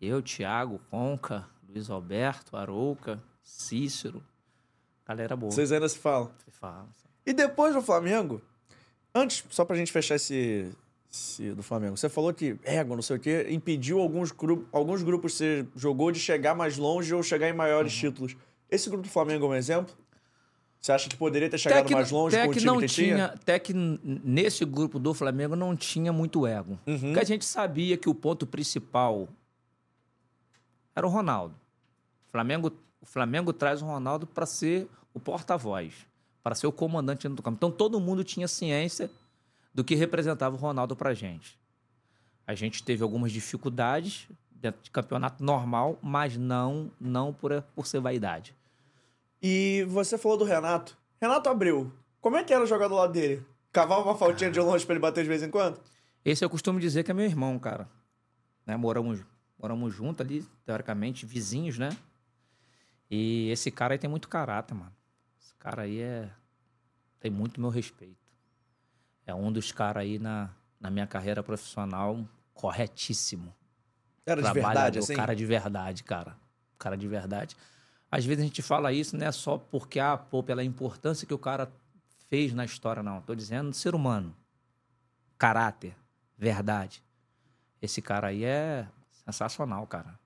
Eu, 0.00 0.22
Thiago, 0.22 0.80
Conca, 0.90 1.46
Luiz 1.68 1.90
Alberto, 1.90 2.56
Arouca, 2.56 3.22
Cícero. 3.42 4.22
Galera 5.06 5.36
boa. 5.36 5.52
Vocês 5.52 5.72
ainda 5.72 5.88
se 5.88 5.98
falam. 5.98 6.30
Você 6.38 6.50
fala. 6.50 6.88
E 7.24 7.32
depois 7.32 7.74
do 7.74 7.82
Flamengo, 7.82 8.40
antes, 9.14 9.44
só 9.50 9.64
pra 9.64 9.76
gente 9.76 9.92
fechar 9.92 10.16
esse, 10.16 10.70
esse 11.12 11.50
do 11.52 11.62
Flamengo, 11.62 11.96
você 11.96 12.08
falou 12.08 12.32
que 12.32 12.56
ego, 12.64 12.94
não 12.94 13.02
sei 13.02 13.16
o 13.16 13.20
quê, 13.20 13.46
impediu 13.50 14.00
alguns, 14.00 14.32
gru 14.32 14.66
alguns 14.72 15.02
grupos 15.02 15.34
você 15.34 15.66
jogou 15.76 16.10
de 16.10 16.18
chegar 16.18 16.54
mais 16.54 16.76
longe 16.76 17.14
ou 17.14 17.22
chegar 17.22 17.48
em 17.48 17.52
maiores 17.52 17.92
títulos. 17.92 18.36
Esse 18.70 18.88
grupo 18.88 19.04
do 19.04 19.10
Flamengo 19.10 19.46
é 19.46 19.48
um 19.50 19.54
exemplo? 19.54 19.94
Você 20.80 20.90
acha 20.90 21.08
que 21.08 21.16
poderia 21.16 21.48
ter 21.48 21.58
chegado 21.58 21.88
mais 21.92 22.10
longe 22.10 22.36
com 22.36 22.48
o 22.48 22.52
que 22.52 22.58
time 22.58 22.66
não 22.66 22.80
que 22.80 22.86
tinha? 22.86 23.14
tinha, 23.14 23.26
Até 23.26 23.56
que 23.56 23.72
nesse 23.72 24.64
grupo 24.64 24.98
do 24.98 25.14
Flamengo 25.14 25.54
não 25.54 25.76
tinha 25.76 26.12
muito 26.12 26.44
ego. 26.44 26.76
Uhum. 26.84 26.98
Porque 26.98 27.20
a 27.20 27.24
gente 27.24 27.44
sabia 27.44 27.96
que 27.96 28.08
o 28.08 28.14
ponto 28.14 28.44
principal 28.44 29.28
era 30.96 31.06
o 31.06 31.10
Ronaldo. 31.10 31.54
O 32.28 32.32
Flamengo, 32.32 32.72
o 33.00 33.06
Flamengo 33.06 33.52
traz 33.52 33.80
o 33.80 33.84
Ronaldo 33.84 34.26
para 34.26 34.44
ser 34.44 34.88
o 35.14 35.20
porta-voz, 35.20 35.94
para 36.42 36.54
ser 36.54 36.66
o 36.66 36.72
comandante 36.72 37.22
dentro 37.22 37.36
do 37.36 37.42
campo. 37.42 37.56
Então 37.56 37.70
todo 37.70 38.00
mundo 38.00 38.24
tinha 38.24 38.48
ciência 38.48 39.10
do 39.72 39.84
que 39.84 39.94
representava 39.94 40.54
o 40.54 40.58
Ronaldo 40.58 40.96
para 40.96 41.10
a 41.10 41.14
gente. 41.14 41.58
A 42.46 42.54
gente 42.54 42.82
teve 42.82 43.02
algumas 43.02 43.32
dificuldades 43.32 44.28
dentro 44.50 44.82
de 44.82 44.90
campeonato 44.90 45.42
normal, 45.42 45.98
mas 46.02 46.36
não, 46.36 46.90
não 47.00 47.32
por, 47.32 47.62
por 47.74 47.86
ser 47.86 48.00
vaidade. 48.00 48.54
E 49.40 49.84
você 49.88 50.18
falou 50.18 50.38
do 50.38 50.44
Renato. 50.44 50.96
Renato 51.20 51.48
Abreu, 51.48 51.92
como 52.20 52.36
é 52.36 52.44
que 52.44 52.52
era 52.52 52.66
jogar 52.66 52.88
do 52.88 52.94
lado 52.94 53.12
dele? 53.12 53.44
Cavava 53.72 54.02
uma 54.02 54.16
faltinha 54.16 54.50
de 54.50 54.60
longe 54.60 54.84
pra 54.84 54.94
ele 54.94 55.00
bater 55.00 55.22
de 55.22 55.28
vez 55.28 55.42
em 55.42 55.50
quando? 55.50 55.80
Esse 56.24 56.44
eu 56.44 56.50
costumo 56.50 56.78
dizer 56.78 57.02
que 57.02 57.10
é 57.10 57.14
meu 57.14 57.24
irmão, 57.24 57.58
cara. 57.58 57.88
Né? 58.66 58.76
Moramos, 58.76 59.20
moramos 59.58 59.94
juntos 59.94 60.20
ali, 60.20 60.46
teoricamente, 60.64 61.26
vizinhos, 61.26 61.78
né? 61.78 61.90
E 63.10 63.50
esse 63.50 63.70
cara 63.70 63.94
aí 63.94 63.98
tem 63.98 64.08
muito 64.08 64.28
caráter, 64.28 64.74
mano. 64.74 64.92
Cara 65.62 65.82
aí 65.82 66.00
é. 66.00 66.28
tem 67.20 67.30
muito 67.30 67.60
meu 67.60 67.70
respeito. 67.70 68.18
É 69.24 69.32
um 69.32 69.52
dos 69.52 69.70
caras 69.70 70.02
aí 70.02 70.18
na, 70.18 70.50
na 70.80 70.90
minha 70.90 71.06
carreira 71.06 71.40
profissional 71.40 72.28
corretíssimo. 72.52 73.54
Era 74.26 74.42
de 74.42 74.52
verdade, 74.52 74.98
assim? 74.98 75.14
Cara 75.14 75.36
de 75.36 75.46
verdade, 75.46 76.02
cara. 76.02 76.36
Cara 76.76 76.96
de 76.96 77.06
verdade. 77.06 77.56
Às 78.10 78.24
vezes 78.24 78.42
a 78.42 78.44
gente 78.44 78.60
fala 78.60 78.92
isso, 78.92 79.16
não 79.16 79.24
é 79.24 79.30
só 79.30 79.56
porque, 79.56 80.00
ah, 80.00 80.16
pô, 80.16 80.42
pela 80.42 80.64
importância 80.64 81.28
que 81.28 81.32
o 81.32 81.38
cara 81.38 81.72
fez 82.28 82.52
na 82.52 82.64
história, 82.64 83.00
não. 83.00 83.20
Tô 83.20 83.32
dizendo 83.32 83.72
ser 83.72 83.94
humano. 83.94 84.34
Caráter. 85.38 85.94
Verdade. 86.36 87.04
Esse 87.80 88.02
cara 88.02 88.26
aí 88.26 88.42
é 88.42 88.88
sensacional, 89.12 89.86
cara. 89.86 90.18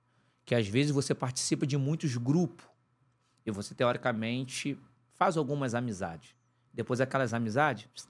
Que 0.46 0.54
às 0.54 0.66
vezes 0.66 0.92
você 0.92 1.14
participa 1.14 1.66
de 1.66 1.76
muitos 1.76 2.16
grupos 2.16 2.64
e 3.44 3.50
você, 3.50 3.74
teoricamente, 3.74 4.78
faz 5.16 5.36
algumas 5.36 5.74
amizades. 5.74 6.34
Depois 6.72 7.00
aquelas 7.00 7.32
amizades. 7.32 7.86
pss, 7.86 8.08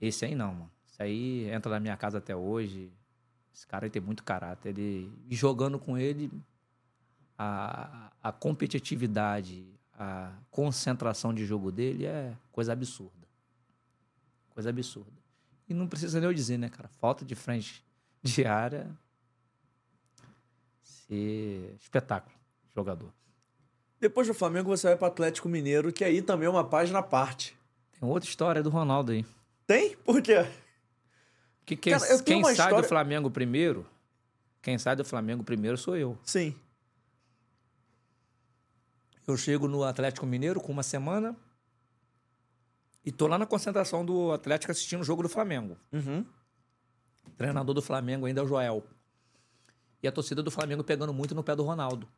Esse 0.00 0.24
aí 0.24 0.34
não, 0.34 0.52
mano. 0.52 0.70
Esse 0.86 1.02
aí 1.02 1.48
entra 1.48 1.70
na 1.70 1.80
minha 1.80 1.96
casa 1.96 2.18
até 2.18 2.34
hoje. 2.34 2.92
Esse 3.54 3.66
cara 3.66 3.88
tem 3.88 4.02
muito 4.02 4.24
caráter. 4.24 4.70
Ele, 4.70 5.10
jogando 5.30 5.78
com 5.78 5.96
ele, 5.96 6.30
a, 7.38 8.10
a 8.22 8.32
competitividade, 8.32 9.64
a 9.94 10.32
concentração 10.50 11.32
de 11.32 11.44
jogo 11.44 11.70
dele 11.70 12.06
é 12.06 12.36
coisa 12.50 12.72
absurda. 12.72 13.28
Coisa 14.50 14.70
absurda. 14.70 15.22
E 15.68 15.74
não 15.74 15.86
precisa 15.86 16.18
nem 16.18 16.28
eu 16.28 16.34
dizer, 16.34 16.58
né, 16.58 16.68
cara? 16.68 16.88
Falta 16.88 17.24
de 17.24 17.34
frente 17.34 17.84
de 18.22 18.44
área. 18.44 18.90
Ser 20.82 21.74
espetáculo, 21.78 22.34
jogador. 22.74 23.12
Depois 24.02 24.26
do 24.26 24.34
Flamengo, 24.34 24.68
você 24.68 24.88
vai 24.88 24.96
pro 24.96 25.06
Atlético 25.06 25.48
Mineiro, 25.48 25.92
que 25.92 26.02
aí 26.02 26.20
também 26.20 26.46
é 26.48 26.50
uma 26.50 26.64
página 26.68 26.98
à 26.98 27.02
parte. 27.04 27.56
Tem 28.00 28.08
outra 28.08 28.28
história 28.28 28.60
do 28.60 28.68
Ronaldo 28.68 29.12
aí. 29.12 29.24
Tem? 29.64 29.96
Por 29.98 30.20
quê? 30.20 30.44
Que 31.64 31.76
quem, 31.76 31.92
Cara, 31.96 32.20
quem 32.24 32.42
sai 32.42 32.52
história- 32.54 32.82
do 32.82 32.88
Flamengo 32.88 33.30
primeiro, 33.30 33.86
quem 34.60 34.76
sai 34.76 34.96
do 34.96 35.04
Flamengo 35.04 35.44
primeiro 35.44 35.78
sou 35.78 35.96
eu. 35.96 36.18
Sim. 36.24 36.52
Eu 39.24 39.36
chego 39.36 39.68
no 39.68 39.84
Atlético 39.84 40.26
Mineiro 40.26 40.60
com 40.60 40.72
uma 40.72 40.82
semana 40.82 41.36
e 43.04 43.12
tô 43.12 43.28
lá 43.28 43.38
na 43.38 43.46
concentração 43.46 44.04
do 44.04 44.32
Atlético 44.32 44.72
assistindo 44.72 45.02
o 45.02 45.04
jogo 45.04 45.22
do 45.22 45.28
Flamengo. 45.28 45.76
Uhum. 45.92 46.26
O 47.24 47.30
treinador 47.30 47.72
do 47.72 47.80
Flamengo 47.80 48.26
ainda 48.26 48.40
é 48.40 48.44
o 48.44 48.48
Joel. 48.48 48.82
E 50.02 50.08
a 50.08 50.10
torcida 50.10 50.42
do 50.42 50.50
Flamengo 50.50 50.82
pegando 50.82 51.14
muito 51.14 51.36
no 51.36 51.44
pé 51.44 51.54
do 51.54 51.62
Ronaldo. 51.62 52.08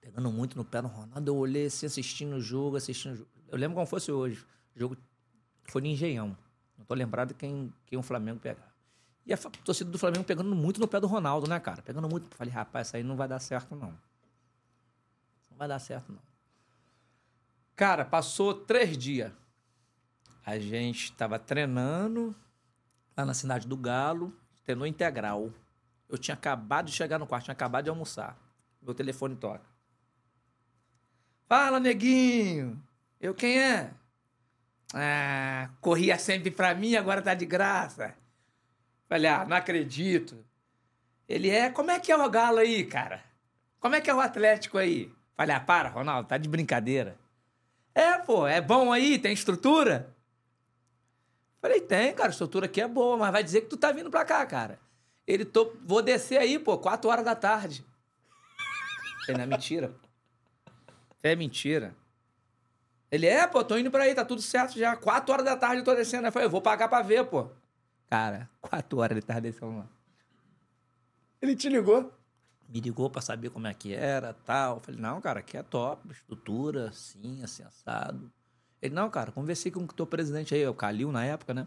Pegando 0.00 0.30
muito 0.30 0.56
no 0.56 0.64
pé 0.64 0.80
do 0.80 0.88
Ronaldo. 0.88 1.30
Eu 1.30 1.36
olhei 1.36 1.66
assim, 1.66 1.86
assistindo 1.86 2.36
o 2.36 2.40
jogo, 2.40 2.76
assistindo 2.76 3.12
o 3.12 3.16
jogo. 3.16 3.30
Eu 3.48 3.58
lembro 3.58 3.74
como 3.74 3.86
fosse 3.86 4.10
hoje. 4.10 4.44
O 4.74 4.78
jogo 4.78 4.96
foi 5.64 5.82
no 5.82 5.88
Engenhão. 5.88 6.36
Não 6.78 6.84
tô 6.84 6.94
lembrado 6.94 7.34
quem, 7.34 7.72
quem 7.86 7.98
o 7.98 8.02
Flamengo 8.02 8.40
pegar. 8.40 8.70
E 9.26 9.32
a 9.32 9.36
torcida 9.36 9.90
do 9.90 9.98
Flamengo 9.98 10.24
pegando 10.24 10.54
muito 10.54 10.80
no 10.80 10.88
pé 10.88 10.98
do 10.98 11.06
Ronaldo, 11.06 11.48
né, 11.48 11.60
cara? 11.60 11.82
Pegando 11.82 12.08
muito. 12.08 12.34
Falei, 12.34 12.52
rapaz, 12.52 12.88
isso 12.88 12.96
aí 12.96 13.02
não 13.02 13.16
vai 13.16 13.28
dar 13.28 13.38
certo, 13.38 13.76
não. 13.76 13.90
Não 15.50 15.56
vai 15.56 15.68
dar 15.68 15.78
certo, 15.78 16.10
não. 16.10 16.22
Cara, 17.76 18.04
passou 18.04 18.54
três 18.54 18.96
dias. 18.96 19.32
A 20.44 20.58
gente 20.58 21.12
tava 21.12 21.38
treinando 21.38 22.34
lá 23.16 23.24
na 23.24 23.34
cidade 23.34 23.68
do 23.68 23.76
Galo, 23.76 24.32
treinou 24.64 24.86
integral. 24.86 25.52
Eu 26.08 26.18
tinha 26.18 26.34
acabado 26.34 26.86
de 26.86 26.92
chegar 26.92 27.18
no 27.18 27.26
quarto, 27.26 27.44
tinha 27.44 27.52
acabado 27.52 27.84
de 27.84 27.90
almoçar. 27.90 28.36
Meu 28.82 28.94
telefone 28.94 29.36
toca. 29.36 29.69
Fala, 31.50 31.80
neguinho! 31.80 32.80
Eu 33.20 33.34
quem 33.34 33.60
é? 33.60 33.90
Ah, 34.94 35.68
corria 35.80 36.16
sempre 36.16 36.48
pra 36.48 36.76
mim, 36.76 36.94
agora 36.94 37.20
tá 37.20 37.34
de 37.34 37.44
graça. 37.44 38.14
Falei, 39.08 39.28
ah, 39.28 39.44
não 39.44 39.56
acredito. 39.56 40.46
Ele 41.28 41.50
é, 41.50 41.68
como 41.68 41.90
é 41.90 41.98
que 41.98 42.12
é 42.12 42.16
o 42.16 42.30
Galo 42.30 42.58
aí, 42.58 42.84
cara? 42.84 43.24
Como 43.80 43.96
é 43.96 44.00
que 44.00 44.08
é 44.08 44.14
o 44.14 44.20
Atlético 44.20 44.78
aí? 44.78 45.12
Falei, 45.36 45.56
ah, 45.56 45.58
para, 45.58 45.88
Ronaldo, 45.88 46.28
tá 46.28 46.38
de 46.38 46.48
brincadeira. 46.48 47.18
É, 47.92 48.16
pô, 48.18 48.46
é 48.46 48.60
bom 48.60 48.92
aí, 48.92 49.18
tem 49.18 49.32
estrutura? 49.32 50.14
Falei, 51.60 51.80
tem, 51.80 52.14
cara, 52.14 52.30
estrutura 52.30 52.66
aqui 52.66 52.80
é 52.80 52.86
boa, 52.86 53.16
mas 53.16 53.32
vai 53.32 53.42
dizer 53.42 53.62
que 53.62 53.70
tu 53.70 53.76
tá 53.76 53.90
vindo 53.90 54.08
pra 54.08 54.24
cá, 54.24 54.46
cara. 54.46 54.78
Ele, 55.26 55.44
tô, 55.44 55.76
vou 55.84 56.00
descer 56.00 56.38
aí, 56.38 56.60
pô, 56.60 56.78
4 56.78 57.10
horas 57.10 57.24
da 57.24 57.34
tarde. 57.34 57.84
Falei, 59.26 59.44
não 59.44 59.48
mentira, 59.48 59.88
pô. 59.88 60.09
É 61.22 61.36
mentira. 61.36 61.94
Ele, 63.10 63.26
é, 63.26 63.46
pô, 63.46 63.64
tô 63.64 63.76
indo 63.76 63.90
pra 63.90 64.04
aí, 64.04 64.14
tá 64.14 64.24
tudo 64.24 64.40
certo 64.40 64.78
já. 64.78 64.96
Quatro 64.96 65.32
horas 65.32 65.44
da 65.44 65.56
tarde 65.56 65.78
eu 65.78 65.84
tô 65.84 65.94
descendo. 65.94 66.26
Eu 66.26 66.32
falei, 66.32 66.46
eu 66.46 66.50
vou 66.50 66.62
pagar 66.62 66.88
pra 66.88 67.02
ver, 67.02 67.24
pô. 67.26 67.48
Cara, 68.08 68.48
quatro 68.62 68.98
horas 68.98 69.16
ele 69.16 69.22
tava 69.22 69.40
descendo 69.40 69.78
lá. 69.78 69.88
Ele 71.42 71.56
te 71.56 71.68
ligou? 71.68 72.12
Me 72.68 72.80
ligou 72.80 73.10
pra 73.10 73.20
saber 73.20 73.50
como 73.50 73.66
é 73.66 73.74
que 73.74 73.92
era, 73.92 74.32
tal. 74.32 74.76
Eu 74.76 74.80
falei, 74.80 75.00
não, 75.00 75.20
cara, 75.20 75.40
aqui 75.40 75.56
é 75.56 75.62
top, 75.62 76.08
estrutura, 76.12 76.90
assim, 76.90 77.42
assim, 77.42 77.64
assado. 77.64 78.30
Ele, 78.80 78.94
não, 78.94 79.10
cara, 79.10 79.32
conversei 79.32 79.72
com 79.72 79.80
o 79.80 79.86
teu 79.88 80.06
presidente 80.06 80.54
aí, 80.54 80.66
o 80.66 80.72
Calil, 80.72 81.10
na 81.10 81.24
época, 81.24 81.52
né? 81.52 81.66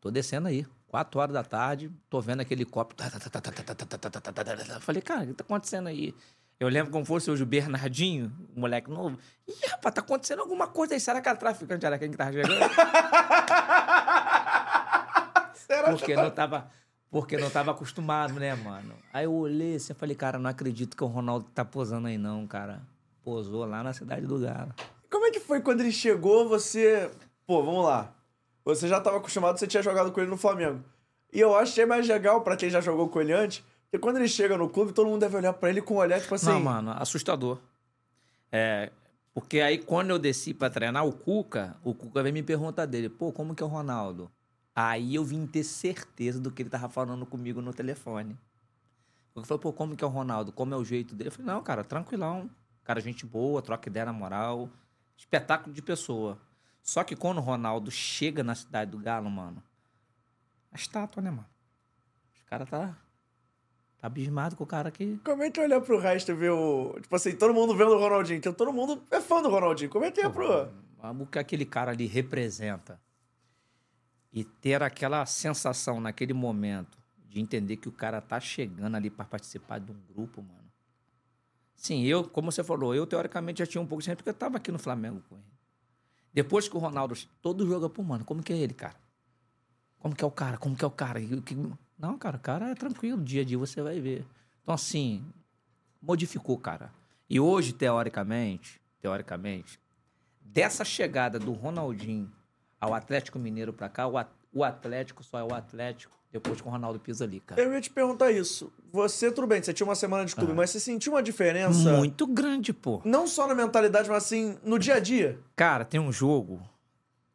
Tô 0.00 0.10
descendo 0.10 0.48
aí, 0.48 0.66
quatro 0.88 1.20
horas 1.20 1.34
da 1.34 1.44
tarde, 1.44 1.90
tô 2.10 2.20
vendo 2.20 2.40
aquele 2.40 2.64
copo. 2.64 2.94
Falei, 4.80 5.02
cara, 5.02 5.24
o 5.24 5.26
que 5.28 5.34
tá 5.34 5.44
acontecendo 5.44 5.88
aí? 5.88 6.14
Eu 6.58 6.68
lembro 6.68 6.90
como 6.90 7.04
fosse 7.04 7.30
hoje 7.30 7.42
o 7.42 7.46
Bernardinho, 7.46 8.32
o 8.56 8.60
moleque 8.60 8.90
novo. 8.90 9.18
Ih, 9.46 9.52
rapaz, 9.70 9.94
tá 9.94 10.00
acontecendo 10.00 10.40
alguma 10.40 10.66
coisa 10.66 10.94
aí. 10.94 11.00
Será 11.00 11.20
que 11.20 11.28
era 11.28 11.36
traficante 11.36 11.84
era 11.84 11.98
quem 11.98 12.10
que 12.10 12.16
tava 12.16 12.32
chegando? 12.32 12.54
Será 15.54 15.90
Porque 15.90 16.16
não 16.16 16.30
tava, 16.30 16.70
porque 17.10 17.36
não 17.36 17.50
tava 17.50 17.72
acostumado, 17.72 18.34
né, 18.34 18.54
mano? 18.54 18.94
Aí 19.12 19.24
eu 19.24 19.34
olhei 19.34 19.76
assim 19.76 19.92
e 19.92 19.96
falei, 19.96 20.16
cara, 20.16 20.38
não 20.38 20.48
acredito 20.48 20.96
que 20.96 21.04
o 21.04 21.08
Ronaldo 21.08 21.46
tá 21.54 21.62
posando 21.64 22.08
aí, 22.08 22.16
não, 22.16 22.46
cara. 22.46 22.80
Posou 23.22 23.66
lá 23.66 23.82
na 23.82 23.92
cidade 23.92 24.24
do 24.26 24.38
Galo. 24.38 24.72
Como 25.10 25.26
é 25.26 25.30
que 25.30 25.40
foi 25.40 25.60
quando 25.60 25.80
ele 25.80 25.92
chegou, 25.92 26.48
você... 26.48 27.10
Pô, 27.46 27.62
vamos 27.62 27.84
lá. 27.84 28.14
Você 28.64 28.88
já 28.88 29.00
tava 29.00 29.18
acostumado, 29.18 29.58
você 29.58 29.66
tinha 29.66 29.82
jogado 29.82 30.10
com 30.10 30.20
ele 30.20 30.30
no 30.30 30.36
Flamengo. 30.36 30.82
E 31.32 31.40
eu 31.40 31.54
achei 31.54 31.84
mais 31.84 32.06
legal 32.08 32.40
pra 32.40 32.56
quem 32.56 32.70
já 32.70 32.80
jogou 32.80 33.08
com 33.08 33.20
ele 33.20 33.32
antes, 33.32 33.62
que 33.90 33.98
quando 33.98 34.16
ele 34.16 34.28
chega 34.28 34.56
no 34.56 34.68
clube, 34.68 34.92
todo 34.92 35.08
mundo 35.08 35.20
deve 35.20 35.36
olhar 35.36 35.52
pra 35.52 35.70
ele 35.70 35.80
com 35.80 35.94
um 35.94 35.98
olhar, 35.98 36.20
tipo 36.20 36.34
assim... 36.34 36.46
Não, 36.46 36.60
mano, 36.60 36.92
assustador. 36.92 37.58
É, 38.50 38.92
porque 39.34 39.60
aí 39.60 39.78
quando 39.78 40.10
eu 40.10 40.18
desci 40.18 40.54
pra 40.54 40.70
treinar 40.70 41.06
o 41.06 41.12
Cuca, 41.12 41.76
o 41.84 41.94
Cuca 41.94 42.22
veio 42.22 42.32
me 42.32 42.42
perguntar 42.42 42.86
dele, 42.86 43.08
pô, 43.08 43.32
como 43.32 43.54
que 43.54 43.62
é 43.62 43.66
o 43.66 43.68
Ronaldo? 43.68 44.30
Aí 44.74 45.14
eu 45.14 45.24
vim 45.24 45.46
ter 45.46 45.64
certeza 45.64 46.40
do 46.40 46.50
que 46.50 46.62
ele 46.62 46.70
tava 46.70 46.88
falando 46.88 47.24
comigo 47.24 47.62
no 47.62 47.72
telefone. 47.72 48.36
Eu 49.34 49.44
falei, 49.44 49.60
pô, 49.60 49.72
como 49.72 49.96
que 49.96 50.02
é 50.02 50.06
o 50.06 50.10
Ronaldo? 50.10 50.52
Como 50.52 50.72
é 50.72 50.76
o 50.76 50.84
jeito 50.84 51.14
dele? 51.14 51.28
Eu 51.28 51.32
falei, 51.32 51.46
não, 51.46 51.62
cara, 51.62 51.84
tranquilão. 51.84 52.50
Cara, 52.84 53.00
gente 53.00 53.26
boa, 53.26 53.60
troca 53.60 53.88
ideia 53.88 54.06
na 54.06 54.12
moral. 54.12 54.70
Espetáculo 55.16 55.74
de 55.74 55.82
pessoa. 55.82 56.38
Só 56.82 57.02
que 57.02 57.16
quando 57.16 57.38
o 57.38 57.40
Ronaldo 57.40 57.90
chega 57.90 58.44
na 58.44 58.54
cidade 58.54 58.90
do 58.90 58.98
Galo, 58.98 59.28
mano, 59.28 59.62
é 60.72 60.76
estátua, 60.76 61.22
né, 61.22 61.30
mano? 61.30 61.48
Os 62.34 62.42
caras 62.42 62.68
tá 62.68 62.96
abismado 64.06 64.56
com 64.56 64.64
o 64.64 64.66
cara 64.66 64.90
que. 64.90 65.18
Como 65.24 65.42
é 65.42 65.50
que 65.50 65.60
olhar 65.60 65.80
pro 65.80 65.98
resto 65.98 66.30
e 66.32 66.34
ver 66.34 66.50
o... 66.50 66.96
Tipo 67.00 67.16
assim, 67.16 67.36
todo 67.36 67.52
mundo 67.52 67.76
vendo 67.76 67.90
o 67.92 67.98
Ronaldinho, 67.98 68.40
que 68.40 68.52
todo 68.52 68.72
mundo 68.72 69.02
é 69.10 69.20
fã 69.20 69.42
do 69.42 69.48
Ronaldinho. 69.48 69.90
Como 69.90 70.04
é 70.04 70.10
que 70.10 70.20
é 70.20 70.28
pro... 70.28 70.68
o 71.02 71.26
que 71.26 71.38
aquele 71.38 71.64
cara 71.64 71.90
ali 71.92 72.06
representa 72.06 73.00
e 74.32 74.44
ter 74.44 74.82
aquela 74.82 75.24
sensação 75.26 76.00
naquele 76.00 76.32
momento 76.32 76.98
de 77.28 77.40
entender 77.40 77.76
que 77.76 77.88
o 77.88 77.92
cara 77.92 78.20
tá 78.20 78.38
chegando 78.40 78.96
ali 78.96 79.10
para 79.10 79.24
participar 79.24 79.78
de 79.78 79.92
um 79.92 79.96
grupo, 80.14 80.42
mano. 80.42 80.66
Sim, 81.74 82.04
eu, 82.04 82.24
como 82.24 82.50
você 82.50 82.64
falou, 82.64 82.94
eu 82.94 83.06
teoricamente 83.06 83.58
já 83.58 83.66
tinha 83.66 83.80
um 83.80 83.86
pouco 83.86 84.00
de 84.02 84.06
gente 84.06 84.16
porque 84.16 84.30
eu 84.30 84.34
tava 84.34 84.56
aqui 84.56 84.72
no 84.72 84.78
Flamengo 84.78 85.22
com 85.28 85.36
ele. 85.36 85.44
Depois 86.32 86.68
que 86.68 86.76
o 86.76 86.78
Ronaldo 86.78 87.14
todo 87.40 87.66
joga, 87.66 87.88
pô, 87.88 88.02
mano, 88.02 88.24
como 88.24 88.42
que 88.42 88.52
é 88.52 88.56
ele, 88.56 88.74
cara? 88.74 88.96
Como 89.98 90.14
que 90.14 90.22
é 90.22 90.26
o 90.26 90.30
cara? 90.30 90.58
Como 90.58 90.76
que 90.76 90.84
é 90.84 90.88
o 90.88 90.90
cara? 90.90 91.20
E 91.20 91.40
que- 91.40 91.56
Não, 91.98 92.18
cara, 92.18 92.36
o 92.36 92.40
cara 92.40 92.70
é 92.70 92.74
tranquilo, 92.74 93.22
dia 93.22 93.42
a 93.42 93.44
dia 93.44 93.58
você 93.58 93.82
vai 93.82 94.00
ver. 94.00 94.24
Então, 94.62 94.74
assim, 94.74 95.24
modificou, 96.02 96.58
cara. 96.58 96.92
E 97.28 97.40
hoje, 97.40 97.72
teoricamente, 97.72 98.80
teoricamente, 99.00 99.80
dessa 100.40 100.84
chegada 100.84 101.38
do 101.38 101.52
Ronaldinho 101.52 102.30
ao 102.80 102.94
Atlético 102.94 103.38
Mineiro 103.38 103.72
pra 103.72 103.88
cá, 103.88 104.06
o 104.06 104.16
At- 104.18 104.30
o 104.52 104.62
Atlético 104.64 105.22
só 105.24 105.38
é 105.38 105.44
o 105.44 105.54
Atlético 105.54 106.14
depois 106.32 106.60
que 106.60 106.66
o 106.68 106.70
Ronaldo 106.70 107.00
pisa 107.00 107.24
ali, 107.24 107.40
cara. 107.40 107.60
Eu 107.62 107.72
ia 107.72 107.80
te 107.80 107.88
perguntar 107.90 108.30
isso. 108.30 108.70
Você, 108.92 109.30
tudo 109.30 109.46
bem, 109.46 109.62
você 109.62 109.72
tinha 109.72 109.86
uma 109.86 109.94
semana 109.94 110.24
de 110.24 110.34
clube, 110.34 110.52
mas 110.52 110.70
você 110.70 110.80
sentiu 110.80 111.12
uma 111.12 111.22
diferença... 111.22 111.96
Muito 111.96 112.26
grande, 112.26 112.72
pô. 112.72 113.00
Não 113.04 113.26
só 113.26 113.46
na 113.46 113.54
mentalidade, 113.54 114.08
mas 114.08 114.24
assim, 114.24 114.58
no 114.62 114.78
dia 114.78 114.94
a 114.96 115.00
dia? 115.00 115.38
Cara, 115.54 115.84
tem 115.84 115.98
um 116.00 116.12
jogo. 116.12 116.60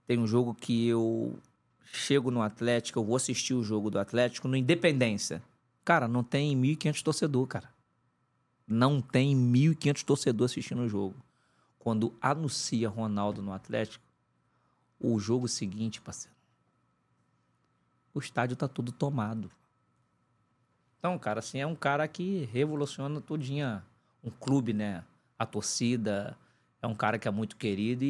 Tem 0.07 0.19
um 0.19 0.27
jogo 0.27 0.53
que 0.53 0.88
eu 0.88 1.38
chego 1.91 2.31
no 2.31 2.41
Atlético, 2.41 2.99
eu 2.99 3.03
vou 3.03 3.15
assistir 3.15 3.53
o 3.53 3.63
jogo 3.63 3.89
do 3.89 3.99
Atlético 3.99 4.47
no 4.47 4.55
Independência. 4.55 5.43
Cara, 5.84 6.07
não 6.07 6.23
tem 6.23 6.55
1.500 6.55 7.01
torcedor, 7.03 7.47
cara. 7.47 7.69
Não 8.68 9.01
tem 9.01 9.35
1.500 9.35 10.03
torcedor 10.03 10.45
assistindo 10.45 10.81
o 10.84 10.89
jogo. 10.89 11.15
Quando 11.77 12.15
anuncia 12.22 12.88
Ronaldo 12.88 13.41
no 13.41 13.51
Atlético, 13.51 14.03
o 14.99 15.19
jogo 15.19 15.47
seguinte, 15.47 15.99
parceiro, 15.99 16.35
o 18.13 18.19
estádio 18.19 18.55
tá 18.55 18.68
todo 18.68 18.91
tomado. 18.91 19.51
Então, 20.99 21.18
cara, 21.18 21.39
assim, 21.39 21.59
é 21.59 21.65
um 21.65 21.76
cara 21.76 22.07
que 22.07 22.45
revoluciona 22.45 23.19
todinha 23.19 23.84
um 24.23 24.30
clube, 24.30 24.72
né? 24.72 25.03
A 25.38 25.45
torcida, 25.45 26.38
é 26.81 26.87
um 26.87 26.95
cara 26.95 27.19
que 27.19 27.27
é 27.27 27.31
muito 27.31 27.55
querido 27.55 28.03
e, 28.03 28.07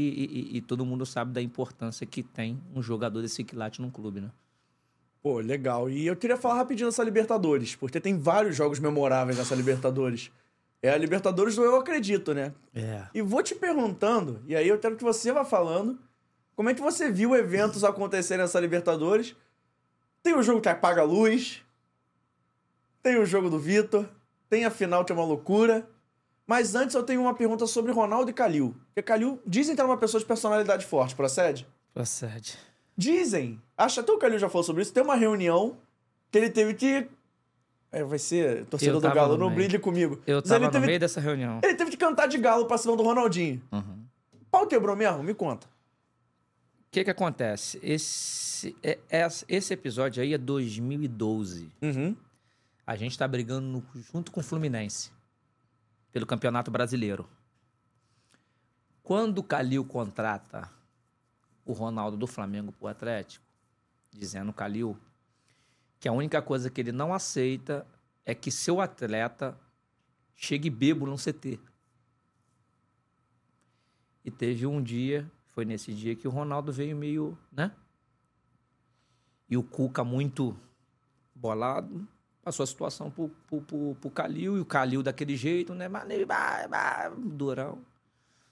e- 0.54 0.58
e 0.58 0.62
todo 0.62 0.86
mundo 0.86 1.06
sabe 1.06 1.32
da 1.34 1.42
importância 1.42 2.06
que 2.06 2.24
tem 2.24 2.60
um 2.74 2.82
jogador 2.82 3.22
desse 3.22 3.44
quilate 3.44 3.82
num 3.82 3.90
clube, 3.90 4.22
né? 4.22 4.32
Pô, 5.22 5.40
legal. 5.40 5.90
E 5.90 6.08
eu 6.08 6.16
queria 6.16 6.38
falar 6.38 6.56
rapidinho 6.56 6.88
dessa 6.90 7.04
Libertadores, 7.04 7.76
porque 7.76 8.00
tem 8.00 8.18
vários 8.18 8.56
jogos 8.56 8.80
memoráveis 8.80 9.38
nessa 9.38 9.54
Libertadores. 9.54 10.32
É 10.82 10.90
a 10.90 10.98
Libertadores 10.98 11.56
do 11.56 11.64
Eu 11.64 11.76
Acredito, 11.76 12.34
né? 12.34 12.54
É. 12.74 13.04
E 13.14 13.22
vou 13.22 13.44
te 13.44 13.54
perguntando, 13.54 14.42
e 14.48 14.56
aí 14.56 14.68
eu 14.68 14.80
quero 14.80 14.96
que 14.96 15.04
você 15.04 15.32
vá 15.32 15.46
falando, 15.46 16.00
como 16.56 16.70
é 16.70 16.74
que 16.74 16.82
você 16.82 17.12
viu 17.12 17.36
eventos 17.36 17.84
acontecerem 17.84 18.42
nessa 18.44 18.60
Libertadores? 18.60 19.36
Tem 20.24 20.34
o 20.34 20.42
jogo 20.42 20.60
que 20.62 20.70
apaga 20.70 21.02
a 21.02 21.06
luz, 21.06 21.62
tem 23.04 23.18
o 23.20 23.26
jogo 23.26 23.48
do 23.50 23.60
Vitor, 23.60 24.08
tem 24.50 24.66
a 24.66 24.72
final 24.72 25.06
que 25.06 25.12
é 25.12 25.16
uma 25.16 25.26
loucura. 25.26 25.88
Mas 26.52 26.76
antes 26.76 26.94
eu 26.94 27.02
tenho 27.02 27.22
uma 27.22 27.34
pergunta 27.34 27.66
sobre 27.66 27.94
Ronaldo 27.94 28.30
e 28.30 28.34
Calil. 28.34 28.76
Porque 28.88 29.02
Calil 29.02 29.42
dizem 29.48 29.74
que 29.74 29.80
era 29.80 29.90
uma 29.90 29.96
pessoa 29.96 30.20
de 30.20 30.26
personalidade 30.28 30.86
forte, 30.86 31.16
procede? 31.16 31.66
Procede. 31.94 32.58
Dizem, 32.98 33.58
acho 33.78 34.02
até 34.02 34.12
o 34.12 34.18
Calil 34.18 34.38
já 34.38 34.50
falou 34.50 34.62
sobre 34.66 34.82
isso, 34.82 34.92
tem 34.92 35.02
uma 35.02 35.16
reunião 35.16 35.78
que 36.30 36.38
ele 36.38 36.50
teve 36.50 36.74
que. 36.74 37.08
É, 37.90 38.04
vai 38.04 38.20
ser 38.20 38.66
torcedor 38.66 39.00
do 39.00 39.10
Galo, 39.14 39.38
não 39.38 39.50
brilhe 39.56 39.80
comigo. 39.80 40.20
Eu 40.28 40.40
Mas 40.42 40.44
tava 40.44 40.56
ele 40.58 40.66
no 40.66 40.72
teve, 40.74 40.88
meio 40.88 41.00
dessa 41.00 41.22
reunião. 41.22 41.62
ele 41.64 41.74
teve 41.76 41.90
que 41.92 41.96
cantar 41.96 42.28
de 42.28 42.38
galo 42.38 42.66
pra 42.66 42.78
cima 42.78 42.98
do 42.98 43.04
Ronaldinho. 43.04 43.62
Uhum. 43.72 44.04
Pau 44.52 44.68
quebrou 44.68 44.94
mesmo? 44.94 45.24
Me 45.24 45.34
conta. 45.34 45.68
O 45.68 46.92
que 46.92 47.06
que 47.06 47.10
acontece? 47.12 47.80
Esse, 47.82 48.76
é- 48.84 49.00
é- 49.10 49.28
esse 49.48 49.74
episódio 49.74 50.22
aí 50.22 50.34
é 50.34 50.38
2012. 50.38 51.70
Uhum. 51.82 52.14
A 52.86 52.98
gente 52.98 53.18
tá 53.18 53.26
brigando 53.26 53.66
no- 53.66 53.84
junto 54.12 54.34
com 54.34 54.42
o 54.42 54.44
Fluminense 54.44 55.12
pelo 56.12 56.26
Campeonato 56.26 56.70
Brasileiro. 56.70 57.30
Quando 59.02 59.40
o 59.40 59.44
Calil 59.44 59.84
contrata 59.86 60.70
o 61.66 61.74
Ronaldo 61.74 62.18
do 62.18 62.28
Flamengo 62.28 62.72
pro 62.72 62.88
Atlético, 62.88 63.46
dizendo 64.12 64.50
o 64.50 64.54
Calil 64.54 64.98
que 66.00 66.08
a 66.08 66.12
única 66.12 66.42
coisa 66.42 66.70
que 66.70 66.82
ele 66.82 66.92
não 66.92 67.14
aceita 67.14 67.86
é 68.26 68.34
que 68.34 68.52
seu 68.52 68.82
atleta 68.82 69.58
chegue 70.36 70.70
bebo 70.70 71.06
no 71.06 71.16
CT. 71.16 71.60
E 74.24 74.32
teve 74.32 74.66
um 74.66 74.82
dia, 74.82 75.30
foi 75.50 75.66
nesse 75.66 75.94
dia 75.94 76.16
que 76.16 76.28
o 76.28 76.32
Ronaldo 76.32 76.72
veio 76.72 76.96
meio, 76.96 77.38
né? 77.52 77.72
E 79.50 79.58
o 79.58 79.64
Cuca 79.64 80.04
muito 80.04 80.58
bolado, 81.36 82.08
passou 82.44 82.64
a 82.64 82.68
situação 82.68 83.12
pro, 83.12 83.30
pro, 83.48 83.62
pro, 83.62 83.98
pro 84.00 84.10
Calil, 84.10 84.58
e 84.58 84.60
o 84.60 84.66
Calil 84.66 85.04
daquele 85.04 85.36
jeito, 85.36 85.74
né? 85.74 85.88
Durão. 87.18 87.80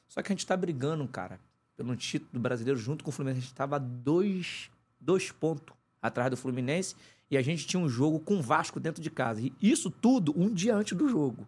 Só 0.07 0.21
que 0.21 0.31
a 0.31 0.35
gente 0.35 0.45
tá 0.45 0.55
brigando, 0.55 1.07
cara, 1.07 1.39
pelo 1.75 1.95
título 1.95 2.31
do 2.33 2.39
brasileiro 2.39 2.79
junto 2.79 3.03
com 3.03 3.09
o 3.09 3.13
Fluminense. 3.13 3.39
A 3.39 3.47
gente 3.47 3.53
tava 3.55 3.79
dois, 3.79 4.69
dois 4.99 5.31
pontos 5.31 5.75
atrás 6.01 6.29
do 6.29 6.37
Fluminense 6.37 6.95
e 7.29 7.37
a 7.37 7.41
gente 7.41 7.67
tinha 7.67 7.79
um 7.79 7.87
jogo 7.87 8.19
com 8.19 8.37
o 8.37 8.41
Vasco 8.41 8.79
dentro 8.79 9.01
de 9.01 9.09
casa. 9.09 9.41
E 9.41 9.53
isso 9.61 9.89
tudo 9.89 10.33
um 10.35 10.51
dia 10.51 10.75
antes 10.75 10.97
do 10.97 11.07
jogo. 11.07 11.47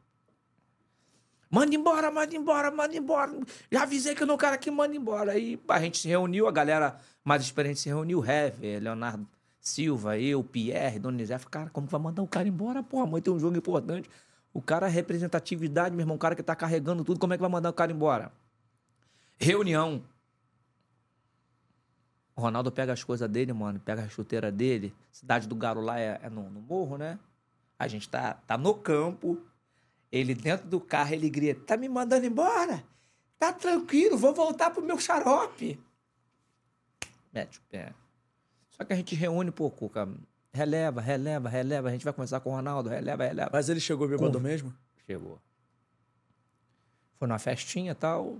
Manda 1.49 1.75
embora, 1.75 2.09
manda 2.09 2.33
embora, 2.33 2.71
manda 2.71 2.95
embora. 2.95 3.37
Já 3.69 3.83
avisei 3.83 4.15
que 4.15 4.23
eu 4.23 4.27
não 4.27 4.37
quero 4.37 4.55
aqui, 4.55 4.71
manda 4.71 4.95
embora. 4.95 5.33
Aí 5.33 5.59
a 5.67 5.79
gente 5.81 5.97
se 5.97 6.07
reuniu, 6.07 6.47
a 6.47 6.51
galera 6.51 6.97
mais 7.25 7.41
experiente 7.41 7.81
se 7.81 7.89
reuniu, 7.89 8.23
Hever, 8.23 8.81
Leonardo 8.81 9.27
Silva, 9.61 10.17
eu, 10.17 10.43
Pierre, 10.43 10.97
Donizete. 10.97 11.47
Cara, 11.47 11.69
como 11.69 11.85
que 11.85 11.91
vai 11.91 12.01
mandar 12.01 12.23
o 12.23 12.27
cara 12.27 12.47
embora? 12.47 12.81
Porra, 12.81 13.05
mãe, 13.05 13.21
tem 13.21 13.31
um 13.31 13.39
jogo 13.39 13.55
importante. 13.55 14.09
O 14.51 14.59
cara 14.59 14.87
é 14.87 14.89
representatividade, 14.89 15.95
meu 15.95 16.01
irmão, 16.01 16.15
o 16.15 16.19
cara 16.19 16.35
que 16.35 16.41
tá 16.41 16.55
carregando 16.55 17.03
tudo, 17.03 17.19
como 17.19 17.33
é 17.33 17.37
que 17.37 17.41
vai 17.41 17.49
mandar 17.49 17.69
o 17.69 17.73
cara 17.73 17.91
embora? 17.91 18.31
Reunião. 19.37 20.03
O 22.35 22.41
Ronaldo 22.41 22.71
pega 22.71 22.91
as 22.91 23.03
coisas 23.03 23.29
dele, 23.29 23.53
mano, 23.53 23.79
pega 23.79 24.01
a 24.03 24.09
chuteira 24.09 24.51
dele. 24.51 24.95
Cidade 25.11 25.47
do 25.47 25.55
Galo 25.55 25.79
lá 25.79 25.99
é, 25.99 26.19
é 26.23 26.29
no, 26.29 26.49
no 26.49 26.59
morro, 26.59 26.97
né? 26.97 27.19
A 27.77 27.87
gente 27.87 28.09
tá, 28.09 28.33
tá 28.33 28.57
no 28.57 28.73
campo. 28.73 29.39
Ele 30.11 30.33
dentro 30.33 30.67
do 30.67 30.81
carro, 30.81 31.13
ele 31.13 31.29
grita: 31.29 31.61
Tá 31.65 31.77
me 31.77 31.87
mandando 31.87 32.25
embora? 32.25 32.83
Tá 33.37 33.53
tranquilo, 33.53 34.17
vou 34.17 34.33
voltar 34.33 34.71
pro 34.71 34.83
meu 34.83 34.99
xarope. 34.99 35.79
Mete 37.31 37.59
o 37.59 37.61
pé. 37.69 37.93
Só 38.81 38.85
que 38.85 38.93
a 38.93 38.95
gente 38.95 39.13
reúne, 39.13 39.51
pô, 39.51 39.69
Cuca. 39.69 40.09
Releva, 40.51 40.99
releva, 40.99 41.47
releva. 41.47 41.89
A 41.89 41.91
gente 41.91 42.03
vai 42.03 42.11
conversar 42.11 42.39
com 42.39 42.49
o 42.49 42.55
Ronaldo, 42.55 42.89
releva, 42.89 43.23
releva. 43.23 43.49
Mas 43.53 43.69
ele 43.69 43.79
chegou 43.79 44.07
bêbado 44.07 44.33
Com- 44.33 44.39
mesmo? 44.39 44.73
Chegou. 45.05 45.39
Foi 47.19 47.27
numa 47.27 47.37
festinha 47.37 47.91
e 47.91 47.95
tal. 47.95 48.37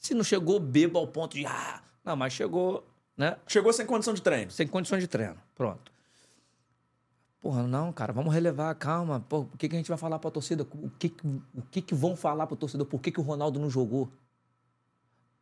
Se 0.00 0.14
não 0.14 0.24
chegou 0.24 0.58
bebo 0.58 0.98
ao 0.98 1.06
ponto 1.06 1.36
de. 1.36 1.44
Ah, 1.44 1.82
não, 2.02 2.16
mas 2.16 2.32
chegou, 2.32 2.86
né? 3.16 3.36
Chegou 3.46 3.70
sem 3.70 3.84
condição 3.84 4.14
de 4.14 4.22
treino. 4.22 4.50
Sem 4.50 4.66
condições 4.66 5.02
de 5.02 5.08
treino. 5.08 5.36
Pronto. 5.54 5.92
Porra, 7.42 7.64
não, 7.64 7.92
cara, 7.92 8.14
vamos 8.14 8.32
relevar, 8.32 8.74
calma. 8.76 9.20
Pô, 9.28 9.40
o 9.40 9.46
que, 9.58 9.68
que 9.68 9.74
a 9.76 9.78
gente 9.78 9.88
vai 9.88 9.98
falar 9.98 10.18
pra 10.18 10.30
torcida? 10.30 10.62
O 10.62 10.88
que, 10.98 11.10
que- 11.10 11.26
o 11.54 11.62
que, 11.70 11.82
que 11.82 11.94
vão 11.94 12.16
falar 12.16 12.46
pro 12.46 12.56
torcedor? 12.56 12.86
Por 12.86 12.98
que, 13.00 13.12
que 13.12 13.20
o 13.20 13.22
Ronaldo 13.22 13.60
não 13.60 13.68
jogou? 13.68 14.10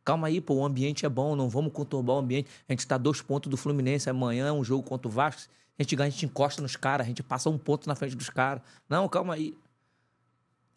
Calma 0.03 0.27
aí, 0.27 0.41
pô, 0.41 0.55
o 0.55 0.65
ambiente 0.65 1.05
é 1.05 1.09
bom, 1.09 1.35
não 1.35 1.47
vamos 1.47 1.71
conturbar 1.71 2.15
o 2.15 2.19
ambiente. 2.19 2.49
A 2.67 2.73
gente 2.73 2.87
tá 2.87 2.97
dois 2.97 3.21
pontos 3.21 3.49
do 3.49 3.57
Fluminense 3.57 4.09
amanhã, 4.09 4.47
é 4.47 4.51
um 4.51 4.63
jogo 4.63 4.83
contra 4.83 5.07
o 5.07 5.11
Vasco. 5.11 5.51
A 5.77 5.83
gente 5.83 5.95
ganha, 5.95 6.07
a 6.07 6.11
gente 6.11 6.25
encosta 6.25 6.61
nos 6.61 6.75
caras, 6.75 7.05
a 7.05 7.07
gente 7.07 7.23
passa 7.23 7.49
um 7.49 7.57
ponto 7.57 7.87
na 7.87 7.95
frente 7.95 8.15
dos 8.15 8.29
caras. 8.29 8.61
Não, 8.89 9.07
calma 9.07 9.35
aí. 9.35 9.57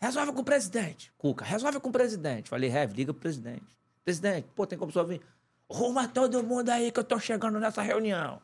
Resolve 0.00 0.32
com 0.32 0.40
o 0.40 0.44
presidente. 0.44 1.12
Cuca, 1.16 1.44
resolve 1.44 1.80
com 1.80 1.88
o 1.88 1.92
presidente. 1.92 2.48
Falei, 2.48 2.68
Rev, 2.68 2.92
liga 2.92 3.12
pro 3.12 3.20
presidente. 3.20 3.64
Presidente, 4.04 4.48
pô, 4.54 4.66
tem 4.66 4.78
como 4.78 4.92
só 4.92 5.02
vir? 5.02 5.20
Ruma 5.70 6.06
todo 6.06 6.42
mundo 6.42 6.68
aí 6.68 6.92
que 6.92 7.00
eu 7.00 7.04
tô 7.04 7.18
chegando 7.18 7.58
nessa 7.58 7.80
reunião. 7.80 8.40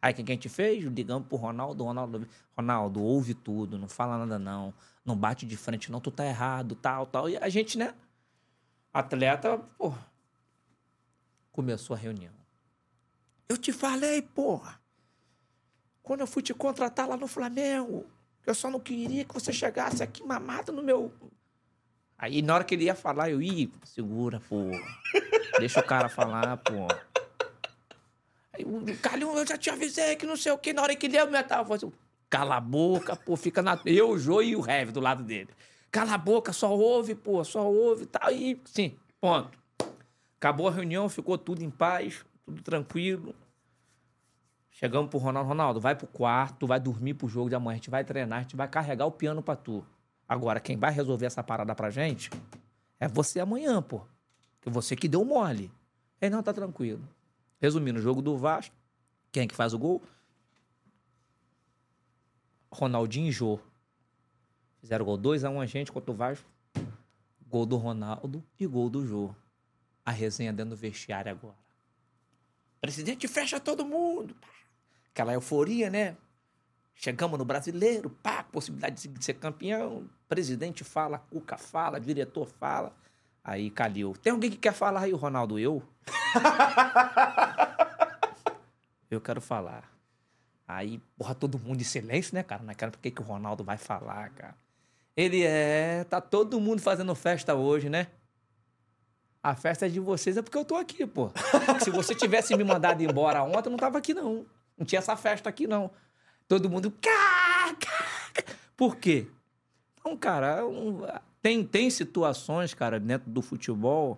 Aí 0.00 0.12
o 0.12 0.16
que 0.16 0.22
a 0.22 0.34
gente 0.34 0.48
fez? 0.48 0.84
Ligamos 0.84 1.28
pro 1.28 1.36
Ronaldo, 1.36 1.84
Ronaldo, 1.84 2.28
Ronaldo, 2.56 3.02
ouve 3.02 3.34
tudo, 3.34 3.78
não 3.78 3.88
fala 3.88 4.18
nada 4.18 4.38
não, 4.38 4.72
não 5.04 5.16
bate 5.16 5.44
de 5.44 5.56
frente 5.56 5.90
não, 5.90 6.00
tu 6.00 6.10
tá 6.10 6.24
errado, 6.24 6.74
tal, 6.74 7.06
tal. 7.06 7.28
E 7.28 7.36
a 7.36 7.48
gente, 7.48 7.76
né, 7.76 7.94
atleta, 8.98 9.58
pô, 9.76 9.92
começou 11.52 11.94
a 11.94 11.98
reunião. 11.98 12.32
Eu 13.48 13.56
te 13.56 13.72
falei, 13.72 14.22
porra, 14.22 14.80
quando 16.02 16.20
eu 16.20 16.26
fui 16.26 16.42
te 16.42 16.54
contratar 16.54 17.08
lá 17.08 17.16
no 17.16 17.26
Flamengo, 17.26 18.06
eu 18.44 18.54
só 18.54 18.70
não 18.70 18.80
queria 18.80 19.24
que 19.24 19.34
você 19.34 19.52
chegasse 19.52 20.02
aqui 20.02 20.22
mamado 20.24 20.72
no 20.72 20.82
meu... 20.82 21.12
Aí 22.18 22.40
na 22.40 22.54
hora 22.54 22.64
que 22.64 22.74
ele 22.74 22.84
ia 22.84 22.94
falar, 22.94 23.30
eu 23.30 23.42
ia, 23.42 23.68
segura, 23.84 24.40
porra. 24.48 24.80
Deixa 25.58 25.80
o 25.80 25.84
cara 25.84 26.08
falar, 26.08 26.56
porra. 26.56 27.06
Aí 28.54 28.64
o 28.64 28.98
Calhão, 29.02 29.36
eu 29.36 29.46
já 29.46 29.58
te 29.58 29.68
avisei 29.68 30.16
que 30.16 30.24
não 30.24 30.36
sei 30.36 30.50
o 30.52 30.56
que. 30.56 30.72
Na 30.72 30.80
hora 30.80 30.96
que 30.96 31.04
ele 31.04 31.16
ia 31.16 31.26
me 31.26 31.38
eu 31.38 31.44
falei 31.46 31.74
assim, 31.74 31.92
cala 32.30 32.56
a 32.56 32.60
boca, 32.60 33.14
pô, 33.14 33.36
fica 33.36 33.60
na... 33.60 33.78
Eu, 33.84 34.10
o 34.10 34.18
Jô 34.18 34.40
e 34.40 34.56
o 34.56 34.66
Heavy 34.66 34.92
do 34.92 35.00
lado 35.00 35.22
dele. 35.22 35.50
Cala 35.90 36.14
a 36.14 36.18
boca, 36.18 36.52
só 36.52 36.74
ouve, 36.76 37.14
pô, 37.14 37.42
só 37.44 37.70
ouve 37.70 38.06
tal. 38.06 38.30
E, 38.30 38.60
sim, 38.64 38.96
ponto. 39.20 39.58
Acabou 40.38 40.68
a 40.68 40.70
reunião, 40.70 41.08
ficou 41.08 41.38
tudo 41.38 41.62
em 41.62 41.70
paz, 41.70 42.24
tudo 42.44 42.62
tranquilo. 42.62 43.34
Chegamos 44.70 45.08
pro 45.08 45.18
Ronaldo. 45.18 45.48
Ronaldo, 45.48 45.80
vai 45.80 45.96
pro 45.96 46.06
quarto, 46.06 46.66
vai 46.66 46.78
dormir 46.78 47.14
pro 47.14 47.28
jogo 47.28 47.48
de 47.48 47.54
amanhã. 47.54 47.74
A 47.74 47.76
gente 47.76 47.90
vai 47.90 48.04
treinar, 48.04 48.40
a 48.40 48.42
gente 48.42 48.56
vai 48.56 48.68
carregar 48.68 49.06
o 49.06 49.10
piano 49.10 49.42
pra 49.42 49.56
tu. 49.56 49.84
Agora, 50.28 50.60
quem 50.60 50.76
vai 50.76 50.92
resolver 50.92 51.24
essa 51.24 51.42
parada 51.42 51.74
pra 51.74 51.88
gente 51.88 52.30
é 53.00 53.08
você 53.08 53.40
amanhã, 53.40 53.80
pô. 53.80 54.02
Que 54.60 54.68
você 54.68 54.94
que 54.94 55.08
deu 55.08 55.24
mole. 55.24 55.72
Aí, 56.20 56.28
não, 56.28 56.42
tá 56.42 56.52
tranquilo. 56.52 57.02
Resumindo, 57.58 57.98
o 57.98 58.02
jogo 58.02 58.20
do 58.20 58.36
Vasco, 58.36 58.74
quem 59.32 59.44
é 59.44 59.46
que 59.46 59.54
faz 59.54 59.72
o 59.72 59.78
gol? 59.78 60.02
Ronaldinho 62.70 63.28
e 63.28 63.32
Jô. 63.32 63.58
Fizeram 64.86 65.04
gol 65.04 65.18
2x1 65.18 65.50
um 65.50 65.60
a 65.60 65.66
gente 65.66 65.90
contra 65.90 66.12
o 66.12 66.14
Vasco. 66.14 66.48
Gol 67.48 67.66
do 67.66 67.76
Ronaldo 67.76 68.44
e 68.56 68.68
gol 68.68 68.88
do 68.88 69.04
Jô. 69.04 69.34
A 70.04 70.12
resenha 70.12 70.52
dentro 70.52 70.70
do 70.70 70.76
vestiário 70.76 71.32
agora. 71.32 71.56
Presidente 72.80 73.26
fecha 73.26 73.58
todo 73.58 73.84
mundo. 73.84 74.36
Aquela 75.10 75.32
euforia, 75.32 75.90
né? 75.90 76.16
Chegamos 76.94 77.36
no 77.36 77.44
brasileiro, 77.44 78.10
pá, 78.10 78.44
possibilidade 78.44 79.08
de 79.08 79.24
ser 79.24 79.34
campeão. 79.34 80.08
Presidente 80.28 80.84
fala, 80.84 81.18
Cuca 81.18 81.58
fala, 81.58 81.98
diretor 81.98 82.46
fala. 82.46 82.94
Aí 83.42 83.70
Calil. 83.70 84.14
Tem 84.22 84.32
alguém 84.32 84.52
que 84.52 84.56
quer 84.56 84.72
falar 84.72 85.00
aí, 85.00 85.12
o 85.12 85.16
Ronaldo? 85.16 85.58
Eu? 85.58 85.82
eu 89.10 89.20
quero 89.20 89.40
falar. 89.40 89.90
Aí, 90.68 91.02
porra, 91.18 91.34
todo 91.34 91.58
mundo 91.58 91.80
em 91.80 91.84
silêncio, 91.84 92.36
né, 92.36 92.44
cara? 92.44 92.62
Naquela, 92.62 92.92
por 92.92 93.00
que, 93.00 93.10
que 93.10 93.20
o 93.20 93.24
Ronaldo 93.24 93.64
vai 93.64 93.78
falar, 93.78 94.30
cara? 94.30 94.54
Ele 95.16 95.42
é. 95.42 96.04
Tá 96.04 96.20
todo 96.20 96.60
mundo 96.60 96.80
fazendo 96.82 97.14
festa 97.14 97.54
hoje, 97.54 97.88
né? 97.88 98.08
A 99.42 99.54
festa 99.54 99.86
é 99.86 99.88
de 99.88 100.00
vocês 100.00 100.36
é 100.36 100.42
porque 100.42 100.58
eu 100.58 100.64
tô 100.64 100.74
aqui, 100.76 101.06
pô. 101.06 101.30
Se 101.82 101.90
você 101.90 102.14
tivesse 102.14 102.54
me 102.56 102.64
mandado 102.64 103.02
embora 103.02 103.42
ontem, 103.44 103.68
eu 103.68 103.70
não 103.70 103.78
tava 103.78 103.96
aqui, 103.98 104.12
não. 104.12 104.44
Não 104.76 104.84
tinha 104.84 104.98
essa 104.98 105.16
festa 105.16 105.48
aqui, 105.48 105.66
não. 105.66 105.90
Todo 106.48 106.68
mundo. 106.68 106.92
Por 108.76 108.96
quê? 108.96 109.26
Então, 109.98 110.16
cara, 110.16 110.66
um- 110.66 111.02
tem, 111.40 111.64
tem 111.64 111.88
situações, 111.90 112.74
cara, 112.74 113.00
dentro 113.00 113.30
do 113.30 113.40
futebol 113.40 114.16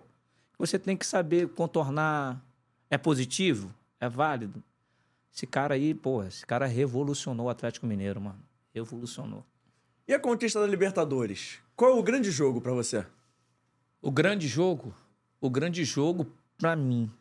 que 0.53 0.59
você 0.59 0.77
tem 0.77 0.97
que 0.97 1.05
saber 1.05 1.47
contornar. 1.49 2.43
É 2.89 2.97
positivo? 2.97 3.73
É 3.99 4.09
válido? 4.09 4.63
Esse 5.33 5.45
cara 5.45 5.75
aí, 5.75 5.93
pô, 5.93 6.23
esse 6.23 6.43
cara 6.45 6.65
revolucionou 6.65 7.45
o 7.45 7.49
Atlético 7.49 7.85
Mineiro, 7.85 8.19
mano. 8.19 8.39
Revolucionou. 8.73 9.45
E 10.09 10.13
a 10.15 10.19
conquista 10.19 10.59
da 10.59 10.65
Libertadores? 10.65 11.59
Qual 11.75 11.91
é 11.91 11.93
o 11.93 12.01
grande 12.01 12.31
jogo 12.31 12.59
pra 12.59 12.71
você? 12.73 13.05
O 14.01 14.09
grande 14.09 14.47
jogo, 14.47 14.91
o 15.39 15.51
grande 15.51 15.83
jogo, 15.85 16.33
pra 16.57 16.75
mim, 16.75 17.11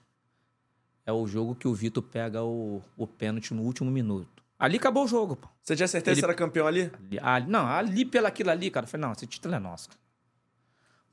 é 1.04 1.12
o 1.12 1.26
jogo 1.26 1.54
que 1.54 1.68
o 1.68 1.74
Vitor 1.74 2.02
pega 2.02 2.42
o, 2.42 2.82
o 2.96 3.06
pênalti 3.06 3.52
no 3.52 3.60
último 3.60 3.90
minuto. 3.90 4.42
Ali 4.58 4.78
acabou 4.78 5.04
o 5.04 5.06
jogo, 5.06 5.36
pô. 5.36 5.46
Você 5.62 5.76
tinha 5.76 5.86
certeza 5.86 6.12
Ele- 6.14 6.20
que 6.22 6.26
você 6.26 6.30
era 6.30 6.34
campeão 6.34 6.66
ali? 6.66 6.90
Ali, 6.98 7.18
ali- 7.20 7.50
não, 7.50 7.66
ali 7.66 8.06
pelaquilo 8.06 8.48
ali, 8.50 8.70
cara, 8.70 8.86
eu 8.86 8.90
falei, 8.90 9.06
não, 9.06 9.12
esse 9.12 9.26
título 9.26 9.54
é 9.54 9.58
nosso. 9.58 9.90
cara. 9.90 10.00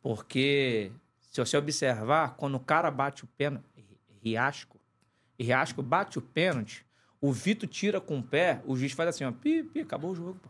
Porque, 0.01 0.93
se 1.29 1.41
você 1.43 1.57
observar, 1.57 2.35
quando 2.37 2.55
o 2.55 2.59
cara 2.61 2.89
bate 2.89 3.25
o 3.25 3.27
pênalti, 3.27 3.65
Riasco, 4.23 4.79
Riasco 5.37 5.83
bate 5.83 6.17
o 6.19 6.21
pênalti, 6.21 6.85
o 7.19 7.33
Vitor 7.33 7.67
tira 7.67 7.99
com 7.99 8.19
o 8.19 8.23
pé, 8.23 8.61
o 8.65 8.77
juiz 8.77 8.93
faz 8.93 9.09
assim, 9.09 9.25
ó, 9.25 9.31
pi, 9.33 9.61
pi, 9.61 9.81
acabou 9.81 10.11
o 10.11 10.15
jogo, 10.15 10.39
pô. 10.41 10.49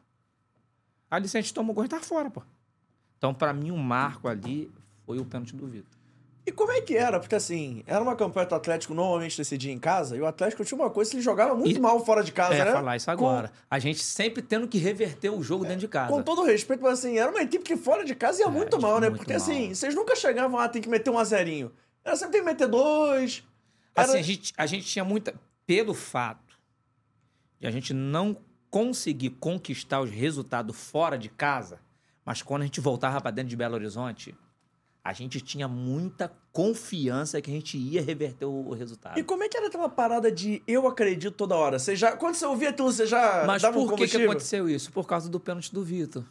Ali 1.09 1.27
se 1.27 1.38
a 1.38 1.42
gente 1.42 1.53
toma 1.53 1.72
o 1.72 1.74
gol, 1.74 1.84
a 1.84 1.85
gente 1.85 1.92
tá 2.00 2.00
fora, 2.06 2.30
pô. 2.30 2.42
Então, 3.17 3.34
pra 3.34 3.53
mim, 3.53 3.72
o 3.72 3.77
marco 3.77 4.27
ali 4.27 4.72
foi 5.06 5.17
o 5.19 5.25
pênalti 5.25 5.56
do 5.56 5.67
Vitor. 5.67 5.90
E 6.48 6.51
como 6.51 6.72
é 6.72 6.80
que 6.80 6.95
era? 6.95 7.19
Porque 7.19 7.34
assim, 7.34 7.82
era 7.88 8.03
uma 8.03 8.16
campanha 8.16 8.45
do 8.45 8.53
Atlético 8.53 8.93
normalmente 8.93 9.35
decidia 9.35 9.72
em 9.74 9.80
casa, 9.80 10.16
e 10.16 10.22
o 10.22 10.27
Atlético 10.27 10.64
tinha 10.64 10.77
uma 10.80 10.92
coisa 10.92 11.11
ele 11.16 11.22
jogava 11.24 11.56
muito 11.56 11.75
E- 11.75 11.80
mal 11.80 12.06
fora 12.06 12.24
de 12.24 12.32
casa, 12.32 12.53
É, 12.53 12.66
né? 12.66 12.72
falar 12.72 12.95
isso 12.98 13.09
agora. 13.09 13.51
A 13.67 13.80
gente 13.80 14.03
sempre 14.03 14.43
tendo 14.43 14.67
que 14.67 14.77
reverter 14.77 15.32
o 15.32 15.42
jogo 15.42 15.64
dentro 15.64 15.80
de 15.80 15.88
casa. 15.88 16.11
Com 16.11 16.22
todo 16.22 16.43
respeito, 16.43 16.84
mas 16.84 17.00
assim, 17.00 17.17
era 17.17 17.32
uma 17.32 17.42
equipe 17.42 17.64
que 17.64 17.75
fora 17.75 18.06
de 18.06 18.14
casa 18.14 18.42
ia 18.43 18.50
muito 18.50 18.80
mal, 18.80 19.00
né? 19.00 19.08
É, 19.08 19.09
muito 19.09 19.22
Porque 19.22 19.34
mal. 19.34 19.42
assim, 19.42 19.74
vocês 19.74 19.95
nunca 19.95 20.16
chegavam, 20.16 20.59
ah, 20.59 20.69
tem 20.69 20.84
que 20.84 20.90
meter 20.90 21.09
um 21.09 21.17
a 21.17 21.24
zerinho. 21.24 21.72
Era 22.03 22.16
sempre 22.16 22.34
tem 22.34 22.42
que 22.42 22.45
meter 22.48 22.67
dois. 22.67 23.43
Era... 23.95 24.08
Assim, 24.08 24.19
a 24.19 24.22
gente, 24.22 24.53
a 24.56 24.66
gente 24.67 24.85
tinha 24.85 25.03
muita. 25.03 25.34
Pelo 25.66 25.95
fato 25.95 26.53
de 27.59 27.66
a 27.66 27.72
gente 27.72 27.92
não 27.92 28.38
conseguir 28.75 29.29
conquistar 29.29 30.01
os 30.01 30.09
resultados 30.09 30.75
fora 30.75 31.17
de 31.17 31.29
casa, 31.29 31.79
mas 32.25 32.41
quando 32.41 32.63
a 32.63 32.65
gente 32.65 32.81
voltava 32.81 33.21
para 33.21 33.31
dentro 33.31 33.49
de 33.49 33.55
Belo 33.55 33.73
Horizonte, 33.73 34.35
a 35.01 35.13
gente 35.13 35.39
tinha 35.39 35.65
muita 35.65 36.29
confiança 36.51 37.41
que 37.41 37.49
a 37.49 37.53
gente 37.53 37.77
ia 37.77 38.01
reverter 38.01 38.43
o, 38.43 38.73
resultado. 38.73 39.17
E 39.17 39.23
como 39.23 39.45
é 39.45 39.47
que 39.47 39.55
era 39.55 39.67
aquela 39.67 39.87
parada 39.87 40.29
de 40.29 40.61
eu 40.67 40.85
acredito 40.89 41.33
toda 41.33 41.55
hora? 41.55 41.79
Você 41.79 41.95
já, 41.95 42.17
quando 42.17 42.35
você 42.35 42.45
ouvia 42.45 42.71
aquilo, 42.71 42.91
você 42.91 43.07
já 43.07 43.45
Mas 43.47 43.61
dava 43.61 43.79
um 43.79 43.87
por 43.87 43.91
que, 43.91 43.95
que 43.95 44.17
combustível? 44.17 44.31
aconteceu 44.31 44.69
isso? 44.69 44.91
Por 44.91 45.07
causa 45.07 45.29
do 45.29 45.39
pênalti 45.39 45.73
do 45.73 45.81
Vitor. 45.81 46.25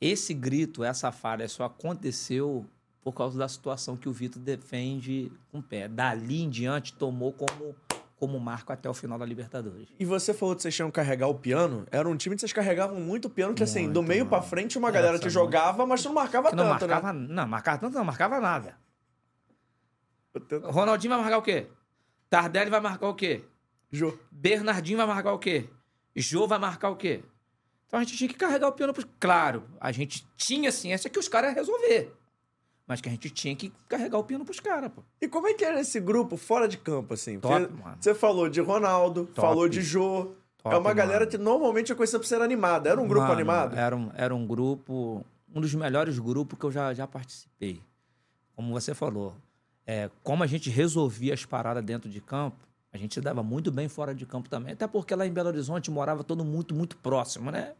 Esse 0.00 0.32
grito, 0.32 0.82
essa 0.82 1.12
falha 1.12 1.46
só 1.50 1.64
aconteceu 1.64 2.64
por 3.04 3.12
causa 3.12 3.38
da 3.38 3.46
situação 3.46 3.94
que 3.94 4.08
o 4.08 4.12
Vitor 4.12 4.40
defende 4.40 5.30
com 5.52 5.58
o 5.58 5.62
pé. 5.62 5.86
Dali 5.86 6.40
em 6.40 6.48
diante, 6.48 6.94
tomou 6.94 7.34
como, 7.34 7.76
como 8.16 8.40
marco 8.40 8.72
até 8.72 8.88
o 8.88 8.94
final 8.94 9.18
da 9.18 9.26
Libertadores. 9.26 9.88
E 9.98 10.04
você 10.04 10.32
falou 10.32 10.56
que 10.56 10.62
vocês 10.62 10.74
tinham 10.74 10.90
que 10.90 10.94
carregar 10.94 11.28
o 11.28 11.34
piano. 11.34 11.86
Era 11.90 12.08
um 12.08 12.16
time 12.16 12.34
que 12.34 12.40
vocês 12.40 12.52
carregavam 12.52 12.98
muito 12.98 13.28
piano, 13.28 13.54
que 13.54 13.62
assim, 13.62 13.90
do 13.90 14.00
Muito, 14.00 14.08
meio 14.08 14.26
pra 14.26 14.38
mano. 14.38 14.50
frente 14.50 14.78
uma 14.78 14.88
Era 14.88 14.96
galera 14.96 15.18
que 15.18 15.26
essa 15.26 15.34
jogava, 15.34 15.86
mas 15.86 16.02
tu 16.02 16.08
não 16.08 16.14
marcava 16.14 16.50
não 16.50 16.56
tanto, 16.78 16.88
marcava, 16.88 17.12
né? 17.12 17.26
não, 17.28 17.46
marcava 17.46 17.78
tanto, 17.78 17.94
não 17.94 18.04
marcava 18.04 18.40
nada. 18.40 18.78
né? 20.34 20.58
Ronaldinho 20.64 21.14
vai 21.14 21.20
marcar 21.22 21.38
o 21.38 21.42
quê? 21.42 21.66
Tardelli 22.30 22.70
vai 22.70 22.80
marcar 22.80 23.08
o 23.08 23.14
quê? 23.14 23.44
Jô. 23.92 24.18
Bernardinho 24.30 24.96
vai 24.98 25.06
marcar 25.06 25.32
o 25.32 25.38
quê? 25.38 25.68
Jô 26.14 26.46
vai 26.46 26.58
marcar 26.58 26.90
o 26.90 26.96
quê? 26.96 27.22
Então 27.86 28.00
a 28.00 28.02
gente 28.02 28.16
tinha 28.16 28.28
que 28.28 28.34
carregar 28.34 28.68
o 28.68 28.72
piano 28.72 28.92
pros... 28.92 29.06
Claro, 29.20 29.62
a 29.80 29.92
gente 29.92 30.26
tinha 30.36 30.72
ciência 30.72 31.08
que 31.08 31.18
os 31.18 31.28
caras 31.28 31.50
iam 31.50 31.56
resolver. 31.56 32.12
Mas 32.86 33.00
que 33.00 33.08
a 33.08 33.12
gente 33.12 33.28
tinha 33.30 33.54
que 33.56 33.72
carregar 33.88 34.18
o 34.18 34.24
piano 34.24 34.44
pros 34.44 34.60
caras, 34.60 34.90
pô. 34.92 35.02
E 35.20 35.26
como 35.26 35.48
é 35.48 35.54
que 35.54 35.64
era 35.64 35.80
esse 35.80 35.98
grupo 35.98 36.36
fora 36.36 36.68
de 36.68 36.78
campo, 36.78 37.14
assim? 37.14 37.40
Top, 37.40 37.66
Porque 37.66 37.82
mano. 37.82 37.96
Você 38.00 38.14
falou 38.14 38.48
de 38.48 38.60
Ronaldo, 38.60 39.26
Top. 39.26 39.40
falou 39.40 39.68
de 39.68 39.82
Jô. 39.82 40.32
Top, 40.58 40.74
é 40.74 40.78
uma 40.78 40.94
galera 40.94 41.20
mano. 41.20 41.30
que 41.30 41.38
normalmente 41.38 41.90
é 41.90 41.94
conhecida 41.94 42.20
por 42.20 42.26
ser 42.26 42.40
animada. 42.40 42.88
Era 42.88 43.00
um 43.00 43.08
grupo 43.08 43.22
Mano, 43.22 43.34
animado? 43.34 43.76
Era 43.76 43.96
um, 43.96 44.10
era 44.14 44.34
um 44.34 44.46
grupo, 44.46 45.24
um 45.52 45.60
dos 45.60 45.74
melhores 45.74 46.18
grupos 46.18 46.56
que 46.58 46.64
eu 46.64 46.70
já, 46.70 46.94
já 46.94 47.08
participei. 47.08 47.80
Como 48.54 48.72
você 48.72 48.94
falou, 48.94 49.34
é, 49.84 50.08
como 50.22 50.44
a 50.44 50.46
gente 50.46 50.70
resolvia 50.70 51.34
as 51.34 51.44
paradas 51.44 51.84
dentro 51.84 52.08
de 52.08 52.20
campo, 52.20 52.56
a 52.92 52.98
gente 52.98 53.14
se 53.14 53.20
dava 53.20 53.42
muito 53.42 53.70
bem 53.70 53.88
fora 53.88 54.14
de 54.14 54.24
campo 54.24 54.48
também. 54.48 54.72
Até 54.72 54.86
porque 54.86 55.14
lá 55.14 55.26
em 55.26 55.32
Belo 55.32 55.48
Horizonte 55.48 55.90
morava 55.90 56.24
todo 56.24 56.44
mundo 56.44 56.74
muito, 56.74 56.96
próximo, 56.96 57.50
né? 57.50 57.74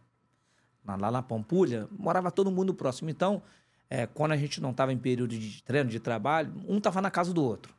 Lá 0.85 1.11
na 1.11 1.23
Pampulha, 1.23 1.89
morava 1.91 2.31
todo 2.31 2.51
mundo 2.51 2.75
próximo. 2.75 3.09
Então, 3.11 3.43
é, 3.89 4.07
quando 4.07 4.33
a 4.33 4.37
gente 4.37 4.61
não 4.61 4.71
estava 4.71 4.93
em 4.93 4.99
período 4.99 5.39
de 5.39 5.63
treino, 5.63 5.89
de 5.89 6.01
trabalho, 6.01 6.53
um 6.69 6.79
estava 6.79 7.01
na 7.01 7.11
casa 7.11 7.33
do 7.33 7.43
outro. 7.43 7.75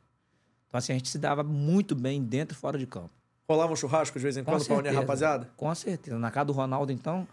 Então, 0.66 0.78
assim, 0.78 0.92
a 0.92 0.96
gente 0.96 1.08
se 1.08 1.18
dava 1.18 1.42
muito 1.42 1.94
bem 1.94 2.22
dentro 2.22 2.56
e 2.56 2.60
fora 2.60 2.78
de 2.78 2.86
campo. 2.86 3.10
Rolava 3.48 3.72
um 3.72 3.76
churrasco 3.76 4.18
de 4.18 4.22
vez 4.22 4.36
em 4.36 4.44
Com 4.44 4.52
quando 4.52 4.66
pra 4.66 4.76
unir 4.76 4.88
a 4.88 4.92
rapaziada? 4.92 5.50
Com 5.56 5.74
certeza. 5.74 6.18
Na 6.18 6.30
casa 6.30 6.46
do 6.46 6.52
Ronaldo, 6.52 6.92
então, 6.92 7.26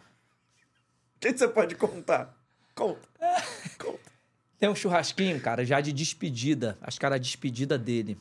O 1.15 1.19
que 1.19 1.37
você 1.37 1.47
pode 1.47 1.75
contar? 1.75 2.33
Conta. 2.73 3.07
Conta. 3.77 3.99
Tem 4.57 4.69
um 4.69 4.75
churrasquinho, 4.75 5.39
cara, 5.41 5.65
já 5.65 5.81
de 5.81 5.91
despedida. 5.91 6.77
Acho 6.81 6.97
que 6.99 7.05
era 7.05 7.15
a 7.15 7.19
despedida 7.19 7.77
dele, 7.77 8.17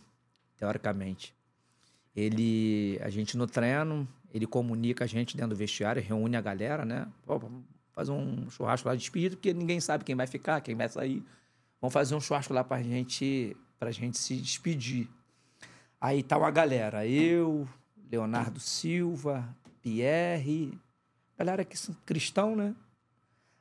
teoricamente. 0.57 1.33
Ele, 2.16 2.99
a 3.02 3.08
gente 3.10 3.36
no 3.36 3.47
treino, 3.47 4.08
ele 4.33 4.47
comunica 4.47 5.05
a 5.05 5.07
gente 5.07 5.36
dentro 5.36 5.50
do 5.50 5.57
vestiário, 5.57 6.02
reúne 6.02 6.36
a 6.36 6.41
galera, 6.41 6.84
né? 6.84 7.07
Pô, 7.24 7.41
fazer 7.94 8.12
um 8.12 8.50
churrasco 8.50 8.89
lá 8.89 8.94
de 8.94 9.00
despedida, 9.00 9.36
porque 9.36 9.55
ninguém 9.55 9.81
sabe 9.81 10.05
quem 10.05 10.14
vai 10.14 10.26
ficar, 10.26 10.60
quem 10.60 10.74
vai 10.74 10.89
sair. 10.89 11.23
vamos 11.81 11.92
fazer 11.92 12.14
um 12.14 12.20
churrasco 12.20 12.52
lá 12.52 12.64
pra 12.64 12.82
gente, 12.82 13.56
pra 13.78 13.90
gente 13.90 14.18
se 14.18 14.36
despedir. 14.36 15.08
Aí 16.00 16.23
tá 16.23 16.36
uma 16.36 16.50
galera, 16.50 17.06
eu, 17.06 17.66
Leonardo 18.10 18.60
Silva, 18.60 19.48
Pierre, 19.81 20.78
galera 21.39 21.64
que 21.64 21.78
são 21.78 21.94
cristão, 22.05 22.56
né? 22.56 22.74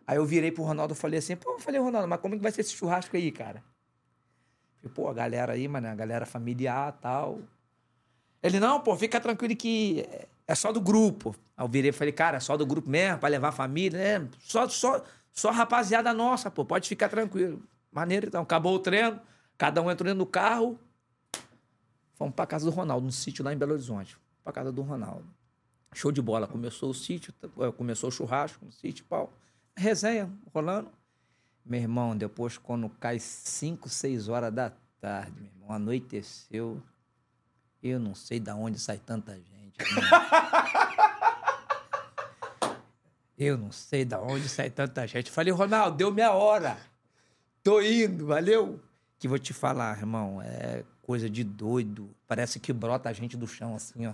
Aí 0.05 0.17
eu 0.17 0.25
virei 0.25 0.51
pro 0.51 0.63
Ronaldo 0.63 0.93
e 0.93 0.97
falei 0.97 1.19
assim, 1.19 1.35
pô, 1.35 1.51
eu 1.53 1.59
falei, 1.59 1.79
Ronaldo, 1.79 2.07
mas 2.07 2.19
como 2.19 2.33
é 2.33 2.37
que 2.37 2.43
vai 2.43 2.51
ser 2.51 2.61
esse 2.61 2.73
churrasco 2.73 3.15
aí, 3.15 3.31
cara? 3.31 3.63
Falei, 4.81 4.93
pô, 4.93 5.07
a 5.07 5.13
galera 5.13 5.53
aí, 5.53 5.67
mano, 5.67 5.87
a 5.87 5.95
galera 5.95 6.25
familiar 6.25 6.91
tal. 7.01 7.39
Ele, 8.41 8.59
não, 8.59 8.81
pô, 8.81 8.97
fica 8.97 9.21
tranquilo 9.21 9.55
que 9.55 10.05
é 10.53 10.56
só 10.56 10.72
do 10.72 10.80
grupo. 10.80 11.35
Aí 11.57 11.65
eu 11.65 11.67
virei 11.67 11.90
e 11.90 11.93
falei, 11.93 12.14
cara, 12.14 12.38
é 12.38 12.40
só 12.40 12.56
do 12.56 12.65
grupo 12.65 12.90
mesmo, 12.90 13.19
pra 13.19 13.27
levar 13.27 13.49
a 13.49 13.51
família, 13.51 14.19
né? 14.19 14.30
Só, 14.40 14.69
só, 14.69 15.03
só 15.32 15.51
rapaziada 15.51 16.14
nossa, 16.14 16.49
pô, 16.49 16.64
pode 16.64 16.88
ficar 16.88 17.09
tranquilo. 17.09 17.61
Maneiro, 17.91 18.27
então. 18.27 18.41
Acabou 18.41 18.75
o 18.75 18.80
treino, 18.80 19.19
cada 19.57 19.82
um 19.82 19.91
entrou 19.91 20.06
dentro 20.06 20.19
do 20.19 20.25
carro. 20.25 20.80
Fomos 22.15 22.33
pra 22.33 22.45
casa 22.45 22.65
do 22.65 22.72
Ronaldo, 22.72 23.06
no 23.06 23.11
sítio 23.11 23.43
lá 23.43 23.53
em 23.53 23.57
Belo 23.57 23.73
Horizonte. 23.73 24.17
Pra 24.43 24.53
casa 24.53 24.72
do 24.72 24.82
Ronaldo. 24.82 25.25
Show 25.93 26.11
de 26.11 26.22
bola. 26.22 26.48
Começou 26.48 26.90
o 26.90 26.93
sítio, 26.93 27.33
eh, 27.43 27.72
começou 27.72 28.09
o 28.09 28.11
churrasco 28.11 28.64
no 28.65 28.72
sítio, 28.72 29.06
pau. 29.06 29.33
Resenha 29.75 30.32
rolando. 30.53 30.90
Meu 31.65 31.80
irmão, 31.80 32.15
depois 32.15 32.57
quando 32.57 32.90
cai 32.90 33.19
5, 33.19 33.90
6 33.90 34.27
horas 34.27 34.53
da 34.53 34.72
tarde, 34.99 35.33
meu 35.40 35.45
irmão, 35.45 35.72
anoiteceu. 35.72 36.82
Eu 37.82 37.99
não 37.99 38.14
sei 38.14 38.40
da 38.40 38.56
onde 38.56 38.80
sai 38.80 38.98
tanta 38.98 39.33
gente. 39.35 39.62
Eu 43.38 43.58
não 43.58 43.72
sei 43.72 44.06
da 44.06 44.22
onde 44.22 44.48
sai 44.48 44.69
tanta 44.69 45.06
gente. 45.08 45.32
Falei, 45.32 45.52
Ronaldo, 45.52 45.98
deu 45.98 46.11
minha 46.11 46.32
hora. 46.32 46.77
Tô 47.64 47.82
indo, 47.82 48.27
valeu? 48.27 48.80
Que 49.18 49.27
vou 49.27 49.40
te 49.40 49.53
falar, 49.53 49.98
irmão, 49.98 50.42
é 50.42 50.84
coisa 51.02 51.30
de 51.30 51.43
doido. 51.43 52.10
Parece 52.27 52.60
que 52.60 52.72
brota 52.72 53.10
a 53.10 53.14
gente 53.14 53.35
do 53.35 53.48
chão 53.48 53.76
assim, 53.76 54.08
ó. 54.08 54.14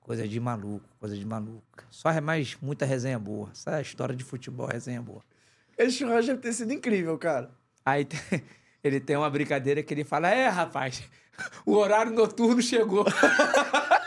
Coisa 0.00 0.26
de 0.26 0.40
maluco, 0.40 0.88
coisa 0.98 1.16
de 1.16 1.24
maluco. 1.24 1.62
Só 1.90 2.10
é 2.10 2.20
mais 2.20 2.56
muita 2.62 2.86
resenha 2.86 3.18
boa. 3.18 3.50
Essa 3.52 3.78
é 3.78 3.82
história 3.82 4.16
de 4.16 4.24
futebol, 4.24 4.66
resenha 4.66 5.02
boa. 5.02 5.22
Esse 5.76 5.98
churrasco 5.98 6.28
deve 6.28 6.40
ter 6.40 6.52
sido 6.52 6.72
incrível, 6.72 7.16
cara. 7.18 7.50
Aí 7.84 8.06
ele 8.82 9.00
tem 9.00 9.16
uma 9.16 9.28
brincadeira 9.30 9.82
que 9.82 9.92
ele 9.92 10.04
fala: 10.04 10.28
É, 10.28 10.48
rapaz, 10.48 11.02
o 11.64 11.74
horário 11.74 12.12
noturno 12.12 12.62
chegou. 12.62 13.04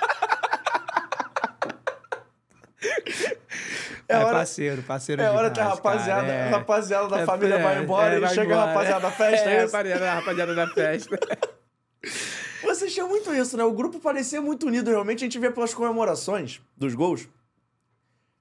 É 4.11 4.15
É, 4.15 4.25
hora- 4.25 4.31
parceiro, 4.37 4.83
parceiro 4.83 5.21
É 5.21 5.29
hora 5.31 5.49
que 5.51 5.59
a 5.59 5.63
rapaziada, 5.69 6.21
cara, 6.21 6.33
é. 6.33 6.47
a 6.47 6.49
rapaziada 6.57 7.07
da 7.07 7.19
É, 7.21 7.25
família 7.25 7.55
é, 7.55 7.63
vai 7.63 7.81
embora 7.83 8.13
é, 8.13 8.17
e 8.17 8.19
vai 8.19 8.29
chega 8.33 8.41
a 8.41 8.45
embora. 8.57 8.65
rapaziada 8.67 8.99
da 9.01 9.11
festa, 9.11 9.49
é, 9.49 9.55
É, 9.57 9.65
isso? 9.65 9.75
a 9.75 10.13
rapaziada 10.15 10.55
da 10.55 10.67
festa. 10.67 11.19
Vocês 12.63 12.93
tinham 12.93 13.07
muito 13.07 13.33
isso, 13.33 13.57
né? 13.57 13.63
O 13.63 13.71
grupo 13.73 13.99
parecia 13.99 14.41
muito 14.41 14.67
unido, 14.67 14.89
realmente. 14.89 15.19
A 15.19 15.25
gente 15.25 15.39
vê 15.39 15.49
pelas 15.51 15.73
comemorações 15.73 16.61
dos 16.77 16.93
gols. 16.93 17.27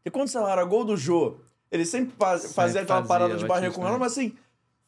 E 0.05 0.11
quando, 0.11 0.29
sei 0.29 0.41
lá, 0.41 0.53
era 0.53 0.65
gol 0.65 0.85
do 0.85 0.97
Jô, 0.97 1.37
ele 1.71 1.85
sempre 1.85 2.15
faz- 2.19 2.53
fazia 2.55 2.83
aquela 2.83 3.03
parada 3.03 3.37
de 3.37 3.47
barreira 3.47 3.75
com 3.75 3.83
ela, 3.83 3.93
né? 3.93 3.99
mas 3.99 4.13
assim, 4.13 4.35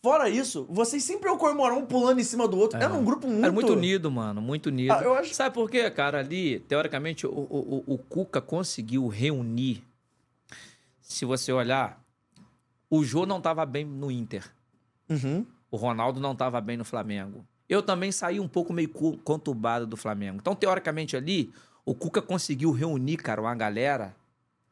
fora 0.03 0.29
isso, 0.29 0.67
vocês 0.71 1.03
sempre 1.03 1.29
iam 1.29 1.37
comemorar 1.39 1.77
um 1.77 1.85
pulando 1.87 2.21
em 2.21 2.25
cima 2.25 2.47
do 2.49 2.59
outro. 2.59 2.79
Era 2.79 2.93
um 2.93 3.05
grupo 3.05 3.27
muito... 3.27 3.43
Era 3.45 3.53
muito 3.53 3.73
unido, 3.73 4.11
mano, 4.11 4.41
muito 4.41 4.67
unido. 4.67 4.93
Ah, 4.93 5.01
eu 5.03 5.15
acho- 5.15 5.35
Sabe 5.35 5.55
por 5.55 5.71
quê, 5.71 5.91
cara? 5.91 6.19
Ali, 6.21 6.61
teoricamente, 6.61 7.27
o, 7.27 7.31
o, 7.31 7.85
o- 7.87 7.95
o 7.95 7.99
Cuca 7.99 8.41
conseguiu 8.41 9.07
reunir. 9.09 9.83
Se 11.13 11.25
você 11.25 11.53
olhar, 11.53 12.03
o 12.89 13.05
Jô 13.05 13.27
não 13.27 13.41
tava 13.41 13.65
bem 13.67 13.85
no 13.85 14.11
Inter. 14.11 14.51
Uhum. 15.09 15.47
O 15.71 15.77
Ronaldo 15.77 16.21
não 16.21 16.33
estava 16.33 16.61
bem 16.61 16.77
no 16.77 16.85
Flamengo. 16.85 17.47
Eu 17.69 17.83
também 17.83 18.11
saí 18.11 18.41
um 18.41 18.49
pouco 18.49 18.73
meio 18.73 18.89
conturbado 18.89 19.87
do 19.87 19.97
Flamengo. 19.97 20.39
Então, 20.41 20.55
teoricamente, 20.55 21.17
ali, 21.17 21.53
o 21.85 21.95
Cuca 21.95 22.21
conseguiu 22.21 22.71
reunir, 22.73 23.17
cara, 23.19 23.41
uma 23.41 23.55
galera, 23.55 24.15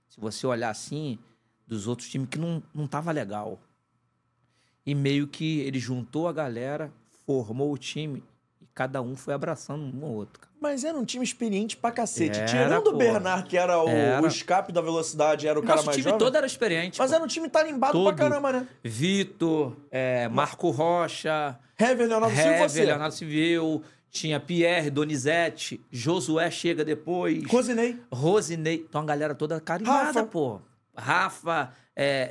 se 0.08 0.20
você 0.20 0.46
olhar 0.46 0.70
assim, 0.70 1.18
dos 1.66 1.86
outros 1.86 2.08
times 2.08 2.28
que 2.28 2.38
não, 2.38 2.62
não 2.74 2.86
tava 2.86 3.12
legal. 3.12 3.60
E 4.84 4.94
meio 4.94 5.28
que 5.28 5.60
ele 5.60 5.78
juntou 5.78 6.26
a 6.26 6.32
galera, 6.32 6.92
formou 7.26 7.72
o 7.72 7.78
time 7.78 8.22
cada 8.80 9.02
um 9.02 9.14
foi 9.14 9.34
abraçando 9.34 9.84
um 9.94 10.06
ao 10.06 10.10
outro. 10.14 10.40
cara. 10.40 10.50
Mas 10.58 10.84
era 10.84 10.96
um 10.96 11.04
time 11.04 11.22
experiente 11.22 11.76
pra 11.76 11.90
cacete. 11.92 12.38
Era, 12.38 12.46
Tirando 12.48 12.86
o 12.86 12.92
pô. 12.92 12.96
Bernard, 12.96 13.46
que 13.46 13.58
era 13.58 13.78
o, 13.78 13.86
Era. 13.86 14.22
o 14.22 14.26
escape 14.26 14.72
da 14.72 14.80
velocidade, 14.80 15.46
era 15.46 15.58
o 15.58 15.62
cara 15.62 15.74
Nosso 15.76 15.86
mais 15.86 15.96
time 15.98 16.04
jovem. 16.04 16.18
todo 16.18 16.34
era 16.34 16.46
experiente. 16.46 16.98
Mas 16.98 17.10
pô. 17.10 17.14
era 17.16 17.22
um 17.22 17.26
time 17.26 17.46
tarimbado 17.50 17.92
Todo. 17.92 18.04
pra 18.06 18.14
caramba, 18.14 18.50
né? 18.52 18.66
Vitor, 18.82 19.76
é, 19.90 20.28
Marco 20.28 20.70
Rocha, 20.70 21.58
Hever, 21.78 22.08
Leonardo 22.08 22.34
Silva 22.34 22.50
Hever, 22.52 22.68
você. 22.70 22.84
Leonardo 22.86 23.14
Civil, 23.14 23.82
tinha 24.08 24.40
Pierre, 24.40 24.88
Donizete, 24.88 25.78
Josué 25.90 26.50
chega 26.50 26.82
depois, 26.82 27.44
Rosinei. 27.46 28.00
Rosinei. 28.10 28.86
Então 28.88 29.02
a 29.02 29.04
galera 29.04 29.34
toda 29.34 29.60
carimbada, 29.60 30.06
Rafa. 30.06 30.24
pô. 30.24 30.58
Rafa, 30.96 31.70
é, 31.94 32.28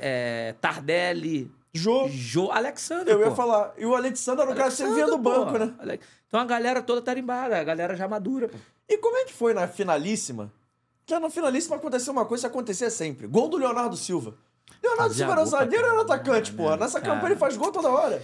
é, 0.50 0.54
Tardelli, 0.60 1.48
Jô. 1.72 2.08
Jo, 2.08 2.50
Alexandre, 2.50 3.12
Eu 3.12 3.20
ia 3.20 3.28
pô. 3.30 3.34
falar. 3.36 3.72
E 3.78 3.86
o 3.86 3.94
Alexandre 3.94 4.42
era 4.42 4.52
o 4.52 4.56
cara 4.56 4.70
que 4.70 4.76
sempre 4.76 4.94
vinha 4.94 5.06
do 5.06 5.18
banco, 5.18 5.52
pô. 5.52 5.58
né? 5.58 5.74
Ale- 5.78 6.00
Então 6.26 6.40
a 6.40 6.44
galera 6.44 6.82
toda 6.82 7.00
tarimbada, 7.00 7.58
a 7.58 7.64
galera 7.64 7.94
já 7.96 8.08
madura, 8.08 8.48
pô. 8.48 8.56
E 8.88 8.98
como 8.98 9.16
é 9.16 9.24
que 9.24 9.32
foi 9.32 9.54
na 9.54 9.68
finalíssima? 9.68 10.52
Que 11.06 11.16
na 11.18 11.30
finalíssima 11.30 11.76
aconteceu 11.76 12.12
uma 12.12 12.24
coisa 12.24 12.42
que 12.42 12.46
acontecia 12.54 12.90
sempre. 12.90 13.26
Gol 13.26 13.48
do 13.48 13.56
Leonardo 13.56 13.96
Silva. 13.96 14.34
Leonardo 14.82 15.08
Fazia 15.10 15.26
Silva 15.26 15.40
era 15.40 15.44
zagueiro 15.50 15.86
era 15.86 16.00
atacante, 16.02 16.52
porra? 16.52 16.76
Nessa 16.76 17.00
cara? 17.00 17.14
campanha 17.14 17.32
ele 17.32 17.40
faz 17.40 17.56
gol 17.56 17.70
toda 17.72 17.88
hora. 17.88 18.22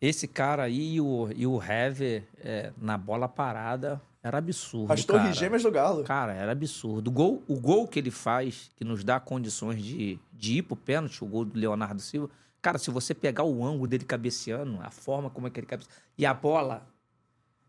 Esse 0.00 0.26
cara 0.26 0.62
aí 0.64 0.94
e 0.94 1.00
o, 1.00 1.28
e 1.34 1.46
o 1.46 1.62
Hever, 1.62 2.24
é, 2.42 2.72
na 2.80 2.96
bola 2.96 3.28
parada, 3.28 4.00
era 4.22 4.38
absurdo, 4.38 4.90
As 4.92 5.04
torres 5.04 5.36
gêmeas 5.36 5.62
do 5.62 5.70
Galo. 5.70 6.04
Cara, 6.04 6.32
era 6.32 6.52
absurdo. 6.52 7.08
O 7.08 7.10
gol, 7.10 7.42
o 7.46 7.58
gol 7.60 7.86
que 7.86 7.98
ele 7.98 8.10
faz, 8.10 8.70
que 8.76 8.84
nos 8.84 9.04
dá 9.04 9.20
condições 9.20 9.82
de, 9.82 10.18
de 10.32 10.58
ir 10.58 10.62
pro 10.62 10.76
pênalti, 10.76 11.22
o 11.22 11.26
gol 11.26 11.44
do 11.44 11.58
Leonardo 11.58 12.00
Silva. 12.00 12.30
Cara, 12.62 12.78
se 12.78 12.90
você 12.90 13.14
pegar 13.14 13.44
o 13.44 13.64
ângulo 13.64 13.86
dele 13.86 14.04
cabeceando, 14.04 14.78
a 14.82 14.90
forma 14.90 15.30
como 15.30 15.46
é 15.46 15.50
que 15.50 15.60
ele 15.60 15.66
cabeceia, 15.66 15.94
e 16.18 16.26
a 16.26 16.34
bola, 16.34 16.86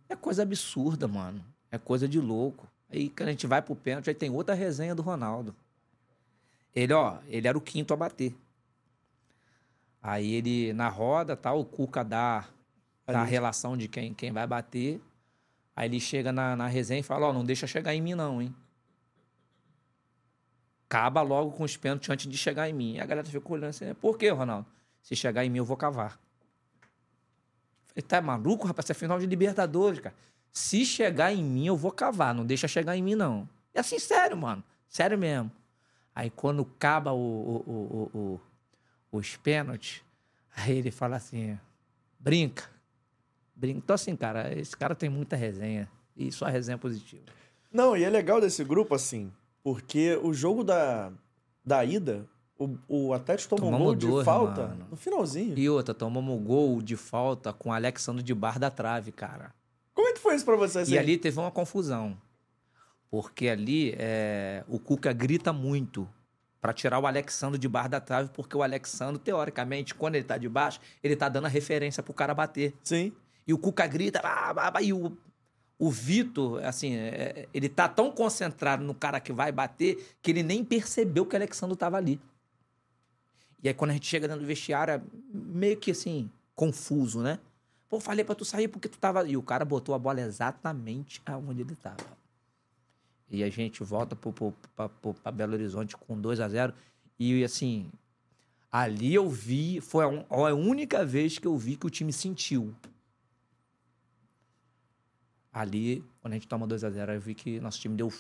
é 0.10 0.16
coisa 0.16 0.44
absurda, 0.44 1.08
mano. 1.08 1.44
É 1.72 1.78
coisa 1.78 2.08
de 2.08 2.20
louco. 2.20 2.68
Aí 2.90 3.10
quando 3.10 3.30
a 3.30 3.32
gente 3.32 3.48
vai 3.48 3.62
pro 3.62 3.76
pênalti, 3.76 4.10
aí 4.10 4.16
tem 4.16 4.30
outra 4.30 4.54
resenha 4.54 4.94
do 4.94 5.02
Ronaldo. 5.02 5.56
Ele, 6.76 6.94
ó, 6.94 7.20
ele 7.28 7.48
era 7.48 7.58
o 7.58 7.62
quinto 7.62 7.94
a 7.94 7.98
bater. 7.98 8.36
Aí 10.02 10.34
ele, 10.34 10.74
na 10.74 10.90
roda, 10.90 11.38
tal, 11.38 11.60
o 11.62 11.66
Cuca 11.66 12.04
dá, 12.04 12.46
dá 13.06 13.22
a 13.22 13.24
relação 13.24 13.78
de 13.78 13.88
quem, 13.88 14.14
quem 14.14 14.32
vai 14.32 14.46
bater. 14.46 15.00
Aí 15.76 15.88
ele 15.88 16.00
chega 16.00 16.32
na, 16.32 16.56
na 16.56 16.68
resenha 16.68 17.00
e 17.00 17.04
fala, 17.04 17.28
ó, 17.28 17.34
não 17.34 17.46
deixa 17.46 17.66
chegar 17.66 17.94
em 17.94 18.02
mim 18.02 18.16
não, 18.16 18.42
hein? 18.42 18.54
Acaba 20.90 21.22
logo 21.22 21.52
com 21.52 21.64
os 21.64 21.78
pênaltis 21.78 22.10
antes 22.10 22.28
de 22.28 22.38
chegar 22.38 22.70
em 22.70 22.74
mim. 22.74 22.96
E 22.96 23.00
a 23.00 23.06
galera 23.06 23.26
ficou 23.26 23.56
olhando 23.56 23.70
assim, 23.70 23.94
por 23.94 24.18
quê, 24.18 24.30
Ronaldo? 24.30 24.66
Se 25.02 25.16
chegar 25.16 25.46
em 25.46 25.50
mim, 25.50 25.58
eu 25.58 25.66
vou 25.66 25.78
cavar. 25.78 26.20
Falei, 27.88 28.02
tá 28.08 28.22
maluco, 28.22 28.68
rapaz? 28.68 28.86
Isso 28.86 28.92
é 28.92 28.96
final 28.96 29.20
de 29.20 29.26
Libertadores, 29.26 30.00
cara. 30.00 30.16
Se 30.52 30.86
chegar 30.86 31.34
em 31.34 31.44
mim, 31.44 31.68
eu 31.68 31.78
vou 31.78 31.92
cavar. 31.92 32.34
Não 32.34 32.46
deixa 32.46 32.68
chegar 32.68 32.96
em 32.96 33.02
mim, 33.02 33.16
não. 33.16 33.48
É 33.74 33.80
assim, 33.80 34.00
sério, 34.00 34.38
mano. 34.38 34.64
Sério 34.88 35.18
mesmo. 35.18 35.52
Aí 36.14 36.30
quando 36.30 36.62
acaba 36.62 37.14
o, 37.14 37.64
o, 37.66 38.12
o, 38.14 38.42
os 39.12 39.38
pênaltis, 39.38 40.04
aí 40.56 40.78
ele 40.78 40.92
fala 40.92 41.16
assim, 41.16 41.58
brinca. 42.20 42.70
Brinca. 43.56 43.78
Então 43.78 43.94
assim, 43.94 44.16
cara, 44.16 44.54
esse 44.58 44.76
cara 44.76 44.94
tem 44.94 45.10
muita 45.10 45.36
resenha. 45.36 45.90
E 46.16 46.32
só 46.32 46.46
resenha 46.46 46.78
positiva. 46.78 47.24
Não, 47.72 47.96
e 47.96 48.04
é 48.04 48.10
legal 48.10 48.42
desse 48.42 48.64
grupo, 48.66 48.94
assim, 48.94 49.32
porque 49.64 50.20
o 50.22 50.34
jogo 50.34 50.64
da, 50.64 51.12
da 51.64 51.86
ida, 51.86 52.28
o, 52.66 53.08
o 53.08 53.14
Atlético 53.14 53.56
tomou 53.56 53.70
um 53.70 53.72
Tomamos 53.74 53.94
gol 53.94 53.96
de 53.96 54.08
dois, 54.08 54.26
falta 54.26 54.68
mano. 54.68 54.88
no 54.92 54.98
finalzinho. 54.98 55.58
E 55.58 55.70
outra, 55.70 55.94
tomamos 55.94 56.42
gol 56.42 56.82
de 56.82 56.96
falta 56.96 57.52
com 57.54 57.70
o 57.70 57.74
Alexandre 57.74 58.22
de 58.24 58.34
Bar 58.34 58.60
da 58.60 58.70
Trave, 58.70 59.12
cara. 59.12 59.54
Como 59.94 60.08
é 60.08 60.14
que 60.14 60.20
foi 60.20 60.36
isso 60.36 60.46
pra 60.46 60.56
você? 60.56 60.80
Assim? 60.80 60.94
E 60.94 60.98
ali 60.98 61.18
teve 61.18 61.40
uma 61.40 61.52
confusão. 61.52 62.18
Porque 63.10 63.50
ali 63.50 63.94
é, 63.98 64.64
o 64.68 64.80
Cuca 64.80 65.12
grita 65.12 65.52
muito 65.52 66.08
pra 66.62 66.72
tirar 66.72 67.00
o 67.00 67.08
Alexandre 67.08 67.60
de 67.60 67.68
bar 67.68 67.90
da 67.90 68.00
trave, 68.00 68.30
porque 68.34 68.56
o 68.56 68.62
Alexandre, 68.62 69.20
teoricamente, 69.20 69.96
quando 69.96 70.16
ele 70.16 70.24
tá 70.24 70.38
de 70.38 70.48
baixo, 70.48 70.80
ele 71.04 71.16
tá 71.16 71.28
dando 71.28 71.46
a 71.46 71.50
referência 71.50 72.04
pro 72.04 72.14
cara 72.14 72.34
bater. 72.36 72.74
Sim. 72.84 73.12
E 73.48 73.54
o 73.54 73.58
Cuca 73.58 73.86
grita, 73.88 74.22
"Ah, 74.24 74.54
ah, 74.56 74.72
ah", 74.76 74.82
e 74.82 74.94
o, 74.94 75.18
o 75.80 75.90
Vitor, 75.90 76.64
assim, 76.64 76.96
é, 76.96 77.48
ele 77.52 77.68
tá 77.68 77.90
tão 77.90 78.12
concentrado 78.12 78.84
no 78.84 78.94
cara 78.94 79.20
que 79.20 79.34
vai 79.34 79.52
bater 79.52 80.16
que 80.22 80.30
ele 80.30 80.44
nem 80.44 80.64
percebeu 80.64 81.26
que 81.26 81.36
o 81.36 81.38
Alexandre 81.38 81.76
tava 81.76 81.98
ali. 81.98 82.20
E 83.64 83.68
aí, 83.68 83.74
quando 83.74 83.92
a 83.92 83.94
gente 83.94 84.08
chega 84.08 84.28
dentro 84.28 84.42
do 84.44 84.48
vestiário, 84.48 84.94
é 84.96 85.02
meio 85.34 85.78
que 85.78 85.92
assim, 85.92 86.30
confuso, 86.56 87.22
né? 87.22 87.40
Pô, 87.88 88.00
falei 88.00 88.24
pra 88.26 88.34
tu 88.36 88.44
sair 88.46 88.68
porque 88.68 88.88
tu 88.90 88.98
tava. 88.98 89.28
E 89.28 89.36
o 89.38 89.44
cara 89.44 89.64
botou 89.66 89.94
a 89.94 90.00
bola 90.00 90.22
exatamente 90.22 91.22
aonde 91.26 91.62
ele 91.62 91.76
tava. 91.76 92.18
E 93.30 93.44
a 93.44 93.50
gente 93.50 93.84
volta 93.84 94.16
pro, 94.16 94.32
pro, 94.34 94.54
pra, 94.76 94.90
pro- 94.90 95.14
pra 95.14 95.32
Belo 95.32 95.54
Horizonte 95.54 95.96
com 95.96 96.20
2 96.20 96.40
a 96.40 96.48
0 96.50 96.74
E 97.20 97.44
assim, 97.44 97.90
Ali 98.72 99.14
eu 99.14 99.30
vi, 99.30 99.80
foi 99.82 100.04
a, 100.06 100.08
un- 100.08 100.26
a 100.30 100.54
única 100.54 101.06
vez 101.06 101.38
que 101.38 101.46
eu 101.48 101.58
vi 101.58 101.76
que 101.76 101.86
o 101.86 101.90
time 101.90 102.12
sentiu. 102.12 102.74
Ali, 105.54 106.04
quando 106.22 106.34
a 106.34 106.36
gente 106.38 106.48
toma 106.48 106.66
2x0, 106.68 107.14
eu 107.14 107.20
vi 107.22 107.36
que 107.36 107.60
nosso 107.60 107.80
time 107.80 107.96
deu. 107.96 108.12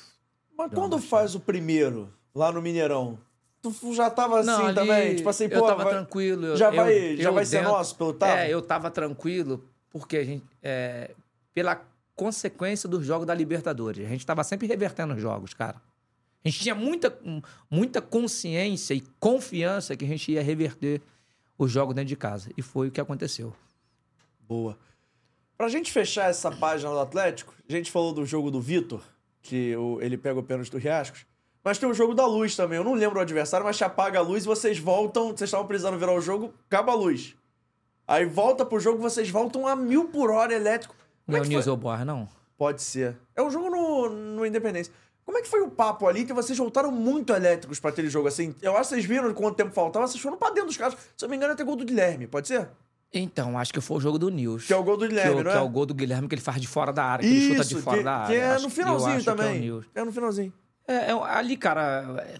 Mas 0.58 0.70
Deu 0.70 0.80
quando 0.80 1.00
faz 1.00 1.34
o 1.34 1.40
primeiro, 1.40 2.14
lá 2.36 2.52
no 2.52 2.61
Mineirão, 2.61 3.18
tu 3.61 3.93
já 3.93 4.09
tava 4.09 4.40
assim 4.40 4.48
Não, 4.49 4.65
ali 4.67 4.75
também? 4.75 5.15
Tipo 5.15 5.30
assim, 5.30 5.43
eu 5.45 5.59
pô, 5.59 5.67
tava 5.67 5.83
vai- 5.83 5.93
tranquilo. 5.93 6.45
eu- 6.48 6.57
já 6.57 6.69
eu- 6.69 6.75
vai, 6.75 7.17
já 7.17 7.30
eu 7.30 7.33
vai 7.33 7.45
ser 7.45 7.57
dentro- 7.57 7.72
nosso 7.72 7.95
pelo 7.95 8.14
tava? 8.14 8.40
É, 8.41 8.49
eu 8.49 8.61
tava 8.61 8.90
tranquilo 8.90 9.64
porque 9.90 10.17
a 10.17 10.23
gente. 10.23 10.43
é, 10.64 11.11
pela 11.53 11.81
consequência 12.15 12.88
dos 12.88 13.06
jogos 13.06 13.25
da 13.27 13.33
Libertadores. 13.33 14.06
A 14.06 14.09
gente 14.09 14.25
tava 14.25 14.43
sempre 14.43 14.67
revertendo 14.67 15.14
os 15.14 15.22
jogos, 15.22 15.53
cara. 15.53 15.81
A 16.43 16.48
gente 16.49 16.59
tinha 16.61 16.73
muita, 16.75 17.15
muita 17.69 18.01
consciência 18.01 18.93
e 18.93 19.01
confiança 19.19 19.95
que 19.95 20.06
a 20.06 20.07
gente 20.07 20.31
ia 20.31 20.41
reverter 20.41 21.01
os 21.57 21.72
jogos 21.72 21.93
dentro 21.95 22.07
de 22.09 22.15
casa. 22.15 22.49
E 22.57 22.61
foi 22.61 22.88
o 22.88 22.91
que 22.91 22.99
aconteceu. 23.01 23.53
Boa. 24.48 24.77
Pra 25.57 25.69
gente 25.69 25.91
fechar 25.91 26.30
essa 26.30 26.51
página 26.51 26.90
do 26.90 26.99
Atlético, 26.99 27.53
a 27.67 27.72
gente 27.72 27.91
falou 27.91 28.11
do 28.14 28.25
jogo 28.25 28.49
do 28.49 28.59
Vitor, 28.59 29.01
que 29.41 29.75
o- 29.75 29.99
ele 30.01 30.17
pega 30.17 30.40
o 30.40 30.43
pênalti 30.43 30.72
do 30.72 30.77
Riascos. 30.77 31.25
Mas 31.64 31.77
tem 31.77 31.88
o 31.90 31.93
jogo 31.93 32.14
da 32.15 32.25
luz 32.25 32.56
também. 32.56 32.77
Eu 32.77 32.83
não 32.83 32.93
lembro 32.93 33.19
o 33.19 33.22
adversário, 33.22 33.65
mas 33.65 33.77
te 33.77 33.83
apaga 33.83 34.19
a 34.19 34.22
luz 34.22 34.43
e 34.43 34.48
vocês 34.48 34.80
voltam. 34.80 35.27
Vocês 35.27 35.41
estavam 35.48 35.67
precisando 35.67 35.98
virar 35.98 36.14
o 36.14 36.22
jogo, 36.22 36.53
acaba 36.67 36.91
a 36.91 36.95
luz. 36.95 37.35
Aí 38.07 38.25
volta 38.25 38.65
pro 38.65 38.80
jogo, 38.80 38.99
vocês 38.99 39.30
voltam 39.30 39.67
a 39.67 39.75
mil 39.75 40.06
por 40.09 40.31
hora 40.31 40.53
elétrico. 40.53 40.95
Como 41.25 41.35
Não 41.35 41.35
é 41.35 41.40
é 41.40 41.41
o 41.41 41.43
que? 41.43 41.49
Nilson 41.49 41.77
Borra, 41.77 42.03
não? 42.03 42.27
Pode 42.57 42.81
ser. 42.81 43.17
É 43.35 43.41
um 43.41 43.49
jogo 43.51 43.69
no, 43.69 44.09
no 44.09 44.45
Independência. 44.45 44.91
Como 45.23 45.38
é 45.38 45.41
que 45.41 45.48
foi 45.48 45.61
o 45.61 45.69
papo 45.69 46.07
ali 46.07 46.25
que 46.25 46.33
vocês 46.33 46.57
voltaram 46.57 46.91
muito 46.91 47.31
elétricos 47.31 47.80
pra 47.80 47.91
aquele 47.91 48.09
jogo? 48.09 48.27
Assim, 48.27 48.56
eu 48.61 48.72
acho 48.75 48.90
que 48.90 48.95
vocês 48.95 49.06
viram 49.06 49.31
quanto 49.33 49.56
tempo 49.56 49.72
faltava, 49.72 50.07
vocês 50.07 50.22
foram 50.22 50.35
pra 50.38 50.49
dentro 50.49 50.65
dos 50.67 50.77
caras. 50.77 50.95
Se 51.15 51.23
eu 51.23 51.27
não 51.27 51.30
me 51.31 51.38
engano, 51.38 51.53
é 51.53 51.56
ter 51.56 51.64
gol 51.64 51.75
do 51.75 51.85
Guilherme, 51.85 52.27
pode 52.27 52.48
ser? 52.48 52.67
Então, 53.14 53.57
acho 53.57 53.72
que 53.73 53.80
foi 53.80 53.98
o 53.98 53.99
jogo 53.99 54.17
do 54.17 54.30
Nilson. 54.30 54.67
Que 54.67 54.73
é 54.73 54.75
o 54.77 54.83
gol 54.83 54.98
do 54.98 55.07
Guilherme, 55.07 55.35
que, 55.38 55.43
não 55.43 55.51
que 55.51 55.57
é? 55.57 55.61
é 55.61 55.64
o 55.64 55.69
gol 55.69 55.85
do 55.85 55.93
Guilherme 55.93 56.27
que 56.27 56.35
ele 56.35 56.41
faz 56.41 56.59
de 56.59 56.67
fora 56.67 56.91
da 56.91 57.03
área, 57.03 57.27
que 57.27 57.33
ele 57.33 57.56
chuta 57.56 57.65
de 57.65 57.81
fora 57.81 57.98
que, 57.99 58.03
da 58.03 58.11
que 58.25 58.33
área. 58.33 58.38
é 58.38 58.51
Acho- 58.56 58.64
no 58.64 58.69
finalzinho 58.69 59.15
que 59.22 59.30
é 59.30 59.33
também. 59.35 59.59
Nilson. 59.59 59.90
É, 59.93 60.03
no 60.03 60.11
finalzinho. 60.11 60.53
É, 60.88 60.93
é, 60.93 61.11
ali, 61.11 61.58
cara, 61.58 62.26
é, 62.27 62.40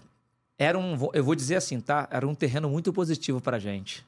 era 0.58 0.78
um. 0.78 0.96
Eu 1.12 1.24
vou 1.24 1.34
dizer 1.34 1.56
assim, 1.56 1.80
tá? 1.80 2.08
Era 2.10 2.26
um 2.26 2.34
terreno 2.34 2.68
muito 2.68 2.92
positivo 2.92 3.40
pra 3.40 3.58
gente. 3.58 4.04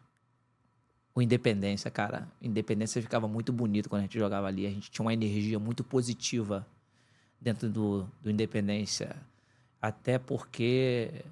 O 1.15 1.23
Independência, 1.23 1.91
cara. 1.91 2.29
Independência 2.43 3.01
ficava 3.01 3.29
muito 3.29 3.53
bonito 3.53 3.89
quando 3.89 4.01
a 4.01 4.03
gente 4.03 4.19
jogava 4.19 4.49
ali. 4.49 4.67
A 4.67 4.71
gente 4.71 4.91
tinha 4.91 5.05
uma 5.05 5.15
energia 5.15 5.59
muito 5.59 5.85
positiva 5.85 6.67
dentro 7.41 7.69
do, 7.69 8.07
do 8.23 8.31
Independência. 8.31 9.17
Até 9.81 10.19
porque 10.19 11.25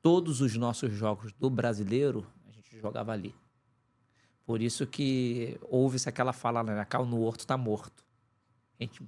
todos 0.00 0.40
os 0.40 0.56
nossos 0.56 0.92
jogos 0.92 1.32
do 1.32 1.50
brasileiro 1.50 2.26
a 2.48 2.52
gente 2.52 2.78
jogava 2.78 3.12
ali. 3.12 3.34
Por 4.46 4.60
isso 4.60 4.86
que 4.86 5.58
houve-se 5.62 6.08
aquela 6.08 6.32
fala, 6.32 6.62
né? 6.62 6.84
Cal 6.84 7.06
no 7.06 7.20
horto 7.22 7.46
tá 7.46 7.56
morto. 7.56 8.04
A 8.78 8.84
gente, 8.84 9.02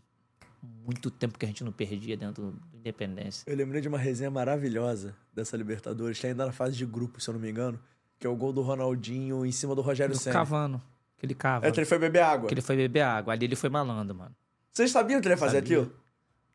muito 0.85 1.11
tempo 1.11 1.39
que 1.39 1.45
a 1.45 1.49
gente 1.49 1.65
não 1.65 1.73
perdia 1.73 2.17
dentro 2.17 2.51
do 2.51 2.63
Independência. 2.77 3.45
Eu 3.47 3.57
lembrei 3.57 3.81
de 3.81 3.89
uma 3.89 3.99
resenha 3.99 4.31
maravilhosa 4.31 5.15
dessa 5.35 5.57
Libertadores, 5.57 6.19
que 6.19 6.27
ainda 6.27 6.47
na 6.47 6.53
fase 6.53 6.77
de 6.77 6.87
grupo, 6.87 7.21
se 7.21 7.29
eu 7.29 7.35
não 7.35 7.41
me 7.41 7.51
engano, 7.51 7.79
que 8.19 8.27
é 8.27 8.31
o 8.31 8.37
gol 8.37 8.53
do 8.53 8.63
Ronaldinho 8.63 9.45
em 9.45 9.53
cima 9.53 9.75
do 9.75 9.83
Rogério 9.83 10.15
Do 10.15 10.19
Senna. 10.19 10.33
Cavano. 10.35 10.83
Que 11.17 11.27
ele 11.27 11.35
cava. 11.35 11.67
É 11.67 11.71
que 11.73 11.81
ele 11.81 11.87
foi 11.87 11.99
beber 11.99 12.23
água. 12.23 12.49
Que 12.49 12.55
ele 12.55 12.61
foi 12.63 12.77
beber 12.77 13.01
água. 13.01 13.33
Ali 13.33 13.47
ele 13.47 13.57
foi 13.57 13.71
malandro, 13.71 14.15
mano. 14.15 14.35
Vocês 14.71 14.91
sabiam 14.91 15.21
que 15.21 15.27
ele 15.27 15.35
ia 15.35 15.39
fazer 15.39 15.59
Sabia. 15.59 15.79
aquilo? 15.79 15.97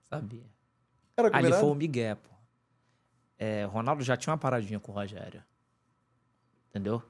Sabia. 0.10 0.44
Era 1.18 1.28
Ali 1.28 1.38
combinado? 1.38 1.62
foi 1.62 1.70
o 1.72 1.76
Miguel, 1.76 2.16
pô. 2.18 2.30
É, 3.40 3.66
Ronaldo 3.66 4.04
já 4.04 4.16
tinha 4.16 4.32
uma 4.32 4.38
paradinha 4.38 4.80
com 4.80 4.92
o 4.92 4.96
Rogério. 4.96 5.44
Entendeu? 6.70 7.02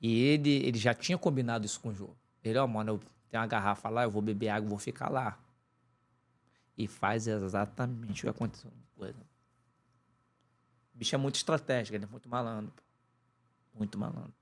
E 0.00 0.20
ele, 0.22 0.50
ele 0.66 0.78
já 0.78 0.94
tinha 0.94 1.18
combinado 1.18 1.66
isso 1.66 1.80
com 1.80 1.88
o 1.90 1.94
jogo. 1.94 2.16
Ele, 2.42 2.58
ó, 2.58 2.66
mano, 2.66 2.92
eu 2.92 3.00
tenho 3.28 3.42
uma 3.42 3.46
garrafa 3.46 3.88
lá, 3.88 4.04
eu 4.04 4.10
vou 4.10 4.22
beber 4.22 4.48
água, 4.48 4.68
vou 4.68 4.78
ficar 4.78 5.08
lá. 5.08 5.38
E 6.76 6.86
faz 6.88 7.26
exatamente 7.26 8.20
o 8.22 8.24
que 8.24 8.28
aconteceu. 8.28 8.70
Coisa. 8.96 9.18
O 10.94 10.98
bicho 10.98 11.14
é 11.14 11.18
muito 11.18 11.36
estratégico, 11.36 11.96
ele 11.96 12.04
é 12.04 12.08
muito 12.08 12.28
malandro. 12.28 12.72
pô. 12.74 12.82
Muito 13.78 13.98
malandro. 13.98 14.32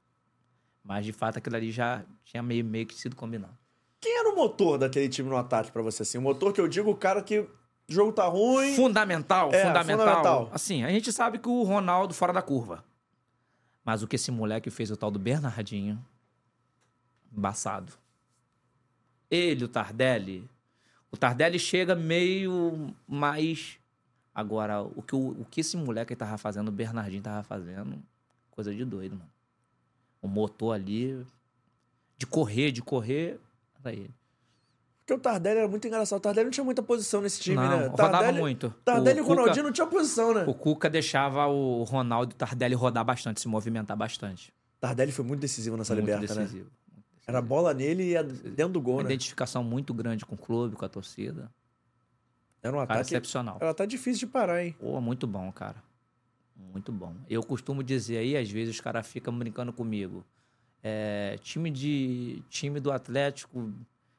Mas, 0.83 1.05
de 1.05 1.13
fato, 1.13 1.39
aquilo 1.39 1.57
ali 1.57 1.71
já 1.71 2.05
tinha 2.25 2.43
meio, 2.43 2.65
meio 2.65 2.87
que 2.87 2.95
sido 2.95 3.15
combinado. 3.15 3.57
Quem 4.01 4.19
era 4.19 4.31
o 4.33 4.37
motor 4.37 4.79
daquele 4.79 5.09
time 5.09 5.29
no 5.29 5.37
ataque 5.37 5.71
pra 5.71 5.83
você, 5.83 6.03
assim? 6.03 6.19
O 6.19 6.23
motor 6.23 6.53
que 6.53 6.61
eu 6.61 6.67
digo, 6.67 6.91
o 6.91 6.97
cara 6.97 7.23
que 7.23 7.41
o 7.41 7.51
jogo 7.89 8.13
tá 8.13 8.27
ruim... 8.27 8.75
Fundamental, 8.75 9.53
É, 9.53 9.63
fundamental. 9.67 9.99
fundamental. 10.07 10.51
Assim, 10.53 10.85
a 10.85 10.89
gente 10.91 11.13
sabe 11.13 11.39
que 11.39 11.49
o 11.49 11.63
Ronaldo 11.65 12.15
fora 12.15 12.33
da 12.33 12.41
curva. 12.41 12.83
Mas 13.85 14.03
o 14.03 14.09
que 14.09 14.17
esse 14.17 14.31
moleque 14.31 14.71
fez 14.71 14.91
o 14.91 14.97
tal 14.97 15.11
do 15.11 15.19
Bernardinho, 15.19 16.03
embaçado. 17.33 17.93
Ele, 19.31 19.65
o 19.65 19.69
Tardelli. 19.69 20.49
O 21.13 21.17
Tardelli 21.17 21.59
chega 21.59 21.95
meio 21.95 22.95
mais. 23.07 23.79
Agora, 24.35 24.81
o 24.83 25.03
que, 25.03 25.15
o, 25.15 25.31
o 25.41 25.45
que 25.51 25.61
esse 25.61 25.77
moleque 25.77 26.15
tava 26.15 26.39
fazendo, 26.39 26.69
o 26.69 26.73
Bernardinho 26.73 27.23
tava 27.23 27.43
fazendo, 27.43 28.01
coisa 28.51 28.73
de 28.75 28.85
doido, 28.85 29.17
mano. 29.17 29.31
O 30.23 30.29
motor 30.29 30.73
ali, 30.75 31.27
de 32.17 32.27
correr, 32.27 32.71
de 32.71 32.81
correr, 32.83 33.41
era 33.83 33.93
ele. 33.95 34.11
Porque 35.01 35.15
o 35.15 35.19
Tardelli 35.19 35.59
era 35.59 35.69
muito 35.69 35.87
engraçado. 35.89 36.19
O 36.19 36.21
Tardelli 36.21 36.45
não 36.45 36.51
tinha 36.53 36.63
muita 36.65 36.83
posição 36.83 37.21
nesse 37.21 37.41
time, 37.41 37.57
não, 37.57 37.69
né? 37.81 37.87
rodava 37.89 38.11
Tardelli- 38.13 38.39
muito. 38.39 38.71
Tardelli 38.85 39.19
e 39.19 39.21
O 39.21 39.25
o 39.25 39.27
Cuca- 39.27 39.41
Ronaldinho 39.41 39.65
não 39.65 39.73
tinha 39.73 39.87
posição, 39.89 40.33
né? 40.33 40.45
O 40.47 40.55
Cuca 40.55 40.89
deixava 40.89 41.47
o 41.49 41.83
Ronaldo 41.83 42.33
e 42.33 42.35
o 42.35 42.37
Tardelli 42.39 42.75
rodar 42.77 43.05
bastante, 43.05 43.41
se 43.41 43.49
movimentar 43.49 43.97
bastante. 43.97 44.53
Tardelli 44.79 45.11
foi 45.11 45.25
muito 45.25 45.41
decisivo 45.41 45.77
nessa 45.77 45.95
muito 45.95 46.05
liberta, 46.07 46.33
né? 46.35 46.43
decisivo. 46.43 46.65
decisivo. 46.67 46.71
Era 47.31 47.43
bola 47.43 47.73
nele 47.73 48.03
e 48.03 48.11
ia 48.11 48.23
dentro 48.23 48.75
do 48.75 48.81
gol, 48.81 48.97
Uma 48.97 49.05
né? 49.05 49.11
identificação 49.11 49.65
muito 49.65 49.95
grande 49.95 50.27
com 50.27 50.35
o 50.35 50.39
clube, 50.39 50.77
com 50.77 50.85
a 50.85 50.89
torcida. 50.89 51.51
Era 52.63 52.73
um 52.77 52.81
Cara 52.81 52.85
ataque... 52.85 53.01
excepcional. 53.03 53.57
Era 53.61 53.71
até 53.71 53.87
difícil 53.87 54.27
de 54.27 54.33
parar, 54.33 54.65
hein? 54.65 54.75
Pô, 54.79 55.01
muito 55.01 55.27
bom, 55.27 55.51
cara. 55.51 55.83
Muito 56.55 56.93
bom. 56.93 57.15
Eu 57.29 57.43
costumo 57.43 57.83
dizer 57.83 58.19
aí, 58.19 58.37
às 58.37 58.51
vezes 58.51 58.75
os 58.75 58.81
caras 58.81 59.07
ficam 59.07 59.37
brincando 59.37 59.73
comigo. 59.73 60.25
É, 60.83 61.39
time 61.43 61.71
de 61.71 62.43
time 62.49 62.81
do 62.81 62.93
Atlético 62.93 63.73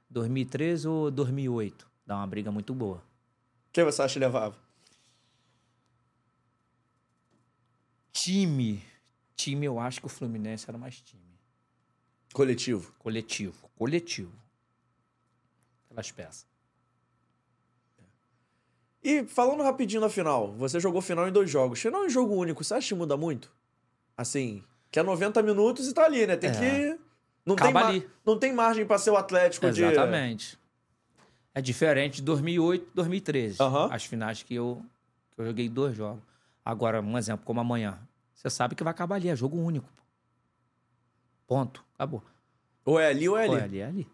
2013 0.10 0.88
ou 0.88 1.12
2008? 1.12 1.88
Dá 2.06 2.16
uma 2.16 2.28
briga 2.28 2.52
muito 2.52 2.74
boa. 2.74 3.04
Quem 3.72 3.84
você 3.84 4.02
acha 4.02 4.14
que 4.14 4.20
levava? 4.20 4.56
Time. 8.12 8.84
Time, 9.36 9.66
eu 9.66 9.80
acho 9.80 10.00
que 10.00 10.06
o 10.06 10.10
Fluminense 10.10 10.66
era 10.68 10.78
mais 10.78 11.00
time. 11.02 11.31
Coletivo. 12.34 12.94
Coletivo. 13.00 13.70
Coletivo. 13.76 14.32
Aquelas 15.90 16.12
peças. 16.12 16.48
E 19.04 19.24
falando 19.26 19.64
rapidinho 19.64 20.02
na 20.02 20.10
final, 20.10 20.52
você 20.54 20.80
jogou 20.80 21.02
final 21.02 21.28
em 21.28 21.32
dois 21.32 21.50
jogos. 21.50 21.80
Final 21.82 22.06
em 22.06 22.10
jogo 22.10 22.36
único, 22.36 22.64
você 22.64 22.76
acha 22.76 22.88
que 22.90 22.96
muda 22.96 23.18
muito? 23.18 23.52
Assim, 24.16 24.64
que 24.92 25.00
é 25.00 25.04
90 25.04 25.42
minutos 25.42 25.88
e 25.88 25.94
tá 25.94 26.06
ali, 26.06 26.28
né? 26.28 26.38
Tem 26.38 26.52
É. 26.52 26.54
que. 26.54 27.00
Não 27.44 27.56
tem, 27.56 27.70
Acaba 27.70 27.80
ma- 27.82 27.88
ali. 27.88 28.08
não 28.24 28.38
tem 28.38 28.54
margem 28.54 28.86
pra 28.86 29.00
ser 29.00 29.10
o 29.10 29.18
Atlético 29.18 29.72
de. 29.72 29.84
Exatamente. 29.84 30.60
É 31.56 31.62
diferente 31.62 32.18
de 32.18 32.22
2008 32.22 32.88
e 32.92 32.96
2013. 32.96 33.58
Aham. 33.62 33.90
As 33.92 34.06
finais 34.06 34.44
que 34.44 34.54
eu, 34.54 34.86
que 35.32 35.42
eu 35.42 35.46
joguei 35.48 35.68
dois 35.68 35.98
jogos. 35.98 36.22
Agora, 36.64 37.02
um 37.02 37.18
exemplo, 37.18 37.44
como 37.44 37.60
amanhã. 37.60 38.00
Você 38.36 38.50
sabe 38.52 38.76
que 38.76 38.84
vai 38.84 38.92
acabar 38.92 39.16
ali, 39.16 39.28
é 39.30 39.36
jogo 39.36 39.58
único. 39.58 39.90
Ponto. 41.52 41.84
Acabou. 41.96 42.24
Ou 42.86 42.98
é 42.98 43.08
ali 43.08 43.28
ou 43.28 43.38
é 43.38 43.44
ali. 43.44 43.52
Pô, 43.52 43.58
é 43.58 43.64
ali, 43.64 43.80
é 43.80 43.86
ali. 43.86 44.08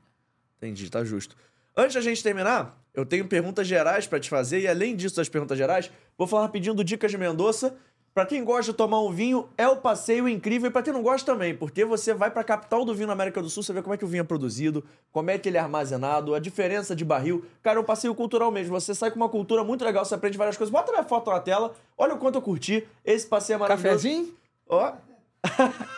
Entendi, 0.58 0.90
tá 0.90 1.04
justo. 1.04 1.36
Antes 1.76 1.94
da 1.94 2.02
gente 2.02 2.24
terminar, 2.24 2.82
eu 2.96 3.06
tenho 3.06 3.28
perguntas 3.28 3.68
gerais 3.68 4.08
pra 4.08 4.20
te 4.20 4.28
fazer 4.28 4.62
e 4.62 4.68
além 4.68 4.96
disso 4.96 5.18
das 5.18 5.30
perguntas 5.30 5.56
gerais, 5.56 5.92
vou 6.18 6.26
falar 6.26 6.42
rapidinho 6.42 6.74
do 6.74 6.84
Dicas 6.84 7.12
de 7.12 7.18
Mendoza. 7.20 7.76
Pra 8.12 8.26
quem 8.26 8.44
gosta 8.44 8.72
de 8.72 8.76
tomar 8.76 9.02
um 9.02 9.12
vinho, 9.12 9.48
é 9.56 9.68
o 9.68 9.78
passeio 9.78 10.28
incrível 10.28 10.68
e 10.68 10.74
pra 10.74 10.82
quem 10.82 10.92
não 10.92 11.04
gosta 11.04 11.32
também, 11.32 11.56
porque 11.56 11.86
você 11.86 12.12
vai 12.12 12.32
pra 12.32 12.44
capital 12.44 12.84
do 12.84 12.96
vinho 12.96 13.06
na 13.06 13.14
América 13.14 13.40
do 13.40 13.52
Sul, 13.52 13.62
você 13.62 13.72
vê 13.72 13.84
como 13.84 13.94
é 13.94 13.98
que 14.00 14.04
o 14.04 14.08
vinho 14.08 14.22
é 14.22 14.24
produzido, 14.24 14.84
como 15.12 15.30
é 15.30 15.38
que 15.38 15.48
ele 15.48 15.58
é 15.58 15.60
armazenado, 15.60 16.34
a 16.34 16.40
diferença 16.40 16.96
de 16.96 17.06
barril. 17.06 17.46
Cara, 17.62 17.78
é 17.78 17.80
um 17.80 17.86
passeio 17.86 18.16
cultural 18.16 18.52
mesmo. 18.52 18.74
Você 18.82 18.96
sai 18.96 19.12
com 19.12 19.18
uma 19.18 19.30
cultura 19.30 19.64
muito 19.64 19.86
legal, 19.86 20.04
você 20.04 20.16
aprende 20.16 20.40
várias 20.40 20.58
coisas. 20.58 20.72
Bota 20.72 20.92
minha 20.92 21.04
foto 21.04 21.30
na 21.30 21.40
tela, 21.40 21.76
olha 21.96 22.16
o 22.16 22.18
quanto 22.18 22.34
eu 22.34 22.42
curti. 22.42 22.88
Esse 23.06 23.28
passeio 23.28 23.58
é 23.58 23.60
maravilhoso. 23.60 23.96
Cafezinho? 23.96 24.36
Ó, 24.68 24.94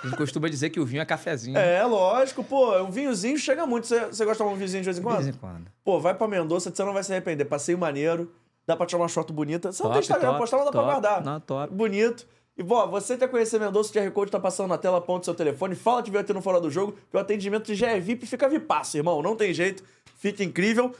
A 0.03 0.07
gente 0.07 0.17
costuma 0.17 0.49
dizer 0.49 0.69
que 0.69 0.79
o 0.79 0.85
vinho 0.85 1.01
é 1.01 1.05
cafezinho. 1.05 1.57
é, 1.57 1.83
lógico, 1.85 2.43
pô, 2.43 2.77
um 2.81 2.91
vinhozinho 2.91 3.37
chega 3.37 3.65
muito. 3.65 3.87
Você, 3.87 3.99
gosta 3.99 4.31
de 4.31 4.37
tomar 4.37 4.51
um 4.51 4.55
vinhozinho 4.55 4.81
de 4.81 4.85
vez 4.85 4.97
em 4.97 5.01
De 5.01 5.05
quando? 5.07 5.15
vez 5.23 5.27
em 5.35 5.39
quando. 5.39 5.67
Pô, 5.83 5.99
vai 5.99 6.13
pra 6.13 6.27
Mendoza, 6.27 6.71
você 6.73 6.83
não 6.83 6.93
vai 6.93 7.03
se 7.03 7.11
arrepender. 7.11 7.45
Passeio 7.45 7.77
maneiro, 7.77 8.31
dá 8.65 8.75
pra 8.75 8.85
tirar 8.85 9.01
uma 9.01 9.09
foto 9.09 9.33
bonita. 9.33 9.71
Você 9.71 9.83
não 9.83 9.91
tem 9.91 10.01
Top, 10.01 10.05
Instagram, 10.05 10.27
top, 10.29 10.39
postar, 10.39 10.57
mas 10.57 10.65
dá 10.65 10.71
pra 10.71 10.81
top. 10.81 10.91
guardar. 10.93 11.23
Não, 11.25 11.39
top. 11.39 11.73
Bonito. 11.73 12.27
E, 12.57 12.63
bom, 12.63 12.87
você 12.89 13.15
quer 13.17 13.29
conhecer 13.29 13.57
Mendoza, 13.59 13.89
o 13.89 13.93
QR 13.93 14.11
Code 14.11 14.31
tá 14.31 14.39
passando 14.39 14.67
na 14.67 14.77
tela, 14.77 14.97
aponta 14.97 15.23
seu 15.25 15.33
telefone, 15.33 15.75
fala 15.75 16.03
que 16.03 16.11
veio 16.11 16.21
aqui 16.21 16.33
no 16.33 16.41
Fora 16.41 16.59
do 16.59 16.69
Jogo, 16.69 16.93
que 17.09 17.15
o 17.15 17.19
atendimento 17.19 17.73
já 17.73 17.87
é 17.91 17.99
VIP, 18.01 18.25
fica 18.25 18.49
VIPaço, 18.49 18.97
irmão. 18.97 19.21
Não 19.21 19.33
tem 19.35 19.53
jeito, 19.53 19.81
fica 20.17 20.43
incrível. 20.43 20.93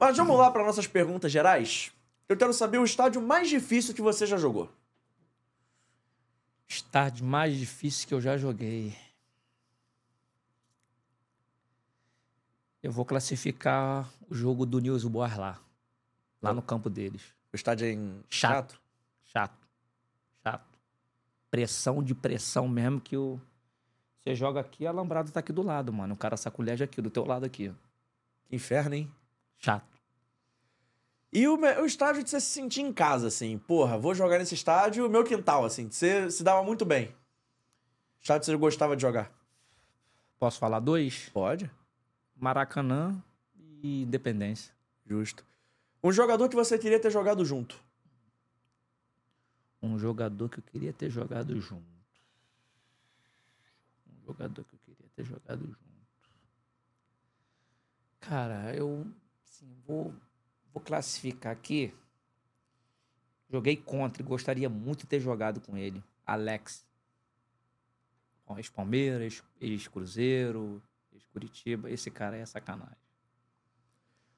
Mas 0.00 0.16
vamos 0.16 0.36
lá 0.36 0.50
para 0.50 0.64
nossas 0.64 0.86
perguntas 0.88 1.30
gerais. 1.30 1.92
Eu 2.28 2.36
quero 2.36 2.52
saber 2.52 2.78
o 2.78 2.84
estádio 2.84 3.22
mais 3.22 3.48
difícil 3.48 3.94
que 3.94 4.02
você 4.02 4.26
já 4.26 4.36
jogou. 4.36 4.68
Estádio 6.68 7.24
mais 7.24 7.56
difícil 7.56 8.08
que 8.08 8.14
eu 8.14 8.20
já 8.20 8.36
joguei. 8.36 8.96
Eu 12.82 12.92
vou 12.92 13.04
classificar 13.04 14.08
o 14.28 14.34
jogo 14.34 14.64
do 14.64 14.78
News 14.78 15.04
Boys 15.04 15.36
lá. 15.36 15.60
Lá 16.42 16.52
no 16.52 16.62
campo 16.62 16.88
deles. 16.88 17.22
O 17.52 17.56
estádio 17.56 17.86
é 17.86 17.92
em 17.92 18.22
Chato. 18.28 18.80
Chato. 19.24 19.58
Chato. 20.42 20.78
Pressão 21.50 22.02
de 22.02 22.14
pressão 22.14 22.68
mesmo 22.68 23.00
que 23.00 23.16
o. 23.16 23.40
Você 24.20 24.34
joga 24.34 24.60
aqui, 24.60 24.86
a 24.86 24.90
alambrado 24.90 25.30
tá 25.30 25.40
aqui 25.40 25.52
do 25.52 25.62
lado, 25.62 25.92
mano. 25.92 26.14
O 26.14 26.16
cara 26.16 26.36
saculeja 26.36 26.84
aqui, 26.84 27.00
do 27.00 27.10
teu 27.10 27.24
lado 27.24 27.46
aqui. 27.46 27.72
Que 28.48 28.56
inferno, 28.56 28.94
hein? 28.94 29.10
Chato. 29.58 29.95
E 31.36 31.46
o, 31.46 31.58
o 31.58 31.84
estádio 31.84 32.24
de 32.24 32.30
você 32.30 32.40
se 32.40 32.46
sentir 32.46 32.80
em 32.80 32.90
casa, 32.90 33.26
assim. 33.26 33.58
Porra, 33.58 33.98
vou 33.98 34.14
jogar 34.14 34.38
nesse 34.38 34.54
estádio, 34.54 35.06
meu 35.10 35.22
quintal, 35.22 35.66
assim. 35.66 35.90
Você 35.90 36.30
se 36.30 36.42
dava 36.42 36.62
muito 36.62 36.82
bem. 36.82 37.14
Estádio 38.18 38.40
que 38.40 38.46
você 38.46 38.56
gostava 38.56 38.96
de 38.96 39.02
jogar. 39.02 39.30
Posso 40.38 40.58
falar 40.58 40.80
dois? 40.80 41.28
Pode. 41.28 41.70
Maracanã 42.34 43.22
e 43.82 44.04
Independência. 44.04 44.74
Justo. 45.04 45.44
Um 46.02 46.10
jogador 46.10 46.48
que 46.48 46.56
você 46.56 46.78
queria 46.78 46.98
ter 46.98 47.10
jogado 47.10 47.44
junto. 47.44 47.78
Um 49.82 49.98
jogador 49.98 50.48
que 50.48 50.60
eu 50.60 50.64
queria 50.64 50.92
ter 50.94 51.10
jogado 51.10 51.60
junto. 51.60 51.84
Um 54.08 54.24
jogador 54.24 54.64
que 54.64 54.72
eu 54.72 54.80
queria 54.86 55.10
ter 55.14 55.24
jogado 55.24 55.66
junto. 55.66 55.78
Cara, 58.20 58.74
eu 58.74 59.06
assim, 59.44 59.68
vou, 59.86 60.14
vou 60.76 60.82
classificar 60.84 61.52
aqui. 61.52 61.92
Joguei 63.50 63.76
contra 63.76 64.22
e 64.22 64.24
gostaria 64.24 64.68
muito 64.68 65.00
de 65.00 65.06
ter 65.06 65.20
jogado 65.20 65.58
com 65.60 65.74
ele. 65.76 66.04
Alex. 66.26 66.84
Bom, 68.46 68.58
Ex-Palmeiras, 68.58 69.42
ex-Cruzeiro, 69.60 70.82
ex-Curitiba. 71.14 71.90
Esse 71.90 72.10
cara 72.10 72.36
é 72.36 72.44
sacanagem. 72.44 72.94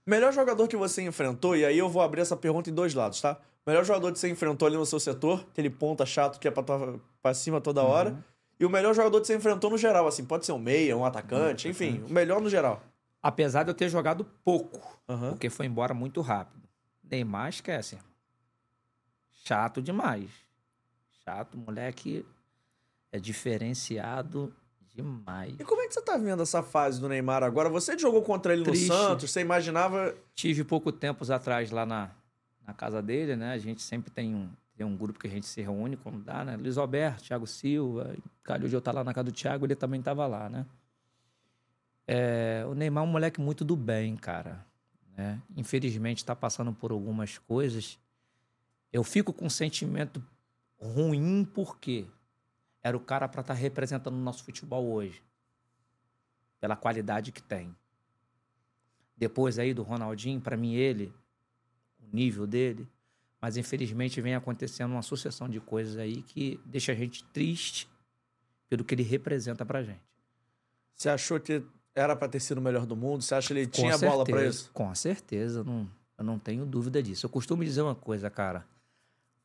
Melhor 0.06 0.32
jogador 0.32 0.68
que 0.68 0.76
você 0.76 1.02
enfrentou, 1.02 1.56
e 1.56 1.64
aí 1.64 1.76
eu 1.76 1.88
vou 1.88 2.00
abrir 2.00 2.20
essa 2.22 2.36
pergunta 2.36 2.70
em 2.70 2.74
dois 2.74 2.94
lados, 2.94 3.20
tá? 3.20 3.38
Melhor 3.66 3.84
jogador 3.84 4.10
que 4.12 4.18
você 4.18 4.30
enfrentou 4.30 4.66
ali 4.66 4.76
no 4.76 4.86
seu 4.86 4.98
setor, 4.98 5.44
aquele 5.50 5.68
ponta 5.68 6.06
chato 6.06 6.38
que 6.38 6.48
é 6.48 6.50
pra, 6.50 6.62
tua- 6.62 6.98
pra 7.20 7.34
cima 7.34 7.60
toda 7.60 7.82
hora. 7.82 8.24
E 8.58 8.64
o 8.64 8.70
melhor 8.70 8.94
jogador 8.94 9.20
que 9.20 9.26
você 9.26 9.36
enfrentou 9.36 9.70
no 9.70 9.76
geral, 9.76 10.06
assim. 10.06 10.24
Pode 10.24 10.46
ser 10.46 10.52
um 10.52 10.58
meia, 10.58 10.96
um 10.96 11.04
atacante, 11.04 11.68
enfim. 11.68 12.02
O 12.08 12.12
melhor 12.12 12.40
no 12.40 12.48
geral. 12.48 12.82
Apesar 13.28 13.62
de 13.62 13.70
eu 13.70 13.74
ter 13.74 13.90
jogado 13.90 14.24
pouco. 14.42 14.98
Aham. 15.06 15.32
Porque 15.32 15.50
foi 15.50 15.66
embora 15.66 15.92
muito 15.92 16.22
rápido. 16.22 16.66
Neymar 17.04 17.50
esquece. 17.50 17.96
irmão. 17.96 18.10
Chato 19.44 19.82
demais. 19.82 20.30
Chato, 21.22 21.58
moleque 21.58 22.24
é 23.12 23.18
diferenciado 23.18 24.50
demais. 24.94 25.54
E 25.60 25.64
como 25.64 25.82
é 25.82 25.86
que 25.86 25.92
você 25.92 26.00
tá 26.00 26.16
vendo 26.16 26.42
essa 26.42 26.62
fase 26.62 26.98
do 26.98 27.06
Neymar 27.06 27.42
agora? 27.42 27.68
Você 27.68 27.98
jogou 27.98 28.22
contra 28.22 28.54
ele 28.54 28.64
Triste. 28.64 28.88
no 28.88 28.94
Santos, 28.94 29.30
você 29.30 29.42
imaginava. 29.42 30.16
Tive 30.34 30.64
pouco 30.64 30.90
tempos 30.90 31.30
atrás 31.30 31.70
lá 31.70 31.84
na, 31.84 32.10
na 32.66 32.72
casa 32.72 33.02
dele, 33.02 33.36
né? 33.36 33.52
A 33.52 33.58
gente 33.58 33.82
sempre 33.82 34.10
tem 34.10 34.34
um, 34.34 34.48
tem 34.74 34.86
um 34.86 34.96
grupo 34.96 35.18
que 35.18 35.26
a 35.26 35.30
gente 35.30 35.46
se 35.46 35.60
reúne 35.60 35.98
quando 35.98 36.24
dá, 36.24 36.46
né? 36.46 36.56
Luiz 36.56 36.78
Alberto, 36.78 37.24
Thiago 37.24 37.46
Silva. 37.46 38.16
Calhou 38.42 38.70
de 38.70 38.74
eu 38.74 38.78
estar 38.78 38.92
lá 38.92 39.04
na 39.04 39.12
casa 39.12 39.24
do 39.24 39.32
Thiago, 39.32 39.66
ele 39.66 39.76
também 39.76 40.00
estava 40.00 40.26
lá, 40.26 40.48
né? 40.48 40.64
É, 42.10 42.64
o 42.66 42.74
Neymar 42.74 43.04
é 43.04 43.06
um 43.06 43.10
moleque 43.10 43.38
muito 43.38 43.66
do 43.66 43.76
bem, 43.76 44.16
cara. 44.16 44.64
Né? 45.14 45.42
Infelizmente 45.54 46.18
está 46.18 46.34
passando 46.34 46.72
por 46.72 46.90
algumas 46.90 47.36
coisas. 47.36 47.98
Eu 48.90 49.04
fico 49.04 49.30
com 49.30 49.44
um 49.44 49.50
sentimento 49.50 50.24
ruim 50.80 51.44
porque 51.44 52.06
era 52.82 52.96
o 52.96 53.00
cara 53.00 53.28
para 53.28 53.42
estar 53.42 53.52
representando 53.52 54.14
o 54.14 54.20
nosso 54.20 54.42
futebol 54.42 54.90
hoje. 54.90 55.22
Pela 56.58 56.76
qualidade 56.76 57.30
que 57.30 57.42
tem. 57.42 57.76
Depois 59.14 59.58
aí 59.58 59.74
do 59.74 59.82
Ronaldinho, 59.82 60.40
para 60.40 60.56
mim 60.56 60.74
ele, 60.74 61.12
o 62.00 62.16
nível 62.16 62.46
dele, 62.46 62.88
mas 63.38 63.58
infelizmente 63.58 64.20
vem 64.22 64.34
acontecendo 64.34 64.92
uma 64.92 65.02
sucessão 65.02 65.46
de 65.46 65.60
coisas 65.60 65.98
aí 65.98 66.22
que 66.22 66.58
deixa 66.64 66.92
a 66.92 66.94
gente 66.94 67.22
triste 67.24 67.86
pelo 68.66 68.82
que 68.82 68.94
ele 68.94 69.02
representa 69.02 69.66
pra 69.66 69.82
gente. 69.82 70.00
Você 70.94 71.08
achou 71.10 71.38
que 71.38 71.62
era 71.98 72.14
pra 72.14 72.28
ter 72.28 72.40
sido 72.40 72.58
o 72.58 72.60
melhor 72.60 72.86
do 72.86 72.96
mundo? 72.96 73.22
Você 73.22 73.34
acha 73.34 73.48
que 73.48 73.54
ele 73.54 73.66
Com 73.66 73.72
tinha 73.72 73.98
bola 73.98 74.24
pra 74.24 74.34
certeza, 74.34 74.48
isso? 74.56 74.70
Com 74.72 74.94
certeza, 74.94 75.60
eu 75.60 75.64
não, 75.64 75.90
eu 76.16 76.24
não 76.24 76.38
tenho 76.38 76.64
dúvida 76.64 77.02
disso. 77.02 77.26
Eu 77.26 77.30
costumo 77.30 77.64
dizer 77.64 77.82
uma 77.82 77.94
coisa, 77.94 78.30
cara. 78.30 78.64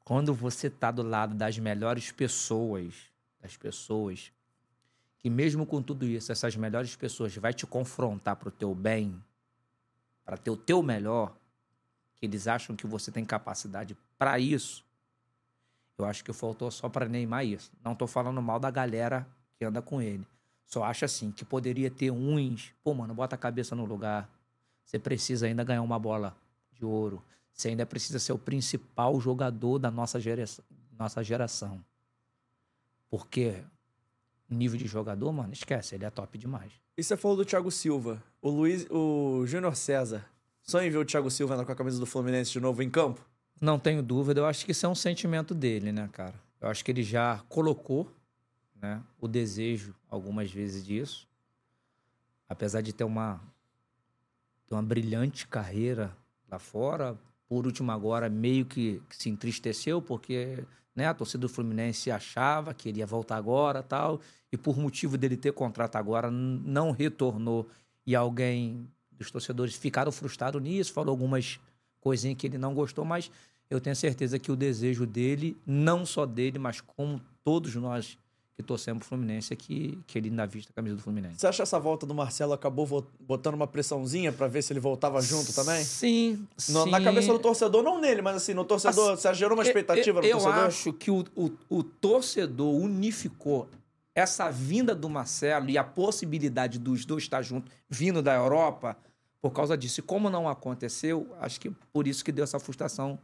Quando 0.05 0.33
você 0.33 0.69
tá 0.69 0.91
do 0.91 1.01
lado 1.01 1.33
das 1.33 1.57
melhores 1.57 2.11
pessoas, 2.11 2.93
das 3.41 3.57
pessoas, 3.57 4.31
que 5.17 5.29
mesmo 5.29 5.65
com 5.65 5.81
tudo 5.81 6.05
isso, 6.05 6.31
essas 6.31 6.55
melhores 6.55 6.95
pessoas 6.95 7.35
vai 7.35 7.53
te 7.53 7.65
confrontar 7.65 8.35
pro 8.35 8.51
teu 8.51 8.75
bem, 8.75 9.21
para 10.25 10.37
ter 10.37 10.51
o 10.51 10.57
teu 10.57 10.83
melhor, 10.83 11.35
que 12.15 12.25
eles 12.25 12.47
acham 12.47 12.75
que 12.75 12.85
você 12.85 13.11
tem 13.11 13.25
capacidade 13.25 13.97
para 14.17 14.37
isso, 14.37 14.85
eu 15.97 16.05
acho 16.05 16.23
que 16.23 16.33
faltou 16.33 16.69
só 16.71 16.89
para 16.89 17.07
Neymar 17.07 17.45
isso. 17.45 17.71
Não 17.83 17.95
tô 17.95 18.07
falando 18.07 18.41
mal 18.41 18.59
da 18.59 18.71
galera 18.71 19.27
que 19.57 19.63
anda 19.63 19.81
com 19.81 20.01
ele. 20.01 20.27
Só 20.65 20.83
acho 20.83 21.05
assim 21.05 21.31
que 21.31 21.45
poderia 21.45 21.91
ter 21.91 22.11
uns, 22.11 22.73
pô, 22.83 22.93
mano, 22.93 23.13
bota 23.13 23.35
a 23.35 23.37
cabeça 23.37 23.75
no 23.75 23.85
lugar. 23.85 24.29
Você 24.83 24.97
precisa 24.97 25.45
ainda 25.45 25.63
ganhar 25.63 25.81
uma 25.81 25.99
bola 25.99 26.35
de 26.71 26.85
ouro. 26.85 27.23
Você 27.53 27.69
ainda 27.69 27.85
precisa 27.85 28.19
ser 28.19 28.33
o 28.33 28.37
principal 28.37 29.19
jogador 29.19 29.77
da 29.77 29.91
nossa 29.91 30.19
geração. 30.19 30.65
Nossa 30.97 31.23
geração. 31.23 31.83
Porque 33.09 33.63
nível 34.49 34.77
de 34.77 34.87
jogador, 34.87 35.31
mano, 35.31 35.53
esquece, 35.53 35.95
ele 35.95 36.05
é 36.05 36.09
top 36.09 36.37
demais. 36.37 36.71
E 36.97 37.03
você 37.03 37.17
falou 37.17 37.37
do 37.37 37.45
Thiago 37.45 37.71
Silva. 37.71 38.23
O 38.41 38.49
Luiz, 38.49 38.85
o 38.89 39.45
Júnior 39.45 39.75
César. 39.75 40.25
Sonha 40.61 40.87
em 40.87 40.91
ver 40.91 40.97
o 40.97 41.05
Thiago 41.05 41.29
Silva 41.29 41.55
andar 41.55 41.65
com 41.65 41.71
a 41.71 41.75
camisa 41.75 41.99
do 41.99 42.05
Fluminense 42.05 42.51
de 42.51 42.59
novo 42.59 42.81
em 42.81 42.89
campo? 42.89 43.21
Não 43.59 43.79
tenho 43.79 44.01
dúvida, 44.01 44.39
eu 44.41 44.45
acho 44.45 44.65
que 44.65 44.71
isso 44.71 44.85
é 44.85 44.89
um 44.89 44.95
sentimento 44.95 45.53
dele, 45.53 45.91
né, 45.91 46.09
cara? 46.11 46.35
Eu 46.61 46.69
acho 46.69 46.83
que 46.83 46.91
ele 46.91 47.03
já 47.03 47.41
colocou 47.49 48.09
né, 48.83 49.01
o 49.21 49.29
desejo 49.29 49.95
algumas 50.09 50.51
vezes 50.51 50.85
disso. 50.85 51.25
Apesar 52.49 52.81
de 52.81 52.91
ter 52.91 53.05
uma, 53.05 53.41
ter 54.67 54.75
uma 54.75 54.83
brilhante 54.83 55.47
carreira 55.47 56.15
lá 56.51 56.59
fora, 56.59 57.17
por 57.47 57.65
último 57.65 57.93
agora 57.93 58.29
meio 58.29 58.65
que, 58.65 59.01
que 59.09 59.15
se 59.15 59.29
entristeceu, 59.29 60.01
porque 60.01 60.65
né, 60.93 61.07
a 61.07 61.13
torcida 61.13 61.39
do 61.39 61.49
Fluminense 61.49 62.11
achava 62.11 62.73
que 62.73 62.89
ele 62.89 62.99
ia 62.99 63.07
voltar 63.07 63.37
agora 63.37 63.81
tal, 63.81 64.19
e 64.51 64.57
por 64.57 64.77
motivo 64.77 65.17
dele 65.17 65.37
ter 65.37 65.53
contrato 65.53 65.95
agora, 65.95 66.29
não 66.29 66.91
retornou. 66.91 67.67
E 68.05 68.13
alguém 68.13 68.85
dos 69.13 69.31
torcedores 69.31 69.75
ficaram 69.75 70.11
frustrados 70.11 70.61
nisso, 70.61 70.91
falou 70.91 71.11
algumas 71.11 71.57
coisinhas 72.01 72.37
que 72.37 72.47
ele 72.47 72.57
não 72.57 72.73
gostou, 72.73 73.05
mas 73.05 73.31
eu 73.69 73.79
tenho 73.79 73.95
certeza 73.95 74.37
que 74.37 74.51
o 74.51 74.57
desejo 74.57 75.07
dele, 75.07 75.57
não 75.65 76.05
só 76.05 76.25
dele, 76.25 76.59
mas 76.59 76.81
como 76.81 77.21
todos 77.45 77.73
nós 77.75 78.17
que 78.55 78.61
torcemos 78.61 78.99
pro 78.99 79.09
Fluminense, 79.09 79.51
é 79.51 79.55
que, 79.55 79.97
que 80.05 80.17
ele 80.17 80.29
ainda 80.29 80.45
vista 80.45 80.71
a 80.71 80.75
camisa 80.75 80.95
do 80.95 81.01
Fluminense. 81.01 81.39
Você 81.39 81.47
acha 81.47 81.57
que 81.57 81.61
essa 81.63 81.79
volta 81.79 82.05
do 82.05 82.13
Marcelo 82.13 82.53
acabou 82.53 83.07
botando 83.19 83.55
uma 83.55 83.65
pressãozinha 83.65 84.31
pra 84.31 84.47
ver 84.47 84.61
se 84.61 84.71
ele 84.71 84.79
voltava 84.79 85.19
junto 85.21 85.51
também? 85.53 85.83
Sim, 85.83 86.47
No- 86.69 86.83
sim. 86.83 86.91
Na 86.91 87.01
cabeça 87.01 87.33
do 87.33 87.39
torcedor, 87.39 87.81
não 87.81 87.99
nele, 87.99 88.21
mas 88.21 88.35
assim, 88.35 88.53
no 88.53 88.63
torcedor, 88.63 89.17
você 89.17 89.33
gerou 89.33 89.57
uma 89.57 89.63
expectativa 89.63 90.19
eu, 90.19 90.21
no 90.23 90.27
eu 90.29 90.37
torcedor? 90.37 90.65
acho 90.67 90.93
que 90.93 91.09
o, 91.09 91.25
o, 91.35 91.51
o 91.67 91.83
torcedor 91.83 92.75
unificou 92.75 93.67
essa 94.13 94.51
vinda 94.51 94.93
do 94.93 95.09
Marcelo 95.09 95.69
e 95.71 95.77
a 95.77 95.83
possibilidade 95.83 96.77
dos 96.77 97.03
dois 97.05 97.23
estar 97.23 97.41
juntos, 97.41 97.71
vindo 97.89 98.21
da 98.21 98.35
Europa, 98.35 98.95
por 99.41 99.49
causa 99.51 99.75
disso. 99.75 99.99
E 99.99 100.03
como 100.03 100.29
não 100.29 100.47
aconteceu, 100.47 101.27
acho 101.41 101.59
que 101.59 101.71
por 101.91 102.07
isso 102.07 102.23
que 102.23 102.31
deu 102.31 102.43
essa 102.43 102.59
frustração 102.59 103.17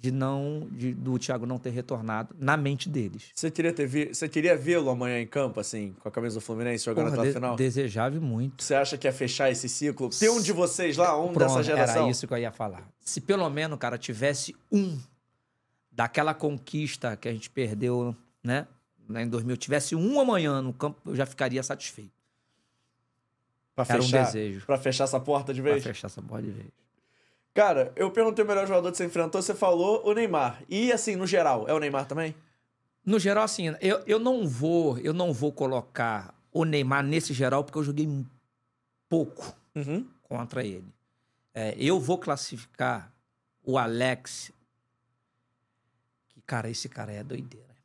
de 0.00 0.10
não 0.12 0.68
de- 0.70 0.94
do 0.94 1.18
Thiago 1.18 1.46
não 1.46 1.58
ter 1.58 1.70
retornado 1.70 2.34
na 2.38 2.56
mente 2.56 2.88
deles. 2.88 3.30
Você 3.34 3.50
queria, 3.50 3.72
ter 3.72 3.86
vi... 3.86 4.14
você 4.14 4.28
queria 4.28 4.56
vê-lo 4.56 4.90
amanhã 4.90 5.20
em 5.20 5.26
campo, 5.26 5.58
assim, 5.58 5.94
com 6.00 6.08
a 6.08 6.12
camisa 6.12 6.34
do 6.36 6.40
Fluminense 6.40 6.84
jogando 6.84 7.06
Porra, 7.06 7.16
até 7.16 7.22
a 7.22 7.30
de- 7.30 7.34
final? 7.34 7.56
Desejável 7.56 8.20
muito. 8.20 8.62
Você 8.62 8.74
acha 8.74 8.96
que 8.98 9.06
ia 9.06 9.12
fechar 9.12 9.50
esse 9.50 9.68
ciclo? 9.68 10.10
Tem 10.10 10.28
um 10.28 10.40
de 10.40 10.52
vocês 10.52 10.96
lá, 10.96 11.18
um 11.20 11.32
Pronto, 11.32 11.38
dessa 11.48 11.62
geração? 11.62 12.02
Era 12.02 12.10
isso 12.10 12.26
que 12.26 12.32
eu 12.34 12.38
ia 12.38 12.52
falar. 12.52 12.88
Se 13.00 13.20
pelo 13.20 13.48
menos, 13.50 13.78
cara, 13.78 13.96
tivesse 13.98 14.54
um 14.70 14.98
daquela 15.90 16.34
conquista 16.34 17.16
que 17.16 17.26
a 17.28 17.32
gente 17.32 17.48
perdeu, 17.50 18.14
né? 18.44 18.66
Em 19.08 19.28
2000, 19.28 19.56
tivesse 19.56 19.94
um 19.96 20.20
amanhã 20.20 20.60
no 20.60 20.72
campo, 20.72 21.00
eu 21.06 21.16
já 21.16 21.24
ficaria 21.24 21.62
satisfeito. 21.62 22.10
Pra 23.74 23.84
Era 23.88 23.98
um 23.98 24.02
fechar, 24.02 24.24
desejo. 24.24 24.66
Pra 24.66 24.78
fechar 24.78 25.04
essa 25.04 25.20
porta 25.20 25.52
de 25.54 25.62
Pra 25.62 25.72
vez? 25.72 25.84
fechar 25.84 26.06
essa 26.08 26.20
bola 26.20 26.42
de 26.42 26.50
vez. 26.50 26.68
Cara, 27.56 27.90
eu 27.96 28.10
perguntei 28.10 28.44
o 28.44 28.48
melhor 28.48 28.66
jogador 28.66 28.90
que 28.90 28.98
você 28.98 29.06
enfrentou, 29.06 29.40
você 29.40 29.54
falou 29.54 30.06
o 30.06 30.12
Neymar. 30.12 30.62
E 30.68 30.92
assim, 30.92 31.16
no 31.16 31.26
geral, 31.26 31.66
é 31.66 31.72
o 31.72 31.78
Neymar 31.80 32.06
também? 32.06 32.34
No 33.02 33.18
geral, 33.18 33.44
assim, 33.44 33.74
eu, 33.80 34.02
eu 34.06 34.18
não 34.18 34.46
vou, 34.46 34.98
eu 34.98 35.14
não 35.14 35.32
vou 35.32 35.50
colocar 35.50 36.34
o 36.52 36.66
Neymar 36.66 37.02
nesse 37.02 37.32
geral, 37.32 37.64
porque 37.64 37.78
eu 37.78 37.82
joguei 37.84 38.06
pouco 39.08 39.56
Uhum. 39.74 40.06
contra 40.22 40.62
ele. 40.62 40.84
É, 41.54 41.74
eu 41.78 41.98
vou 41.98 42.18
classificar 42.18 43.10
o 43.64 43.78
Alex. 43.78 44.52
Que, 46.28 46.42
cara, 46.42 46.68
esse 46.68 46.90
cara 46.90 47.10
é 47.10 47.24
doideira. 47.24 47.64
irmão. 47.64 47.76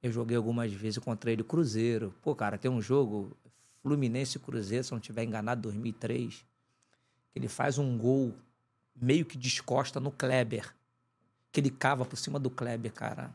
Eu 0.00 0.12
joguei 0.12 0.36
algumas 0.36 0.72
vezes 0.72 0.98
contra 0.98 1.32
ele, 1.32 1.42
Cruzeiro. 1.42 2.14
Pô, 2.22 2.36
cara, 2.36 2.56
tem 2.56 2.70
um 2.70 2.80
jogo, 2.80 3.36
Fluminense 3.82 4.38
Cruzeiro, 4.38 4.84
se 4.84 4.92
eu 4.92 4.96
não 4.96 5.00
estiver 5.00 5.24
enganado, 5.24 5.60
2003. 5.62 6.44
Que 7.32 7.38
ele 7.40 7.48
faz 7.48 7.78
um 7.78 7.98
gol 7.98 8.32
meio 8.94 9.24
que 9.24 9.36
descosta 9.38 9.98
no 10.00 10.10
Kleber. 10.10 10.74
Que 11.52 11.60
ele 11.60 11.70
cava 11.70 12.04
por 12.04 12.16
cima 12.16 12.38
do 12.38 12.50
Kleber, 12.50 12.92
cara. 12.92 13.32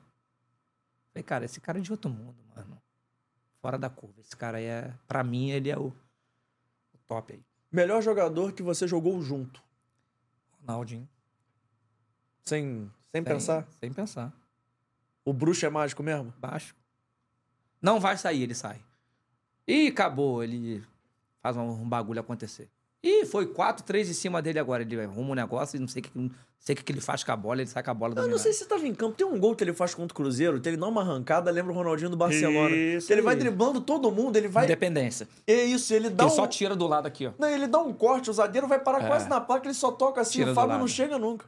Falei, 1.13 1.23
cara, 1.23 1.45
esse 1.45 1.59
cara 1.61 1.77
é 1.79 1.81
de 1.81 1.91
outro 1.91 2.09
mundo, 2.09 2.35
mano. 2.55 2.81
Fora 3.61 3.77
da 3.77 3.89
curva. 3.89 4.19
Esse 4.21 4.35
cara 4.35 4.57
aí 4.57 4.65
é. 4.65 4.93
Pra 5.07 5.23
mim, 5.23 5.49
ele 5.51 5.69
é 5.69 5.77
o, 5.77 5.87
o 6.93 6.97
top 7.07 7.33
aí. 7.33 7.41
Melhor 7.71 8.01
jogador 8.01 8.51
que 8.53 8.63
você 8.63 8.87
jogou 8.87 9.21
junto. 9.21 9.61
Ronaldinho. 10.65 11.07
Sem, 12.43 12.65
sem 12.83 12.91
Sem- 13.11 13.23
pensar. 13.23 13.67
Sem 13.79 13.93
pensar. 13.93 14.33
O 15.25 15.33
bruxo 15.33 15.65
é 15.65 15.69
mágico 15.69 16.01
mesmo? 16.01 16.33
Baixo. 16.39 16.75
Não 17.81 17.99
vai 17.99 18.17
sair, 18.17 18.43
ele 18.43 18.55
sai. 18.55 18.81
Ih, 19.67 19.87
acabou. 19.87 20.43
Ele 20.43 20.83
faz 21.41 21.55
um, 21.57 21.69
um 21.69 21.87
bagulho 21.87 22.19
acontecer. 22.19 22.69
Ih, 23.01 23.25
foi 23.25 23.47
4, 23.47 23.83
3 23.85 24.09
em 24.09 24.13
cima 24.13 24.41
dele 24.41 24.59
agora. 24.59 24.83
Ele 24.83 24.99
arruma 25.01 25.31
um 25.31 25.35
negócio 25.35 25.77
e 25.77 25.79
não 25.79 25.87
sei 25.87 26.01
o 26.01 26.03
que, 26.03 26.11
não 26.13 26.29
sei 26.59 26.73
o 26.73 26.77
que 26.77 26.83
que 26.83 26.91
ele 26.91 26.99
faz 26.99 27.23
com 27.23 27.31
a 27.31 27.35
bola. 27.37 27.61
Ele 27.61 27.69
sai 27.69 27.81
com 27.81 27.91
a 27.91 27.93
bola 27.93 28.13
da 28.13 28.21
Eu 28.23 28.27
não 28.27 28.37
sei 28.37 28.51
se 28.51 28.65
tava 28.67 28.85
em 28.85 28.93
campo. 28.93 29.15
Tem 29.15 29.25
um 29.25 29.39
gol 29.39 29.55
que 29.55 29.63
ele 29.63 29.73
faz 29.73 29.95
contra 29.95 30.11
o 30.11 30.15
Cruzeiro, 30.15 30.59
que 30.59 30.67
ele 30.67 30.75
dá 30.75 30.85
uma 30.87 31.01
arrancada, 31.01 31.49
lembra 31.49 31.71
o 31.71 31.75
Ronaldinho 31.75 32.09
do 32.09 32.17
Barcelona. 32.17 32.75
Isso 32.75 33.07
Que 33.07 33.13
ele 33.13 33.21
vai 33.21 33.35
driblando 33.37 33.79
todo 33.79 34.11
mundo, 34.11 34.35
ele 34.35 34.49
vai. 34.49 34.65
Independência. 34.65 35.29
É 35.47 35.63
isso, 35.63 35.93
ele 35.93 36.09
dá 36.09 36.25
Ele 36.25 36.33
um. 36.33 36.35
só 36.35 36.45
tira 36.45 36.75
do 36.75 36.87
lado 36.87 37.05
aqui, 37.05 37.27
ó. 37.27 37.31
Não, 37.39 37.47
ele 37.49 37.67
dá 37.67 37.79
um 37.79 37.93
corte, 37.93 38.29
o 38.29 38.33
zagueiro 38.33 38.67
vai 38.67 38.79
parar 38.79 39.03
É. 39.03 39.07
quase 39.07 39.29
na 39.29 39.39
placa, 39.39 39.65
ele 39.67 39.73
só 39.73 39.91
toca 39.91 40.19
assim, 40.19 40.39
Tira 40.39 40.51
o 40.51 40.55
Fábio 40.55 40.77
não 40.77 40.87
chega 40.87 41.17
nunca. 41.17 41.45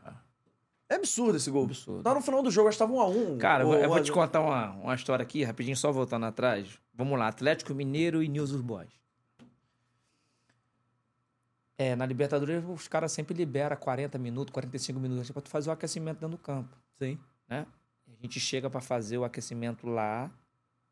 É 0.89 0.95
absurdo 0.95 1.35
esse 1.37 1.49
gol. 1.51 1.65
Absurdo. 1.65 2.01
Tá 2.03 2.13
no 2.13 2.21
final 2.21 2.41
do 2.41 2.51
jogo, 2.51 2.67
acho 2.69 2.77
que 2.77 2.83
tava 2.83 2.93
um 2.93 2.99
a 3.01 3.07
um. 3.07 3.37
Cara, 3.37 3.63
eu 3.63 3.67
Ou- 3.67 3.73
vou- 3.73 3.81
eu 3.83 3.89
ou 3.89 3.95
vou 3.95 4.03
te 4.03 4.11
contar 4.11 4.39
uma, 4.41 4.71
uma 4.71 4.95
história 4.95 5.23
aqui, 5.23 5.43
rapidinho, 5.43 5.75
só 5.75 5.91
voltando 5.91 6.25
atrás. 6.25 6.67
Vamos 6.93 7.17
lá, 7.19 7.27
Atlético 7.27 7.73
Mineiro 7.73 8.21
e 8.23 8.27
News 8.29 8.51
Boys. 8.55 9.00
É, 11.81 11.95
na 11.95 12.05
Libertadores 12.05 12.63
os 12.63 12.87
caras 12.87 13.11
sempre 13.11 13.33
liberam 13.33 13.75
40 13.75 14.15
minutos, 14.19 14.53
45 14.53 14.99
minutos 14.99 15.31
pra 15.31 15.41
tu 15.41 15.49
fazer 15.49 15.71
o 15.71 15.73
aquecimento 15.73 16.19
dentro 16.19 16.37
do 16.37 16.37
campo, 16.37 16.77
Sim. 16.99 17.17
né? 17.49 17.65
A 18.07 18.21
gente 18.21 18.39
chega 18.39 18.69
pra 18.69 18.79
fazer 18.79 19.17
o 19.17 19.23
aquecimento 19.23 19.87
lá, 19.87 20.29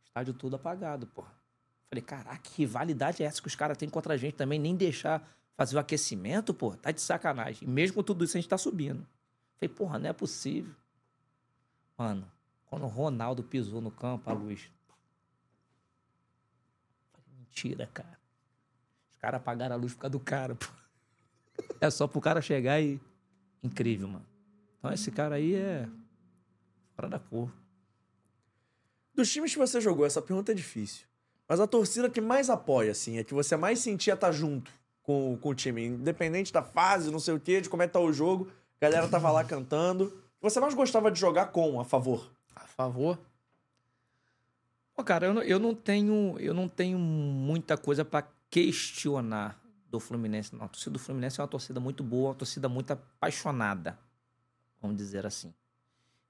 estádio 0.04 0.34
todo 0.34 0.56
apagado, 0.56 1.06
porra. 1.06 1.32
Falei, 1.90 2.02
caraca, 2.02 2.40
que 2.40 2.64
rivalidade 2.64 3.22
é 3.22 3.28
essa 3.28 3.40
que 3.40 3.48
os 3.48 3.54
caras 3.54 3.78
têm 3.78 3.88
contra 3.88 4.16
a 4.16 4.18
gente 4.18 4.34
também? 4.34 4.58
Nem 4.58 4.76
deixar 4.76 5.32
fazer 5.56 5.76
o 5.76 5.80
aquecimento, 5.80 6.56
pô, 6.56 6.76
tá 6.76 6.90
de 6.90 7.02
sacanagem. 7.02 7.68
E 7.68 7.72
mesmo 7.72 7.98
com 7.98 8.02
tudo 8.02 8.26
isso 8.26 8.36
a 8.36 8.42
gente 8.42 8.50
tá 8.50 8.58
subindo. 8.58 9.06
Falei, 9.60 9.70
porra, 9.72 10.00
não 10.00 10.10
é 10.10 10.14
possível. 10.14 10.74
Mano, 11.96 12.28
quando 12.66 12.86
o 12.86 12.88
Ronaldo 12.88 13.44
pisou 13.44 13.80
no 13.80 13.92
campo, 13.92 14.28
a 14.28 14.34
luz. 14.34 14.72
Falei, 17.14 17.30
mentira, 17.38 17.88
cara. 17.94 18.19
Caras 19.20 19.42
apagaram 19.42 19.76
a 19.76 19.78
luz 19.78 19.94
por 19.94 20.02
causa 20.02 20.12
do 20.12 20.20
cara, 20.20 20.56
pô. 20.56 20.68
É 21.80 21.90
só 21.90 22.08
pro 22.08 22.22
cara 22.22 22.42
chegar 22.42 22.82
e. 22.82 23.00
Incrível, 23.62 24.08
mano. 24.08 24.26
Então 24.78 24.92
esse 24.92 25.12
cara 25.12 25.36
aí 25.36 25.56
é. 25.56 25.88
Fora 26.96 27.10
da 27.10 27.20
cor. 27.20 27.52
Dos 29.14 29.30
times 29.32 29.52
que 29.52 29.60
você 29.60 29.82
jogou, 29.82 30.06
essa 30.06 30.22
pergunta 30.22 30.52
é 30.52 30.56
difícil. 30.56 31.06
Mas 31.48 31.60
a 31.60 31.68
torcida 31.68 32.10
que 32.10 32.22
mais 32.22 32.50
apoia, 32.50 32.92
assim, 32.92 33.18
é 33.18 33.24
que 33.24 33.34
você 33.34 33.58
mais 33.58 33.80
sentia 33.80 34.14
estar 34.14 34.32
junto 34.32 34.72
com, 35.04 35.38
com 35.42 35.50
o 35.50 35.56
time. 35.56 35.86
Independente 35.86 36.54
da 36.54 36.62
fase, 36.62 37.12
não 37.12 37.20
sei 37.20 37.34
o 37.34 37.40
quê, 37.40 37.60
de 37.60 37.70
como 37.70 37.84
é 37.84 37.88
que 37.88 37.94
tá 37.94 38.00
o 38.00 38.14
jogo. 38.14 38.50
A 38.80 38.86
galera 38.86 39.08
tava 39.10 39.32
lá 39.32 39.44
cantando. 39.44 40.24
Você 40.42 40.60
mais 40.60 40.74
gostava 40.74 41.12
de 41.12 41.20
jogar 41.20 41.48
com, 41.48 41.80
a 41.82 41.84
favor? 41.84 42.32
A 42.56 42.62
favor. 42.62 43.20
Pô, 44.96 45.04
cara, 45.04 45.28
eu 45.28 45.34
não, 45.34 45.42
eu 45.42 45.60
não 45.60 45.76
tenho. 45.76 46.38
Eu 46.40 46.54
não 46.54 46.70
tenho 46.70 46.98
muita 46.98 47.76
coisa 47.78 48.06
pra 48.06 48.22
questionar 48.50 49.60
do 49.90 50.00
Fluminense. 50.00 50.56
Não, 50.56 50.66
a 50.66 50.68
torcida 50.70 50.92
do 50.92 51.00
Fluminense 51.00 51.40
é 51.40 51.44
uma 51.44 51.48
torcida 51.48 51.80
muito 51.80 52.04
boa, 52.04 52.30
uma 52.30 52.36
torcida 52.36 52.70
muito 52.70 52.92
apaixonada. 52.92 53.98
Vamos 54.82 54.98
dizer 54.98 55.26
assim. 55.26 55.54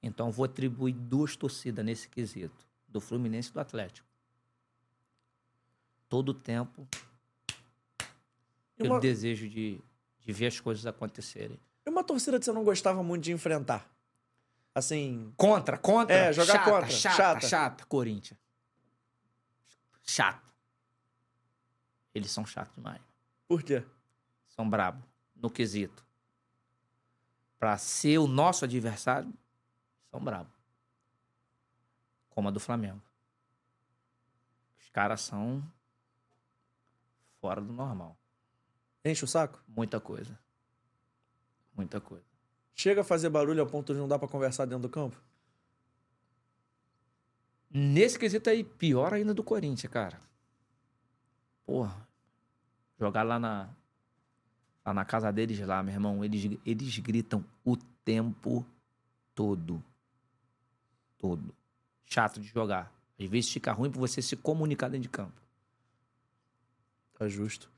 Então 0.01 0.27
eu 0.27 0.31
vou 0.31 0.45
atribuir 0.45 0.93
duas 0.93 1.35
torcidas 1.35 1.83
nesse 1.85 2.07
quesito. 2.07 2.67
Do 2.87 2.99
Fluminense 2.99 3.49
e 3.49 3.53
do 3.53 3.59
Atlético. 3.59 4.07
Todo 6.07 6.33
tempo. 6.33 6.87
E 8.77 8.83
Pelo 8.83 8.95
uma, 8.95 8.99
desejo 8.99 9.47
de, 9.47 9.79
de 10.21 10.33
ver 10.33 10.47
as 10.47 10.59
coisas 10.59 10.85
acontecerem. 10.85 11.59
e 11.85 11.89
uma 11.89 12.03
torcida 12.03 12.39
que 12.39 12.45
você 12.45 12.51
não 12.51 12.63
gostava 12.63 13.03
muito 13.03 13.23
de 13.25 13.31
enfrentar? 13.31 13.87
Assim, 14.73 15.33
Contra, 15.35 15.77
contra. 15.77 16.15
É, 16.15 16.33
jogar 16.33 16.53
chata, 16.53 16.71
contra, 16.71 16.89
Chata, 16.89 17.15
chata. 17.17 17.47
chata, 17.47 17.85
Corinthians. 17.85 18.39
Chato. 20.03 20.48
Eles 22.13 22.31
são 22.31 22.45
chatos 22.45 22.73
demais. 22.75 23.01
por 23.47 23.63
quê? 23.63 23.83
São 24.47 24.69
brabo 24.69 25.03
no 25.35 25.49
quesito. 25.49 26.05
Pra 27.57 27.77
ser 27.77 28.17
o 28.17 28.27
nosso 28.27 28.65
adversário, 28.65 29.33
são 30.09 30.23
brabo. 30.23 30.49
Como 32.29 32.47
a 32.47 32.51
do 32.51 32.59
Flamengo. 32.59 33.01
Os 34.79 34.89
caras 34.89 35.21
são 35.21 35.63
fora 37.39 37.61
do 37.61 37.73
normal. 37.73 38.17
Enche 39.03 39.23
o 39.23 39.27
saco? 39.27 39.61
Muita 39.67 39.99
coisa. 39.99 40.37
Muita 41.75 42.01
coisa. 42.01 42.25
Chega 42.73 43.01
a 43.01 43.03
fazer 43.03 43.29
barulho 43.29 43.61
ao 43.61 43.67
ponto 43.67 43.93
de 43.93 43.99
não 43.99 44.07
dar 44.07 44.19
pra 44.19 44.27
conversar 44.27 44.65
dentro 44.65 44.83
do 44.83 44.89
campo? 44.89 45.21
Nesse 47.69 48.17
quesito 48.17 48.49
aí, 48.49 48.63
pior 48.63 49.13
ainda 49.13 49.33
do 49.33 49.43
Corinthians, 49.43 49.91
cara. 49.91 50.19
Porra. 51.69 52.07
Jogar 52.99 53.21
lá 53.21 53.37
na. 53.37 53.69
Lá 54.83 54.91
na 54.93 55.05
casa 55.05 55.31
deles 55.31 55.59
lá, 55.59 55.83
meu 55.83 55.93
irmão, 55.93 56.25
eles, 56.25 56.57
eles 56.65 56.97
gritam 56.97 57.45
o 57.63 57.77
tempo 58.03 58.65
todo. 59.35 59.83
Todo. 61.19 61.53
Chato 62.07 62.39
de 62.39 62.47
jogar. 62.47 62.91
Às 63.19 63.27
vezes 63.27 63.51
fica 63.51 63.71
ruim 63.71 63.91
pra 63.91 63.99
você 63.99 64.19
se 64.19 64.35
comunicar 64.35 64.87
dentro 64.89 65.03
de 65.03 65.09
campo. 65.09 65.39
Tá 67.19 67.27
justo. 67.27 67.69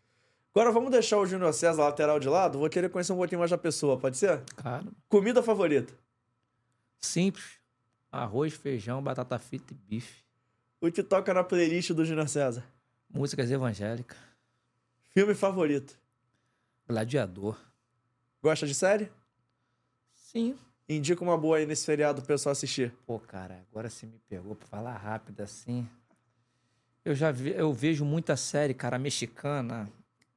Agora 0.56 0.72
vamos 0.72 0.90
deixar 0.92 1.18
o 1.18 1.26
Júnior 1.26 1.54
César 1.54 1.84
lateral 1.84 2.18
de 2.20 2.30
lado. 2.30 2.60
Vou 2.60 2.70
querer 2.70 2.90
conhecer 2.90 3.12
um 3.12 3.18
pouquinho 3.18 3.40
mais 3.40 3.52
da 3.52 3.58
pessoa, 3.58 3.98
pode 3.98 4.16
ser? 4.18 4.42
Cara, 4.56 4.86
Comida 5.10 5.44
favorita? 5.44 5.94
simples. 7.02 7.60
Arroz, 8.12 8.54
feijão, 8.54 9.02
batata 9.02 9.38
frita 9.40 9.74
e 9.74 9.78
bife. 9.78 10.24
O 10.80 10.90
que 10.92 11.02
toca 11.04 11.34
na 11.34 11.44
playlist 11.44 11.92
do 11.92 12.06
Júnior 12.06 12.30
César? 12.30 12.64
Músicas 13.14 13.52
evangélicas. 13.52 14.18
Filme 15.10 15.34
favorito? 15.34 16.00
Gladiador. 16.88 17.58
Gosta 18.42 18.66
de 18.66 18.74
série? 18.74 19.12
Sim. 20.14 20.56
Indica 20.88 21.24
uma 21.24 21.38
boa 21.38 21.58
aí 21.58 21.66
nesse 21.66 21.86
feriado 21.86 22.22
pro 22.22 22.28
pessoal 22.28 22.52
assistir. 22.52 22.94
Pô, 23.06 23.20
cara, 23.20 23.66
agora 23.70 23.90
você 23.90 24.06
me 24.06 24.20
pegou 24.30 24.56
pra 24.56 24.68
falar 24.68 24.96
rápido 24.98 25.42
assim. 25.42 25.88
Eu 27.04 27.16
já 27.16 27.32
vi, 27.32 27.52
eu 27.52 27.74
vejo 27.74 28.06
muita 28.06 28.36
série, 28.38 28.74
cara, 28.74 29.00
mexicana, 29.00 29.90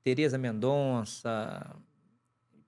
Tereza 0.03 0.39
Mendonça, 0.39 1.77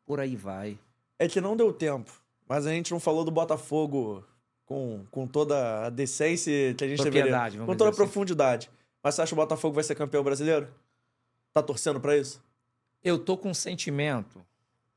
por 0.04 0.20
aí 0.20 0.36
vai. 0.36 0.78
É 1.18 1.26
que 1.28 1.40
não 1.40 1.56
deu 1.56 1.72
tempo, 1.72 2.12
mas 2.48 2.66
a 2.66 2.70
gente 2.70 2.92
não 2.92 3.00
falou 3.00 3.24
do 3.24 3.30
Botafogo 3.30 4.24
com, 4.66 5.04
com 5.10 5.26
toda 5.26 5.86
a 5.86 5.90
decência 5.90 6.74
que 6.74 6.84
a 6.84 6.88
gente 6.88 7.02
deveria. 7.02 7.50
Vamos 7.50 7.66
Com 7.66 7.76
toda 7.76 7.84
a 7.84 7.88
assim. 7.90 7.96
profundidade. 7.96 8.70
Mas 9.02 9.14
você 9.14 9.22
acha 9.22 9.30
que 9.30 9.34
o 9.34 9.42
Botafogo 9.42 9.74
vai 9.74 9.84
ser 9.84 9.94
campeão 9.94 10.22
brasileiro? 10.22 10.68
Tá 11.52 11.62
torcendo 11.62 12.00
pra 12.00 12.16
isso? 12.16 12.42
Eu 13.02 13.18
tô 13.18 13.36
com 13.36 13.50
um 13.50 13.54
sentimento, 13.54 14.44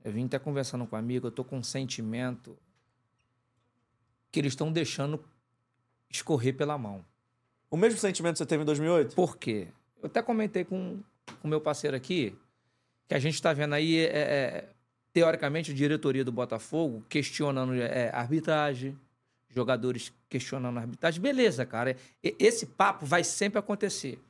eu 0.03 0.11
vim 0.11 0.25
até 0.25 0.39
conversando 0.39 0.85
com 0.85 0.95
um 0.95 0.99
amigo, 0.99 1.27
eu 1.27 1.31
tô 1.31 1.43
com 1.43 1.57
um 1.57 1.63
sentimento 1.63 2.57
que 4.31 4.39
eles 4.39 4.53
estão 4.53 4.71
deixando 4.71 5.23
escorrer 6.09 6.55
pela 6.55 6.77
mão. 6.77 7.05
O 7.69 7.77
mesmo 7.77 7.99
sentimento 7.99 8.33
que 8.33 8.39
você 8.39 8.45
teve 8.45 8.63
em 8.63 8.65
2008? 8.65 9.15
Por 9.15 9.37
quê? 9.37 9.67
Eu 10.01 10.07
até 10.07 10.21
comentei 10.21 10.63
com 10.63 10.99
o 11.43 11.47
meu 11.47 11.61
parceiro 11.61 11.95
aqui 11.95 12.35
que 13.07 13.15
a 13.15 13.19
gente 13.19 13.33
está 13.33 13.51
vendo 13.53 13.73
aí, 13.73 13.97
é, 13.97 14.19
é, 14.19 14.69
teoricamente, 15.11 15.71
a 15.71 15.73
diretoria 15.73 16.23
do 16.23 16.31
Botafogo 16.31 17.03
questionando 17.09 17.73
é, 17.73 18.09
a 18.09 18.19
arbitragem, 18.19 18.97
jogadores 19.49 20.13
questionando 20.29 20.77
a 20.77 20.81
arbitragem. 20.81 21.21
Beleza, 21.21 21.65
cara. 21.65 21.97
Esse 22.21 22.65
papo 22.65 23.05
vai 23.05 23.23
sempre 23.23 23.59
acontecer. 23.59 24.21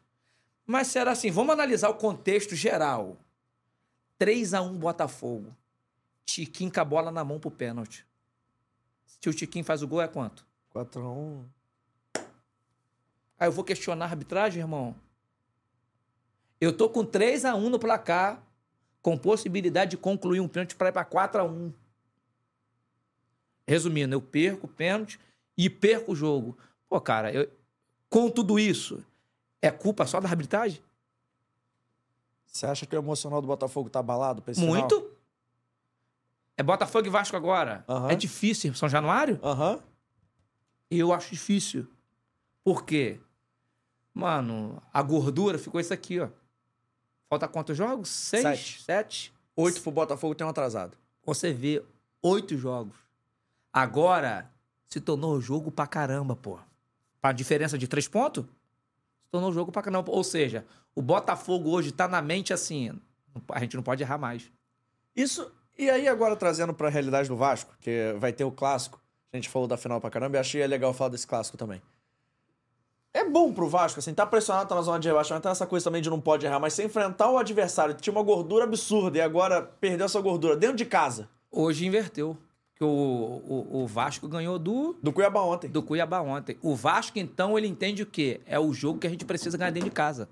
Mas 0.65 0.88
será 0.88 1.11
assim? 1.11 1.31
Vamos 1.31 1.53
analisar 1.53 1.89
o 1.89 1.95
contexto 1.95 2.56
geral. 2.56 3.17
3 4.17 4.53
a 4.53 4.61
1 4.61 4.77
Botafogo. 4.77 5.56
Tiquinho 6.25 6.72
com 6.72 6.80
a 6.80 6.85
bola 6.85 7.11
na 7.11 7.23
mão 7.23 7.39
pro 7.39 7.49
pênalti. 7.49 8.06
Se 9.06 9.30
o 9.30 9.33
Tiquinho 9.33 9.65
faz 9.65 9.81
o 9.81 9.88
gol, 9.88 10.01
é 10.01 10.07
quanto? 10.07 10.45
4x1. 10.73 11.43
Aí 13.39 13.48
eu 13.48 13.51
vou 13.51 13.64
questionar 13.64 14.06
a 14.06 14.09
arbitragem, 14.09 14.61
irmão. 14.61 14.95
Eu 16.61 16.75
tô 16.75 16.89
com 16.89 17.06
3 17.06 17.45
a 17.45 17.56
1 17.56 17.69
no 17.69 17.80
placar, 17.80 18.43
com 19.01 19.17
possibilidade 19.17 19.91
de 19.91 19.98
concluir 19.98 20.39
um 20.39 20.48
pênalti 20.48 20.75
para 20.75 20.89
ir 20.89 20.91
para 20.91 21.06
4 21.06 21.41
a 21.41 21.43
1. 21.45 21.73
Resumindo, 23.69 24.15
eu 24.15 24.22
perco 24.22 24.65
o 24.65 24.69
pênalti 24.69 25.19
e 25.56 25.69
perco 25.69 26.14
o 26.14 26.15
jogo. 26.15 26.57
Pô, 26.89 26.99
cara, 26.99 27.31
eu, 27.31 27.48
Com 28.09 28.27
tudo 28.27 28.57
isso, 28.57 29.06
é 29.61 29.69
culpa 29.69 30.07
só 30.07 30.19
da 30.19 30.27
arbitragem? 30.27 30.81
Você 32.48 32.65
acha 32.65 32.88
que 32.88 32.95
o 32.95 32.99
emocional 32.99 33.39
do 33.39 33.48
Botafogo 33.48 33.88
tá 33.88 33.99
abalado 33.99 34.41
pra 34.41 34.51
esse 34.51 34.59
final? 34.59 34.75
Muito. 34.75 35.11
É 36.57 36.64
Botafogo 36.64 37.06
e 37.06 37.11
Vasco 37.11 37.38
agora. 37.38 37.85
Aham. 37.88 38.09
É 38.09 38.15
difícil. 38.15 38.73
São 38.73 38.89
Januário? 38.89 39.39
Aham. 39.43 39.80
Eu 40.89 41.14
acho 41.14 41.30
difícil. 41.30 41.88
Por 42.64 42.83
quê? 42.83 43.19
Mano, 44.11 44.81
a 44.91 45.03
gordura 45.03 45.59
ficou 45.59 45.80
isso 45.80 45.93
aqui, 45.93 46.19
ó. 46.19 46.27
Falta 47.30 47.48
quantos 47.48 47.77
jogos? 47.77 48.09
Seis? 48.09 48.41
Sete. 48.41 48.81
Sete? 48.81 49.33
Oito 49.56 49.80
pro 49.83 49.91
Botafogo 49.91 50.33
tem 50.33 50.48
um 50.48 50.49
atrasado. 50.49 50.98
Você 51.23 51.53
vê 51.53 51.83
oito 52.23 52.57
jogos. 52.57 52.98
Agora 53.72 54.51
se 54.88 54.99
tornou 54.99 55.39
jogo 55.39 55.72
pra 55.72 55.85
caramba, 55.85 56.35
pô. 56.35 56.59
Pra 57.22 57.31
diferença 57.31 57.77
de 57.77 57.88
três 57.88 58.07
pontos? 58.07 58.43
Se 58.45 59.31
tornou 59.31 59.51
jogo 59.51 59.72
pra 59.72 59.81
caramba. 59.81 60.11
Ou 60.11 60.23
seja, 60.23 60.65
o 60.95 61.01
Botafogo 61.01 61.69
hoje 61.69 61.91
tá 61.91 62.07
na 62.07 62.22
mente 62.22 62.51
assim. 62.53 62.91
A 63.51 63.59
gente 63.59 63.75
não 63.75 63.83
pode 63.83 64.01
errar 64.01 64.17
mais. 64.17 64.51
Isso. 65.15 65.51
E 65.77 65.89
aí, 65.89 66.07
agora 66.07 66.35
trazendo 66.35 66.73
pra 66.73 66.89
realidade 66.89 67.30
do 67.30 67.38
Vasco, 67.38 67.73
que 67.80 68.14
vai 68.19 68.33
ter 68.33 68.43
o 68.43 68.51
clássico. 68.51 68.99
A 69.31 69.38
gente 69.38 69.48
falou 69.48 69.67
da 69.67 69.77
final 69.77 70.01
pra 70.01 70.09
caramba 70.09 70.38
e 70.38 70.39
achei 70.39 70.65
legal 70.65 70.93
falar 70.93 71.11
desse 71.11 71.27
clássico 71.27 71.57
também. 71.57 71.81
É 73.14 73.23
bom 73.23 73.53
pro 73.53 73.67
Vasco, 73.67 73.99
assim, 73.99 74.14
tá 74.14 74.25
pressionado, 74.25 74.69
tá 74.69 74.75
na 74.75 74.81
zona 74.81 74.99
de 74.99 75.07
rebaixamento, 75.07 75.43
tá 75.43 75.49
nessa 75.49 75.65
coisa 75.65 75.83
também 75.83 76.01
de 76.01 76.09
não 76.09 76.22
pode 76.22 76.45
errar, 76.45 76.59
mas 76.59 76.73
se 76.73 76.83
enfrentar 76.83 77.30
o 77.30 77.39
adversário 77.39 77.95
que 77.95 78.01
tinha 78.01 78.14
uma 78.14 78.22
gordura 78.22 78.65
absurda 78.65 79.17
e 79.17 79.22
agora 79.22 79.64
perdeu 79.64 80.06
essa 80.06 80.22
gordura 80.22 80.56
dentro 80.56 80.75
de 80.75 80.85
casa, 80.85 81.27
Hoje 81.51 81.85
inverteu. 81.85 82.38
Que 82.80 82.85
o, 82.85 82.88
o, 82.88 83.83
o 83.83 83.88
Vasco 83.88 84.25
ganhou 84.25 84.58
do, 84.58 84.95
do 85.03 85.11
Cuiabá 85.11 85.41
ontem. 85.41 85.69
do 85.69 85.83
Cuiabá 85.83 86.22
ontem. 86.22 86.58
O 86.61 86.74
Vasco, 86.77 87.19
então, 87.19 87.58
ele 87.58 87.67
entende 87.67 88.03
o 88.03 88.06
quê? 88.06 88.40
É 88.45 88.58
o 88.58 88.72
jogo 88.74 88.99
que 88.99 89.06
a 89.06 89.09
gente 89.09 89.25
precisa 89.25 89.58
ganhar 89.58 89.72
dentro 89.72 89.90
de 89.90 89.93
casa. 89.93 90.30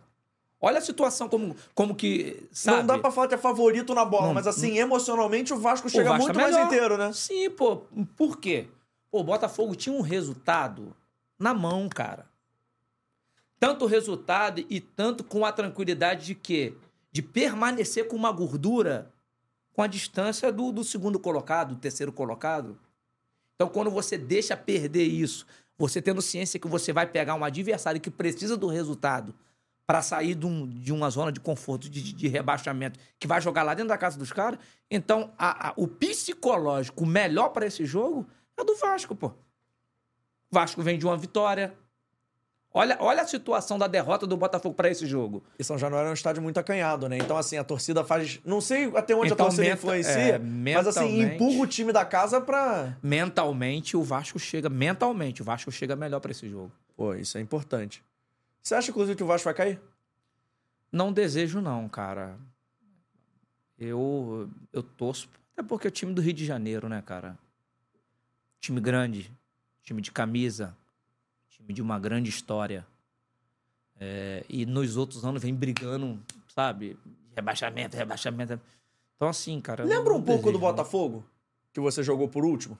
Olha 0.57 0.77
a 0.77 0.81
situação 0.81 1.27
como, 1.27 1.53
como 1.75 1.93
que. 1.93 2.47
Sabe? 2.49 2.77
Não 2.77 2.85
dá 2.85 2.97
pra 2.97 3.11
falar 3.11 3.27
que 3.27 3.35
é 3.35 3.37
favorito 3.37 3.93
na 3.93 4.05
bola, 4.05 4.27
Não, 4.27 4.33
mas 4.33 4.47
assim, 4.47 4.77
emocionalmente 4.77 5.53
o 5.53 5.57
Vasco 5.57 5.89
chega 5.89 6.11
Vasco 6.11 6.23
muito 6.23 6.39
é 6.39 6.41
mais 6.41 6.65
inteiro, 6.65 6.97
né? 6.97 7.11
Sim, 7.11 7.49
pô. 7.49 7.81
Por 8.15 8.37
quê? 8.37 8.67
Pô, 9.11 9.19
o 9.19 9.23
Botafogo 9.25 9.75
tinha 9.75 9.93
um 9.93 10.01
resultado 10.01 10.95
na 11.37 11.53
mão, 11.53 11.89
cara. 11.89 12.27
Tanto 13.59 13.83
o 13.83 13.87
resultado 13.89 14.63
e 14.69 14.79
tanto 14.79 15.21
com 15.21 15.45
a 15.45 15.51
tranquilidade 15.51 16.27
de 16.27 16.35
quê? 16.35 16.73
De 17.11 17.21
permanecer 17.21 18.07
com 18.07 18.15
uma 18.15 18.31
gordura 18.31 19.11
com 19.77 19.83
a 19.83 19.87
distância 19.87 20.51
do, 20.51 20.71
do 20.71 20.83
segundo 20.83 21.19
colocado, 21.19 21.75
do 21.75 21.79
terceiro 21.79 22.11
colocado. 22.11 22.79
Então, 23.53 23.69
quando 23.71 23.91
você 23.91 24.17
deixa 24.17 24.57
perder 24.57 25.03
isso, 25.03 25.45
você 25.77 26.01
tendo 26.01 26.19
ciência 26.19 26.59
que 26.59 26.67
você 26.67 26.91
vai 26.91 27.05
pegar 27.05 27.35
um 27.35 27.43
adversário 27.43 28.01
que 28.01 28.09
precisa 28.09 28.57
do 28.57 28.65
resultado 28.67 29.35
para 29.85 30.01
sair 30.01 30.33
de, 30.33 30.47
um- 30.47 30.67
de 30.67 30.91
uma 30.91 31.11
zona 31.11 31.31
de 31.31 31.39
conforto, 31.39 31.87
de, 31.87 32.01
de- 32.11 32.27
rebaixamento, 32.27 32.99
que 33.19 33.27
vai 33.27 33.39
jogar 33.39 33.61
lá 33.61 33.75
dentro 33.75 33.89
da 33.89 33.97
casa 33.99 34.17
dos 34.17 34.33
caras, 34.33 34.59
então 34.89 35.31
a- 35.37 35.69
a- 35.69 35.73
o 35.77 35.87
psicológico 35.87 37.05
melhor 37.05 37.49
para 37.49 37.67
esse 37.67 37.85
jogo 37.85 38.25
é 38.57 38.63
do 38.63 38.75
Vasco, 38.77 39.15
pô. 39.15 39.31
Vasco 40.51 40.81
vem 40.81 40.97
de 40.97 41.05
uma 41.05 41.15
vitória. 41.15 41.77
Olha, 42.73 42.97
olha 42.99 43.21
a 43.23 43.27
situação 43.27 43.79
da 43.79 43.87
derrota 43.87 44.27
do 44.27 44.37
Botafogo 44.37 44.75
para 44.75 44.89
esse 44.89 45.05
jogo. 45.07 45.41
E 45.57 45.63
São 45.63 45.77
Januário 45.77 46.07
é 46.07 46.11
um 46.11 46.13
estádio 46.13 46.43
muito 46.43 46.59
acanhado, 46.59 47.09
né? 47.09 47.17
Então, 47.17 47.35
assim, 47.37 47.57
a 47.57 47.63
torcida 47.63 48.03
faz. 48.03 48.39
Não 48.45 48.61
sei 48.61 48.85
até 48.95 49.15
onde 49.15 49.31
Então, 49.33 49.45
a 49.45 49.49
torcida 49.49 49.63
menta- 49.63 49.75
influencia, 49.77 50.35
é, 50.35 50.37
mas 50.39 50.85
assim, 50.87 51.21
empurra 51.23 51.59
o 51.61 51.67
time 51.67 51.91
da 51.91 52.05
casa 52.05 52.39
pra. 52.39 52.95
Mentalmente, 53.01 53.97
o 53.97 54.03
Vasco 54.03 54.37
chega. 54.37 54.69
Mentalmente, 54.69 55.41
o 55.41 55.45
Vasco 55.45 55.71
chega 55.71 55.95
melhor 55.95 56.19
para 56.19 56.31
esse 56.31 56.47
jogo. 56.47 56.71
Pô, 56.95 57.15
isso 57.15 57.37
é 57.37 57.41
importante. 57.41 58.03
Você 58.61 58.75
acha, 58.75 58.91
inclusive, 58.91 59.15
que 59.15 59.23
o 59.23 59.27
Vasco 59.27 59.45
vai 59.45 59.53
cair? 59.53 59.81
Não 60.91 61.11
desejo, 61.11 61.61
não, 61.61 61.87
cara. 61.89 62.37
Eu, 63.79 64.49
eu 64.73 64.83
torço. 64.83 65.29
Até 65.53 65.67
porque 65.67 65.87
é 65.87 65.89
o 65.89 65.91
time 65.91 66.13
do 66.13 66.21
Rio 66.21 66.33
de 66.33 66.45
Janeiro, 66.45 66.87
né, 66.89 67.01
cara? 67.03 67.37
Time 68.59 68.79
grande, 68.81 69.31
time 69.83 70.01
de 70.01 70.11
camisa, 70.11 70.75
time 71.57 71.73
de 71.73 71.81
uma 71.81 71.99
grande 71.99 72.29
história. 72.29 72.85
É, 73.99 74.45
e 74.47 74.65
nos 74.65 74.95
outros 74.95 75.25
anos 75.25 75.41
vem 75.41 75.53
brigando, 75.53 76.19
sabe? 76.53 76.97
Rebaixamento, 77.35 77.97
rebaixamento. 77.97 78.59
Então, 79.15 79.27
assim, 79.27 79.59
cara. 79.59 79.83
Lembra 79.83 80.13
um 80.13 80.21
pouco 80.21 80.51
do. 80.51 80.59
Botafogo? 80.59 81.25
Que 81.73 81.79
você 81.79 82.03
jogou 82.03 82.27
por 82.27 82.45
último? 82.45 82.77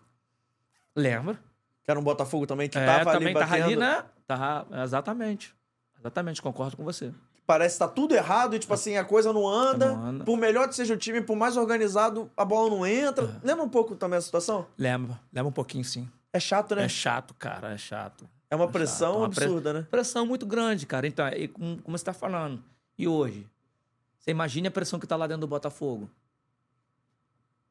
Lembra? 0.95 1.39
Que 1.83 1.91
era 1.91 1.99
um 1.99 2.03
Botafogo 2.03 2.45
também 2.45 2.69
que 2.69 2.77
é, 2.77 2.85
tava 2.85 3.11
ali 3.11 3.19
também 3.19 3.33
batendo. 3.33 3.49
tava 3.49 3.64
ali, 3.65 3.75
né? 3.75 4.06
Tava, 4.25 4.83
exatamente. 4.83 5.56
Exatamente, 5.99 6.41
concordo 6.41 6.77
com 6.77 6.83
você. 6.83 7.11
Parece 7.45 7.75
que 7.75 7.80
tá 7.80 7.88
tudo 7.88 8.14
errado 8.14 8.56
e, 8.56 8.59
tipo 8.59 8.73
assim, 8.73 8.97
a 8.97 9.06
coisa 9.06 9.31
não 9.31 9.47
anda. 9.47 9.95
Não 9.95 10.03
anda. 10.03 10.23
Por 10.25 10.38
melhor 10.38 10.67
que 10.67 10.75
seja 10.75 10.93
o 10.93 10.97
time, 10.97 11.22
por 11.22 11.35
mais 11.35 11.56
organizado, 11.56 12.30
a 12.35 12.43
bola 12.43 12.69
não 12.69 12.85
entra. 12.85 13.39
É. 13.41 13.47
Lembra 13.47 13.64
um 13.64 13.69
pouco 13.69 13.95
também 13.95 14.17
a 14.17 14.22
situação? 14.22 14.67
Lembra, 14.77 15.17
lembra 15.31 15.47
um 15.47 15.53
pouquinho, 15.53 15.85
sim. 15.85 16.09
É 16.33 16.39
chato, 16.39 16.75
né? 16.75 16.83
É 16.83 16.89
chato, 16.89 17.33
cara, 17.33 17.73
é 17.73 17.77
chato. 17.77 18.30
É 18.50 18.56
uma 18.56 18.67
pressão 18.69 19.14
é 19.14 19.17
uma 19.17 19.26
absurda, 19.26 19.74
né? 19.74 19.88
Pressão 19.90 20.26
muito 20.26 20.45
grande, 20.45 20.85
cara. 20.85 21.08
Então, 21.08 21.27
e 21.30 21.48
como, 21.48 21.82
como 21.82 21.98
você 21.98 22.06
tá 22.06 22.14
falando. 22.14 22.64
E 22.98 23.08
hoje? 23.08 23.45
Você 24.17 24.32
imagine 24.32 24.67
a 24.67 24.72
pressão 24.72 25.00
que 25.00 25.08
tá 25.08 25.16
lá 25.16 25.27
dentro 25.27 25.42
do 25.42 25.48
Botafogo. 25.48 26.09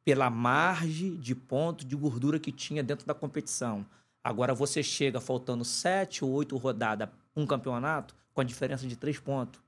Pela 0.05 0.31
margem 0.31 1.17
de 1.17 1.35
ponto 1.35 1.85
de 1.85 1.97
gordura 1.97 2.39
que 2.39 2.53
tinha 2.53 2.83
dentro 2.83 3.07
da 3.07 3.15
competição. 3.15 3.85
Agora 4.23 4.55
você 4.55 4.83
chega 4.83 5.21
faltando 5.21 5.65
sete 5.65 6.25
ou 6.25 6.31
oito 6.33 6.57
rodadas 6.57 7.09
um 7.35 7.47
campeonato 7.47 8.15
com 8.33 8.41
a 8.41 8.45
diferença 8.45 8.87
de 8.87 8.97
três 8.97 9.19
pontos. 9.19 9.61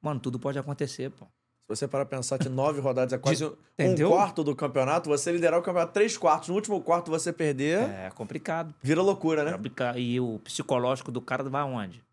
Mano, 0.00 0.20
tudo 0.20 0.38
pode 0.38 0.58
acontecer, 0.58 1.10
pô. 1.10 1.26
Se 1.66 1.68
você 1.76 1.88
parar 1.88 2.04
pra 2.04 2.18
pensar 2.18 2.38
que 2.38 2.48
nove 2.48 2.78
rodadas 2.78 3.14
é 3.14 3.18
quase 3.18 3.42
um 3.46 3.56
Entendeu? 3.72 4.10
quarto 4.10 4.44
do 4.44 4.54
campeonato, 4.54 5.08
você 5.08 5.32
liderar 5.32 5.58
o 5.58 5.62
campeonato 5.62 5.94
três 5.94 6.16
quartos, 6.18 6.50
no 6.50 6.54
último 6.54 6.78
quarto 6.82 7.10
você 7.10 7.32
perder, 7.32 7.78
É 7.88 8.10
complicado. 8.14 8.74
vira 8.82 9.00
loucura, 9.00 9.42
né? 9.44 9.58
E 9.96 10.20
o 10.20 10.38
psicológico 10.40 11.10
do 11.10 11.22
cara 11.22 11.42
vai 11.44 11.62
aonde? 11.62 12.04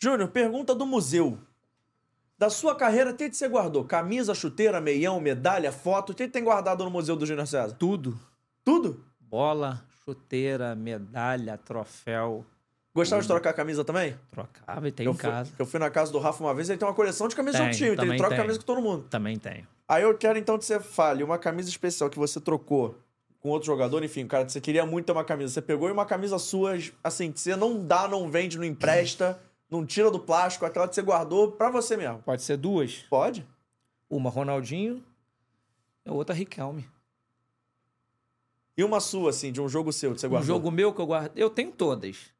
Júnior, 0.00 0.28
pergunta 0.28 0.72
do 0.72 0.86
museu. 0.86 1.36
Da 2.38 2.48
sua 2.48 2.76
carreira, 2.76 3.10
o 3.10 3.14
que 3.16 3.32
você 3.32 3.48
guardou? 3.48 3.84
Camisa, 3.84 4.34
chuteira, 4.34 4.80
meião, 4.80 5.20
medalha, 5.20 5.72
foto? 5.72 6.10
O 6.10 6.14
que 6.14 6.26
que 6.26 6.32
tem 6.32 6.44
guardado 6.44 6.84
no 6.84 6.90
Museu 6.90 7.16
do 7.16 7.26
Júnior 7.26 7.46
César? 7.48 7.74
Tudo. 7.76 8.18
Tudo? 8.64 9.04
Bola, 9.20 9.82
chuteira, 10.04 10.74
medalha, 10.76 11.56
troféu. 11.58 12.44
Gostava 12.94 13.20
de 13.22 13.26
trocar 13.28 13.52
camisa 13.52 13.84
também? 13.84 14.16
Trocava 14.30 14.86
e 14.88 14.92
tem 14.92 15.04
eu, 15.06 15.12
em 15.12 15.14
fui, 15.16 15.28
casa. 15.30 15.52
eu 15.58 15.66
fui 15.66 15.80
na 15.80 15.90
casa 15.90 16.12
do 16.12 16.18
Rafa 16.20 16.44
uma 16.44 16.54
vez, 16.54 16.70
ele 16.70 16.78
tem 16.78 16.86
uma 16.86 16.94
coleção 16.94 17.26
de 17.26 17.34
camisas 17.34 17.58
Tem, 17.60 17.66
outro 17.66 17.78
time, 17.78 17.92
então 17.92 18.04
ele 18.04 18.16
troca 18.16 18.30
tem. 18.36 18.38
camisa 18.44 18.58
com 18.60 18.64
todo 18.64 18.80
mundo. 18.80 19.04
Também 19.10 19.36
tenho. 19.36 19.66
Aí 19.88 20.02
eu 20.04 20.16
quero 20.16 20.38
então 20.38 20.56
que 20.56 20.64
você 20.64 20.78
fale 20.78 21.24
uma 21.24 21.36
camisa 21.36 21.68
especial 21.68 22.08
que 22.08 22.18
você 22.18 22.40
trocou 22.40 22.96
com 23.40 23.48
outro 23.50 23.66
jogador, 23.66 24.02
enfim, 24.04 24.26
cara, 24.26 24.44
que 24.46 24.52
você 24.52 24.60
queria 24.60 24.86
muito 24.86 25.06
ter 25.06 25.12
uma 25.12 25.24
camisa. 25.24 25.52
Você 25.52 25.60
pegou 25.60 25.88
e 25.88 25.92
uma 25.92 26.06
camisa 26.06 26.38
sua, 26.38 26.78
assim, 27.02 27.30
que 27.32 27.40
você 27.40 27.56
não 27.56 27.84
dá, 27.84 28.06
não 28.08 28.30
vende, 28.30 28.56
não 28.56 28.64
empresta, 28.64 29.38
não 29.68 29.84
tira 29.84 30.08
do 30.10 30.20
plástico, 30.20 30.64
aquela 30.64 30.86
que 30.88 30.94
você 30.94 31.02
guardou 31.02 31.50
pra 31.52 31.68
você 31.70 31.96
mesmo. 31.96 32.20
Pode 32.20 32.42
ser 32.42 32.56
duas. 32.56 33.04
Pode? 33.10 33.44
Uma 34.08 34.30
Ronaldinho 34.30 35.02
e 36.06 36.08
a 36.08 36.12
outra 36.12 36.34
Riquelme. 36.34 36.88
E 38.76 38.82
uma 38.84 39.00
sua, 39.00 39.30
assim, 39.30 39.52
de 39.52 39.60
um 39.60 39.68
jogo 39.68 39.92
seu 39.92 40.14
que 40.14 40.20
você 40.20 40.26
Um 40.26 40.30
guardou. 40.30 40.46
jogo 40.46 40.70
meu 40.70 40.92
que 40.92 41.00
eu 41.00 41.06
guardo. 41.06 41.36
Eu 41.36 41.50
tenho 41.50 41.70
todas. 41.70 42.32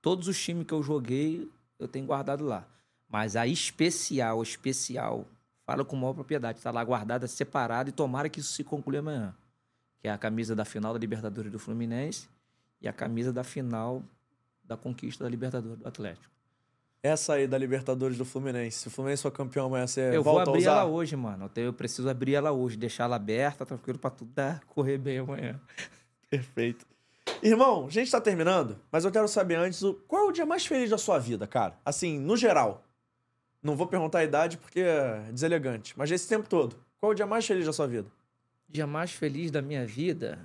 Todos 0.00 0.28
os 0.28 0.40
times 0.40 0.66
que 0.66 0.72
eu 0.72 0.82
joguei, 0.82 1.50
eu 1.78 1.88
tenho 1.88 2.06
guardado 2.06 2.44
lá. 2.44 2.66
Mas 3.08 3.36
a 3.36 3.46
especial, 3.46 4.42
especial, 4.42 5.26
falo 5.64 5.84
com 5.84 5.96
maior 5.96 6.14
propriedade, 6.14 6.60
tá 6.60 6.70
lá 6.70 6.84
guardada, 6.84 7.26
separada 7.26 7.88
e 7.88 7.92
tomara 7.92 8.28
que 8.28 8.40
isso 8.40 8.52
se 8.52 8.62
conclua 8.62 9.00
amanhã. 9.00 9.34
Que 10.00 10.08
é 10.08 10.10
a 10.10 10.18
camisa 10.18 10.54
da 10.54 10.64
final 10.64 10.92
da 10.92 10.98
Libertadores 10.98 11.50
do 11.50 11.58
Fluminense 11.58 12.28
e 12.80 12.86
a 12.86 12.92
camisa 12.92 13.32
da 13.32 13.42
final 13.42 14.02
da 14.62 14.76
conquista 14.76 15.24
da 15.24 15.30
Libertadores 15.30 15.78
do 15.78 15.88
Atlético. 15.88 16.38
Essa 17.02 17.34
aí 17.34 17.46
da 17.46 17.56
Libertadores 17.56 18.18
do 18.18 18.24
Fluminense. 18.24 18.78
Se 18.78 18.88
o 18.88 18.90
Fluminense 18.90 19.22
for 19.22 19.30
campeão 19.30 19.66
amanhã, 19.66 19.86
você 19.86 20.14
eu 20.14 20.22
vou 20.22 20.34
volta 20.34 20.50
a 20.50 20.52
abrir 20.52 20.62
usar? 20.62 20.70
ela 20.72 20.84
hoje, 20.84 21.16
mano. 21.16 21.50
Eu, 21.54 21.64
eu 21.64 21.72
preciso 21.72 22.08
abrir 22.08 22.34
ela 22.34 22.50
hoje, 22.52 22.76
deixar 22.76 23.04
ela 23.04 23.16
aberta, 23.16 23.64
tranquilo, 23.64 23.98
pra 23.98 24.10
tudo 24.10 24.32
dar, 24.34 24.60
correr 24.66 24.98
bem 24.98 25.18
amanhã. 25.18 25.60
Perfeito. 26.28 26.84
Irmão, 27.42 27.86
a 27.86 27.90
gente 27.90 28.10
tá 28.10 28.20
terminando, 28.20 28.78
mas 28.90 29.04
eu 29.04 29.12
quero 29.12 29.28
saber 29.28 29.56
antes 29.56 29.82
o, 29.82 29.94
qual 29.94 30.26
é 30.26 30.28
o 30.28 30.32
dia 30.32 30.46
mais 30.46 30.66
feliz 30.66 30.90
da 30.90 30.98
sua 30.98 31.18
vida, 31.18 31.46
cara? 31.46 31.78
Assim, 31.84 32.18
no 32.18 32.36
geral. 32.36 32.84
Não 33.62 33.76
vou 33.76 33.86
perguntar 33.86 34.20
a 34.20 34.24
idade 34.24 34.56
porque 34.56 34.80
é 34.80 35.30
deselegante, 35.32 35.94
mas 35.96 36.10
esse 36.10 36.28
tempo 36.28 36.48
todo. 36.48 36.76
Qual 37.00 37.12
é 37.12 37.14
o 37.14 37.16
dia 37.16 37.26
mais 37.26 37.46
feliz 37.46 37.66
da 37.66 37.72
sua 37.72 37.86
vida? 37.86 38.08
dia 38.68 38.86
mais 38.86 39.12
feliz 39.12 39.50
da 39.50 39.62
minha 39.62 39.86
vida, 39.86 40.38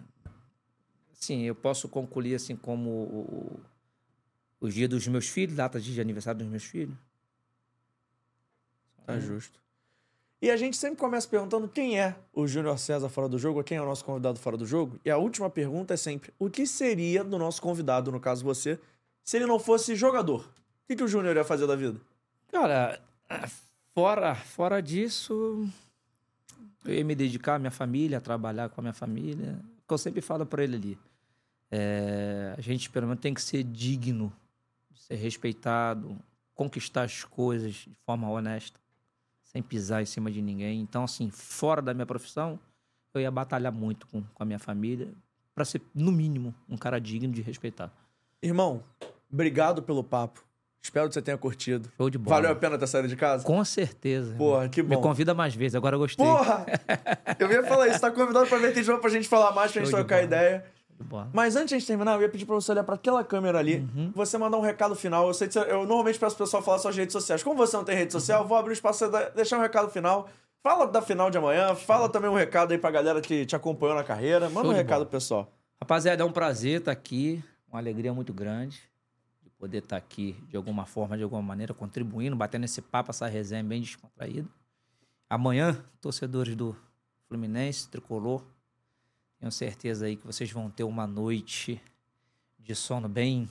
sim, 1.12 1.44
eu 1.44 1.54
posso 1.54 1.90
concluir 1.90 2.36
assim 2.36 2.56
como 2.56 2.90
o, 2.90 3.60
o 4.62 4.70
dia 4.70 4.88
dos 4.88 5.06
meus 5.08 5.28
filhos, 5.28 5.56
data 5.56 5.80
de 5.80 6.00
aniversário 6.00 6.40
dos 6.40 6.48
meus 6.48 6.64
filhos. 6.64 6.96
Tá 9.06 9.20
justo. 9.20 9.60
E 10.44 10.52
a 10.52 10.58
gente 10.58 10.76
sempre 10.76 10.98
começa 10.98 11.26
perguntando 11.26 11.70
quem 11.70 11.98
é 11.98 12.18
o 12.34 12.46
Júnior 12.46 12.78
César 12.78 13.08
fora 13.08 13.30
do 13.30 13.40
jogo, 13.40 13.64
quem 13.64 13.78
é 13.78 13.82
o 13.82 13.86
nosso 13.86 14.04
convidado 14.04 14.38
fora 14.38 14.58
do 14.58 14.66
jogo. 14.66 15.00
E 15.06 15.10
a 15.10 15.16
última 15.16 15.50
pergunta 15.50 15.94
é 15.94 15.98
sempre: 15.98 16.34
o 16.38 16.50
que 16.50 16.68
seria 16.68 17.24
do 17.24 17.38
nosso 17.38 17.62
convidado, 17.62 18.12
no 18.12 18.20
caso 18.20 18.44
você, 18.44 18.78
se 19.24 19.38
ele 19.38 19.46
não 19.46 19.58
fosse 19.58 19.96
jogador? 19.96 20.42
O 20.42 20.88
que, 20.88 20.98
que 20.98 21.04
o 21.04 21.08
Júnior 21.08 21.38
ia 21.38 21.46
fazer 21.46 21.66
da 21.66 21.78
vida? 21.78 21.98
Cara, 22.52 23.00
fora, 23.96 24.36
fora 24.36 24.82
disso, 24.82 25.66
eu 26.84 26.94
ia 26.94 27.06
me 27.06 27.16
dedicar 27.16 27.56
à 27.56 27.60
minha 27.60 27.72
família, 27.72 28.18
a 28.18 28.22
trabalhar 28.22 28.68
com 28.68 28.82
a 28.82 28.84
minha 28.84 28.94
família. 28.94 29.58
O 29.78 29.88
que 29.88 29.94
eu 29.94 29.98
sempre 29.98 30.20
falo 30.20 30.46
para 30.46 30.62
ele 30.62 30.76
ali. 30.76 31.00
É, 31.72 32.54
a 32.58 32.60
gente, 32.60 32.90
pelo 32.90 33.08
menos, 33.08 33.22
tem 33.22 33.34
que 33.34 33.42
ser 33.42 33.64
digno, 33.64 34.30
ser 34.94 35.16
respeitado, 35.16 36.18
conquistar 36.54 37.04
as 37.04 37.24
coisas 37.24 37.74
de 37.76 37.96
forma 38.06 38.30
honesta, 38.30 38.83
sem 39.53 39.61
pisar 39.61 40.01
em 40.01 40.06
cima 40.06 40.32
de 40.32 40.41
ninguém. 40.41 40.82
Então, 40.82 41.03
assim, 41.03 41.30
fora 41.30 41.82
da 41.82 41.93
minha 41.93 42.06
profissão, 42.06 42.59
eu 43.14 43.22
ia 43.22 43.32
batalhar 43.32 43.72
muito 43.72 44.07
com, 44.07 44.22
com 44.22 44.43
a 44.43 44.45
minha 44.45 44.59
família 44.59 45.14
para 45.53 45.64
ser, 45.64 45.82
no 45.93 46.11
mínimo, 46.11 46.53
um 46.67 46.75
cara 46.75 46.99
digno 46.99 47.32
de 47.32 47.41
respeitar. 47.41 47.91
Irmão, 48.41 48.83
obrigado 49.32 49.83
pelo 49.83 50.03
papo. 50.03 50.43
Espero 50.82 51.07
que 51.07 51.14
você 51.14 51.22
tenha 51.22 51.38
curtido. 51.38 51.90
Show 51.95 52.09
de 52.09 52.17
bola. 52.17 52.35
Valeu 52.35 52.51
a 52.51 52.56
pena 52.56 52.77
ter 52.77 52.88
saído 52.88 53.07
de 53.07 53.15
casa? 53.15 53.45
Com 53.45 53.64
certeza. 53.64 54.35
Porra, 54.35 54.67
que 54.67 54.82
bom. 54.83 54.95
Me 54.98 55.01
convida 55.01 55.33
mais 55.33 55.56
vezes, 55.56 55.75
agora 55.75 55.95
eu 55.95 55.99
gostei. 55.99 56.25
Porra! 56.25 56.65
Eu 57.40 57.49
ia 57.49 57.64
falar 57.64 57.88
isso, 57.88 58.01
tá 58.01 58.11
convidado 58.11 58.48
pra 58.49 58.57
ver 58.57 58.73
tem 58.73 58.83
jogo 58.83 58.99
pra 58.99 59.09
gente 59.09 59.30
falar 59.30 59.53
mais, 59.53 59.72
pra 59.72 59.82
gente 59.82 59.91
Show 59.91 59.99
de 60.01 60.06
trocar 60.06 60.15
bola. 60.15 60.25
ideia. 60.25 60.65
De 61.03 61.09
bola. 61.09 61.30
Mas 61.33 61.56
antes 61.56 61.69
de 61.69 61.75
a 61.75 61.80
gente 61.80 61.88
terminar, 61.88 62.15
eu 62.15 62.22
ia 62.22 62.30
pedir 62.30 62.45
pra 62.45 62.56
você 62.56 62.72
olhar 62.72 62.83
pra 62.83 62.95
aquela 62.95 63.23
câmera 63.23 63.59
ali, 63.59 63.88
Uhum. 63.95 64.11
você 64.15 64.38
mandar 64.38 64.57
um 64.57 64.61
recado 64.61 64.95
final. 64.95 65.27
Eu 65.27 65.33
sei 65.33 65.48
que 65.48 65.53
você- 65.53 65.59
eu 65.72 65.85
normalmente 65.85 66.17
peço 66.17 66.35
pro 66.35 66.45
pessoal 66.45 66.64
falar 66.64 66.80
suas 66.80 66.95
redes 66.95 67.14
sociais. 67.14 67.43
Como 67.43 67.56
você 67.57 67.75
não 67.77 67.83
tem 67.83 67.95
rede 67.95 68.11
social, 68.14 68.41
eu 68.43 68.48
vou 68.48 68.57
abrir 68.57 68.72
o 68.72 68.73
espaço 68.73 69.09
pra 69.09 69.30
deixar 69.30 69.57
um 69.57 69.61
recado 69.61 69.90
final. 69.91 70.30
Fala 70.64 70.88
da 70.88 71.01
final 71.01 71.30
de 71.30 71.38
amanhã, 71.38 71.75
fala 71.75 72.07
também 72.07 72.30
um 72.30 72.35
recado 72.35 72.72
aí 72.72 72.77
pra 72.77 72.90
galera 72.90 73.19
que 73.19 73.45
te 73.45 73.53
acompanhou 73.56 73.95
na 73.95 74.03
carreira. 74.03 74.49
Manda 74.49 74.69
um 74.69 74.72
recado 74.72 74.99
bola. 74.99 75.06
pro 75.07 75.11
pessoal. 75.19 75.51
Rapaziada, 75.80 76.23
é 76.23 76.25
um 76.25 76.32
prazer 76.32 76.80
estar 76.80 76.91
aqui, 76.93 77.43
uma 77.67 77.80
alegria 77.80 78.14
muito 78.14 78.32
grande 78.33 78.80
de 79.43 79.49
poder 79.49 79.80
estar 79.80 79.98
aqui 79.98 80.38
de 80.48 80.56
alguma 80.56 80.85
forma, 80.85 81.17
de 81.17 81.23
alguma 81.23 81.41
maneira, 81.41 81.73
contribuindo, 81.73 82.33
batendo 82.35 82.64
esse 82.64 82.82
papo, 82.82 83.11
essa 83.11 83.27
resenha 83.27 83.61
bem 83.61 83.82
descontraída. 83.82 84.48
Amanhã, 85.30 85.83
torcedores 85.99 86.56
do 86.56 86.73
Fluminense, 87.27 87.90
Tricolor, 87.90 88.41
tenho 89.44 89.52
certeza 89.52 90.06
aí 90.06 90.16
que 90.16 90.26
vocês 90.26 90.50
vão 90.50 90.70
ter 90.70 90.86
uma 90.86 91.06
noite 91.06 91.82
de 92.58 92.74
sono 92.74 93.10
bem 93.10 93.50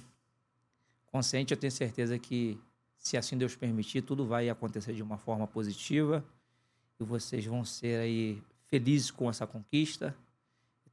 consciente. 1.05 1.53
Eu 1.53 1.61
tenho 1.61 1.71
certeza 1.71 2.19
que, 2.19 2.59
se 2.97 3.19
assim 3.19 3.37
Deus 3.37 3.55
permitir, 3.55 4.01
tudo 4.01 4.27
vai 4.27 4.49
acontecer 4.49 4.95
de 4.95 5.03
uma 5.03 5.19
forma 5.19 5.47
positiva 5.47 6.25
e 6.99 7.05
vocês 7.05 7.45
vão 7.45 7.63
ser 7.63 8.01
aí 8.01 8.43
felizes 8.69 9.11
com 9.11 9.29
essa 9.29 9.47
conquista. 9.47 10.17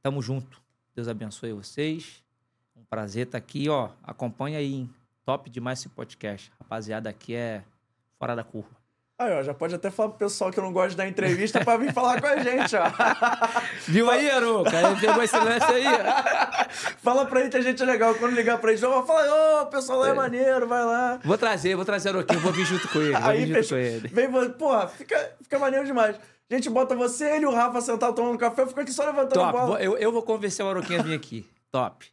Tamo 0.02 0.20
junto. 0.20 0.60
Deus 0.94 1.08
abençoe 1.08 1.54
vocês. 1.54 2.22
Um 2.76 2.84
prazer 2.84 3.24
estar 3.24 3.38
aqui, 3.38 3.70
ó. 3.70 3.92
Acompanha 4.02 4.58
aí, 4.58 4.74
hein? 4.74 4.90
Top 5.24 5.48
demais 5.48 5.78
esse 5.78 5.88
podcast. 5.88 6.52
Rapaziada, 6.58 7.08
aqui 7.08 7.34
é 7.34 7.64
fora 8.18 8.36
da 8.36 8.44
curva. 8.44 8.79
Aí, 9.22 9.32
ó, 9.38 9.42
já 9.42 9.52
pode 9.52 9.74
até 9.74 9.90
falar 9.90 10.08
pro 10.08 10.18
pessoal 10.18 10.50
que 10.50 10.58
não 10.58 10.72
gosta 10.72 10.88
de 10.90 10.96
dar 10.96 11.06
entrevista 11.06 11.62
pra 11.62 11.76
vir 11.76 11.92
falar 11.92 12.18
com 12.22 12.26
a 12.26 12.38
gente, 12.38 12.74
ó. 12.74 12.84
Viu 13.86 14.10
aí, 14.10 14.30
Aruca? 14.30 14.70
Aí 14.74 14.98
pegou 14.98 15.22
esse 15.22 15.36
lance 15.36 15.66
aí. 15.66 15.84
Fala 17.02 17.26
pra 17.26 17.40
ele 17.40 17.50
que 17.50 17.56
a 17.58 17.60
gente 17.60 17.82
é 17.82 17.84
legal. 17.84 18.14
Quando 18.14 18.34
ligar 18.34 18.56
pra 18.58 18.72
ele, 18.72 18.80
fala, 18.80 19.60
ô, 19.60 19.62
o 19.64 19.66
pessoal 19.66 19.98
lá 19.98 20.08
é 20.08 20.14
maneiro, 20.14 20.66
vai 20.66 20.82
lá. 20.82 21.20
Vou 21.22 21.36
trazer, 21.36 21.76
vou 21.76 21.84
trazer 21.84 22.08
o 22.14 22.18
Aruquinho, 22.18 22.40
vou 22.40 22.50
vir 22.50 22.64
junto 22.64 22.88
com 22.88 22.98
ele. 22.98 23.12
Vou 23.12 23.30
Aí, 23.30 23.44
vir 23.44 23.62
junto 23.62 23.76
ele. 23.76 24.08
Vem, 24.08 24.30
porra, 24.52 24.88
fica, 24.88 25.32
fica 25.42 25.58
maneiro 25.58 25.84
demais. 25.84 26.16
A 26.50 26.54
gente 26.54 26.70
bota 26.70 26.94
você, 26.96 27.26
ele 27.36 27.44
e 27.44 27.46
o 27.46 27.54
Rafa 27.54 27.80
sentado 27.82 28.14
tomando 28.14 28.38
café, 28.38 28.62
eu 28.62 28.68
fico 28.68 28.80
aqui 28.80 28.90
só 28.92 29.04
levantando 29.04 29.38
a 29.40 29.44
Top. 29.44 29.52
bola. 29.52 29.66
Vou- 29.66 29.78
eu, 29.78 29.98
eu 29.98 30.10
vou 30.10 30.22
convencer 30.22 30.64
o 30.64 30.68
Aruquinho 30.70 30.98
a 30.98 31.02
vir 31.02 31.14
aqui. 31.14 31.46
Top. 31.70 32.06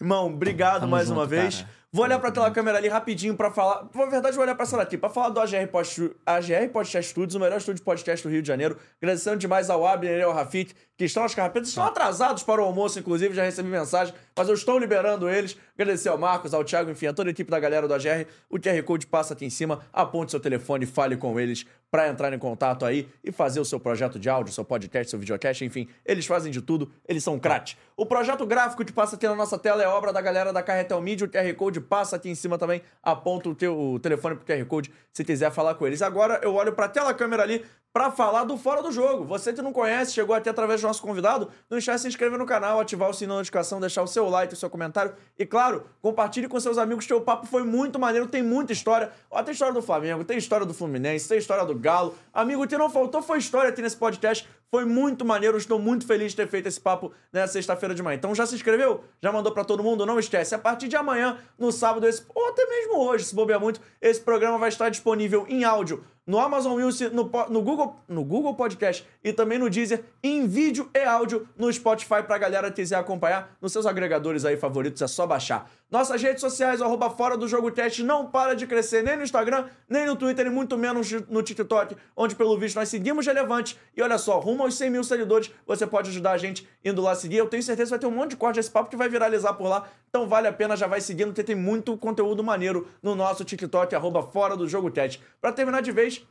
Irmão, 0.00 0.28
obrigado 0.28 0.82
Tamo 0.82 0.92
mais 0.92 1.08
junto, 1.08 1.18
uma 1.18 1.26
vez. 1.26 1.56
cara. 1.56 1.79
Vou 1.92 2.04
olhar 2.04 2.20
pra 2.20 2.28
aquela 2.28 2.50
câmera 2.52 2.78
ali 2.78 2.86
rapidinho 2.86 3.36
pra 3.36 3.50
falar. 3.50 3.88
Na 3.92 4.06
verdade, 4.06 4.36
vou 4.36 4.44
olhar 4.44 4.54
pra 4.54 4.62
essa 4.62 4.76
daqui. 4.76 4.96
Pra 4.96 5.08
falar 5.08 5.30
do 5.30 5.40
AGR, 5.40 5.66
Post... 5.72 6.12
AGR 6.24 6.68
Podcast 6.72 7.10
Studios, 7.10 7.34
o 7.34 7.40
melhor 7.40 7.58
estúdio 7.58 7.80
de 7.80 7.82
podcast 7.82 8.26
do 8.26 8.30
Rio 8.30 8.40
de 8.40 8.46
Janeiro. 8.46 8.76
Agradecendo 9.02 9.36
demais 9.36 9.68
ao 9.68 9.84
Abner 9.84 10.20
e 10.20 10.22
ao 10.22 10.32
Rafik, 10.32 10.72
que 11.00 11.06
estão 11.06 11.22
nas 11.22 11.34
carrapetas. 11.34 11.70
Estão 11.70 11.84
atrasados 11.84 12.42
para 12.42 12.60
o 12.60 12.64
almoço, 12.64 12.98
inclusive, 12.98 13.34
já 13.34 13.42
recebi 13.42 13.70
mensagem, 13.70 14.12
mas 14.36 14.48
eu 14.48 14.54
estou 14.54 14.78
liberando 14.78 15.30
eles. 15.30 15.56
Agradecer 15.74 16.10
ao 16.10 16.18
Marcos, 16.18 16.52
ao 16.52 16.62
Thiago, 16.62 16.90
enfim, 16.90 17.06
a 17.06 17.12
toda 17.14 17.30
a 17.30 17.32
equipe 17.32 17.50
da 17.50 17.58
galera 17.58 17.88
do 17.88 17.94
AGR. 17.94 18.26
O 18.50 18.58
QR 18.58 18.82
Code 18.82 19.06
passa 19.06 19.32
aqui 19.32 19.46
em 19.46 19.50
cima, 19.50 19.80
aponte 19.94 20.30
seu 20.30 20.38
telefone, 20.38 20.84
fale 20.84 21.16
com 21.16 21.40
eles 21.40 21.64
pra 21.90 22.06
entrar 22.08 22.30
em 22.34 22.38
contato 22.38 22.84
aí 22.84 23.08
e 23.24 23.32
fazer 23.32 23.60
o 23.60 23.64
seu 23.64 23.80
projeto 23.80 24.18
de 24.18 24.28
áudio, 24.28 24.52
seu 24.52 24.62
podcast, 24.62 25.10
seu 25.10 25.18
videocast, 25.18 25.64
enfim. 25.64 25.88
Eles 26.04 26.26
fazem 26.26 26.52
de 26.52 26.60
tudo, 26.60 26.92
eles 27.08 27.24
são 27.24 27.38
crates. 27.38 27.78
O 27.96 28.04
projeto 28.04 28.44
gráfico 28.46 28.84
que 28.84 28.92
passa 28.92 29.16
aqui 29.16 29.26
na 29.26 29.34
nossa 29.34 29.58
tela 29.58 29.82
é 29.82 29.88
obra 29.88 30.12
da 30.12 30.20
galera 30.20 30.52
da 30.52 30.62
Carretel 30.62 31.00
Media. 31.00 31.26
O 31.26 31.30
QR 31.30 31.54
Code 31.54 31.80
passa 31.80 32.16
aqui 32.16 32.28
em 32.28 32.34
cima 32.34 32.58
também, 32.58 32.82
aponta 33.02 33.48
o 33.48 33.54
teu 33.54 33.76
o 33.76 33.98
telefone 33.98 34.36
pro 34.36 34.44
QR 34.44 34.64
Code 34.66 34.92
se 35.12 35.24
quiser 35.24 35.50
falar 35.50 35.74
com 35.76 35.86
eles. 35.86 36.02
Agora 36.02 36.38
eu 36.42 36.54
olho 36.54 36.74
pra 36.74 36.88
tela 36.88 37.14
câmera 37.14 37.42
ali 37.42 37.64
pra 37.92 38.10
falar 38.10 38.44
do 38.44 38.56
Fora 38.56 38.82
do 38.82 38.92
Jogo. 38.92 39.24
Você 39.24 39.52
que 39.52 39.60
não 39.60 39.72
conhece, 39.72 40.12
chegou 40.12 40.34
aqui 40.34 40.48
através 40.48 40.80
do 40.80 40.86
nosso 40.86 41.02
convidado, 41.02 41.50
não 41.68 41.78
esquece 41.78 41.98
de 41.98 42.02
se 42.02 42.08
inscrever 42.08 42.38
no 42.38 42.46
canal, 42.46 42.80
ativar 42.80 43.10
o 43.10 43.12
sininho 43.12 43.34
de 43.34 43.38
notificação, 43.38 43.80
deixar 43.80 44.02
o 44.02 44.06
seu 44.06 44.28
like, 44.28 44.54
o 44.54 44.56
seu 44.56 44.70
comentário 44.70 45.12
e, 45.38 45.44
claro, 45.44 45.84
compartilhe 46.00 46.48
com 46.48 46.58
seus 46.60 46.78
amigos 46.78 47.10
o 47.10 47.20
papo 47.20 47.46
foi 47.46 47.64
muito 47.64 47.98
maneiro, 47.98 48.26
tem 48.26 48.42
muita 48.42 48.72
história. 48.72 49.10
Ó, 49.30 49.42
tem 49.42 49.52
história 49.52 49.74
do 49.74 49.82
Flamengo, 49.82 50.24
tem 50.24 50.38
história 50.38 50.64
do 50.64 50.72
Fluminense, 50.72 51.28
tem 51.28 51.38
história 51.38 51.64
do 51.64 51.74
Galo. 51.74 52.14
Amigo, 52.32 52.64
o 52.64 52.68
que 52.68 52.78
não 52.78 52.88
faltou 52.88 53.20
foi 53.20 53.38
história 53.38 53.70
aqui 53.70 53.82
nesse 53.82 53.96
podcast. 53.96 54.48
Foi 54.72 54.84
muito 54.84 55.24
maneiro, 55.24 55.58
estou 55.58 55.80
muito 55.80 56.06
feliz 56.06 56.30
de 56.30 56.36
ter 56.36 56.46
feito 56.46 56.68
esse 56.68 56.80
papo 56.80 57.10
nessa 57.32 57.54
sexta-feira 57.54 57.92
de 57.92 58.04
manhã. 58.04 58.16
Então 58.16 58.32
já 58.32 58.46
se 58.46 58.54
inscreveu? 58.54 59.02
Já 59.20 59.32
mandou 59.32 59.50
pra 59.50 59.64
todo 59.64 59.82
mundo? 59.82 60.06
Não 60.06 60.16
esquece, 60.16 60.54
a 60.54 60.58
partir 60.60 60.86
de 60.86 60.94
amanhã, 60.94 61.38
no 61.58 61.72
sábado, 61.72 62.06
esse, 62.06 62.22
ou 62.32 62.50
até 62.50 62.64
mesmo 62.66 62.98
hoje, 63.00 63.24
se 63.24 63.34
bobear 63.34 63.58
muito, 63.58 63.80
esse 64.00 64.20
programa 64.20 64.58
vai 64.58 64.68
estar 64.68 64.88
disponível 64.88 65.44
em 65.48 65.64
áudio 65.64 66.04
no 66.30 66.38
Amazon 66.38 66.80
Music, 66.80 67.12
no, 67.12 67.28
no 67.48 67.60
Google, 67.60 67.96
no 68.06 68.24
Google 68.24 68.54
Podcast 68.54 69.04
e 69.24 69.32
também 69.32 69.58
no 69.58 69.68
Deezer, 69.68 70.04
em 70.22 70.46
vídeo 70.46 70.88
e 70.94 71.02
áudio 71.02 71.48
no 71.58 71.72
Spotify 71.72 72.22
pra 72.24 72.38
galera 72.38 72.70
que 72.70 72.76
quiser 72.76 72.94
acompanhar 72.96 73.56
nos 73.60 73.72
seus 73.72 73.84
agregadores 73.84 74.44
aí 74.44 74.56
favoritos, 74.56 75.02
é 75.02 75.08
só 75.08 75.26
baixar. 75.26 75.68
Nossas 75.90 76.22
redes 76.22 76.40
sociais, 76.40 76.80
arroba 76.80 77.10
fora 77.10 77.36
do 77.36 77.48
jogo 77.48 77.72
teste, 77.72 78.04
não 78.04 78.26
para 78.26 78.54
de 78.54 78.64
crescer 78.64 79.02
nem 79.02 79.16
no 79.16 79.24
Instagram, 79.24 79.66
nem 79.88 80.06
no 80.06 80.14
Twitter 80.14 80.46
e 80.46 80.50
muito 80.50 80.78
menos 80.78 81.10
no 81.28 81.42
TikTok, 81.42 81.96
onde 82.16 82.36
pelo 82.36 82.56
visto 82.56 82.76
nós 82.76 82.88
seguimos 82.88 83.26
relevante. 83.26 83.76
E 83.96 84.00
olha 84.00 84.16
só, 84.16 84.38
rumo 84.38 84.59
aos 84.62 84.74
100 84.74 84.90
mil 84.90 85.04
seguidores, 85.04 85.50
você 85.66 85.86
pode 85.86 86.10
ajudar 86.10 86.32
a 86.32 86.38
gente 86.38 86.68
indo 86.84 87.02
lá 87.02 87.14
seguir. 87.14 87.36
Eu 87.36 87.48
tenho 87.48 87.62
certeza 87.62 87.88
que 87.88 87.90
vai 87.90 87.98
ter 87.98 88.06
um 88.06 88.18
monte 88.18 88.30
de 88.30 88.36
corte 88.36 88.56
desse 88.56 88.70
papo 88.70 88.90
que 88.90 88.96
vai 88.96 89.08
viralizar 89.08 89.54
por 89.54 89.68
lá. 89.68 89.88
Então 90.08 90.26
vale 90.28 90.48
a 90.48 90.52
pena, 90.52 90.76
já 90.76 90.86
vai 90.86 91.00
seguindo, 91.00 91.28
porque 91.28 91.44
tem 91.44 91.54
muito 91.54 91.96
conteúdo 91.96 92.42
maneiro 92.42 92.88
no 93.02 93.14
nosso 93.14 93.44
TikTok, 93.44 93.94
arroba 93.94 94.22
fora 94.22 94.56
do 94.56 94.68
jogo 94.68 94.90
teste. 94.90 95.20
Pra 95.40 95.52
terminar 95.52 95.82
de 95.82 95.92
vez, 95.92 96.26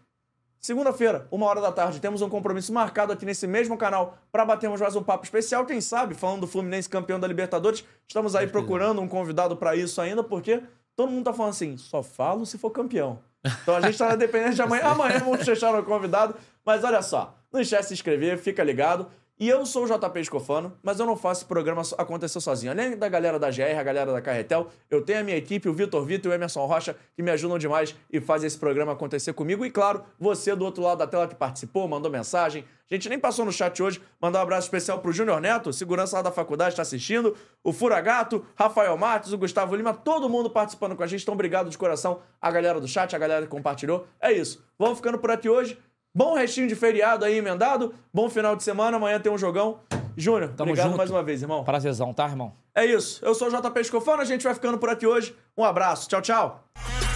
Segunda-feira, 0.61 1.25
uma 1.31 1.45
hora 1.45 1.61
da 1.61 1.71
tarde, 1.71 2.01
temos 2.01 2.21
um 2.21 2.27
compromisso 2.27 2.73
marcado 2.73 3.13
aqui 3.13 3.25
nesse 3.25 3.47
mesmo 3.47 3.77
canal 3.77 4.17
para 4.29 4.43
batermos 4.43 4.81
mais 4.81 4.93
um 4.93 5.01
papo 5.01 5.23
especial. 5.23 5.65
Quem 5.65 5.79
sabe, 5.79 6.13
falando 6.13 6.41
do 6.41 6.47
Fluminense 6.47 6.89
campeão 6.89 7.17
da 7.17 7.25
Libertadores, 7.25 7.85
estamos 8.05 8.35
aí 8.35 8.45
procurando 8.45 8.99
um 8.99 9.07
convidado 9.07 9.55
para 9.55 9.77
isso 9.77 10.01
ainda, 10.01 10.21
porque 10.21 10.61
todo 10.97 11.09
mundo 11.09 11.23
tá 11.23 11.31
falando 11.31 11.51
assim, 11.51 11.77
só 11.77 12.03
falo 12.03 12.45
se 12.45 12.57
for 12.57 12.71
campeão. 12.71 13.19
Então 13.63 13.73
a 13.73 13.79
gente 13.79 13.97
tá 13.97 14.13
dependendo 14.17 14.55
de 14.55 14.61
amanhã. 14.61 14.83
Amanhã 14.91 15.19
vamos 15.19 15.45
fechar 15.45 15.73
o 15.73 15.83
convidado. 15.83 16.35
Mas 16.65 16.83
olha 16.83 17.01
só, 17.01 17.38
não 17.51 17.59
esquece 17.61 17.83
de 17.83 17.87
se 17.89 17.93
inscrever, 17.95 18.37
fica 18.37 18.63
ligado. 18.63 19.07
E 19.39 19.47
eu 19.47 19.65
sou 19.65 19.85
o 19.85 19.87
JP 19.87 20.19
Escofano, 20.19 20.77
mas 20.83 20.99
eu 20.99 21.05
não 21.05 21.15
faço 21.15 21.41
esse 21.41 21.47
programa 21.47 21.81
acontecer 21.97 22.41
sozinho. 22.41 22.73
Além 22.73 22.97
da 22.97 23.07
galera 23.07 23.39
da 23.39 23.49
GR, 23.49 23.79
a 23.79 23.83
galera 23.83 24.11
da 24.11 24.21
Carretel, 24.21 24.67
eu 24.91 25.01
tenho 25.01 25.21
a 25.21 25.23
minha 25.23 25.37
equipe, 25.37 25.69
o 25.69 25.73
Vitor 25.73 26.03
Vitor 26.03 26.29
e 26.29 26.33
o 26.33 26.35
Emerson 26.35 26.65
Rocha, 26.65 26.93
que 27.15 27.23
me 27.23 27.31
ajudam 27.31 27.57
demais 27.57 27.95
e 28.11 28.19
fazem 28.19 28.47
esse 28.47 28.57
programa 28.57 28.91
acontecer 28.91 29.31
comigo. 29.31 29.65
E 29.65 29.71
claro, 29.71 30.03
você 30.19 30.53
do 30.53 30.65
outro 30.65 30.83
lado 30.83 30.97
da 30.97 31.07
tela 31.07 31.25
que 31.25 31.35
participou, 31.35 31.87
mandou 31.87 32.11
mensagem. 32.11 32.65
A 32.91 32.95
gente 32.95 33.07
nem 33.07 33.17
passou 33.17 33.45
no 33.45 33.51
chat 33.51 33.81
hoje. 33.81 34.01
Mandar 34.19 34.39
um 34.39 34.41
abraço 34.41 34.65
especial 34.65 34.99
pro 34.99 35.13
Júnior 35.13 35.39
Neto, 35.39 35.71
segurança 35.71 36.17
lá 36.17 36.21
da 36.21 36.31
faculdade, 36.31 36.71
está 36.71 36.81
assistindo. 36.81 37.37
O 37.63 37.71
Furagato, 37.71 38.45
Rafael 38.55 38.97
Marques, 38.97 39.31
o 39.31 39.37
Gustavo 39.37 39.73
Lima, 39.73 39.93
todo 39.93 40.27
mundo 40.27 40.49
participando 40.49 40.97
com 40.97 41.03
a 41.03 41.07
gente. 41.07 41.21
Então, 41.21 41.33
obrigado 41.33 41.69
de 41.69 41.77
coração 41.77 42.19
a 42.41 42.51
galera 42.51 42.81
do 42.81 42.87
chat, 42.89 43.15
a 43.15 43.19
galera 43.19 43.43
que 43.43 43.51
compartilhou. 43.51 44.05
É 44.19 44.33
isso. 44.33 44.65
Vamos 44.77 44.97
ficando 44.97 45.17
por 45.17 45.31
aqui 45.31 45.47
hoje. 45.47 45.77
Bom 46.13 46.33
restinho 46.33 46.67
de 46.67 46.75
feriado 46.75 47.23
aí 47.25 47.37
emendado. 47.37 47.93
Bom 48.13 48.29
final 48.29 48.55
de 48.55 48.63
semana. 48.63 48.97
Amanhã 48.97 49.19
tem 49.19 49.31
um 49.31 49.37
jogão. 49.37 49.79
Júnior, 50.17 50.49
Tamo 50.49 50.69
obrigado 50.71 50.87
junto. 50.87 50.97
mais 50.97 51.09
uma 51.11 51.23
vez, 51.23 51.41
irmão. 51.41 51.63
Prazerzão, 51.63 52.13
tá, 52.13 52.25
irmão? 52.27 52.53
É 52.75 52.85
isso. 52.85 53.23
Eu 53.23 53.33
sou 53.33 53.47
o 53.47 53.51
JP 53.51 53.79
Escofano. 53.79 54.21
A 54.21 54.25
gente 54.25 54.43
vai 54.43 54.53
ficando 54.53 54.77
por 54.77 54.89
aqui 54.89 55.05
hoje. 55.07 55.35
Um 55.57 55.63
abraço. 55.63 56.09
Tchau, 56.09 56.21
tchau. 56.21 57.08